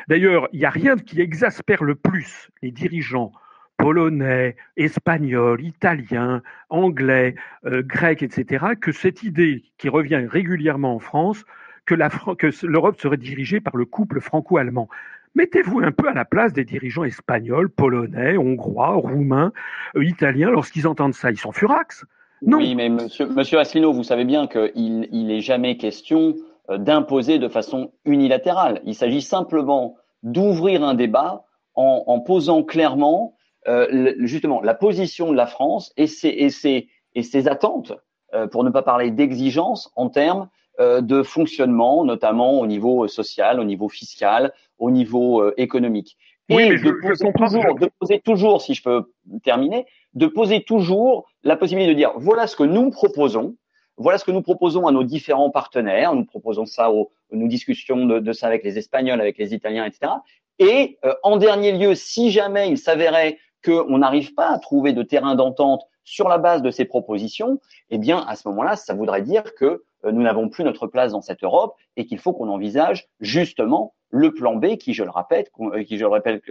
D'ailleurs, 0.08 0.48
il 0.54 0.60
n'y 0.60 0.66
a 0.66 0.70
rien 0.70 0.98
qui 0.98 1.20
exaspère 1.22 1.84
le 1.84 1.96
plus 1.96 2.50
les 2.62 2.72
dirigeants 2.72 3.32
polonais, 3.78 4.58
espagnols, 4.76 5.62
italiens, 5.62 6.44
anglais, 6.70 7.36
euh, 7.66 7.82
grecs, 7.82 8.22
etc., 8.22 8.66
que 8.80 8.92
cette 8.92 9.24
idée 9.24 9.64
qui 9.78 9.90
revient 9.90 10.28
régulièrement 10.30 10.96
en 10.96 11.00
France 11.00 11.46
que 11.96 12.66
l'Europe 12.66 13.00
serait 13.00 13.18
dirigée 13.18 13.60
par 13.60 13.76
le 13.76 13.86
couple 13.86 14.22
franco-allemand. 14.22 14.90
Mettez-vous 15.36 15.80
un 15.80 15.92
peu 15.92 16.10
à 16.10 16.14
la 16.14 16.26
place 16.26 16.54
des 16.54 16.66
dirigeants 16.66 17.04
espagnols, 17.04 17.70
polonais, 17.70 18.38
hongrois, 18.38 18.96
roumains, 18.96 19.52
euh, 19.96 20.04
italiens. 20.04 20.50
Lorsqu'ils 20.50 20.88
entendent 20.88 21.14
ça, 21.14 21.32
ils 21.32 21.38
sont 21.38 21.52
furax. 21.52 22.06
Non. 22.42 22.58
Oui, 22.58 22.74
mais 22.74 22.90
monsieur, 22.90 23.28
monsieur 23.28 23.60
Asselineau, 23.60 23.92
vous 23.92 24.04
savez 24.04 24.26
bien 24.26 24.48
qu'il 24.48 25.08
n'est 25.12 25.42
jamais 25.42 25.78
question 25.78 26.36
euh, 26.70 26.78
d'imposer 26.78 27.38
de 27.38 27.48
façon 27.48 27.92
unilatérale. 28.06 28.82
Il 28.86 28.96
s'agit 28.96 29.22
simplement 29.22 29.98
d'ouvrir 30.24 30.84
un 30.84 30.94
débat 30.94 31.46
en, 31.76 32.20
posant 32.20 32.64
clairement 32.64 33.36
euh, 33.70 34.14
justement 34.20 34.62
la 34.62 34.74
position 34.74 35.32
de 35.32 35.38
la 35.38 35.48
France 35.48 35.94
et 35.96 36.08
ses, 36.08 37.48
attentes, 37.48 37.94
pour 38.52 38.66
ne 38.66 38.70
pas 38.70 38.82
parler 38.82 39.12
d'exigence 39.12 39.90
en 39.96 40.10
termes 40.10 40.50
de 40.80 41.24
fonctionnement, 41.24 42.06
notamment 42.06 42.60
au 42.60 42.68
niveau 42.68 43.04
euh, 43.04 43.08
social, 43.08 43.60
au 43.60 43.64
niveau 43.64 43.90
fiscal, 43.90 44.54
au 44.78 44.92
niveau 44.92 45.42
euh, 45.42 45.54
économique. 45.58 46.18
Et 46.48 46.70
de, 46.70 46.92
poser 47.02 47.32
toujours, 47.34 47.76
de 47.80 47.90
poser 48.00 48.20
toujours, 48.22 48.62
si 48.62 48.74
je 48.74 48.82
peux 48.82 49.12
terminer, 49.44 49.86
de 50.16 50.26
poser 50.26 50.64
toujours 50.64 51.30
la 51.44 51.56
possibilité 51.56 51.94
de 51.94 51.98
dire 51.98 52.14
voilà 52.16 52.48
ce 52.48 52.56
que 52.56 52.64
nous 52.64 52.90
proposons, 52.90 53.56
voilà 53.98 54.18
ce 54.18 54.26
que 54.26 54.32
nous 54.32 54.42
proposons 54.42 54.88
à 54.88 54.92
nos 54.92 55.04
différents 55.04 55.52
partenaires. 55.52 56.16
Nous 56.16 56.26
proposons 56.26 56.66
ça 56.66 56.92
aux, 56.92 57.12
nous 57.32 57.48
discussions 57.48 58.06
de, 58.06 58.34
ça 58.34 58.48
avec 58.48 58.64
les 58.64 58.80
Espagnols, 58.80 59.22
avec 59.22 59.38
les 59.38 59.54
Italiens, 59.54 59.86
etc. 59.86 60.14
Et 60.58 60.98
en 61.22 61.38
dernier 61.38 61.72
lieu, 61.74 61.94
si 61.94 62.32
jamais 62.32 62.70
il 62.70 62.80
s'avérait 62.80 63.38
qu'on 63.64 64.00
n'arrive 64.00 64.34
pas 64.34 64.50
à 64.50 64.58
trouver 64.58 64.94
de 64.94 65.04
terrain 65.04 65.36
d'entente 65.36 65.84
sur 66.04 66.28
la 66.28 66.40
base 66.40 66.64
de 66.64 66.72
ces 66.72 66.86
propositions, 66.86 67.60
eh 67.92 68.00
bien 68.00 68.26
à 68.28 68.36
ce 68.36 68.48
moment-là, 68.48 68.76
ça 68.76 68.96
voudrait 68.96 69.22
dire 69.22 69.54
que 69.54 69.66
euh, 69.66 69.84
nous 70.04 70.22
n'avons 70.22 70.50
plus 70.50 70.64
notre 70.64 70.88
place 70.88 71.12
dans 71.12 71.22
cette 71.22 71.43
Europe 71.43 71.76
et 71.97 72.06
qu'il 72.06 72.20
faut 72.20 72.34
qu'on 72.34 72.50
envisage 72.50 73.08
justement 73.20 73.93
le 74.10 74.34
plan 74.34 74.56
B 74.56 74.78
qui, 74.78 74.93
je 74.93 75.04
le 75.04 75.12
répète, 75.12 75.52
euh, 75.60 75.84
qui, 75.84 75.97
je 75.97 76.04
le 76.04 76.10
répète, 76.10 76.41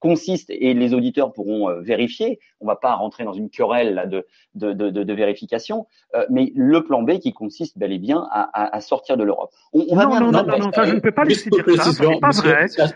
consiste 0.00 0.50
et 0.50 0.74
les 0.74 0.94
auditeurs 0.94 1.32
pourront 1.32 1.68
euh, 1.68 1.80
vérifier. 1.80 2.38
On 2.60 2.66
ne 2.66 2.70
va 2.70 2.76
pas 2.76 2.94
rentrer 2.94 3.24
dans 3.24 3.32
une 3.32 3.50
querelle 3.50 3.94
là, 3.94 4.06
de, 4.06 4.26
de, 4.54 4.72
de, 4.72 4.90
de, 4.90 5.12
vérification, 5.12 5.86
mais 6.30 6.52
le 6.54 6.84
plan 6.84 7.02
B 7.02 7.18
qui 7.18 7.32
consiste 7.32 7.78
bel 7.78 7.92
et 7.92 7.98
bien 7.98 8.26
à, 8.30 8.76
à, 8.76 8.80
sortir 8.80 9.16
de 9.16 9.24
l'Europe. 9.24 9.50
On, 9.72 9.84
on 9.88 9.96
va 9.96 10.04
non, 10.04 10.20
non, 10.20 10.32
non, 10.32 10.44
non, 10.44 10.58
non, 10.58 10.72
ça 10.72 10.84
je 10.84 10.94
ne 10.94 11.00
peux 11.00 11.12
pas 11.12 11.24
laisser 11.24 11.50
dire 11.50 11.64
ça. 11.76 11.92
Ça 11.92 12.06
n'est 12.06 12.20
pas 12.20 12.30
vrai. 12.30 12.68
Ça 12.68 12.86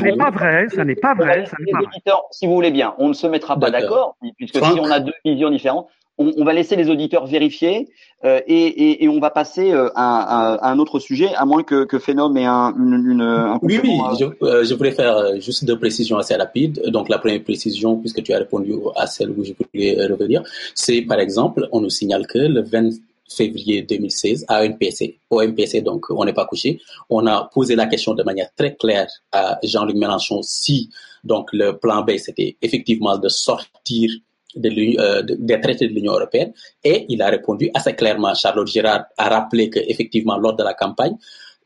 n'est 0.00 0.10
pas 0.10 0.30
vrai. 0.30 0.68
Ça 0.68 0.84
n'est 0.84 0.94
pas 0.96 1.14
vrai. 1.14 1.44
Les 1.60 1.72
auditeurs, 1.74 2.24
si 2.30 2.46
vous 2.46 2.54
voulez 2.54 2.70
bien, 2.70 2.94
on 2.98 3.08
ne 3.08 3.14
se 3.14 3.26
mettra 3.26 3.58
pas 3.58 3.70
d'accord 3.70 4.16
puisque 4.36 4.56
si 4.56 4.80
on 4.80 4.90
a 4.90 5.00
deux 5.00 5.14
visions 5.24 5.50
différentes, 5.50 5.88
on, 6.18 6.44
va 6.44 6.52
laisser 6.52 6.76
les 6.76 6.90
auditeurs 6.90 7.26
vérifier 7.26 7.88
euh, 8.24 8.40
et, 8.46 9.08
on 9.08 9.20
va 9.20 9.30
passer 9.30 9.72
euh, 9.72 9.88
à, 9.94 10.70
un 10.70 10.78
autre 10.78 10.98
sujet, 10.98 11.32
à 11.34 11.44
moins 11.44 11.62
que, 11.62 11.84
que 11.84 11.98
Phénom 11.98 12.34
ait 12.36 12.44
un, 12.44 12.74
une, 12.76 13.20
un 13.20 13.58
Oui, 13.62 13.80
oui, 13.82 13.98
euh, 14.42 14.64
je, 14.64 14.74
voulais 14.74 14.92
faire 14.92 15.40
juste 15.40 15.64
deux 15.64 15.78
précisions 15.78 16.18
assez 16.18 16.34
rapides. 16.34 16.82
Donc 16.88 17.08
la 17.08 17.18
première 17.18 17.42
précision, 17.42 17.96
puisque 17.96 18.22
tu 18.22 18.32
as 18.32 18.38
répondu 18.38 18.74
à 18.96 19.06
celle 19.06 19.30
où 19.30 19.44
je 19.44 19.52
voulais 19.72 20.06
revenir, 20.06 20.42
c'est 20.74 21.02
par 21.02 21.20
exemple, 21.20 21.68
on 21.72 21.80
nous 21.80 21.90
signale 21.90 22.26
que 22.26 22.38
le 22.38 22.62
20 22.62 22.90
février 23.28 23.82
2016 23.82 24.46
à 24.48 24.66
MPC. 24.66 25.18
Au 25.30 25.42
MPC, 25.42 25.82
donc 25.82 26.06
on 26.10 26.24
n'est 26.24 26.32
pas 26.32 26.46
couché. 26.46 26.80
On 27.10 27.26
a 27.26 27.48
posé 27.52 27.76
la 27.76 27.86
question 27.86 28.14
de 28.14 28.22
manière 28.22 28.48
très 28.56 28.74
claire 28.74 29.08
à 29.32 29.58
Jean-Luc 29.62 29.96
Mélenchon 29.96 30.40
si 30.42 30.90
donc 31.24 31.52
le 31.52 31.76
plan 31.76 32.02
B 32.02 32.12
c'était 32.16 32.56
effectivement 32.62 33.18
de 33.18 33.28
sortir 33.28 34.10
euh, 34.56 35.22
de, 35.22 35.36
des 35.38 35.60
traités 35.60 35.88
de 35.88 35.92
l'Union 35.92 36.12
européenne 36.12 36.52
et 36.82 37.04
il 37.08 37.20
a 37.20 37.28
répondu 37.28 37.70
assez 37.74 37.94
clairement. 37.94 38.34
Charlotte 38.34 38.66
Girard 38.66 39.04
a 39.16 39.28
rappelé 39.28 39.68
qu'effectivement, 39.68 40.38
lors 40.38 40.56
de 40.56 40.62
la 40.62 40.74
campagne, 40.74 41.16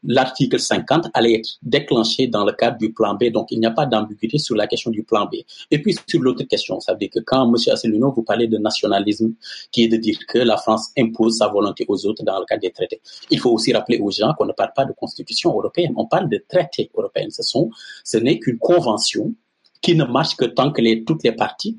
l'article 0.05 0.59
50 0.59 1.09
allait 1.15 1.35
être 1.35 1.49
déclenché 1.63 2.27
dans 2.27 2.45
le 2.45 2.53
cadre 2.53 2.79
du 2.79 2.93
plan 2.93 3.15
B. 3.15 3.31
Donc, 3.31 3.53
il 3.53 3.61
n'y 3.61 3.67
a 3.67 3.71
pas 3.71 3.87
d'ambiguïté 3.87 4.39
sur 4.39 4.57
la 4.57 4.67
question 4.67 4.91
du 4.91 5.05
plan 5.05 5.27
B. 5.27 5.37
Et 5.71 5.81
puis, 5.81 5.97
sur 6.09 6.21
l'autre 6.21 6.43
question, 6.45 6.81
ça 6.81 6.93
veut 6.93 6.99
dire 6.99 7.11
que 7.11 7.21
quand 7.21 7.47
M. 7.47 7.55
Asselineau, 7.73 8.13
vous 8.13 8.23
parlez 8.23 8.49
de 8.49 8.59
nationalisme, 8.59 9.35
qui 9.71 9.85
est 9.85 9.89
de 9.89 9.97
dire 9.97 10.19
que 10.27 10.39
la 10.39 10.57
France 10.57 10.91
impose 10.99 11.39
sa 11.39 11.49
volonté 11.49 11.85
aux 11.89 12.07
autres 12.07 12.25
dans 12.25 12.39
le 12.39 12.45
cadre 12.47 12.63
des 12.63 12.73
traités, 12.73 13.01
il 13.31 13.39
faut 13.39 13.51
aussi 13.51 13.73
rappeler 13.73 13.99
aux 13.99 14.11
gens 14.11 14.33
qu'on 14.37 14.47
ne 14.47 14.53
parle 14.53 14.73
pas 14.75 14.85
de 14.85 14.93
constitution 14.93 15.51
européenne, 15.51 15.93
on 15.97 16.07
parle 16.07 16.29
de 16.29 16.45
traités 16.49 16.91
européens. 16.95 17.29
Ce, 17.31 17.43
sont, 17.43 17.71
ce 18.05 18.17
n'est 18.19 18.39
qu'une 18.39 18.59
convention 18.59 19.33
qui 19.81 19.95
ne 19.95 20.05
marche 20.05 20.37
que 20.37 20.45
tant 20.45 20.73
que 20.73 21.05
toutes 21.05 21.23
les 21.23 21.33
parties 21.33 21.79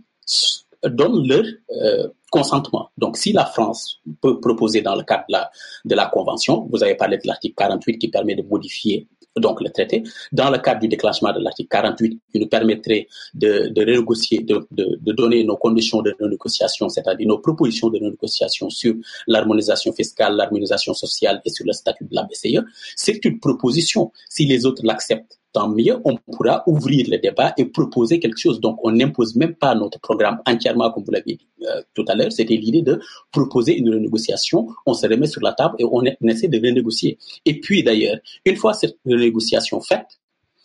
donnent 0.86 1.28
leur 1.28 1.44
euh, 1.72 2.08
consentement. 2.32 2.90
Donc, 2.98 3.18
si 3.18 3.32
la 3.32 3.46
France 3.46 4.00
peut 4.22 4.40
proposer 4.40 4.82
dans 4.82 4.96
le 4.96 5.04
cadre 5.04 5.26
de 5.28 5.34
la, 5.34 5.52
de 5.86 5.96
la 5.96 6.08
Convention, 6.08 6.68
vous 6.72 6.84
avez 6.84 6.96
parlé 6.96 7.18
de 7.18 7.28
l'article 7.28 7.56
48 7.56 7.98
qui 8.00 8.08
permet 8.10 8.36
de 8.36 8.44
modifier 8.44 9.08
donc 9.36 9.62
le 9.62 9.70
traité, 9.70 10.04
dans 10.32 10.50
le 10.50 10.60
cadre 10.60 10.82
du 10.82 10.88
déclenchement 10.88 11.34
de 11.34 11.40
l'article 11.40 11.70
48 11.70 12.20
qui 12.32 12.40
nous 12.40 12.48
permettrait 12.48 13.08
de, 13.34 13.70
de 13.70 13.82
renégocier, 13.82 14.44
de, 14.44 14.68
de, 14.72 15.00
de, 15.02 15.12
donner 15.12 15.44
nos 15.44 15.58
conditions 15.58 16.02
de 16.02 16.16
renégociation, 16.20 16.90
c'est-à-dire 16.90 17.28
nos 17.28 17.40
propositions 17.40 17.90
de 17.90 17.98
renégociation 17.98 18.70
sur 18.70 18.94
l'harmonisation 19.28 19.92
fiscale, 19.94 20.36
l'harmonisation 20.36 20.94
sociale 20.94 21.42
et 21.46 21.50
sur 21.50 21.66
le 21.66 21.74
statut 21.74 22.06
de 22.06 22.16
la 22.16 22.24
BCE, 22.24 22.64
c'est 22.96 23.24
une 23.26 23.40
proposition. 23.40 24.12
Si 24.30 24.46
les 24.46 24.66
autres 24.66 24.84
l'acceptent, 24.86 25.40
tant 25.54 25.70
mieux, 25.70 26.00
on 26.04 26.18
pourra 26.18 26.64
ouvrir 26.68 27.06
le 27.10 27.18
débat 27.20 27.54
et 27.58 27.66
proposer 27.66 28.20
quelque 28.20 28.40
chose. 28.40 28.60
Donc, 28.60 28.80
on 28.84 28.92
n'impose 28.92 29.36
même 29.36 29.56
pas 29.56 29.76
notre 29.76 30.00
programme 30.00 30.40
entièrement, 30.46 30.92
comme 30.92 31.04
vous 31.04 31.12
l'avez 31.12 31.36
dit 31.36 31.48
euh, 31.62 31.82
tout 31.94 32.04
à 32.08 32.16
l'heure. 32.16 32.32
C'était 32.32 32.56
l'idée 32.56 32.82
de 32.82 33.00
proposer 33.32 33.78
une 33.78 33.94
renégociation. 33.94 34.68
On 34.86 34.94
se 34.94 35.08
remet 35.08 35.28
sur 35.28 35.42
la 35.42 35.54
table 35.54 35.76
et 35.80 35.86
on, 35.86 36.04
essaie 36.04 36.48
de 36.48 36.58
renégocier. 36.58 37.18
Et 37.46 37.60
puis, 37.60 37.84
d'ailleurs, 37.84 38.18
une 38.46 38.56
fois 38.58 38.74
cette 38.74 38.98
renégociation 39.06 39.80
faite, 39.80 40.20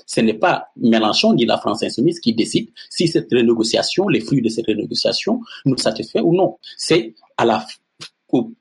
ce 0.06 0.22
n'est 0.22 0.34
pas 0.34 0.68
Mélenchon 0.76 1.34
ni 1.34 1.44
la 1.44 1.58
France 1.58 1.82
insoumise 1.82 2.18
qui 2.18 2.32
décide 2.32 2.70
si 2.88 3.08
cette 3.08 3.30
renégociation, 3.30 4.08
les 4.08 4.20
fruits 4.20 4.40
de 4.40 4.48
cette 4.48 4.66
renégociation 4.66 5.42
nous 5.66 5.76
satisfait 5.76 6.20
ou 6.20 6.34
non. 6.34 6.56
C'est 6.78 7.14
à 7.36 7.44
la, 7.44 7.66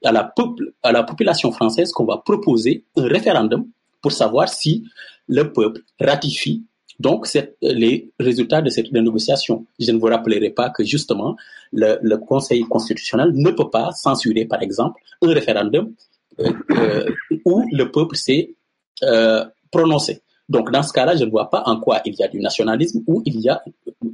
à 0.04 0.12
la, 0.12 0.26
peuple, 0.26 0.74
à 0.84 0.92
la 0.92 1.04
population 1.04 1.54
française 1.54 1.94
qu'on 1.94 2.04
va 2.04 2.18
proposer 2.18 2.84
un 2.98 3.08
référendum 3.08 3.66
pour 4.02 4.12
savoir 4.12 4.50
si 4.50 4.84
le 5.28 5.52
peuple 5.52 5.82
ratifie 6.00 6.64
donc 7.00 7.28
les 7.62 8.12
résultats 8.20 8.62
de 8.62 8.70
cette 8.70 8.92
négociation. 8.92 9.66
Je 9.80 9.92
ne 9.92 10.00
vous 10.00 10.08
rappellerai 10.08 10.50
pas 10.50 10.70
que 10.70 10.84
justement 10.84 11.36
le, 11.72 12.16
Conseil 12.18 12.64
constitutionnel 12.64 13.32
ne 13.34 13.52
peut 13.52 13.70
pas 13.70 13.92
censurer, 13.92 14.46
par 14.46 14.62
exemple, 14.62 15.02
un 15.22 15.32
référendum 15.34 15.94
euh, 16.40 16.52
euh, 16.72 17.10
où 17.46 17.64
le 17.72 17.92
peuple 17.92 18.16
s'est 18.16 18.56
euh, 19.04 19.46
prononcé. 19.72 20.22
Donc 20.50 20.72
dans 20.72 20.84
ce 20.84 20.94
cas-là, 20.94 21.16
je 21.16 21.26
ne 21.26 21.30
vois 21.30 21.50
pas 21.50 21.64
en 21.66 21.80
quoi 21.80 22.02
il 22.06 22.16
y 22.16 22.24
a 22.24 22.28
du 22.28 22.40
nationalisme 22.40 23.04
ou 23.06 23.22
il 23.26 23.40
y 23.42 23.50
a 23.50 23.62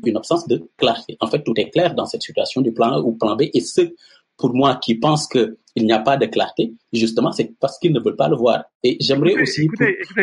une 0.03 0.17
absence 0.17 0.47
de 0.47 0.67
clarté. 0.77 1.15
En 1.19 1.27
fait, 1.27 1.43
tout 1.43 1.53
est 1.57 1.69
clair 1.69 1.93
dans 1.93 2.05
cette 2.05 2.23
situation 2.23 2.61
du 2.61 2.73
plan 2.73 2.93
A 2.93 2.99
ou 2.99 3.13
plan 3.13 3.35
B. 3.35 3.43
Et 3.53 3.61
ceux, 3.61 3.95
pour 4.43 4.53
moi, 4.53 4.75
qui 4.75 4.95
pensent 4.95 5.25
que 5.25 5.57
il 5.77 5.85
n'y 5.85 5.93
a 5.93 5.99
pas 5.99 6.17
de 6.17 6.25
clarté, 6.25 6.73
justement, 6.91 7.31
c'est 7.31 7.57
parce 7.61 7.79
qu'ils 7.79 7.93
ne 7.93 8.01
veulent 8.01 8.17
pas 8.17 8.27
le 8.27 8.35
voir. 8.35 8.65
Et 8.83 8.97
j'aimerais 8.99 9.35
aussi, 9.41 9.69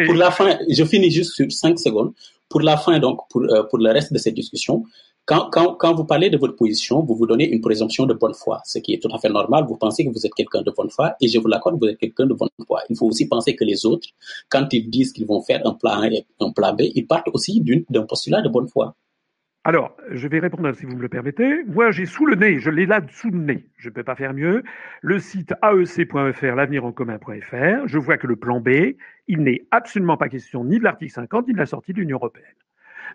pour, 0.06 0.14
la 0.14 0.30
fin, 0.30 0.58
je 0.68 0.84
finis 0.84 1.10
juste 1.10 1.32
sur 1.32 1.50
cinq 1.50 1.78
secondes, 1.78 2.12
pour 2.46 2.60
la 2.60 2.76
fin, 2.76 2.98
donc, 2.98 3.20
pour, 3.30 3.40
euh, 3.40 3.62
pour 3.62 3.78
le 3.78 3.90
reste 3.90 4.12
de 4.12 4.18
cette 4.18 4.34
discussion, 4.34 4.84
quand, 5.24 5.48
quand, 5.50 5.74
quand 5.76 5.94
vous 5.94 6.04
parlez 6.04 6.28
de 6.28 6.36
votre 6.36 6.54
position, 6.54 7.02
vous 7.02 7.14
vous 7.14 7.26
donnez 7.26 7.48
une 7.48 7.62
présomption 7.62 8.04
de 8.04 8.12
bonne 8.12 8.34
foi, 8.34 8.60
ce 8.66 8.78
qui 8.78 8.92
est 8.92 8.98
tout 9.02 9.08
à 9.10 9.18
fait 9.18 9.30
normal. 9.30 9.64
Vous 9.66 9.78
pensez 9.78 10.04
que 10.04 10.10
vous 10.10 10.26
êtes 10.26 10.34
quelqu'un 10.34 10.60
de 10.60 10.70
bonne 10.76 10.90
foi 10.90 11.14
et 11.18 11.26
je 11.26 11.38
vous 11.38 11.48
l'accorde, 11.48 11.78
vous 11.80 11.88
êtes 11.88 11.96
quelqu'un 11.98 12.26
de 12.26 12.34
bonne 12.34 12.50
foi. 12.66 12.82
Il 12.90 12.96
faut 12.98 13.06
aussi 13.06 13.26
penser 13.26 13.56
que 13.56 13.64
les 13.64 13.86
autres, 13.86 14.08
quand 14.50 14.68
ils 14.74 14.90
disent 14.90 15.14
qu'ils 15.14 15.26
vont 15.26 15.40
faire 15.40 15.66
un 15.66 15.72
plan 15.72 16.02
A 16.02 16.08
et 16.08 16.26
un 16.40 16.50
plan 16.50 16.74
B, 16.74 16.82
ils 16.94 17.06
partent 17.06 17.28
aussi 17.32 17.62
d'un 17.88 18.02
postulat 18.02 18.42
de 18.42 18.50
bonne 18.50 18.68
foi. 18.68 18.94
Alors, 19.64 19.94
je 20.11 20.26
vais 20.26 20.38
répondre 20.38 20.72
si 20.74 20.86
vous 20.86 20.96
me 20.96 21.02
le 21.02 21.11
permettez. 21.11 21.64
Moi, 21.64 21.90
j'ai 21.90 22.06
sous 22.06 22.24
le 22.24 22.34
nez, 22.34 22.58
je 22.58 22.70
l'ai 22.70 22.86
là 22.86 23.00
sous 23.11 23.30
le 23.30 23.38
nez, 23.38 23.66
je 23.76 23.90
ne 23.90 23.94
peux 23.94 24.02
pas 24.02 24.14
faire 24.14 24.32
mieux, 24.32 24.62
le 25.02 25.18
site 25.18 25.52
aec.fr, 25.61 26.54
l'avenirencommun.fr. 26.54 27.86
Je 27.86 27.98
vois 27.98 28.16
que 28.16 28.26
le 28.26 28.36
plan 28.36 28.58
B, 28.58 28.70
il 29.28 29.42
n'est 29.42 29.66
absolument 29.70 30.16
pas 30.16 30.30
question 30.30 30.64
ni 30.64 30.78
de 30.78 30.84
l'article 30.84 31.12
50, 31.12 31.48
ni 31.48 31.52
de 31.52 31.58
la 31.58 31.66
sortie 31.66 31.92
de 31.92 31.98
l'Union 31.98 32.16
européenne. 32.16 32.46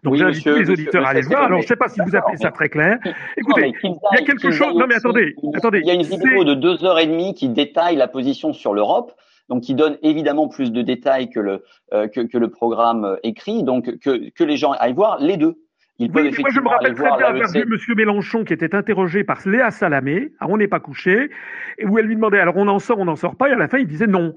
Donc 0.04 0.16
j'invite 0.16 0.46
les 0.46 0.70
auditeurs 0.70 1.06
à 1.06 1.10
aller 1.10 1.22
voir. 1.22 1.44
Alors 1.44 1.62
je 1.62 1.64
ne 1.64 1.68
sais 1.68 1.78
pas 1.78 1.88
si 1.88 2.00
vous 2.02 2.16
appelez 2.16 2.38
ça 2.38 2.52
très 2.52 2.70
clair. 2.70 3.00
Écoutez, 3.38 3.74
il 3.82 3.90
y 3.90 4.22
a 4.22 4.26
quelque 4.26 4.52
chose. 4.52 4.76
Non 4.76 4.86
mais 4.88 4.96
attendez, 4.96 5.34
attendez. 5.56 5.80
Il 5.80 5.88
y 5.88 5.92
a 5.92 5.94
une 5.94 6.04
vidéo 6.04 6.44
de 6.44 6.54
deux 6.54 6.84
heures 6.84 7.00
et 7.00 7.08
demie 7.08 7.34
qui 7.34 7.50
détaille 7.50 7.96
la 7.96 8.08
position 8.08 8.54
sur 8.54 8.74
l'Europe 8.74 9.14
donc 9.48 9.62
qui 9.62 9.76
donne 9.76 9.98
évidemment 10.02 10.48
plus 10.48 10.72
de 10.72 10.82
détails 10.82 11.30
que 11.30 11.40
le 11.40 11.64
euh, 11.94 12.08
que, 12.08 12.22
que, 12.22 12.38
le 12.38 12.50
programme 12.50 13.06
euh, 13.06 13.16
écrit, 13.22 13.64
donc 13.64 14.00
que, 14.00 14.30
que 14.30 14.44
les 14.44 14.58
gens 14.58 14.72
aillent 14.72 14.94
voir 14.94 15.20
les 15.20 15.38
deux. 15.38 15.56
Ils 15.98 16.12
oui, 16.12 16.34
moi 16.40 16.50
je 16.52 16.60
me 16.60 16.68
rappelle 16.68 16.94
très 16.94 17.06
bien 17.18 17.28
avoir 17.28 17.52
vu 17.52 17.62
M. 17.62 17.96
Mélenchon 17.96 18.44
qui 18.44 18.52
était 18.52 18.76
interrogé 18.76 19.24
par 19.24 19.40
Léa 19.48 19.72
Salamé, 19.72 20.34
on 20.42 20.58
n'est 20.58 20.68
pas 20.68 20.82
couché, 20.82 21.30
et 21.78 21.86
où 21.86 21.98
elle 21.98 22.06
lui 22.06 22.16
demandait 22.16 22.40
alors 22.40 22.58
on 22.58 22.68
en 22.68 22.80
sort, 22.80 23.00
on 23.00 23.06
n'en 23.06 23.16
sort 23.16 23.36
pas, 23.36 23.48
et 23.50 23.54
à 23.54 23.56
la 23.56 23.70
fin 23.70 23.78
il 23.78 23.88
disait 23.88 24.08
non. 24.08 24.36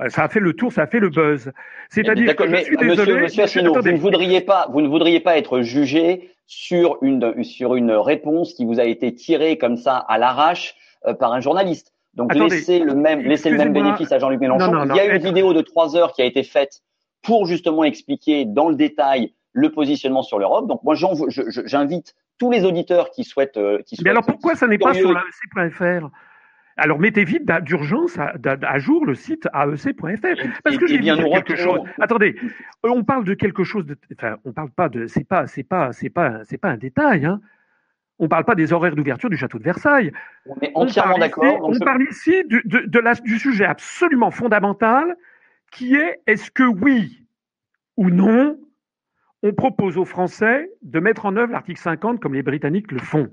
Euh, 0.00 0.08
ça 0.10 0.24
a 0.24 0.28
fait 0.28 0.40
le 0.40 0.52
tour, 0.52 0.72
ça 0.72 0.82
a 0.82 0.86
fait 0.86 1.00
le 1.00 1.08
buzz. 1.08 1.50
C'est-à-dire 1.88 2.36
que 2.36 2.46
je 2.46 2.56
suis 2.56 2.76
désolé. 2.76 3.22
Monsieur, 3.22 3.42
monsieur 3.42 3.62
vous 3.62 3.82
ne 3.82 3.96
voudriez 3.96 4.42
pas, 4.42 4.68
vous 4.70 4.80
ne 4.80 4.88
voudriez 4.88 5.20
pas 5.20 5.38
être 5.38 5.62
jugé 5.62 6.30
sur 6.46 6.98
une 7.02 7.42
sur 7.42 7.74
une 7.74 7.92
réponse 7.92 8.54
qui 8.54 8.64
vous 8.64 8.78
a 8.78 8.84
été 8.84 9.14
tirée 9.14 9.58
comme 9.58 9.76
ça 9.76 9.96
à 9.96 10.18
l'arrache 10.18 10.74
euh, 11.06 11.14
par 11.14 11.32
un 11.32 11.40
journaliste. 11.40 11.92
Donc 12.14 12.34
laissez 12.34 12.80
le 12.80 12.94
même 12.94 13.20
laissez 13.20 13.50
le 13.50 13.56
même 13.56 13.72
bénéfice 13.72 14.12
à 14.12 14.18
Jean-Luc 14.18 14.40
Mélenchon. 14.40 14.88
il 14.90 14.96
y 14.96 15.00
a 15.00 15.14
une 15.14 15.22
vidéo 15.22 15.52
de 15.52 15.62
trois 15.62 15.96
heures 15.96 16.12
qui 16.12 16.22
a 16.22 16.24
été 16.26 16.42
faite 16.42 16.82
pour 17.22 17.46
justement 17.46 17.84
expliquer 17.84 18.44
dans 18.44 18.68
le 18.68 18.76
détail 18.76 19.32
le 19.52 19.70
positionnement 19.70 20.22
sur 20.22 20.38
l'Europe. 20.38 20.68
Donc 20.68 20.82
moi, 20.84 20.94
j'invite 20.94 22.14
tous 22.38 22.50
les 22.50 22.64
auditeurs 22.64 23.10
qui 23.10 23.24
souhaitent. 23.24 23.56
Euh, 23.56 23.82
qui 23.82 23.96
souhaitent 23.96 24.04
Mais 24.04 24.10
alors 24.10 24.24
pourquoi 24.24 24.54
ça 24.54 24.66
n'est 24.66 24.78
pas 24.78 24.94
sur 24.94 25.12
l'AEC.fr 25.12 26.08
alors 26.80 27.00
mettez 27.00 27.24
vite 27.24 27.42
d'urgence 27.62 28.16
à, 28.18 28.78
jour 28.78 29.04
le 29.04 29.16
site 29.16 29.48
aec.fr 29.52 30.60
parce 30.62 30.76
que 30.76 30.86
j'ai 30.86 30.98
bien 30.98 31.16
quelque 31.16 31.56
chose. 31.56 31.80
Attendez, 32.00 32.36
on 32.84 33.02
parle 33.02 33.24
de 33.24 33.34
quelque 33.34 33.64
chose 33.64 33.84
de, 33.84 33.96
enfin, 34.16 34.36
on 34.44 34.52
parle 34.52 34.70
pas 34.70 34.88
de, 34.88 35.08
c'est 35.08 35.24
pas, 35.24 35.48
c'est 35.48 35.64
pas, 35.64 35.92
c'est 35.92 36.08
pas, 36.08 36.44
c'est 36.44 36.56
pas 36.56 36.68
un 36.68 36.76
détail. 36.76 37.26
Hein. 37.26 37.40
On 38.20 38.28
parle 38.28 38.44
pas 38.44 38.54
des 38.54 38.72
horaires 38.72 38.94
d'ouverture 38.94 39.28
du 39.28 39.36
château 39.36 39.58
de 39.58 39.64
Versailles. 39.64 40.12
On 40.46 40.56
est 40.60 40.70
entièrement 40.76 41.18
d'accord. 41.18 41.58
On 41.62 41.76
parle 41.80 42.02
ici 42.08 42.44
du, 42.46 42.62
de, 42.64 42.78
de 42.86 43.22
du 43.24 43.38
sujet 43.40 43.64
absolument 43.64 44.30
fondamental 44.30 45.16
qui 45.72 45.96
est 45.96 46.20
est-ce 46.28 46.52
que 46.52 46.62
oui 46.62 47.24
ou 47.96 48.10
non 48.10 48.56
on 49.42 49.52
propose 49.52 49.98
aux 49.98 50.04
Français 50.04 50.70
de 50.82 51.00
mettre 51.00 51.26
en 51.26 51.36
œuvre 51.36 51.52
l'article 51.52 51.80
50 51.80 52.20
comme 52.20 52.34
les 52.34 52.42
Britanniques 52.42 52.90
le 52.92 52.98
font. 52.98 53.28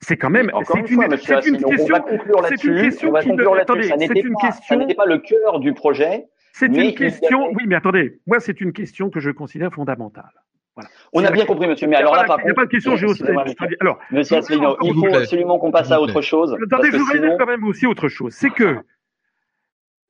C'est 0.00 0.16
quand 0.16 0.30
même, 0.30 0.50
c'est 0.64 0.90
une, 0.90 1.02
une, 1.02 1.08
question, 1.08 1.40
c'est 1.40 1.48
une 1.48 2.82
question 2.82 3.12
qui 3.14 3.32
ne, 3.32 3.58
attendez, 3.58 3.90
c'est 3.98 4.20
une 4.20 4.36
question. 4.36 4.78
n'était 4.78 4.94
pas 4.94 5.06
le 5.06 5.18
cœur 5.18 5.58
du 5.58 5.72
projet. 5.72 6.26
C'est 6.52 6.66
une 6.66 6.94
question, 6.94 7.50
oui, 7.54 7.64
mais 7.66 7.76
attendez, 7.76 8.20
moi, 8.26 8.40
c'est 8.40 8.60
une 8.60 8.72
question 8.72 9.10
que 9.10 9.20
je 9.20 9.30
considère 9.30 9.72
fondamentale. 9.72 10.32
Voilà. 10.74 10.90
On 11.14 11.24
a 11.24 11.30
bien 11.30 11.46
compris, 11.46 11.66
monsieur. 11.66 11.86
Mais 11.86 11.96
alors 11.96 12.14
là, 12.14 12.24
par 12.24 12.40
Il 12.40 12.44
n'y 12.44 12.50
a 12.50 12.54
pas 12.54 12.66
de 12.66 12.70
question 12.70 12.96
géostratégique. 12.96 13.58
Alors, 13.80 13.98
monsieur 14.10 14.36
Asselineau, 14.36 14.76
il 14.82 14.92
faut 14.94 15.14
absolument 15.14 15.58
qu'on 15.58 15.70
passe 15.70 15.90
à 15.90 16.00
autre 16.00 16.20
chose. 16.20 16.54
Attendez, 16.62 16.90
je 16.92 16.98
voudrais 16.98 17.18
dire 17.18 17.36
quand 17.38 17.46
même 17.46 17.64
aussi 17.64 17.86
autre 17.86 18.08
chose. 18.08 18.34
C'est 18.34 18.50
que 18.50 18.76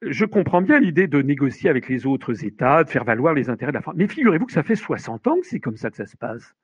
je 0.03 0.24
comprends 0.24 0.62
bien 0.62 0.78
l'idée 0.78 1.07
de 1.07 1.22
négocier 1.22 1.70
avec 1.70 1.88
les 1.88 2.07
autres 2.07 2.44
États, 2.44 2.84
de 2.84 2.90
faire 2.90 3.05
valoir 3.05 3.34
les 3.34 3.49
intérêts 3.49 3.72
de 3.72 3.76
la 3.76 3.82
France. 3.82 3.94
Mais 3.97 4.07
figurez-vous 4.07 4.47
que 4.47 4.53
ça 4.53 4.62
fait 4.62 4.76
60 4.76 5.26
ans 5.26 5.40
que 5.40 5.47
c'est 5.47 5.61
comme 5.61 5.76
ça 5.76 5.90
que 5.90 5.97
ça 5.97 6.07
se 6.07 6.16
passe. 6.16 6.55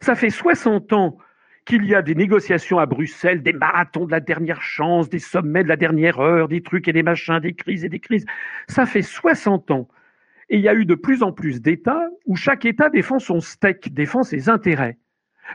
Ça 0.00 0.14
fait 0.14 0.30
60 0.30 0.92
ans 0.92 1.18
qu'il 1.64 1.84
y 1.84 1.94
a 1.94 2.02
des 2.02 2.14
négociations 2.14 2.78
à 2.78 2.86
Bruxelles, 2.86 3.42
des 3.42 3.52
marathons 3.52 4.06
de 4.06 4.10
la 4.10 4.20
dernière 4.20 4.62
chance, 4.62 5.08
des 5.08 5.18
sommets 5.18 5.62
de 5.62 5.68
la 5.68 5.76
dernière 5.76 6.18
heure, 6.18 6.48
des 6.48 6.62
trucs 6.62 6.88
et 6.88 6.92
des 6.92 7.02
machins, 7.02 7.38
des 7.38 7.54
crises 7.54 7.84
et 7.84 7.88
des 7.88 8.00
crises. 8.00 8.24
Ça 8.66 8.86
fait 8.86 9.02
60 9.02 9.70
ans. 9.70 9.88
Et 10.48 10.56
il 10.56 10.62
y 10.62 10.68
a 10.68 10.74
eu 10.74 10.84
de 10.84 10.94
plus 10.94 11.22
en 11.22 11.32
plus 11.32 11.60
d'États 11.60 12.08
où 12.26 12.34
chaque 12.34 12.64
État 12.64 12.88
défend 12.88 13.18
son 13.20 13.40
steak, 13.40 13.94
défend 13.94 14.22
ses 14.24 14.48
intérêts. 14.48 14.98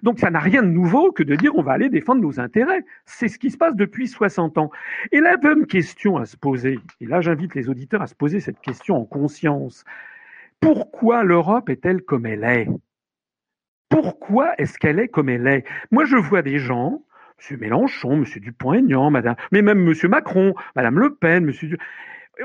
Donc 0.04 0.20
ça 0.20 0.30
n'a 0.30 0.39
rien 0.39 0.62
de 0.62 0.68
nouveau 0.68 1.12
que 1.12 1.24
de 1.24 1.36
dire 1.36 1.56
on 1.56 1.62
va 1.62 1.74
aller 1.74 1.89
défendre 1.89 2.22
nos 2.22 2.39
intérêts. 2.39 2.86
C'est 3.06 3.28
ce 3.28 3.39
qui 3.39 3.52
se 3.52 3.58
passe 3.58 3.76
depuis 3.76 4.08
60 4.08 4.58
ans. 4.58 4.72
Et 5.12 5.20
la 5.20 5.38
bonne 5.38 5.66
question 5.66 6.18
à 6.18 6.26
se 6.26 6.38
poser, 6.38 6.80
et 7.02 7.06
là 7.06 7.22
j'invite 7.22 7.56
les 7.56 7.70
auditeurs 7.70 8.02
à 8.02 8.08
se 8.08 8.16
poser 8.16 8.39
cette 8.39 8.60
question 8.60 8.96
en 8.98 9.06
conscience, 9.06 9.84
pourquoi 10.60 11.24
l'Europe 11.24 11.70
est-elle 11.70 12.02
comme 12.02 12.26
elle 12.26 12.43
est? 12.43 12.68
Pourquoi 13.89 14.54
est-ce 14.58 14.78
qu'elle 14.80 15.00
est 15.00 15.08
comme 15.08 15.30
elle 15.30 15.48
est? 15.48 15.66
Moi 15.91 16.06
je 16.06 16.16
vois 16.16 16.41
des 16.41 16.60
gens, 16.60 17.04
M. 17.50 17.58
Mélenchon, 17.60 18.14
M. 18.14 18.26
Dupont-Aignan, 18.38 19.12
Madame, 19.12 19.36
mais 19.52 19.62
même 19.62 19.88
M. 19.88 19.93
Macron, 20.10 20.54
Madame 20.76 21.00
Le 21.00 21.14
Pen, 21.14 21.50
M. 21.50 21.76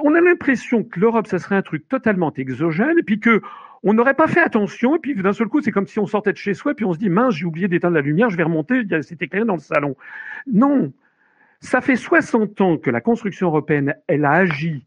On 0.03 0.15
a 0.15 0.21
l'impression 0.21 0.85
que 0.85 1.01
l'Europe, 1.01 1.27
ça 1.27 1.39
serait 1.39 1.57
un 1.57 1.63
truc 1.63 1.89
totalement 1.89 2.33
exogène, 2.35 2.99
et 2.99 3.03
puis 3.03 3.19
que 3.19 3.41
on 3.83 3.95
n'aurait 3.95 4.15
pas 4.15 4.29
fait 4.29 4.41
attention, 4.41 4.97
et 4.97 4.99
puis 4.99 5.15
d'un 5.15 5.33
seul 5.33 5.49
coup, 5.49 5.61
c'est 5.63 5.73
comme 5.73 5.87
si 5.87 5.99
on 5.99 6.07
sortait 6.07 6.33
de 6.33 6.37
chez 6.37 6.55
soi, 6.55 6.75
puis 6.75 6.85
on 6.85 6.93
se 6.93 6.99
dit, 6.99 7.09
mince, 7.09 7.35
j'ai 7.35 7.47
oublié 7.47 7.69
d'éteindre 7.69 7.95
la 7.95 8.03
lumière, 8.03 8.29
je 8.29 8.37
vais 8.37 8.43
remonter, 8.43 8.83
c'est 9.03 9.23
éclairé 9.23 9.47
dans 9.47 9.55
le 9.55 9.61
salon. 9.61 9.97
Non, 10.47 10.93
ça 11.61 11.81
fait 11.81 11.97
60 11.97 12.61
ans 12.61 12.77
que 12.77 12.91
la 12.91 13.01
construction 13.01 13.49
européenne, 13.49 13.95
elle 14.07 14.25
a 14.25 14.33
agi 14.33 14.85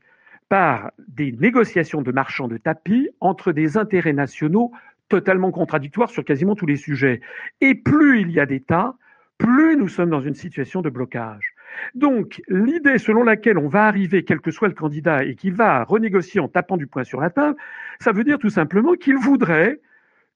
par 0.49 0.91
des 1.07 1.31
négociations 1.31 2.01
de 2.01 2.11
marchands 2.11 2.47
de 2.47 2.57
tapis 2.57 3.09
entre 3.19 3.51
des 3.51 3.77
intérêts 3.77 4.13
nationaux 4.13 4.71
totalement 5.09 5.51
contradictoires 5.51 6.09
sur 6.09 6.23
quasiment 6.23 6.55
tous 6.55 6.65
les 6.65 6.75
sujets. 6.75 7.21
Et 7.61 7.75
plus 7.75 8.21
il 8.21 8.31
y 8.31 8.39
a 8.39 8.45
d'États, 8.45 8.95
plus 9.37 9.77
nous 9.77 9.87
sommes 9.87 10.09
dans 10.09 10.21
une 10.21 10.35
situation 10.35 10.81
de 10.81 10.89
blocage. 10.89 11.52
Donc, 11.95 12.41
l'idée 12.47 12.97
selon 12.97 13.23
laquelle 13.23 13.57
on 13.57 13.67
va 13.67 13.85
arriver, 13.85 14.23
quel 14.23 14.39
que 14.39 14.51
soit 14.51 14.67
le 14.67 14.73
candidat, 14.73 15.23
et 15.23 15.35
qu'il 15.35 15.53
va 15.53 15.83
renégocier 15.83 16.39
en 16.39 16.47
tapant 16.47 16.77
du 16.77 16.87
poing 16.87 17.03
sur 17.03 17.21
la 17.21 17.29
table, 17.29 17.57
ça 17.99 18.11
veut 18.11 18.23
dire 18.23 18.39
tout 18.39 18.49
simplement 18.49 18.93
qu'il 18.93 19.17
voudrait 19.17 19.79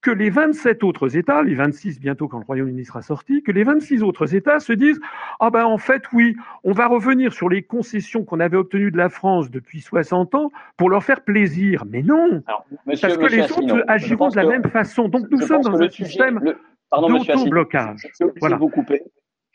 que 0.02 0.12
les 0.12 0.30
27 0.30 0.84
autres 0.84 1.18
États, 1.18 1.42
les 1.42 1.56
26 1.56 2.00
bientôt 2.00 2.28
quand 2.28 2.40
le 2.40 2.46
Royaume-Uni 2.46 2.86
sera 2.86 3.02
sorti, 3.02 3.42
que 3.42 3.52
les 3.52 3.64
26 3.64 4.04
autres 4.04 4.36
États 4.36 4.60
se 4.60 4.74
disent 4.74 5.00
ah 5.40 5.50
ben 5.50 5.66
en 5.66 5.78
fait 5.78 6.04
oui, 6.14 6.36
on 6.64 6.72
va 6.72 6.88
revenir 6.88 7.34
sur 7.34 7.50
les 7.50 7.64
concessions 7.64 8.24
qu'on 8.24 8.40
avait 8.40 8.58
obtenues 8.58 8.92
de 8.92 8.98
la 8.98 9.10
France 9.10 9.50
depuis 9.50 9.82
60 9.82 10.36
ans 10.36 10.52
pour 10.78 10.90
leur 10.90 11.04
faire 11.04 11.22
plaisir. 11.22 11.84
Mais 11.90 12.04
non, 12.04 12.44
parce 12.86 13.02
que 13.02 13.26
les 13.26 13.44
autres 13.44 13.84
agiront 13.88 14.30
de 14.30 14.36
la 14.36 14.46
même 14.46 14.64
façon. 14.66 15.10
Donc 15.10 15.26
nous 15.32 15.42
sommes 15.42 15.64
dans 15.64 15.82
un 15.82 15.90
système 15.90 16.42
d'auto-blocage. 16.92 18.08
Voilà. 18.40 18.58
Vous 18.58 18.70
couper. 18.70 19.02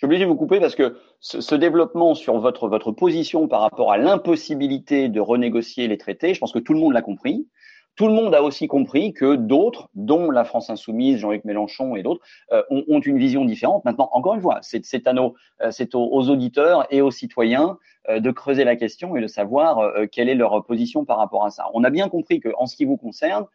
Suis 0.03 0.07
obligé 0.07 0.25
de 0.25 0.29
vous 0.29 0.35
couper 0.35 0.59
parce 0.59 0.75
que 0.75 0.97
ce, 1.21 1.55
développement 1.55 2.17
sur 2.17 2.37
votre, 2.41 2.67
votre 2.67 2.91
position 2.91 3.47
par 3.47 3.61
rapport 3.61 3.93
à 3.93 3.99
l'impossibilité 3.99 5.09
de 5.09 5.21
renégocier 5.21 5.87
les 5.87 5.97
traités, 5.97 6.35
je 6.35 6.41
pense 6.41 6.51
que 6.51 6.59
tout 6.59 6.75
le 6.75 6.81
monde 6.81 6.93
l'a 6.93 7.03
compris. 7.03 7.47
Tout 7.95 8.09
le 8.09 8.13
monde 8.13 8.35
a 8.35 8.43
aussi 8.43 8.67
compris 8.67 9.13
que 9.13 9.37
d'autres, 9.37 9.91
dont 9.95 10.33
la 10.33 10.43
France 10.43 10.71
insoumise, 10.71 11.19
Jean-Luc 11.19 11.45
Mélenchon 11.45 11.95
et 11.95 12.03
d'autres, 12.03 12.21
euh, 12.51 12.65
ont, 12.69 12.99
une 12.99 13.17
vision 13.17 13.45
différente. 13.45 13.85
Maintenant, 13.85 14.09
encore 14.11 14.35
une 14.35 14.41
fois, 14.41 14.59
c'est 14.63 15.07
à 15.07 15.13
nos, 15.13 15.35
euh, 15.61 15.71
c'est 15.71 15.95
aux, 15.95 16.29
auditeurs 16.29 16.85
et 16.91 17.01
aux 17.01 17.13
citoyens 17.13 17.79
euh, 18.09 18.19
de 18.19 18.33
creuser 18.33 18.65
la 18.65 18.75
question 18.75 19.15
et 19.15 19.21
de 19.21 19.29
savoir 19.29 19.93
quelle 20.11 20.29
est 20.29 20.35
leur 20.35 20.65
position 20.65 21.05
par 21.05 21.19
rapport 21.19 21.47
à 21.47 21.51
ça. 21.51 21.67
On 21.75 21.85
a 21.85 21.91
bien 21.91 22.09
compris 22.09 22.41
que, 22.41 22.49
en 22.59 22.67
ce 22.67 22.75
qui 22.75 22.87
vous 22.87 22.97
concerne, 22.97 23.47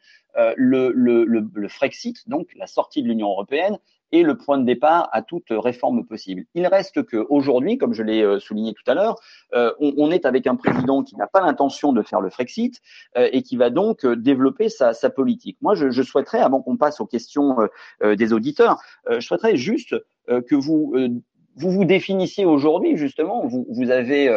le, 0.55 0.91
le, 0.93 1.25
le, 1.25 1.49
le 1.51 1.67
Frexit, 1.67 2.29
donc 2.29 2.47
la 2.55 2.67
sortie 2.67 3.01
de 3.01 3.07
l'Union 3.07 3.27
européenne, 3.27 3.79
et 4.11 4.23
le 4.23 4.37
point 4.37 4.57
de 4.57 4.65
départ 4.65 5.09
à 5.11 5.21
toute 5.21 5.47
réforme 5.49 6.05
possible. 6.05 6.43
Il 6.53 6.65
reste 6.67 7.03
que 7.03 7.25
aujourd'hui, 7.29 7.77
comme 7.77 7.93
je 7.93 8.03
l'ai 8.03 8.21
euh, 8.21 8.39
souligné 8.39 8.73
tout 8.73 8.89
à 8.89 8.93
l'heure, 8.93 9.19
euh, 9.53 9.71
on, 9.79 10.11
est 10.11 10.25
avec 10.25 10.47
un 10.47 10.55
président 10.55 11.03
qui 11.03 11.15
n'a 11.17 11.27
pas 11.27 11.41
l'intention 11.41 11.91
de 11.93 12.01
faire 12.01 12.21
le 12.21 12.29
Frexit 12.29 12.81
euh, 13.17 13.29
et 13.31 13.41
qui 13.41 13.57
va 13.57 13.69
donc 13.69 14.05
développer 14.05 14.69
sa, 14.69 14.93
sa 14.93 15.09
politique. 15.09 15.57
Moi, 15.61 15.75
je, 15.75 15.89
je 15.89 16.01
souhaiterais, 16.01 16.39
avant 16.39 16.61
qu'on 16.61 16.77
passe 16.77 16.99
aux 17.01 17.05
questions 17.05 17.57
des 18.03 18.33
auditeurs, 18.33 18.81
je 19.09 19.19
souhaiterais 19.19 19.55
juste 19.55 19.95
que 20.27 20.55
vous 20.55 20.93
vous 21.55 21.71
vous 21.71 21.85
définissiez 21.85 22.45
aujourd'hui 22.45 22.97
justement. 22.97 23.45
Vous, 23.45 23.65
vous 23.69 23.89
avez 23.89 24.29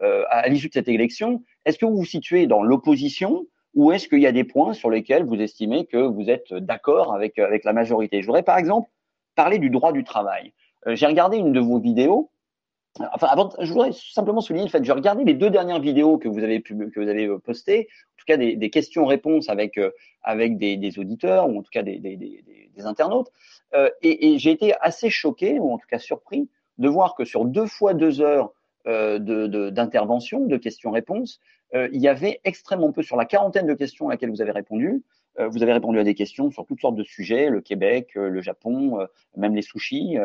à 0.00 0.48
l'issue 0.48 0.68
de 0.68 0.74
cette 0.74 0.88
élection, 0.88 1.42
est-ce 1.64 1.78
que 1.78 1.86
vous 1.86 1.96
vous 1.96 2.04
situez 2.04 2.46
dans 2.46 2.62
l'opposition 2.62 3.46
ou 3.74 3.92
est-ce 3.92 4.08
qu'il 4.08 4.20
y 4.20 4.26
a 4.26 4.32
des 4.32 4.44
points 4.44 4.72
sur 4.72 4.90
lesquels 4.90 5.24
vous 5.24 5.36
estimez 5.36 5.86
que 5.86 5.98
vous 5.98 6.30
êtes 6.30 6.52
d'accord 6.54 7.14
avec, 7.14 7.38
avec 7.38 7.64
la 7.64 7.72
majorité? 7.72 8.22
Je 8.22 8.42
par 8.42 8.58
exemple 8.58 8.88
parler 9.38 9.58
du 9.60 9.70
droit 9.70 9.92
du 9.92 10.02
travail. 10.02 10.52
Euh, 10.86 10.96
j'ai 10.96 11.06
regardé 11.06 11.36
une 11.36 11.52
de 11.52 11.60
vos 11.60 11.78
vidéos 11.78 12.30
Enfin, 13.14 13.28
avant, 13.30 13.50
je 13.60 13.70
voudrais 13.72 13.92
simplement 13.92 14.40
souligner 14.40 14.64
le 14.64 14.70
fait 14.70 14.80
que 14.80 14.84
j'ai 14.84 14.92
regardé 14.92 15.22
les 15.22 15.34
deux 15.34 15.50
dernières 15.50 15.78
vidéos 15.78 16.18
que 16.18 16.26
vous 16.26 16.42
avez 16.42 16.62
que 16.62 17.00
vous 17.00 17.08
avez 17.08 17.26
euh, 17.26 17.38
postées, 17.38 17.86
en 18.14 18.16
tout 18.16 18.24
cas 18.26 18.36
des, 18.36 18.70
questions-réponses 18.70 19.48
avec 19.50 19.78
euh, 19.78 19.90
avec 20.22 20.58
des, 20.58 20.98
auditeurs 20.98 21.48
ou 21.48 21.60
en 21.60 21.62
tout 21.62 21.70
cas 21.70 21.84
des, 21.84 21.98
internautes, 22.84 23.30
et, 24.02 24.38
j'ai 24.38 24.50
été 24.50 24.74
assez 24.80 25.10
choqué 25.10 25.60
ou 25.60 25.72
en 25.72 25.78
tout 25.78 25.86
cas 25.88 26.00
surpris 26.00 26.48
de 26.78 26.88
voir 26.88 27.14
que 27.14 27.24
sur 27.24 27.44
deux 27.44 27.66
fois 27.66 27.94
deux 27.94 28.20
heures 28.20 28.52
d'intervention, 28.84 30.40
de, 30.40 30.48
de 30.48 30.56
questions-réponses, 30.56 31.40
euh, 31.74 31.88
il 31.92 32.00
y 32.00 32.08
avait 32.08 32.40
extrêmement 32.44 32.92
peu 32.92 33.02
sur 33.02 33.16
la 33.16 33.26
quarantaine 33.26 33.66
de 33.66 33.74
questions 33.74 34.08
à 34.08 34.12
laquelle 34.12 34.30
vous 34.30 34.40
avez 34.40 34.52
répondu. 34.52 35.02
Euh, 35.38 35.48
vous 35.48 35.62
avez 35.62 35.72
répondu 35.72 35.98
à 35.98 36.04
des 36.04 36.14
questions 36.14 36.50
sur 36.50 36.66
toutes 36.66 36.80
sortes 36.80 36.96
de 36.96 37.04
sujets, 37.04 37.50
le 37.50 37.60
Québec, 37.60 38.10
le 38.14 38.40
Japon, 38.40 39.06
même 39.36 39.54
les 39.54 39.62
sushis, 39.62 40.16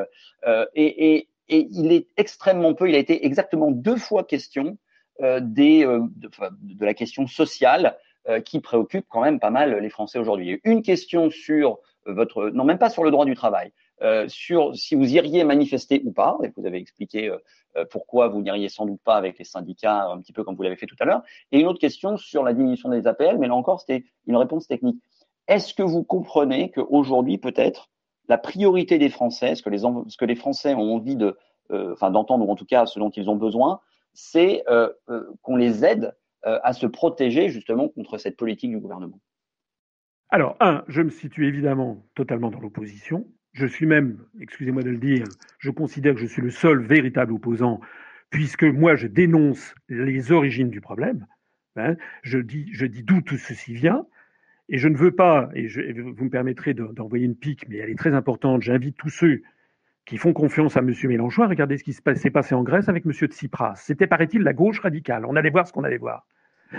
et, 0.75 1.27
il 1.49 1.91
est 1.91 2.07
extrêmement 2.17 2.73
peu, 2.73 2.89
il 2.89 2.95
a 2.95 2.99
été 2.99 3.25
exactement 3.25 3.69
deux 3.69 3.97
fois 3.97 4.23
question 4.23 4.77
euh, 5.21 5.39
euh, 5.59 5.99
de, 6.15 6.29
de, 6.61 6.85
la 6.85 6.93
question 6.95 7.27
sociale 7.27 7.97
euh, 8.27 8.41
qui 8.41 8.59
préoccupe 8.59 9.05
quand 9.09 9.21
même 9.21 9.39
pas 9.39 9.51
mal 9.51 9.77
les 9.77 9.89
Français 9.89 10.17
aujourd'hui. 10.17 10.59
Une 10.63 10.81
question 10.81 11.29
sur 11.29 11.77
votre, 12.07 12.49
non 12.49 12.63
même 12.63 12.79
pas 12.79 12.89
sur 12.89 13.03
le 13.03 13.11
droit 13.11 13.25
du 13.25 13.35
travail, 13.35 13.71
euh, 14.03 14.27
sur 14.27 14.75
si 14.75 14.95
vous 14.95 15.13
iriez 15.13 15.43
manifester 15.43 16.01
ou 16.05 16.11
pas, 16.11 16.37
et 16.43 16.51
vous 16.55 16.65
avez 16.65 16.77
expliqué 16.77 17.29
euh, 17.29 17.85
pourquoi 17.89 18.27
vous 18.27 18.41
n'iriez 18.41 18.69
sans 18.69 18.85
doute 18.85 19.01
pas 19.03 19.15
avec 19.15 19.39
les 19.39 19.45
syndicats, 19.45 20.07
un 20.09 20.19
petit 20.19 20.33
peu 20.33 20.43
comme 20.43 20.55
vous 20.55 20.63
l'avez 20.63 20.75
fait 20.75 20.85
tout 20.85 20.95
à 20.99 21.05
l'heure, 21.05 21.23
et 21.51 21.59
une 21.59 21.67
autre 21.67 21.79
question 21.79 22.17
sur 22.17 22.43
la 22.43 22.53
diminution 22.53 22.89
des 22.89 23.07
APL, 23.07 23.37
mais 23.39 23.47
là 23.47 23.55
encore 23.55 23.79
c'était 23.79 24.05
une 24.27 24.35
réponse 24.35 24.67
technique. 24.67 25.01
Est-ce 25.47 25.73
que 25.73 25.83
vous 25.83 26.03
comprenez 26.03 26.71
qu'aujourd'hui 26.71 27.37
peut-être 27.37 27.89
la 28.29 28.37
priorité 28.37 28.97
des 28.97 29.09
Français, 29.09 29.55
ce 29.55 29.61
que 29.61 30.25
les, 30.25 30.35
Français 30.35 30.73
ont 30.73 30.95
envie 30.95 31.17
euh, 31.71 31.95
d'entendre, 32.01 32.47
ou 32.47 32.51
en 32.51 32.55
tout 32.55 32.65
cas 32.65 32.85
ce 32.85 32.99
dont 32.99 33.09
ils 33.09 33.29
ont 33.29 33.35
besoin, 33.35 33.81
c'est 34.13 34.63
euh, 34.69 34.89
euh, 35.09 35.29
qu'on 35.41 35.55
les 35.55 35.85
aide 35.85 36.15
à 36.45 36.73
se 36.73 36.85
protéger 36.85 37.47
justement 37.47 37.87
contre 37.87 38.17
cette 38.17 38.35
politique 38.35 38.69
du 38.69 38.77
gouvernement? 38.77 39.17
Alors, 40.27 40.57
un, 40.59 40.83
je 40.89 41.01
me 41.01 41.09
situe 41.09 41.47
évidemment 41.47 42.03
totalement 42.15 42.51
dans 42.51 42.59
l'opposition. 42.59 43.25
Je 43.53 43.67
suis 43.67 43.85
même, 43.85 44.17
excusez-moi 44.41 44.81
de 44.81 44.89
le 44.89 44.97
dire, 44.97 45.25
je 45.59 45.69
considère 45.69 46.15
que 46.15 46.19
je 46.19 46.25
suis 46.25 46.41
le 46.41 46.49
seul 46.49 46.79
véritable 46.79 47.33
opposant, 47.33 47.79
puisque 48.31 48.63
moi 48.63 48.95
je 48.95 49.07
dénonce 49.07 49.75
les 49.89 50.31
origines 50.31 50.69
du 50.69 50.81
problème. 50.81 51.27
Hein. 51.75 51.95
Je 52.23 52.39
dis, 52.39 52.67
je 52.73 52.85
dis 52.85 53.03
d'où 53.03 53.21
tout 53.21 53.37
ceci 53.37 53.73
vient. 53.73 54.05
Et 54.69 54.77
je 54.77 54.87
ne 54.87 54.95
veux 54.95 55.11
pas, 55.11 55.49
et, 55.53 55.67
je, 55.67 55.81
vous 56.01 56.25
me 56.25 56.29
permettrez 56.29 56.73
d'envoyer 56.73 57.25
une 57.25 57.35
pique, 57.35 57.67
mais 57.69 57.77
elle 57.77 57.89
est 57.89 57.97
très 57.97 58.13
importante, 58.13 58.61
j'invite 58.61 58.97
tous 58.97 59.09
ceux 59.09 59.41
qui 60.05 60.17
font 60.17 60.33
confiance 60.33 60.77
à 60.77 60.79
M. 60.79 60.93
Mélenchon 61.03 61.43
à 61.43 61.47
regarder 61.47 61.77
ce 61.77 61.83
qui 61.83 61.93
s'est 61.93 62.31
passé 62.31 62.55
en 62.55 62.63
Grèce 62.63 62.89
avec 62.89 63.05
M. 63.05 63.11
Tsipras. 63.11 63.75
C'était, 63.75 64.07
paraît-il, 64.07 64.41
la 64.41 64.53
gauche 64.53 64.79
radicale. 64.79 65.25
On 65.25 65.35
allait 65.35 65.49
voir 65.49 65.67
ce 65.67 65.73
qu'on 65.73 65.83
allait 65.83 65.97
voir 65.97 66.25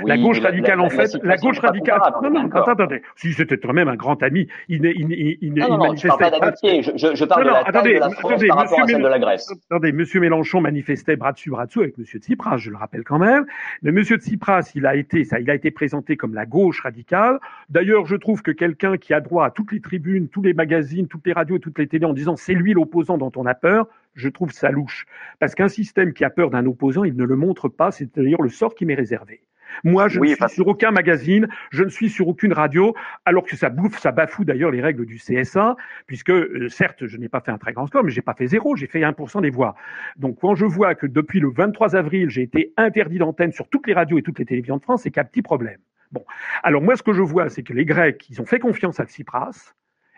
la 0.04 0.16
gauche 0.16 0.40
radicale, 0.40 0.80
en 0.80 0.90
fait, 0.90 1.16
la, 1.22 1.36
gauche 1.36 1.58
radicale. 1.58 2.00
Non, 2.22 2.30
non, 2.30 2.50
attendez, 2.50 3.02
Si 3.16 3.32
c'était 3.32 3.58
quand 3.58 3.72
même 3.72 3.88
un 3.88 3.96
grand 3.96 4.22
ami, 4.22 4.48
il, 4.68 4.84
il, 4.84 5.10
il, 5.12 5.38
il, 5.40 5.54
non, 5.54 5.78
non, 5.78 5.96
je 5.96 6.08
parle 6.08 6.20
pas 6.20 6.30
d'amitié. 6.30 6.82
Je, 6.82 7.14
je, 7.14 7.24
parle 7.24 7.44
de 7.44 7.50
la 7.50 7.58
attendez, 7.58 7.94
de 7.94 8.00
la 8.00 8.10
France 8.10 8.32
attendez, 8.32 8.48
par 8.48 8.56
rapport 8.58 8.80
à 8.82 8.86
celle 8.86 9.02
de 9.02 9.08
la 9.08 9.18
Grèce. 9.18 9.52
Attendez, 9.70 9.92
Monsieur 9.92 10.20
Mélenchon 10.20 10.60
manifestait 10.60 11.16
bras 11.16 11.32
dessus, 11.32 11.50
bras 11.50 11.66
dessous 11.66 11.80
avec 11.80 11.98
Monsieur 11.98 12.18
Tsipras, 12.18 12.56
je 12.58 12.70
le 12.70 12.76
rappelle 12.76 13.04
quand 13.04 13.18
même. 13.18 13.46
Mais 13.82 13.92
Monsieur 13.92 14.16
Tsipras, 14.16 14.72
il 14.74 14.86
a 14.86 14.96
été, 14.96 15.24
ça, 15.24 15.40
il 15.40 15.50
a 15.50 15.54
été 15.54 15.70
présenté 15.70 16.16
comme 16.16 16.34
la 16.34 16.46
gauche 16.46 16.80
radicale. 16.82 17.38
D'ailleurs, 17.70 18.06
je 18.06 18.16
trouve 18.16 18.42
que 18.42 18.50
quelqu'un 18.50 18.96
qui 18.96 19.14
a 19.14 19.20
droit 19.20 19.46
à 19.46 19.50
toutes 19.50 19.72
les 19.72 19.80
tribunes, 19.80 20.28
tous 20.28 20.42
les 20.42 20.54
magazines, 20.54 21.08
toutes 21.08 21.26
les 21.26 21.32
radios, 21.32 21.58
toutes 21.58 21.78
les 21.78 21.86
télés 21.86 22.06
en 22.06 22.12
disant 22.12 22.36
c'est 22.36 22.54
lui 22.54 22.72
l'opposant 22.72 23.18
dont 23.18 23.32
on 23.36 23.46
a 23.46 23.54
peur, 23.54 23.86
je 24.14 24.28
trouve 24.28 24.52
ça 24.52 24.70
louche. 24.70 25.06
Parce 25.38 25.54
qu'un 25.54 25.68
système 25.68 26.12
qui 26.12 26.24
a 26.24 26.30
peur 26.30 26.50
d'un 26.50 26.66
opposant, 26.66 27.04
il 27.04 27.16
ne 27.16 27.24
le 27.24 27.36
montre 27.36 27.68
pas, 27.68 27.90
c'est 27.90 28.14
d'ailleurs 28.16 28.42
le 28.42 28.48
sort 28.48 28.74
qui 28.74 28.86
m'est 28.86 28.94
réservé. 28.94 29.40
Moi, 29.82 30.08
je 30.08 30.20
ne 30.20 30.26
suis 30.26 30.48
sur 30.48 30.66
aucun 30.68 30.90
magazine, 30.90 31.48
je 31.70 31.82
ne 31.84 31.88
suis 31.88 32.10
sur 32.10 32.28
aucune 32.28 32.52
radio, 32.52 32.94
alors 33.24 33.44
que 33.44 33.56
ça 33.56 33.70
bouffe, 33.70 33.98
ça 33.98 34.12
bafoue 34.12 34.44
d'ailleurs 34.44 34.70
les 34.70 34.80
règles 34.80 35.06
du 35.06 35.16
CSA, 35.16 35.76
puisque 36.06 36.30
euh, 36.30 36.68
certes, 36.68 37.06
je 37.06 37.16
n'ai 37.16 37.28
pas 37.28 37.40
fait 37.40 37.50
un 37.50 37.58
très 37.58 37.72
grand 37.72 37.86
score, 37.86 38.04
mais 38.04 38.10
j'ai 38.10 38.22
pas 38.22 38.34
fait 38.34 38.46
zéro, 38.46 38.76
j'ai 38.76 38.86
fait 38.86 39.00
1% 39.00 39.42
des 39.42 39.50
voix. 39.50 39.74
Donc 40.16 40.38
quand 40.40 40.54
je 40.54 40.66
vois 40.66 40.94
que 40.94 41.06
depuis 41.06 41.40
le 41.40 41.50
23 41.50 41.96
avril, 41.96 42.30
j'ai 42.30 42.42
été 42.42 42.72
interdit 42.76 43.18
d'antenne 43.18 43.52
sur 43.52 43.68
toutes 43.68 43.86
les 43.86 43.94
radios 43.94 44.18
et 44.18 44.22
toutes 44.22 44.38
les 44.38 44.44
télévisions 44.44 44.76
de 44.76 44.82
France, 44.82 45.02
c'est 45.02 45.10
qu'il 45.10 45.18
y 45.18 45.20
a 45.20 45.24
un 45.24 45.28
petit 45.28 45.42
problème. 45.42 45.78
Bon, 46.12 46.24
alors 46.62 46.80
moi, 46.80 46.96
ce 46.96 47.02
que 47.02 47.12
je 47.12 47.22
vois, 47.22 47.48
c'est 47.48 47.62
que 47.62 47.72
les 47.72 47.84
Grecs, 47.84 48.28
ils 48.30 48.40
ont 48.40 48.46
fait 48.46 48.60
confiance 48.60 49.00
à 49.00 49.04
Tsipras, 49.04 49.74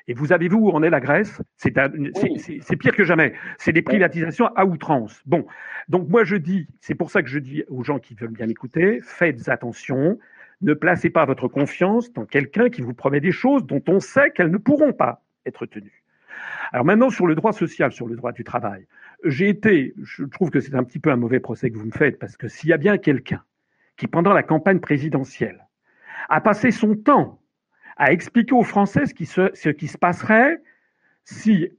et 0.09 0.15
vous 0.15 0.33
avez 0.33 0.49
vu 0.49 0.55
où 0.55 0.71
en 0.71 0.83
est 0.83 0.91
la 0.91 1.01
Grèce? 1.01 1.41
C'est 1.57 1.73
pire 1.73 2.95
que 2.95 3.05
jamais. 3.05 3.35
C'est 3.59 3.73
des 3.73 3.83
privatisations 3.83 4.47
à 4.55 4.65
outrance. 4.65 5.21
Bon, 5.27 5.47
donc 5.89 6.09
moi 6.09 6.25
je 6.25 6.37
dis, 6.37 6.69
c'est 6.81 6.95
pour 6.95 7.11
ça 7.11 7.23
que 7.23 7.29
je 7.29 7.39
dis 7.39 7.65
aux 7.69 7.83
gens 7.83 7.99
qui 7.99 8.15
veulent 8.15 8.31
bien 8.31 8.49
écouter, 8.49 9.01
faites 9.03 9.49
attention. 9.49 10.19
Ne 10.63 10.75
placez 10.75 11.11
pas 11.11 11.27
votre 11.27 11.49
confiance 11.49 12.13
dans 12.13 12.25
quelqu'un 12.25 12.71
qui 12.71 12.81
vous 12.81 12.95
promet 12.95 13.21
des 13.21 13.33
choses 13.33 13.67
dont 13.67 13.83
on 13.89 14.01
sait 14.01 14.31
qu'elles 14.31 14.51
ne 14.51 14.57
pourront 14.57 14.93
pas 14.93 15.23
être 15.45 15.67
tenues. 15.67 16.03
Alors 16.73 16.85
maintenant 16.85 17.11
sur 17.11 17.27
le 17.27 17.35
droit 17.35 17.53
social, 17.53 17.93
sur 17.93 18.07
le 18.07 18.17
droit 18.17 18.33
du 18.33 18.45
travail, 18.45 18.87
j'ai 19.25 19.49
été, 19.49 19.95
je 20.03 20.25
trouve 20.25 20.51
que 20.51 20.61
c'est 20.61 20.75
un 20.75 20.85
petit 20.85 20.99
peu 20.99 21.11
un 21.11 21.17
mauvais 21.17 21.41
procès 21.41 21.71
que 21.71 21.77
vous 21.77 21.87
me 21.87 21.93
faites 21.93 22.19
parce 22.19 22.37
que 22.37 22.49
s'il 22.49 22.71
y 22.71 22.73
a 22.73 22.79
bien 22.79 22.97
quelqu'un 22.99 23.43
qui 23.97 24.07
pendant 24.07 24.33
la 24.33 24.43
campagne 24.43 24.81
présidentielle 24.81 25.67
a 26.29 26.41
passé 26.41 26.71
son 26.71 26.95
temps 26.95 27.41
à 27.97 28.13
expliquer 28.13 28.53
aux 28.53 28.63
Français 28.63 29.07
ce 29.07 29.15
qui 29.15 29.27
se, 29.27 29.51
ce 29.55 29.69
qui 29.69 29.89
se 29.89 29.99
passerait 29.99 30.61
si 31.25 31.71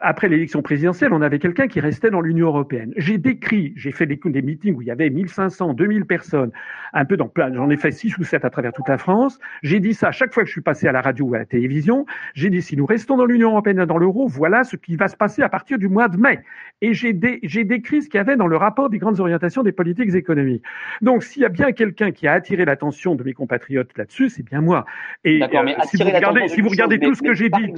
après 0.00 0.28
l'élection 0.28 0.62
présidentielle, 0.62 1.12
on 1.12 1.22
avait 1.22 1.38
quelqu'un 1.38 1.68
qui 1.68 1.80
restait 1.80 2.10
dans 2.10 2.20
l'Union 2.20 2.48
européenne. 2.48 2.92
J'ai 2.96 3.18
décrit, 3.18 3.72
j'ai 3.76 3.92
fait 3.92 4.06
des, 4.06 4.20
des, 4.22 4.42
meetings 4.42 4.74
où 4.74 4.82
il 4.82 4.88
y 4.88 4.90
avait 4.90 5.10
1500, 5.10 5.74
2000 5.74 6.04
personnes, 6.06 6.50
un 6.92 7.04
peu 7.04 7.16
dans 7.16 7.28
plein, 7.28 7.52
j'en 7.52 7.70
ai 7.70 7.76
fait 7.76 7.90
6 7.90 8.18
ou 8.18 8.24
7 8.24 8.44
à 8.44 8.50
travers 8.50 8.72
toute 8.72 8.88
la 8.88 8.98
France. 8.98 9.38
J'ai 9.62 9.80
dit 9.80 9.94
ça 9.94 10.08
à 10.08 10.12
chaque 10.12 10.32
fois 10.32 10.42
que 10.42 10.48
je 10.48 10.52
suis 10.52 10.60
passé 10.60 10.86
à 10.88 10.92
la 10.92 11.00
radio 11.00 11.26
ou 11.26 11.34
à 11.34 11.38
la 11.38 11.44
télévision. 11.44 12.06
J'ai 12.34 12.50
dit, 12.50 12.62
si 12.62 12.76
nous 12.76 12.86
restons 12.86 13.16
dans 13.16 13.26
l'Union 13.26 13.50
européenne 13.50 13.80
et 13.80 13.86
dans 13.86 13.98
l'euro, 13.98 14.26
voilà 14.26 14.64
ce 14.64 14.76
qui 14.76 14.96
va 14.96 15.08
se 15.08 15.16
passer 15.16 15.42
à 15.42 15.48
partir 15.48 15.78
du 15.78 15.88
mois 15.88 16.08
de 16.08 16.16
mai. 16.16 16.40
Et 16.80 16.94
j'ai 16.94 17.12
décrit 17.12 18.02
ce 18.02 18.08
qu'il 18.08 18.18
y 18.18 18.20
avait 18.20 18.36
dans 18.36 18.46
le 18.46 18.56
rapport 18.56 18.90
des 18.90 18.98
grandes 18.98 19.20
orientations 19.20 19.62
des 19.62 19.72
politiques 19.72 20.14
économiques. 20.14 20.64
Donc, 21.02 21.22
s'il 21.22 21.42
y 21.42 21.44
a 21.44 21.50
bien 21.50 21.72
quelqu'un 21.72 22.10
qui 22.10 22.26
a 22.26 22.32
attiré 22.32 22.64
l'attention 22.64 23.14
de 23.14 23.24
mes 23.24 23.32
compatriotes 23.32 23.96
là-dessus, 23.96 24.30
c'est 24.30 24.42
bien 24.42 24.60
moi. 24.60 24.84
Et 25.24 25.42
euh, 25.42 25.46
si, 25.84 26.02
vous 26.02 26.10
regardez, 26.10 26.48
si 26.48 26.60
vous 26.60 26.68
regardez 26.68 26.98
tout 26.98 27.14
ce 27.14 27.22
que 27.22 27.34
j'ai 27.34 27.50
dit, 27.50 27.72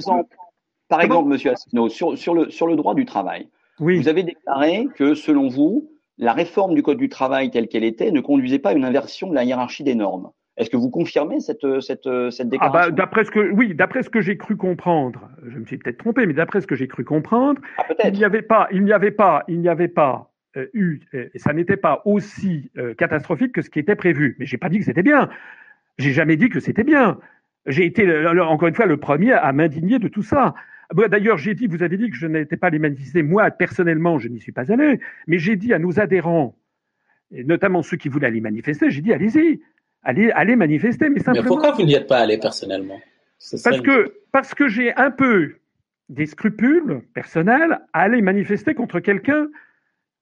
par 0.89 1.01
exemple, 1.01 1.29
Monsieur 1.29 1.51
Assino, 1.51 1.89
sur, 1.89 2.17
sur, 2.17 2.33
le, 2.33 2.49
sur 2.49 2.67
le 2.67 2.75
droit 2.75 2.95
du 2.95 3.05
travail, 3.05 3.47
vous 3.79 4.07
avez 4.07 4.23
déclaré 4.23 4.87
que, 4.95 5.15
selon 5.15 5.47
vous, 5.47 5.89
la 6.17 6.33
réforme 6.33 6.75
du 6.75 6.83
Code 6.83 6.97
du 6.97 7.09
travail 7.09 7.49
telle 7.49 7.67
qu'elle 7.67 7.83
était 7.83 8.11
ne 8.11 8.21
conduisait 8.21 8.59
pas 8.59 8.69
à 8.69 8.73
une 8.73 8.85
inversion 8.85 9.29
de 9.29 9.35
la 9.35 9.43
hiérarchie 9.43 9.83
des 9.83 9.95
normes. 9.95 10.29
Est-ce 10.57 10.69
que 10.69 10.77
vous 10.77 10.91
confirmez 10.91 11.39
cette, 11.39 11.65
cette, 11.81 12.07
cette 12.29 12.49
déclaration 12.49 12.79
ah 12.79 12.89
bah, 12.89 12.91
d'après 12.91 13.25
ce 13.25 13.31
que, 13.31 13.51
Oui, 13.51 13.73
d'après 13.73 14.03
ce 14.03 14.09
que 14.09 14.21
j'ai 14.21 14.37
cru 14.37 14.55
comprendre, 14.55 15.27
je 15.47 15.57
me 15.57 15.65
suis 15.65 15.77
peut-être 15.79 15.97
trompé, 15.97 16.27
mais 16.27 16.33
d'après 16.33 16.61
ce 16.61 16.67
que 16.67 16.75
j'ai 16.75 16.87
cru 16.87 17.03
comprendre, 17.03 17.59
ah, 17.79 17.85
il 18.05 18.13
n'y 18.13 18.23
avait 18.23 18.43
pas, 18.43 18.67
il 18.71 18.83
n'y 18.83 18.93
avait 18.93 19.11
pas, 19.11 19.43
il 19.47 19.59
n'y 19.59 19.67
avait 19.67 19.87
pas 19.87 20.31
euh, 20.55 20.67
eu, 20.73 20.99
euh, 21.15 21.29
ça 21.35 21.53
n'était 21.53 21.77
pas 21.77 22.03
aussi 22.05 22.69
euh, 22.77 22.93
catastrophique 22.93 23.53
que 23.53 23.63
ce 23.63 23.71
qui 23.71 23.79
était 23.79 23.95
prévu. 23.95 24.35
Mais 24.37 24.45
j'ai 24.45 24.57
pas 24.57 24.69
dit 24.69 24.77
que 24.77 24.85
c'était 24.85 25.01
bien. 25.01 25.29
J'ai 25.97 26.13
jamais 26.13 26.37
dit 26.37 26.49
que 26.49 26.59
c'était 26.59 26.83
bien. 26.83 27.17
J'ai 27.65 27.85
été, 27.85 28.27
encore 28.27 28.67
une 28.67 28.75
fois, 28.75 28.85
le 28.85 28.97
premier 28.97 29.33
à 29.33 29.51
m'indigner 29.53 29.99
de 29.99 30.07
tout 30.07 30.23
ça. 30.23 30.53
D'ailleurs, 30.93 31.37
j'ai 31.37 31.55
dit, 31.55 31.67
vous 31.67 31.81
avez 31.81 31.97
dit 31.97 32.09
que 32.09 32.15
je 32.15 32.27
n'étais 32.27 32.57
pas 32.57 32.67
allé 32.67 32.79
manifester. 32.79 33.23
Moi, 33.23 33.49
personnellement, 33.51 34.19
je 34.19 34.27
n'y 34.27 34.39
suis 34.39 34.51
pas 34.51 34.71
allé. 34.71 34.99
Mais 35.27 35.39
j'ai 35.39 35.55
dit 35.55 35.73
à 35.73 35.79
nos 35.79 35.99
adhérents, 35.99 36.55
et 37.31 37.43
notamment 37.43 37.81
ceux 37.81 37.97
qui 37.97 38.09
voulaient 38.09 38.27
aller 38.27 38.41
manifester, 38.41 38.91
j'ai 38.91 39.01
dit, 39.01 39.13
allez-y, 39.13 39.61
allez, 40.03 40.29
allez 40.31 40.55
manifester. 40.55 41.09
Mais, 41.09 41.19
simplement, 41.19 41.43
mais 41.43 41.47
pourquoi 41.47 41.71
vous 41.71 41.83
n'y 41.83 41.95
êtes 41.95 42.07
pas 42.07 42.19
allé 42.19 42.37
personnellement? 42.37 43.01
Parce 43.63 43.81
que, 43.81 44.13
parce 44.31 44.53
que 44.53 44.67
j'ai 44.67 44.93
un 44.95 45.11
peu 45.11 45.55
des 46.09 46.25
scrupules 46.25 47.01
personnels 47.13 47.79
à 47.93 48.01
aller 48.01 48.21
manifester 48.21 48.73
contre 48.73 48.99
quelqu'un 48.99 49.47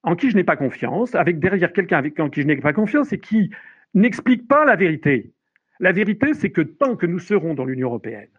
en 0.04 0.16
qui 0.16 0.32
je 0.32 0.36
n'ai 0.36 0.44
pas 0.44 0.56
confiance, 0.56 1.16
avec 1.16 1.40
derrière 1.40 1.74
quelqu'un 1.74 1.98
avec 1.98 2.20
en 2.20 2.30
qui 2.30 2.42
je 2.42 2.48
n'ai 2.48 2.56
pas 2.56 2.74
confiance 2.74 3.14
et 3.14 3.20
qui 3.20 3.52
n'explique 3.94 4.48
pas 4.48 4.66
la 4.66 4.76
vérité. 4.76 5.32
La 5.82 5.92
vérité, 5.92 6.34
c'est 6.34 6.52
que 6.52 6.62
tant 6.62 6.96
que 6.96 7.06
nous 7.06 7.20
serons 7.20 7.54
dans 7.54 7.66
l'Union 7.66 7.90
européenne, 7.90 8.30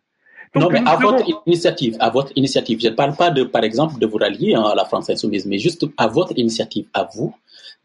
non, 0.54 0.68
mais 0.70 0.82
à 0.84 0.96
votre 0.96 1.24
initiative, 1.46 1.96
à 1.98 2.10
votre 2.10 2.32
initiative. 2.36 2.78
Je 2.82 2.88
ne 2.88 2.94
parle 2.94 3.16
pas 3.16 3.30
de, 3.30 3.42
par 3.42 3.64
exemple, 3.64 3.98
de 3.98 4.06
vous 4.06 4.18
rallier 4.18 4.54
hein, 4.54 4.64
à 4.64 4.74
la 4.74 4.84
France 4.84 5.08
insoumise, 5.08 5.46
mais 5.46 5.58
juste 5.58 5.86
à 5.96 6.08
votre 6.08 6.34
initiative, 6.36 6.86
à 6.92 7.08
vous, 7.14 7.34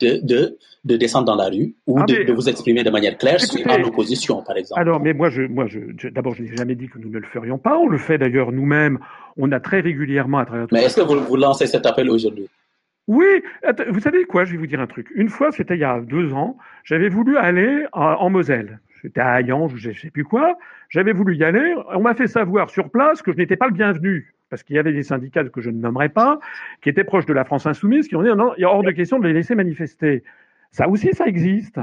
de, 0.02 0.20
de, 0.22 0.58
de 0.84 0.98
descendre 0.98 1.26
dans 1.26 1.36
la 1.36 1.48
rue 1.48 1.76
ou 1.88 1.98
ah, 2.00 2.06
de, 2.06 2.24
de, 2.24 2.34
vous 2.34 2.50
exprimer 2.50 2.84
de 2.84 2.90
manière 2.90 3.18
claire 3.18 3.40
en 3.68 3.84
opposition, 3.84 4.44
par 4.44 4.58
exemple. 4.58 4.82
Alors, 4.82 5.00
mais 5.00 5.14
moi, 5.14 5.30
je, 5.30 5.44
moi, 5.44 5.66
je, 5.68 6.10
d'abord, 6.10 6.36
je 6.36 6.44
n'ai 6.44 6.56
jamais 6.58 6.76
dit 6.76 6.90
que 6.90 7.00
nous 7.00 7.10
ne 7.10 7.20
le 7.20 7.28
ferions 7.28 7.58
pas. 7.58 7.78
On 7.78 7.88
le 7.88 7.98
fait 7.98 8.18
d'ailleurs 8.18 8.52
nous-mêmes. 8.52 9.00
On 9.38 9.52
a 9.54 9.60
très 9.62 9.80
régulièrement 9.80 10.40
à 10.40 10.46
travers. 10.46 10.68
Mais 10.72 10.84
est-ce 10.84 10.98
que 10.98 11.02
vous, 11.02 11.24
vous 11.24 11.36
lancez 11.38 11.68
cet 11.68 11.86
appel 11.86 12.10
aujourd'hui? 12.10 12.50
Oui, 13.08 13.42
vous 13.90 14.02
savez 14.02 14.26
quoi? 14.26 14.44
Je 14.44 14.52
vais 14.52 14.58
vous 14.58 14.68
dire 14.68 14.82
un 14.82 14.88
truc. 14.88 15.08
Une 15.16 15.30
fois, 15.30 15.54
c'était 15.54 15.76
il 15.76 15.80
y 15.80 15.86
a 15.86 16.02
deux 16.02 16.34
ans, 16.34 16.58
j'avais 16.84 17.08
voulu 17.08 17.38
aller 17.38 17.86
en 17.94 18.30
Moselle. 18.30 18.82
J'étais 19.02 19.22
à 19.22 19.40
Hayange, 19.40 19.76
je 19.76 19.90
ne 19.90 19.94
sais 19.94 20.10
plus 20.10 20.24
quoi. 20.24 20.58
J'avais 20.90 21.14
voulu 21.14 21.36
y 21.36 21.44
aller. 21.44 21.76
On 21.94 22.02
m'a 22.02 22.16
fait 22.16 22.28
savoir 22.28 22.70
sur 22.70 22.90
place 22.90 23.22
que 23.22 23.32
je 23.32 23.38
n'étais 23.38 23.56
pas 23.56 23.68
le 23.68 23.74
bienvenu. 23.74 24.34
parce 24.50 24.64
qu'il 24.64 24.76
y 24.76 24.80
avait 24.80 24.94
des 24.94 25.04
syndicats 25.04 25.44
que 25.44 25.62
je 25.62 25.70
ne 25.70 25.78
nommerai 25.78 26.10
pas, 26.10 26.40
qui 26.82 26.90
étaient 26.90 27.04
proches 27.04 27.26
de 27.26 27.34
la 27.34 27.44
France 27.44 27.66
insoumise, 27.66 28.08
qui 28.08 28.16
ont 28.16 28.24
dit 28.24 28.30
non, 28.30 28.54
il 28.58 28.64
a 28.64 28.70
hors 28.70 28.84
de 28.84 28.92
question 28.92 29.20
de 29.20 29.28
les 29.28 29.34
laisser 29.34 29.56
manifester. 29.56 30.24
Ça 30.72 30.88
aussi, 30.88 31.14
ça 31.14 31.26
existe. 31.26 31.80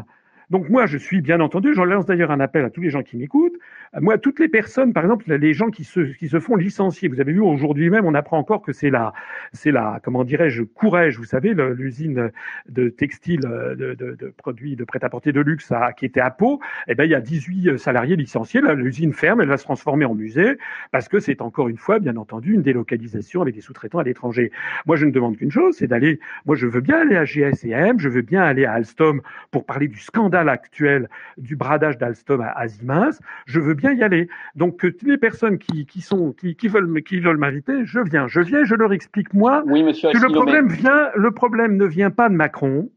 Donc 0.54 0.68
moi, 0.68 0.86
je 0.86 0.96
suis 0.96 1.20
bien 1.20 1.40
entendu, 1.40 1.74
j'en 1.74 1.84
lance 1.84 2.06
d'ailleurs 2.06 2.30
un 2.30 2.38
appel 2.38 2.64
à 2.64 2.70
tous 2.70 2.80
les 2.80 2.88
gens 2.88 3.02
qui 3.02 3.16
m'écoutent. 3.16 3.58
Moi, 4.00 4.18
toutes 4.18 4.38
les 4.38 4.46
personnes, 4.46 4.92
par 4.92 5.02
exemple, 5.02 5.34
les 5.34 5.52
gens 5.52 5.68
qui 5.70 5.82
se, 5.82 6.14
qui 6.14 6.28
se 6.28 6.38
font 6.38 6.54
licencier. 6.54 7.08
Vous 7.08 7.20
avez 7.20 7.32
vu 7.32 7.40
aujourd'hui 7.40 7.90
même, 7.90 8.04
on 8.04 8.14
apprend 8.14 8.38
encore 8.38 8.62
que 8.62 8.72
c'est 8.72 8.90
la, 8.90 9.12
c'est 9.52 9.72
la, 9.72 9.98
comment 10.04 10.22
dirais-je, 10.22 10.62
Courrèges, 10.62 11.18
vous 11.18 11.24
savez, 11.24 11.54
l'usine 11.54 12.30
de 12.68 12.88
textile, 12.88 13.40
de, 13.40 13.94
de, 13.94 14.34
produits 14.36 14.76
de 14.76 14.84
prêt-à-porter 14.84 15.32
de 15.32 15.40
luxe 15.40 15.72
qui 15.96 16.06
était 16.06 16.20
à 16.20 16.30
Pau. 16.30 16.60
Eh 16.86 16.94
ben, 16.94 17.02
il 17.02 17.10
y 17.10 17.16
a 17.16 17.20
18 17.20 17.76
salariés 17.76 18.14
licenciés. 18.14 18.60
L'usine 18.60 19.12
ferme, 19.12 19.40
elle 19.40 19.48
va 19.48 19.56
se 19.56 19.64
transformer 19.64 20.04
en 20.04 20.14
musée 20.14 20.56
parce 20.92 21.08
que 21.08 21.18
c'est 21.18 21.42
encore 21.42 21.68
une 21.68 21.78
fois, 21.78 21.98
bien 21.98 22.16
entendu, 22.16 22.54
une 22.54 22.62
délocalisation 22.62 23.42
avec 23.42 23.56
des 23.56 23.60
sous-traitants 23.60 23.98
à 23.98 24.04
l'étranger. 24.04 24.52
Moi, 24.86 24.94
je 24.94 25.06
ne 25.06 25.10
demande 25.10 25.36
qu'une 25.36 25.50
chose, 25.50 25.74
c'est 25.76 25.88
d'aller. 25.88 26.20
Moi, 26.46 26.54
je 26.54 26.68
veux 26.68 26.80
bien 26.80 27.00
aller 27.00 27.16
à 27.16 27.24
GSM, 27.24 27.98
je 27.98 28.08
veux 28.08 28.22
bien 28.22 28.42
aller 28.42 28.64
à 28.64 28.74
Alstom 28.74 29.20
pour 29.50 29.66
parler 29.66 29.88
du 29.88 29.98
scandale 29.98 30.43
actuel 30.48 31.08
du 31.38 31.56
bradage 31.56 31.98
d'Alstom 31.98 32.40
à, 32.40 32.68
Siemens, 32.68 33.18
je 33.46 33.60
veux 33.60 33.74
bien 33.74 33.92
y 33.92 34.02
aller. 34.02 34.28
Donc 34.54 34.78
toutes 34.78 35.02
les 35.02 35.18
personnes 35.18 35.58
qui, 35.58 35.86
qui 35.86 36.00
sont 36.00 36.32
qui, 36.32 36.56
qui 36.56 36.68
veulent 36.68 37.02
qui 37.02 37.20
veulent 37.20 37.36
m'inviter, 37.36 37.84
je 37.84 38.00
viens, 38.00 38.26
je 38.28 38.40
viens, 38.40 38.64
je 38.64 38.74
leur 38.74 38.92
explique. 38.92 39.32
Moi 39.34 39.62
oui, 39.66 39.82
monsieur 39.82 40.10
que 40.10 40.18
le 40.18 40.32
problème 40.32 40.68
vient, 40.68 41.10
le 41.14 41.30
problème 41.30 41.76
ne 41.76 41.84
vient 41.84 42.10
pas 42.10 42.28
de 42.28 42.34
Macron, 42.34 42.90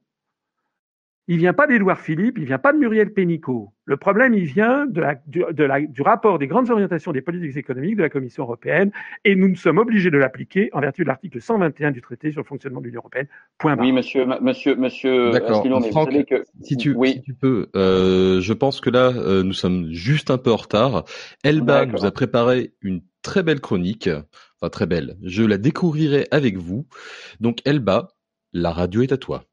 il 1.27 1.37
vient 1.37 1.53
pas 1.53 1.67
d'Édouard 1.67 1.99
Philippe, 1.99 2.37
il 2.37 2.45
vient 2.45 2.57
pas 2.57 2.71
de 2.71 2.77
Muriel 2.77 3.11
Pénicaud. 3.11 3.73
Le 3.85 3.97
problème, 3.97 4.33
il 4.33 4.45
vient 4.45 4.85
de 4.85 5.01
la, 5.01 5.15
du, 5.27 5.43
de 5.51 5.63
la, 5.63 5.81
du, 5.81 6.01
rapport 6.01 6.39
des 6.39 6.47
grandes 6.47 6.69
orientations 6.69 7.11
des 7.11 7.21
politiques 7.21 7.57
économiques 7.57 7.97
de 7.97 8.01
la 8.01 8.09
Commission 8.09 8.43
européenne, 8.43 8.91
et 9.25 9.35
nous 9.35 9.55
sommes 9.55 9.77
obligés 9.77 10.09
de 10.09 10.17
l'appliquer 10.17 10.69
en 10.73 10.79
vertu 10.79 11.03
de 11.03 11.07
l'article 11.07 11.41
121 11.41 11.91
du 11.91 12.01
traité 12.01 12.31
sur 12.31 12.41
le 12.41 12.45
fonctionnement 12.45 12.79
de 12.79 12.85
l'Union 12.85 13.01
européenne. 13.01 13.27
Point 13.57 13.77
Oui, 13.77 13.91
monsieur, 13.91 14.25
monsieur, 14.41 14.75
monsieur. 14.75 15.31
D'accord. 15.31 15.65
Franck, 15.91 16.25
que... 16.25 16.43
si 16.61 16.77
tu, 16.77 16.93
oui. 16.93 17.13
si 17.13 17.21
tu 17.21 17.33
peux, 17.33 17.67
euh, 17.75 18.39
je 18.39 18.53
pense 18.53 18.79
que 18.79 18.89
là, 18.89 19.11
euh, 19.13 19.43
nous 19.43 19.53
sommes 19.53 19.91
juste 19.91 20.31
un 20.31 20.37
peu 20.37 20.51
en 20.51 20.57
retard. 20.57 21.03
Elba 21.43 21.85
nous 21.85 22.05
a 22.05 22.11
préparé 22.11 22.73
une 22.81 23.01
très 23.21 23.43
belle 23.43 23.59
chronique, 23.59 24.09
enfin 24.61 24.69
très 24.69 24.85
belle. 24.85 25.17
Je 25.23 25.43
la 25.43 25.57
découvrirai 25.57 26.27
avec 26.31 26.57
vous. 26.57 26.87
Donc 27.41 27.59
Elba, 27.65 28.09
la 28.53 28.71
radio 28.71 29.01
est 29.01 29.11
à 29.11 29.17
toi. 29.17 29.43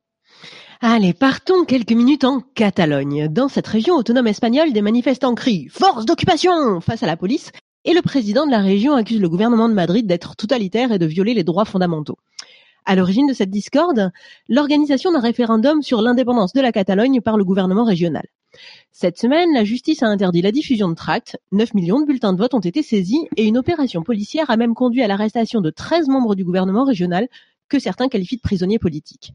Allez, 0.86 1.14
partons 1.14 1.64
quelques 1.64 1.92
minutes 1.92 2.24
en 2.24 2.40
Catalogne. 2.54 3.28
Dans 3.28 3.48
cette 3.48 3.66
région 3.66 3.94
autonome 3.94 4.26
espagnole, 4.26 4.74
des 4.74 4.82
manifestants 4.82 5.34
crient 5.34 5.66
Force 5.70 6.04
d'occupation 6.04 6.78
face 6.82 7.02
à 7.02 7.06
la 7.06 7.16
police 7.16 7.52
et 7.86 7.94
le 7.94 8.02
président 8.02 8.44
de 8.44 8.50
la 8.50 8.58
région 8.58 8.92
accuse 8.92 9.18
le 9.18 9.30
gouvernement 9.30 9.70
de 9.70 9.74
Madrid 9.74 10.06
d'être 10.06 10.36
totalitaire 10.36 10.92
et 10.92 10.98
de 10.98 11.06
violer 11.06 11.32
les 11.32 11.42
droits 11.42 11.64
fondamentaux. 11.64 12.18
À 12.84 12.96
l'origine 12.96 13.26
de 13.26 13.32
cette 13.32 13.48
discorde, 13.48 14.10
l'organisation 14.50 15.10
d'un 15.10 15.20
référendum 15.20 15.80
sur 15.80 16.02
l'indépendance 16.02 16.52
de 16.52 16.60
la 16.60 16.70
Catalogne 16.70 17.22
par 17.22 17.38
le 17.38 17.44
gouvernement 17.44 17.84
régional. 17.84 18.26
Cette 18.92 19.18
semaine, 19.18 19.54
la 19.54 19.64
justice 19.64 20.02
a 20.02 20.08
interdit 20.08 20.42
la 20.42 20.52
diffusion 20.52 20.90
de 20.90 20.94
tracts, 20.94 21.38
9 21.52 21.72
millions 21.72 22.00
de 22.00 22.04
bulletins 22.04 22.34
de 22.34 22.38
vote 22.38 22.52
ont 22.52 22.60
été 22.60 22.82
saisis 22.82 23.26
et 23.38 23.46
une 23.46 23.56
opération 23.56 24.02
policière 24.02 24.50
a 24.50 24.58
même 24.58 24.74
conduit 24.74 25.02
à 25.02 25.08
l'arrestation 25.08 25.62
de 25.62 25.70
13 25.70 26.08
membres 26.08 26.34
du 26.34 26.44
gouvernement 26.44 26.84
régional 26.84 27.28
que 27.70 27.78
certains 27.78 28.08
qualifient 28.08 28.36
de 28.36 28.42
prisonniers 28.42 28.78
politiques. 28.78 29.32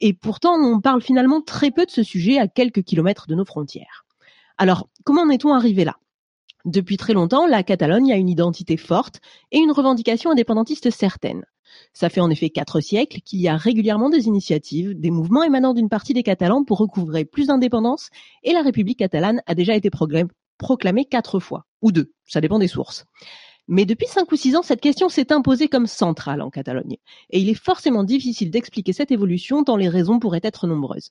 Et 0.00 0.12
pourtant, 0.12 0.54
on 0.54 0.80
parle 0.80 1.02
finalement 1.02 1.40
très 1.40 1.70
peu 1.70 1.84
de 1.84 1.90
ce 1.90 2.02
sujet 2.02 2.38
à 2.38 2.48
quelques 2.48 2.82
kilomètres 2.82 3.26
de 3.26 3.34
nos 3.34 3.44
frontières. 3.44 4.04
Alors, 4.56 4.88
comment 5.04 5.22
en 5.22 5.30
est-on 5.30 5.54
arrivé 5.54 5.84
là? 5.84 5.96
Depuis 6.64 6.96
très 6.96 7.14
longtemps, 7.14 7.46
la 7.46 7.62
Catalogne 7.62 8.12
a 8.12 8.16
une 8.16 8.28
identité 8.28 8.76
forte 8.76 9.20
et 9.52 9.58
une 9.58 9.72
revendication 9.72 10.30
indépendantiste 10.30 10.90
certaine. 10.90 11.44
Ça 11.92 12.08
fait 12.08 12.20
en 12.20 12.30
effet 12.30 12.50
quatre 12.50 12.80
siècles 12.80 13.20
qu'il 13.20 13.40
y 13.40 13.48
a 13.48 13.56
régulièrement 13.56 14.10
des 14.10 14.26
initiatives, 14.26 14.98
des 14.98 15.10
mouvements 15.10 15.42
émanant 15.42 15.74
d'une 15.74 15.88
partie 15.88 16.14
des 16.14 16.22
Catalans 16.22 16.64
pour 16.64 16.78
recouvrer 16.78 17.24
plus 17.24 17.46
d'indépendance, 17.46 18.10
et 18.42 18.52
la 18.52 18.62
République 18.62 18.98
catalane 18.98 19.42
a 19.46 19.54
déjà 19.54 19.74
été 19.74 19.90
proclamée 19.90 21.04
quatre 21.04 21.40
fois, 21.40 21.66
ou 21.82 21.92
deux, 21.92 22.12
ça 22.26 22.40
dépend 22.40 22.58
des 22.58 22.68
sources. 22.68 23.04
Mais 23.68 23.84
depuis 23.84 24.06
cinq 24.06 24.32
ou 24.32 24.36
six 24.36 24.56
ans, 24.56 24.62
cette 24.62 24.80
question 24.80 25.10
s'est 25.10 25.30
imposée 25.30 25.68
comme 25.68 25.86
centrale 25.86 26.40
en 26.40 26.48
Catalogne. 26.48 26.96
Et 27.28 27.38
il 27.38 27.50
est 27.50 27.54
forcément 27.54 28.02
difficile 28.02 28.50
d'expliquer 28.50 28.94
cette 28.94 29.10
évolution 29.10 29.62
tant 29.62 29.76
les 29.76 29.90
raisons 29.90 30.18
pourraient 30.18 30.40
être 30.42 30.66
nombreuses. 30.66 31.10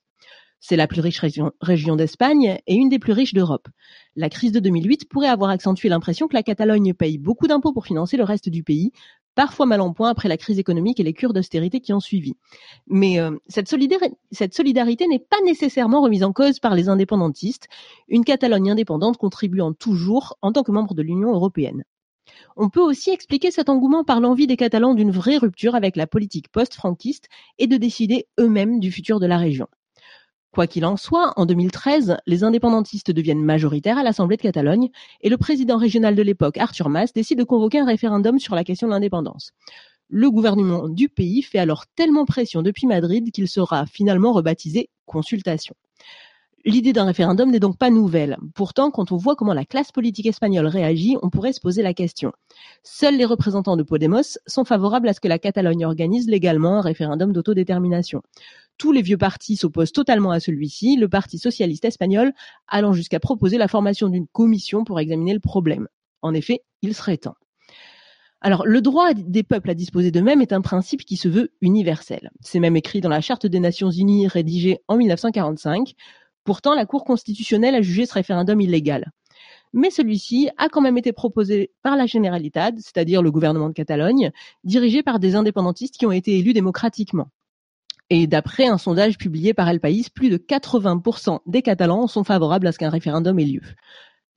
C'est 0.59 0.75
la 0.75 0.87
plus 0.87 1.01
riche 1.01 1.21
région, 1.61 1.95
d'Espagne 1.95 2.57
et 2.65 2.73
une 2.73 2.89
des 2.89 2.97
plus 2.97 3.13
riches 3.13 3.35
d'Europe. 3.35 3.67
La 4.15 4.29
crise 4.29 4.51
de 4.51 4.59
2008 4.59 5.07
pourrait 5.07 5.27
avoir 5.27 5.51
accentué 5.51 5.87
l'impression 5.87 6.27
que 6.27 6.33
la 6.33 6.41
Catalogne 6.41 6.95
paye 6.95 7.19
beaucoup 7.19 7.45
d'impôts 7.45 7.73
pour 7.73 7.85
financer 7.85 8.17
le 8.17 8.23
reste 8.23 8.49
du 8.49 8.63
pays, 8.63 8.91
parfois 9.35 9.67
mal 9.67 9.81
en 9.81 9.93
point 9.93 10.09
après 10.09 10.27
la 10.27 10.37
crise 10.37 10.57
économique 10.57 10.99
et 10.99 11.03
les 11.03 11.13
cures 11.13 11.33
d'austérité 11.33 11.79
qui 11.79 11.93
ont 11.93 11.99
suivi. 11.99 12.33
Mais 12.87 13.19
euh, 13.19 13.37
cette 13.49 13.69
solidarité 13.69 15.07
n'est 15.07 15.19
pas 15.19 15.41
nécessairement 15.45 16.01
remise 16.01 16.23
en 16.23 16.33
cause 16.33 16.59
par 16.59 16.73
les 16.73 16.89
indépendantistes, 16.89 17.67
une 18.07 18.25
Catalogne 18.25 18.71
indépendante 18.71 19.17
contribuant 19.17 19.73
toujours 19.73 20.39
en 20.41 20.51
tant 20.51 20.63
que 20.63 20.71
membre 20.71 20.95
de 20.95 21.03
l'Union 21.03 21.31
européenne. 21.31 21.83
On 22.55 22.69
peut 22.69 22.81
aussi 22.81 23.09
expliquer 23.11 23.51
cet 23.51 23.69
engouement 23.69 24.03
par 24.03 24.19
l'envie 24.19 24.47
des 24.47 24.57
Catalans 24.57 24.93
d'une 24.93 25.11
vraie 25.11 25.37
rupture 25.37 25.75
avec 25.75 25.95
la 25.95 26.07
politique 26.07 26.49
post-franquiste 26.49 27.27
et 27.57 27.67
de 27.67 27.77
décider 27.77 28.27
eux-mêmes 28.39 28.79
du 28.79 28.91
futur 28.91 29.19
de 29.19 29.25
la 29.25 29.37
région. 29.37 29.67
Quoi 30.51 30.65
qu'il 30.65 30.85
en 30.85 30.97
soit, 30.97 31.33
en 31.35 31.45
2013, 31.45 32.17
les 32.25 32.43
indépendantistes 32.43 33.11
deviennent 33.11 33.43
majoritaires 33.43 33.97
à 33.97 34.03
l'Assemblée 34.03 34.37
de 34.37 34.41
Catalogne 34.41 34.89
et 35.21 35.29
le 35.29 35.37
président 35.37 35.77
régional 35.77 36.15
de 36.15 36.21
l'époque, 36.23 36.57
Arthur 36.57 36.89
Mas, 36.89 37.13
décide 37.13 37.37
de 37.37 37.43
convoquer 37.43 37.79
un 37.79 37.85
référendum 37.85 38.39
sur 38.39 38.55
la 38.55 38.63
question 38.63 38.87
de 38.87 38.93
l'indépendance. 38.93 39.51
Le 40.09 40.31
gouvernement 40.31 40.87
du 40.87 41.09
pays 41.09 41.43
fait 41.43 41.59
alors 41.59 41.85
tellement 41.95 42.25
pression 42.25 42.61
depuis 42.61 42.87
Madrid 42.87 43.29
qu'il 43.31 43.47
sera 43.47 43.85
finalement 43.85 44.31
rebaptisé 44.31 44.89
consultation. 45.05 45.75
L'idée 46.67 46.91
d'un 46.91 47.05
référendum 47.05 47.49
n'est 47.49 47.61
donc 47.61 47.77
pas 47.77 47.89
nouvelle. 47.89 48.35
Pourtant, 48.53 48.91
quand 48.91 49.13
on 49.13 49.15
voit 49.15 49.37
comment 49.37 49.53
la 49.53 49.63
classe 49.63 49.93
politique 49.93 50.25
espagnole 50.25 50.67
réagit, 50.67 51.15
on 51.21 51.29
pourrait 51.29 51.53
se 51.53 51.61
poser 51.61 51.81
la 51.81 51.93
question. 51.93 52.33
Seuls 52.83 53.15
les 53.15 53.23
représentants 53.23 53.77
de 53.77 53.83
Podemos 53.83 54.37
sont 54.47 54.65
favorables 54.65 55.07
à 55.07 55.13
ce 55.13 55.21
que 55.21 55.29
la 55.29 55.39
Catalogne 55.39 55.85
organise 55.85 56.27
légalement 56.27 56.79
un 56.79 56.81
référendum 56.81 57.31
d'autodétermination. 57.31 58.21
Tous 58.77 58.91
les 58.91 59.01
vieux 59.01 59.17
partis 59.17 59.55
s'opposent 59.55 59.93
totalement 59.93 60.31
à 60.31 60.41
celui-ci, 60.41 60.97
le 60.97 61.07
Parti 61.07 61.37
socialiste 61.37 61.85
espagnol 61.85 62.33
allant 62.67 62.91
jusqu'à 62.91 63.21
proposer 63.21 63.57
la 63.57 63.69
formation 63.69 64.09
d'une 64.09 64.27
commission 64.27 64.83
pour 64.83 64.99
examiner 64.99 65.33
le 65.33 65.39
problème. 65.39 65.87
En 66.21 66.33
effet, 66.33 66.63
il 66.81 66.93
serait 66.93 67.15
temps. 67.15 67.35
Alors, 68.41 68.67
le 68.67 68.81
droit 68.81 69.13
des 69.13 69.43
peuples 69.43 69.69
à 69.69 69.73
disposer 69.73 70.11
d'eux-mêmes 70.11 70.41
est 70.41 70.51
un 70.51 70.61
principe 70.61 71.05
qui 71.05 71.15
se 71.15 71.29
veut 71.29 71.49
universel. 71.61 72.29
C'est 72.41 72.59
même 72.59 72.75
écrit 72.75 72.99
dans 72.99 73.07
la 73.07 73.21
Charte 73.21 73.47
des 73.47 73.61
Nations 73.61 73.89
Unies 73.89 74.27
rédigée 74.27 74.79
en 74.89 74.97
1945. 74.97 75.95
Pourtant, 76.47 76.75
la 76.75 76.85
Cour 76.85 77.03
constitutionnelle 77.03 77.75
a 77.75 77.81
jugé 77.81 78.05
ce 78.05 78.13
référendum 78.13 78.61
illégal. 78.61 79.11
Mais 79.73 79.89
celui-ci 79.89 80.49
a 80.55 80.69
quand 80.69 80.79
même 80.79 80.97
été 80.97 81.11
proposé 81.11 81.71
par 81.83 81.97
la 81.97 82.05
Generalitat, 82.05 82.71
c'est-à-dire 82.77 83.21
le 83.21 83.31
gouvernement 83.31 83.67
de 83.67 83.73
Catalogne, 83.73 84.31
dirigé 84.63 85.03
par 85.03 85.19
des 85.19 85.35
indépendantistes 85.35 85.97
qui 85.97 86.05
ont 86.05 86.11
été 86.13 86.39
élus 86.39 86.53
démocratiquement. 86.53 87.27
Et 88.09 88.27
d'après 88.27 88.65
un 88.65 88.77
sondage 88.77 89.17
publié 89.17 89.53
par 89.53 89.67
El 89.67 89.81
País, 89.81 90.05
plus 90.09 90.29
de 90.29 90.37
80% 90.37 91.39
des 91.47 91.61
Catalans 91.61 92.07
sont 92.07 92.23
favorables 92.23 92.67
à 92.67 92.71
ce 92.71 92.77
qu'un 92.77 92.89
référendum 92.89 93.37
ait 93.39 93.43
lieu. 93.43 93.61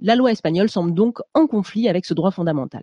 La 0.01 0.17
loi 0.17 0.33
espagnole 0.33 0.69
semble 0.69 0.93
donc 0.93 1.21
en 1.33 1.47
conflit 1.47 1.89
avec 1.89 2.07
ce 2.07 2.15
droit 2.15 2.33
fondamental. 2.33 2.83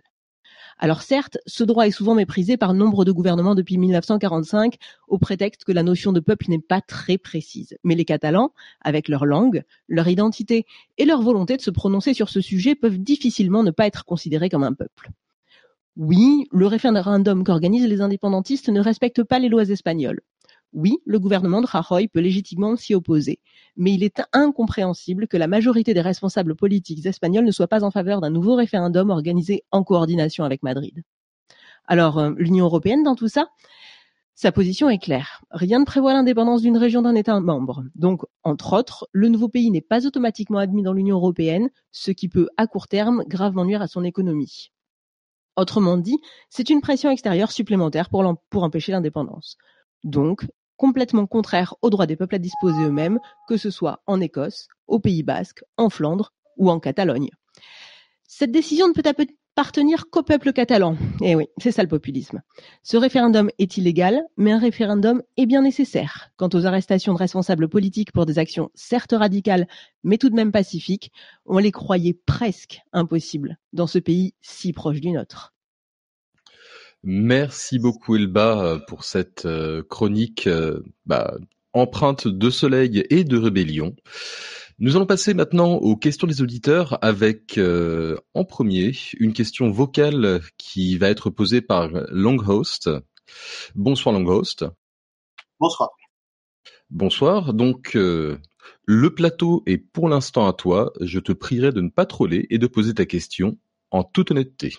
Alors 0.80 1.02
certes, 1.02 1.38
ce 1.46 1.64
droit 1.64 1.88
est 1.88 1.90
souvent 1.90 2.14
méprisé 2.14 2.56
par 2.56 2.72
nombre 2.72 3.04
de 3.04 3.10
gouvernements 3.10 3.56
depuis 3.56 3.78
1945 3.78 4.76
au 5.08 5.18
prétexte 5.18 5.64
que 5.64 5.72
la 5.72 5.82
notion 5.82 6.12
de 6.12 6.20
peuple 6.20 6.46
n'est 6.48 6.60
pas 6.60 6.80
très 6.80 7.18
précise. 7.18 7.76
Mais 7.82 7.96
les 7.96 8.04
Catalans, 8.04 8.52
avec 8.80 9.08
leur 9.08 9.26
langue, 9.26 9.64
leur 9.88 10.06
identité 10.06 10.66
et 10.96 11.04
leur 11.04 11.20
volonté 11.20 11.56
de 11.56 11.62
se 11.62 11.70
prononcer 11.70 12.14
sur 12.14 12.28
ce 12.28 12.40
sujet, 12.40 12.76
peuvent 12.76 12.98
difficilement 12.98 13.64
ne 13.64 13.72
pas 13.72 13.86
être 13.86 14.04
considérés 14.04 14.48
comme 14.48 14.62
un 14.62 14.72
peuple. 14.72 15.10
Oui, 15.96 16.46
le 16.52 16.68
référendum 16.68 17.42
qu'organisent 17.42 17.88
les 17.88 18.00
indépendantistes 18.00 18.68
ne 18.68 18.80
respecte 18.80 19.24
pas 19.24 19.40
les 19.40 19.48
lois 19.48 19.68
espagnoles. 19.68 20.20
Oui, 20.72 20.98
le 21.04 21.18
gouvernement 21.18 21.60
de 21.60 21.66
Rajoy 21.66 22.06
peut 22.06 22.20
légitimement 22.20 22.76
s'y 22.76 22.94
opposer, 22.94 23.40
mais 23.78 23.94
il 23.94 24.02
est 24.02 24.20
incompréhensible 24.32 25.28
que 25.28 25.36
la 25.38 25.46
majorité 25.46 25.94
des 25.94 26.00
responsables 26.02 26.56
politiques 26.56 27.06
espagnols 27.06 27.44
ne 27.44 27.52
soient 27.52 27.68
pas 27.68 27.84
en 27.84 27.90
faveur 27.90 28.20
d'un 28.20 28.28
nouveau 28.28 28.56
référendum 28.56 29.08
organisé 29.08 29.64
en 29.70 29.84
coordination 29.84 30.44
avec 30.44 30.62
Madrid. 30.62 31.02
Alors, 31.86 32.18
euh, 32.18 32.32
l'Union 32.36 32.66
européenne 32.66 33.04
dans 33.04 33.14
tout 33.14 33.28
ça 33.28 33.48
Sa 34.34 34.52
position 34.52 34.90
est 34.90 34.98
claire. 34.98 35.42
Rien 35.50 35.78
ne 35.78 35.84
prévoit 35.84 36.12
l'indépendance 36.12 36.60
d'une 36.60 36.76
région 36.76 37.02
d'un 37.02 37.14
État 37.14 37.38
membre. 37.40 37.84
Donc, 37.94 38.22
entre 38.42 38.76
autres, 38.76 39.08
le 39.12 39.28
nouveau 39.28 39.48
pays 39.48 39.70
n'est 39.70 39.80
pas 39.80 40.06
automatiquement 40.06 40.58
admis 40.58 40.82
dans 40.82 40.92
l'Union 40.92 41.16
européenne, 41.16 41.70
ce 41.92 42.10
qui 42.10 42.28
peut, 42.28 42.48
à 42.56 42.66
court 42.66 42.88
terme, 42.88 43.22
gravement 43.28 43.64
nuire 43.64 43.80
à 43.80 43.86
son 43.86 44.02
économie. 44.04 44.70
Autrement 45.56 45.96
dit, 45.96 46.18
c'est 46.50 46.68
une 46.68 46.80
pression 46.80 47.10
extérieure 47.10 47.52
supplémentaire 47.52 48.10
pour, 48.10 48.24
pour 48.50 48.64
empêcher 48.64 48.92
l'indépendance. 48.92 49.56
Donc, 50.04 50.46
complètement 50.78 51.26
contraire 51.26 51.74
aux 51.82 51.90
droits 51.90 52.06
des 52.06 52.16
peuples 52.16 52.36
à 52.36 52.38
disposer 52.38 52.82
eux-mêmes, 52.84 53.18
que 53.46 53.58
ce 53.58 53.70
soit 53.70 54.00
en 54.06 54.22
Écosse, 54.22 54.68
au 54.86 54.98
Pays 54.98 55.22
basque, 55.22 55.62
en 55.76 55.90
Flandre 55.90 56.32
ou 56.56 56.70
en 56.70 56.80
Catalogne. 56.80 57.28
Cette 58.26 58.52
décision 58.52 58.88
ne 58.88 58.94
peut 58.94 59.02
appartenir 59.58 60.08
qu'au 60.10 60.22
peuple 60.22 60.52
catalan. 60.52 60.96
Eh 61.20 61.34
oui, 61.34 61.46
c'est 61.58 61.72
ça 61.72 61.82
le 61.82 61.88
populisme. 61.88 62.42
Ce 62.84 62.96
référendum 62.96 63.50
est 63.58 63.76
illégal, 63.76 64.22
mais 64.36 64.52
un 64.52 64.58
référendum 64.58 65.22
est 65.36 65.46
bien 65.46 65.62
nécessaire. 65.62 66.30
Quant 66.36 66.48
aux 66.54 66.64
arrestations 66.64 67.12
de 67.12 67.18
responsables 67.18 67.68
politiques 67.68 68.12
pour 68.12 68.24
des 68.24 68.38
actions 68.38 68.70
certes 68.74 69.14
radicales, 69.18 69.66
mais 70.04 70.16
tout 70.16 70.30
de 70.30 70.36
même 70.36 70.52
pacifiques, 70.52 71.10
on 71.44 71.58
les 71.58 71.72
croyait 71.72 72.18
presque 72.26 72.80
impossibles 72.92 73.58
dans 73.72 73.88
ce 73.88 73.98
pays 73.98 74.34
si 74.40 74.72
proche 74.72 75.00
du 75.00 75.10
nôtre. 75.10 75.52
Merci 77.10 77.78
beaucoup 77.78 78.16
Elba 78.16 78.80
pour 78.86 79.02
cette 79.02 79.46
euh, 79.46 79.82
chronique 79.82 80.46
euh, 80.46 80.82
bah, 81.06 81.38
empreinte 81.72 82.28
de 82.28 82.50
soleil 82.50 83.02
et 83.08 83.24
de 83.24 83.38
rébellion. 83.38 83.96
Nous 84.78 84.94
allons 84.94 85.06
passer 85.06 85.32
maintenant 85.32 85.72
aux 85.76 85.96
questions 85.96 86.26
des 86.26 86.42
auditeurs 86.42 87.02
avec 87.02 87.56
euh, 87.56 88.18
en 88.34 88.44
premier 88.44 88.92
une 89.18 89.32
question 89.32 89.70
vocale 89.70 90.42
qui 90.58 90.98
va 90.98 91.08
être 91.08 91.30
posée 91.30 91.62
par 91.62 91.88
Longhost. 92.10 92.90
Bonsoir 93.74 94.14
Longhost. 94.14 94.66
Bonsoir. 95.60 95.88
Bonsoir. 96.90 97.54
Donc 97.54 97.94
le 97.94 99.14
plateau 99.14 99.62
est 99.64 99.78
pour 99.78 100.10
l'instant 100.10 100.46
à 100.46 100.52
toi. 100.52 100.92
Je 101.00 101.20
te 101.20 101.32
prierai 101.32 101.72
de 101.72 101.80
ne 101.80 101.88
pas 101.88 102.04
troller 102.04 102.46
et 102.50 102.58
de 102.58 102.66
poser 102.66 102.92
ta 102.92 103.06
question 103.06 103.56
en 103.90 104.04
toute 104.04 104.30
honnêteté. 104.30 104.74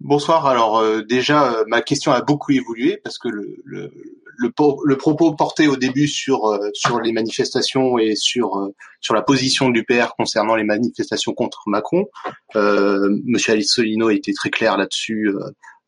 Bonsoir. 0.00 0.46
Alors 0.46 0.78
euh, 0.78 1.02
déjà, 1.02 1.52
euh, 1.52 1.64
ma 1.66 1.82
question 1.82 2.10
a 2.10 2.22
beaucoup 2.22 2.52
évolué 2.52 2.96
parce 3.04 3.18
que 3.18 3.28
le, 3.28 3.58
le, 3.64 3.92
le, 4.38 4.96
propos 4.96 5.34
porté 5.34 5.68
au 5.68 5.76
début 5.76 6.08
sur 6.08 6.46
euh, 6.46 6.70
sur 6.72 7.00
les 7.00 7.12
manifestations 7.12 7.98
et 7.98 8.16
sur 8.16 8.70
sur 9.00 9.14
la 9.14 9.20
position 9.20 9.68
de 9.68 9.74
l'UPR 9.74 10.14
concernant 10.16 10.56
les 10.56 10.64
manifestations 10.64 11.34
contre 11.34 11.64
Macron, 11.66 12.06
Monsieur 12.54 13.52
Alice 13.52 13.74
Solino 13.74 14.08
a 14.08 14.14
été 14.14 14.32
très 14.32 14.48
clair 14.48 14.78
là-dessus 14.78 15.30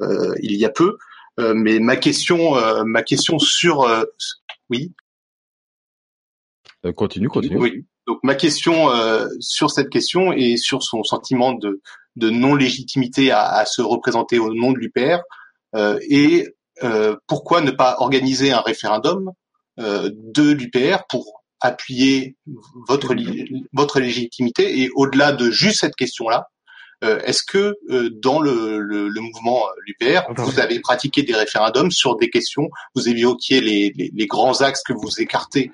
il 0.01 0.57
y 0.57 0.65
a 0.67 0.71
peu. 0.71 0.99
mais 1.39 1.79
ma 1.79 1.97
question, 1.97 2.57
ma 2.85 3.03
question 3.03 3.39
sur 3.39 3.89
oui. 4.69 4.93
continue, 6.95 7.29
continue. 7.29 7.57
Oui. 7.57 7.87
Donc 8.07 8.19
ma 8.23 8.35
question 8.35 8.89
sur 9.39 9.71
cette 9.71 9.89
question 9.89 10.33
et 10.33 10.57
sur 10.57 10.83
son 10.83 11.05
sentiment 11.05 11.53
de 11.53 11.81
de 12.17 12.31
non-légitimité 12.31 13.31
à, 13.31 13.47
à, 13.47 13.65
se 13.65 13.83
représenter 13.83 14.39
au 14.39 14.53
nom 14.53 14.73
de 14.73 14.79
l'UPR 14.79 15.21
euh, 15.75 15.99
et 16.09 16.49
euh, 16.83 17.17
pourquoi 17.27 17.61
ne 17.61 17.71
pas 17.71 17.97
organiser 17.99 18.53
un 18.53 18.61
référendum 18.61 19.31
euh, 19.81 20.11
de 20.13 20.51
l'UPR 20.51 21.05
pour 21.09 21.43
appuyer 21.61 22.37
votre 22.89 23.15
votre 23.73 24.01
légitimité 24.01 24.81
et 24.81 24.91
au-delà 24.95 25.33
de 25.33 25.51
juste 25.51 25.81
cette 25.81 25.95
question-là, 25.95 26.49
euh, 27.05 27.21
est-ce 27.21 27.45
que 27.45 27.77
euh, 27.91 28.11
dans 28.11 28.41
le, 28.41 28.79
le, 28.79 29.09
le 29.09 29.21
mouvement 29.21 29.63
l'UPR, 29.87 30.23
vous 30.37 30.59
avez 30.61 30.81
pratiqué 30.81 31.23
des 31.23 31.35
référendums 31.35 31.91
sur 31.91 32.17
des 32.17 32.31
questions 32.31 32.69
Vous 32.95 33.09
évoquiez 33.09 33.61
les, 33.61 33.93
les, 33.95 34.11
les 34.13 34.27
grands 34.27 34.61
axes 34.61 34.83
que 34.83 34.93
vous 34.93 35.21
écartez 35.21 35.71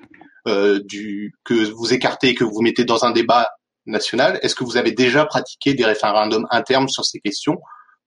euh, 0.47 0.79
du 0.83 1.33
que 1.43 1.69
vous 1.71 1.93
écartez 1.93 2.29
et 2.29 2.35
que 2.35 2.43
vous 2.43 2.61
mettez 2.61 2.85
dans 2.85 3.05
un 3.05 3.11
débat 3.11 3.49
national. 3.85 4.39
Est-ce 4.41 4.55
que 4.55 4.63
vous 4.63 4.77
avez 4.77 4.91
déjà 4.91 5.25
pratiqué 5.25 5.73
des 5.73 5.85
référendums 5.85 6.47
internes 6.51 6.87
sur 6.87 7.05
ces 7.05 7.19
questions 7.19 7.57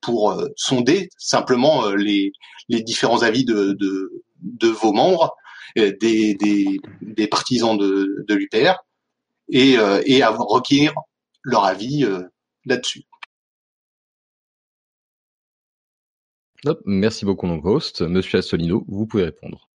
pour 0.00 0.32
euh, 0.32 0.48
sonder 0.56 1.08
simplement 1.16 1.86
euh, 1.86 1.94
les, 1.94 2.32
les 2.68 2.82
différents 2.82 3.22
avis 3.22 3.44
de, 3.44 3.72
de, 3.78 4.22
de 4.40 4.68
vos 4.68 4.92
membres, 4.92 5.34
euh, 5.78 5.92
des, 6.00 6.34
des, 6.34 6.80
des, 7.00 7.26
partisans 7.28 7.76
de, 7.78 8.24
de 8.26 8.34
l'UPR, 8.34 8.74
et, 9.48 9.76
et 10.06 10.22
avoir, 10.22 10.48
requérir 10.48 10.94
leur 11.42 11.64
avis 11.64 12.06
là-dessus? 12.64 13.02
Merci 16.86 17.26
beaucoup, 17.26 17.46
mon 17.46 17.62
host. 17.62 18.00
Monsieur 18.00 18.38
Assolino, 18.38 18.84
vous 18.88 19.06
pouvez 19.06 19.24
répondre. 19.24 19.68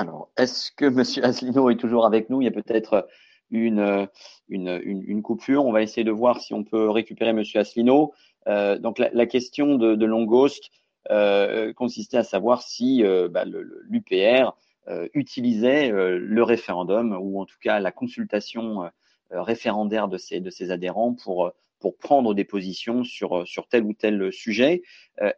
Alors, 0.00 0.30
est-ce 0.38 0.72
que 0.72 0.86
Monsieur 0.86 1.22
Asselineau 1.26 1.68
est 1.68 1.76
toujours 1.76 2.06
avec 2.06 2.30
nous? 2.30 2.40
Il 2.40 2.46
y 2.46 2.48
a 2.48 2.52
peut-être 2.52 3.06
une, 3.50 4.08
une, 4.48 4.80
une, 4.82 5.22
coupure. 5.22 5.66
On 5.66 5.72
va 5.72 5.82
essayer 5.82 6.04
de 6.04 6.10
voir 6.10 6.40
si 6.40 6.54
on 6.54 6.64
peut 6.64 6.88
récupérer 6.88 7.34
Monsieur 7.34 7.60
Asselineau. 7.60 8.14
Euh, 8.48 8.78
donc, 8.78 8.98
la, 8.98 9.26
question 9.26 9.74
de, 9.74 9.96
de 9.96 10.06
Longost 10.06 10.70
euh, 11.10 11.74
consistait 11.74 12.16
à 12.16 12.24
savoir 12.24 12.62
si 12.62 13.04
euh, 13.04 13.28
bah, 13.28 13.44
l'UPR 13.44 14.56
euh, 14.88 15.06
utilisait 15.12 15.92
euh, 15.92 16.18
le 16.18 16.42
référendum 16.44 17.14
ou 17.20 17.38
en 17.38 17.44
tout 17.44 17.58
cas 17.60 17.78
la 17.78 17.92
consultation 17.92 18.90
référendaire 19.30 20.08
de 20.08 20.16
ses, 20.16 20.70
adhérents 20.70 21.14
pour 21.14 21.52
prendre 21.98 22.32
des 22.32 22.44
positions 22.44 23.04
sur 23.04 23.44
tel 23.68 23.84
ou 23.84 23.92
tel 23.92 24.32
sujet. 24.32 24.82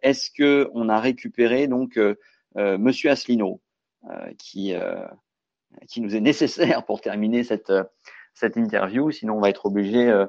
Est-ce 0.03 0.31
que 0.31 0.71
on 0.73 0.89
a 0.89 1.01
récupéré 1.01 1.67
donc 1.67 1.99
Monsieur 2.55 3.11
Asselineau? 3.11 3.61
euh, 3.61 3.72
qui, 4.39 4.75
euh, 4.75 5.07
qui 5.89 6.01
nous 6.01 6.15
est 6.17 6.21
nécessaire 6.21 6.85
pour 6.85 7.01
terminer 7.01 7.45
cette, 7.45 7.73
cette 8.35 8.57
interview. 8.57 9.11
Sinon, 9.11 9.37
on 9.37 9.41
va 9.41 9.51
être 9.51 9.67
obligé, 9.67 10.11
euh, 10.11 10.27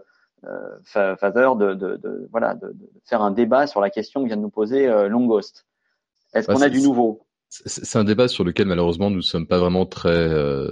Father, 0.86 1.50
de, 1.58 1.74
de, 1.74 1.98
de, 1.98 2.28
voilà, 2.32 2.56
de, 2.56 2.76
faire 3.06 3.22
un 3.22 3.32
débat 3.32 3.68
sur 3.68 3.82
la 3.82 3.90
question 3.90 4.22
que 4.22 4.28
vient 4.28 4.38
de 4.38 4.42
nous 4.42 4.50
poser 4.50 4.88
Longost. 5.10 5.66
Est-ce 6.34 6.48
qu'on 6.48 6.62
a 6.62 6.70
du 6.70 6.82
nouveau? 6.82 7.26
c'est 7.66 8.00
un 8.00 8.04
débat 8.04 8.28
sur 8.28 8.44
lequel 8.44 8.68
malheureusement 8.68 9.10
nous 9.10 9.18
ne 9.18 9.22
sommes 9.22 9.46
pas 9.46 9.60
vraiment 9.60 9.86
très. 9.86 10.10
Euh, 10.10 10.68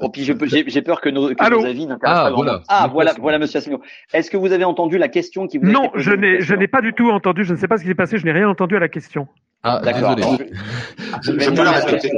oh, 0.00 0.10
j'ai 0.14 0.82
peur 0.82 1.00
que 1.00 1.10
nos, 1.10 1.28
que 1.28 1.50
nos 1.50 1.64
avis 1.64 1.86
n'intéressent 1.86 2.26
ah, 2.26 2.30
pas 2.30 2.34
voilà. 2.34 2.62
Ah 2.68 2.88
voilà, 2.90 3.14
voilà, 3.20 3.38
Monsieur 3.38 3.58
Asselineau. 3.58 3.82
Est-ce 4.14 4.30
que 4.30 4.38
vous 4.38 4.52
avez 4.52 4.64
entendu 4.64 4.96
la 4.96 5.08
question 5.08 5.46
qui 5.46 5.58
vous 5.58 5.68
a 5.68 5.70
Non, 5.70 5.90
je 5.94 6.12
n'ai, 6.12 6.40
je 6.40 6.54
n'ai 6.54 6.68
pas 6.68 6.80
du 6.80 6.94
tout 6.94 7.10
entendu. 7.10 7.44
Je 7.44 7.52
ne 7.52 7.58
sais 7.58 7.68
pas 7.68 7.76
ce 7.76 7.82
qui 7.82 7.88
s'est 7.88 7.94
passé. 7.94 8.16
Je 8.16 8.24
n'ai 8.24 8.32
rien 8.32 8.48
entendu 8.48 8.76
à 8.76 8.80
la 8.80 8.88
question. 8.88 9.28
Ah, 9.62 9.80
désolé. 9.84 10.22
Je, 11.22 11.50
peux 11.50 11.64
la 11.64 11.72
répéter. 11.72 12.10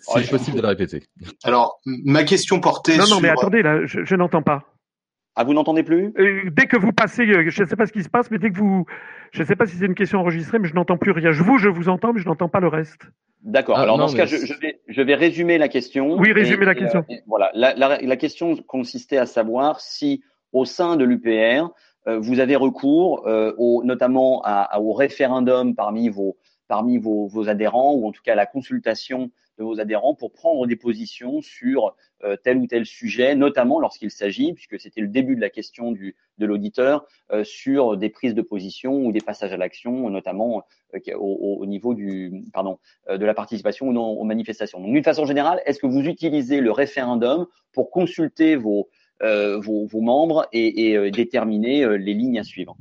C'est 0.00 0.30
possible 0.30 0.56
de 0.56 0.62
la 0.62 0.68
répéter. 0.68 1.02
Alors, 1.44 1.80
ma 1.84 2.24
question 2.24 2.60
portait 2.60 2.96
non, 2.96 3.04
sur... 3.04 3.16
Non, 3.16 3.22
mais 3.22 3.28
attendez, 3.28 3.62
là, 3.62 3.84
je, 3.84 4.04
je 4.04 4.14
n'entends 4.16 4.42
pas. 4.42 4.64
Ah, 5.36 5.44
vous 5.44 5.54
n'entendez 5.54 5.82
plus? 5.82 6.12
Euh, 6.18 6.50
Dès 6.50 6.66
que 6.66 6.76
vous 6.76 6.92
passez, 6.92 7.22
euh, 7.22 7.48
je 7.48 7.62
ne 7.62 7.68
sais 7.68 7.76
pas 7.76 7.86
ce 7.86 7.92
qui 7.92 8.02
se 8.02 8.08
passe, 8.08 8.30
mais 8.30 8.38
dès 8.38 8.50
que 8.50 8.58
vous... 8.58 8.84
Je 9.32 9.42
ne 9.42 9.46
sais 9.46 9.54
pas 9.54 9.64
si 9.64 9.76
c'est 9.76 9.86
une 9.86 9.94
question 9.94 10.18
enregistrée, 10.18 10.58
mais 10.58 10.68
je 10.68 10.74
n'entends 10.74 10.96
plus 10.96 11.12
rien. 11.12 11.30
Je 11.30 11.42
vous, 11.42 11.56
je 11.56 11.68
vous 11.68 11.88
entends, 11.88 12.12
mais 12.12 12.20
je 12.20 12.26
n'entends 12.26 12.48
pas 12.48 12.60
le 12.60 12.68
reste. 12.68 13.02
D'accord. 13.42 13.78
Ah, 13.78 13.82
Alors, 13.82 13.96
dans 13.96 14.08
ce 14.08 14.16
cas, 14.16 14.26
je, 14.26 14.36
je, 14.36 14.54
vais, 14.60 14.80
je 14.88 15.02
vais 15.02 15.14
résumer 15.14 15.56
la 15.56 15.68
question. 15.68 16.18
Oui, 16.18 16.32
résumer 16.32 16.66
la 16.66 16.74
question. 16.74 17.04
Euh, 17.10 17.14
voilà. 17.26 17.50
La, 17.54 17.74
la, 17.74 18.00
la, 18.00 18.16
question 18.16 18.56
consistait 18.66 19.18
à 19.18 19.26
savoir 19.26 19.80
si, 19.80 20.22
au 20.52 20.64
sein 20.64 20.96
de 20.96 21.04
l'UPR, 21.04 21.70
vous 22.06 22.40
avez 22.40 22.56
recours, 22.56 23.26
au, 23.26 23.82
notamment 23.84 24.42
à, 24.44 24.80
au 24.80 24.92
référendum 24.92 25.74
parmi 25.74 26.08
vos 26.08 26.36
parmi 26.70 26.98
vos, 26.98 27.48
adhérents 27.48 27.94
ou 27.94 28.06
en 28.06 28.12
tout 28.12 28.22
cas 28.22 28.36
la 28.36 28.46
consultation 28.46 29.32
de 29.58 29.64
vos 29.64 29.80
adhérents 29.80 30.14
pour 30.14 30.32
prendre 30.32 30.68
des 30.68 30.76
positions 30.76 31.42
sur 31.42 31.96
euh, 32.22 32.36
tel 32.36 32.58
ou 32.58 32.68
tel 32.68 32.86
sujet, 32.86 33.34
notamment 33.34 33.80
lorsqu'il 33.80 34.12
s'agit, 34.12 34.52
puisque 34.52 34.78
c'était 34.78 35.00
le 35.00 35.08
début 35.08 35.34
de 35.34 35.40
la 35.40 35.50
question 35.50 35.90
de 35.90 36.46
l'auditeur, 36.46 37.06
euh, 37.32 37.42
sur 37.42 37.96
des 37.96 38.08
prises 38.08 38.36
de 38.36 38.42
position 38.42 39.04
ou 39.04 39.10
des 39.10 39.20
passages 39.20 39.52
à 39.52 39.56
l'action, 39.56 40.08
notamment 40.10 40.62
euh, 40.94 41.00
au, 41.16 41.58
au, 41.60 41.66
niveau 41.66 41.92
de 41.94 42.30
la 43.08 43.34
participation 43.34 43.88
ou 43.88 43.92
non 43.92 44.10
aux 44.10 44.24
manifestations. 44.24 44.78
Donc, 44.78 44.92
d'une 44.92 45.02
façon 45.02 45.24
générale, 45.24 45.60
est-ce 45.66 45.80
que 45.80 45.88
vous 45.88 46.04
utilisez 46.04 46.60
le 46.60 46.70
référendum 46.70 47.48
pour 47.72 47.90
consulter 47.90 48.54
vos, 48.54 48.88
membres 49.92 50.46
et 50.52 51.10
déterminer 51.10 51.98
les 51.98 52.14
lignes 52.14 52.38
à 52.38 52.44
suivre? 52.44 52.76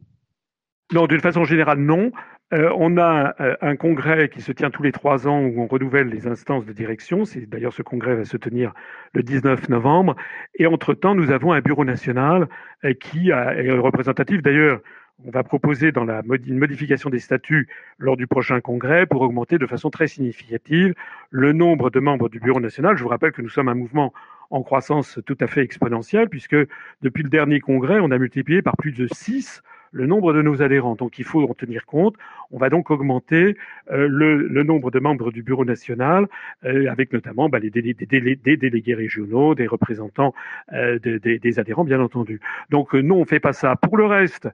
Non, 0.93 1.07
d'une 1.07 1.21
façon 1.21 1.43
générale, 1.43 1.79
non. 1.79 2.11
Euh, 2.51 2.71
on 2.75 2.97
a 2.97 3.35
euh, 3.41 3.55
un 3.61 3.75
congrès 3.75 4.27
qui 4.27 4.41
se 4.41 4.51
tient 4.51 4.71
tous 4.71 4.81
les 4.81 4.91
trois 4.91 5.27
ans 5.27 5.41
où 5.41 5.61
on 5.61 5.67
renouvelle 5.67 6.07
les 6.07 6.25
instances 6.25 6.65
de 6.65 6.73
direction. 6.73 7.23
C'est 7.23 7.45
d'ailleurs 7.45 7.73
ce 7.73 7.83
congrès 7.83 8.15
va 8.15 8.25
se 8.25 8.37
tenir 8.37 8.73
le 9.13 9.21
19 9.21 9.69
novembre. 9.69 10.15
Et 10.55 10.65
entre-temps, 10.65 11.13
nous 11.13 11.29
avons 11.31 11.53
un 11.53 11.61
bureau 11.61 11.85
national 11.85 12.47
euh, 12.85 12.93
qui 12.93 13.29
est 13.29 13.71
représentatif. 13.71 14.41
D'ailleurs, 14.41 14.79
on 15.25 15.31
va 15.31 15.43
proposer 15.43 15.91
dans 15.91 16.05
la 16.05 16.23
une 16.47 16.57
modification 16.57 17.09
des 17.09 17.19
statuts 17.19 17.67
lors 17.99 18.17
du 18.17 18.25
prochain 18.25 18.61
congrès 18.61 19.05
pour 19.05 19.21
augmenter 19.21 19.57
de 19.57 19.67
façon 19.67 19.89
très 19.89 20.07
significative 20.07 20.95
le 21.29 21.51
nombre 21.51 21.89
de 21.91 21.99
membres 21.99 22.29
du 22.29 22.39
bureau 22.39 22.59
national. 22.59 22.97
Je 22.97 23.03
vous 23.03 23.09
rappelle 23.09 23.33
que 23.33 23.41
nous 23.41 23.49
sommes 23.49 23.67
un 23.67 23.75
mouvement 23.75 24.13
en 24.49 24.63
croissance 24.63 25.19
tout 25.25 25.37
à 25.41 25.47
fait 25.47 25.61
exponentielle 25.61 26.29
puisque 26.29 26.55
depuis 27.01 27.21
le 27.21 27.29
dernier 27.29 27.59
congrès, 27.59 27.99
on 27.99 28.11
a 28.11 28.17
multiplié 28.17 28.61
par 28.61 28.77
plus 28.77 28.93
de 28.93 29.07
six 29.13 29.61
le 29.91 30.05
nombre 30.05 30.33
de 30.33 30.41
nos 30.41 30.61
adhérents. 30.61 30.95
Donc 30.95 31.19
il 31.19 31.25
faut 31.25 31.43
en 31.43 31.53
tenir 31.53 31.85
compte. 31.85 32.15
On 32.51 32.57
va 32.57 32.69
donc 32.69 32.91
augmenter 32.91 33.57
euh, 33.91 34.07
le, 34.09 34.63
nombre 34.63 34.91
de 34.91 34.99
membres 34.99 35.31
du 35.31 35.43
bureau 35.43 35.65
national, 35.65 36.27
euh, 36.65 36.89
avec 36.89 37.13
notamment 37.13 37.49
bah, 37.49 37.59
des, 37.59 37.69
délégués 37.69 38.95
régionaux, 38.95 39.55
des 39.55 39.67
représentants 39.67 40.33
euh, 40.73 40.99
des 40.99 41.59
adhérents, 41.59 41.83
bien 41.83 42.01
entendu. 42.01 42.39
Donc 42.69 42.93
non, 42.93 43.17
on 43.17 43.25
fait 43.25 43.39
pas 43.39 43.53
ça. 43.53 43.75
Pour 43.75 43.97
le 43.97 44.05
reste, 44.05 44.49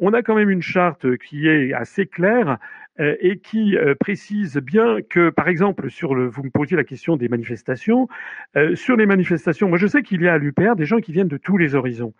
on 0.00 0.12
a 0.12 0.22
quand 0.22 0.34
même 0.34 0.50
une 0.50 0.62
charte 0.62 1.16
qui 1.18 1.46
est 1.46 1.72
assez 1.72 2.06
claire 2.06 2.58
et 2.98 3.38
qui 3.38 3.76
euh, 3.76 3.94
précise 3.94 4.56
bien 4.56 4.98
que, 5.08 5.30
par 5.30 5.48
exemple, 5.48 5.90
sur 5.90 6.14
le, 6.14 6.26
vous 6.26 6.42
me 6.42 6.50
posiez 6.50 6.76
la 6.76 6.84
question 6.84 7.16
des 7.16 7.28
manifestations, 7.28 8.08
euh, 8.56 8.74
sur 8.74 8.96
les 8.96 9.06
manifestations, 9.06 9.68
moi 9.68 9.78
je 9.78 9.86
sais 9.86 10.02
qu'il 10.02 10.22
y 10.22 10.28
a 10.28 10.34
à 10.34 10.38
l'UPR 10.38 10.74
des 10.76 10.86
gens 10.86 10.98
qui 10.98 11.12
viennent 11.12 11.28
de 11.28 11.36
tous 11.36 11.56
les 11.56 11.74
horizons. 11.74 12.12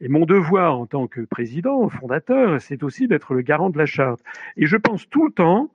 Et 0.00 0.08
mon 0.08 0.26
devoir 0.26 0.78
en 0.78 0.86
tant 0.86 1.06
que 1.06 1.22
président, 1.22 1.88
fondateur, 1.88 2.60
c'est 2.60 2.82
aussi 2.82 3.08
d'être 3.08 3.32
le 3.32 3.40
garant 3.40 3.70
de 3.70 3.78
la 3.78 3.86
charte. 3.86 4.20
Et 4.56 4.66
je 4.66 4.76
pense 4.76 5.08
tout 5.08 5.26
le 5.26 5.32
temps 5.32 5.70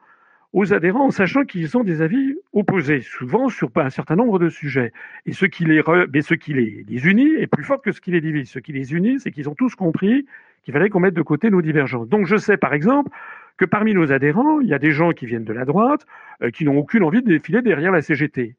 aux 0.54 0.74
adhérents 0.74 1.08
en 1.08 1.12
sachant 1.12 1.46
qu'ils 1.46 1.78
ont 1.78 1.84
des 1.84 2.02
avis 2.02 2.36
opposés, 2.54 3.02
souvent 3.02 3.50
sur 3.50 3.72
un 3.78 3.90
certain 3.90 4.16
nombre 4.16 4.38
de 4.38 4.50
sujets. 4.50 4.92
Et 5.26 5.32
ce 5.32 5.46
qui 5.46 5.66
les, 5.66 5.82
mais 6.14 6.22
ce 6.22 6.36
qui 6.36 6.54
les, 6.54 6.86
les 6.88 7.08
unit 7.08 7.34
est 7.36 7.48
plus 7.48 7.64
fort 7.64 7.82
que 7.82 7.92
ce 7.92 8.02
qui 8.02 8.12
les 8.12 8.22
divise. 8.22 8.50
Ce 8.50 8.60
qui 8.60 8.74
les 8.74 8.94
unit, 8.94 9.20
c'est 9.20 9.32
qu'ils 9.32 9.50
ont 9.50 9.56
tous 9.56 9.76
compris 9.76 10.26
qu'il 10.64 10.74
fallait 10.74 10.90
qu'on 10.90 11.00
mette 11.00 11.14
de 11.14 11.22
côté 11.22 11.50
nos 11.50 11.62
divergences. 11.62 12.08
Donc 12.08 12.28
je 12.28 12.38
sais 12.38 12.58
par 12.58 12.74
exemple 12.74 13.10
que 13.58 13.66
parmi 13.66 13.94
nos 13.94 14.12
adhérents, 14.12 14.60
il 14.60 14.68
y 14.68 14.74
a 14.74 14.80
des 14.80 14.92
gens 14.92 15.12
qui 15.12 15.26
viennent 15.26 15.44
de 15.44 15.54
la 15.54 15.66
droite, 15.66 16.06
euh, 16.42 16.50
qui 16.50 16.66
n'ont 16.66 16.78
aucune 16.78 17.04
envie 17.04 17.22
de 17.22 17.28
défiler 17.28 17.62
derrière 17.62 17.92
la 17.92 18.02
CGT. 18.02 18.56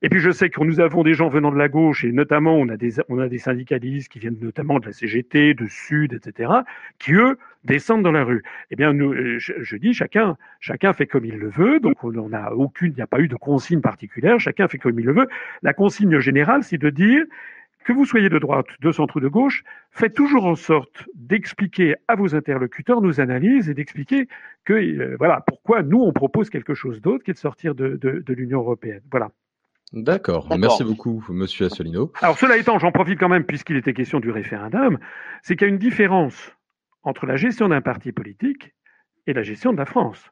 Et 0.00 0.08
puis 0.08 0.20
je 0.20 0.30
sais 0.30 0.48
que 0.48 0.62
nous 0.62 0.78
avons 0.78 1.02
des 1.02 1.14
gens 1.14 1.28
venant 1.28 1.50
de 1.50 1.58
la 1.58 1.68
gauche, 1.68 2.04
et 2.04 2.12
notamment 2.12 2.54
on 2.54 2.68
a 2.68 2.76
des, 2.76 3.38
syndicalistes 3.38 4.12
qui 4.12 4.20
viennent 4.20 4.38
notamment 4.40 4.78
de 4.78 4.86
la 4.86 4.92
CGT, 4.92 5.54
de 5.54 5.66
Sud, 5.66 6.12
etc., 6.12 6.52
qui 7.00 7.14
eux 7.14 7.36
descendent 7.64 8.04
dans 8.04 8.12
la 8.12 8.22
rue. 8.22 8.44
Eh 8.70 8.76
bien, 8.76 8.94
euh, 8.94 9.38
je, 9.38 9.76
dis 9.76 9.92
chacun, 9.92 10.36
chacun 10.60 10.92
fait 10.92 11.06
comme 11.06 11.24
il 11.24 11.36
le 11.36 11.48
veut. 11.48 11.80
Donc 11.80 12.04
on 12.04 12.12
n'a 12.28 12.54
aucune, 12.54 12.92
il 12.92 12.96
n'y 12.96 13.02
a 13.02 13.08
pas 13.08 13.18
eu 13.18 13.26
de 13.26 13.34
consigne 13.34 13.80
particulière. 13.80 14.38
Chacun 14.38 14.68
fait 14.68 14.78
comme 14.78 15.00
il 15.00 15.04
le 15.04 15.12
veut. 15.12 15.28
La 15.62 15.74
consigne 15.74 16.20
générale, 16.20 16.62
c'est 16.62 16.78
de 16.78 16.90
dire 16.90 17.24
que 17.88 17.94
vous 17.94 18.04
soyez 18.04 18.28
de 18.28 18.38
droite, 18.38 18.66
de 18.82 18.92
centre 18.92 19.16
ou 19.16 19.20
de 19.20 19.28
gauche, 19.28 19.64
faites 19.92 20.12
toujours 20.12 20.44
en 20.44 20.56
sorte 20.56 21.08
d'expliquer 21.14 21.94
à 22.06 22.16
vos 22.16 22.34
interlocuteurs 22.34 23.00
nos 23.00 23.18
analyses 23.18 23.70
et 23.70 23.72
d'expliquer 23.72 24.28
que 24.66 24.74
euh, 24.74 25.16
voilà 25.18 25.42
pourquoi 25.46 25.82
nous 25.82 26.02
on 26.02 26.12
propose 26.12 26.50
quelque 26.50 26.74
chose 26.74 27.00
d'autre 27.00 27.24
qui 27.24 27.30
est 27.30 27.34
de 27.34 27.38
sortir 27.38 27.74
de, 27.74 27.96
de, 27.96 28.22
de 28.26 28.34
l'Union 28.34 28.58
européenne. 28.58 29.00
Voilà. 29.10 29.30
D'accord. 29.94 30.54
Merci 30.58 30.84
beaucoup, 30.84 31.24
Monsieur 31.30 31.64
Assolino. 31.64 32.12
Alors 32.20 32.36
cela 32.36 32.58
étant, 32.58 32.78
j'en 32.78 32.92
profite 32.92 33.18
quand 33.18 33.30
même 33.30 33.44
puisqu'il 33.44 33.78
était 33.78 33.94
question 33.94 34.20
du 34.20 34.30
référendum, 34.30 34.98
c'est 35.40 35.56
qu'il 35.56 35.66
y 35.66 35.70
a 35.70 35.72
une 35.72 35.78
différence 35.78 36.54
entre 37.04 37.24
la 37.24 37.36
gestion 37.36 37.70
d'un 37.70 37.80
parti 37.80 38.12
politique 38.12 38.74
et 39.26 39.32
la 39.32 39.42
gestion 39.42 39.72
de 39.72 39.78
la 39.78 39.86
France. 39.86 40.30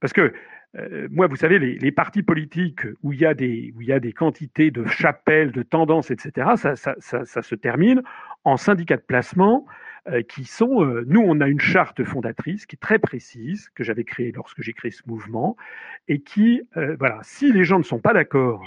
Parce 0.00 0.12
que 0.12 0.32
euh, 0.78 1.06
moi, 1.10 1.26
vous 1.26 1.36
savez, 1.36 1.58
les, 1.58 1.92
partis 1.92 2.22
politiques 2.22 2.82
où 3.02 3.12
il, 3.12 3.20
y 3.20 3.26
a 3.26 3.34
des, 3.34 3.72
où 3.76 3.82
il 3.82 3.88
y 3.88 3.92
a 3.92 4.00
des 4.00 4.12
quantités 4.12 4.70
de 4.70 4.86
chapelles, 4.86 5.52
de 5.52 5.62
tendances, 5.62 6.10
etc., 6.10 6.52
ça, 6.56 7.42
se 7.42 7.54
termine 7.54 8.02
en 8.44 8.56
syndicats 8.56 8.96
de 8.96 9.02
placement 9.02 9.66
euh, 10.08 10.22
qui 10.22 10.44
sont... 10.44 10.82
Euh, 10.82 11.04
nous, 11.06 11.20
on 11.20 11.40
a 11.40 11.48
une 11.48 11.60
charte 11.60 12.02
fondatrice 12.04 12.64
qui 12.66 12.76
est 12.76 12.80
très 12.80 12.98
précise, 12.98 13.68
que 13.74 13.84
j'avais 13.84 14.04
créée 14.04 14.32
lorsque 14.32 14.62
j'ai 14.62 14.72
créé 14.72 14.90
ce 14.90 15.02
mouvement, 15.06 15.56
et 16.08 16.20
qui, 16.20 16.62
voilà, 16.98 17.20
si 17.22 17.52
les 17.52 17.64
gens 17.64 17.78
ne 17.78 17.84
sont 17.84 18.00
pas 18.00 18.14
d'accord 18.14 18.66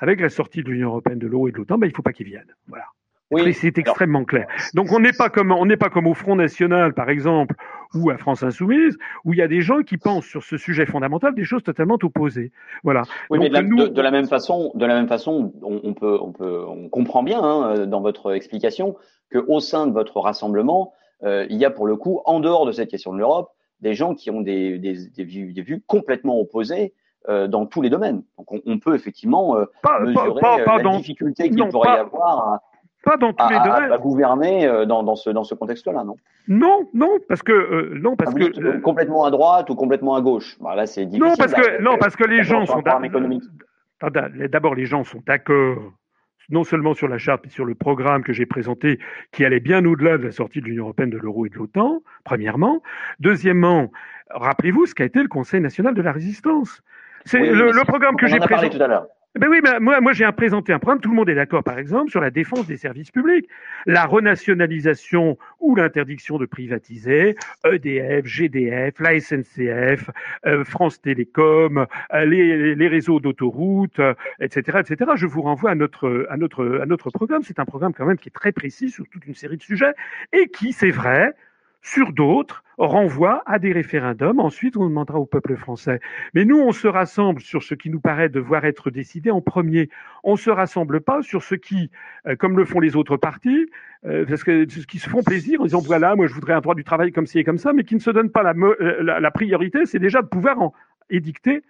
avec 0.00 0.20
la 0.20 0.28
sortie 0.28 0.62
de 0.62 0.70
l'Union 0.70 0.88
européenne, 0.88 1.18
de 1.18 1.26
l'euro 1.26 1.48
et 1.48 1.52
de 1.52 1.58
l'OTAN, 1.58 1.78
ben, 1.78 1.86
il 1.86 1.90
ne 1.90 1.94
faut 1.94 2.02
pas 2.02 2.12
qu'ils 2.12 2.26
viennent. 2.26 2.54
Voilà. 2.66 2.86
Oui, 3.30 3.54
c'est 3.54 3.78
extrêmement 3.78 4.24
clair. 4.24 4.46
Donc 4.74 4.92
on 4.92 5.00
n'est 5.00 5.12
pas 5.12 5.28
comme 5.28 5.52
on 5.52 5.66
n'est 5.66 5.76
pas 5.76 5.88
comme 5.88 6.06
au 6.06 6.14
Front 6.14 6.36
National 6.36 6.94
par 6.94 7.10
exemple 7.10 7.54
ou 7.94 8.10
à 8.10 8.18
France 8.18 8.42
Insoumise 8.42 8.98
où 9.24 9.32
il 9.32 9.38
y 9.38 9.42
a 9.42 9.48
des 9.48 9.60
gens 9.60 9.82
qui 9.82 9.98
pensent 9.98 10.26
sur 10.26 10.42
ce 10.42 10.56
sujet 10.56 10.86
fondamental 10.86 11.34
des 11.34 11.44
choses 11.44 11.62
totalement 11.62 11.98
opposées. 12.02 12.50
Voilà. 12.82 13.02
Oui, 13.30 13.38
mais 13.38 13.48
de 13.48 13.54
la, 13.54 13.62
nous... 13.62 13.88
de, 13.88 14.02
la, 14.02 14.10
même 14.10 14.26
façon, 14.26 14.72
de 14.74 14.84
la 14.84 14.94
même 14.94 15.08
façon, 15.08 15.52
on, 15.62 15.80
on 15.84 15.94
peut 15.94 16.18
on 16.20 16.32
peut 16.32 16.64
on 16.66 16.88
comprend 16.88 17.22
bien 17.22 17.42
hein, 17.42 17.86
dans 17.86 18.00
votre 18.00 18.34
explication 18.34 18.96
que 19.30 19.38
au 19.38 19.60
sein 19.60 19.86
de 19.86 19.92
votre 19.92 20.18
rassemblement, 20.20 20.92
euh, 21.22 21.46
il 21.50 21.56
y 21.56 21.64
a 21.64 21.70
pour 21.70 21.86
le 21.86 21.96
coup 21.96 22.20
en 22.24 22.40
dehors 22.40 22.66
de 22.66 22.72
cette 22.72 22.90
question 22.90 23.12
de 23.12 23.18
l'Europe 23.18 23.50
des 23.80 23.94
gens 23.94 24.14
qui 24.14 24.30
ont 24.30 24.40
des, 24.40 24.78
des, 24.78 25.08
des, 25.08 25.24
vues, 25.24 25.52
des 25.52 25.62
vues 25.62 25.82
complètement 25.86 26.38
opposées 26.38 26.92
euh, 27.28 27.48
dans 27.48 27.66
tous 27.66 27.82
les 27.82 27.90
domaines. 27.90 28.22
Donc 28.38 28.52
on, 28.52 28.60
on 28.66 28.78
peut 28.78 28.94
effectivement 28.94 29.56
euh, 29.56 29.64
pas, 29.82 30.00
mesurer 30.00 30.40
pas, 30.40 30.58
pas, 30.64 30.76
la 30.78 30.82
dans... 30.82 30.96
difficulté 30.96 31.48
qu'il 31.48 31.68
pourrait 31.68 31.96
y 31.96 31.98
avoir 31.98 32.38
à, 32.38 32.62
pas 33.02 33.16
dans 33.16 33.32
tous 33.32 33.48
les 33.48 33.58
domaines. 33.58 33.92
À, 33.92 33.98
gouverner 33.98 34.66
euh, 34.66 34.84
dans, 34.84 35.02
dans 35.02 35.16
ce, 35.16 35.30
dans 35.30 35.44
ce 35.44 35.54
contexte-là, 35.54 36.04
non? 36.04 36.16
Non, 36.48 36.88
non, 36.94 37.18
parce 37.28 37.42
que 37.42 37.52
euh, 37.52 37.98
non, 38.00 38.16
parce 38.16 38.32
ah, 38.34 38.38
que 38.38 38.60
euh, 38.60 38.80
complètement 38.80 39.24
à 39.24 39.30
droite 39.30 39.70
ou 39.70 39.74
complètement 39.74 40.14
à 40.14 40.20
gauche? 40.20 40.56
Bah, 40.60 40.74
là, 40.74 40.86
c'est 40.86 41.06
difficile. 41.06 41.28
Non, 41.28 41.36
parce 41.36 41.52
que 41.52 41.82
non, 41.82 41.96
parce 41.98 42.16
que 42.16 42.24
les 42.24 42.42
gens 42.42 42.66
sont 42.66 42.82
d'abord 44.00 44.74
les 44.74 44.86
gens 44.86 45.04
sont 45.04 45.22
d'accord 45.26 45.92
non 46.50 46.64
seulement 46.64 46.94
sur 46.94 47.08
la 47.08 47.18
charte, 47.18 47.42
mais 47.44 47.50
sur 47.50 47.64
le 47.64 47.74
programme 47.74 48.24
que 48.24 48.32
j'ai 48.32 48.46
présenté, 48.46 48.98
qui 49.30 49.44
allait 49.44 49.60
bien 49.60 49.84
au-delà 49.84 50.18
de 50.18 50.24
la 50.24 50.32
sortie 50.32 50.60
de 50.60 50.66
l'Union 50.66 50.84
européenne, 50.84 51.10
de 51.10 51.18
l'euro 51.18 51.46
et 51.46 51.48
de 51.48 51.54
l'OTAN, 51.54 52.02
premièrement. 52.24 52.82
Deuxièmement, 53.20 53.92
rappelez-vous 54.30 54.86
ce 54.86 54.94
qu'a 54.94 55.04
été 55.04 55.22
le 55.22 55.28
Conseil 55.28 55.60
national 55.60 55.94
de 55.94 56.02
la 56.02 56.10
résistance. 56.10 56.82
C'est 57.24 57.38
le, 57.38 57.70
le, 57.70 57.84
programme 57.84 58.16
que 58.16 58.26
j'ai 58.26 58.38
présenté. 58.38 58.70
tout 58.70 58.82
à 58.82 58.88
l'heure. 58.88 59.06
Ben 59.38 59.46
oui, 59.48 59.60
mais 59.62 59.78
moi, 59.78 60.00
moi 60.00 60.12
j'ai 60.12 60.30
présenté 60.32 60.72
un 60.72 60.80
programme, 60.80 61.00
tout 61.00 61.10
le 61.10 61.14
monde 61.14 61.28
est 61.28 61.36
d'accord 61.36 61.62
par 61.62 61.78
exemple, 61.78 62.10
sur 62.10 62.20
la 62.20 62.32
défense 62.32 62.66
des 62.66 62.76
services 62.76 63.12
publics. 63.12 63.48
La 63.86 64.04
renationalisation 64.04 65.38
ou 65.60 65.76
l'interdiction 65.76 66.36
de 66.36 66.46
privatiser 66.46 67.36
EDF, 67.64 68.26
GDF, 68.26 68.98
la 68.98 69.20
SNCF, 69.20 70.10
euh, 70.46 70.64
France 70.64 71.00
Télécom, 71.00 71.86
euh, 72.12 72.24
les, 72.24 72.74
les, 72.74 72.88
réseaux 72.88 73.20
d'autoroutes, 73.20 74.00
etc., 74.40 74.78
euh, 74.78 74.80
etc. 74.80 75.12
Je 75.14 75.26
vous 75.26 75.42
renvoie 75.42 75.70
à 75.70 75.74
notre, 75.76 76.26
à 76.28 76.36
notre, 76.36 76.80
à 76.82 76.86
notre 76.86 77.10
programme. 77.10 77.44
C'est 77.44 77.60
un 77.60 77.64
programme 77.64 77.94
quand 77.94 78.06
même 78.06 78.18
qui 78.18 78.30
est 78.30 78.32
très 78.32 78.50
précis 78.50 78.90
sur 78.90 79.06
toute 79.08 79.26
une 79.26 79.36
série 79.36 79.58
de 79.58 79.62
sujets 79.62 79.92
et 80.32 80.48
qui, 80.48 80.72
c'est 80.72 80.90
vrai, 80.90 81.34
sur 81.82 82.12
d'autres, 82.12 82.62
renvoie 82.78 83.42
à 83.46 83.58
des 83.58 83.72
référendums. 83.72 84.40
Ensuite, 84.40 84.76
on 84.76 84.84
demandera 84.84 85.18
au 85.18 85.26
peuple 85.26 85.56
français. 85.56 86.00
Mais 86.34 86.44
nous, 86.44 86.58
on 86.58 86.72
se 86.72 86.88
rassemble 86.88 87.40
sur 87.40 87.62
ce 87.62 87.74
qui 87.74 87.90
nous 87.90 88.00
paraît 88.00 88.28
devoir 88.28 88.64
être 88.64 88.90
décidé 88.90 89.30
en 89.30 89.40
premier. 89.40 89.90
On 90.24 90.32
ne 90.32 90.38
se 90.38 90.50
rassemble 90.50 91.00
pas 91.00 91.22
sur 91.22 91.42
ce 91.42 91.54
qui, 91.54 91.90
euh, 92.26 92.36
comme 92.36 92.56
le 92.56 92.64
font 92.64 92.80
les 92.80 92.96
autres 92.96 93.16
partis, 93.16 93.66
euh, 94.06 94.24
parce 94.26 94.44
que 94.44 94.66
ce 94.68 94.86
qui 94.86 94.98
se 94.98 95.10
font 95.10 95.22
plaisir 95.22 95.60
en 95.60 95.64
disant 95.64 95.80
voilà, 95.80 96.16
moi 96.16 96.26
je 96.26 96.32
voudrais 96.32 96.54
un 96.54 96.60
droit 96.60 96.74
du 96.74 96.84
travail 96.84 97.12
comme 97.12 97.26
ci 97.26 97.38
et 97.38 97.44
comme 97.44 97.58
ça, 97.58 97.72
mais 97.72 97.84
qui 97.84 97.94
ne 97.94 98.00
se 98.00 98.10
donnent 98.10 98.30
pas 98.30 98.42
la, 98.42 98.54
euh, 98.54 99.02
la, 99.02 99.20
la 99.20 99.30
priorité, 99.30 99.84
c'est 99.84 99.98
déjà 99.98 100.22
de 100.22 100.28
pouvoir 100.28 100.60
en 100.60 100.72
édicter 101.10 101.62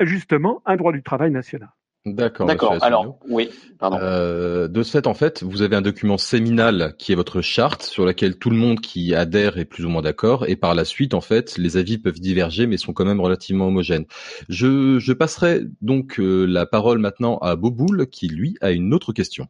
justement 0.00 0.62
un 0.64 0.76
droit 0.76 0.92
du 0.92 1.02
travail 1.02 1.30
national. 1.32 1.70
D'accord. 2.04 2.48
D'accord. 2.48 2.76
Alors, 2.80 3.18
oui, 3.28 3.48
pardon. 3.78 3.98
Euh, 4.00 4.66
de 4.66 4.82
ce 4.82 4.90
fait, 4.90 5.06
en 5.06 5.14
fait, 5.14 5.44
vous 5.44 5.62
avez 5.62 5.76
un 5.76 5.82
document 5.82 6.18
séminal 6.18 6.94
qui 6.98 7.12
est 7.12 7.14
votre 7.14 7.42
charte, 7.42 7.84
sur 7.84 8.04
laquelle 8.04 8.38
tout 8.38 8.50
le 8.50 8.56
monde 8.56 8.80
qui 8.80 9.14
adhère 9.14 9.56
est 9.56 9.64
plus 9.64 9.84
ou 9.84 9.88
moins 9.88 10.02
d'accord, 10.02 10.48
et 10.48 10.56
par 10.56 10.74
la 10.74 10.84
suite, 10.84 11.14
en 11.14 11.20
fait, 11.20 11.56
les 11.58 11.76
avis 11.76 11.98
peuvent 11.98 12.18
diverger, 12.18 12.66
mais 12.66 12.76
sont 12.76 12.92
quand 12.92 13.04
même 13.04 13.20
relativement 13.20 13.68
homogènes. 13.68 14.06
Je, 14.48 14.98
je 14.98 15.12
passerai 15.12 15.60
donc 15.80 16.18
euh, 16.18 16.44
la 16.44 16.66
parole 16.66 16.98
maintenant 16.98 17.38
à 17.38 17.54
Boboul, 17.54 18.08
qui 18.08 18.26
lui 18.26 18.56
a 18.60 18.72
une 18.72 18.92
autre 18.94 19.12
question. 19.12 19.46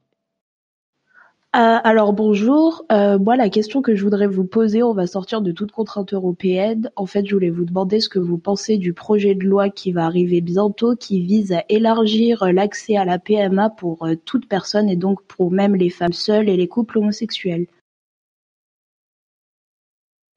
Euh, 1.55 1.77
alors 1.85 2.15
bonjour, 2.15 2.87
euh, 2.91 3.19
moi 3.19 3.37
la 3.37 3.51
question 3.51 3.83
que 3.83 3.95
je 3.95 4.03
voudrais 4.03 4.27
vous 4.27 4.47
poser, 4.47 4.83
on 4.83 4.95
va 4.95 5.07
sortir 5.07 5.43
de 5.43 5.53
toute 5.53 5.71
contrainte 5.71 6.15
européenne. 6.15 6.91
En 6.97 7.05
fait, 7.05 7.27
je 7.27 7.35
voulais 7.35 7.51
vous 7.51 7.67
demander 7.67 8.01
ce 8.01 8.09
que 8.09 8.19
vous 8.19 8.39
pensez 8.39 8.79
du 8.79 8.95
projet 8.95 9.35
de 9.35 9.45
loi 9.45 9.69
qui 9.69 9.93
va 9.93 10.07
arriver 10.07 10.41
bientôt, 10.41 10.97
qui 10.97 11.21
vise 11.21 11.53
à 11.53 11.63
élargir 11.69 12.51
l'accès 12.51 12.97
à 12.97 13.05
la 13.05 13.19
PMA 13.19 13.69
pour 13.69 14.07
euh, 14.07 14.15
toute 14.15 14.49
personne 14.49 14.89
et 14.89 14.97
donc 14.97 15.23
pour 15.25 15.51
même 15.51 15.77
les 15.77 15.91
femmes 15.91 16.15
seules 16.15 16.49
et 16.49 16.57
les 16.57 16.69
couples 16.69 16.97
homosexuels. 16.97 17.67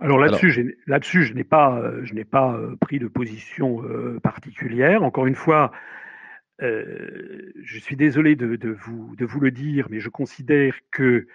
Alors 0.02 0.20
là-dessus, 0.20 0.78
là-dessus, 0.86 1.24
je 1.24 1.34
n'ai 1.34 1.46
pas, 1.46 1.82
je 2.04 2.14
n'ai 2.14 2.26
pas 2.26 2.60
pris 2.82 3.00
de 3.00 3.08
position 3.08 3.82
particulière. 4.22 5.04
Encore 5.04 5.26
une 5.26 5.36
fois, 5.36 5.72
euh, 6.61 7.52
je 7.61 7.80
suis 7.80 7.95
désolé 7.95 8.36
de, 8.36 8.45
vous, 8.72 9.40
le 9.40 9.52
dire, 9.52 9.88
mais 9.90 9.99
je 9.99 10.10
considère 10.10 10.76
que 10.91 11.27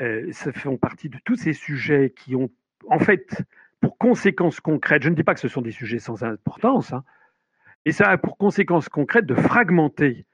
euh, 0.00 0.28
ça 0.32 0.52
fait 0.52 0.68
partie 0.76 1.08
de 1.08 1.18
tous 1.24 1.36
ces 1.36 1.52
sujets 1.52 2.12
qui 2.14 2.36
ont, 2.36 2.50
en 2.88 2.98
fait, 2.98 3.42
pour 3.80 3.96
conséquence 3.98 4.60
concrète, 4.60 5.02
je 5.02 5.08
ne 5.08 5.14
dis 5.14 5.24
pas 5.24 5.34
que 5.34 5.40
ce 5.40 5.48
sont 5.48 5.62
des 5.62 5.70
sujets 5.70 5.98
sans 5.98 6.22
importance, 6.22 6.92
hein, 6.92 7.04
et 7.84 7.92
ça 7.92 8.08
a 8.08 8.18
pour 8.18 8.36
conséquence 8.36 8.88
concrète 8.88 9.24
de 9.24 9.34
fragmenter 9.34 10.26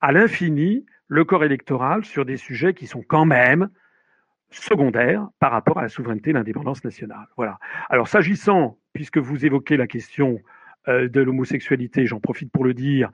à 0.00 0.12
l'infini 0.12 0.86
le 1.08 1.24
corps 1.24 1.44
électoral 1.44 2.04
sur 2.04 2.24
des 2.24 2.38
sujets 2.38 2.74
qui 2.74 2.86
sont 2.86 3.02
quand 3.02 3.26
même 3.26 3.68
secondaires 4.50 5.28
par 5.38 5.52
rapport 5.52 5.78
à 5.78 5.82
la 5.82 5.88
souveraineté 5.88 6.30
et 6.30 6.32
l'indépendance 6.32 6.84
nationale. 6.84 7.26
Voilà. 7.36 7.58
Alors 7.90 8.08
s'agissant, 8.08 8.78
puisque 8.92 9.18
vous 9.18 9.44
évoquez 9.44 9.76
la 9.76 9.86
question 9.86 10.40
de 10.86 11.20
l'homosexualité, 11.20 12.06
j'en 12.06 12.20
profite 12.20 12.50
pour 12.50 12.64
le 12.64 12.74
dire, 12.74 13.10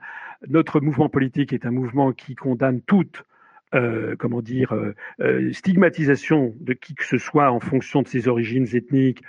notre 0.47 0.79
mouvement 0.79 1.09
politique 1.09 1.53
est 1.53 1.65
un 1.65 1.71
mouvement 1.71 2.13
qui 2.13 2.35
condamne 2.35 2.81
toute 2.81 3.23
euh, 3.75 4.15
comment 4.17 4.41
dire, 4.41 4.73
euh, 4.73 4.95
euh, 5.21 5.53
stigmatisation 5.53 6.55
de 6.59 6.73
qui 6.73 6.95
que 6.95 7.05
ce 7.05 7.19
soit 7.19 7.51
en 7.51 7.59
fonction 7.59 8.01
de 8.01 8.07
ses 8.07 8.27
origines 8.27 8.65
ethniques, 8.73 9.21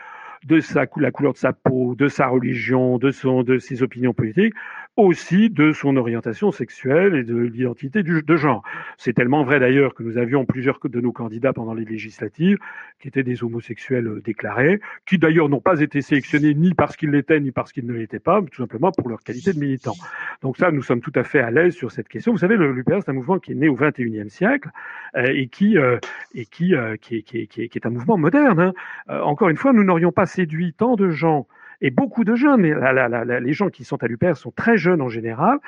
de 0.46 0.60
sa, 0.60 0.86
la 0.96 1.10
couleur 1.10 1.34
de 1.34 1.38
sa 1.38 1.52
peau, 1.52 1.94
de 1.94 2.08
sa 2.08 2.26
religion, 2.28 2.96
de, 2.96 3.10
son, 3.10 3.42
de 3.42 3.58
ses 3.58 3.82
opinions 3.82 4.14
politiques. 4.14 4.54
Aussi 5.00 5.50
de 5.50 5.72
son 5.72 5.96
orientation 5.96 6.50
sexuelle 6.52 7.14
et 7.14 7.24
de 7.24 7.36
l'identité 7.36 8.02
de 8.02 8.36
genre. 8.36 8.62
C'est 8.96 9.12
tellement 9.12 9.44
vrai 9.44 9.60
d'ailleurs 9.60 9.94
que 9.94 10.02
nous 10.02 10.18
avions 10.18 10.44
plusieurs 10.44 10.78
de 10.82 11.00
nos 11.00 11.12
candidats 11.12 11.52
pendant 11.52 11.74
les 11.74 11.84
législatives 11.84 12.58
qui 13.00 13.08
étaient 13.08 13.22
des 13.22 13.42
homosexuels 13.42 14.06
euh, 14.06 14.20
déclarés, 14.20 14.80
qui 15.06 15.18
d'ailleurs 15.18 15.48
n'ont 15.48 15.60
pas 15.60 15.80
été 15.80 16.00
sélectionnés 16.00 16.54
ni 16.54 16.74
parce 16.74 16.96
qu'ils 16.96 17.10
l'étaient 17.10 17.40
ni 17.40 17.50
parce 17.50 17.72
qu'ils 17.72 17.86
ne 17.86 17.92
l'étaient 17.92 18.18
pas, 18.18 18.40
mais 18.40 18.48
tout 18.48 18.62
simplement 18.62 18.92
pour 18.92 19.08
leur 19.08 19.20
qualité 19.22 19.52
de 19.52 19.58
militants. 19.58 19.96
Donc 20.42 20.56
ça, 20.56 20.70
nous 20.70 20.82
sommes 20.82 21.00
tout 21.00 21.12
à 21.14 21.24
fait 21.24 21.40
à 21.40 21.50
l'aise 21.50 21.74
sur 21.74 21.90
cette 21.90 22.08
question. 22.08 22.32
Vous 22.32 22.38
savez, 22.38 22.56
l'UPR, 22.56 22.98
c'est 23.04 23.10
un 23.10 23.14
mouvement 23.14 23.38
qui 23.38 23.52
est 23.52 23.56
né 23.56 23.68
au 23.68 23.74
XXIe 23.74 24.30
siècle 24.30 24.70
euh, 25.16 25.26
et 25.26 25.48
qui 25.48 25.78
euh, 25.78 25.98
qui, 26.32 26.74
est 26.74 27.86
un 27.86 27.90
mouvement 27.90 28.16
moderne. 28.16 28.60
Hein. 28.60 29.20
encore 29.22 29.48
une 29.48 29.56
fois, 29.56 29.72
nous 29.72 29.84
n'aurions 29.84 30.12
pas 30.12 30.26
séduit 30.26 30.72
tant 30.72 30.96
de 30.96 31.10
gens 31.10 31.46
et 31.82 31.90
beaucoup 31.90 32.24
de 32.24 32.34
jeunes, 32.34 32.62
les 32.62 33.52
gens 33.52 33.70
qui 33.70 33.84
sont 33.84 34.02
à 34.02 34.06
l'UPR 34.06 34.36
sont 34.36 34.50
très 34.50 34.76
jeunes 34.76 35.00
en 35.00 35.08
général, 35.08 35.58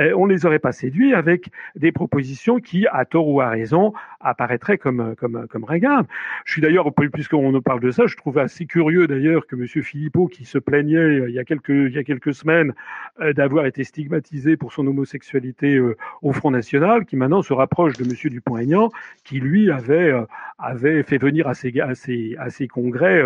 euh, 0.00 0.12
on 0.16 0.26
les 0.26 0.44
aurait 0.44 0.58
pas 0.58 0.72
séduits 0.72 1.14
avec 1.14 1.50
des 1.76 1.92
propositions 1.92 2.58
qui, 2.58 2.86
à 2.86 3.04
tort 3.04 3.28
ou 3.28 3.40
à 3.40 3.48
raison, 3.48 3.92
apparaîtraient 4.20 4.78
comme 4.78 5.14
comme 5.16 5.46
comme 5.48 5.66
Je 6.44 6.52
suis 6.52 6.62
d'ailleurs, 6.62 6.92
puisqu'on 7.12 7.60
parle 7.62 7.80
de 7.80 7.90
ça, 7.90 8.06
je 8.06 8.16
trouve 8.16 8.38
assez 8.38 8.66
curieux 8.66 9.06
d'ailleurs 9.06 9.46
que 9.46 9.56
Monsieur 9.56 9.82
Philippot, 9.82 10.26
qui 10.26 10.44
se 10.44 10.58
plaignait 10.58 10.96
euh, 10.96 11.28
il 11.28 11.34
y 11.34 11.38
a 11.38 11.44
quelques 11.44 11.70
il 11.70 11.92
y 11.92 11.98
a 11.98 12.04
quelques 12.04 12.34
semaines 12.34 12.72
euh, 13.20 13.32
d'avoir 13.32 13.66
été 13.66 13.82
stigmatisé 13.84 14.56
pour 14.56 14.72
son 14.72 14.86
homosexualité 14.86 15.80
au 16.22 16.32
Front 16.32 16.50
National, 16.50 17.06
qui 17.06 17.16
maintenant 17.16 17.42
se 17.42 17.52
rapproche 17.52 17.94
de 17.94 18.04
Monsieur 18.04 18.30
Dupont-Aignan, 18.30 18.90
qui 19.24 19.40
lui 19.40 19.70
avait 19.70 20.12
avait 20.58 21.02
fait 21.02 21.18
venir 21.18 21.48
à 21.48 21.54
ses 21.54 21.80
à 21.80 21.94
ses, 21.94 22.36
à 22.38 22.50
ses 22.50 22.68
congrès 22.68 23.22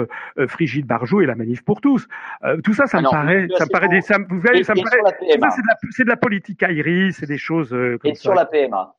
Frigide 0.46 0.86
Barjot 0.86 1.20
et 1.20 1.26
la 1.26 1.34
Manif 1.34 1.62
pour 1.62 1.80
tous. 1.80 2.08
Euh, 2.44 2.60
tout 2.62 2.74
ça, 2.74 2.86
ça 2.86 3.00
me 3.00 3.10
paraît, 3.10 3.46
ça 3.56 3.64
me 3.64 3.70
paraît 3.70 3.88
des, 3.88 4.00
ça, 4.00 4.16
vous 4.28 4.40
voyez, 4.40 4.64
ça 4.64 4.74
me 4.74 4.82
paraît, 4.82 5.16
c'est 5.20 5.36
de 5.36 5.66
la, 5.66 5.76
c'est 5.90 6.04
de 6.04 6.08
la 6.08 6.16
politique 6.16 6.62
aérie, 6.62 7.12
c'est 7.12 7.26
des 7.26 7.38
choses 7.38 7.72
euh, 7.72 7.98
comme 7.98 8.10
et 8.10 8.14
sur 8.14 8.34
la 8.34 8.46
PMA. 8.46 8.94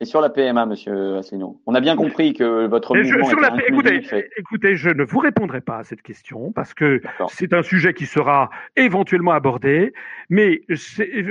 Et 0.00 0.04
sur 0.04 0.20
la 0.20 0.30
PMA, 0.30 0.64
Monsieur 0.64 1.16
Asselineau, 1.16 1.60
on 1.66 1.74
a 1.74 1.80
bien 1.80 1.96
compris 1.96 2.32
que 2.32 2.68
votre 2.68 2.94
mouvement 2.94 3.24
sur 3.24 3.40
la, 3.40 3.50
écoutez, 3.66 4.00
écoutez, 4.36 4.76
je 4.76 4.90
ne 4.90 5.02
vous 5.02 5.18
répondrai 5.18 5.60
pas 5.60 5.78
à 5.78 5.82
cette 5.82 6.02
question 6.02 6.52
parce 6.52 6.72
que 6.72 7.02
c'est 7.30 7.52
un 7.52 7.62
sujet 7.62 7.92
qui 7.94 8.06
sera 8.06 8.48
éventuellement 8.76 9.32
abordé. 9.32 9.92
Mais 10.30 10.62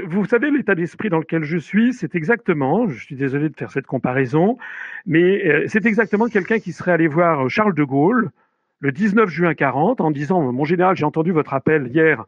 vous 0.06 0.26
savez, 0.26 0.52
l'état 0.52 0.76
d'esprit 0.76 1.08
dans 1.08 1.20
lequel 1.20 1.46
je 1.46 1.58
suis, 1.58 1.94
c'est 1.94 2.14
exactement, 2.14 2.90
je 2.90 3.02
suis 3.02 3.16
désolé 3.16 3.48
de 3.48 3.56
faire 3.56 3.72
cette 3.72 3.88
comparaison, 3.88 4.58
mais 5.06 5.48
euh, 5.48 5.64
c'est 5.68 5.86
exactement 5.86 6.28
quelqu'un 6.28 6.60
qui 6.60 6.74
serait 6.74 6.92
allé 6.92 7.08
voir 7.08 7.50
Charles 7.50 7.74
de 7.74 7.86
Gaulle 7.86 8.32
le 8.80 8.92
19 8.92 9.30
juin 9.30 9.54
40 9.54 10.02
en 10.02 10.12
disant 10.12 10.52
Mon 10.52 10.66
général, 10.66 10.96
j'ai 10.96 11.06
entendu 11.06 11.32
votre 11.32 11.54
appel 11.54 11.88
hier 11.88 12.26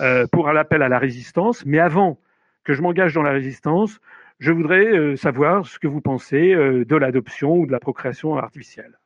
euh, 0.00 0.26
pour 0.30 0.50
l'appel 0.52 0.82
à 0.82 0.88
la 0.88 0.98
résistance, 0.98 1.64
mais 1.66 1.78
avant 1.78 2.18
que 2.64 2.74
je 2.74 2.82
m'engage 2.82 3.14
dans 3.14 3.22
la 3.22 3.30
résistance, 3.30 4.00
je 4.38 4.52
voudrais 4.52 4.86
euh, 4.86 5.16
savoir 5.16 5.66
ce 5.66 5.78
que 5.78 5.86
vous 5.86 6.00
pensez 6.00 6.52
euh, 6.52 6.84
de 6.84 6.96
l'adoption 6.96 7.56
ou 7.56 7.66
de 7.66 7.72
la 7.72 7.80
procréation 7.80 8.36
artificielle. 8.36 8.98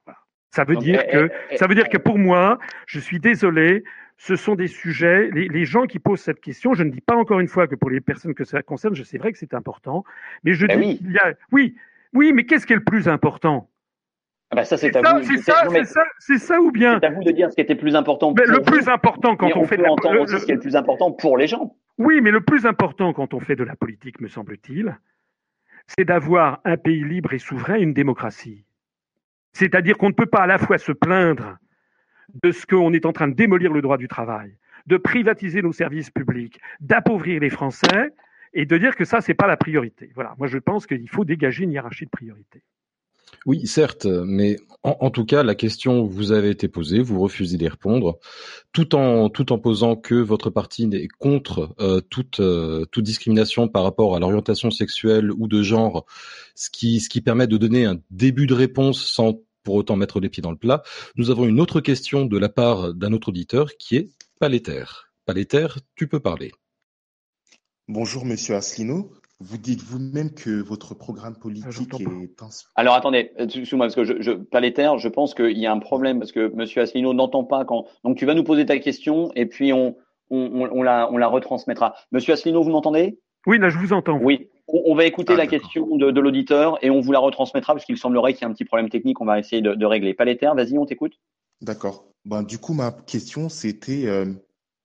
Ça 0.50 0.64
veut 0.64 0.76
dire 0.76 1.02
eh, 1.06 1.10
que 1.10 1.30
eh, 1.50 1.56
ça 1.58 1.66
veut 1.66 1.74
dire 1.74 1.88
que 1.90 1.98
pour 1.98 2.18
moi, 2.18 2.58
je 2.86 2.98
suis 2.98 3.20
désolé, 3.20 3.84
ce 4.16 4.36
sont 4.36 4.54
des 4.54 4.68
sujets. 4.68 5.28
Les, 5.32 5.48
les, 5.48 5.66
gens 5.66 5.84
qui 5.84 5.98
posent 5.98 6.20
cette 6.20 6.40
question, 6.40 6.72
je 6.72 6.82
ne 6.82 6.90
dis 6.90 7.02
pas 7.02 7.14
encore 7.16 7.40
une 7.40 7.48
fois 7.48 7.66
que 7.66 7.74
pour 7.74 7.90
les 7.90 8.00
personnes 8.00 8.32
que 8.32 8.44
ça 8.44 8.62
concerne, 8.62 8.94
je 8.94 9.02
sais 9.02 9.18
vrai 9.18 9.32
que 9.32 9.38
c'est 9.38 9.52
important, 9.52 10.04
mais 10.44 10.54
je 10.54 10.66
eh 10.70 10.76
dis 10.76 10.98
qu'il 10.98 11.12
y 11.12 11.18
a 11.18 11.34
oui, 11.52 11.76
oui, 12.14 12.32
mais 12.32 12.44
qu'est-ce 12.44 12.66
qui 12.66 12.72
est 12.72 12.76
le 12.76 12.84
plus 12.84 13.08
important? 13.08 13.68
Ah 14.50 14.56
bah 14.56 14.64
ça, 14.64 14.76
c'est 14.76 14.94
à 14.94 15.00
vous. 15.00 15.22
C'est 15.24 15.38
ça, 15.38 15.64
c'est 15.68 15.84
ça, 15.84 16.02
c'est 16.18 16.38
ça 16.38 16.60
ou 16.60 16.70
bien 16.70 17.00
C'est 17.00 17.06
à 17.06 17.10
vous 17.10 17.24
de 17.24 17.32
dire 17.32 17.50
ce 17.50 17.56
qui 17.56 17.60
était 17.60 17.74
plus 17.74 17.96
important. 17.96 18.32
Mais 18.36 18.46
le 18.46 18.62
plus 18.62 18.88
important 18.88 19.36
quand 19.36 19.50
on, 19.56 19.64
fait 19.64 19.76
de 19.76 19.82
la... 19.82 19.88
ce 20.38 20.44
qui 20.44 20.52
est 20.52 20.54
le 20.54 20.60
plus 20.60 20.76
important 20.76 21.10
pour 21.10 21.36
les 21.36 21.48
gens. 21.48 21.74
Oui, 21.98 22.20
mais 22.20 22.30
le 22.30 22.40
plus 22.40 22.64
important 22.64 23.12
quand 23.12 23.34
on 23.34 23.40
fait 23.40 23.56
de 23.56 23.64
la 23.64 23.74
politique, 23.74 24.20
me 24.20 24.28
semble-t-il, 24.28 24.96
c'est 25.86 26.04
d'avoir 26.04 26.60
un 26.64 26.76
pays 26.76 27.02
libre 27.02 27.32
et 27.32 27.38
souverain, 27.38 27.76
une 27.76 27.92
démocratie. 27.92 28.64
C'est-à-dire 29.52 29.98
qu'on 29.98 30.10
ne 30.10 30.14
peut 30.14 30.26
pas 30.26 30.42
à 30.42 30.46
la 30.46 30.58
fois 30.58 30.78
se 30.78 30.92
plaindre 30.92 31.56
de 32.42 32.52
ce 32.52 32.66
qu'on 32.66 32.92
est 32.92 33.06
en 33.06 33.12
train 33.12 33.28
de 33.28 33.34
démolir 33.34 33.72
le 33.72 33.82
droit 33.82 33.96
du 33.96 34.06
travail, 34.06 34.56
de 34.86 34.96
privatiser 34.96 35.62
nos 35.62 35.72
services 35.72 36.10
publics, 36.10 36.60
d'appauvrir 36.80 37.40
les 37.40 37.50
Français 37.50 38.12
et 38.52 38.64
de 38.64 38.78
dire 38.78 38.94
que 38.94 39.04
ça, 39.04 39.20
c'est 39.20 39.34
pas 39.34 39.46
la 39.46 39.56
priorité. 39.56 40.12
Voilà. 40.14 40.34
Moi, 40.38 40.46
je 40.46 40.58
pense 40.58 40.86
qu'il 40.86 41.08
faut 41.08 41.24
dégager 41.24 41.64
une 41.64 41.72
hiérarchie 41.72 42.04
de 42.04 42.10
priorité. 42.10 42.62
Oui, 43.44 43.66
certes, 43.66 44.06
mais 44.06 44.56
en, 44.82 45.10
tout 45.10 45.24
cas, 45.24 45.42
la 45.42 45.56
question 45.56 46.04
vous 46.04 46.30
avait 46.30 46.50
été 46.50 46.68
posée, 46.68 47.00
vous 47.00 47.20
refusez 47.20 47.56
d'y 47.56 47.66
répondre, 47.66 48.18
tout 48.72 48.94
en 48.94 49.28
tout 49.30 49.52
en 49.52 49.58
posant 49.58 49.96
que 49.96 50.14
votre 50.14 50.48
parti 50.48 50.88
est 50.92 51.08
contre 51.08 51.74
euh, 51.80 52.00
toute 52.00 52.38
euh, 52.38 52.84
toute 52.86 53.04
discrimination 53.04 53.66
par 53.66 53.82
rapport 53.82 54.14
à 54.14 54.20
l'orientation 54.20 54.70
sexuelle 54.70 55.32
ou 55.32 55.48
de 55.48 55.62
genre, 55.62 56.06
ce 56.54 56.70
qui 56.70 57.00
ce 57.00 57.08
qui 57.08 57.20
permet 57.20 57.48
de 57.48 57.56
donner 57.56 57.84
un 57.84 57.98
début 58.10 58.46
de 58.46 58.54
réponse 58.54 59.04
sans 59.04 59.40
pour 59.64 59.74
autant 59.74 59.96
mettre 59.96 60.20
les 60.20 60.28
pieds 60.28 60.42
dans 60.42 60.52
le 60.52 60.56
plat. 60.56 60.84
Nous 61.16 61.30
avons 61.30 61.46
une 61.46 61.60
autre 61.60 61.80
question 61.80 62.24
de 62.24 62.38
la 62.38 62.48
part 62.48 62.94
d'un 62.94 63.12
autre 63.12 63.30
auditeur 63.30 63.76
qui 63.78 63.96
est 63.96 64.08
Paléter. 64.38 64.84
Paléter, 65.24 65.66
tu 65.96 66.06
peux 66.06 66.20
parler. 66.20 66.52
Bonjour 67.88 68.24
Monsieur 68.24 68.54
Asselineau. 68.54 69.10
Vous 69.38 69.58
dites 69.58 69.82
vous-même 69.82 70.30
que 70.32 70.62
votre 70.62 70.94
programme 70.94 71.34
ah, 71.36 71.40
politique 71.40 72.00
est... 72.00 72.42
Alors 72.74 72.94
attendez, 72.94 73.32
excusez-moi, 73.36 73.86
parce 73.86 73.94
que 73.94 74.04
je, 74.04 74.14
je, 74.20 74.32
Paléter, 74.32 74.90
je 74.96 75.08
pense 75.08 75.34
qu'il 75.34 75.58
y 75.58 75.66
a 75.66 75.72
un 75.72 75.78
problème, 75.78 76.18
parce 76.18 76.32
que 76.32 76.50
Monsieur 76.54 76.80
Asselineau 76.80 77.12
n'entend 77.12 77.44
pas 77.44 77.66
quand... 77.66 77.84
Donc 78.02 78.16
tu 78.16 78.24
vas 78.24 78.34
nous 78.34 78.44
poser 78.44 78.64
ta 78.64 78.78
question, 78.78 79.30
et 79.34 79.44
puis 79.44 79.74
on, 79.74 79.94
on, 80.30 80.68
on, 80.72 80.82
la, 80.82 81.12
on 81.12 81.18
la 81.18 81.28
retransmettra. 81.28 81.94
Monsieur 82.12 82.32
Asselineau, 82.32 82.62
vous 82.62 82.70
m'entendez? 82.70 83.18
Oui, 83.46 83.58
là 83.58 83.68
je 83.68 83.78
vous 83.78 83.92
entends. 83.92 84.18
Oui, 84.18 84.48
on, 84.68 84.94
va 84.94 85.04
écouter 85.04 85.34
ah, 85.34 85.36
la 85.36 85.46
question 85.46 85.96
de, 85.96 86.10
de 86.10 86.20
l'auditeur, 86.20 86.82
et 86.82 86.88
on 86.88 87.00
vous 87.00 87.12
la 87.12 87.18
retransmettra, 87.18 87.74
parce 87.74 87.84
qu'il 87.84 87.98
semblerait 87.98 88.32
qu'il 88.32 88.42
y 88.42 88.44
a 88.46 88.48
un 88.48 88.54
petit 88.54 88.64
problème 88.64 88.88
technique, 88.88 89.20
on 89.20 89.26
va 89.26 89.38
essayer 89.38 89.60
de, 89.60 89.74
de 89.74 89.86
régler. 89.86 90.14
Paléter, 90.14 90.50
vas-y, 90.56 90.78
on 90.78 90.86
t'écoute. 90.86 91.12
D'accord. 91.60 92.06
Ben, 92.24 92.42
du 92.42 92.56
coup, 92.56 92.72
ma 92.72 92.90
question, 92.90 93.50
c'était... 93.50 94.06
Euh, 94.06 94.24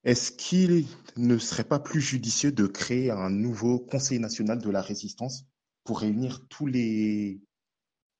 est-ce 0.03 0.31
qu'il 0.31 0.85
ne 1.17 1.37
serait 1.37 1.63
pas 1.63 1.79
plus 1.79 2.01
judicieux 2.01 2.51
de 2.51 2.65
créer 2.65 3.11
un 3.11 3.29
nouveau 3.29 3.79
Conseil 3.79 4.19
national 4.19 4.59
de 4.59 4.69
la 4.69 4.81
résistance 4.81 5.45
pour 5.83 5.99
réunir 5.99 6.47
tous 6.49 6.65
les, 6.65 7.39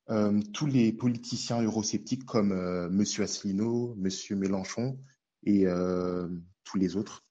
euh, 0.09 0.39
tous 0.53 0.67
les 0.67 0.91
politiciens 0.93 1.61
eurosceptiques 1.61 2.25
comme 2.25 2.51
euh, 2.51 2.87
M. 2.87 3.03
Asselineau, 3.23 3.95
M. 4.03 4.37
Mélenchon 4.37 4.99
et 5.43 5.65
euh, 5.65 6.27
tous 6.63 6.77
les 6.77 6.95
autres? 6.95 7.23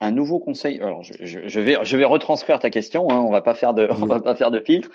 Un 0.00 0.10
nouveau 0.10 0.38
conseil. 0.38 0.80
Alors, 0.80 1.02
je, 1.02 1.60
vais, 1.60 1.78
je 1.82 1.96
vais 1.96 2.04
retranscrire 2.04 2.58
ta 2.58 2.68
question. 2.68 3.10
Hein, 3.10 3.20
on 3.20 3.30
va 3.30 3.40
pas 3.40 3.54
faire 3.54 3.72
de, 3.72 3.88
on 3.90 4.06
va 4.06 4.20
pas 4.20 4.34
faire 4.34 4.50
de 4.50 4.60
filtre. 4.60 4.90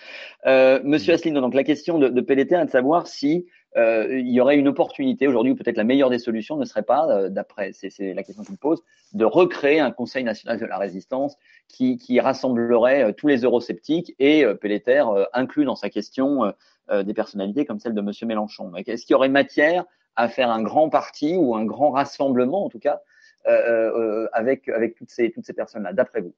Monsieur 0.45 1.13
Asselineau, 1.13 1.41
donc 1.41 1.55
la 1.55 1.63
question 1.63 1.97
de, 1.97 2.09
de 2.09 2.33
est 2.33 2.65
de 2.65 2.69
savoir 2.69 3.07
si 3.07 3.47
euh, 3.77 4.07
il 4.19 4.29
y 4.29 4.41
aurait 4.41 4.57
une 4.57 4.67
opportunité 4.67 5.27
aujourd'hui, 5.27 5.51
ou 5.51 5.55
peut-être 5.55 5.77
la 5.77 5.83
meilleure 5.83 6.09
des 6.09 6.17
solutions 6.17 6.57
ne 6.57 6.65
serait 6.65 6.83
pas, 6.83 7.07
euh, 7.09 7.29
d'après, 7.29 7.71
c'est 7.73 8.13
la 8.13 8.23
question 8.23 8.43
qu'il 8.43 8.57
pose, 8.57 8.81
de 9.13 9.25
recréer 9.25 9.79
un 9.79 9.91
Conseil 9.91 10.23
national 10.23 10.59
de 10.59 10.65
la 10.65 10.77
résistance 10.77 11.37
qui, 11.67 12.19
rassemblerait 12.19 13.03
euh, 13.03 13.11
tous 13.11 13.27
les 13.27 13.43
eurosceptiques 13.43 14.15
et 14.17 14.45
Pelleter 14.59 15.03
inclut 15.33 15.65
dans 15.65 15.75
sa 15.75 15.89
question 15.89 16.53
des 16.91 17.13
personnalités 17.13 17.65
comme 17.65 17.79
celle 17.79 17.93
de 17.93 18.01
Monsieur 18.01 18.25
Mélenchon. 18.25 18.71
Est-ce 18.75 19.05
qu'il 19.05 19.13
y 19.13 19.15
aurait 19.15 19.29
matière 19.29 19.85
à 20.15 20.27
faire 20.27 20.49
un 20.49 20.61
grand 20.63 20.89
parti 20.89 21.35
ou 21.37 21.55
un 21.55 21.65
grand 21.65 21.91
rassemblement, 21.91 22.65
en 22.65 22.69
tout 22.69 22.79
cas, 22.79 23.01
avec, 24.33 24.67
avec 24.69 24.95
toutes 24.95 25.11
ces, 25.11 25.31
toutes 25.31 25.45
ces 25.45 25.53
personnes-là, 25.53 25.93
d'après 25.93 26.21
vous? 26.21 26.33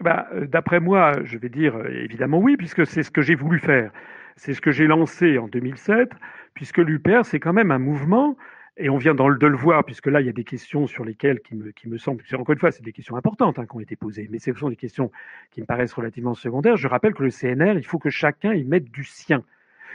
Bah, 0.00 0.26
D'après 0.32 0.80
moi, 0.80 1.12
je 1.24 1.38
vais 1.38 1.48
dire 1.48 1.74
évidemment 1.86 2.38
oui, 2.38 2.56
puisque 2.56 2.86
c'est 2.86 3.02
ce 3.02 3.10
que 3.10 3.22
j'ai 3.22 3.36
voulu 3.36 3.60
faire. 3.60 3.92
C'est 4.36 4.54
ce 4.54 4.60
que 4.60 4.70
j'ai 4.70 4.86
lancé 4.86 5.38
en 5.38 5.48
2007 5.48 6.10
puisque 6.56 6.78
l'UPR, 6.78 7.24
c'est 7.24 7.38
quand 7.38 7.52
même 7.52 7.70
un 7.70 7.78
mouvement, 7.78 8.36
et 8.78 8.90
on 8.90 8.96
vient 8.96 9.14
dans 9.14 9.28
le, 9.28 9.38
de 9.38 9.46
le 9.46 9.56
voir, 9.56 9.84
puisque 9.84 10.06
là, 10.06 10.20
il 10.20 10.26
y 10.26 10.30
a 10.30 10.32
des 10.32 10.44
questions 10.44 10.86
sur 10.86 11.04
lesquelles, 11.04 11.40
qui 11.40 11.54
me, 11.54 11.70
qui 11.70 11.88
me 11.88 11.98
semblent, 11.98 12.22
encore 12.34 12.52
une 12.52 12.58
fois, 12.58 12.72
c'est 12.72 12.82
des 12.82 12.92
questions 12.92 13.16
importantes 13.16 13.58
hein, 13.58 13.66
qui 13.66 13.76
ont 13.76 13.80
été 13.80 13.94
posées, 13.94 14.26
mais 14.30 14.38
ce 14.38 14.52
sont 14.54 14.70
des 14.70 14.76
questions 14.76 15.12
qui 15.50 15.60
me 15.60 15.66
paraissent 15.66 15.92
relativement 15.92 16.34
secondaires. 16.34 16.76
Je 16.76 16.88
rappelle 16.88 17.14
que 17.14 17.22
le 17.22 17.30
CNR, 17.30 17.74
il 17.76 17.86
faut 17.86 17.98
que 17.98 18.10
chacun 18.10 18.52
y 18.54 18.64
mette 18.64 18.90
du 18.90 19.04
sien. 19.04 19.44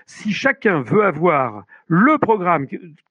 Si 0.07 0.33
chacun 0.33 0.81
veut 0.81 1.03
avoir 1.03 1.65
le 1.87 2.17
programme 2.17 2.65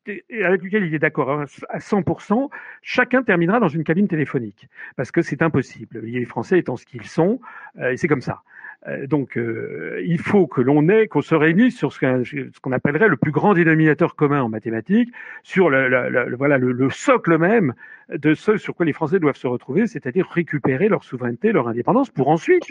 avec 0.07 0.62
lequel 0.62 0.85
il 0.85 0.94
est 0.94 0.98
d'accord 0.98 1.43
à 1.69 1.78
100%, 1.78 2.48
chacun 2.82 3.23
terminera 3.23 3.61
dans 3.61 3.69
une 3.69 3.85
cabine 3.85 4.09
téléphonique, 4.09 4.69
parce 4.97 5.12
que 5.12 5.23
c'est 5.23 5.43
impossible. 5.43 6.01
Les 6.01 6.24
Français 6.24 6.59
étant 6.59 6.77
ce 6.77 6.85
qu'ils 6.85 7.07
sont, 7.07 7.40
euh, 7.78 7.93
et 7.93 7.97
c'est 7.97 8.09
comme 8.09 8.23
ça. 8.23 8.43
Euh, 8.89 9.07
donc, 9.07 9.36
euh, 9.36 10.01
il 10.07 10.19
faut 10.19 10.47
que 10.47 10.61
l'on 10.61 10.89
ait, 10.89 11.07
qu'on 11.07 11.20
se 11.20 11.35
réunisse 11.35 11.77
sur 11.77 11.93
ce 11.93 12.61
qu'on 12.61 12.73
appellerait 12.73 13.09
le 13.09 13.16
plus 13.16 13.32
grand 13.32 13.55
dénominateur 13.55 14.15
commun 14.16 14.43
en 14.43 14.48
mathématiques, 14.48 15.11
sur 15.43 15.69
le, 15.69 16.35
voilà 16.36 16.57
le, 16.57 16.90
socle 16.90 17.36
même 17.39 17.74
de 18.09 18.35
ce 18.35 18.57
sur 18.57 18.74
quoi 18.74 18.86
les 18.86 18.93
Français 18.93 19.20
doivent 19.20 19.36
se 19.36 19.47
retrouver, 19.47 19.86
c'est-à-dire 19.86 20.27
récupérer 20.31 20.89
leur 20.89 21.05
souveraineté, 21.05 21.52
leur 21.52 21.69
indépendance, 21.69 22.11
pour 22.11 22.28
ensuite 22.28 22.65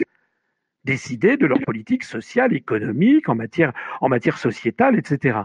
décider 0.84 1.36
de 1.36 1.46
leur 1.46 1.58
politique 1.60 2.04
sociale, 2.04 2.54
économique, 2.54 3.28
en 3.28 3.34
matière, 3.34 3.72
en 4.00 4.08
matière 4.08 4.38
sociétale, 4.38 4.96
etc. 4.96 5.38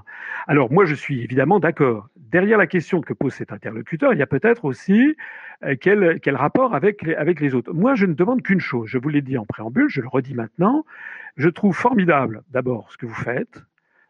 Alors 0.48 0.72
moi, 0.72 0.86
je 0.86 0.96
suis 0.96 1.22
évidemment 1.24 1.60
d'accord. 1.60 2.10
Derrière 2.16 2.58
la 2.58 2.68
question 2.68 3.02
que 3.02 3.14
pose 3.14 3.34
cet 3.34 3.52
interlocuteur, 3.52 4.14
il 4.14 4.20
y 4.20 4.24
a 4.24 4.28
peut-être 4.28 4.66
aussi 4.66 5.16
euh, 5.64 5.76
quel, 5.80 6.20
quel 6.22 6.36
rapport 6.36 6.74
avec 6.76 7.08
avec 7.08 7.40
les 7.40 7.54
autres. 7.54 7.74
Moi, 7.74 7.96
je 7.96 8.06
ne 8.06 8.14
demande 8.14 8.42
qu'une 8.42 8.60
chose. 8.60 8.88
Je 8.88 8.98
vous 8.98 9.10
l'ai 9.10 9.22
dit 9.22 9.38
en 9.38 9.46
préambule, 9.46 9.90
je 9.90 10.02
le 10.02 10.08
redis 10.08 10.34
maintenant. 10.34 10.86
Je 11.38 11.50
trouve 11.50 11.76
formidable, 11.76 12.44
d'abord, 12.52 12.92
ce 12.92 12.98
que 12.98 13.06
vous 13.06 13.14
faites, 13.14 13.62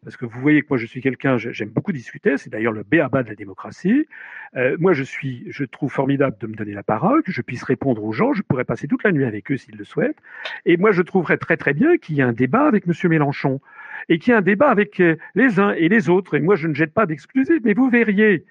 parce 0.06 0.18
que 0.18 0.26
vous 0.26 0.40
voyez 0.40 0.62
que 0.62 0.68
moi 0.70 0.78
je 0.78 0.86
suis 0.86 1.02
quelqu'un, 1.02 1.38
j'aime 1.38 1.70
beaucoup 1.70 1.92
discuter, 1.92 2.38
c'est 2.38 2.52
d'ailleurs 2.52 2.72
le 2.72 2.84
béaba 2.84 3.24
de 3.24 3.30
la 3.30 3.36
démocratie. 3.36 4.08
Euh, 4.56 4.78
moi 4.80 4.94
je 4.94 5.04
suis, 5.04 5.44
je 5.50 5.66
trouve 5.66 5.92
formidable 5.92 6.38
de 6.40 6.48
me 6.48 6.54
donner 6.54 6.74
la 6.74 6.84
parole, 6.84 7.24
que 7.24 7.32
je 7.32 7.42
puisse 7.42 7.64
répondre 7.64 8.04
aux 8.04 8.14
gens, 8.14 8.32
je 8.32 8.44
pourrais 8.44 8.64
passer 8.64 8.88
toute 8.88 9.04
la 9.04 9.12
nuit 9.12 9.26
avec 9.26 9.52
eux 9.52 9.58
s'ils 9.58 9.76
le 9.76 9.84
souhaitent. 9.84 10.20
Et 10.66 10.78
moi 10.78 10.92
je 10.92 11.02
trouverais 11.02 11.38
très 11.38 11.58
très 11.58 11.74
bien 11.74 11.98
qu'il 11.98 12.16
y 12.16 12.20
ait 12.20 12.24
un 12.24 12.34
débat 12.34 12.68
avec 12.68 12.86
Monsieur 12.86 13.10
Mélenchon 13.10 13.60
et 14.08 14.20
qu'il 14.20 14.32
y 14.32 14.34
ait 14.36 14.38
un 14.38 14.44
débat 14.44 14.70
avec 14.70 15.00
euh, 15.00 15.18
les 15.34 15.60
uns 15.60 15.72
et 15.72 15.90
les 15.90 16.08
autres. 16.08 16.36
Et 16.36 16.40
moi 16.40 16.56
je 16.56 16.68
ne 16.68 16.76
jette 16.76 16.94
pas 16.94 17.08
d'exclusifs, 17.08 17.62
mais 17.64 17.74
vous 17.74 17.90
verriez 17.90 18.46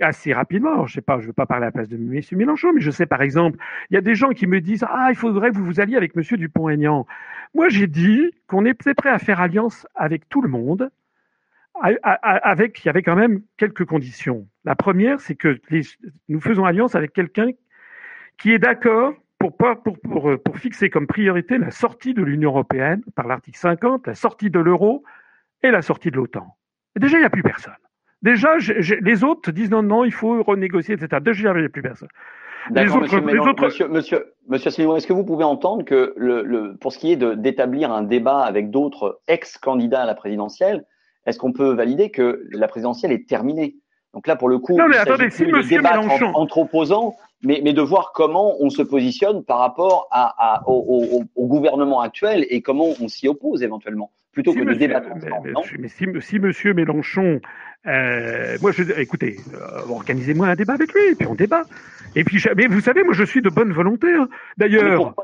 assez 0.00 0.32
rapidement. 0.32 0.86
je 0.86 0.94
sais 0.94 1.00
pas, 1.00 1.20
je 1.20 1.26
veux 1.26 1.32
pas 1.32 1.46
parler 1.46 1.64
à 1.64 1.68
la 1.68 1.72
place 1.72 1.88
de 1.88 1.96
M. 1.96 2.20
Mélenchon, 2.32 2.72
mais 2.72 2.80
je 2.80 2.90
sais 2.90 3.06
par 3.06 3.22
exemple, 3.22 3.58
il 3.90 3.94
y 3.94 3.96
a 3.96 4.02
des 4.02 4.14
gens 4.14 4.30
qui 4.30 4.46
me 4.46 4.60
disent 4.60 4.84
ah 4.88 5.08
il 5.10 5.16
faudrait 5.16 5.50
que 5.50 5.56
vous 5.56 5.64
vous 5.64 5.80
alliez 5.80 5.96
avec 5.96 6.16
M. 6.16 6.22
Dupont-Aignan. 6.38 7.06
Moi, 7.54 7.68
j'ai 7.68 7.86
dit 7.86 8.32
qu'on 8.46 8.64
était 8.66 8.94
prêt 8.94 9.10
à 9.10 9.18
faire 9.18 9.40
alliance 9.40 9.86
avec 9.94 10.28
tout 10.28 10.42
le 10.42 10.48
monde, 10.48 10.90
avec, 11.80 12.84
il 12.84 12.86
y 12.86 12.90
avait 12.90 13.02
quand 13.02 13.16
même 13.16 13.42
quelques 13.56 13.84
conditions. 13.84 14.46
La 14.64 14.74
première, 14.74 15.20
c'est 15.20 15.34
que 15.34 15.60
nous 16.28 16.40
faisons 16.40 16.64
alliance 16.64 16.94
avec 16.94 17.12
quelqu'un 17.12 17.50
qui 18.38 18.52
est 18.52 18.58
d'accord 18.58 19.14
pour, 19.38 19.56
pour, 19.56 19.82
pour, 19.82 20.42
pour, 20.42 20.58
fixer 20.58 20.90
comme 20.90 21.06
priorité 21.06 21.58
la 21.58 21.70
sortie 21.70 22.14
de 22.14 22.22
l'Union 22.22 22.50
européenne 22.50 23.02
par 23.14 23.26
l'article 23.26 23.58
50, 23.58 24.06
la 24.06 24.14
sortie 24.14 24.50
de 24.50 24.58
l'euro 24.58 25.04
et 25.62 25.70
la 25.70 25.82
sortie 25.82 26.10
de 26.10 26.16
l'OTAN. 26.16 26.56
Déjà, 26.96 27.18
il 27.18 27.20
n'y 27.20 27.26
a 27.26 27.30
plus 27.30 27.42
personne. 27.42 27.74
Déjà, 28.22 28.56
les 28.58 29.24
autres 29.24 29.52
disent 29.52 29.70
non, 29.70 29.82
non, 29.82 30.04
il 30.04 30.12
faut 30.12 30.42
renégocier, 30.42 30.94
etc. 30.94 31.20
Déjà, 31.22 31.52
il 31.52 31.60
n'y 31.60 31.66
a 31.66 31.68
plus 31.68 31.82
personne. 31.82 32.08
D'accord, 32.70 33.00
monsieur, 33.00 33.20
monsieur, 33.20 33.88
monsieur, 33.88 34.24
monsieur 34.48 34.96
est-ce 34.96 35.06
que 35.06 35.12
vous 35.12 35.24
pouvez 35.24 35.44
entendre 35.44 35.84
que 35.84 36.14
le, 36.16 36.42
le, 36.42 36.76
pour 36.76 36.92
ce 36.92 36.98
qui 36.98 37.12
est 37.12 37.16
d'établir 37.16 37.92
un 37.92 38.02
débat 38.02 38.40
avec 38.40 38.70
d'autres 38.70 39.20
ex-candidats 39.28 40.02
à 40.02 40.06
la 40.06 40.14
présidentielle, 40.14 40.84
est-ce 41.26 41.38
qu'on 41.38 41.52
peut 41.52 41.74
valider 41.74 42.10
que 42.10 42.44
la 42.50 42.68
présidentielle 42.68 43.12
est 43.12 43.28
terminée? 43.28 43.76
Donc 44.14 44.26
là, 44.26 44.36
pour 44.36 44.48
le 44.48 44.58
coup, 44.58 44.76
non, 44.76 44.88
mais 44.88 44.96
attendez, 44.96 45.28
si 45.30 45.44
Mélenchon... 45.44 46.32
entre, 46.34 46.58
opposants, 46.58 47.14
mais, 47.42 47.60
mais, 47.62 47.74
de 47.74 47.82
voir 47.82 48.12
comment 48.14 48.54
on 48.60 48.70
se 48.70 48.80
positionne 48.80 49.44
par 49.44 49.58
rapport 49.58 50.08
à, 50.10 50.34
à 50.38 50.68
au, 50.68 51.22
au, 51.34 51.46
gouvernement 51.46 52.00
actuel 52.00 52.46
et 52.48 52.62
comment 52.62 52.88
on 53.00 53.08
s'y 53.08 53.28
oppose 53.28 53.62
éventuellement, 53.62 54.10
plutôt 54.32 54.54
que 54.54 54.62
de 54.62 54.72
débattre 54.72 55.10
ensemble. 55.12 55.52
Mais, 55.78 55.88
si, 55.88 56.06
si, 56.20 56.38
monsieur 56.38 56.72
Mélenchon 56.72 57.40
euh, 57.86 58.56
moi, 58.60 58.72
je, 58.72 58.82
écoutez, 59.00 59.36
euh, 59.54 59.88
organisez-moi 59.88 60.48
un 60.48 60.54
débat 60.54 60.74
avec 60.74 60.92
lui, 60.92 61.12
et 61.12 61.14
puis 61.14 61.26
on 61.26 61.34
débat. 61.34 61.62
Et 62.14 62.24
puis, 62.24 62.42
mais 62.56 62.66
vous 62.66 62.80
savez, 62.80 63.04
moi, 63.04 63.14
je 63.14 63.24
suis 63.24 63.42
de 63.42 63.50
bonne 63.50 63.72
volonté. 63.72 64.12
Hein. 64.12 64.28
D'ailleurs, 64.56 65.14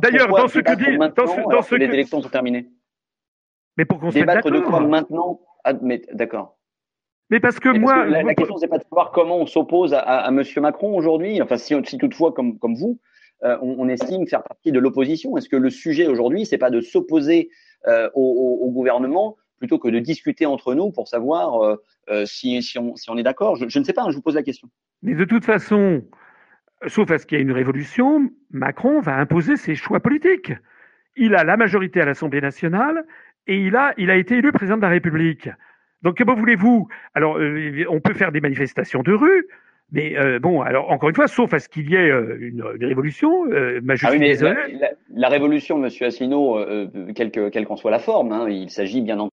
d'ailleurs, 0.00 0.28
dans 0.28 0.48
ce 0.48 0.58
que 0.58 0.74
dit, 0.76 0.98
dans 0.98 1.26
ce, 1.26 1.50
dans 1.50 1.62
ce 1.62 1.70
que 1.70 1.74
les 1.76 1.86
élections 1.86 2.20
sont 2.20 2.28
terminées. 2.28 2.68
Mais 3.76 3.84
pour 3.84 3.98
qu'on 3.98 4.10
se 4.10 4.18
débattre 4.18 4.50
de 4.50 4.60
quoi 4.60 4.80
maintenant 4.80 5.40
ah, 5.64 5.72
Mais 5.80 6.02
d'accord. 6.12 6.58
Mais 7.30 7.40
parce 7.40 7.58
que 7.58 7.70
moi, 7.70 8.04
la, 8.04 8.34
question 8.34 8.58
c'est 8.58 8.68
pas 8.68 8.76
de 8.76 8.84
savoir 8.84 9.10
comment 9.10 9.38
on 9.38 9.46
s'oppose 9.46 9.94
à, 9.94 10.00
à, 10.00 10.30
Monsieur 10.30 10.60
Macron 10.60 10.94
aujourd'hui. 10.94 11.40
Enfin, 11.40 11.56
si, 11.56 11.74
si, 11.86 11.96
toutefois, 11.96 12.32
comme 12.32 12.58
comme 12.58 12.74
vous, 12.74 13.00
euh, 13.44 13.56
on, 13.62 13.76
on, 13.78 13.88
estime 13.88 14.26
faire 14.26 14.42
partie 14.42 14.70
de 14.70 14.78
l'opposition. 14.78 15.36
Est-ce 15.38 15.48
que 15.48 15.56
le 15.56 15.70
sujet 15.70 16.06
aujourd'hui, 16.06 16.44
c'est 16.44 16.58
pas 16.58 16.70
de 16.70 16.82
s'opposer 16.82 17.48
euh, 17.88 18.10
au, 18.14 18.22
au, 18.60 18.66
au, 18.66 18.70
gouvernement, 18.70 19.36
plutôt 19.62 19.78
que 19.78 19.86
de 19.86 20.00
discuter 20.00 20.44
entre 20.44 20.74
nous 20.74 20.90
pour 20.90 21.06
savoir 21.06 21.62
euh, 21.62 21.76
euh, 22.10 22.26
si, 22.26 22.60
si, 22.64 22.80
on, 22.80 22.96
si, 22.96 23.08
on, 23.10 23.16
est 23.16 23.22
d'accord 23.22 23.54
je, 23.54 23.68
je, 23.68 23.78
ne 23.78 23.84
sais 23.84 23.92
pas, 23.92 24.02
hein, 24.02 24.10
je 24.10 24.16
vous 24.16 24.22
pose 24.22 24.34
la 24.34 24.42
question. 24.42 24.68
Mais 25.02 25.14
de 25.14 25.24
toute 25.24 25.44
façon, 25.44 26.02
sauf 26.88 27.08
à 27.12 27.18
ce 27.18 27.26
qu'il 27.26 27.38
y 27.38 27.40
ait 27.40 27.44
une 27.44 27.52
révolution, 27.52 28.28
Macron 28.50 29.00
va 29.00 29.14
imposer 29.14 29.56
ses 29.56 29.76
choix 29.76 30.00
politiques. 30.00 30.52
Il 31.14 31.36
a 31.36 31.44
la 31.44 31.56
majorité 31.56 32.00
à 32.00 32.04
l'Assemblée 32.04 32.40
nationale 32.40 33.04
et 33.46 33.56
il 33.56 33.76
a, 33.76 33.94
il 33.98 34.10
a 34.10 34.16
été 34.16 34.38
élu 34.38 34.50
président 34.50 34.78
de 34.78 34.82
la 34.82 34.88
République. 34.88 35.48
Donc, 36.02 36.18
comment 36.18 36.34
voulez-vous? 36.34 36.88
Alors, 37.14 37.36
euh, 37.38 37.84
on 37.88 38.00
peut 38.00 38.14
faire 38.14 38.32
des 38.32 38.40
manifestations 38.40 39.04
de 39.04 39.12
rue, 39.12 39.46
mais 39.92 40.16
euh, 40.16 40.38
bon, 40.38 40.62
alors 40.62 40.90
encore 40.90 41.10
une 41.10 41.14
fois, 41.14 41.28
sauf 41.28 41.52
à 41.52 41.58
ce 41.58 41.68
qu'il 41.68 41.90
y 41.90 41.94
ait 41.94 42.10
euh, 42.10 42.38
une, 42.40 42.64
une, 42.80 42.86
révolution, 42.86 43.44
euh, 43.52 43.78
ma 43.82 43.92
ah 44.02 44.08
oui, 44.10 44.18
la, 44.18 44.88
la, 45.14 45.28
révolution, 45.28 45.76
Monsieur 45.76 46.06
Asselineau, 46.06 46.58
quelle 47.14 47.66
qu'en 47.66 47.76
soit 47.76 47.90
la 47.90 47.98
forme, 47.98 48.32
hein, 48.32 48.48
il 48.48 48.70
s'agit 48.70 49.02
bien 49.02 49.16
entendu, 49.16 49.31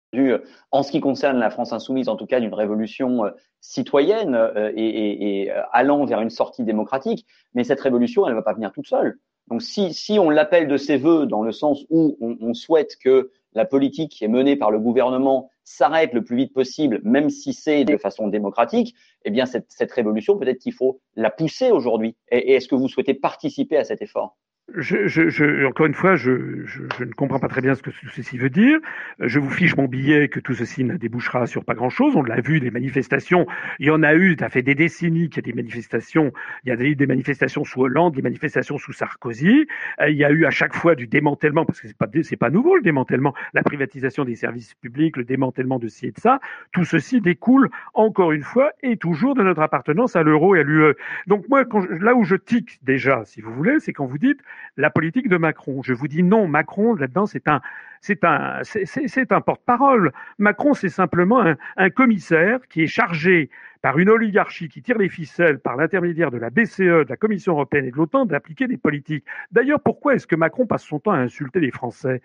en 0.70 0.82
ce 0.82 0.90
qui 0.90 1.00
concerne 1.00 1.38
la 1.38 1.50
France 1.50 1.72
insoumise, 1.72 2.08
en 2.08 2.16
tout 2.16 2.26
cas, 2.26 2.40
d'une 2.40 2.54
révolution 2.54 3.24
citoyenne 3.60 4.38
et, 4.74 5.42
et, 5.42 5.50
allant 5.72 6.04
vers 6.04 6.20
une 6.20 6.30
sortie 6.30 6.64
démocratique. 6.64 7.26
Mais 7.54 7.64
cette 7.64 7.80
révolution, 7.80 8.26
elle 8.26 8.32
ne 8.32 8.38
va 8.38 8.42
pas 8.42 8.54
venir 8.54 8.72
toute 8.72 8.86
seule. 8.86 9.18
Donc, 9.48 9.62
si, 9.62 10.18
on 10.18 10.30
l'appelle 10.30 10.68
de 10.68 10.76
ses 10.76 10.98
voeux 10.98 11.26
dans 11.26 11.42
le 11.42 11.52
sens 11.52 11.84
où 11.88 12.16
on, 12.20 12.52
souhaite 12.52 12.96
que 13.02 13.30
la 13.54 13.64
politique 13.64 14.12
qui 14.12 14.24
est 14.24 14.28
menée 14.28 14.56
par 14.56 14.70
le 14.70 14.78
gouvernement 14.78 15.50
s'arrête 15.64 16.12
le 16.12 16.22
plus 16.22 16.36
vite 16.36 16.52
possible, 16.52 17.00
même 17.02 17.30
si 17.30 17.54
c'est 17.54 17.84
de 17.84 17.96
façon 17.96 18.28
démocratique, 18.28 18.94
eh 19.24 19.30
bien 19.30 19.46
cette, 19.46 19.66
cette 19.68 19.92
révolution, 19.92 20.36
peut-être 20.36 20.58
qu'il 20.58 20.74
faut 20.74 21.00
la 21.16 21.30
pousser 21.30 21.70
aujourd'hui. 21.70 22.14
et 22.30 22.54
est-ce 22.54 22.68
que 22.68 22.74
vous 22.74 22.88
souhaitez 22.88 23.14
participer 23.14 23.78
à 23.78 23.84
cet 23.84 24.02
effort? 24.02 24.36
Je, 24.76 25.08
je, 25.08 25.64
encore 25.64 25.86
une 25.86 25.94
fois, 25.94 26.14
je, 26.14 26.66
je, 26.66 27.04
ne 27.04 27.12
comprends 27.12 27.38
pas 27.38 27.48
très 27.48 27.62
bien 27.62 27.74
ce 27.74 27.82
que 27.82 27.90
ceci 28.12 28.36
veut 28.36 28.50
dire. 28.50 28.78
Je 29.18 29.38
vous 29.38 29.48
fiche 29.48 29.74
mon 29.76 29.86
billet 29.86 30.28
que 30.28 30.40
tout 30.40 30.52
ceci 30.52 30.84
ne 30.84 30.98
débouchera 30.98 31.46
sur 31.46 31.64
pas 31.64 31.72
grand-chose. 31.74 32.14
On 32.16 32.22
l'a 32.22 32.42
vu, 32.42 32.60
des 32.60 32.70
manifestations. 32.70 33.46
Il 33.78 33.86
y 33.86 33.90
en 33.90 34.02
a 34.02 34.14
eu, 34.14 34.36
ça 34.38 34.50
fait 34.50 34.60
des 34.60 34.74
décennies 34.74 35.30
qu'il 35.30 35.38
y 35.38 35.48
a 35.48 35.50
des 35.50 35.56
manifestations. 35.56 36.32
Il 36.64 36.68
y 36.68 36.72
a 36.72 36.80
eu 36.84 36.94
des 36.96 37.06
manifestations 37.06 37.64
sous 37.64 37.80
Hollande, 37.80 38.14
des 38.14 38.22
manifestations 38.22 38.76
sous 38.76 38.92
Sarkozy. 38.92 39.66
Euh, 40.00 40.10
il 40.10 40.16
y 40.16 40.24
a 40.24 40.30
eu 40.30 40.44
à 40.44 40.50
chaque 40.50 40.74
fois 40.74 40.94
du 40.94 41.06
démantèlement, 41.06 41.64
parce 41.64 41.80
que 41.80 41.88
c'est 41.88 41.96
pas 41.96 42.08
c'est 42.22 42.36
pas 42.36 42.50
nouveau 42.50 42.76
le 42.76 42.82
démantèlement, 42.82 43.34
la 43.54 43.62
privatisation 43.62 44.26
des 44.26 44.34
services 44.34 44.74
publics, 44.74 45.16
le 45.16 45.24
démantèlement 45.24 45.78
de 45.78 45.88
ci 45.88 46.06
et 46.08 46.12
de 46.12 46.20
ça. 46.20 46.40
Tout 46.72 46.84
ceci 46.84 47.22
découle 47.22 47.70
encore 47.94 48.32
une 48.32 48.42
fois 48.42 48.72
et 48.82 48.98
toujours 48.98 49.34
de 49.34 49.42
notre 49.42 49.62
appartenance 49.62 50.14
à 50.14 50.22
l'euro 50.22 50.54
et 50.56 50.60
à 50.60 50.62
l'UE. 50.62 50.94
Donc 51.26 51.48
moi, 51.48 51.64
là 52.00 52.14
où 52.14 52.24
je 52.24 52.36
tique 52.36 52.78
déjà, 52.82 53.24
si 53.24 53.40
vous 53.40 53.52
voulez, 53.54 53.80
c'est 53.80 53.94
quand 53.94 54.04
vous 54.04 54.18
dites 54.18 54.40
la 54.76 54.90
politique 54.90 55.28
de 55.28 55.36
Macron. 55.36 55.82
Je 55.82 55.92
vous 55.92 56.08
dis 56.08 56.22
non, 56.22 56.48
Macron 56.48 56.94
là-dedans 56.94 57.26
c'est 57.26 57.48
un 57.48 57.60
c'est 58.00 58.24
un 58.24 58.60
c'est 58.62 59.32
un 59.32 59.40
porte-parole. 59.40 60.12
Macron 60.38 60.74
c'est 60.74 60.88
simplement 60.88 61.40
un, 61.40 61.56
un, 61.76 61.90
commissaire 61.90 62.60
qui 62.68 62.82
est 62.82 62.86
chargé 62.86 63.50
par 63.82 63.98
une 63.98 64.08
oligarchie 64.08 64.68
qui 64.68 64.82
tire 64.82 64.98
les 64.98 65.08
ficelles 65.08 65.58
par 65.58 65.76
l'intermédiaire 65.76 66.30
de 66.30 66.38
la 66.38 66.50
BCE, 66.50 66.78
de 66.78 67.06
la 67.08 67.16
Commission 67.16 67.52
européenne 67.54 67.86
et 67.86 67.90
de 67.90 67.96
l'OTAN 67.96 68.26
d'appliquer 68.26 68.66
des 68.66 68.76
politiques. 68.76 69.24
D'ailleurs, 69.52 69.80
pourquoi 69.80 70.14
est-ce 70.14 70.26
que 70.26 70.36
Macron 70.36 70.66
passe 70.66 70.84
son 70.84 70.98
temps 70.98 71.12
à 71.12 71.18
insulter 71.18 71.60
les 71.60 71.70
Français? 71.70 72.20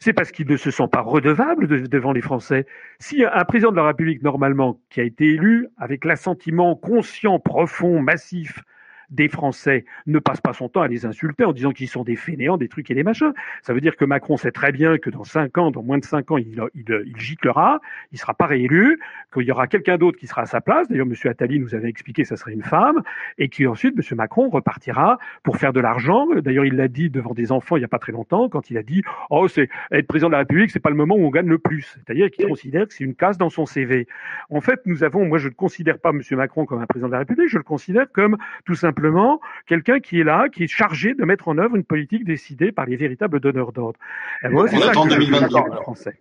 C'est 0.00 0.12
parce 0.12 0.30
qu'il 0.30 0.48
ne 0.48 0.56
se 0.56 0.70
sent 0.70 0.86
pas 0.90 1.00
redevable 1.00 1.66
devant 1.88 2.12
les 2.12 2.20
Français. 2.20 2.66
Si 3.00 3.24
un 3.24 3.44
président 3.44 3.72
de 3.72 3.76
la 3.76 3.86
République, 3.88 4.22
normalement, 4.22 4.80
qui 4.90 5.00
a 5.00 5.02
été 5.02 5.24
élu 5.34 5.66
avec 5.76 6.04
l'assentiment 6.04 6.76
conscient, 6.76 7.40
profond, 7.40 8.00
massif 8.00 8.62
des 9.10 9.28
Français 9.28 9.84
ne 10.06 10.18
passe 10.18 10.40
pas 10.40 10.52
son 10.52 10.68
temps 10.68 10.82
à 10.82 10.88
les 10.88 11.06
insulter 11.06 11.44
en 11.44 11.52
disant 11.52 11.72
qu'ils 11.72 11.88
sont 11.88 12.04
des 12.04 12.16
fainéants, 12.16 12.56
des 12.56 12.68
trucs 12.68 12.90
et 12.90 12.94
des 12.94 13.02
machins. 13.02 13.32
Ça 13.62 13.72
veut 13.72 13.80
dire 13.80 13.96
que 13.96 14.04
Macron 14.04 14.36
sait 14.36 14.52
très 14.52 14.72
bien 14.72 14.98
que 14.98 15.10
dans 15.10 15.24
cinq 15.24 15.58
ans, 15.58 15.70
dans 15.70 15.82
moins 15.82 15.98
de 15.98 16.04
cinq 16.04 16.30
ans, 16.30 16.38
il, 16.38 16.60
il, 16.74 17.02
il 17.06 17.16
giclera, 17.16 17.80
il 18.12 18.18
sera 18.18 18.34
pas 18.34 18.46
réélu, 18.46 19.00
qu'il 19.32 19.42
y 19.42 19.52
aura 19.52 19.66
quelqu'un 19.66 19.96
d'autre 19.96 20.18
qui 20.18 20.26
sera 20.26 20.42
à 20.42 20.46
sa 20.46 20.60
place. 20.60 20.88
D'ailleurs, 20.88 21.06
Monsieur 21.06 21.30
Attali 21.30 21.58
nous 21.58 21.74
avait 21.74 21.88
expliqué 21.88 22.22
que 22.22 22.28
ça 22.28 22.36
serait 22.36 22.52
une 22.52 22.62
femme, 22.62 23.02
et 23.38 23.48
qu'ensuite 23.48 23.96
Monsieur 23.96 24.16
Macron 24.16 24.48
repartira 24.48 25.18
pour 25.42 25.56
faire 25.56 25.72
de 25.72 25.80
l'argent. 25.80 26.26
D'ailleurs, 26.42 26.64
il 26.64 26.76
l'a 26.76 26.88
dit 26.88 27.10
devant 27.10 27.34
des 27.34 27.52
enfants 27.52 27.76
il 27.76 27.80
y 27.80 27.84
a 27.84 27.88
pas 27.88 27.98
très 27.98 28.12
longtemps 28.12 28.48
quand 28.48 28.70
il 28.70 28.78
a 28.78 28.82
dit 28.82 29.02
oh 29.30 29.48
c'est 29.48 29.68
être 29.90 30.06
président 30.06 30.28
de 30.28 30.32
la 30.32 30.38
République, 30.38 30.70
c'est 30.70 30.80
pas 30.80 30.90
le 30.90 30.96
moment 30.96 31.14
où 31.14 31.24
on 31.24 31.30
gagne 31.30 31.48
le 31.48 31.58
plus. 31.58 31.96
C'est-à-dire 31.96 32.30
qu'il 32.30 32.46
considère 32.46 32.86
que 32.86 32.94
c'est 32.94 33.04
une 33.04 33.14
case 33.14 33.38
dans 33.38 33.50
son 33.50 33.66
CV. 33.66 34.06
En 34.50 34.60
fait, 34.60 34.80
nous 34.86 35.04
avons, 35.04 35.24
moi 35.24 35.38
je 35.38 35.48
ne 35.48 35.54
considère 35.54 35.98
pas 35.98 36.12
Monsieur 36.12 36.36
Macron 36.36 36.66
comme 36.66 36.80
un 36.80 36.86
président 36.86 37.08
de 37.08 37.12
la 37.12 37.20
République, 37.20 37.48
je 37.48 37.58
le 37.58 37.62
considère 37.62 38.10
comme 38.12 38.36
tout 38.64 38.74
simplement 38.74 38.97
simplement 38.98 39.40
quelqu'un 39.66 40.00
qui 40.00 40.20
est 40.20 40.24
là, 40.24 40.48
qui 40.48 40.64
est 40.64 40.68
chargé 40.68 41.14
de 41.14 41.24
mettre 41.24 41.48
en 41.48 41.58
œuvre 41.58 41.76
une 41.76 41.84
politique 41.84 42.24
décidée 42.24 42.72
par 42.72 42.86
les 42.86 42.96
véritables 42.96 43.40
donneurs 43.40 43.72
d'ordre. 43.72 43.98
Moi, 44.44 44.68
c'est 44.68 44.78
ça 44.78 44.92
que 44.92 45.08
2022. 45.08 45.48
français. 45.82 46.18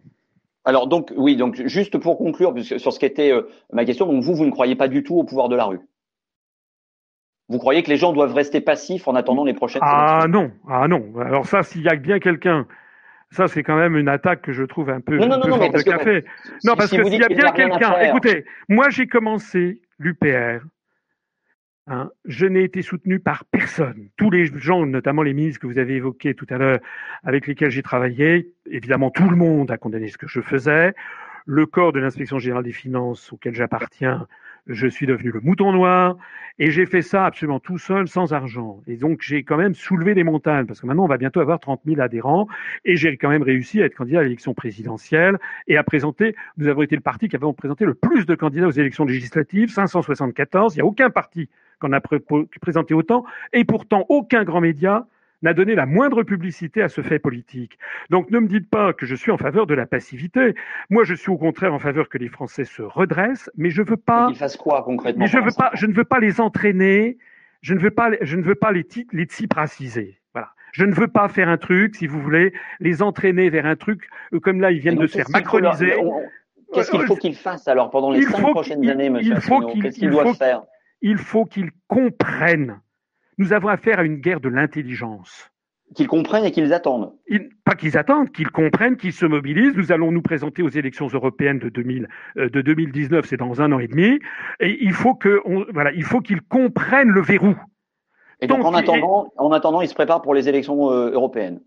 Alors 0.65 0.87
donc 0.87 1.13
oui, 1.15 1.37
donc 1.37 1.55
juste 1.65 1.97
pour 1.97 2.17
conclure 2.17 2.53
sur 2.61 2.91
ce 2.91 2.99
qui 2.99 3.05
était 3.05 3.31
euh, 3.31 3.43
ma 3.71 3.85
question, 3.85 4.05
donc 4.05 4.21
vous 4.21 4.35
vous 4.35 4.45
ne 4.45 4.51
croyez 4.51 4.75
pas 4.75 4.89
du 4.89 5.01
tout 5.01 5.15
au 5.15 5.23
pouvoir 5.23 5.47
de 5.47 5.55
la 5.55 5.63
rue? 5.63 5.79
Vous 7.47 7.57
croyez 7.57 7.83
que 7.83 7.89
les 7.89 7.95
gens 7.95 8.11
doivent 8.11 8.33
rester 8.33 8.59
passifs 8.59 9.07
en 9.07 9.15
attendant 9.15 9.45
les 9.45 9.53
prochaines 9.53 9.81
Ah 9.81 10.25
non, 10.27 10.51
ah 10.67 10.89
non. 10.89 11.05
Alors 11.21 11.45
ça, 11.45 11.63
s'il 11.63 11.83
y 11.83 11.87
a 11.87 11.95
bien 11.95 12.19
quelqu'un, 12.19 12.67
ça 13.31 13.47
c'est 13.47 13.63
quand 13.63 13.77
même 13.77 13.95
une 13.95 14.09
attaque 14.09 14.41
que 14.41 14.51
je 14.51 14.63
trouve 14.63 14.89
un 14.89 14.99
peu, 14.99 15.15
non, 15.15 15.29
non, 15.29 15.39
non, 15.39 15.57
de 15.57 15.81
café. 15.83 16.25
non, 16.65 16.75
parce 16.75 16.91
que 16.91 17.01
s'il 17.01 17.21
y 17.21 17.23
a 17.23 17.29
bien 17.29 17.51
quelqu'un, 17.53 18.01
écoutez, 18.01 18.43
moi 18.67 18.89
j'ai 18.89 19.07
commencé 19.07 19.79
l'UPR 19.99 20.65
Hein, 21.89 22.11
je 22.26 22.45
n'ai 22.45 22.64
été 22.64 22.81
soutenu 22.81 23.22
par 23.22 23.45
personne. 23.45 24.09
Tous 24.18 24.30
les 24.30 24.45
gens, 24.45 24.85
notamment 24.85 25.23
les 25.23 25.34
ministres 25.34 25.61
que 25.61 25.68
vous 25.68 25.77
avez 25.77 25.95
évoqués 25.95 26.34
tout 26.34 26.45
à 26.49 26.57
l'heure, 26.57 26.80
avec 27.23 27.47
lesquels 27.47 27.72
j'ai 27.72 27.81
travaillé, 27.81 28.51
évidemment 28.69 29.09
tout 29.09 29.30
le 29.30 29.38
monde 29.38 29.72
a 29.72 29.77
condamné 29.77 30.09
ce 30.09 30.18
que 30.18 30.27
je 30.27 30.41
faisais. 30.41 30.93
Le 31.45 31.65
corps 31.65 31.93
de 31.93 32.01
l'inspection 32.01 32.39
générale 32.39 32.65
des 32.65 32.73
finances 32.73 33.31
auquel 33.31 33.55
j'appartiens 33.55 34.27
je 34.68 34.88
suis 34.88 35.06
devenu 35.06 35.31
le 35.31 35.39
mouton 35.41 35.72
noir 35.72 36.18
et 36.60 36.72
j'ai 36.72 36.85
fait 36.85 37.02
ça 37.02 37.26
absolument 37.26 37.60
tout 37.60 37.77
seul, 37.77 38.07
sans 38.07 38.34
argent. 38.34 38.81
Et 38.88 38.95
donc 38.95 39.22
j'ai 39.22 39.44
quand 39.44 39.57
même 39.57 39.73
soulevé 39.73 40.14
des 40.14 40.23
montagnes 40.23 40.65
parce 40.65 40.81
que 40.81 40.88
maintenant 40.88 41.06
on 41.06 41.07
va 41.07 41.18
bientôt 41.18 41.39
avoir 41.39 41.60
30 41.60 41.81
000 41.85 42.02
adhérents 42.02 42.48
et 42.85 42.95
j'ai 42.95 43.15
quand 43.18 43.30
même 43.30 43.44
réussi 43.44 43.81
à 43.81 43.85
être 43.85 43.95
candidat 43.95 44.19
à 44.19 44.23
l'élection 44.23 44.53
présidentielle 44.53 45.38
et 45.68 45.77
à 45.77 45.84
présenter. 45.84 46.35
Nous 46.57 46.68
avons 46.68 46.81
été 46.81 46.95
le 46.95 47.02
parti 47.02 47.27
qui 47.27 47.35
avait 47.35 47.45
présenté 47.53 47.85
le 47.85 47.94
plus 47.94 48.26
de 48.26 48.35
candidats 48.35 48.68
aux 48.68 48.72
élections 48.72 49.06
législatives, 49.06 49.69
574. 49.69 50.76
Il 50.76 50.77
n'y 50.77 50.81
a 50.81 50.85
aucun 50.85 51.10
parti 51.10 51.49
qu'on 51.80 51.94
a 51.94 52.02
présenté 52.61 52.94
autant 52.94 53.23
et 53.53 53.64
pourtant 53.64 54.06
aucun 54.10 54.44
grand 54.44 54.61
média 54.61 55.06
n'a 55.41 55.53
donné 55.53 55.76
la 55.76 55.85
moindre 55.85 56.23
publicité 56.23 56.81
à 56.81 56.89
ce 56.89 57.01
fait 57.01 57.19
politique. 57.19 57.77
Donc 58.09 58.31
ne 58.31 58.39
me 58.39 58.47
dites 58.47 58.69
pas 58.69 58.93
que 58.93 59.05
je 59.05 59.15
suis 59.15 59.31
en 59.31 59.38
faveur 59.38 59.68
de 59.68 59.73
la 59.73 59.85
passivité. 59.85 60.55
Moi, 60.89 61.03
je 61.03 61.14
suis 61.14 61.30
au 61.30 61.38
contraire 61.38 61.73
en 61.73 61.80
faveur 61.80 62.09
que 62.09 62.18
les 62.18 62.30
Français 62.30 62.65
se 62.65 62.81
redressent, 62.81 63.49
mais 63.55 63.69
je 63.69 63.81
veux 63.81 63.97
pas. 63.97 64.27
Qu'ils 64.27 64.38
fassent 64.38 64.57
quoi 64.57 64.84
concrètement 64.84 65.23
Mais 65.23 65.30
je 65.30 65.38
veux 65.38 65.51
pas. 65.55 65.72
Je 65.73 65.85
ne 65.85 65.93
veux 65.93 66.05
pas 66.05 66.19
les 66.19 66.41
entraîner. 66.41 67.18
Je 67.61 67.73
ne 67.73 67.80
veux 67.80 67.91
pas. 67.91 68.11
Je 68.22 68.35
ne 68.35 68.41
veux 68.41 68.55
pas 68.55 68.72
les 68.72 68.85
les 69.11 69.23
tsipraciser. 69.26 70.19
Voilà. 70.34 70.49
Je 70.72 70.85
ne 70.85 70.93
veux 70.93 71.07
pas 71.07 71.27
faire 71.27 71.49
un 71.49 71.57
truc, 71.57 71.95
si 71.95 72.07
vous 72.07 72.22
voulez, 72.22 72.53
les 72.80 73.01
entraîner 73.01 73.49
vers 73.49 73.65
un 73.65 73.76
truc 73.76 74.09
euh, 74.34 74.39
comme 74.39 74.61
là, 74.61 74.72
ils 74.72 74.80
viennent 74.80 74.97
de 74.97 75.07
se 75.07 75.18
faire 75.18 75.30
macroniser. 75.30 75.93
Qu'est-ce 76.73 76.91
qu'il 76.91 77.03
faut 77.03 77.15
qu'ils 77.15 77.35
fassent 77.35 77.68
alors 77.68 77.89
pendant 77.89 78.11
les 78.11 78.22
cinq 78.23 78.41
prochaines 78.51 78.88
années, 78.89 79.09
Monsieur 79.09 79.35
Qu'est-ce 79.35 79.99
qu'ils 79.99 80.09
doivent 80.09 80.35
faire? 80.35 80.64
Il 81.01 81.18
faut 81.18 81.45
qu'ils 81.45 81.69
comprennent 81.88 82.80
nous 83.38 83.53
avons 83.53 83.68
affaire 83.68 83.99
à 83.99 84.03
une 84.03 84.18
guerre 84.18 84.39
de 84.39 84.49
l'intelligence. 84.49 85.49
Qu'ils 85.95 86.07
comprennent 86.07 86.43
et 86.43 86.51
qu'ils 86.51 86.73
attendent. 86.73 87.14
pas 87.64 87.76
qu'ils 87.76 87.97
attendent, 87.97 88.30
qu'ils 88.31 88.51
comprennent, 88.51 88.97
qu'ils 88.97 89.14
se 89.14 89.26
mobilisent. 89.26 89.76
Nous 89.76 89.93
allons 89.93 90.11
nous 90.11 90.22
présenter 90.22 90.61
aux 90.61 90.69
élections 90.69 91.07
européennes 91.07 91.59
de, 91.59 91.69
2000, 91.69 92.09
euh, 92.38 92.49
de 92.49 92.61
2019, 92.61 93.26
c'est 93.26 93.38
dans 93.38 93.61
un 93.61 93.72
an 93.72 93.80
et 93.80 93.88
demi. 93.88 94.19
Et 94.59 94.77
il 94.81 94.91
faut 94.91 95.15
que, 95.15 95.41
voilà, 95.72 95.93
il 95.93 96.03
faut 96.03 96.19
qu'ils 96.19 96.41
comprennent 96.41 97.09
le 97.09 97.22
verrou. 97.22 97.55
Et 98.41 98.47
donc, 98.47 98.65
en, 98.65 98.73
attendant, 98.73 99.31
en 99.38 99.51
attendant, 99.51 99.81
ils 99.81 99.88
se 99.88 99.95
préparent 99.95 100.22
pour 100.22 100.34
les 100.34 100.49
élections 100.49 100.91
euh, 100.91 101.11
européennes. 101.11 101.61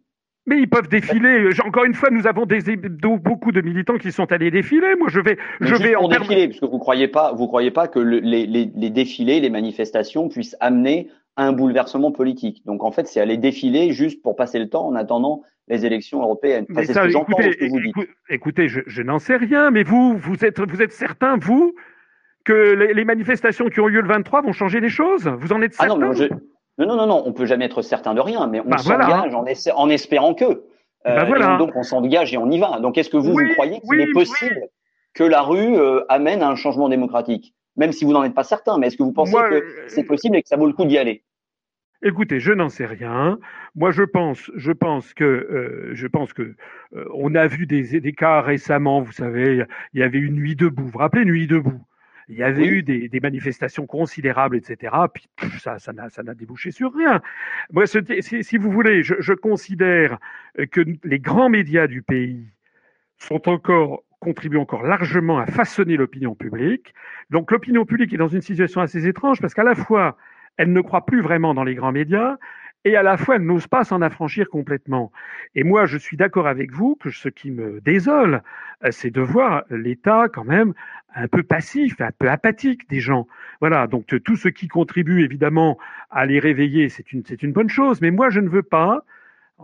Mais 0.47 0.59
ils 0.59 0.69
peuvent 0.69 0.89
défiler. 0.89 1.49
Encore 1.65 1.85
une 1.85 1.95
fois, 1.95 2.11
nous 2.11 2.27
avons 2.27 2.47
des, 2.47 2.61
beaucoup 2.77 3.53
de 3.53 3.61
militants 3.61 3.99
qui 3.99 4.11
sont 4.11 4.31
allés 4.33 4.51
défiler. 4.51 4.95
Moi, 4.99 5.09
je 5.11 5.21
vais, 5.21 5.39
je 5.61 5.75
vais 5.75 5.95
en 5.97 6.09
défiler, 6.09 6.49
parce 6.49 6.61
que 6.61 6.67
vous 6.67 6.79
croyez 6.79 7.09
pas, 7.09 7.33
vous 7.33 7.47
croyez 7.47 7.71
pas 7.71 7.89
que 7.89 7.99
les, 7.99 8.47
les, 8.47 8.71
les, 8.75 8.91
défilés, 8.91 9.41
les 9.41 9.51
manifestations 9.51 10.29
puissent 10.29 10.57
amener 10.61 11.09
un 11.37 11.53
bouleversement 11.53 12.13
politique. 12.13 12.65
Donc 12.67 12.83
en 12.85 12.91
fait, 12.91 13.07
c'est 13.07 13.21
aller 13.21 13.37
défiler 13.37 13.93
juste 13.93 14.23
pour 14.23 14.37
passer 14.37 14.59
le 14.59 14.69
temps 14.69 14.87
en 14.87 14.95
attendant 14.95 15.43
les 15.69 15.87
élections 15.87 16.21
européennes. 16.21 16.67
c'est 16.75 16.87
ce 16.87 16.93
que 16.93 17.09
j'entends 17.09 17.37
que 17.37 17.69
vous 17.69 17.81
dites. 17.81 18.11
Écoutez, 18.29 18.69
je, 18.69 19.03
n'en 19.03 19.19
sais 19.19 19.37
rien, 19.37 19.71
mais 19.71 19.83
vous, 19.83 20.17
vous 20.19 20.45
êtes, 20.45 20.61
vous 20.61 20.83
êtes 20.83 20.93
certain, 20.93 21.37
vous, 21.37 21.75
que 22.45 22.53
les, 22.93 23.05
manifestations 23.05 23.69
qui 23.69 23.81
ont 23.81 23.87
lieu 23.87 24.01
le 24.01 24.09
23 24.09 24.43
vont 24.43 24.53
changer 24.53 24.81
les 24.81 24.89
choses? 24.89 25.29
Vous 25.39 25.53
en 25.53 25.63
êtes 25.63 25.75
certain 25.75 25.95
ah 25.95 25.99
non, 26.79 26.87
non, 26.87 26.97
non, 26.97 27.07
non, 27.07 27.23
on 27.27 27.33
peut 27.33 27.47
jamais 27.47 27.67
être 27.67 27.83
certain 27.83 28.15
de 28.15 28.21
rien, 28.21 28.47
mais 28.47 28.61
on 28.61 28.69
bah, 28.69 28.79
s'engage 28.79 29.35
en, 29.75 29.89
espérant 29.89 30.35
que. 30.35 30.65
Bah, 31.05 31.27
euh, 31.27 31.59
donc 31.59 31.73
on 31.77 31.83
s'engage 31.83 32.33
et 32.33 32.39
on 32.39 32.51
y 32.51 32.59
va. 32.59 32.81
Donc 32.81 32.99
est-ce 32.99 33.11
que 33.11 33.17
vous, 33.17 33.33
vous 33.33 33.53
croyez 33.55 33.81
qu'il 33.81 34.01
est 34.01 34.13
possible 34.13 34.69
que 35.15 35.25
la 35.25 35.43
rue 35.43 35.79
euh, 35.79 36.05
amène 36.09 36.43
à 36.43 36.49
un 36.49 36.57
changement 36.57 36.89
démocratique? 36.89 37.55
Même 37.77 37.93
si 37.93 38.05
vous 38.05 38.13
n'en 38.13 38.25
êtes 38.25 38.35
pas 38.35 38.45
certain, 38.45 38.79
mais 38.79 38.89
est-ce 38.89 38.97
que 38.97 39.03
vous 39.03 39.13
pensez 39.13 39.33
que 39.33 39.55
euh, 39.55 39.85
c'est 39.89 40.05
possible 40.05 40.37
et 40.37 40.43
que 40.43 40.49
ça 40.49 40.57
vaut 40.57 40.67
le 40.67 40.73
coup 40.73 40.85
d'y 40.85 40.99
aller? 40.99 41.23
Écoutez, 42.03 42.41
je 42.41 42.53
n'en 42.53 42.71
sais 42.71 42.87
rien. 42.87 43.39
Moi, 43.75 43.91
je 43.91 44.03
pense, 44.03 44.51
je 44.55 44.73
pense 44.73 45.13
que, 45.13 45.25
euh, 45.25 45.91
je 45.95 46.07
pense 46.07 46.33
que, 46.33 46.55
euh, 46.95 47.05
on 47.15 47.35
a 47.35 47.47
vu 47.47 47.67
des, 47.67 48.01
des, 48.01 48.13
cas 48.13 48.41
récemment. 48.41 49.03
Vous 49.03 49.13
savez, 49.13 49.65
il 49.93 50.01
y 50.01 50.03
avait 50.03 50.19
une 50.19 50.35
nuit 50.35 50.57
debout. 50.57 50.85
Vous 50.85 50.91
vous 50.91 50.99
rappelez 50.99 51.25
Nuit 51.25 51.47
debout? 51.47 51.81
Il 52.29 52.37
y 52.37 52.43
avait 52.43 52.67
eu 52.67 52.83
des, 52.83 53.09
des, 53.09 53.21
manifestations 53.21 53.87
considérables, 53.87 54.57
etc. 54.57 54.95
Puis 55.13 55.29
ça, 55.59 55.79
ça 55.79 55.93
n'a, 55.93 56.09
ça 56.09 56.23
n'a 56.23 56.35
débouché 56.35 56.71
sur 56.71 56.95
rien. 56.95 57.21
Moi, 57.73 57.87
si, 57.87 58.45
si 58.45 58.57
vous 58.57 58.71
voulez, 58.71 59.03
je, 59.03 59.15
je 59.19 59.33
considère 59.33 60.19
que 60.71 60.81
les 61.05 61.19
grands 61.19 61.51
médias 61.51 61.87
du 61.87 62.03
pays 62.03 62.47
sont 63.19 63.49
encore 63.49 64.05
contribuent 64.21 64.59
encore 64.59 64.83
largement 64.83 65.39
à 65.39 65.47
façonner 65.47 65.97
l'opinion 65.97 66.35
publique. 66.35 66.95
Donc 67.31 67.51
l'opinion 67.51 67.85
publique 67.85 68.13
est 68.13 68.19
dans 68.19 68.29
une 68.29 68.43
situation 68.43 68.81
assez 68.81 69.07
étrange 69.07 69.41
parce 69.41 69.55
qu'à 69.55 69.65
la 69.65 69.75
fois 69.75 70.17
elle 70.57 70.73
ne 70.73 70.81
croit 70.81 71.07
plus 71.07 71.23
vraiment 71.23 71.55
dans 71.55 71.65
les 71.65 71.75
grands 71.75 71.93
médias 71.93 72.37
et 72.85 72.97
à 72.97 73.03
la 73.03 73.17
fois 73.17 73.37
elle 73.37 73.45
n'ose 73.45 73.67
pas 73.67 73.85
s'en 73.85 74.03
affranchir 74.03 74.49
complètement. 74.49 75.11
Et 75.55 75.65
moi, 75.65 75.87
je 75.87 75.99
suis 75.99 76.17
d'accord 76.17 76.47
avec 76.47 76.73
vous 76.73 76.97
que 76.97 77.11
ce 77.11 77.29
qui 77.29 77.51
me 77.51 77.81
désole, 77.81 78.43
euh, 78.85 78.91
c'est 78.91 79.11
de 79.11 79.21
voir 79.21 79.65
l'État 79.71 80.29
quand 80.33 80.45
même 80.45 80.75
un 81.15 81.29
peu 81.29 81.43
passif, 81.43 82.01
un 82.01 82.13
peu 82.17 82.29
apathique 82.29 82.89
des 82.89 83.01
gens. 83.01 83.27
Voilà, 83.61 83.87
donc 83.87 84.07
tout 84.25 84.37
ce 84.37 84.49
qui 84.49 84.69
contribue 84.69 85.25
évidemment 85.25 85.79
à 86.11 86.25
les 86.25 86.39
réveiller, 86.39 86.89
c'est 86.89 87.13
une, 87.13 87.25
c'est 87.27 87.43
une 87.43 87.53
bonne 87.53 87.69
chose, 87.69 88.01
mais 88.01 88.11
moi 88.11 88.31
je 88.31 88.41
ne 88.41 88.49
veux 88.49 88.63
pas 88.63 89.03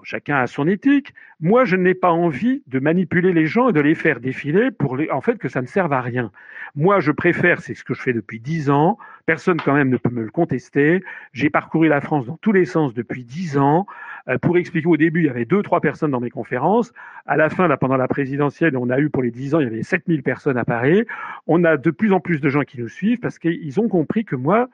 chacun 0.03 0.37
a 0.37 0.47
son 0.47 0.67
éthique. 0.67 1.15
Moi, 1.41 1.65
je 1.65 1.77
n'ai 1.77 1.95
pas 1.95 2.11
envie 2.11 2.63
de 2.67 2.79
manipuler 2.79 3.33
les 3.33 3.47
gens 3.47 3.69
et 3.69 3.73
de 3.73 3.81
les 3.81 3.95
faire 3.95 4.21
défiler 4.21 4.71
pour 4.71 4.99
en 5.11 5.21
fait 5.21 5.39
que 5.39 5.49
ça 5.49 5.63
ne 5.63 5.67
serve 5.67 5.93
à 5.93 6.01
rien. 6.01 6.31
Moi, 6.75 7.01
je 7.01 7.13
préfère, 7.13 7.61
c'est 7.61 7.75
ce 7.75 7.85
que 7.85 7.95
je 7.95 8.03
fais 8.03 8.13
depuis 8.13 8.41
dix 8.41 8.71
ans. 8.71 8.99
Personne 9.25 9.61
quand 9.61 9.75
même 9.75 9.89
ne 9.89 9.97
peut 9.97 10.11
me 10.11 10.23
le 10.23 10.31
contester. 10.31 11.03
J'ai 11.33 11.51
parcouru 11.51 11.89
la 11.89 12.01
France 12.01 12.27
dans 12.27 12.37
tous 12.37 12.53
les 12.53 12.65
sens 12.65 12.95
depuis 12.95 13.25
dix 13.25 13.59
ans. 13.59 13.87
Euh, 14.29 14.39
pour 14.39 14.59
expliquer 14.59 14.87
au 14.87 14.97
début, 14.97 15.21
il 15.21 15.27
y 15.27 15.31
avait 15.31 15.45
deux, 15.45 15.63
trois 15.63 15.81
personnes 15.81 16.11
dans 16.11 16.21
mes 16.21 16.31
conférences. 16.31 16.93
À 17.27 17.37
la 17.37 17.49
fin, 17.49 17.69
là, 17.69 17.77
pendant 17.77 17.97
la 17.97 18.09
présidentielle, 18.09 18.77
on 18.77 18.91
a 18.91 18.99
eu 18.99 19.11
pour 19.11 19.23
les 19.23 19.31
dix 19.31 19.55
ans, 19.55 19.61
il 19.61 19.65
y 19.65 19.67
avait 19.67 19.83
7000 19.83 20.23
personnes 20.23 20.59
à 20.59 20.65
Paris. 20.65 21.05
On 21.47 21.65
a 21.65 21.77
de 21.77 21.91
plus 21.91 22.13
en 22.13 22.21
plus 22.21 22.41
de 22.41 22.49
gens 22.49 22.63
qui 22.63 22.81
nous 22.81 22.89
suivent 22.89 23.21
parce 23.21 23.39
qu'ils 23.39 23.81
ont 23.81 23.89
compris 23.89 24.25
que 24.25 24.37
moi, 24.37 24.69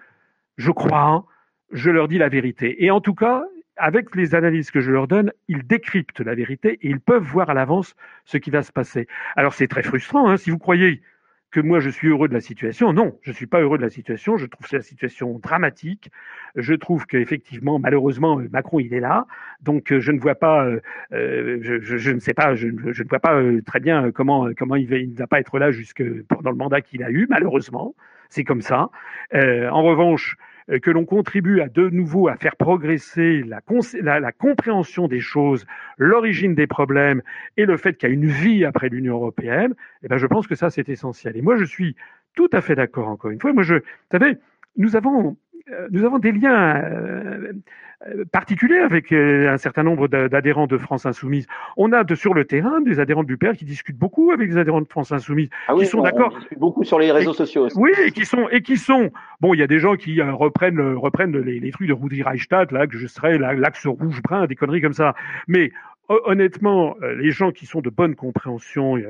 je 0.56 0.70
crois, 0.70 1.26
je 1.72 1.90
leur 1.90 2.08
dis 2.08 2.18
la 2.18 2.28
vérité. 2.28 2.84
Et 2.84 2.90
en 2.90 3.00
tout 3.00 3.14
cas, 3.14 3.44
avec 3.82 4.14
les 4.14 4.36
analyses 4.36 4.70
que 4.70 4.80
je 4.80 4.92
leur 4.92 5.09
donne, 5.09 5.32
ils 5.48 5.66
décryptent 5.66 6.20
la 6.20 6.36
vérité 6.36 6.78
et 6.82 6.88
ils 6.88 7.00
peuvent 7.00 7.24
voir 7.24 7.50
à 7.50 7.54
l'avance 7.54 7.96
ce 8.24 8.38
qui 8.38 8.50
va 8.50 8.62
se 8.62 8.70
passer. 8.70 9.09
Alors 9.34 9.54
c'est 9.54 9.66
très 9.66 9.82
frustrant, 9.82 10.28
hein, 10.28 10.36
si 10.36 10.50
vous 10.50 10.59
croyez 10.59 11.02
que 11.50 11.59
moi 11.59 11.80
je 11.80 11.90
suis 11.90 12.06
heureux 12.06 12.28
de 12.28 12.32
la 12.32 12.40
situation. 12.40 12.92
Non, 12.92 13.18
je 13.22 13.30
ne 13.30 13.34
suis 13.34 13.48
pas 13.48 13.60
heureux 13.60 13.78
de 13.78 13.82
la 13.82 13.90
situation. 13.90 14.36
Je 14.36 14.46
trouve 14.46 14.68
la 14.70 14.82
situation 14.82 15.36
dramatique. 15.40 16.12
Je 16.54 16.74
trouve 16.74 17.06
qu'effectivement, 17.06 17.80
malheureusement, 17.80 18.40
Macron 18.52 18.78
il 18.78 18.94
est 18.94 19.00
là, 19.00 19.26
donc 19.62 19.92
euh, 19.92 19.98
je 19.98 20.12
ne 20.12 20.20
vois 20.20 20.36
pas, 20.36 20.64
euh, 20.64 20.80
euh, 21.12 21.59
je, 21.60 22.10
ne 22.12 22.20
sais 22.20 22.34
pas, 22.34 22.54
je, 22.54 22.68
ne 22.68 23.09
vois 23.09 23.18
pas 23.18 23.42
très 23.66 23.80
bien 23.80 24.12
comment 24.12 24.46
il 24.46 24.92
il 24.92 25.10
ne 25.10 25.18
va 25.18 25.26
pas 25.26 25.40
être 25.40 25.59
là 25.59 25.72
jusque 25.72 26.04
pendant 26.28 26.50
le 26.50 26.56
mandat 26.56 26.82
qu'il 26.82 27.02
a 27.02 27.10
eu. 27.10 27.26
Malheureusement, 27.28 27.96
c'est 28.30 28.44
comme 28.44 28.62
ça. 28.62 28.90
en 29.32 29.82
revanche, 29.82 30.36
euh, 30.38 30.51
que 30.82 30.90
l'on 30.90 31.05
contribue 31.05 31.60
à 31.60 31.68
de 31.68 31.89
nouveau 31.89 32.28
à 32.28 32.36
faire 32.36 32.56
progresser 32.56 33.43
la, 33.43 34.32
compréhension 34.32 35.09
des 35.09 35.20
choses, 35.20 35.66
l'origine 35.98 36.55
des 36.55 36.66
problèmes 36.66 37.22
et 37.56 37.64
le 37.64 37.76
fait 37.76 37.94
qu'il 37.97 38.09
y 38.09 38.12
a 38.12 38.14
une 38.14 38.26
vie 38.26 38.64
après 38.64 38.89
l'Union 38.89 39.14
européenne, 39.14 39.74
eh 40.02 40.09
ben 40.09 40.16
je 40.16 40.26
pense 40.26 40.47
que 40.47 40.55
ça 40.55 40.70
c'est 40.70 40.89
essentiel. 40.89 41.36
Et 41.36 41.43
moi 41.43 41.56
je 41.56 41.64
suis 41.64 41.97
tout 42.34 42.48
à 42.52 42.60
fait 42.60 42.74
d'accord 42.74 43.09
encore 43.09 43.30
une 43.30 43.40
fois. 43.40 43.52
Moi 43.52 43.62
je, 43.62 43.74
vous 43.74 43.82
savez, 44.10 44.36
nous 44.76 44.97
avons 44.97 45.30
euh, 45.30 45.32
nous 45.90 46.05
avons 46.05 46.18
des 46.18 46.32
liens 46.32 46.76
euh, 46.76 47.52
euh, 48.06 48.24
particuliers 48.30 48.78
avec 48.78 49.12
un 49.12 49.59
certain 49.59 49.82
nombre 49.82 50.09
d'adhérents 50.09 50.66
de 50.66 50.76
France 50.76 51.06
Insoumise. 51.06 51.47
On 51.76 51.93
a 51.93 52.05
de, 52.05 52.14
sur 52.14 52.34
le 52.34 52.44
terrain 52.44 52.80
des 52.80 53.01
adhérents 53.01 53.22
du 53.22 53.36
père 53.36 53.56
qui 53.56 53.64
discutent 53.64 53.98
beaucoup 53.98 54.32
avec 54.32 54.51
les 54.51 54.59
adhérents 54.59 54.80
de 54.80 54.89
France 54.89 55.12
Insoumise, 55.12 55.48
ah 55.68 55.74
qui 55.78 55.86
sont 55.86 56.02
d'accord. 56.02 56.36
Beaucoup 56.56 56.84
sur 56.84 56.98
les 56.98 57.12
réseaux 57.12 57.32
sociaux. 57.32 57.66
Aussi. 57.66 57.78
Oui, 57.78 57.90
et 58.05 58.10
qui 58.10 58.24
sont 58.24 58.48
et 58.51 58.62
qui 58.62 58.76
sont. 58.76 59.10
Bon, 59.40 59.55
il 59.55 59.60
y 59.60 59.62
a 59.62 59.68
des 59.68 59.78
gens 59.78 59.97
qui 59.97 60.20
reprennent 60.20 60.80
reprennent 60.94 61.39
les, 61.39 61.60
les 61.60 61.70
trucs 61.70 61.89
de 61.89 61.93
Rudi 61.93 62.22
Reichstadt 62.22 62.72
là 62.72 62.86
que 62.86 62.97
je 62.97 63.06
serais 63.06 63.39
l'axe 63.39 63.86
rouge 63.86 64.20
brun, 64.22 64.47
des 64.47 64.56
conneries 64.56 64.82
comme 64.82 64.93
ça. 64.93 65.14
Mais 65.47 65.72
honnêtement, 66.24 66.97
euh, 67.02 67.14
les 67.14 67.30
gens 67.30 67.51
qui 67.51 67.66
sont 67.66 67.80
de 67.80 67.90
bonne 67.90 68.14
compréhension, 68.14 68.97
il 68.97 69.05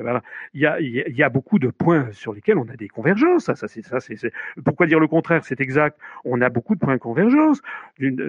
y, 0.54 0.66
a, 0.66 0.80
il, 0.80 1.16
y 1.16 1.22
a, 1.22 1.28
beaucoup 1.28 1.58
de 1.58 1.68
points 1.68 2.08
sur 2.12 2.32
lesquels 2.32 2.58
on 2.58 2.68
a 2.68 2.76
des 2.76 2.88
convergences. 2.88 3.44
Ça, 3.44 3.54
ça, 3.54 3.68
c'est, 3.68 3.82
ça, 3.82 4.00
c'est, 4.00 4.16
pourquoi 4.64 4.86
dire 4.86 5.00
le 5.00 5.08
contraire? 5.08 5.44
C'est 5.44 5.60
exact. 5.60 5.98
On 6.24 6.40
a 6.40 6.48
beaucoup 6.48 6.74
de 6.74 6.80
points 6.80 6.94
de 6.94 7.00
convergence. 7.00 7.60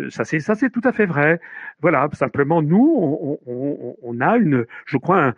Ça, 0.10 0.24
c'est, 0.24 0.40
ça, 0.40 0.56
c'est 0.56 0.70
tout 0.70 0.82
à 0.84 0.91
fait 0.91 1.06
vrai. 1.06 1.40
Voilà. 1.82 2.08
Simplement, 2.14 2.62
nous, 2.62 2.98
on, 3.00 3.40
on, 3.45 3.95
on 4.02 4.22
a 4.22 4.38
une, 4.38 4.66
je 4.86 4.98
crois, 4.98 5.34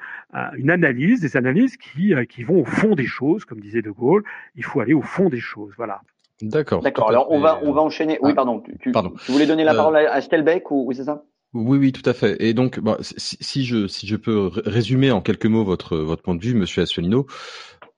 une 0.57 0.69
analyse, 0.69 1.21
des 1.21 1.37
analyses 1.37 1.77
qui, 1.77 2.13
euh, 2.13 2.25
qui 2.25 2.43
vont 2.43 2.61
au 2.61 2.65
fond 2.65 2.95
des 2.95 3.05
choses, 3.05 3.45
comme 3.45 3.59
disait 3.59 3.81
De 3.81 3.91
Gaulle. 3.91 4.23
Il 4.55 4.63
faut 4.63 4.79
aller 4.79 4.93
au 4.93 5.01
fond 5.01 5.29
des 5.29 5.39
choses. 5.39 5.73
Voilà. 5.77 6.01
D'accord. 6.41 6.81
D'accord. 6.81 7.09
Alors, 7.09 7.31
on 7.31 7.39
va, 7.39 7.59
on 7.63 7.71
va 7.71 7.81
enchaîner. 7.81 8.17
Oui, 8.21 8.31
ah, 8.33 8.35
pardon. 8.35 8.63
Tu, 8.79 8.91
pardon. 8.91 9.13
tu 9.25 9.31
voulais 9.31 9.47
donner 9.47 9.63
la 9.63 9.73
euh, 9.73 9.77
parole 9.77 9.95
à 9.97 10.21
Stelbeck 10.21 10.69
ou 10.71 10.85
oui, 10.87 10.95
c'est 10.95 11.05
ça? 11.05 11.23
Oui, 11.55 11.77
oui, 11.77 11.91
tout 11.91 12.07
à 12.07 12.13
fait. 12.13 12.35
Et 12.43 12.53
donc, 12.53 12.79
bah, 12.79 12.97
si, 13.01 13.65
je 13.65 13.87
si 13.87 14.07
je 14.07 14.15
peux 14.15 14.51
résumer 14.65 15.11
en 15.11 15.21
quelques 15.21 15.45
mots 15.45 15.63
votre 15.63 16.15
point 16.17 16.35
de 16.35 16.43
vue, 16.43 16.53
Monsieur 16.53 16.81
Asselineau, 16.81 17.27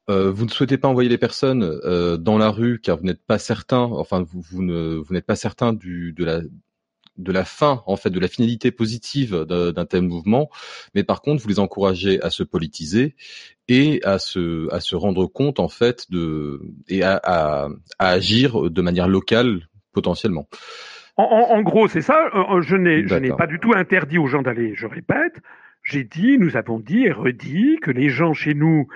euh, 0.09 0.31
vous 0.31 0.45
ne 0.45 0.49
souhaitez 0.49 0.77
pas 0.77 0.87
envoyer 0.87 1.09
les 1.09 1.17
personnes 1.17 1.63
euh, 1.63 2.17
dans 2.17 2.37
la 2.37 2.49
rue 2.49 2.79
car 2.79 2.97
vous 2.97 3.03
n'êtes 3.03 3.23
pas 3.25 3.39
certain, 3.39 3.79
enfin 3.79 4.23
vous, 4.23 4.61
ne 4.61 4.95
vous 4.95 5.13
n'êtes 5.13 5.25
pas 5.25 5.35
certain 5.35 5.73
du, 5.73 6.13
de 6.13 6.23
la 6.23 6.41
de 7.17 7.31
la 7.31 7.45
fin 7.45 7.81
en 7.87 7.97
fait 7.97 8.11
de 8.11 8.19
la 8.19 8.27
finalité 8.27 8.69
positive 8.71 9.35
d'un 9.49 9.85
tel 9.87 10.03
mouvement, 10.03 10.51
mais 10.93 11.03
par 11.03 11.21
contre 11.23 11.41
vous 11.41 11.49
les 11.49 11.57
encouragez 11.59 12.21
à 12.21 12.29
se 12.29 12.43
politiser 12.43 13.15
et 13.67 14.01
à 14.03 14.19
se 14.19 14.71
à 14.71 14.79
se 14.81 14.95
rendre 14.95 15.25
compte 15.25 15.59
en 15.59 15.67
fait 15.67 16.11
de 16.11 16.61
et 16.87 17.01
à 17.01 17.69
agir 17.97 18.69
de 18.69 18.81
manière 18.83 19.07
locale 19.07 19.67
potentiellement. 19.93 20.47
En, 21.17 21.23
en, 21.23 21.57
en 21.57 21.61
gros, 21.61 21.87
c'est 21.87 22.01
ça. 22.01 22.29
Euh, 22.33 22.61
je 22.61 22.75
n'ai 22.75 23.07
je 23.07 23.15
n'ai 23.15 23.31
pas 23.31 23.47
du 23.47 23.59
tout 23.59 23.73
interdit 23.75 24.17
aux 24.17 24.27
gens 24.27 24.41
d'aller. 24.41 24.73
Je 24.75 24.85
répète, 24.85 25.41
j'ai 25.83 26.03
dit, 26.03 26.37
nous 26.37 26.57
avons 26.57 26.79
dit 26.79 27.05
et 27.05 27.11
redit 27.11 27.77
que 27.81 27.91
les 27.91 28.09
gens 28.09 28.33
chez 28.33 28.53
nous 28.53 28.87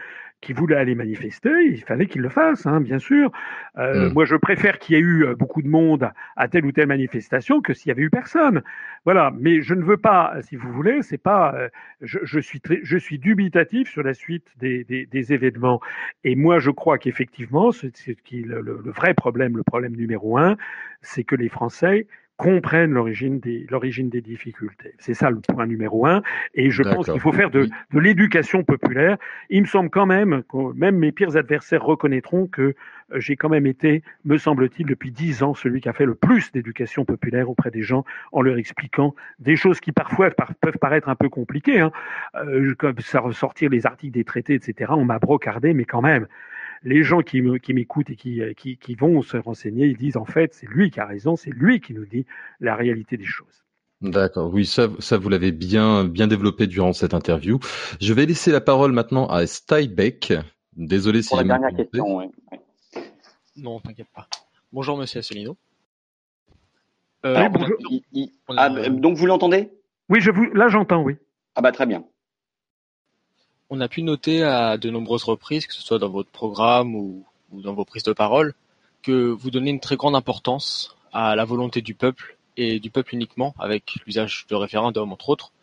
qui 0.41 0.53
voulaient 0.53 0.76
aller 0.76 0.95
manifester, 0.95 1.51
il 1.65 1.84
fallait 1.84 2.07
qu'ils 2.07 2.22
le 2.22 2.30
fassent, 2.30 2.65
hein, 2.65 2.81
bien 2.81 2.97
sûr. 2.97 3.31
Euh, 3.77 4.09
mm. 4.09 4.13
Moi, 4.13 4.26
je 4.26 4.35
préfère 4.35 4.80
qu'il 4.80 4.95
y 4.95 4.99
ait 4.99 5.01
eu 5.01 5.23
euh, 5.23 5.35
beaucoup 5.35 5.61
de 5.61 5.68
monde 5.68 6.09
à 6.35 6.47
telle 6.47 6.65
ou 6.65 6.72
telle 6.72 6.88
manifestation 6.88 7.61
que 7.61 7.73
s'il 7.73 7.89
y 7.89 7.91
avait 7.91 8.01
eu 8.01 8.09
personne. 8.09 8.63
Voilà. 9.05 9.31
Mais 9.39 9.61
je 9.61 9.76
ne 9.76 9.84
veux 9.84 9.97
pas, 9.97 10.34
si 10.41 10.55
vous 10.55 10.72
voulez, 10.72 11.03
c'est 11.03 11.19
pas. 11.19 11.53
Euh, 11.55 11.69
je, 12.01 12.19
je, 12.23 12.39
suis 12.39 12.59
très, 12.59 12.80
je 12.84 12.97
suis 12.97 13.19
dubitatif 13.19 13.89
sur 13.89 14.01
la 14.01 14.15
suite 14.15 14.47
des, 14.59 14.84
des, 14.84 15.05
des 15.05 15.34
événements. 15.34 15.80
Et 16.23 16.35
moi, 16.35 16.59
je 16.59 16.72
crois 16.72 16.97
qu'effectivement, 16.97 17.69
qui 18.23 18.41
le, 18.41 18.61
le, 18.61 18.91
vrai 18.91 19.13
problème, 19.13 19.57
le 19.57 19.63
problème 19.63 19.95
numéro 19.95 20.38
un, 20.38 20.57
c'est 21.01 21.23
que 21.23 21.35
les 21.35 21.49
Français 21.49 22.07
comprennent 22.41 22.93
l'origine 22.93 23.39
des, 23.39 23.68
l'origine 23.69 24.09
des 24.09 24.22
difficultés. 24.22 24.95
C'est 24.97 25.13
ça 25.13 25.30
le 25.30 25.41
point 25.41 25.68
numéro 25.68 26.07
un. 26.07 26.23
Et 26.55 26.72
je 26.72 26.81
pense 26.81 27.05
qu'il 27.07 27.19
faut 27.19 27.31
faire 27.31 27.51
de, 27.51 27.69
de 27.93 27.99
l'éducation 27.99 28.63
populaire. 28.63 29.18
Il 29.51 29.61
me 29.61 29.68
semble 29.68 29.91
quand 29.91 30.07
même 30.07 30.41
que 30.49 30.73
même 30.73 30.97
mes 30.97 31.11
pires 31.11 31.38
adversaires 31.38 31.84
reconnaîtront 31.84 32.47
que 32.47 32.61
euh, 33.13 33.19
j'ai 33.19 33.35
quand 33.35 33.49
même 33.49 33.68
été, 33.68 34.01
me 34.26 34.39
semble-t-il, 34.39 34.88
depuis 34.88 35.11
dix 35.11 35.43
ans, 35.43 35.53
celui 35.53 35.81
qui 35.81 35.89
a 35.89 35.93
fait 35.93 36.05
le 36.05 36.15
plus 36.15 36.51
d'éducation 36.51 37.05
populaire 37.05 37.47
auprès 37.47 37.69
des 37.69 37.84
gens 37.84 38.05
en 38.31 38.41
leur 38.41 38.57
expliquant 38.57 39.13
des 39.38 39.55
choses 39.55 39.80
qui 39.80 39.91
parfois 39.91 40.31
peuvent 40.31 40.80
paraître 40.80 41.09
un 41.09 41.15
peu 41.15 41.30
compliquées, 41.30 41.80
hein, 41.80 41.91
euh, 42.34 42.73
comme 42.73 42.97
ça 43.01 43.19
ressortir 43.19 43.69
les 43.69 43.85
articles 43.85 44.13
des 44.13 44.23
traités, 44.23 44.55
etc. 44.55 44.93
On 44.95 45.05
m'a 45.05 45.19
brocardé, 45.19 45.76
mais 45.76 45.85
quand 45.85 46.01
même, 46.01 46.26
les 46.83 47.03
gens 47.03 47.21
qui 47.21 47.41
m'écoutent 47.41 48.09
et 48.09 48.15
qui, 48.15 48.41
qui, 48.57 48.77
qui, 48.77 48.95
vont 48.95 49.21
se 49.21 49.37
renseigner, 49.37 49.87
ils 49.87 49.97
disent 49.97 50.17
en 50.17 50.25
fait, 50.25 50.53
c'est 50.53 50.67
lui 50.67 50.91
qui 50.91 50.99
a 50.99 51.05
raison, 51.05 51.35
c'est 51.35 51.51
lui 51.51 51.79
qui 51.79 51.93
nous 51.93 52.05
dit 52.05 52.25
la 52.59 52.75
réalité 52.75 53.17
des 53.17 53.25
choses. 53.25 53.63
D'accord, 54.01 54.51
oui, 54.51 54.65
ça, 54.65 54.87
ça 54.97 55.17
vous 55.17 55.29
l'avez 55.29 55.51
bien, 55.51 56.05
bien 56.05 56.27
développé 56.27 56.65
durant 56.65 56.91
cette 56.91 57.13
interview. 57.13 57.59
Je 57.99 58.13
vais 58.13 58.25
laisser 58.25 58.51
la 58.51 58.61
parole 58.61 58.93
maintenant 58.93 59.27
à 59.27 59.45
Steinbeck. 59.45 60.33
Désolé 60.75 61.21
si 61.21 61.35
la 61.35 61.43
dernière 61.43 61.75
question, 61.75 62.17
oui. 62.17 62.25
Non, 63.57 63.79
t'inquiète 63.79 64.07
pas. 64.13 64.27
Bonjour, 64.71 64.97
monsieur 64.97 65.19
Asselineau. 65.19 65.55
Euh, 67.25 67.35
ah, 67.37 67.49
bonjour. 67.49 67.77
Ah, 68.57 68.69
donc 68.89 69.17
vous 69.17 69.27
l'entendez? 69.27 69.69
Oui, 70.09 70.19
je 70.19 70.31
vous, 70.31 70.45
là 70.53 70.67
j'entends, 70.67 71.03
oui. 71.03 71.17
Ah 71.55 71.61
bah 71.61 71.71
très 71.71 71.85
bien. 71.85 72.03
On 73.73 73.80
a 73.80 73.88
pu 73.88 74.03
noter 74.03 74.43
à 74.43 74.77
de 74.77 74.89
nombreuses 74.89 75.23
reprises, 75.23 75.65
que 75.65 75.73
ce 75.73 75.81
soit 75.81 75.98
dans 75.98 76.10
votre 76.10 76.30
programme 76.30 76.93
ou, 76.93 77.23
dans 77.53 77.73
vos 77.73 77.85
prises 77.85 78.03
de 78.03 78.11
parole, 78.11 78.53
que 79.02 79.30
vous 79.30 79.49
donnez 79.49 79.69
une 79.69 79.80
très 79.80 79.95
grande 79.95 80.14
importance 80.14 80.98
à 81.14 81.38
la 81.38 81.45
volonté 81.45 81.81
du 81.81 81.95
peuple 81.95 82.35
et 82.57 82.81
du 82.81 82.89
peuple 82.89 83.15
uniquement, 83.15 83.56
avec 83.57 83.95
l'usage 84.06 84.45
de 84.49 84.56
référendum 84.56 85.14
entre 85.14 85.30
autres, 85.30 85.53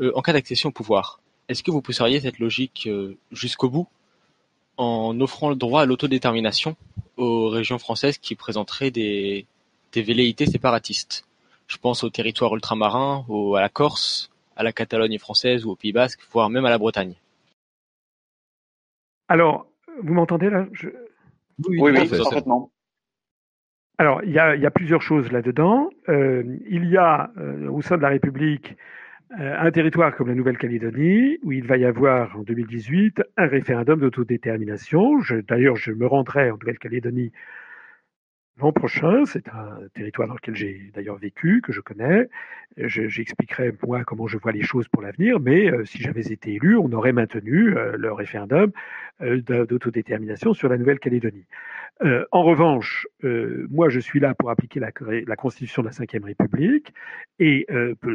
euh, 0.00 0.12
en 0.14 0.22
cas 0.22 0.32
d'accession 0.32 0.70
au 0.70 0.72
pouvoir. 0.72 1.20
Est-ce 1.50 1.62
que 1.62 1.70
vous 1.70 1.82
pousseriez 1.82 2.20
cette 2.20 2.38
logique 2.38 2.86
euh, 2.86 3.18
jusqu'au 3.30 3.68
bout 3.68 3.86
en 4.78 5.20
offrant 5.20 5.50
le 5.50 5.56
droit 5.56 5.82
à 5.82 5.84
l'autodétermination 5.84 6.74
aux 7.18 7.50
régions 7.50 7.78
françaises 7.78 8.16
qui 8.16 8.34
présenteraient 8.34 8.90
des, 8.90 9.44
des 9.92 10.00
velléités 10.00 10.46
séparatistes? 10.46 11.26
Je 11.66 11.76
pense 11.76 12.02
aux 12.02 12.08
territoires 12.08 12.54
ultramarins, 12.54 13.26
à 13.54 13.60
la 13.60 13.68
Corse, 13.68 14.30
à 14.56 14.62
la 14.62 14.72
Catalogne 14.72 15.18
française 15.18 15.66
ou 15.66 15.72
au 15.72 15.76
Pays 15.76 15.92
Basque, 15.92 16.20
voire 16.32 16.48
même 16.48 16.64
à 16.64 16.70
la 16.70 16.78
Bretagne. 16.78 17.14
Alors, 19.28 19.66
vous 20.02 20.14
m'entendez 20.14 20.50
là? 20.50 20.66
Oui, 21.68 21.78
oui, 21.80 22.08
parfaitement. 22.08 22.70
Alors, 23.98 24.22
il 24.24 24.30
y 24.30 24.38
a, 24.38 24.54
y 24.56 24.66
a, 24.66 24.70
plusieurs 24.70 25.00
choses 25.00 25.32
là-dedans. 25.32 25.88
Euh, 26.08 26.42
il 26.68 26.84
y 26.84 26.98
a 26.98 27.30
euh, 27.38 27.68
au 27.70 27.80
sein 27.80 27.96
de 27.96 28.02
la 28.02 28.10
République 28.10 28.76
euh, 29.40 29.56
un 29.58 29.70
territoire 29.70 30.14
comme 30.14 30.28
la 30.28 30.34
Nouvelle-Calédonie 30.34 31.38
où 31.42 31.52
il 31.52 31.66
va 31.66 31.78
y 31.78 31.84
avoir 31.84 32.38
en 32.38 32.42
2018 32.42 33.22
un 33.38 33.46
référendum 33.46 33.98
d'autodétermination. 34.00 35.18
D'ailleurs, 35.48 35.76
je 35.76 35.92
me 35.92 36.06
rendrai 36.06 36.50
en 36.50 36.58
Nouvelle-Calédonie 36.58 37.32
L'an 38.58 38.72
prochain, 38.72 39.26
c'est 39.26 39.48
un 39.48 39.80
territoire 39.92 40.28
dans 40.28 40.34
lequel 40.34 40.56
j'ai 40.56 40.90
d'ailleurs 40.94 41.18
vécu, 41.18 41.60
que 41.60 41.72
je 41.72 41.82
connais. 41.82 42.26
J'expliquerai 42.78 43.72
moi 43.86 44.04
comment 44.04 44.26
je 44.26 44.38
vois 44.38 44.52
les 44.52 44.62
choses 44.62 44.88
pour 44.88 45.02
l'avenir, 45.02 45.40
mais 45.40 45.70
euh, 45.70 45.84
si 45.84 45.98
j'avais 45.98 46.32
été 46.32 46.54
élu, 46.54 46.76
on 46.76 46.90
aurait 46.92 47.12
maintenu 47.12 47.76
euh, 47.76 47.96
le 47.98 48.12
référendum 48.12 48.72
euh, 49.22 49.40
d'autodétermination 49.40 50.54
sur 50.54 50.68
la 50.68 50.78
Nouvelle-Calédonie. 50.78 51.46
En 52.30 52.42
revanche, 52.42 53.06
moi 53.22 53.88
je 53.88 54.00
suis 54.00 54.20
là 54.20 54.34
pour 54.34 54.50
appliquer 54.50 54.80
la, 54.80 54.92
Constitution 55.34 55.82
de 55.82 55.88
la 55.88 55.92
Ve 55.94 56.24
République 56.24 56.92
et 57.38 57.66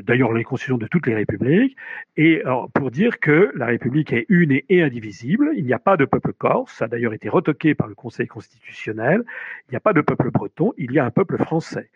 d'ailleurs 0.06 0.34
les 0.34 0.44
constitutions 0.44 0.78
de 0.78 0.86
toutes 0.86 1.08
les 1.08 1.16
républiques 1.16 1.76
et 2.16 2.44
pour 2.76 2.92
dire 2.92 3.20
que 3.20 3.52
la 3.56 3.66
République 3.66 4.14
est 4.14 4.28
une 4.30 4.62
et, 4.70 4.84
indivisible. 4.84 5.50
Il 5.56 5.66
n'y 5.66 5.74
a 5.74 5.80
pas 5.80 5.98
de 5.98 6.06
peuple 6.06 6.32
corse, 6.34 6.74
ça 6.74 6.86
a 6.86 6.88
d'ailleurs 6.90 7.14
été 7.14 7.28
retoqué 7.28 7.74
par 7.74 7.88
le 7.88 7.96
Conseil 7.96 8.28
constitutionnel. 8.28 9.24
Il 9.68 9.72
n'y 9.72 9.78
a 9.78 9.80
pas 9.80 9.94
de 9.94 10.02
peuple 10.02 10.30
breton, 10.32 10.74
il 10.78 10.92
y 10.92 11.00
a 11.00 11.06
un 11.06 11.12
peuple 11.12 11.38
français. 11.38 11.90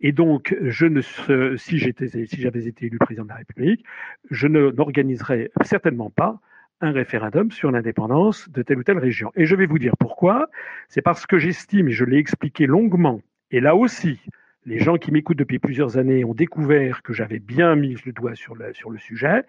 Et 0.00 0.12
donc 0.12 0.54
si 0.70 1.78
j'étais 1.78 2.08
si 2.08 2.40
j'avais 2.40 2.66
été 2.66 2.86
élu 2.86 2.98
président 2.98 3.24
de 3.24 3.30
la 3.30 3.36
République, 3.36 3.84
je 4.30 4.46
n'organiserais 4.46 5.50
certainement 5.62 6.10
pas 6.10 6.40
un 6.80 6.92
référendum 6.92 7.50
sur 7.50 7.70
l'indépendance 7.70 8.48
de 8.50 8.62
telle 8.62 8.78
ou 8.78 8.84
telle 8.84 8.98
région. 8.98 9.32
Et 9.34 9.46
je 9.46 9.56
vais 9.56 9.66
vous 9.66 9.78
dire 9.78 9.96
pourquoi. 9.96 10.48
C'est 10.88 11.02
parce 11.02 11.26
que 11.26 11.38
j'estime, 11.38 11.88
et 11.88 11.92
je 11.92 12.04
l'ai 12.04 12.18
expliqué 12.18 12.66
longuement, 12.66 13.20
et 13.50 13.60
là 13.60 13.74
aussi, 13.74 14.20
les 14.66 14.78
gens 14.78 14.96
qui 14.96 15.10
m'écoutent 15.10 15.38
depuis 15.38 15.58
plusieurs 15.58 15.96
années 15.96 16.24
ont 16.24 16.34
découvert 16.34 17.02
que 17.02 17.12
j'avais 17.12 17.38
bien 17.38 17.74
mis 17.74 17.96
le 18.04 18.12
doigt 18.12 18.34
sur 18.34 18.54
le, 18.54 18.74
sur 18.74 18.90
le 18.90 18.98
sujet, 18.98 19.44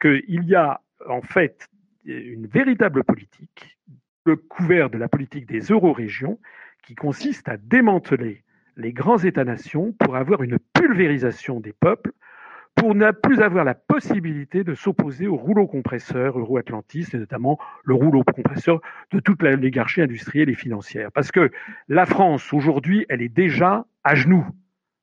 qu'il 0.00 0.44
y 0.44 0.54
a 0.54 0.80
en 1.08 1.22
fait 1.22 1.68
une 2.04 2.46
véritable 2.46 3.04
politique, 3.04 3.78
le 4.24 4.36
couvert 4.36 4.90
de 4.90 4.98
la 4.98 5.08
politique 5.08 5.46
des 5.46 5.60
euro-régions, 5.60 6.38
qui 6.88 6.94
consiste 6.94 7.50
à 7.50 7.58
démanteler 7.58 8.44
les 8.78 8.94
grands 8.94 9.18
États-nations 9.18 9.92
pour 9.98 10.16
avoir 10.16 10.42
une 10.42 10.58
pulvérisation 10.72 11.60
des 11.60 11.74
peuples 11.74 12.12
pour 12.76 12.94
ne 12.94 13.10
plus 13.10 13.42
avoir 13.42 13.66
la 13.66 13.74
possibilité 13.74 14.64
de 14.64 14.72
s'opposer 14.74 15.26
au 15.26 15.36
rouleau 15.36 15.66
compresseur 15.66 16.38
euro-atlantiste 16.38 17.12
et 17.12 17.18
notamment 17.18 17.58
le 17.84 17.92
rouleau 17.92 18.24
compresseur 18.24 18.80
de 19.10 19.20
toute 19.20 19.42
l'oligarchie 19.42 20.00
industrielle 20.00 20.48
et 20.48 20.54
financière. 20.54 21.12
Parce 21.12 21.30
que 21.30 21.50
la 21.88 22.06
France, 22.06 22.54
aujourd'hui, 22.54 23.04
elle 23.10 23.20
est 23.20 23.28
déjà 23.28 23.84
à 24.02 24.14
genoux 24.14 24.46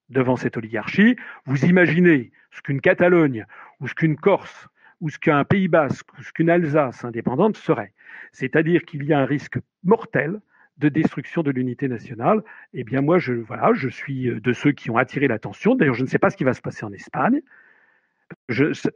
devant 0.09 0.37
cette 0.37 0.57
oligarchie. 0.57 1.15
Vous 1.45 1.65
imaginez 1.65 2.31
ce 2.49 2.63
qu'une 2.63 2.81
Catalogne 2.81 3.45
ou 3.79 3.87
ce 3.87 3.93
qu'une 3.93 4.15
Corse 4.15 4.69
ou 5.01 5.11
ce 5.11 5.19
qu'un 5.19 5.43
Pays 5.43 5.67
basque 5.67 6.07
ou 6.17 6.23
ce 6.23 6.31
qu'une 6.31 6.49
Alsace 6.49 7.05
indépendante 7.05 7.57
serait. 7.57 7.93
C'est-à-dire 8.31 8.85
qu'il 8.85 9.03
y 9.03 9.13
a 9.13 9.19
un 9.19 9.25
risque 9.25 9.59
mortel 9.83 10.39
de 10.77 10.89
destruction 10.89 11.41
de 11.43 11.51
l'unité 11.51 11.87
nationale. 11.87 12.43
Eh 12.73 12.83
bien, 12.83 13.01
moi, 13.01 13.17
je, 13.17 13.33
voilà, 13.33 13.71
je 13.73 13.89
suis 13.89 14.29
de 14.29 14.53
ceux 14.53 14.71
qui 14.71 14.89
ont 14.89 14.97
attiré 14.97 15.27
l'attention. 15.27 15.75
D'ailleurs, 15.75 15.95
je 15.95 16.03
ne 16.03 16.07
sais 16.07 16.19
pas 16.19 16.29
ce 16.29 16.37
qui 16.37 16.43
va 16.43 16.53
se 16.53 16.61
passer 16.61 16.85
en 16.85 16.91
Espagne. 16.93 17.41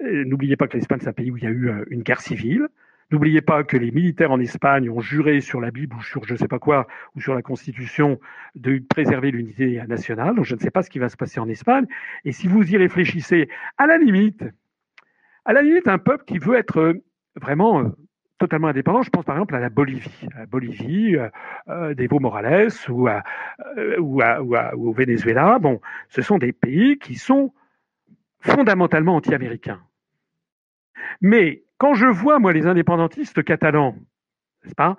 N'oubliez 0.02 0.56
pas 0.58 0.68
que 0.68 0.78
l'Espagne, 0.78 1.00
c'est 1.02 1.10
un 1.10 1.14
pays 1.14 1.32
où 1.32 1.38
il 1.38 1.44
y 1.44 1.48
a 1.48 1.52
eu 1.52 1.70
euh, 1.70 1.86
une 1.90 2.04
guerre 2.04 2.22
civile. 2.22 2.68
N'oubliez 3.12 3.42
pas 3.42 3.64
que 3.64 3.76
les 3.76 3.90
militaires 3.90 4.32
en 4.32 4.40
Espagne 4.40 4.90
ont 4.90 5.00
juré 5.00 5.42
sur 5.42 5.60
la 5.60 5.72
Bible 5.72 5.96
ou 5.96 6.02
sur 6.04 6.24
je 6.26 6.34
ne 6.34 6.38
sais 6.38 6.48
pas 6.48 6.60
quoi, 6.60 6.88
ou 7.16 7.22
sur 7.22 7.34
la 7.34 7.42
Constitution, 7.42 8.20
de 8.54 8.84
préserver 8.88 9.32
l'unité 9.32 9.82
nationale. 9.88 10.36
Donc 10.36 10.46
je 10.46 10.54
ne 10.54 10.60
sais 10.60 10.70
pas 10.70 10.84
ce 10.84 10.92
qui 10.92 11.00
va 11.00 11.10
se 11.10 11.18
passer 11.18 11.40
en 11.40 11.50
Espagne. 11.50 11.86
Et 12.24 12.32
si 12.32 12.48
vous 12.48 12.72
y 12.72 12.78
réfléchissez, 12.78 13.50
à 13.80 13.88
la 13.88 13.98
limite, 13.98 14.44
à 15.46 15.54
la 15.54 15.64
limite, 15.64 15.88
un 15.88 15.98
peuple 15.98 16.26
qui 16.26 16.38
veut 16.38 16.56
être 16.56 16.80
euh, 16.80 16.94
vraiment 17.36 17.80
euh, 17.82 17.90
totalement 18.40 18.70
indépendant, 18.70 19.03
je 19.03 19.10
pense 19.10 19.26
par 19.26 19.36
exemple 19.36 19.56
à 19.56 19.60
la 19.60 19.70
Bolivie, 19.70 20.28
à 20.36 20.40
la 20.40 20.45
Bolivie, 20.45 21.18
euh, 21.68 21.94
d'Evo 21.94 22.20
Morales 22.20 22.70
ou, 22.90 23.07
à, 23.07 23.24
ou, 23.99 24.22
à, 24.22 24.41
ou, 24.41 24.90
au 24.90 24.94
Venezuela. 24.94 25.60
Bon, 25.60 25.80
ce 26.07 26.22
sont 26.22 26.40
des 26.40 26.53
pays 26.53 26.98
qui 26.98 27.16
sont 27.16 27.53
fondamentalement 28.40 29.16
anti-américain. 29.16 29.82
Mais 31.22 31.64
quand 31.78 31.94
je 31.94 32.07
vois, 32.07 32.40
moi, 32.40 32.53
les 32.53 32.66
indépendantistes 32.66 33.44
catalans, 33.44 33.95
n'est-ce 34.64 34.76
pas, 34.76 34.98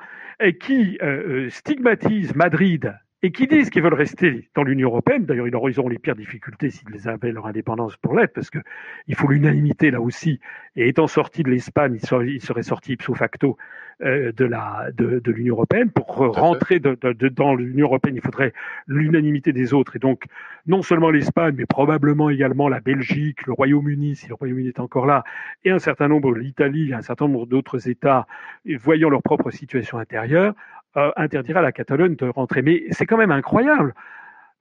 qui 0.61 0.99
euh, 1.03 1.47
euh, 1.47 1.51
stigmatisent 1.51 2.35
Madrid 2.35 2.95
et 3.23 3.33
qui 3.33 3.47
disent 3.47 3.69
qu'ils 3.71 3.83
veulent 3.83 3.95
rester 3.95 4.49
dans 4.55 4.63
l'Union 4.63 4.89
européenne. 4.89 5.27
D'ailleurs, 5.27 5.47
ils 5.47 5.79
auront 5.79 5.89
les 5.89 5.99
pires 5.99 6.17
difficultés 6.17 6.71
s'ils 6.71 7.09
avaient 7.09 7.33
leur 7.33 7.47
indépendance 7.47 7.97
pour 7.97 8.17
l'être, 8.17 8.33
parce 8.33 8.51
qu'il 8.51 9.15
faut 9.15 9.29
l'unanimité 9.29 9.91
là 9.91 10.01
aussi. 10.01 10.41
Et 10.77 10.89
étant 10.89 11.07
sortis 11.07 11.43
de 11.43 11.51
l'Espagne, 11.51 11.99
ils 12.01 12.41
seraient 12.41 12.63
sortis 12.63 12.93
ipso 12.93 13.15
facto 13.15 13.59
euh, 14.03 14.33
de 14.33 14.47
la 14.47 14.87
de, 14.95 15.19
de 15.19 15.33
l'Union 15.33 15.55
européenne. 15.55 15.91
Pour 15.91 16.07
rentrer 16.07 16.81
de, 16.81 16.97
de, 17.03 17.29
dans 17.29 17.55
l'Union 17.55 17.87
européenne, 17.87 18.15
il 18.15 18.23
faudrait 18.23 18.55
l'unanimité 18.87 19.53
des 19.53 19.75
autres. 19.75 19.97
Et 19.97 19.99
donc, 19.99 20.25
non 20.67 20.81
seulement 20.81 21.11
l'Espagne, 21.11 21.55
mais 21.59 21.67
probablement 21.67 22.31
également 22.31 22.69
la 22.71 22.81
Belgique, 22.81 23.47
le 23.47 23.53
Royaume-Uni, 23.53 24.17
si 24.17 24.29
le 24.29 24.35
Royaume-Uni 24.35 24.69
est 24.69 24.81
encore 24.81 25.05
là, 25.05 25.25
et 25.65 25.71
un 25.71 25.79
certain 25.79 26.09
nombre, 26.09 26.35
l'Italie, 26.35 26.95
un 26.95 27.03
certain 27.03 27.27
nombre 27.27 27.47
d'autres 27.47 27.89
États, 27.89 28.27
voyant 28.79 29.11
leur 29.11 29.23
propre 29.23 29.51
situation 29.51 29.99
intérieure, 29.99 30.55
euh, 30.97 31.11
interdira 31.17 31.61
à 31.61 31.63
la 31.63 31.73
Catalogne 31.73 32.17
de 32.17 32.27
rentrer. 32.27 32.63
Mais 32.63 32.85
c'est 32.91 33.07
quand 33.07 33.17
même 33.17 33.31
incroyable 33.31 33.95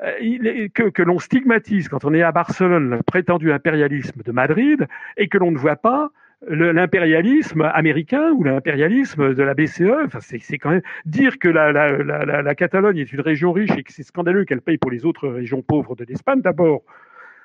euh, 0.01 0.67
que, 0.73 0.89
que 0.89 1.03
l'on 1.03 1.19
stigmatise 1.19 1.89
quand 1.89 2.05
on 2.05 2.13
est 2.13 2.21
à 2.21 2.31
Barcelone 2.31 2.89
le 2.89 3.03
prétendu 3.03 3.51
impérialisme 3.51 4.21
de 4.23 4.31
Madrid 4.31 4.87
et 5.17 5.27
que 5.27 5.37
l'on 5.37 5.51
ne 5.51 5.57
voit 5.57 5.75
pas 5.75 6.11
l'impérialisme 6.47 7.61
américain 7.73 8.31
ou 8.31 8.43
l'impérialisme 8.43 9.33
de 9.33 9.43
la 9.43 9.53
BCE. 9.53 10.05
Enfin, 10.05 10.19
c'est 10.21 10.57
quand 10.57 10.69
même 10.69 10.81
dire 11.05 11.37
que 11.37 11.49
la, 11.49 12.55
Catalogne 12.55 12.97
est 12.97 13.11
une 13.11 13.21
région 13.21 13.51
riche 13.51 13.71
et 13.77 13.83
que 13.83 13.91
c'est 13.91 14.03
scandaleux 14.03 14.45
qu'elle 14.45 14.61
paye 14.61 14.77
pour 14.77 14.91
les 14.91 15.05
autres 15.05 15.27
régions 15.27 15.61
pauvres 15.61 15.95
de 15.95 16.05
l'Espagne. 16.05 16.41
D'abord, 16.41 16.83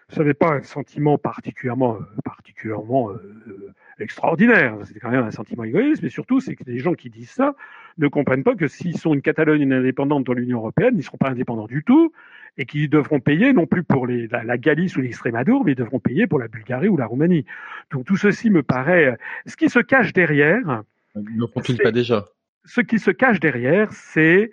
ce 0.08 0.22
n'est 0.22 0.34
pas 0.34 0.52
un 0.52 0.62
sentiment 0.62 1.18
particulièrement, 1.18 1.96
euh, 1.96 2.04
particulièrement 2.24 3.10
euh, 3.10 3.74
extraordinaire. 3.98 4.76
C'est 4.84 4.98
quand 4.98 5.10
même 5.10 5.24
un 5.24 5.30
sentiment 5.30 5.64
égoïste, 5.64 6.02
mais 6.02 6.08
surtout, 6.08 6.40
c'est 6.40 6.56
que 6.56 6.64
les 6.66 6.78
gens 6.78 6.94
qui 6.94 7.10
disent 7.10 7.30
ça 7.30 7.54
ne 7.98 8.08
comprennent 8.08 8.44
pas 8.44 8.54
que 8.54 8.66
s'ils 8.66 8.98
sont 8.98 9.14
une 9.14 9.22
Catalogne 9.22 9.72
indépendante 9.72 10.24
dans 10.24 10.32
l'Union 10.32 10.58
européenne, 10.58 10.94
ils 10.94 10.98
ne 10.98 11.02
seront 11.02 11.18
pas 11.18 11.30
indépendants 11.30 11.66
du 11.66 11.84
tout 11.84 12.12
et 12.56 12.66
qu'ils 12.66 12.88
devront 12.88 13.20
payer 13.20 13.52
non 13.52 13.66
plus 13.66 13.82
pour 13.82 14.06
les, 14.06 14.28
la, 14.28 14.58
Galice 14.58 14.96
ou 14.96 15.00
l'Extrémadour, 15.00 15.64
mais 15.64 15.72
ils 15.72 15.76
devront 15.76 15.98
payer 15.98 16.26
pour 16.26 16.38
la 16.38 16.48
Bulgarie 16.48 16.88
ou 16.88 16.96
la 16.96 17.06
Roumanie. 17.06 17.44
Donc 17.90 18.04
tout 18.04 18.16
ceci 18.16 18.50
me 18.50 18.62
paraît. 18.62 19.16
Ce 19.46 19.56
qui 19.56 19.68
se 19.68 19.80
cache 19.80 20.12
derrière. 20.12 20.82
Ne 21.16 21.46
font 21.46 21.60
pas 21.82 21.92
déjà 21.92 22.24
Ce 22.64 22.80
qui 22.80 22.98
se 22.98 23.10
cache 23.10 23.40
derrière, 23.40 23.92
c'est 23.92 24.50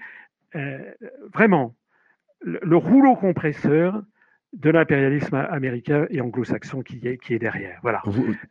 euh, 0.56 0.80
vraiment 1.34 1.76
le 2.44 2.76
rouleau 2.76 3.16
compresseur 3.16 4.02
de 4.54 4.70
l'impérialisme 4.70 5.36
américain 5.36 6.06
et 6.10 6.20
anglo-saxon 6.22 6.82
qui 6.82 7.00
est, 7.04 7.18
qui 7.18 7.34
est 7.34 7.40
derrière. 7.40 7.80
Voilà. 7.82 8.02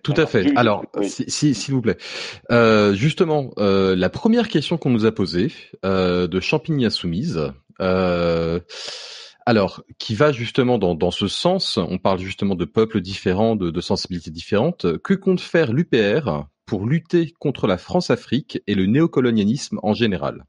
tout 0.03 0.15
à 0.17 0.27
fait. 0.27 0.51
Alors, 0.57 0.85
s'il 1.03 1.55
si, 1.55 1.71
vous 1.71 1.83
plaît. 1.83 1.99
Euh, 2.51 2.95
justement, 2.95 3.51
euh, 3.59 3.95
la 3.95 4.09
première 4.09 4.49
question 4.49 4.79
qu'on 4.79 4.91
nous 4.91 5.05
a 5.05 5.13
posée 5.13 5.53
euh, 5.85 6.27
de 6.27 6.41
Champigny 6.41 6.87
Insoumise, 6.87 7.53
euh, 7.81 8.61
alors, 9.45 9.83
qui 9.99 10.15
va 10.15 10.33
justement 10.33 10.79
dans, 10.79 10.95
dans 10.95 11.11
ce 11.11 11.29
sens, 11.29 11.77
on 11.77 11.99
parle 11.99 12.19
justement 12.19 12.55
de 12.55 12.65
peuples 12.65 13.01
différents, 13.01 13.57
de, 13.57 13.71
de 13.71 13.81
sensibilités 13.81 14.31
différentes. 14.31 14.99
Que 15.03 15.15
compte 15.15 15.41
faire 15.41 15.73
l'UPR 15.73 16.47
pour 16.67 16.87
lutter 16.87 17.35
contre 17.39 17.67
la 17.67 17.77
France-Afrique 17.77 18.63
et 18.67 18.75
le 18.75 18.87
néocolonialisme 18.87 19.81
en 19.83 19.93
général? 19.93 20.45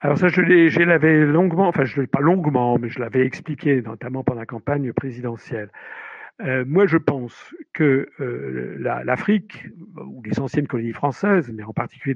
Alors 0.00 0.16
ça, 0.18 0.28
je 0.28 0.82
l'avais 0.82 1.26
longuement, 1.26 1.68
enfin 1.68 1.84
je 1.84 2.00
pas 2.02 2.20
longuement, 2.20 2.78
mais 2.78 2.88
je 2.88 3.00
l'avais 3.00 3.24
expliqué, 3.26 3.82
notamment 3.82 4.24
pendant 4.24 4.40
la 4.40 4.46
campagne 4.46 4.92
présidentielle. 4.92 5.70
Euh, 6.42 6.64
moi, 6.66 6.86
je 6.86 6.96
pense 6.96 7.54
que 7.74 8.08
euh, 8.20 8.76
l'Afrique, 9.04 9.66
ou 9.96 10.22
les 10.22 10.40
anciennes 10.40 10.66
colonies 10.66 10.92
françaises, 10.94 11.52
mais 11.54 11.62
en 11.64 11.74
particulier 11.74 12.14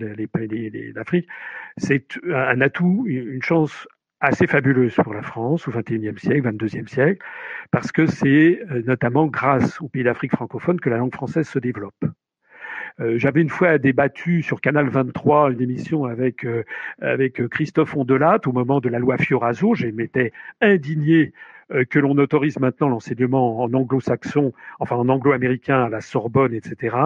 d'Afrique, 0.95 1.29
c'est 1.77 2.19
un 2.33 2.61
atout, 2.63 3.05
une 3.07 3.43
chance 3.43 3.87
assez 4.21 4.47
fabuleuse 4.47 4.95
pour 4.95 5.13
la 5.13 5.23
France 5.23 5.69
au 5.69 5.71
XXIe 5.71 6.19
siècle, 6.19 6.51
XXIIe 6.51 6.89
siècle, 6.89 7.23
parce 7.71 7.93
que 7.93 8.07
c'est 8.07 8.63
euh, 8.71 8.83
notamment 8.87 9.27
grâce 9.27 9.81
aux 9.83 9.89
pays 9.89 10.05
d'Afrique 10.05 10.33
francophone 10.33 10.81
que 10.81 10.89
la 10.89 10.97
langue 10.97 11.15
française 11.15 11.47
se 11.47 11.59
développe. 11.59 12.05
Euh, 13.01 13.19
j'avais 13.19 13.43
une 13.43 13.49
fois 13.49 13.79
débattu 13.79 14.43
sur 14.43 14.61
Canal 14.61 14.89
23 14.89 15.51
une 15.51 15.61
émission 15.61 16.05
avec 16.05 16.45
euh, 16.45 16.65
avec 17.01 17.47
Christophe 17.49 17.97
Ondelat 17.97 18.41
au 18.47 18.53
moment 18.53 18.81
de 18.81 18.89
la 18.89 18.99
loi 18.99 19.19
Fioraso. 19.19 19.75
Je 19.75 19.89
m'étais 19.89 20.33
indigné 20.61 21.33
euh, 21.33 21.54
que 21.91 21.99
l'on 21.99 22.17
autorise 22.19 22.59
maintenant 22.59 22.89
l'enseignement 22.89 23.61
en 23.63 23.73
anglo-saxon, 23.73 24.53
enfin 24.79 24.97
en 24.97 25.09
anglo-américain 25.09 25.85
à 25.85 25.89
la 25.89 26.01
Sorbonne, 26.01 26.55
etc. 26.55 26.97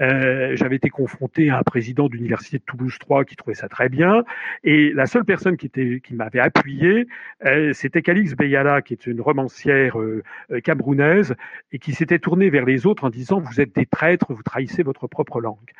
Euh, 0.00 0.54
J'avais 0.56 0.76
été 0.76 0.90
confronté 0.90 1.50
à 1.50 1.58
un 1.58 1.62
président 1.62 2.08
d'université 2.08 2.58
de 2.58 2.64
Toulouse 2.64 2.96
3 2.98 3.24
qui 3.24 3.36
trouvait 3.36 3.54
ça 3.54 3.68
très 3.68 3.88
bien, 3.88 4.24
et 4.64 4.92
la 4.92 5.06
seule 5.06 5.24
personne 5.24 5.56
qui, 5.56 5.70
qui 5.70 6.14
m'avait 6.14 6.40
appuyé, 6.40 7.06
euh, 7.44 7.72
c'était 7.72 8.02
Calix 8.02 8.34
Beyala, 8.34 8.82
qui 8.82 8.94
est 8.94 9.06
une 9.06 9.20
romancière 9.20 9.98
euh, 9.98 10.22
euh, 10.50 10.60
camerounaise, 10.60 11.34
et 11.72 11.78
qui 11.78 11.92
s'était 11.92 12.18
tournée 12.18 12.50
vers 12.50 12.64
les 12.64 12.86
autres 12.86 13.04
en 13.04 13.10
disant 13.10 13.40
vous 13.40 13.60
êtes 13.60 13.74
des 13.74 13.86
traîtres, 13.86 14.32
vous 14.32 14.42
trahissez 14.42 14.82
votre 14.82 15.06
propre 15.06 15.40
langue. 15.40 15.70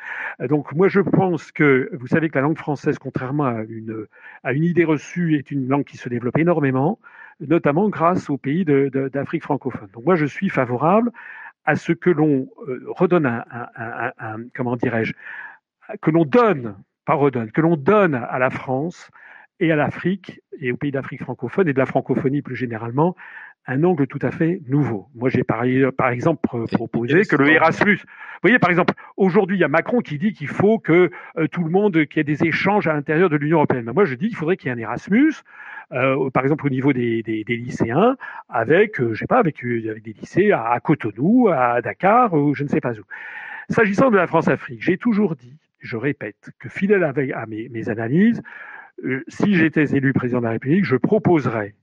donc 0.49 0.73
moi 0.73 0.87
je 0.87 1.01
pense 1.01 1.51
que 1.51 1.89
vous 1.93 2.07
savez 2.07 2.29
que 2.29 2.37
la 2.37 2.41
langue 2.41 2.57
française, 2.57 2.97
contrairement 2.99 3.45
à 3.45 3.63
une, 3.63 4.05
à 4.43 4.53
une 4.53 4.63
idée 4.63 4.85
reçue, 4.85 5.35
est 5.35 5.51
une 5.51 5.67
langue 5.67 5.85
qui 5.85 5.97
se 5.97 6.09
développe 6.09 6.37
énormément 6.37 6.99
notamment 7.39 7.89
grâce 7.89 8.29
aux 8.29 8.37
pays 8.37 8.65
d'Afrique 8.65 9.43
francophone. 9.43 9.89
Donc 9.93 10.05
moi, 10.05 10.15
je 10.15 10.25
suis 10.25 10.49
favorable 10.49 11.11
à 11.65 11.75
ce 11.75 11.91
que 11.91 12.09
l'on 12.09 12.47
euh, 12.67 12.83
redonne 12.87 13.43
comment 14.55 14.75
dirais-je, 14.75 15.13
que 16.01 16.11
l'on 16.11 16.25
donne, 16.25 16.75
pas 17.05 17.13
redonne, 17.13 17.51
que 17.51 17.61
l'on 17.61 17.75
donne 17.75 18.15
à 18.15 18.39
la 18.39 18.49
France 18.49 19.09
et 19.59 19.71
à 19.71 19.75
l'Afrique 19.75 20.41
et 20.59 20.71
aux 20.71 20.77
pays 20.77 20.91
d'Afrique 20.91 21.23
francophone 21.23 21.67
et 21.67 21.73
de 21.73 21.79
la 21.79 21.85
francophonie 21.85 22.41
plus 22.41 22.55
généralement 22.55 23.15
un 23.67 23.83
angle 23.83 24.07
tout 24.07 24.19
à 24.21 24.31
fait 24.31 24.61
nouveau. 24.67 25.07
Moi, 25.13 25.29
j'ai 25.29 25.43
par, 25.43 25.63
par, 25.97 26.09
exemple 26.09 26.39
proposé 26.71 27.23
que 27.23 27.35
le 27.35 27.51
Erasmus. 27.51 27.97
Vous 27.97 28.41
voyez, 28.41 28.59
par 28.59 28.69
exemple, 28.69 28.93
aujourd'hui, 29.17 29.57
il 29.57 29.59
y 29.59 29.63
a 29.63 29.67
Macron 29.67 29.99
qui 29.99 30.17
dit 30.17 30.33
qu'il 30.33 30.47
faut 30.47 30.79
que 30.79 31.11
euh, 31.37 31.47
tout 31.47 31.63
le 31.63 31.69
monde, 31.69 32.05
qu'il 32.05 32.17
y 32.17 32.21
ait 32.21 32.23
des 32.23 32.45
échanges 32.45 32.87
à 32.87 32.93
l'intérieur 32.93 33.29
de 33.29 33.35
l'Union 33.35 33.57
européenne. 33.57 33.91
moi, 33.93 34.05
je 34.05 34.15
dis 34.15 34.27
qu'il 34.27 34.37
faudrait 34.37 34.55
qu'il 34.55 34.69
y 34.69 34.71
ait 34.71 34.75
un 34.75 34.79
Erasmus, 34.79 35.33
euh, 35.91 36.29
par 36.29 36.43
exemple 36.43 36.65
au 36.65 36.69
niveau 36.69 36.93
des, 36.93 37.23
des, 37.23 37.43
des 37.43 37.57
lycéens, 37.57 38.15
avec, 38.49 39.01
euh, 39.01 39.13
je 39.13 39.19
sais 39.19 39.27
pas, 39.27 39.39
avec, 39.39 39.63
euh, 39.65 39.89
avec, 39.89 40.03
des 40.03 40.13
lycées 40.13 40.51
à, 40.51 40.79
Cotonou, 40.81 41.49
à 41.49 41.81
Dakar, 41.81 42.33
ou 42.33 42.53
je 42.53 42.63
ne 42.63 42.69
sais 42.69 42.81
pas 42.81 42.93
où. 42.93 43.03
S'agissant 43.69 44.11
de 44.11 44.17
la 44.17 44.27
France-Afrique, 44.27 44.81
j'ai 44.81 44.97
toujours 44.97 45.35
dit, 45.35 45.57
je 45.79 45.97
répète, 45.97 46.51
que 46.59 46.69
fidèle 46.69 47.03
avec, 47.03 47.31
à 47.31 47.45
mes, 47.45 47.67
mes 47.69 47.89
analyses, 47.89 48.41
si 49.27 49.53
j'étais 49.53 49.95
élu 49.95 50.13
président 50.13 50.39
de 50.39 50.45
la 50.45 50.51
République, 50.51 50.85
je 50.85 50.95
proposerais 50.95 51.75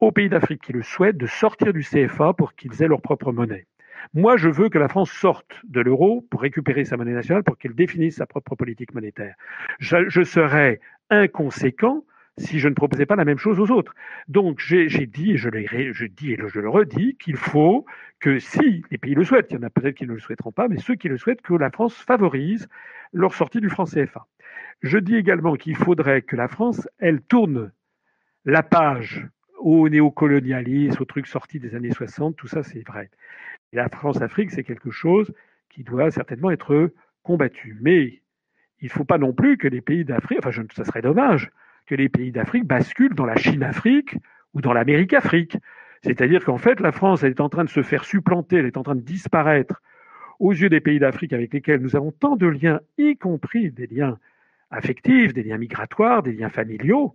aux 0.00 0.12
pays 0.12 0.28
d'Afrique 0.28 0.62
qui 0.62 0.72
le 0.72 0.82
souhaitent 0.82 1.16
de 1.16 1.26
sortir 1.26 1.72
du 1.72 1.82
CFA 1.82 2.32
pour 2.32 2.54
qu'ils 2.54 2.82
aient 2.82 2.88
leur 2.88 3.02
propre 3.02 3.32
monnaie. 3.32 3.66
Moi, 4.14 4.36
je 4.36 4.48
veux 4.48 4.68
que 4.68 4.78
la 4.78 4.88
France 4.88 5.10
sorte 5.10 5.60
de 5.64 5.80
l'euro 5.80 6.24
pour 6.30 6.40
récupérer 6.40 6.84
sa 6.84 6.96
monnaie 6.96 7.12
nationale, 7.12 7.42
pour 7.42 7.58
qu'elle 7.58 7.74
définisse 7.74 8.16
sa 8.16 8.26
propre 8.26 8.54
politique 8.54 8.94
monétaire. 8.94 9.34
Je, 9.80 10.08
je 10.08 10.22
serais 10.22 10.80
inconséquent 11.10 12.04
si 12.38 12.60
je 12.60 12.68
ne 12.68 12.74
proposais 12.74 13.06
pas 13.06 13.16
la 13.16 13.24
même 13.24 13.38
chose 13.38 13.58
aux 13.58 13.70
autres. 13.70 13.94
Donc 14.28 14.60
j'ai 14.60 14.86
dit, 15.06 15.32
et 15.32 15.36
je, 15.36 15.48
je 15.92 16.06
dis 16.06 16.32
et 16.32 16.38
je 16.46 16.60
le 16.60 16.68
redis, 16.68 17.16
qu'il 17.16 17.36
faut 17.36 17.84
que 18.20 18.38
si 18.38 18.84
les 18.90 18.98
pays 18.98 19.14
le 19.14 19.24
souhaitent, 19.24 19.48
il 19.50 19.54
y 19.54 19.58
en 19.58 19.64
a 19.64 19.70
peut-être 19.70 19.96
qui 19.96 20.06
ne 20.06 20.12
le 20.12 20.20
souhaiteront 20.20 20.52
pas, 20.52 20.68
mais 20.68 20.78
ceux 20.78 20.94
qui 20.94 21.08
le 21.08 21.18
souhaitent, 21.18 21.42
que 21.42 21.54
la 21.54 21.70
France 21.70 21.94
favorise 21.94 22.68
leur 23.12 23.34
sortie 23.34 23.60
du 23.60 23.68
franc 23.68 23.84
CFA. 23.84 24.26
Je 24.82 24.98
dis 24.98 25.16
également 25.16 25.54
qu'il 25.54 25.76
faudrait 25.76 26.22
que 26.22 26.36
la 26.36 26.48
France, 26.48 26.88
elle 26.98 27.20
tourne 27.20 27.72
la 28.44 28.62
page 28.62 29.26
au 29.58 29.88
néocolonialisme, 29.88 31.02
aux 31.02 31.06
trucs 31.06 31.26
sortis 31.26 31.58
des 31.58 31.74
années 31.74 31.92
60, 31.92 32.36
tout 32.36 32.48
ça 32.48 32.62
c'est 32.62 32.86
vrai. 32.86 33.10
La 33.72 33.88
France-Afrique, 33.88 34.50
c'est 34.50 34.64
quelque 34.64 34.90
chose 34.90 35.32
qui 35.68 35.84
doit 35.84 36.10
certainement 36.10 36.50
être 36.50 36.92
combattu. 37.22 37.76
Mais 37.80 38.22
il 38.80 38.86
ne 38.86 38.90
faut 38.90 39.04
pas 39.04 39.18
non 39.18 39.32
plus 39.32 39.58
que 39.58 39.68
les 39.68 39.80
pays 39.80 40.04
d'Afrique, 40.04 40.38
enfin 40.38 40.50
je, 40.50 40.62
ça 40.74 40.84
serait 40.84 41.02
dommage, 41.02 41.50
que 41.86 41.94
les 41.94 42.08
pays 42.08 42.32
d'Afrique 42.32 42.64
basculent 42.64 43.14
dans 43.14 43.26
la 43.26 43.36
Chine-Afrique 43.36 44.16
ou 44.54 44.60
dans 44.60 44.72
l'Amérique-Afrique. 44.72 45.56
C'est-à-dire 46.02 46.44
qu'en 46.44 46.58
fait, 46.58 46.80
la 46.80 46.92
France, 46.92 47.22
elle 47.22 47.30
est 47.30 47.40
en 47.40 47.48
train 47.48 47.64
de 47.64 47.70
se 47.70 47.82
faire 47.82 48.04
supplanter, 48.04 48.56
elle 48.56 48.66
est 48.66 48.76
en 48.76 48.82
train 48.82 48.94
de 48.94 49.00
disparaître 49.00 49.82
aux 50.38 50.52
yeux 50.52 50.68
des 50.68 50.80
pays 50.80 51.00
d'Afrique 51.00 51.32
avec 51.32 51.52
lesquels 51.52 51.80
nous 51.80 51.96
avons 51.96 52.12
tant 52.12 52.36
de 52.36 52.46
liens, 52.46 52.80
y 52.96 53.16
compris 53.16 53.70
des 53.72 53.86
liens 53.88 54.18
affectifs, 54.70 55.32
des 55.32 55.42
liens 55.42 55.58
migratoires, 55.58 56.22
des 56.22 56.32
liens 56.32 56.50
familiaux, 56.50 57.14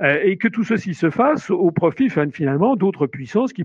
et 0.00 0.36
que 0.36 0.46
tout 0.46 0.62
ceci 0.62 0.94
se 0.94 1.10
fasse 1.10 1.50
au 1.50 1.72
profit 1.72 2.08
finalement 2.08 2.76
d'autres 2.76 3.08
puissances 3.08 3.52
qui, 3.52 3.64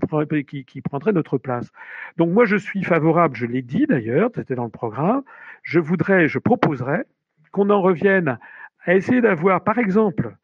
qui, 0.64 0.80
prendraient 0.80 1.12
notre 1.12 1.38
place. 1.38 1.70
Donc 2.16 2.32
moi 2.32 2.44
je 2.44 2.56
suis 2.56 2.82
favorable, 2.82 3.36
je 3.36 3.46
l'ai 3.46 3.62
dit 3.62 3.86
d'ailleurs, 3.86 4.30
c'était 4.34 4.56
dans 4.56 4.64
le 4.64 4.70
programme, 4.70 5.22
je 5.62 5.78
voudrais, 5.78 6.26
je 6.26 6.40
proposerais 6.40 7.04
qu'on 7.52 7.70
en 7.70 7.80
revienne 7.80 8.38
à 8.84 8.94
essayer 8.94 9.20
d'avoir, 9.20 9.62
par 9.62 9.78
exemple, 9.78 10.36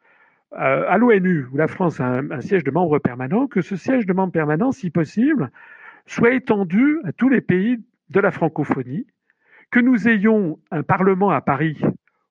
euh, 0.54 0.84
à 0.88 0.98
l'ONU, 0.98 1.46
où 1.52 1.56
la 1.56 1.68
France 1.68 2.00
a 2.00 2.06
un, 2.06 2.40
siège 2.40 2.64
de 2.64 2.70
membre 2.70 2.98
permanent, 2.98 3.46
que 3.46 3.60
ce 3.60 3.76
siège 3.76 4.06
de 4.06 4.12
membre 4.12 4.32
permanent, 4.32 4.72
si 4.72 4.90
possible, 4.90 5.50
soit 6.06 6.32
étendu 6.32 6.98
à 7.04 7.12
tous 7.12 7.28
les 7.28 7.40
pays 7.40 7.78
de 8.08 8.20
la 8.20 8.30
francophonie, 8.30 9.06
que 9.70 9.78
nous 9.78 10.08
ayons 10.08 10.58
un 10.72 10.82
Parlement 10.82 11.30
à 11.30 11.40
Paris 11.40 11.80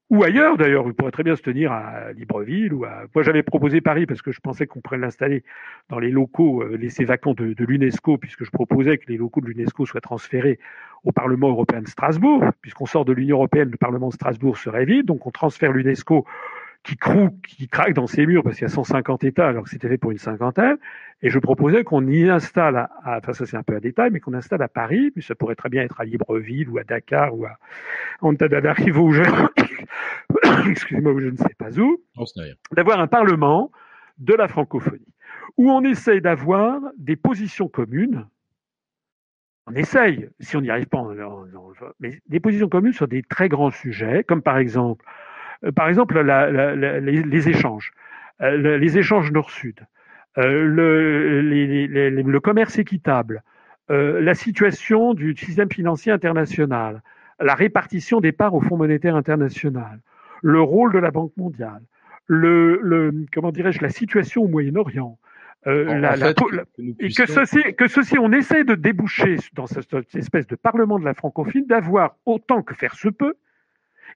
ou 0.10 0.24
ailleurs 0.24 0.58
d'ailleurs. 0.58 0.86
Il 0.88 0.94
pourrait 0.94 1.12
très 1.12 1.24
bien 1.24 1.36
se 1.36 1.42
tenir 1.42 1.72
à 1.72 2.12
Libreville 2.14 2.74
ou 2.74 2.86
à. 2.86 3.04
Moi, 3.14 3.24
j'avais 3.24 3.44
proposé 3.44 3.82
Paris 3.82 4.06
parce 4.06 4.22
que 4.22 4.32
je 4.32 4.40
pensais 4.40 4.68
qu'on 4.68 4.82
pourrait 4.82 4.98
l'installer 4.98 5.44
dans 5.90 6.00
les 6.00 6.10
locaux 6.10 6.64
euh, 6.64 6.78
laissés 6.78 7.06
vacants 7.06 7.34
de, 7.34 7.54
de 7.54 7.66
l'UNESCO, 7.66 8.18
puisque 8.18 8.44
je 8.44 8.52
proposais 8.52 8.98
que 8.98 9.06
les 9.08 9.18
locaux 9.18 9.42
de 9.42 9.48
l'UNESCO 9.48 9.86
soient 9.86 10.02
transférés 10.02 10.60
au 11.04 11.12
Parlement 11.12 11.50
européen 11.50 11.82
de 11.82 11.88
Strasbourg, 11.88 12.44
puisqu'on 12.62 12.86
sort 12.86 13.06
de 13.06 13.14
l'Union 13.14 13.38
européenne, 13.38 13.70
le 13.72 13.78
Parlement 13.78 14.10
de 14.10 14.14
Strasbourg 14.14 14.58
serait 14.58 14.86
vide, 14.86 15.06
donc 15.06 15.26
on 15.26 15.32
transfère 15.32 15.72
l'UNESCO 15.72 16.26
qui 16.84 16.96
croue, 16.96 17.30
qui 17.48 17.68
craque 17.68 17.94
dans 17.94 18.08
ses 18.08 18.26
murs 18.26 18.44
parce 18.44 18.56
qu'il 18.56 18.64
y 18.64 18.72
a 18.72 18.74
150 18.74 19.24
États 19.24 19.48
alors 19.48 19.64
que 19.64 19.70
c'était 19.70 19.90
fait 19.90 19.98
pour 19.98 20.12
une 20.12 20.18
cinquantaine. 20.18 20.78
Et 21.22 21.30
je 21.30 21.38
proposais 21.40 21.84
qu'on 21.84 22.08
y 22.08 22.30
installe, 22.30 22.78
à, 22.78 23.18
enfin 23.18 23.34
ça 23.34 23.46
c'est 23.46 23.58
un 23.58 23.64
peu 23.64 23.76
un 23.76 23.80
détail, 23.80 24.10
mais 24.12 24.20
qu'on 24.20 24.34
installe 24.34 24.62
à 24.62 24.70
Paris, 24.70 25.12
mais 25.16 25.22
ça 25.22 25.36
pourrait 25.36 25.56
très 25.56 25.70
bien 25.70 25.84
être 25.84 26.00
à 26.00 26.06
Libreville 26.06 26.70
ou 26.70 26.78
à 26.78 26.84
Dakar 26.84 27.38
ou 27.38 27.46
à 27.46 27.58
Antananarivo 28.22 29.04
ou 29.04 29.12
je, 29.12 29.24
excusez-moi, 30.70 31.14
je 31.20 31.28
ne 31.28 31.38
sais 31.38 31.56
pas 31.58 31.78
où, 31.80 31.98
d'avoir 32.76 33.00
un 33.00 33.08
parlement 33.08 33.72
de 34.18 34.34
la 34.34 34.48
francophonie 34.48 35.14
où 35.58 35.70
on 35.70 35.84
essaye 35.84 36.22
d'avoir 36.22 36.80
des 36.98 37.18
positions 37.18 37.68
communes. 37.68 38.26
On 39.68 39.74
essaye, 39.74 40.30
si 40.40 40.56
on 40.56 40.62
n'y 40.62 40.70
arrive 40.70 40.88
pas, 40.88 41.04
mais 42.00 42.20
des 42.28 42.40
positions 42.40 42.70
communes 42.70 42.94
sur 42.94 43.08
des 43.08 43.22
très 43.24 43.50
grands 43.50 43.70
sujets, 43.70 44.24
comme 44.24 44.42
par 44.42 44.58
exemple 44.58 45.06
par 45.76 45.90
exemple, 45.90 46.20
les, 46.22 47.50
échanges, 47.50 47.92
euh, 48.42 48.78
les 48.78 48.98
échanges 48.98 49.32
nord-sud, 49.32 49.80
euh, 50.38 50.66
le, 50.66 52.40
commerce 52.40 52.78
équitable, 52.78 53.44
la 53.90 54.36
situation 54.36 55.14
du 55.16 55.36
système 55.36 55.72
financier 55.72 56.12
international, 56.12 57.02
la 57.40 57.56
répartition 57.56 58.22
des 58.22 58.32
parts 58.32 58.54
au 58.54 58.62
Fonds 58.62 58.78
monétaire 58.78 59.16
international, 59.16 60.00
le 60.44 60.62
rôle 60.62 60.94
de 60.94 61.00
la 61.00 61.10
Banque 61.10 61.36
mondiale, 61.38 61.82
le, 62.28 63.12
comment 63.34 63.52
dirais-je, 63.52 63.82
la 63.82 63.90
situation 63.90 64.44
au 64.44 64.48
Moyen-Orient, 64.48 65.18
et 65.66 67.10
que 67.10 67.26
ceci, 67.26 67.60
que 67.78 67.88
ceci, 67.88 68.18
on 68.18 68.32
essaie 68.32 68.64
de 68.64 68.76
déboucher 68.76 69.38
dans 69.56 69.68
cette 69.68 69.94
espèce 70.16 70.48
de 70.48 70.56
parlement 70.56 71.00
de 71.00 71.06
la 71.06 71.14
francophonie, 71.14 71.66
d'avoir 71.66 72.16
autant 72.26 72.62
que 72.62 72.76
faire 72.76 72.96
se 72.96 73.10
peut 73.10 73.34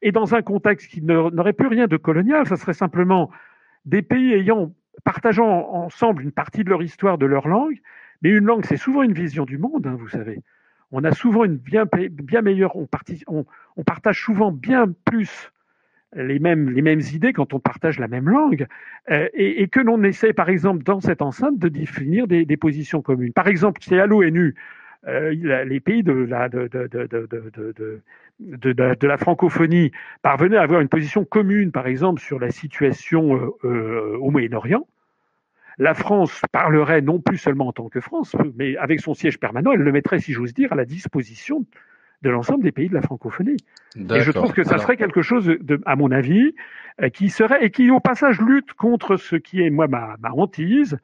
et 0.02 0.12
dans 0.12 0.36
un 0.36 0.42
contexte 0.42 0.90
qui 0.90 1.02
n'aurait 1.02 1.54
plus 1.54 1.68
rien 1.68 1.88
de 1.88 1.98
colonial, 1.98 2.48
ça 2.48 2.56
serait 2.56 2.74
simplement 2.74 3.32
des 3.86 4.02
pays 4.02 4.34
ayant, 4.34 4.74
partageant 5.04 5.70
ensemble 5.74 6.24
une 6.24 6.32
partie 6.32 6.64
de 6.64 6.70
leur 6.70 6.82
histoire, 6.82 7.18
de 7.18 7.26
leur 7.26 7.48
langue, 7.48 7.80
mais 8.22 8.30
une 8.30 8.46
langue, 8.46 8.66
c'est 8.66 8.78
souvent 8.78 9.04
une 9.04 9.14
vision 9.14 9.46
du 9.46 9.58
monde, 9.58 9.88
hein, 9.88 9.96
vous 10.00 10.08
savez. 10.08 10.42
On 10.92 11.04
a 11.04 11.12
souvent 11.12 11.44
une 11.44 11.58
bien, 11.58 11.86
meilleure, 12.42 12.76
on, 12.76 12.86
partage 13.84 14.24
souvent 14.24 14.52
bien 14.52 14.86
plus 15.06 15.52
les 16.16 16.38
mêmes, 16.38 16.70
les 16.70 16.84
mêmes 16.84 17.02
idées 17.02 17.34
quand 17.34 17.54
on 17.54 17.60
partage 17.60 18.00
la 18.00 18.08
même 18.08 18.30
langue, 18.30 18.68
euh, 19.10 19.28
et, 19.34 19.68
que 19.68 19.80
l'on 19.80 20.04
essaie, 20.04 20.34
par 20.34 20.50
exemple, 20.50 20.84
dans 20.84 21.02
cette 21.02 21.24
enceinte, 21.24 21.58
de 21.58 21.68
définir 21.68 22.28
des, 22.28 22.46
des 22.46 22.58
positions 22.58 23.02
communes. 23.02 23.34
Par 23.34 23.48
exemple, 23.48 23.82
c'est 23.84 24.00
à 24.00 24.06
l'ONU, 24.06 24.54
euh, 25.08 25.66
les 25.66 25.80
pays 25.80 26.04
de 26.04 26.14
la, 26.14 26.48
de, 26.48 26.70
de, 28.40 28.74
de, 28.74 29.08
la 29.08 29.18
francophonie 29.18 29.92
parvenaient 30.22 30.58
à 30.58 30.62
avoir 30.62 30.80
une 30.80 30.88
position 30.88 31.26
commune, 31.26 31.72
par 31.72 31.88
exemple, 31.88 32.22
sur 32.22 32.40
la 32.40 32.52
situation 32.52 33.36
euh, 33.36 33.50
euh, 33.66 34.18
au 34.20 34.32
Moyen-Orient, 34.32 34.88
la 35.78 35.94
France 35.94 36.42
parlerait 36.52 37.02
non 37.02 37.20
plus 37.20 37.38
seulement 37.38 37.68
en 37.68 37.74
tant 37.74 37.90
que 37.90 38.00
France, 38.00 38.36
mais 38.56 38.78
avec 38.78 39.02
son 39.02 39.14
siège 39.14 39.40
permanent, 39.40 39.72
elle 39.74 39.82
le 39.82 39.92
mettrait, 39.92 40.20
si 40.20 40.32
j'ose 40.32 40.54
dire, 40.54 40.72
à 40.72 40.76
la 40.76 40.86
disposition 40.86 41.66
de 42.22 42.30
l'ensemble 42.30 42.64
des 42.64 42.72
pays 42.72 42.88
de 42.88 42.94
la 42.94 43.02
francophonie. 43.02 43.58
Et 43.98 44.22
je 44.22 44.32
trouve 44.32 44.54
que 44.54 44.64
ça 44.64 44.78
serait 44.78 44.96
quelque 44.96 45.22
chose, 45.22 45.46
de, 45.46 45.82
à 45.86 45.98
mon 45.98 46.12
avis, 46.12 46.56
qui 47.14 47.30
serait 47.30 47.66
et 47.66 47.72
qui 47.72 47.92
au 47.92 48.00
passage 48.00 48.40
lutte 48.40 48.74
contre 48.74 49.18
ce 49.18 49.36
qui 49.36 49.62
est 49.62 49.70
moi 49.70 49.88
ma, 49.88 50.16
ma 50.22 50.32
hantise, 50.32 50.98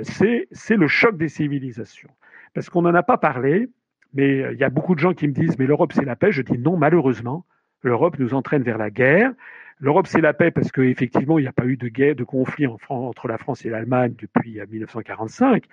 c'est 0.00 0.46
le 0.70 0.88
choc 0.88 1.18
des 1.18 1.28
civilisations 1.28 2.08
parce 2.58 2.70
qu'on 2.70 2.82
n'en 2.82 2.94
a 2.94 3.04
pas 3.04 3.18
parlé, 3.18 3.68
mais 4.14 4.42
euh, 4.42 4.52
il 4.52 4.58
y 4.58 4.64
a 4.64 4.68
beaucoup 4.68 4.96
de 4.96 4.98
gens 4.98 5.14
qui 5.14 5.28
me 5.28 5.32
disent, 5.32 5.56
mais 5.60 5.66
l'Europe 5.66 5.92
c'est 5.94 6.04
la 6.04 6.16
paix. 6.16 6.32
Je 6.32 6.42
dis 6.42 6.58
non, 6.58 6.76
malheureusement, 6.76 7.44
l'Europe 7.84 8.18
nous 8.18 8.34
entraîne 8.34 8.64
vers 8.64 8.78
la 8.78 8.90
guerre. 8.90 9.30
L'Europe 9.78 10.08
c'est 10.08 10.20
la 10.20 10.32
paix 10.32 10.50
parce 10.50 10.72
qu'effectivement 10.72 11.38
il 11.38 11.42
n'y 11.42 11.48
a 11.48 11.52
pas 11.52 11.66
eu 11.66 11.76
de 11.76 11.86
guerre, 11.86 12.16
de 12.16 12.24
conflit 12.24 12.66
entre 12.88 13.28
la 13.28 13.38
France 13.38 13.64
et 13.64 13.70
l'Allemagne 13.70 14.14
depuis 14.20 14.58
1945, 14.68 15.62
euh, 15.62 15.66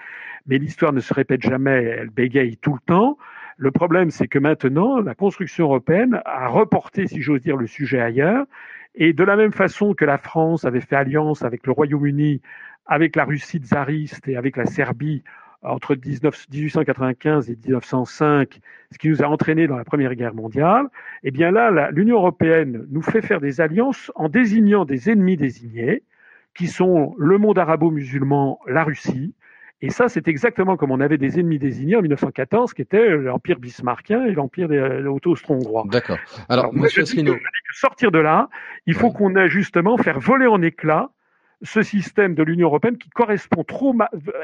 mais 0.45 0.60
l'histoire 0.60 0.94
ne 0.94 0.99
se 0.99 1.12
répète 1.12 1.41
jamais, 1.41 1.86
elle 1.86 2.12
bégaye 2.12 2.56
tout 2.57 2.74
le 2.74 2.86
temps. 2.86 3.18
Le 3.57 3.72
problème 3.72 4.12
c'est 4.12 4.28
que 4.28 4.38
maintenant 4.38 4.99
la 5.02 5.16
construction 5.16 5.66
européenne 5.66 6.22
a 6.24 6.49
reporté, 6.49 7.07
si 7.07 7.24
j'ose 7.24 7.41
dire, 7.41 7.57
le 7.57 7.66
sujet 7.66 7.99
ailleurs. 7.99 8.45
Et 8.94 9.12
de 9.14 9.24
la 9.24 9.36
même 9.36 9.53
façon 9.53 9.95
que 9.95 10.06
la 10.06 10.20
France 10.20 10.66
avait 10.66 10.82
fait 10.82 10.98
alliance 10.98 11.41
avec 11.41 11.66
le 11.66 11.72
Royaume-Uni, 11.72 12.44
avec 12.86 13.16
la 13.16 13.26
Russie 13.26 13.57
tsariste 13.57 14.28
et 14.28 14.38
avec 14.38 14.56
la 14.56 14.68
Serbie 14.68 15.24
entre 15.65 15.95
1895 15.95 17.49
et 17.49 17.57
1905, 17.65 18.59
ce 18.91 18.97
qui 18.97 19.09
nous 19.09 19.21
a 19.21 19.27
entraînés 19.27 19.67
dans 19.67 19.77
la 19.77 19.83
Première 19.83 20.15
Guerre 20.15 20.33
mondiale, 20.33 20.85
eh 21.23 21.31
bien 21.31 21.51
là, 21.51 21.89
l'Union 21.91 22.17
européenne 22.17 22.85
nous 22.89 23.01
fait 23.01 23.21
faire 23.21 23.41
des 23.41 23.61
alliances 23.61 24.11
en 24.15 24.29
désignant 24.29 24.85
des 24.85 25.09
ennemis 25.09 25.37
désignés, 25.37 26.03
qui 26.53 26.67
sont 26.67 27.15
le 27.17 27.37
monde 27.37 27.59
arabo-musulman, 27.59 28.59
la 28.67 28.83
Russie. 28.83 29.33
Et 29.81 29.89
ça, 29.89 30.07
c'est 30.07 30.27
exactement 30.29 30.77
comme 30.77 30.91
on 30.91 31.01
avait 31.01 31.17
des 31.17 31.37
ennemis 31.39 31.59
désignés 31.59 31.97
en 31.97 32.01
1914, 32.01 32.73
qui 32.73 32.81
étaient 32.81 33.09
l'Empire 33.17 33.59
bismarckien 33.59 34.25
et 34.25 34.31
l'Empire 34.31 34.69
auto-austro-hongrois. 35.05 35.83
D'accord. 35.91 36.17
Alors, 36.47 36.65
Alors 36.65 36.73
Monsieur 36.73 37.03
sortir 37.73 38.09
de 38.11 38.19
là, 38.19 38.49
il 38.85 38.93
faut 38.93 39.11
qu'on 39.11 39.35
ait 39.35 39.49
justement 39.49 39.97
faire 39.97 40.19
voler 40.19 40.47
en 40.47 40.61
éclats 40.61 41.09
ce 41.61 41.82
système 41.82 42.36
de 42.36 42.44
l'Union 42.44 42.68
européenne 42.68 42.98
qui 42.98 43.10
correspond 43.10 43.64
trop, 43.64 43.95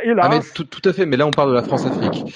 hélas. 0.03 0.25
Ah 0.25 0.29
mais 0.29 0.39
tout, 0.53 0.63
tout, 0.63 0.87
à 0.87 0.93
fait, 0.93 1.05
mais 1.05 1.17
là 1.17 1.27
on 1.27 1.31
parle 1.31 1.49
de 1.49 1.55
la 1.55 1.63
France-Afrique. 1.63 2.33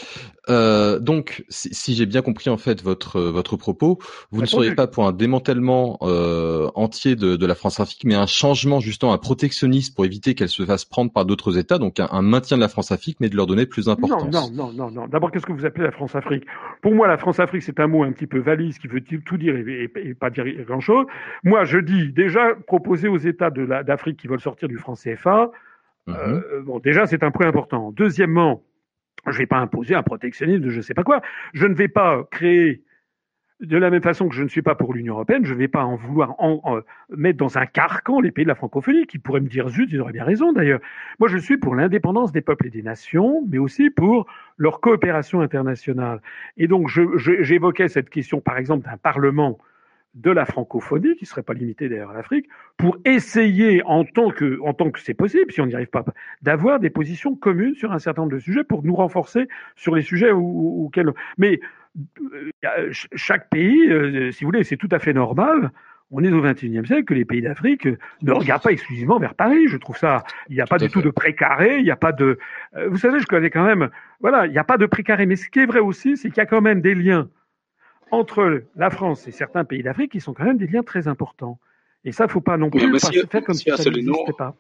Euh, 0.50 1.00
donc, 1.00 1.44
si, 1.50 1.74
si 1.74 1.96
j'ai 1.96 2.06
bien 2.06 2.22
compris 2.22 2.50
en 2.50 2.58
fait 2.58 2.82
votre 2.82 3.20
votre 3.22 3.58
propos, 3.58 4.00
vous 4.32 4.42
ne 4.42 4.46
seriez 4.46 4.76
pas 4.76 4.88
pour 4.88 5.08
un 5.08 5.12
démantèlement 5.12 5.98
euh, 6.02 6.70
entier 6.76 7.16
de, 7.16 7.36
de 7.36 7.46
la 7.46 7.56
France-Afrique, 7.56 8.04
mais 8.06 8.16
un 8.16 8.26
changement 8.26 8.80
justement, 8.80 9.14
un 9.14 9.18
protectionnisme 9.18 9.96
pour 9.96 10.06
éviter 10.06 10.36
qu'elle 10.36 10.50
se 10.50 10.66
fasse 10.66 10.86
prendre 10.86 11.12
par 11.12 11.26
d'autres 11.26 11.58
États, 11.58 11.78
donc 11.78 12.00
un, 12.00 12.22
maintien 12.22 12.58
de 12.58 12.62
la 12.62 12.68
France-Afrique, 12.68 13.18
mais 13.20 13.30
de 13.30 13.36
leur 13.36 13.48
donner 13.48 13.66
plus 13.66 13.86
d'importance. 13.86 14.32
Non, 14.32 14.50
non, 14.52 14.72
non, 14.72 14.74
non, 14.74 14.92
non. 14.92 15.08
D'abord, 15.08 15.32
qu'est-ce 15.32 15.46
que 15.46 15.54
vous 15.54 15.66
appelez 15.66 15.86
la 15.86 15.92
France-Afrique 15.92 16.46
Pour 16.82 16.94
moi, 16.94 17.08
la 17.08 17.18
France-Afrique, 17.18 17.64
c'est 17.64 17.80
un 17.80 17.88
mot 17.88 18.04
un 18.04 18.12
petit 18.12 18.28
peu 18.28 18.40
valise 18.40 18.78
qui 18.78 18.88
veut 18.88 19.02
tout 19.02 19.38
dire 19.38 19.56
et, 19.56 19.90
et, 19.96 20.14
pas 20.14 20.30
dire 20.30 20.46
grand-chose. 20.66 21.06
Moi, 21.44 21.64
je 21.64 21.80
dis 21.80 22.12
déjà 22.12 22.54
proposer 22.68 23.08
aux 23.08 23.18
États 23.18 23.50
de 23.50 23.66
d'Afrique 23.84 24.18
qui 24.18 24.28
veulent 24.28 24.42
sortir 24.42 24.68
du 24.68 24.78
franc 24.78 24.94
CFA. 24.94 25.52
Mm-hmm. 26.08 26.14
Euh, 26.14 26.62
bon, 26.64 26.80
déjà, 26.80 27.06
c'est 27.08 27.24
un 27.24 27.32
point 27.32 27.48
important. 27.48 27.92
Deuxièmement, 27.92 28.62
je 29.32 29.38
ne 29.38 29.38
vais 29.40 29.46
pas 29.48 29.58
imposer 29.58 29.96
un 29.96 30.04
protectionnisme 30.04 30.64
de 30.64 30.70
je 30.70 30.78
ne 30.78 30.82
sais 30.82 30.94
pas 30.94 31.04
quoi. 31.04 31.22
Je 31.54 31.66
ne 31.68 31.74
vais 31.74 31.88
pas 31.88 32.28
créer 32.32 32.84
de 33.62 33.78
la 33.78 33.90
même 33.90 34.02
façon 34.02 34.28
que 34.28 34.36
je 34.36 34.44
ne 34.44 34.50
suis 34.50 34.62
pas 34.62 34.76
pour 34.76 34.94
l'Union 34.94 35.14
européenne, 35.14 35.46
je 35.46 35.54
ne 35.54 35.60
vais 35.60 35.70
pas 35.70 35.86
en 35.86 35.96
vouloir 35.96 36.36
mettre 37.10 37.38
dans 37.38 37.58
un 37.58 37.66
carcan 37.66 38.20
les 38.20 38.32
pays 38.32 38.44
de 38.44 38.50
la 38.50 38.56
francophonie, 38.56 39.08
qui 39.08 39.18
pourraient 39.18 39.40
me 39.40 39.48
dire 39.48 39.70
zut, 39.70 39.90
ils 39.92 40.02
auraient 40.02 40.12
bien 40.12 40.26
raison 40.26 40.52
d'ailleurs. 40.52 40.82
Moi, 41.20 41.30
je 41.30 41.38
suis 41.38 41.56
pour 41.56 41.74
l'indépendance 41.74 42.34
des 42.34 42.42
peuples 42.42 42.68
et 42.68 42.70
des 42.70 42.84
nations, 42.84 43.46
mais 43.50 43.58
aussi 43.58 43.90
pour 43.90 44.28
leur 44.58 44.82
coopération 44.82 45.40
internationale. 45.40 46.22
Et 46.58 46.68
donc, 46.68 46.90
j'évoquais 46.90 47.88
cette 47.88 48.10
question, 48.10 48.42
par 48.42 48.58
exemple, 48.58 48.86
d'un 48.86 48.98
Parlement 48.98 49.58
de 50.16 50.32
la 50.32 50.46
francophonie, 50.46 51.16
qui 51.16 51.26
ne 51.26 51.28
serait 51.28 51.44
pas 51.44 51.54
limitée 51.54 51.90
d'ailleurs 51.90 52.12
à 52.12 52.14
l'Afrique, 52.14 52.48
pour 52.78 52.98
essayer, 53.06 53.84
en 53.84 54.06
tant 54.06 54.32
que, 54.32 54.60
en 54.62 54.74
tant 54.74 54.90
que 54.90 55.00
c'est 55.00 55.14
possible, 55.14 55.52
si 55.52 55.60
on 55.62 55.66
n'y 55.66 55.76
arrive 55.76 55.90
pas, 55.90 56.06
d'avoir 56.42 56.80
des 56.80 56.90
positions 56.90 57.36
communes 57.36 57.76
sur 57.76 57.92
un 57.92 58.00
certain 58.00 58.24
nombre 58.24 58.34
de 58.34 58.40
sujets 58.40 58.64
pour 58.64 58.84
nous 58.84 58.96
renforcer 58.96 59.48
sur 59.76 59.96
les 59.96 60.02
sujets 60.02 60.32
auxquels. 60.32 61.14
Mais 61.38 61.60
euh, 62.64 62.90
chaque 62.92 63.50
pays, 63.50 63.90
euh, 63.90 64.32
si 64.32 64.44
vous 64.44 64.50
voulez, 64.50 64.64
c'est 64.64 64.78
tout 64.78 64.90
à 64.92 65.00
fait 65.00 65.14
normal. 65.14 65.72
On 66.12 66.24
est 66.24 66.32
au 66.32 66.42
XXIe 66.42 66.86
siècle 66.86 67.04
que 67.04 67.14
les 67.14 67.26
pays 67.26 67.42
d'Afrique 67.42 67.88
ne 68.22 68.32
regardent 68.32 68.62
pas 68.62 68.72
exclusivement 68.72 69.20
vers 69.20 69.34
Paris. 69.34 69.68
Je 69.68 69.76
trouve 69.76 69.98
ça, 69.98 70.24
il 70.50 70.56
n'y 70.56 70.62
a 70.62 70.68
pas 70.68 70.78
du 70.78 70.88
tout 70.88 71.02
de 71.02 71.10
précaré, 71.10 71.80
il 71.80 71.84
n'y 71.84 71.92
a 71.92 71.96
pas 71.96 72.12
de, 72.12 72.38
euh, 72.76 72.88
vous 72.90 72.98
savez, 72.98 73.20
je 73.20 73.26
connais 73.26 73.50
quand 73.50 73.66
même, 73.66 73.90
voilà, 74.22 74.46
il 74.46 74.52
n'y 74.52 74.58
a 74.58 74.64
pas 74.64 74.78
de 74.78 74.86
précaré. 74.86 75.26
Mais 75.26 75.36
ce 75.36 75.50
qui 75.50 75.60
est 75.60 75.66
vrai 75.66 75.80
aussi, 75.80 76.16
c'est 76.16 76.30
qu'il 76.30 76.38
y 76.38 76.42
a 76.42 76.46
quand 76.46 76.62
même 76.62 76.80
des 76.80 76.96
liens 76.96 77.28
entre 78.12 78.64
la 78.76 78.90
France 78.90 79.28
et 79.28 79.32
certains 79.32 79.66
pays 79.66 79.84
d'Afrique 79.84 80.12
qui 80.12 80.22
sont 80.22 80.34
quand 80.34 80.46
même 80.46 80.58
des 80.58 80.68
liens 80.68 80.84
très 80.84 81.08
importants. 81.08 81.60
Et 82.04 82.12
ça, 82.12 82.26
il 82.26 82.28
ne 82.28 82.32
faut 82.32 82.42
pas 82.42 82.58
non 82.58 82.70
plus 82.70 82.88
monsieur, 82.88 83.26
faire 83.26 83.44
comme 83.44 83.56
si 83.56 83.70
ça 83.70 83.90
n'existait 83.90 84.34
pas. 84.38 84.56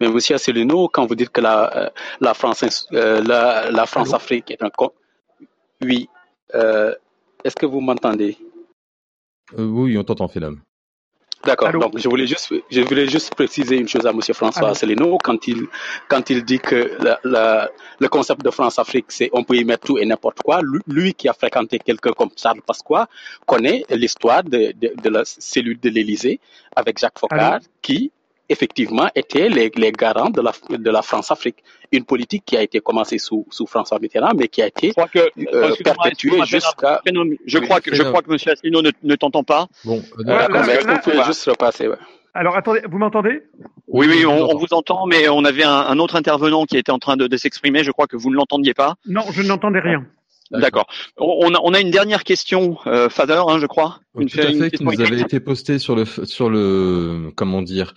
Mais 0.00 0.08
monsieur 0.08 0.34
Asselineau, 0.34 0.88
quand 0.88 1.06
vous 1.06 1.14
dites 1.14 1.30
que 1.30 1.40
la, 1.40 1.76
euh, 1.76 1.90
la 2.20 2.34
France, 2.34 2.88
euh, 2.92 3.22
la, 3.22 3.70
la 3.70 3.86
France-Afrique 3.86 4.50
est 4.50 4.62
un... 4.62 4.70
Oui. 5.82 6.08
Euh, 6.54 6.94
Est-ce 7.44 7.54
que 7.54 7.66
vous 7.66 7.80
m'entendez? 7.80 8.36
Euh, 9.58 9.66
Oui, 9.66 9.96
on 9.98 10.04
t'entend, 10.04 10.28
Philom. 10.28 10.60
D'accord. 11.44 11.72
Donc, 11.72 11.98
je 11.98 12.08
voulais 12.08 12.26
juste, 12.26 12.52
je 12.70 12.80
voulais 12.80 13.06
juste 13.06 13.34
préciser 13.34 13.76
une 13.76 13.88
chose 13.88 14.06
à 14.06 14.12
Monsieur 14.12 14.34
François 14.34 14.70
Asselineau 14.70 15.18
quand 15.22 15.46
il, 15.46 15.66
quand 16.08 16.30
il 16.30 16.44
dit 16.44 16.58
que 16.58 16.96
la, 17.24 17.70
le 17.98 18.08
concept 18.08 18.42
de 18.44 18.50
France-Afrique, 18.50 19.06
c'est 19.08 19.30
on 19.32 19.44
peut 19.44 19.56
y 19.56 19.64
mettre 19.64 19.86
tout 19.86 19.98
et 19.98 20.06
n'importe 20.06 20.40
quoi. 20.42 20.60
Lui, 20.86 21.14
qui 21.14 21.28
a 21.28 21.32
fréquenté 21.32 21.78
quelqu'un 21.78 22.12
comme 22.12 22.30
Charles 22.36 22.62
Pasqua 22.66 23.08
connaît 23.46 23.84
l'histoire 23.90 24.42
de, 24.42 24.72
de, 24.72 24.92
de, 25.00 25.08
la 25.10 25.22
cellule 25.24 25.78
de 25.80 25.90
l'Élysée 25.90 26.40
avec 26.74 26.98
Jacques 26.98 27.18
Foccart, 27.18 27.60
qui 27.82 28.10
effectivement 28.48 29.08
étaient 29.14 29.48
les, 29.48 29.70
les 29.76 29.92
garants 29.92 30.30
de 30.30 30.40
la, 30.40 30.52
de 30.76 30.90
la 30.90 31.02
France-Afrique. 31.02 31.56
Une 31.92 32.04
politique 32.04 32.44
qui 32.44 32.56
a 32.56 32.62
été 32.62 32.80
commencée 32.80 33.18
sous, 33.18 33.46
sous 33.50 33.66
François 33.66 33.98
Mitterrand, 33.98 34.32
mais 34.36 34.48
qui 34.48 34.62
a 34.62 34.66
été 34.66 34.92
que, 35.12 35.18
euh, 35.54 35.74
perpétuée 35.82 36.44
jusqu'à. 36.44 37.00
Je 37.46 37.58
crois 37.58 37.80
que 37.80 37.94
je 37.94 38.02
crois 38.02 38.22
que 38.22 38.30
Monsieur 38.30 38.52
Asselineau 38.52 38.82
ne, 38.82 38.90
ne 39.02 39.14
t'entend 39.14 39.44
pas. 39.44 39.66
Bon, 39.84 40.02
euh, 40.18 40.24
d'accord, 40.24 40.64
mais 40.66 40.74
est-ce 40.74 40.86
qu'on 40.86 40.98
pouvait 40.98 41.24
juste 41.24 41.44
repasser 41.46 41.88
ouais. 41.88 41.96
Alors 42.36 42.56
attendez, 42.56 42.80
vous 42.90 42.98
m'entendez? 42.98 43.44
Oui, 43.86 44.06
oui, 44.08 44.26
on, 44.26 44.50
on, 44.50 44.56
vous 44.56 44.72
entend, 44.72 45.06
mais 45.06 45.28
on 45.28 45.44
avait 45.44 45.62
un, 45.62 45.70
un, 45.70 45.98
autre 46.00 46.16
intervenant 46.16 46.64
qui 46.64 46.76
était 46.76 46.90
en 46.90 46.98
train 46.98 47.16
de, 47.16 47.28
de 47.28 47.36
s'exprimer. 47.36 47.84
Je 47.84 47.92
crois 47.92 48.08
que 48.08 48.16
vous 48.16 48.28
ne 48.28 48.34
l'entendiez 48.34 48.74
pas. 48.74 48.96
Non, 49.06 49.22
je 49.30 49.42
n'entendais 49.42 49.78
rien. 49.78 50.04
D'accord. 50.60 50.86
On 51.18 51.54
a, 51.54 51.58
on 51.62 51.74
a 51.74 51.80
une 51.80 51.90
dernière 51.90 52.24
question, 52.24 52.78
euh, 52.86 53.08
Fader, 53.08 53.42
hein, 53.46 53.58
je 53.58 53.66
crois. 53.66 54.00
Une, 54.18 54.28
Tout 54.28 54.40
à 54.40 54.42
fait, 54.44 54.70
qui 54.70 54.84
nous 54.84 55.00
avait 55.00 55.20
été 55.20 55.40
postée 55.40 55.78
sur 55.78 55.96
le 55.96 56.04
sur 56.04 56.48
le 56.48 57.32
comment 57.34 57.62
dire 57.62 57.94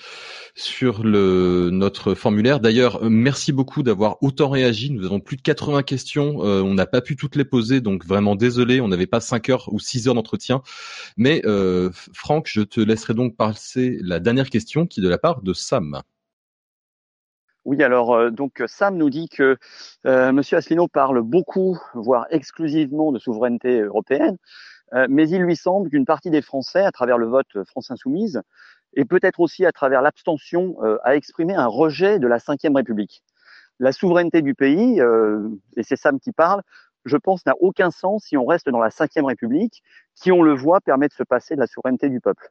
sur 0.58 1.04
le 1.04 1.70
notre 1.72 2.16
formulaire. 2.16 2.60
D'ailleurs, 2.60 3.04
euh, 3.04 3.10
merci 3.10 3.52
beaucoup 3.52 3.84
d'avoir 3.84 4.18
autant 4.24 4.50
réagi. 4.50 4.90
Nous 4.90 5.06
avons 5.06 5.20
plus 5.20 5.38
de 5.38 5.44
80 5.44 5.84
questions. 5.84 6.44
Euh, 6.44 6.64
on 6.64 6.74
n'a 6.74 6.88
pas 6.88 7.02
pu 7.02 7.16
toutes 7.16 7.36
les 7.36 7.46
poser, 7.46 7.80
donc 7.80 8.04
vraiment 8.06 8.36
désolé. 8.36 8.82
On 8.82 8.88
n'avait 8.88 9.06
pas 9.06 9.22
5 9.22 9.50
heures 9.50 9.72
ou 9.72 9.80
6 9.80 10.08
heures 10.08 10.16
d'entretien. 10.16 10.64
Mais 11.16 11.44
euh, 11.46 11.92
Franck, 12.12 12.48
je 12.52 12.62
te 12.62 12.82
laisserai 12.82 13.14
donc 13.14 13.38
passer 13.38 14.00
la 14.02 14.20
dernière 14.20 14.50
question, 14.50 14.88
qui 14.88 15.00
est 15.00 15.04
de 15.04 15.10
la 15.10 15.20
part 15.20 15.44
de 15.44 15.54
Sam. 15.54 16.02
Oui, 17.68 17.84
alors 17.84 18.16
euh, 18.16 18.30
donc 18.32 18.64
Sam 18.66 18.96
nous 18.96 19.10
dit 19.10 19.28
que 19.28 19.58
euh, 20.06 20.32
Monsieur 20.32 20.56
Asselineau 20.56 20.88
parle 20.88 21.22
beaucoup, 21.22 21.78
voire 21.96 22.26
exclusivement 22.30 23.12
de 23.12 23.20
souveraineté 23.20 23.82
européenne, 23.82 24.38
euh, 24.94 25.06
mais 25.10 25.28
il 25.28 25.42
lui 25.42 25.58
semble 25.58 25.90
qu'une 25.90 26.06
partie 26.06 26.30
des 26.30 26.42
Français, 26.42 26.86
à 26.86 26.94
travers 26.94 27.18
le 27.18 27.26
vote 27.26 27.62
France 27.66 27.92
Insoumise, 27.92 28.42
et 28.94 29.04
peut-être 29.04 29.42
aussi 29.42 29.66
à 29.66 29.74
travers 29.74 30.02
l'abstention, 30.02 30.78
euh, 30.82 30.98
a 31.04 31.18
exprimé 31.18 31.56
un 31.56 31.66
rejet 31.68 32.20
de 32.20 32.28
la 32.28 32.38
Ve 32.38 32.74
République. 32.74 33.22
La 33.80 33.92
souveraineté 33.92 34.42
du 34.42 34.56
pays, 34.56 35.02
euh, 35.02 35.50
et 35.76 35.84
c'est 35.84 35.98
Sam 35.98 36.22
qui 36.22 36.32
parle, 36.32 36.62
je 37.04 37.18
pense 37.18 37.46
n'a 37.46 37.56
aucun 37.60 37.92
sens 37.92 38.24
si 38.28 38.38
on 38.38 38.46
reste 38.46 38.70
dans 38.70 38.80
la 38.80 38.88
Ve 38.88 39.26
République, 39.26 39.84
qui, 40.16 40.32
on 40.32 40.42
le 40.42 40.56
voit, 40.56 40.80
permet 40.80 41.10
de 41.10 41.14
se 41.14 41.24
passer 41.24 41.56
de 41.56 41.60
la 41.60 41.68
souveraineté 41.68 42.08
du 42.08 42.22
peuple. 42.22 42.50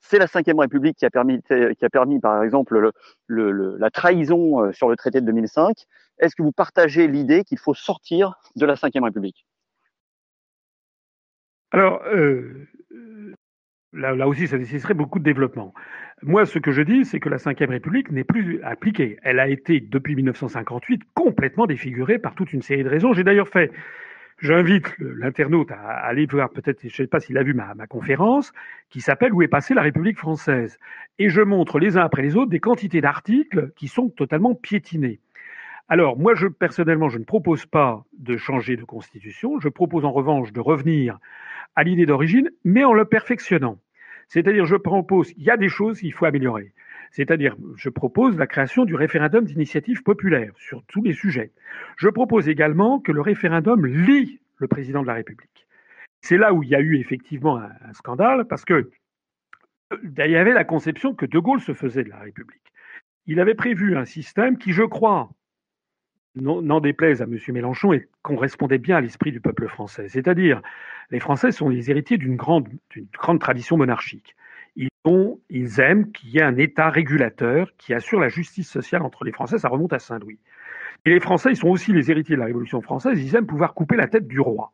C'est 0.00 0.18
la 0.18 0.26
Ve 0.26 0.58
République 0.58 0.96
qui 0.96 1.04
a 1.04 1.10
permis, 1.10 2.20
par 2.20 2.42
exemple, 2.42 2.78
le, 3.26 3.50
le, 3.50 3.76
la 3.78 3.90
trahison 3.90 4.62
euh, 4.62 4.72
sur 4.72 4.88
le 4.88 4.96
traité 4.96 5.20
de 5.20 5.26
2005. 5.26 5.76
Est-ce 6.18 6.34
que 6.34 6.42
vous 6.42 6.52
partagez 6.52 7.08
l'idée 7.08 7.44
qu'il 7.44 7.58
faut 7.58 7.74
sortir 7.74 8.34
de 8.56 8.66
la 8.66 8.74
Ve 8.74 9.02
République? 9.02 9.46
Alors, 11.70 12.02
euh, 12.06 12.66
là, 13.92 14.14
là, 14.14 14.28
aussi, 14.28 14.46
ça 14.46 14.56
nécessiterait 14.56 14.94
beaucoup 14.94 15.18
de 15.18 15.24
développement. 15.24 15.74
Moi, 16.22 16.46
ce 16.46 16.58
que 16.58 16.72
je 16.72 16.82
dis, 16.82 17.04
c'est 17.04 17.20
que 17.20 17.28
la 17.28 17.36
Ve 17.36 17.68
République 17.68 18.10
n'est 18.10 18.24
plus 18.24 18.62
appliquée. 18.62 19.18
Elle 19.22 19.38
a 19.38 19.48
été, 19.48 19.80
depuis 19.80 20.16
1958, 20.16 21.02
complètement 21.14 21.66
défigurée 21.66 22.18
par 22.18 22.34
toute 22.34 22.52
une 22.52 22.62
série 22.62 22.84
de 22.84 22.88
raisons. 22.88 23.12
J'ai 23.12 23.24
d'ailleurs 23.24 23.48
fait 23.48 23.70
J'invite 24.40 24.96
l'internaute 24.98 25.72
à 25.72 25.80
aller 25.80 26.26
voir, 26.26 26.50
peut-être, 26.50 26.80
je 26.82 26.86
ne 26.86 26.92
sais 26.92 27.06
pas 27.08 27.18
s'il 27.18 27.36
a 27.38 27.42
vu 27.42 27.54
ma, 27.54 27.74
ma 27.74 27.88
conférence, 27.88 28.52
qui 28.88 29.00
s'appelle 29.00 29.32
Où 29.32 29.42
est 29.42 29.48
passée 29.48 29.74
la 29.74 29.82
République 29.82 30.16
française? 30.16 30.78
Et 31.18 31.28
je 31.28 31.40
montre 31.40 31.80
les 31.80 31.96
uns 31.96 32.04
après 32.04 32.22
les 32.22 32.36
autres 32.36 32.50
des 32.50 32.60
quantités 32.60 33.00
d'articles 33.00 33.72
qui 33.74 33.88
sont 33.88 34.10
totalement 34.10 34.54
piétinés. 34.54 35.18
Alors, 35.88 36.16
moi, 36.16 36.34
je, 36.36 36.46
personnellement, 36.46 37.08
je 37.08 37.18
ne 37.18 37.24
propose 37.24 37.66
pas 37.66 38.04
de 38.16 38.36
changer 38.36 38.76
de 38.76 38.84
constitution. 38.84 39.58
Je 39.58 39.68
propose 39.68 40.04
en 40.04 40.12
revanche 40.12 40.52
de 40.52 40.60
revenir 40.60 41.18
à 41.74 41.82
l'idée 41.82 42.06
d'origine, 42.06 42.48
mais 42.62 42.84
en 42.84 42.92
le 42.92 43.06
perfectionnant. 43.06 43.80
C'est-à-dire, 44.28 44.66
je 44.66 44.76
propose, 44.76 45.32
il 45.36 45.44
y 45.44 45.50
a 45.50 45.56
des 45.56 45.70
choses 45.70 45.98
qu'il 45.98 46.12
faut 46.12 46.26
améliorer. 46.26 46.72
C'est-à-dire, 47.10 47.56
je 47.76 47.88
propose 47.88 48.36
la 48.36 48.46
création 48.46 48.84
du 48.84 48.94
référendum 48.94 49.44
d'initiative 49.44 50.02
populaire 50.02 50.52
sur 50.56 50.82
tous 50.84 51.02
les 51.02 51.14
sujets. 51.14 51.52
Je 51.96 52.08
propose 52.08 52.48
également 52.48 53.00
que 53.00 53.12
le 53.12 53.20
référendum 53.20 53.86
lie 53.86 54.40
le 54.56 54.68
président 54.68 55.02
de 55.02 55.06
la 55.06 55.14
République. 55.14 55.66
C'est 56.20 56.36
là 56.36 56.52
où 56.52 56.62
il 56.62 56.68
y 56.68 56.74
a 56.74 56.80
eu 56.80 56.98
effectivement 56.98 57.58
un, 57.58 57.92
scandale, 57.92 58.46
parce 58.46 58.64
que 58.64 58.90
il 59.90 60.30
y 60.30 60.36
avait 60.36 60.52
la 60.52 60.64
conception 60.64 61.14
que 61.14 61.24
De 61.24 61.38
Gaulle 61.38 61.60
se 61.60 61.72
faisait 61.72 62.04
de 62.04 62.10
la 62.10 62.18
République. 62.18 62.72
Il 63.26 63.40
avait 63.40 63.54
prévu 63.54 63.96
un 63.96 64.04
système 64.04 64.58
qui, 64.58 64.72
je 64.72 64.82
crois, 64.82 65.30
n'en 66.34 66.80
déplaise 66.80 67.22
à 67.22 67.24
M. 67.24 67.38
Mélenchon, 67.48 67.92
et 67.94 68.08
correspondait 68.22 68.78
bien 68.78 68.96
à 68.96 69.00
l'esprit 69.00 69.32
du 69.32 69.40
peuple 69.40 69.66
français. 69.68 70.08
C'est-à-dire, 70.08 70.60
les 71.10 71.20
Français 71.20 71.52
sont 71.52 71.68
les 71.68 71.90
héritiers 71.90 72.18
d'une 72.18 72.36
grande 72.36 72.68
tradition 73.40 73.76
monarchique. 73.76 74.36
Ils, 75.50 75.80
aiment 75.80 76.10
qu'il 76.12 76.30
y 76.30 76.38
ait 76.38 76.42
un 76.42 76.56
État 76.56 76.90
régulateur 76.90 77.70
qui 77.78 77.94
assure 77.94 78.20
la 78.20 78.28
justice 78.28 78.68
sociale 78.68 79.02
entre 79.02 79.24
les 79.24 79.32
Français. 79.32 79.58
Ça 79.58 79.68
remonte 79.68 79.92
à 79.92 79.98
Saint-Louis. 79.98 80.38
Et 81.04 81.10
les 81.10 81.20
Français, 81.20 81.50
ils 81.50 81.56
sont 81.56 81.68
aussi 81.68 81.92
les 81.92 82.10
héritiers 82.10 82.34
de 82.34 82.40
la 82.40 82.46
Révolution 82.46 82.80
française. 82.80 83.22
Ils 83.22 83.34
aiment 83.36 83.46
pouvoir 83.46 83.74
couper 83.74 83.96
la 83.96 84.08
tête 84.08 84.26
du 84.26 84.40
roi. 84.40 84.72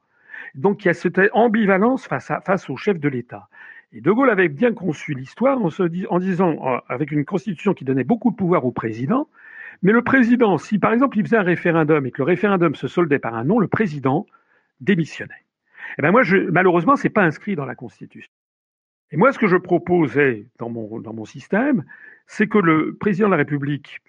Donc 0.54 0.84
il 0.84 0.88
y 0.88 0.90
a 0.90 0.94
cette 0.94 1.20
ambivalence 1.32 2.06
face, 2.06 2.70
au 2.70 2.76
chef 2.76 2.98
de 2.98 3.08
l'État. 3.08 3.48
Et 3.92 4.00
De 4.00 4.10
Gaulle 4.10 4.30
avait 4.30 4.48
bien 4.48 4.72
conçu 4.72 5.14
l'histoire 5.14 5.58
en, 5.60 6.18
disant, 6.18 6.56
euh, 6.66 6.78
avec 6.88 7.12
une 7.12 7.24
constitution 7.24 7.74
qui 7.74 7.84
donnait 7.84 8.04
beaucoup 8.04 8.30
de 8.30 8.36
pouvoir 8.36 8.64
au 8.64 8.72
président, 8.72 9.28
mais 9.82 9.92
le 9.92 10.02
président, 10.02 10.58
si 10.58 10.78
par 10.78 10.92
exemple 10.92 11.18
il 11.18 11.24
faisait 11.24 11.36
un 11.36 11.42
référendum 11.42 12.06
et 12.06 12.10
que 12.10 12.18
le 12.18 12.24
référendum 12.24 12.74
se 12.74 12.88
soldait 12.88 13.18
par 13.18 13.34
un 13.34 13.44
non, 13.44 13.58
le 13.58 13.68
président 13.68 14.26
démissionnait. 14.80 15.44
Eh 15.98 16.02
ben 16.02 16.10
moi, 16.10 16.22
je, 16.22 16.36
malheureusement, 16.36 16.96
c'est 16.96 17.10
pas 17.10 17.22
inscrit 17.22 17.54
dans 17.54 17.66
la 17.66 17.74
Constitution. 17.74 18.30
Et 19.14 19.16
moi, 19.16 19.30
ce 19.30 19.38
que 19.38 19.46
je 19.46 19.56
proposais 19.56 20.48
dans 20.58 20.68
mon, 20.68 21.24
système, 21.24 21.84
c'est 22.26 22.48
que 22.48 22.58
le 22.58 22.96
président 22.96 23.28
de 23.28 23.30
la 23.30 23.36
République 23.36 24.00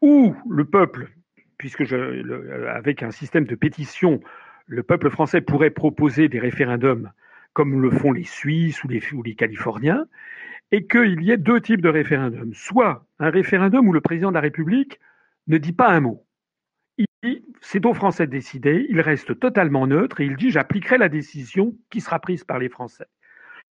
ou 0.00 0.34
le 0.48 0.64
peuple, 0.64 1.10
puisque 1.58 1.84
avec 1.92 3.02
un 3.02 3.10
système 3.10 3.44
de 3.44 3.54
pétition, 3.54 4.18
le 4.66 4.82
peuple 4.82 5.10
français 5.10 5.42
pourrait 5.42 5.68
proposer 5.68 6.30
des 6.30 6.38
référendums 6.38 7.10
comme 7.52 7.82
le 7.82 7.90
font 7.90 8.12
les 8.12 8.24
Suisses 8.24 8.82
ou 8.82 8.88
les, 8.88 9.02
ou 9.12 9.22
les 9.22 9.34
Californiens, 9.34 10.06
et 10.72 10.86
qu'il 10.86 11.20
y 11.20 11.32
ait 11.32 11.36
deux 11.36 11.60
types 11.60 11.82
de 11.82 11.90
référendums. 11.90 12.54
Soit 12.54 13.06
un 13.18 13.28
référendum 13.28 13.86
où 13.86 13.92
le 13.92 14.00
président 14.00 14.30
de 14.30 14.36
la 14.36 14.40
République 14.40 14.98
ne 15.48 15.58
dit 15.58 15.74
pas 15.74 15.90
un 15.90 16.00
mot. 16.00 16.26
Il 16.96 17.04
dit 17.22 17.44
c'est 17.60 17.84
aux 17.84 17.92
Français 17.92 18.26
de 18.26 18.32
décider, 18.32 18.86
il 18.88 19.02
reste 19.02 19.38
totalement 19.38 19.86
neutre 19.86 20.22
et 20.22 20.24
il 20.24 20.36
dit 20.36 20.50
j'appliquerai 20.50 20.96
la 20.96 21.10
décision 21.10 21.76
qui 21.90 22.00
sera 22.00 22.20
prise 22.20 22.42
par 22.42 22.58
les 22.58 22.70
Français 22.70 23.04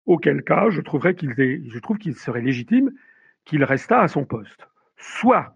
auquel 0.05 0.43
cas 0.43 0.69
je, 0.69 0.81
trouverais 0.81 1.15
qu'il 1.15 1.33
je 1.35 1.79
trouve 1.79 1.97
qu'il 1.97 2.15
serait 2.15 2.41
légitime 2.41 2.91
qu'il 3.45 3.63
restât 3.63 4.01
à 4.01 4.07
son 4.07 4.25
poste. 4.25 4.67
Soit 4.97 5.55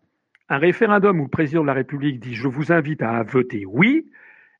un 0.49 0.57
référendum 0.57 1.19
où 1.19 1.23
le 1.23 1.29
président 1.29 1.61
de 1.61 1.67
la 1.67 1.73
République 1.73 2.19
dit 2.19 2.35
je 2.35 2.47
vous 2.47 2.71
invite 2.71 3.01
à 3.01 3.23
voter 3.23 3.65
oui, 3.65 4.05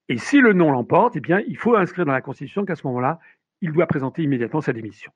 et 0.10 0.18
si 0.18 0.40
le 0.40 0.54
non 0.54 0.72
l'emporte, 0.72 1.16
eh 1.16 1.20
bien, 1.20 1.42
il 1.48 1.58
faut 1.58 1.76
inscrire 1.76 2.06
dans 2.06 2.14
la 2.14 2.22
Constitution 2.22 2.66
qu'à 2.66 2.76
ce 2.76 2.88
moment-là, 2.88 3.20
il 3.62 3.72
doit 3.72 3.88
présenter 3.88 4.24
immédiatement 4.24 4.62
sa 4.62 4.72
démission. 4.72 5.12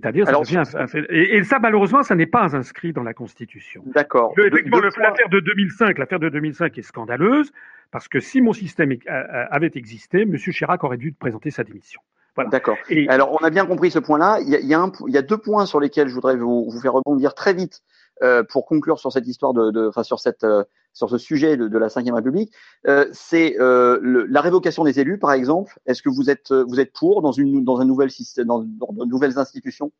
C'est-à-dire, 0.00 0.26
ça 0.26 0.80
un. 0.80 0.86
Et, 1.10 1.36
et, 1.36 1.44
ça, 1.44 1.58
malheureusement, 1.58 2.02
ça 2.02 2.14
n'est 2.14 2.26
pas 2.26 2.56
inscrit 2.56 2.92
dans 2.92 3.02
la 3.02 3.14
Constitution. 3.14 3.82
D'accord. 3.86 4.34
L'affaire 4.36 5.28
de 5.30 5.40
2005, 5.40 5.98
l'affaire 5.98 6.18
de 6.18 6.28
2005 6.28 6.78
est 6.78 6.82
scandaleuse 6.82 7.52
parce 7.90 8.08
que 8.08 8.18
si 8.18 8.40
mon 8.40 8.52
système 8.52 8.92
avait 9.06 9.70
existé, 9.74 10.22
M. 10.22 10.36
Chirac 10.36 10.82
aurait 10.82 10.96
dû 10.96 11.12
présenter 11.12 11.50
sa 11.50 11.62
démission. 11.62 12.00
Voilà. 12.34 12.50
D'accord. 12.50 12.76
Et... 12.88 13.08
Alors, 13.08 13.32
on 13.32 13.44
a 13.44 13.50
bien 13.50 13.64
compris 13.64 13.90
ce 13.90 13.98
point-là. 13.98 14.40
Il 14.40 14.48
y 14.48 14.56
a, 14.56 14.60
il 14.60 14.66
y, 14.66 14.74
a 14.74 14.80
un, 14.80 14.90
il 15.06 15.14
y 15.14 15.18
a 15.18 15.22
deux 15.22 15.38
points 15.38 15.66
sur 15.66 15.78
lesquels 15.78 16.08
je 16.08 16.14
voudrais 16.14 16.36
vous, 16.36 16.68
vous 16.68 16.80
faire 16.80 16.94
rebondir 16.94 17.34
très 17.34 17.54
vite 17.54 17.80
euh, 18.22 18.42
pour 18.42 18.66
conclure 18.66 18.98
sur 18.98 19.12
cette 19.12 19.26
histoire 19.26 19.52
de, 19.52 19.70
de 19.70 19.88
enfin 19.88 20.02
sur 20.02 20.18
cette, 20.18 20.44
euh, 20.44 20.64
sur 20.92 21.08
ce 21.08 21.18
sujet 21.18 21.56
de, 21.56 21.68
de 21.68 21.78
la 21.78 21.88
Ve 21.88 22.12
République. 22.12 22.52
Euh, 22.86 23.06
c'est 23.12 23.56
euh, 23.60 24.26
la 24.28 24.40
révocation 24.40 24.84
des 24.84 24.98
élus, 24.98 25.18
par 25.18 25.32
exemple. 25.32 25.78
Est-ce 25.86 26.02
que 26.02 26.10
vous 26.10 26.28
êtes, 26.28 26.52
vous 26.52 26.80
êtes 26.80 26.92
pour 26.92 27.22
dans 27.22 27.32
une, 27.32 27.64
dans 27.64 27.80
un 27.80 27.84
nouvel 27.84 28.10
système, 28.10 28.46
dans, 28.46 28.64
dans 28.64 28.92
de 28.92 29.04
nouvelles 29.04 29.38
institutions? 29.38 29.92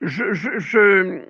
Je, 0.00 0.32
je, 0.32 0.58
je, 0.58 1.20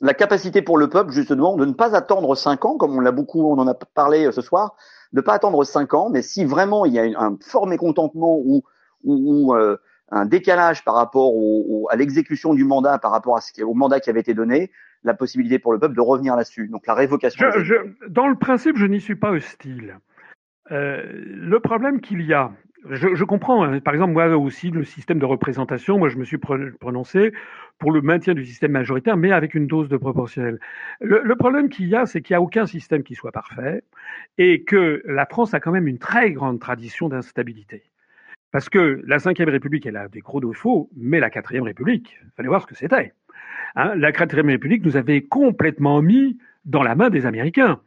la 0.00 0.12
capacité 0.12 0.60
pour 0.60 0.76
le 0.76 0.88
peuple, 0.88 1.12
justement, 1.12 1.56
de 1.56 1.64
ne 1.64 1.72
pas 1.72 1.96
attendre 1.96 2.34
cinq 2.34 2.64
ans, 2.66 2.76
comme 2.76 2.94
on 2.94 3.00
l'a 3.00 3.12
beaucoup, 3.12 3.48
on 3.48 3.58
en 3.58 3.66
a 3.66 3.74
parlé 3.74 4.30
ce 4.32 4.42
soir, 4.42 4.76
de 5.14 5.20
pas 5.20 5.34
attendre 5.34 5.64
cinq 5.64 5.94
ans, 5.94 6.10
mais 6.10 6.20
si 6.22 6.44
vraiment 6.44 6.84
il 6.84 6.92
y 6.92 6.98
a 6.98 7.04
un 7.18 7.38
fort 7.40 7.66
mécontentement 7.66 8.36
ou, 8.36 8.64
ou, 9.04 9.14
ou 9.14 9.54
euh, 9.54 9.76
un 10.10 10.26
décalage 10.26 10.84
par 10.84 10.94
rapport 10.94 11.34
au, 11.34 11.64
au, 11.68 11.88
à 11.90 11.96
l'exécution 11.96 12.52
du 12.52 12.64
mandat, 12.64 12.98
par 12.98 13.12
rapport 13.12 13.36
à 13.36 13.40
ce 13.40 13.52
qui, 13.52 13.62
au 13.62 13.74
mandat 13.74 14.00
qui 14.00 14.10
avait 14.10 14.20
été 14.20 14.34
donné, 14.34 14.70
la 15.04 15.14
possibilité 15.14 15.58
pour 15.60 15.72
le 15.72 15.78
peuple 15.78 15.94
de 15.94 16.00
revenir 16.00 16.34
là-dessus. 16.34 16.68
Donc 16.68 16.86
la 16.86 16.94
révocation. 16.94 17.46
Je, 17.54 17.62
je, 17.62 17.74
dans 18.08 18.26
le 18.26 18.34
principe, 18.36 18.76
je 18.76 18.86
n'y 18.86 19.00
suis 19.00 19.14
pas 19.14 19.30
hostile. 19.30 19.98
Euh, 20.72 21.02
le 21.04 21.60
problème 21.60 22.00
qu'il 22.00 22.22
y 22.22 22.34
a, 22.34 22.50
je, 22.90 23.24
comprends. 23.24 23.64
Hein. 23.64 23.80
Par 23.80 23.94
exemple, 23.94 24.12
moi 24.12 24.26
aussi, 24.36 24.70
le 24.70 24.84
système 24.84 25.18
de 25.18 25.24
représentation, 25.24 25.98
moi, 25.98 26.08
je 26.08 26.18
me 26.18 26.24
suis 26.24 26.38
prononcé 26.38 27.32
pour 27.78 27.92
le 27.92 28.02
maintien 28.02 28.34
du 28.34 28.44
système 28.44 28.72
majoritaire, 28.72 29.16
mais 29.16 29.32
avec 29.32 29.54
une 29.54 29.66
dose 29.66 29.88
de 29.88 29.96
proportionnel. 29.96 30.60
Le, 31.00 31.34
problème 31.36 31.68
qu'il 31.68 31.88
y 31.88 31.96
a, 31.96 32.06
c'est 32.06 32.20
qu'il 32.20 32.34
n'y 32.34 32.38
a 32.38 32.42
aucun 32.42 32.66
système 32.66 33.02
qui 33.02 33.14
soit 33.14 33.32
parfait 33.32 33.82
et 34.38 34.64
que 34.64 35.02
la 35.06 35.26
France 35.26 35.54
a 35.54 35.60
quand 35.60 35.72
même 35.72 35.88
une 35.88 35.98
très 35.98 36.32
grande 36.32 36.60
tradition 36.60 37.08
d'instabilité. 37.08 37.84
Parce 38.50 38.68
que 38.68 39.02
la 39.06 39.16
Ve 39.16 39.32
République, 39.38 39.86
elle 39.86 39.96
a 39.96 40.08
des 40.08 40.20
gros 40.20 40.40
défauts, 40.40 40.88
mais 40.96 41.18
la 41.20 41.30
Quatrième 41.30 41.64
République, 41.64 42.20
fallait 42.36 42.48
voir 42.48 42.62
ce 42.62 42.66
que 42.66 42.76
c'était. 42.76 43.12
Hein, 43.74 43.94
la 43.96 44.12
Quatrième 44.12 44.48
République 44.48 44.84
nous 44.84 44.96
avait 44.96 45.22
complètement 45.22 46.00
mis 46.02 46.38
dans 46.64 46.82
la 46.82 46.94
main 46.94 47.10
des 47.10 47.26
Américains 47.26 47.80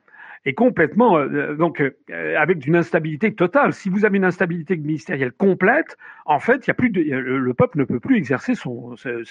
et 0.45 0.53
complètement 0.53 1.17
euh, 1.17 1.55
donc 1.55 1.81
euh, 1.81 2.35
avec 2.37 2.65
une 2.65 2.75
instabilité 2.75 3.33
totale. 3.33 3.73
Si 3.73 3.89
vous 3.89 4.05
avez 4.05 4.17
une 4.17 4.25
instabilité 4.25 4.77
ministérielle 4.77 5.31
complète, 5.31 5.97
en 6.25 6.39
fait, 6.39 6.65
il 6.65 6.67
y 6.67 6.71
a 6.71 6.73
plus 6.73 6.89
de, 6.89 7.01
le, 7.01 7.53
peuple 7.53 7.79
ne 7.79 7.83
peut 7.83 7.99
plus 7.99 8.17
exercer 8.17 8.55
son. 8.55 8.95
C'est 8.95 9.23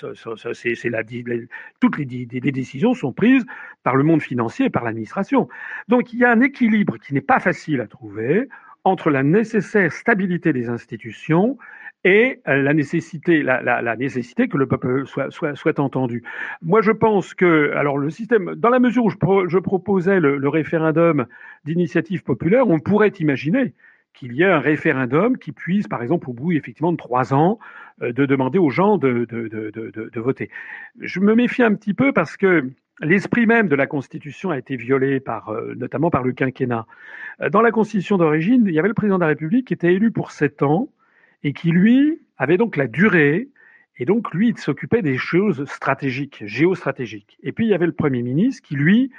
toutes 1.81 1.99
les, 1.99 2.29
les, 2.31 2.53
décisions 2.53 2.95
sont 2.95 3.13
prises 3.13 3.45
par 3.83 3.97
le 3.97 4.05
monde 4.05 4.23
financier 4.23 4.67
et 4.67 4.71
par 4.71 4.85
l'administration. 4.85 5.49
Donc 5.89 6.13
il 6.13 6.19
y 6.19 6.25
a 6.25 6.31
un 6.31 6.41
équilibre 6.41 6.99
qui 6.99 7.15
n'est 7.15 7.21
pas 7.21 7.41
facile 7.41 7.81
à 7.81 7.87
trouver 7.87 8.49
entre 8.85 9.11
la 9.11 9.23
nécessaire 9.23 9.93
stabilité 9.93 10.53
des 10.53 10.69
institutions 10.69 11.59
et 12.07 12.41
euh, 12.47 12.63
la 12.63 12.73
nécessité, 12.73 13.43
que 14.49 14.57
le 14.57 14.67
peuple 14.69 15.07
soit, 15.07 15.81
entendu. 15.81 16.23
Moi, 16.63 16.81
je 16.81 16.93
pense 16.93 17.35
que, 17.35 17.73
alors 17.75 17.99
le 17.99 18.11
système, 18.11 18.55
dans 18.55 18.71
la 18.71 18.79
mesure 18.79 19.07
où 19.07 19.11
je, 19.11 19.59
proposais 19.59 20.21
le, 20.21 20.49
référendum 20.49 21.27
d'initiative 21.65 22.23
populaire, 22.23 22.69
on 22.69 22.79
pourrait 22.79 23.13
imaginer 23.19 23.75
qu'il 24.15 24.35
y 24.35 24.43
ait 24.43 24.51
un 24.51 24.61
référendum 24.61 25.37
qui 25.37 25.51
puisse, 25.51 25.89
par 25.89 26.01
exemple, 26.01 26.31
au 26.31 26.33
bout 26.33 26.53
effectivement 26.53 26.93
de 26.93 26.97
trois 26.97 27.35
ans, 27.35 27.59
euh, 28.03 28.13
de 28.13 28.25
demander 28.25 28.59
aux 28.59 28.71
gens 28.71 28.99
de, 28.99 29.27
voter. 30.15 30.49
Je 31.01 31.19
me 31.19 31.35
méfie 31.35 31.65
un 31.65 31.75
petit 31.75 31.93
peu 31.93 32.13
parce 32.13 32.37
que 32.37 32.71
l'esprit 33.01 33.47
même 33.47 33.67
de 33.67 33.75
la 33.75 33.89
Constitution 33.89 34.51
a 34.51 34.59
été 34.59 34.77
violé 34.77 35.19
par, 35.19 35.49
euh, 35.49 35.75
notamment 35.75 36.11
par 36.11 36.23
le 36.23 36.33
quinquennat. 36.33 36.87
Dans 37.51 37.63
la 37.63 37.73
Constitution 37.73 38.17
d'origine, 38.17 38.63
il 38.65 38.73
y 38.73 38.79
avait 38.79 38.89
le 38.89 38.95
président 38.95 39.17
de 39.17 39.23
la 39.23 39.27
République 39.27 39.67
qui 39.67 39.75
était 39.75 39.93
élu 39.93 40.13
pour 40.13 40.31
sept 40.31 40.63
ans 40.63 40.89
et 41.43 41.53
qui, 41.53 41.71
lui, 41.71 42.21
avait 42.39 42.57
donc 42.57 42.77
la 42.77 42.87
durée, 42.87 43.49
et 43.99 44.05
donc, 44.05 44.33
lui, 44.35 44.49
il 44.49 44.59
s'occupait 44.59 45.03
des 45.03 45.17
choses 45.17 45.65
stratégiques, 45.65 46.43
géostratégiques. 46.45 47.39
Et 47.43 47.53
puis, 47.53 47.67
il 47.67 47.71
y 47.71 47.75
avait 47.75 47.87
le 47.87 47.93
Premier 47.93 48.23
ministre 48.23 48.67
qui, 48.67 48.75
lui, 48.75 49.11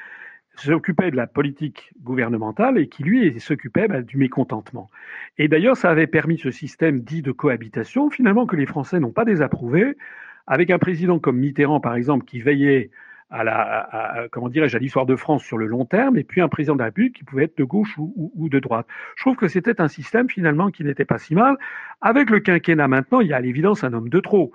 s'occupait 0.55 1.11
de 1.11 1.15
la 1.15 1.27
politique 1.27 1.91
gouvernementale 2.01 2.77
et 2.77 2.87
qui, 2.87 3.03
lui, 3.03 3.39
s'occupait 3.39 3.87
bah, 3.87 4.01
du 4.01 4.17
mécontentement. 4.17 4.89
Et 5.37 5.47
d'ailleurs, 5.47 5.77
ça 5.77 5.89
avait 5.89 6.07
permis 6.07 6.37
ce 6.37 6.51
système 6.51 7.01
dit 7.01 7.21
de 7.21 7.31
cohabitation, 7.31 8.09
finalement, 8.09 8.45
que 8.45 8.55
les 8.55 8.65
Français 8.65 8.99
n'ont 8.99 9.11
pas 9.11 9.25
désapprouvé, 9.25 9.95
avec 10.45 10.69
un 10.69 10.79
président 10.79 11.19
comme 11.19 11.37
Mitterrand, 11.37 11.79
par 11.79 11.95
exemple, 11.95 12.25
qui 12.25 12.39
veillait 12.39 12.91
à 13.29 13.43
la, 13.43 14.27
comment 14.31 14.49
dirais-je, 14.49 14.77
à 14.77 14.79
l'histoire 14.79 15.05
de 15.05 15.15
France 15.15 15.43
sur 15.43 15.57
le 15.57 15.65
long 15.65 15.85
terme, 15.85 16.17
et 16.17 16.23
puis 16.23 16.41
un 16.41 16.47
président 16.47 16.75
de 16.75 16.79
la 16.79 16.85
République 16.85 17.15
qui 17.15 17.23
pouvait 17.23 17.45
être 17.45 17.57
de 17.57 17.63
gauche 17.63 17.93
ou, 17.97 18.49
de 18.49 18.59
droite. 18.59 18.87
Je 19.15 19.23
trouve 19.23 19.35
que 19.35 19.47
c'était 19.47 19.81
un 19.81 19.87
système 19.87 20.29
finalement 20.29 20.71
qui 20.71 20.83
n'était 20.83 21.05
pas 21.05 21.17
si 21.17 21.35
mal. 21.35 21.57
Avec 22.01 22.29
le 22.29 22.39
quinquennat 22.39 22.87
maintenant, 22.87 23.19
il 23.19 23.27
y 23.27 23.33
a 23.33 23.37
à 23.37 23.41
l'évidence 23.41 23.83
un 23.83 23.93
homme 23.93 24.09
de 24.09 24.19
trop. 24.19 24.53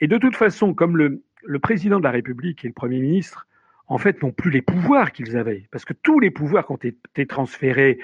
Et 0.00 0.06
de 0.06 0.16
toute 0.16 0.36
façon, 0.36 0.74
comme 0.74 0.96
le, 0.96 1.22
le 1.44 1.58
président 1.58 1.98
de 1.98 2.04
la 2.04 2.10
République 2.10 2.64
et 2.64 2.68
le 2.68 2.74
Premier 2.74 2.98
ministre, 2.98 3.46
en 3.86 3.98
fait, 3.98 4.22
n'ont 4.22 4.32
plus 4.32 4.50
les 4.50 4.62
pouvoirs 4.62 5.12
qu'ils 5.12 5.36
avaient, 5.36 5.68
parce 5.70 5.84
que 5.84 5.92
tous 5.92 6.18
les 6.18 6.30
pouvoirs 6.30 6.66
qui 6.66 6.72
ont 6.72 6.76
été 6.76 7.26
transférés 7.26 7.98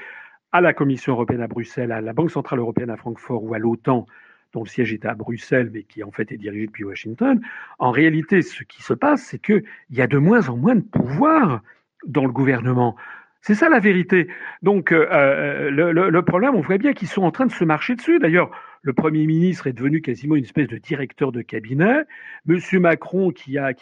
à 0.53 0.61
la 0.61 0.75
Commission 0.75 1.13
européenne 1.15 1.41
à 1.41 1.47
Bruxelles, 1.47 1.93
à 1.93 2.01
la 2.01 2.13
Banque 2.13 2.31
centrale 2.31 2.59
européenne 2.59 2.91
à 2.91 2.97
Francfort 2.97 3.43
ou 3.45 3.55
à 3.55 3.59
l'OTAN, 3.59 4.07
dont 4.53 4.63
le 4.63 4.69
siège 4.69 4.93
était 4.93 5.09
à 5.09 5.15
Bruxelles, 5.15 5.71
mais 5.73 5.83
qui 5.83 6.03
en 6.03 6.11
fait 6.11 6.33
est 6.33 6.37
dirigé 6.37 6.67
depuis 6.67 6.85
Washington, 6.85 7.41
en 7.79 7.91
réalité, 7.91 8.43
ce 8.43 8.65
qui 8.65 8.83
se 8.83 8.95
passe, 8.95 9.23
c'est 9.23 9.39
qu'il 9.39 9.65
y 9.91 10.01
a 10.01 10.07
de 10.07 10.19
moins 10.19 10.49
en 10.49 10.57
moins 10.57 10.75
de 10.75 10.81
pouvoir 10.81 11.63
dans 12.07 12.25
le 12.25 12.33
gouvernement. 12.33 12.97
C'est 13.43 13.55
ça 13.55 13.69
la 13.69 13.81
vérité. 13.81 14.29
Donc 14.63 14.93
euh, 14.93 15.07
euh, 15.11 15.71
le, 15.71 16.23
problème, 16.23 16.55
on 16.55 16.61
voit 16.61 16.79
bien 16.79 16.93
qu'ils 16.93 17.09
sont 17.09 17.23
en 17.23 17.31
train 17.31 17.47
de 17.47 17.53
se 17.53 17.65
marcher 17.65 17.95
dessus. 17.95 18.19
D'ailleurs, 18.19 18.51
le 18.83 18.95
Premier 18.95 19.27
ministre 19.27 19.67
est 19.67 19.75
devenu 19.75 20.01
quasiment 20.01 20.37
une 20.37 20.45
espèce 20.45 20.69
de 20.69 20.79
directeur 20.79 21.33
de 21.33 21.43
cabinet. 21.43 22.05
Monsieur 22.47 22.81
Macron, 22.81 23.31
qui 23.31 23.59
a, 23.59 23.73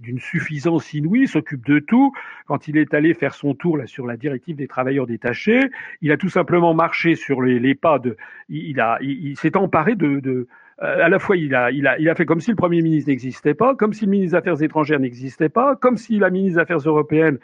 d'une 0.00 0.20
suffisance 0.20 0.92
inouïe, 0.92 1.26
s'occupe 1.26 1.64
de 1.64 1.78
tout. 1.78 2.12
Quand 2.46 2.68
il 2.68 2.76
est 2.76 2.92
allé 2.92 3.14
faire 3.14 3.34
son 3.34 3.54
tour 3.54 3.78
sur 3.86 4.06
la 4.06 4.18
directive 4.18 4.56
des 4.56 4.68
travailleurs 4.68 5.06
détachés, 5.06 5.70
il 6.02 6.12
a 6.12 6.18
tout 6.18 6.28
simplement 6.28 6.74
marché 6.74 7.14
sur 7.14 7.40
les, 7.40 7.74
pas 7.74 7.98
de. 7.98 8.18
Il, 8.50 9.34
s'est 9.38 9.56
emparé 9.56 9.94
de, 9.94 10.46
à 10.78 11.08
la 11.08 11.18
fois, 11.18 11.36
il 11.36 11.54
a, 11.54 11.70
il, 11.70 11.86
a, 11.86 11.98
il 11.98 12.08
a 12.08 12.14
fait 12.14 12.26
comme 12.26 12.40
si 12.40 12.50
le 12.50 12.56
Premier 12.56 12.82
ministre 12.82 13.08
n'existait 13.10 13.54
pas, 13.54 13.74
comme 13.74 13.92
si 13.92 14.06
le 14.06 14.10
ministre 14.10 14.32
des 14.32 14.38
Affaires 14.38 14.62
étrangères 14.62 14.98
n'existait 14.98 15.48
pas, 15.48 15.76
comme 15.76 15.96
si 15.96 16.18
la 16.18 16.30
ministre 16.30 16.56
des 16.56 16.62
Affaires 16.62 16.78
européennes, 16.78 17.38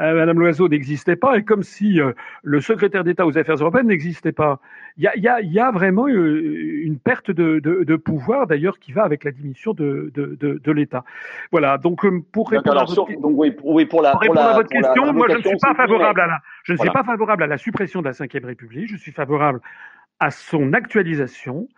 euh, 0.00 0.14
Madame 0.14 0.38
Loiseau, 0.38 0.68
n'existait 0.68 1.16
pas, 1.16 1.36
et 1.36 1.42
comme 1.42 1.62
si 1.62 2.00
euh, 2.00 2.12
le 2.42 2.60
secrétaire 2.60 3.02
d'État 3.02 3.26
aux 3.26 3.36
Affaires 3.36 3.56
européennes 3.56 3.88
n'existait 3.88 4.32
pas. 4.32 4.60
Il 4.98 5.04
y 5.04 5.08
a, 5.08 5.16
y, 5.16 5.28
a, 5.28 5.40
y 5.40 5.58
a, 5.58 5.70
vraiment 5.72 6.06
une 6.06 6.98
perte 6.98 7.30
de, 7.30 7.58
de, 7.58 7.84
de 7.84 7.96
pouvoir, 7.96 8.46
d'ailleurs, 8.46 8.78
qui 8.78 8.92
va 8.92 9.02
avec 9.02 9.24
la 9.24 9.30
diminution 9.30 9.74
de, 9.74 10.10
de 10.14 10.72
l'État. 10.72 11.04
Voilà. 11.50 11.76
Donc, 11.78 12.06
pour 12.32 12.50
répondre, 12.50 12.80
à 12.80 12.84
votre, 12.84 13.20
donc, 13.20 13.32
oui, 13.36 13.54
oui, 13.62 13.84
pour 13.84 14.00
la, 14.00 14.12
pour 14.12 14.38
à 14.38 14.54
votre 14.54 14.68
question, 14.68 15.12
moi, 15.12 15.26
je 15.28 15.36
ne 15.36 15.42
suis 15.42 15.58
pas 15.58 15.74
favorable 15.74 16.20
à 16.20 16.26
la, 16.26 16.38
je 16.62 16.72
ne 16.72 16.78
suis 16.78 16.90
pas 16.90 17.04
favorable 17.04 17.42
à 17.42 17.46
la 17.46 17.58
suppression 17.58 18.00
de 18.00 18.06
la 18.06 18.12
Ve 18.12 18.44
République. 18.44 18.88
Je 18.88 18.96
suis 18.96 19.12
favorable 19.12 19.60
à 20.18 20.30
son 20.30 20.72
actualisation 20.72 21.68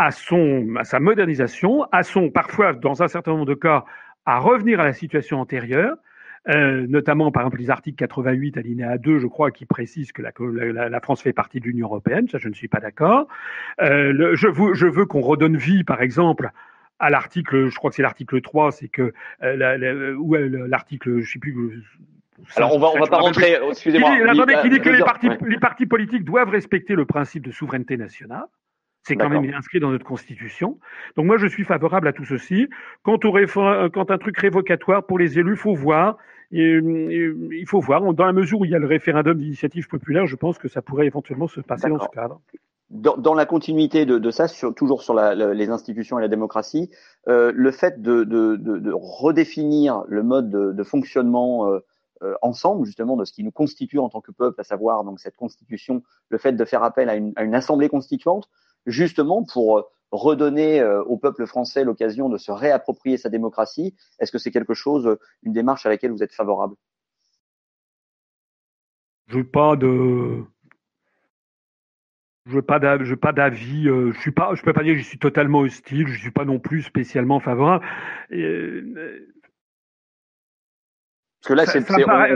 à, 0.00 0.12
son, 0.12 0.76
à 0.76 0.84
sa 0.84 0.98
modernisation, 0.98 1.84
à 1.92 2.02
son, 2.02 2.30
parfois, 2.30 2.72
dans 2.72 3.02
un 3.02 3.08
certain 3.08 3.32
nombre 3.32 3.44
de 3.44 3.54
cas, 3.54 3.84
à 4.24 4.38
revenir 4.38 4.80
à 4.80 4.84
la 4.84 4.94
situation 4.94 5.38
antérieure, 5.38 5.94
euh, 6.48 6.86
notamment 6.88 7.30
par 7.30 7.42
exemple 7.42 7.58
les 7.58 7.68
articles 7.68 7.96
88 7.96 8.56
alinéa 8.56 8.96
2, 8.96 9.18
je 9.18 9.26
crois, 9.26 9.50
qui 9.50 9.66
précisent 9.66 10.12
que 10.12 10.22
la, 10.22 10.32
la, 10.72 10.88
la 10.88 11.00
France 11.00 11.20
fait 11.20 11.34
partie 11.34 11.60
de 11.60 11.66
l'Union 11.66 11.86
européenne. 11.86 12.28
Ça, 12.30 12.38
je 12.38 12.48
ne 12.48 12.54
suis 12.54 12.66
pas 12.66 12.80
d'accord. 12.80 13.28
Euh, 13.82 14.34
je, 14.36 14.48
veux, 14.48 14.72
je 14.72 14.86
veux 14.86 15.04
qu'on 15.04 15.20
redonne 15.20 15.58
vie, 15.58 15.84
par 15.84 16.00
exemple, 16.00 16.50
à 16.98 17.10
l'article, 17.10 17.68
je 17.68 17.76
crois 17.76 17.90
que 17.90 17.96
c'est 17.96 18.02
l'article 18.02 18.40
3, 18.40 18.72
c'est 18.72 18.88
que 18.88 19.12
euh, 19.42 20.14
ou 20.14 20.34
euh, 20.34 20.66
l'article, 20.66 21.20
je 21.20 21.30
sais 21.30 21.38
plus. 21.38 21.84
Alors 22.56 22.74
on 22.74 22.78
va 22.78 22.88
on 22.88 22.98
va 22.98 23.06
pas 23.06 23.18
rentrer. 23.18 23.58
Excusez-moi. 23.68 24.12
Qui 24.62 24.70
dit, 24.70 24.80
que 24.80 24.88
les 24.88 25.00
partis, 25.00 25.28
les 25.46 25.58
partis 25.58 25.84
politiques 25.84 26.24
doivent 26.24 26.48
respecter 26.48 26.94
le 26.94 27.04
principe 27.04 27.44
de 27.44 27.50
souveraineté 27.50 27.98
nationale. 27.98 28.46
C'est 29.02 29.16
quand 29.16 29.30
même 29.30 29.52
inscrit 29.54 29.80
dans 29.80 29.90
notre 29.90 30.04
constitution. 30.04 30.78
Donc 31.16 31.26
moi, 31.26 31.38
je 31.38 31.46
suis 31.46 31.64
favorable 31.64 32.08
à 32.08 32.12
tout 32.12 32.24
ceci. 32.24 32.68
Quant, 33.02 33.18
au 33.24 33.88
quand 33.90 34.10
un 34.10 34.18
truc 34.18 34.38
révocatoire 34.38 35.06
pour 35.06 35.18
les 35.18 35.38
élus, 35.38 35.56
faut 35.56 35.74
voir. 35.74 36.18
il 36.50 37.64
faut 37.66 37.80
voir. 37.80 38.12
Dans 38.12 38.26
la 38.26 38.32
mesure 38.32 38.60
où 38.60 38.64
il 38.64 38.70
y 38.70 38.74
a 38.74 38.78
le 38.78 38.86
référendum 38.86 39.38
d'initiative 39.38 39.88
populaire, 39.88 40.26
je 40.26 40.36
pense 40.36 40.58
que 40.58 40.68
ça 40.68 40.82
pourrait 40.82 41.06
éventuellement 41.06 41.48
se 41.48 41.60
passer 41.60 41.88
dans 41.88 41.98
ce 41.98 42.08
cadre. 42.08 42.40
Dans, 42.90 43.16
dans 43.16 43.34
la 43.34 43.46
continuité 43.46 44.04
de, 44.04 44.18
de 44.18 44.30
ça, 44.32 44.48
sur, 44.48 44.74
toujours 44.74 45.02
sur 45.02 45.14
la, 45.14 45.34
les 45.34 45.70
institutions 45.70 46.18
et 46.18 46.22
la 46.22 46.28
démocratie, 46.28 46.90
euh, 47.28 47.52
le 47.54 47.70
fait 47.70 48.02
de, 48.02 48.24
de, 48.24 48.56
de, 48.56 48.92
redéfinir 48.92 50.02
le 50.08 50.24
mode 50.24 50.50
de, 50.50 50.82
fonctionnement 50.82 51.68
euh, 51.68 51.78
euh, 52.22 52.34
ensemble, 52.42 52.84
justement, 52.84 53.16
de 53.16 53.24
ce 53.24 53.32
qui 53.32 53.44
nous 53.44 53.52
constitue 53.52 54.00
en 54.00 54.08
tant 54.08 54.20
que 54.20 54.32
peuple, 54.32 54.60
à 54.60 54.64
savoir 54.64 55.04
donc 55.04 55.20
cette 55.20 55.36
constitution, 55.36 56.02
le 56.30 56.38
fait 56.38 56.52
de 56.52 56.64
faire 56.64 56.82
appel 56.82 57.08
à 57.08 57.14
une, 57.14 57.32
à 57.36 57.44
une 57.44 57.54
assemblée 57.54 57.88
constituante, 57.88 58.50
justement 58.86 59.44
pour 59.44 59.78
euh, 59.78 59.82
redonner 60.10 60.80
euh, 60.80 61.02
au 61.04 61.16
peuple 61.16 61.46
français 61.46 61.84
l'occasion 61.84 62.28
de 62.28 62.38
se 62.38 62.50
réapproprier 62.50 63.16
sa 63.16 63.28
démocratie 63.28 63.94
Est-ce 64.18 64.32
que 64.32 64.38
c'est 64.38 64.50
quelque 64.50 64.74
chose, 64.74 65.06
euh, 65.06 65.18
une 65.42 65.52
démarche 65.52 65.86
à 65.86 65.88
laquelle 65.88 66.10
vous 66.10 66.22
êtes 66.22 66.34
favorable? 66.34 66.74
Je 69.28 69.38
veux 69.38 69.46
pas 69.46 69.76
de, 69.76 70.42
je 72.46 72.52
veux 72.52 72.62
pas 72.62 72.80
d'avis, 72.80 73.16
pas 73.16 73.32
d'avis. 73.32 73.84
je 73.84 74.18
suis 74.18 74.32
pas, 74.32 74.54
je 74.56 74.62
peux 74.62 74.72
pas 74.72 74.82
dire 74.82 74.94
que 74.94 75.00
je 75.00 75.06
suis 75.06 75.20
totalement 75.20 75.60
hostile. 75.60 76.08
Je 76.08 76.18
suis 76.18 76.32
pas 76.32 76.44
non 76.44 76.58
plus 76.58 76.82
spécialement 76.82 77.38
favorable. 77.38 77.86
Parce 81.40 81.46
que 81.46 81.52
là, 81.54 81.64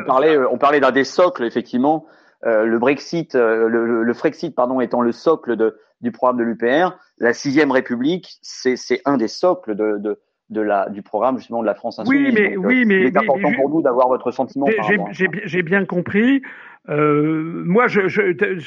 on, 0.00 0.06
parlait, 0.06 0.38
on 0.38 0.56
parlait 0.56 0.78
d'un 0.78 0.92
des 0.92 1.02
socles 1.02 1.42
effectivement. 1.42 2.06
Le 2.44 2.78
Brexit, 2.78 3.34
le, 3.34 3.68
le, 3.68 4.02
le, 4.02 4.14
Frexit, 4.14 4.54
pardon, 4.54 4.80
étant 4.80 5.00
le 5.00 5.12
socle 5.12 5.56
de, 5.56 5.78
du 6.00 6.12
programme 6.12 6.36
de 6.36 6.44
l'UPR. 6.44 6.96
La 7.18 7.32
sixième 7.32 7.70
République, 7.70 8.38
c'est 8.42 9.00
un 9.04 9.16
des 9.16 9.28
socles 9.28 9.74
de, 9.74 9.98
de, 9.98 10.20
de 10.50 10.60
la, 10.60 10.88
du 10.88 11.02
programme 11.02 11.38
justement 11.38 11.62
de 11.62 11.66
la 11.66 11.74
France 11.74 11.98
insoumise. 11.98 12.28
Oui, 12.28 12.32
mais, 12.34 12.56
oui, 12.56 12.82
euh, 12.82 12.84
mais, 12.86 13.00
il 13.00 13.06
est 13.06 13.16
important 13.16 13.52
pour 13.52 13.70
nous 13.70 13.82
d'avoir 13.82 14.08
votre 14.08 14.30
sentiment. 14.30 14.66
J'ai 15.12 15.62
bien 15.62 15.84
compris. 15.84 16.42
Euh, 16.90 17.62
moi, 17.64 17.86
je, 17.88 18.08
je, 18.08 18.60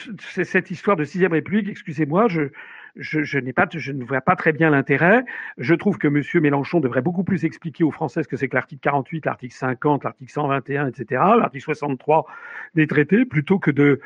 cette 0.44 0.72
histoire 0.72 0.98
de 0.98 1.04
sixième 1.04 1.34
République, 1.34 1.70
excusez-moi, 1.70 2.28
je, 2.28 2.50
je, 2.96 3.22
je 3.22 3.38
n'ai 3.38 3.54
pas, 3.54 3.68
je 3.72 3.92
ne 3.92 4.04
vois 4.04 4.22
pas 4.22 4.36
très 4.36 4.54
bien 4.54 4.72
l'intérêt. 4.72 5.24
Je 5.60 5.76
trouve 5.76 6.00
que 6.00 6.08
Monsieur 6.08 6.42
Mélenchon 6.42 6.80
devrait 6.80 7.02
beaucoup 7.02 7.24
plus 7.24 7.46
expliquer 7.46 7.84
aux 7.84 7.92
Français 7.92 8.24
ce 8.24 8.28
que 8.28 8.36
c'est 8.36 8.48
que 8.48 8.56
l'article 8.56 8.82
48, 8.82 9.26
l'article 9.26 9.54
50, 9.54 10.04
l'article 10.04 10.32
121, 10.32 10.88
etc., 10.88 11.22
l'article 11.38 11.64
63 11.64 12.26
des 12.74 12.88
traités, 12.88 13.26
plutôt 13.26 13.60
que 13.60 13.70
de 13.70 14.00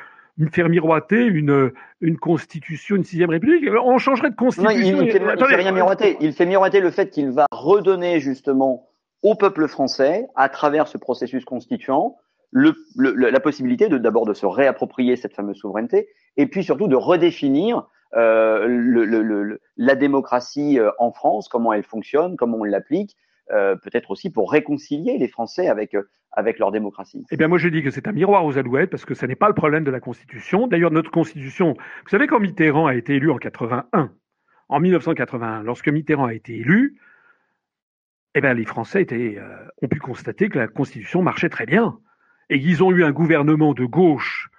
faire 0.51 0.69
miroiter 0.69 1.23
une, 1.25 1.71
une 2.01 2.17
constitution, 2.17 2.95
une 2.95 3.03
sixième 3.03 3.29
république. 3.29 3.63
On 3.83 3.97
changerait 3.97 4.29
de 4.29 4.35
constitution. 4.35 4.79
il, 4.79 4.97
ne 4.97 5.11
fait, 5.11 5.55
rien 5.55 5.71
miroiter. 5.71 6.17
Il 6.19 6.33
fait 6.33 6.45
miroiter 6.45 6.79
le 6.79 6.91
fait 6.91 7.09
qu'il 7.09 7.31
va 7.31 7.45
redonner 7.51 8.19
justement 8.19 8.87
au 9.23 9.35
peuple 9.35 9.67
français, 9.67 10.27
à 10.35 10.49
travers 10.49 10.87
ce 10.87 10.97
processus 10.97 11.45
constituant, 11.45 12.17
le, 12.51 12.73
la 12.95 13.39
possibilité 13.39 13.87
de 13.87 13.97
d'abord 13.97 14.25
de 14.25 14.33
se 14.33 14.45
réapproprier 14.45 15.15
cette 15.15 15.33
fameuse 15.33 15.57
souveraineté, 15.57 16.09
et 16.37 16.47
puis 16.47 16.63
surtout 16.63 16.87
de 16.87 16.95
redéfinir 16.95 17.87
euh, 18.15 18.65
le, 18.67 19.61
la 19.77 19.95
démocratie 19.95 20.79
euh, 20.79 20.91
en 20.99 21.11
France, 21.11 21.47
comment 21.47 21.71
elle 21.71 21.83
fonctionne, 21.83 22.35
comment 22.35 22.57
on 22.57 22.63
l'applique, 22.63 23.15
euh, 23.51 23.75
peut-être 23.75 24.11
aussi 24.11 24.29
pour 24.29 24.51
réconcilier 24.51 25.17
les 25.17 25.27
Français 25.27 25.67
avec 25.67 25.93
euh, 25.93 26.03
avec 26.33 26.59
leur 26.59 26.71
démocratie. 26.71 27.25
Eh 27.31 27.37
bien, 27.37 27.47
moi, 27.47 27.57
je 27.57 27.67
dis 27.67 27.83
que 27.83 27.89
c'est 27.89 28.07
un 28.07 28.13
miroir 28.13 28.45
aux 28.45 28.57
alouettes 28.57 28.89
parce 28.89 29.03
que 29.03 29.13
ce 29.13 29.25
n'est 29.25 29.35
pas 29.35 29.49
le 29.49 29.53
problème 29.53 29.83
de 29.83 29.91
la 29.91 29.99
Constitution. 29.99 30.67
D'ailleurs, 30.67 30.91
notre 30.91 31.11
Constitution, 31.11 31.73
vous 31.73 32.09
savez, 32.09 32.27
quand 32.27 32.39
Mitterrand 32.39 32.87
a 32.87 32.95
été 32.95 33.15
élu 33.15 33.29
en 33.29 33.37
81, 33.37 34.11
en 34.69 34.79
1981, 34.79 35.63
lorsque 35.63 35.89
Mitterrand 35.89 36.25
a 36.25 36.33
été 36.33 36.57
élu, 36.57 36.97
eh 38.35 38.41
bien, 38.41 38.53
les 38.53 38.65
Français 38.65 39.05
euh, 39.11 39.41
ont 39.81 39.87
pu 39.89 39.99
constater 39.99 40.47
que 40.47 40.57
la 40.57 40.67
Constitution 40.67 41.21
marchait 41.21 41.49
très 41.49 41.65
bien 41.65 41.99
et 42.49 42.59
qu'ils 42.59 42.83
ont 42.83 42.91
eu 42.91 43.03
un 43.03 43.11
gouvernement 43.11 43.73
de 43.73 43.83
gauche 43.83 44.50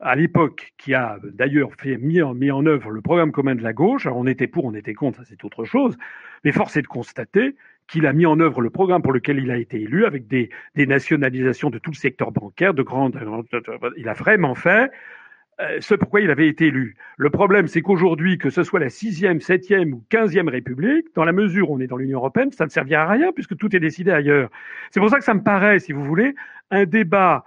à 0.00 0.14
l'époque 0.14 0.74
qui 0.78 0.94
a 0.94 1.18
d'ailleurs 1.22 1.70
fait 1.74 1.96
mis 1.96 2.20
en, 2.20 2.66
œuvre 2.66 2.90
le 2.90 3.00
programme 3.00 3.32
commun 3.32 3.54
de 3.54 3.62
la 3.62 3.72
gauche. 3.72 4.06
Alors 4.06 4.18
on 4.18 4.26
était 4.26 4.46
pour, 4.46 4.64
on 4.64 4.74
était 4.74 4.94
contre, 4.94 5.24
c'est 5.24 5.42
autre 5.44 5.64
chose. 5.64 5.96
Mais 6.44 6.52
force 6.52 6.76
est 6.76 6.82
de 6.82 6.86
constater 6.86 7.56
qu'il 7.88 8.06
a 8.06 8.12
mis 8.12 8.26
en 8.26 8.38
œuvre 8.40 8.60
le 8.60 8.70
programme 8.70 9.02
pour 9.02 9.12
lequel 9.12 9.38
il 9.38 9.50
a 9.50 9.56
été 9.56 9.80
élu 9.80 10.04
avec 10.04 10.26
des, 10.26 10.50
des 10.74 10.86
nationalisations 10.86 11.70
de 11.70 11.78
tout 11.78 11.92
le 11.92 11.96
secteur 11.96 12.32
bancaire, 12.32 12.74
de 12.74 12.82
grandes. 12.82 13.18
Il 13.96 14.08
a 14.08 14.12
vraiment 14.12 14.54
fait 14.54 14.90
euh, 15.60 15.78
ce 15.80 15.94
pourquoi 15.94 16.20
il 16.20 16.30
avait 16.30 16.48
été 16.48 16.66
élu. 16.66 16.96
Le 17.16 17.30
problème, 17.30 17.66
c'est 17.66 17.80
qu'aujourd'hui, 17.80 18.36
que 18.36 18.50
ce 18.50 18.62
soit 18.62 18.80
la 18.80 18.90
sixième, 18.90 19.40
septième 19.40 19.94
ou 19.94 20.04
quinzième 20.10 20.48
République, 20.48 21.06
dans 21.14 21.24
la 21.24 21.32
mesure 21.32 21.70
où 21.70 21.76
on 21.76 21.80
est 21.80 21.86
dans 21.86 21.96
l'Union 21.96 22.18
européenne, 22.18 22.52
ça 22.52 22.66
ne 22.66 22.70
servira 22.70 23.04
à 23.04 23.08
rien 23.08 23.32
puisque 23.32 23.56
tout 23.56 23.74
est 23.74 23.80
décidé 23.80 24.10
ailleurs. 24.10 24.50
C'est 24.90 25.00
pour 25.00 25.08
ça 25.08 25.18
que 25.18 25.24
ça 25.24 25.32
me 25.32 25.42
paraît, 25.42 25.78
si 25.78 25.92
vous 25.92 26.04
voulez, 26.04 26.34
un 26.70 26.84
débat 26.84 27.44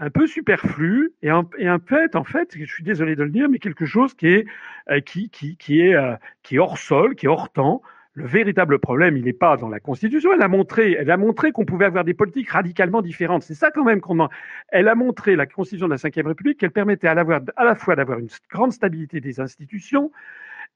un 0.00 0.10
peu 0.10 0.26
superflu 0.26 1.12
et 1.22 1.30
un, 1.30 1.46
fait, 1.86 2.16
en 2.16 2.24
fait, 2.24 2.56
je 2.56 2.64
suis 2.64 2.82
désolé 2.82 3.14
de 3.16 3.22
le 3.22 3.30
dire, 3.30 3.48
mais 3.48 3.58
quelque 3.58 3.86
chose 3.86 4.14
qui 4.14 4.28
est 4.28 4.46
euh, 4.90 5.00
qui, 5.00 5.30
est 5.68 5.94
euh, 5.94 6.14
qui 6.42 6.56
est 6.56 6.58
hors 6.58 6.78
sol, 6.78 7.14
qui 7.14 7.26
est 7.26 7.28
hors 7.28 7.50
temps, 7.50 7.80
le 8.14 8.26
véritable 8.26 8.78
problème, 8.78 9.16
il 9.16 9.24
n'est 9.24 9.32
pas 9.32 9.56
dans 9.56 9.68
la 9.68 9.80
Constitution. 9.80 10.32
Elle 10.32 10.42
a 10.42 10.48
montré, 10.48 10.96
elle 10.98 11.10
a 11.10 11.16
montré 11.16 11.52
qu'on 11.52 11.64
pouvait 11.64 11.84
avoir 11.84 12.04
des 12.04 12.14
politiques 12.14 12.50
radicalement 12.50 13.02
différentes. 13.02 13.42
C'est 13.42 13.54
ça 13.54 13.70
quand 13.70 13.84
même 13.84 14.00
qu'on. 14.00 14.28
Elle 14.68 14.88
a 14.88 14.94
montré 14.94 15.36
la 15.36 15.46
Constitution 15.46 15.88
de 15.88 15.94
la 15.94 15.96
Ve 15.96 16.26
République 16.26 16.58
qu'elle 16.58 16.70
permettait 16.70 17.08
à 17.08 17.14
la 17.14 17.74
fois 17.74 17.96
d'avoir 17.96 18.18
une 18.18 18.28
grande 18.50 18.72
stabilité 18.72 19.20
des 19.20 19.40
institutions 19.40 20.10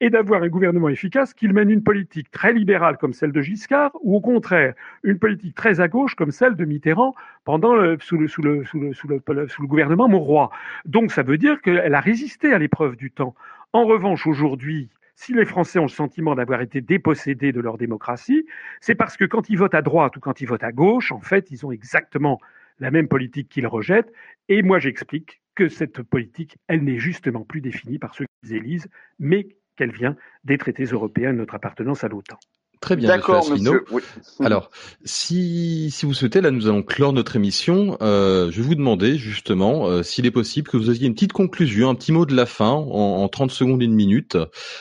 et 0.01 0.11
d'avoir 0.11 0.43
un 0.43 0.49
gouvernement 0.49 0.89
efficace 0.89 1.35
qu'il 1.35 1.53
mène 1.53 1.71
une 1.71 1.83
politique 1.83 2.31
très 2.31 2.53
libérale 2.53 2.99
comme 2.99 3.13
celle 3.13 3.33
de 3.33 3.41
Giscard, 3.41 3.91
ou 4.03 4.17
au 4.17 4.21
contraire 4.21 4.75
une 5.03 5.19
politique 5.19 5.55
très 5.55 5.81
à 5.81 5.89
gauche 5.89 6.15
comme 6.15 6.31
celle 6.31 6.55
de 6.55 6.65
Mitterrand 6.65 7.15
pendant 7.45 7.75
sous, 8.01 8.17
le, 8.17 8.29
sous, 8.29 8.43
le, 8.43 8.65
sous, 8.65 8.79
le, 8.79 8.93
sous, 8.93 9.09
le, 9.09 9.49
sous 9.49 9.63
le 9.63 9.69
gouvernement 9.69 10.09
Mauroy. 10.09 10.51
Donc 10.85 11.13
ça 11.13 11.23
veut 11.23 11.39
dire 11.39 11.61
qu'elle 11.63 11.95
a 11.95 12.01
résisté 12.01 12.53
à 12.53 12.59
l'épreuve 12.59 12.97
du 12.97 13.11
temps. 13.11 13.35
En 13.73 13.85
revanche, 13.85 14.27
aujourd'hui, 14.27 14.89
si 15.19 15.35
les 15.35 15.45
Français 15.45 15.81
ont 15.81 15.83
le 15.83 15.89
sentiment 15.89 16.37
d'avoir 16.37 16.61
été 16.61 16.81
dépossédés 16.81 17.53
de 17.53 17.61
leur 17.61 17.77
démocratie, 17.77 18.47
c'est 18.81 18.95
parce 18.95 19.17
que 19.17 19.25
quand 19.25 19.51
ils 19.51 19.59
votent 19.59 19.75
à 19.75 19.83
droite 19.83 20.17
ou 20.17 20.21
quand 20.21 20.41
ils 20.41 20.47
votent 20.47 20.63
à 20.63 20.71
gauche, 20.71 21.11
en 21.11 21.21
fait, 21.21 21.51
ils 21.51 21.67
ont 21.67 21.73
exactement 21.73 22.41
la 22.79 22.93
même 22.93 23.09
politique 23.09 23.49
qu'ils 23.49 23.67
rejettent. 23.67 24.13
Et 24.49 24.63
moi, 24.63 24.79
j'explique 24.79 25.41
que 25.57 25.69
cette 25.69 26.03
politique, 26.03 26.57
elle 26.69 26.85
n'est 26.85 26.99
justement 26.99 27.41
plus 27.41 27.61
définie 27.61 27.99
par 27.99 28.15
ceux 28.15 28.27
qu'ils 28.41 28.55
élisent, 28.55 28.89
mais 29.19 29.49
qu'elle 29.79 29.93
vient 29.93 30.17
des 30.45 30.59
traités 30.59 30.85
européens 30.85 31.33
de 31.33 31.39
notre 31.39 31.55
appartenance 31.55 32.05
à 32.05 32.09
l'OTAN. 32.09 32.39
Très 32.81 32.95
bien, 32.95 33.09
D'accord, 33.09 33.51
monsieur. 33.51 33.85
Alors, 34.41 34.71
si, 35.05 35.91
si 35.91 36.07
vous 36.07 36.15
souhaitez, 36.15 36.41
là, 36.41 36.53
nous 36.53 36.69
allons 36.69 36.85
clore 36.85 37.13
notre 37.13 37.35
émission. 37.35 37.99
Euh, 38.03 38.53
je 38.53 38.61
vais 38.61 38.69
vous 38.69 38.75
demander, 38.77 39.19
justement, 39.19 39.89
euh, 39.89 40.05
s'il 40.05 40.27
est 40.27 40.31
possible 40.31 40.69
que 40.69 40.77
vous 40.77 40.89
ayez 40.91 41.09
une 41.09 41.15
petite 41.15 41.33
conclusion, 41.33 41.89
un 41.89 41.97
petit 41.97 42.13
mot 42.13 42.25
de 42.25 42.37
la 42.37 42.47
fin, 42.47 42.71
en, 42.71 43.23
en 43.23 43.29
30 43.29 43.51
secondes, 43.51 43.83
une 43.83 43.95
minute, 43.95 44.39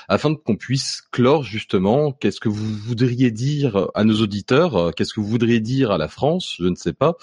afin 0.07 0.35
qu'on 0.35 0.55
puisse 0.55 1.01
clore, 1.11 1.43
justement, 1.43 2.11
qu'est-ce 2.11 2.39
que 2.39 2.49
vous 2.49 2.67
voudriez 2.67 3.31
dire 3.31 3.89
à 3.95 4.03
nos 4.03 4.21
auditeurs, 4.21 4.93
qu'est-ce 4.93 5.13
que 5.13 5.19
vous 5.19 5.27
voudriez 5.27 5.59
dire 5.59 5.89
à 5.89 5.97
la 5.97 6.07
France, 6.07 6.57
je 6.59 6.67
ne 6.67 6.75
sais 6.75 6.93
pas. 6.93 7.15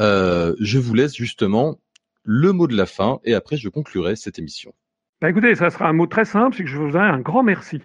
Euh, 0.00 0.56
je 0.58 0.80
vous 0.80 0.94
laisse, 0.94 1.14
justement, 1.14 1.78
le 2.24 2.52
mot 2.52 2.66
de 2.66 2.76
la 2.76 2.86
fin, 2.86 3.20
et 3.24 3.34
après, 3.34 3.56
je 3.56 3.68
conclurai 3.68 4.16
cette 4.16 4.40
émission. 4.40 4.74
Bah 5.22 5.30
écoutez, 5.30 5.54
ça 5.54 5.70
sera 5.70 5.88
un 5.88 5.92
mot 5.92 6.08
très 6.08 6.24
simple, 6.24 6.56
c'est 6.56 6.64
que 6.64 6.68
je 6.68 6.76
vous 6.76 6.90
donne 6.90 7.00
un 7.00 7.20
grand 7.20 7.44
merci 7.44 7.80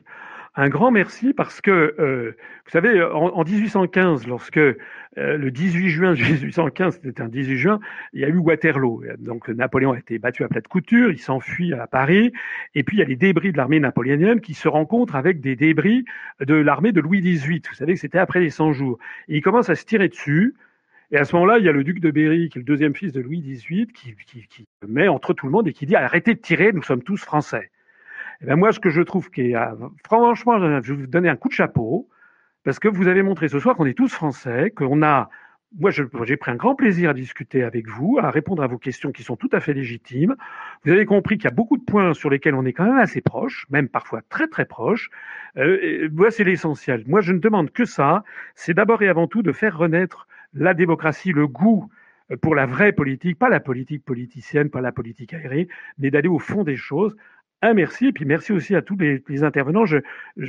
un 0.60 0.70
grand 0.70 0.90
merci 0.90 1.34
parce 1.34 1.62
que, 1.62 1.94
euh, 2.00 2.36
vous 2.66 2.72
savez, 2.72 3.00
en, 3.04 3.44
1815, 3.44 4.26
lorsque 4.26 4.58
euh, 4.58 4.74
le 5.16 5.52
18 5.52 5.90
juin 5.90 6.14
1815, 6.16 7.00
c'était 7.04 7.22
un 7.22 7.28
18 7.28 7.58
juin, 7.58 7.80
il 8.14 8.22
y 8.22 8.26
a 8.26 8.28
eu 8.28 8.38
Waterloo. 8.38 9.04
Donc 9.20 9.50
Napoléon 9.50 9.92
a 9.92 10.00
été 10.00 10.18
battu 10.18 10.44
à 10.44 10.48
plat 10.48 10.62
couture, 10.62 11.12
il 11.12 11.20
s'enfuit 11.20 11.76
à 11.76 11.86
Paris, 11.86 12.34
et 12.74 12.82
puis 12.82 12.98
il 12.98 13.00
y 13.02 13.04
a 13.04 13.06
les 13.06 13.16
débris 13.16 13.52
de 13.52 13.58
l'armée 13.58 13.80
napoléonienne 13.80 14.42
qui 14.42 14.56
se 14.56 14.68
rencontrent 14.68 15.16
avec 15.16 15.40
des 15.40 15.56
débris 15.56 16.06
de 16.40 16.56
l'armée 16.56 16.92
de 16.92 17.02
Louis 17.02 17.22
XVIII. 17.22 17.62
Vous 17.70 17.76
savez 17.76 17.94
que 17.94 18.00
c'était 18.00 18.18
après 18.18 18.40
les 18.40 18.50
100 18.50 18.74
jours. 18.74 18.98
Et 19.28 19.38
ils 19.38 19.42
commencent 19.44 19.70
à 19.70 19.76
se 19.76 19.86
tirer 19.86 20.08
dessus. 20.08 20.56
Et 21.12 21.18
à 21.18 21.24
ce 21.24 21.36
moment-là, 21.36 21.58
il 21.60 21.66
y 21.66 21.70
a 21.70 21.72
le 21.72 21.84
duc 21.84 22.00
de 22.00 22.12
Berry, 22.12 22.50
qui 22.50 22.58
est 22.58 22.62
le 22.62 22.66
deuxième 22.66 22.94
fils 22.94 23.14
de 23.14 23.22
Louis 23.22 23.40
XVIII, 23.42 23.88
qui, 23.88 24.16
qui, 24.26 24.68
met 24.86 25.08
entre 25.08 25.34
tout 25.34 25.46
le 25.46 25.52
monde 25.52 25.68
et 25.68 25.74
qui 25.74 25.86
dit 25.86 25.96
arrêtez 25.96 26.34
de 26.34 26.40
tirer, 26.40 26.74
nous 26.74 26.84
sommes 26.84 27.04
tous 27.04 27.24
français. 27.24 27.72
Eh 28.42 28.46
ben 28.46 28.56
moi, 28.58 28.72
ce 28.72 28.80
que 28.80 28.90
je 28.90 29.02
trouve 29.02 29.30
qui 29.32 29.52
est, 29.52 29.56
euh, 29.56 29.74
franchement, 30.06 30.60
je 30.60 30.94
vais 30.94 31.00
vous 31.02 31.08
donner 31.08 31.30
un 31.30 31.38
coup 31.38 31.48
de 31.48 31.54
chapeau, 31.54 32.10
parce 32.64 32.80
que 32.80 32.90
vous 32.90 33.08
avez 33.08 33.24
montré 33.24 33.48
ce 33.48 33.60
soir 33.60 33.76
qu'on 33.76 33.86
est 33.86 33.98
tous 33.98 34.12
français, 34.14 34.72
qu'on 34.72 35.02
a, 35.02 35.30
moi, 35.80 35.92
j'ai 35.92 36.38
pris 36.38 36.52
un 36.52 36.56
grand 36.56 36.76
plaisir 36.76 37.12
à 37.12 37.14
discuter 37.14 37.64
avec 37.64 37.88
vous, 37.88 38.20
à 38.22 38.30
répondre 38.30 38.62
à 38.62 38.68
vos 38.68 38.78
questions 38.78 39.12
qui 39.12 39.24
sont 39.24 39.38
tout 39.38 39.50
à 39.54 39.60
fait 39.60 39.74
légitimes. 39.74 40.36
Vous 40.84 40.92
avez 40.92 41.06
compris 41.06 41.38
qu'il 41.38 41.46
y 41.46 41.54
a 41.54 41.56
beaucoup 41.56 41.78
de 41.78 41.84
points 41.84 42.14
sur 42.14 42.30
lesquels 42.30 42.56
on 42.56 42.66
est 42.66 42.74
quand 42.74 42.86
même 42.86 43.00
assez 43.00 43.22
proche, 43.22 43.66
même 43.70 43.88
parfois 43.88 44.22
très 44.30 44.48
très 44.48 44.66
proche. 44.66 45.10
Euh, 45.58 46.10
moi, 46.12 46.32
c'est 46.32 46.44
l'essentiel. 46.44 47.04
Moi, 47.08 47.22
je 47.22 47.32
ne 47.32 47.40
demande 47.40 47.72
que 47.72 47.86
ça. 47.86 48.24
C'est 48.56 48.74
d'abord 48.74 49.02
et 49.02 49.10
avant 49.10 49.28
tout 49.28 49.44
de 49.44 49.52
faire 49.52 49.78
renaître 49.78 50.28
la 50.54 50.74
démocratie, 50.74 51.32
le 51.32 51.48
goût 51.48 51.90
euh, 52.32 52.38
pour 52.38 52.56
la 52.56 52.66
vraie 52.66 52.94
politique, 52.94 53.38
pas 53.38 53.50
la 53.50 53.60
politique 53.60 54.04
politicienne, 54.06 54.70
pas 54.70 54.82
la 54.82 54.92
politique 54.92 55.34
aérienne, 55.34 55.68
mais 55.98 56.12
d'aller 56.12 56.30
au 56.30 56.40
fond 56.40 56.64
des 56.64 56.78
choses 56.78 57.16
un 57.62 57.74
merci, 57.74 58.08
et 58.08 58.12
puis 58.12 58.26
merci 58.26 58.52
aussi 58.52 58.76
à 58.76 58.82
tous 58.82 58.96
les, 58.98 59.44
intervenants. 59.44 59.86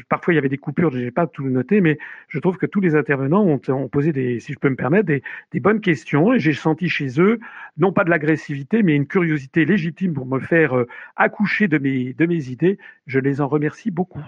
Parfois, 0.09 0.35
il 0.35 0.37
y 0.37 0.39
avait 0.39 0.49
des 0.49 0.59
coupures, 0.59 0.91
je 0.91 0.99
n'ai 0.99 1.11
pas 1.11 1.27
tout 1.27 1.49
noté, 1.49 1.81
mais 1.81 1.99
je 2.29 2.39
trouve 2.39 2.59
que 2.59 2.67
tous 2.67 2.81
les 2.81 2.97
intervenants 2.97 3.45
ont, 3.45 3.89
posé, 3.89 4.13
des, 4.13 4.41
si 4.41 4.53
je 4.53 4.59
peux 4.59 4.69
me 4.69 4.77
permettre, 4.77 5.07
des, 5.07 5.61
bonnes 5.61 5.81
questions, 5.81 6.35
et 6.35 6.39
j'ai 6.39 6.53
senti 6.53 6.89
chez 6.89 7.21
eux, 7.21 7.39
non 7.79 7.93
pas 7.93 8.05
de 8.05 8.11
l'agressivité, 8.11 8.83
mais 8.83 8.95
une 8.95 9.07
curiosité 9.07 9.65
légitime 9.65 10.13
pour 10.13 10.27
me 10.27 10.39
faire 10.39 10.77
euh, 10.77 10.87
accoucher 11.17 11.69
de 11.69 11.79
mes 11.79 12.51
idées. 12.51 12.79
Je 13.07 13.19
les 13.19 13.41
en 13.41 13.49
remercie 13.49 13.91
beaucoup. 13.91 14.23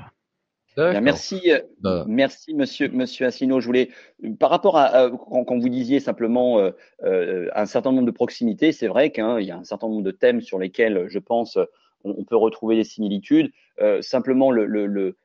Merci, 0.76 1.52
euh, 1.52 1.60
bah. 1.80 2.04
merci 2.08 2.54
Monsieur 2.54 2.88
Monsieur 2.88 3.26
Assino. 3.26 3.60
Je 3.60 3.66
voulais, 3.66 3.90
par 4.38 4.50
rapport 4.50 4.78
à, 4.78 5.10
quand, 5.10 5.58
vous 5.58 5.68
disiez 5.68 6.00
simplement 6.00 6.58
euh, 7.04 7.48
un 7.54 7.66
certain 7.66 7.92
nombre 7.92 8.06
de 8.06 8.12
proximités, 8.12 8.72
c'est 8.72 8.88
vrai 8.88 9.10
qu'il 9.10 9.42
y 9.42 9.50
a 9.50 9.56
un 9.56 9.64
certain 9.64 9.88
nombre 9.88 10.02
de 10.02 10.10
thèmes 10.10 10.40
sur 10.40 10.58
lesquels 10.58 11.06
je 11.08 11.18
pense 11.18 11.58
on, 12.04 12.24
peut 12.24 12.36
retrouver 12.36 12.76
des 12.76 12.84
similitudes. 12.84 13.50
Euh, 13.80 14.02
simplement, 14.02 14.50
le, 14.50 14.66
le, 14.66 15.16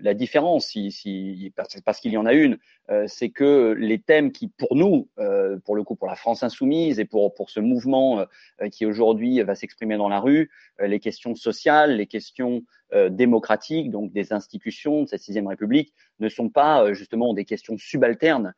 la 0.00 0.14
différence, 0.14 0.66
si, 0.66 0.90
si, 0.90 1.52
parce 1.84 2.00
qu'il 2.00 2.12
y 2.12 2.16
en 2.16 2.26
a 2.26 2.34
une, 2.34 2.58
euh, 2.90 3.04
c'est 3.08 3.30
que 3.30 3.74
les 3.78 3.98
thèmes 4.00 4.32
qui, 4.32 4.48
pour 4.48 4.76
nous, 4.76 5.08
euh, 5.18 5.58
pour 5.64 5.76
le 5.76 5.82
coup, 5.82 5.96
pour 5.96 6.08
la 6.08 6.14
France 6.14 6.42
insoumise 6.42 7.00
et 7.00 7.04
pour, 7.04 7.34
pour 7.34 7.50
ce 7.50 7.60
mouvement 7.60 8.24
qui 8.70 8.86
aujourd'hui 8.86 9.42
va 9.42 9.54
s'exprimer 9.54 9.96
dans 9.96 10.08
la 10.08 10.20
rue, 10.20 10.50
les 10.80 11.00
questions 11.00 11.34
sociales, 11.34 11.96
les 11.96 12.06
questions 12.06 12.62
démocratiques, 13.10 13.90
donc 13.90 14.12
des 14.12 14.32
institutions 14.32 15.02
de 15.02 15.08
cette 15.08 15.22
sixième 15.22 15.46
République, 15.46 15.94
ne 16.20 16.28
sont 16.28 16.50
pas 16.50 16.92
justement 16.92 17.32
des 17.32 17.44
questions 17.44 17.78
subalternes 17.78 18.54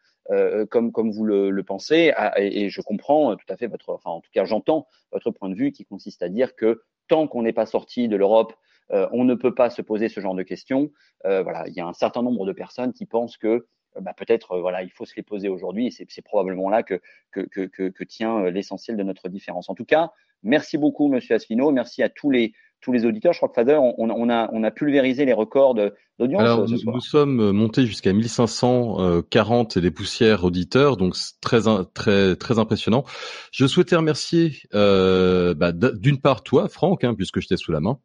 comme, 0.70 0.90
comme 0.90 1.10
vous 1.10 1.24
le, 1.24 1.50
le 1.50 1.62
pensez, 1.62 2.12
ah, 2.16 2.32
et, 2.40 2.64
et, 2.64 2.70
je 2.70 2.80
comprends 2.80 3.36
tout 3.36 3.46
à 3.48 3.56
fait 3.56 3.66
votre, 3.66 3.90
enfin 3.90 4.10
en 4.10 4.20
tout 4.20 4.30
cas 4.32 4.46
j'entends 4.46 4.88
votre 5.12 5.30
point 5.30 5.50
de 5.50 5.54
vue 5.54 5.70
qui 5.70 5.84
consiste 5.84 6.22
à 6.22 6.28
dire 6.28 6.56
que 6.56 6.82
tant 7.08 7.28
qu'on 7.28 7.42
n'est 7.42 7.52
pas 7.52 7.66
sorti 7.66 8.08
de 8.08 8.16
l'Europe, 8.16 8.54
euh, 8.92 9.08
on 9.12 9.24
ne 9.24 9.34
peut 9.34 9.54
pas 9.54 9.70
se 9.70 9.82
poser 9.82 10.08
ce 10.08 10.20
genre 10.20 10.34
de 10.34 10.42
questions. 10.42 10.90
Euh, 11.24 11.42
voilà, 11.42 11.64
il 11.68 11.74
y 11.74 11.80
a 11.80 11.86
un 11.86 11.92
certain 11.92 12.22
nombre 12.22 12.46
de 12.46 12.52
personnes 12.52 12.92
qui 12.92 13.06
pensent 13.06 13.36
que 13.36 13.66
euh, 13.96 14.00
bah, 14.00 14.12
peut-être 14.16 14.58
voilà, 14.58 14.82
il 14.82 14.90
faut 14.90 15.04
se 15.04 15.14
les 15.16 15.22
poser 15.22 15.48
aujourd'hui 15.48 15.86
et 15.86 15.90
c'est 15.90 16.22
probablement 16.22 16.68
là 16.68 16.82
que, 16.82 17.00
que, 17.32 17.42
que, 17.66 18.04
tient 18.04 18.50
l'essentiel 18.50 18.96
de 18.96 19.02
notre 19.02 19.28
différence. 19.28 19.68
En 19.68 19.74
tout 19.74 19.84
cas, 19.84 20.12
merci 20.42 20.78
beaucoup, 20.78 21.08
Monsieur 21.08 21.36
Asselineau. 21.36 21.70
Merci 21.70 22.02
à 22.02 22.08
tous 22.08 22.30
les 22.30 22.52
tous 22.84 22.92
les 22.92 23.06
auditeurs. 23.06 23.32
Je 23.32 23.38
crois 23.38 23.48
que 23.48 23.54
Fader, 23.54 23.78
on, 23.80 23.94
on, 23.98 24.28
a, 24.28 24.50
on 24.52 24.62
a 24.62 24.70
pulvérisé 24.70 25.24
les 25.24 25.32
records 25.32 25.74
d'audience. 25.74 26.40
Alors, 26.40 26.68
nous, 26.68 27.00
sommes 27.00 27.50
montés 27.52 27.86
jusqu'à 27.86 28.12
1540 28.12 29.76
et 29.76 29.80
des 29.80 29.90
poussières 29.90 30.44
auditeurs, 30.44 30.96
donc 30.96 31.16
très, 31.40 31.60
très, 31.94 32.36
très 32.36 32.58
impressionnant. 32.58 33.04
Je 33.50 33.66
souhaitais 33.66 33.96
remercier 33.96 34.58
euh, 34.74 35.54
bah, 35.54 35.72
d'une 35.72 36.20
part 36.20 36.42
toi, 36.42 36.68
Franck, 36.68 37.04
hein, 37.04 37.14
puisque 37.14 37.40
j'étais 37.40 37.56
sous 37.56 37.72
la 37.72 37.80
main. 37.80 37.98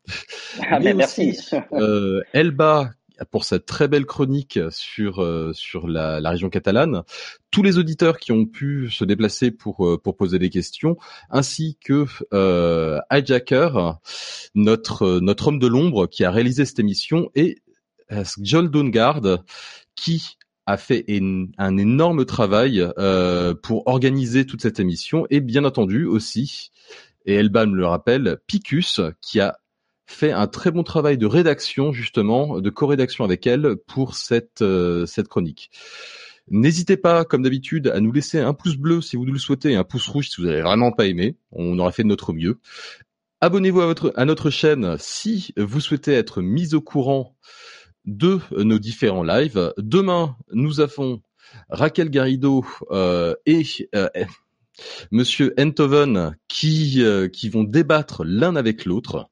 Ah, 0.69 0.79
mais 0.83 0.93
merci. 0.93 1.37
euh, 1.73 2.21
Elba 2.33 2.91
pour 3.31 3.43
cette 3.43 3.65
très 3.65 3.87
belle 3.87 4.05
chronique 4.05 4.59
sur 4.69 5.21
euh, 5.21 5.51
sur 5.53 5.87
la, 5.87 6.19
la, 6.19 6.29
région 6.29 6.49
catalane, 6.49 7.03
tous 7.51 7.63
les 7.63 7.77
auditeurs 7.77 8.17
qui 8.17 8.31
ont 8.31 8.45
pu 8.45 8.89
se 8.89 9.03
déplacer 9.03 9.51
pour 9.51 9.87
euh, 9.87 9.97
pour 9.97 10.15
poser 10.15 10.39
des 10.39 10.49
questions, 10.49 10.97
ainsi 11.29 11.77
que 11.83 12.05
euh, 12.33 12.99
Hijacker, 13.11 13.97
notre 14.55 15.19
notre 15.19 15.47
homme 15.47 15.59
de 15.59 15.67
l'ombre 15.67 16.07
qui 16.07 16.23
a 16.23 16.31
réalisé 16.31 16.65
cette 16.65 16.79
émission, 16.79 17.29
et 17.35 17.57
euh, 18.11 18.23
Joel 18.41 18.69
Dungard 18.69 19.21
qui 19.95 20.37
a 20.65 20.77
fait 20.77 21.03
un 21.57 21.77
énorme 21.77 22.25
travail 22.25 22.87
euh, 22.99 23.55
pour 23.55 23.87
organiser 23.87 24.45
toute 24.45 24.61
cette 24.61 24.79
émission, 24.79 25.25
et 25.31 25.39
bien 25.39 25.65
entendu 25.65 26.05
aussi, 26.05 26.71
et 27.25 27.33
Elba 27.35 27.65
me 27.65 27.75
le 27.75 27.87
rappelle, 27.87 28.37
Picus 28.45 29.01
qui 29.19 29.39
a 29.39 29.57
fait 30.09 30.31
un 30.31 30.47
très 30.47 30.71
bon 30.71 30.83
travail 30.83 31.17
de 31.17 31.25
rédaction 31.25 31.91
justement, 31.91 32.59
de 32.59 32.69
co-rédaction 32.69 33.23
avec 33.23 33.45
elle 33.47 33.75
pour 33.87 34.15
cette 34.15 34.61
euh, 34.61 35.05
cette 35.05 35.27
chronique. 35.27 35.71
N'hésitez 36.51 36.97
pas, 36.97 37.25
comme 37.25 37.43
d'habitude, 37.43 37.87
à 37.87 37.99
nous 37.99 38.11
laisser 38.11 38.39
un 38.39 38.53
pouce 38.53 38.75
bleu 38.75 39.01
si 39.01 39.15
vous 39.15 39.25
le 39.25 39.37
souhaitez, 39.37 39.71
et 39.71 39.75
un 39.75 39.83
pouce 39.83 40.07
rouge 40.07 40.29
si 40.29 40.41
vous 40.41 40.47
n'avez 40.47 40.61
vraiment 40.61 40.91
pas 40.91 41.05
aimé. 41.05 41.35
On 41.51 41.77
aura 41.77 41.91
fait 41.91 42.03
de 42.03 42.07
notre 42.07 42.33
mieux. 42.33 42.59
Abonnez-vous 43.39 43.81
à, 43.81 43.93
à 44.15 44.25
notre 44.25 44.49
chaîne 44.49 44.95
si 44.97 45.53
vous 45.57 45.79
souhaitez 45.79 46.13
être 46.13 46.41
mis 46.41 46.73
au 46.73 46.81
courant 46.81 47.35
de 48.05 48.39
nos 48.57 48.79
différents 48.79 49.23
lives. 49.23 49.73
Demain, 49.77 50.35
nous 50.51 50.79
avons 50.79 51.21
Raquel 51.69 52.09
Garrido 52.09 52.65
euh, 52.91 53.35
et 53.45 53.63
euh, 53.95 54.09
Monsieur 55.11 55.53
Enthoven 55.59 56.35
qui, 56.47 57.03
euh, 57.03 57.27
qui 57.27 57.49
vont 57.49 57.63
débattre 57.63 58.23
l'un 58.25 58.55
avec 58.55 58.85
l'autre. 58.85 59.28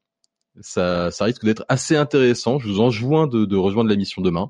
Ça, 0.62 1.12
ça 1.12 1.26
risque 1.26 1.46
d'être 1.46 1.66
assez 1.70 1.96
intéressant. 1.96 2.60
Je 2.60 2.68
vous 2.68 2.80
enjoins 2.80 3.28
de, 3.28 3.46
de 3.46 3.56
rejoindre 3.56 3.90
l'émission 3.90 4.22
demain. 4.22 4.50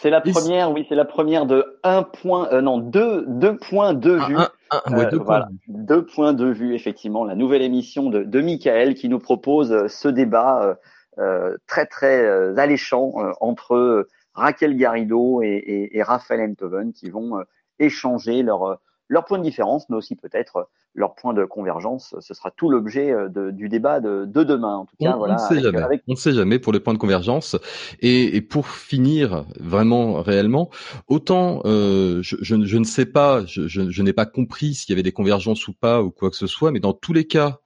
C'est 0.00 0.10
la 0.10 0.20
première, 0.20 0.70
oui, 0.70 0.84
c'est 0.88 0.94
la 0.94 1.06
première 1.06 1.46
de 1.46 1.78
un 1.82 2.02
point, 2.02 2.48
euh, 2.52 2.60
non, 2.60 2.76
deux, 2.76 3.24
deux 3.26 3.56
points 3.56 3.94
de 3.94 4.12
vue. 4.12 4.36
ouais, 4.36 5.10
deux, 5.10 5.18
points 5.18 5.48
deux 5.66 6.04
points 6.04 6.34
de 6.34 6.46
vue, 6.46 6.74
effectivement. 6.74 7.24
La 7.24 7.34
nouvelle 7.34 7.62
émission 7.62 8.10
de, 8.10 8.22
de 8.22 8.40
Michael 8.42 8.94
qui 8.96 9.08
nous 9.08 9.18
propose 9.18 9.72
euh, 9.72 9.88
ce 9.88 10.08
débat 10.08 10.76
euh, 11.18 11.56
très, 11.66 11.86
très 11.86 12.58
alléchant 12.58 13.12
entre 13.40 14.06
Raquel 14.34 14.76
Garrido 14.76 15.40
et, 15.42 15.46
et, 15.46 15.96
et 15.96 16.02
Raphaël 16.02 16.50
Enthoven 16.50 16.92
qui 16.92 17.08
vont 17.08 17.42
échanger 17.78 18.42
leur 18.42 18.78
leurs 19.08 19.24
points 19.24 19.38
de 19.38 19.42
différence, 19.42 19.88
mais 19.88 19.96
aussi 19.96 20.16
peut-être 20.16 20.68
leurs 20.94 21.14
points 21.14 21.34
de 21.34 21.44
convergence. 21.44 22.14
Ce 22.20 22.34
sera 22.34 22.50
tout 22.50 22.70
l'objet 22.70 23.10
euh, 23.10 23.28
du 23.50 23.68
débat 23.68 24.00
de, 24.00 24.24
demain. 24.26 24.76
En 24.76 24.84
tout 24.86 24.96
cas, 25.00 25.14
on, 25.14 25.18
voilà. 25.18 25.36
On 25.38 25.42
ne 25.42 25.48
sait 25.48 25.60
jamais. 25.60 26.02
On 26.08 26.12
ne 26.12 26.16
sait 26.16 26.32
jamais 26.32 26.58
pour 26.58 26.72
les 26.72 26.80
points 26.80 26.94
de 26.94 26.98
convergence. 26.98 27.56
Et, 28.00 28.40
pour 28.40 28.68
finir 28.68 29.44
vraiment 29.58 30.22
réellement, 30.22 30.70
autant 31.08 31.62
euh, 31.64 32.20
je, 32.22 32.36
je, 32.40 32.76
ne 32.76 32.84
sais 32.84 33.06
pas, 33.06 33.44
je, 33.46 33.66
je 33.66 34.02
n'ai 34.02 34.12
pas 34.12 34.26
compris 34.26 34.74
s'il 34.74 34.90
y 34.90 34.92
avait 34.92 35.02
des 35.02 35.12
convergences 35.12 35.66
ou 35.66 35.72
pas 35.72 36.02
ou 36.02 36.10
quoi 36.10 36.30
que 36.30 36.36
ce 36.36 36.46
soit, 36.46 36.70
mais 36.70 36.80
dans 36.80 36.92
tous 36.92 37.12
les 37.12 37.26
cas, 37.26 37.60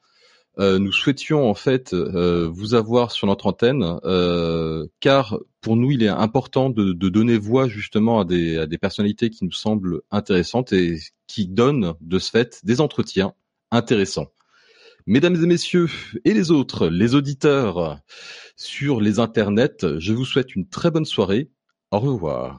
euh, 0.60 0.78
nous 0.78 0.92
souhaitions 0.92 1.48
en 1.48 1.54
fait 1.54 1.92
euh, 1.92 2.48
vous 2.52 2.74
avoir 2.74 3.12
sur 3.12 3.26
notre 3.26 3.46
antenne, 3.46 3.98
euh, 4.04 4.86
car 5.00 5.38
pour 5.60 5.76
nous 5.76 5.92
il 5.92 6.02
est 6.02 6.08
important 6.08 6.68
de, 6.68 6.92
donner 6.92 7.38
voix 7.38 7.68
justement 7.68 8.20
à 8.20 8.24
des 8.24 8.78
personnalités 8.80 9.30
qui 9.30 9.44
nous 9.44 9.52
semblent 9.52 10.00
intéressantes 10.10 10.72
et 10.72 10.98
qui 11.26 11.46
donnent 11.46 11.94
de 12.00 12.18
ce 12.18 12.30
fait 12.30 12.60
des 12.64 12.80
entretiens 12.80 13.34
intéressants. 13.70 14.32
Mesdames 15.06 15.42
et 15.42 15.46
messieurs, 15.46 15.88
et 16.24 16.34
les 16.34 16.50
autres, 16.50 16.88
les 16.88 17.14
auditeurs 17.14 17.98
sur 18.56 19.00
les 19.00 19.20
internets, 19.20 19.98
je 19.98 20.12
vous 20.12 20.24
souhaite 20.24 20.54
une 20.54 20.68
très 20.68 20.90
bonne 20.90 21.06
soirée. 21.06 21.50
Au 21.90 22.00
revoir. 22.00 22.58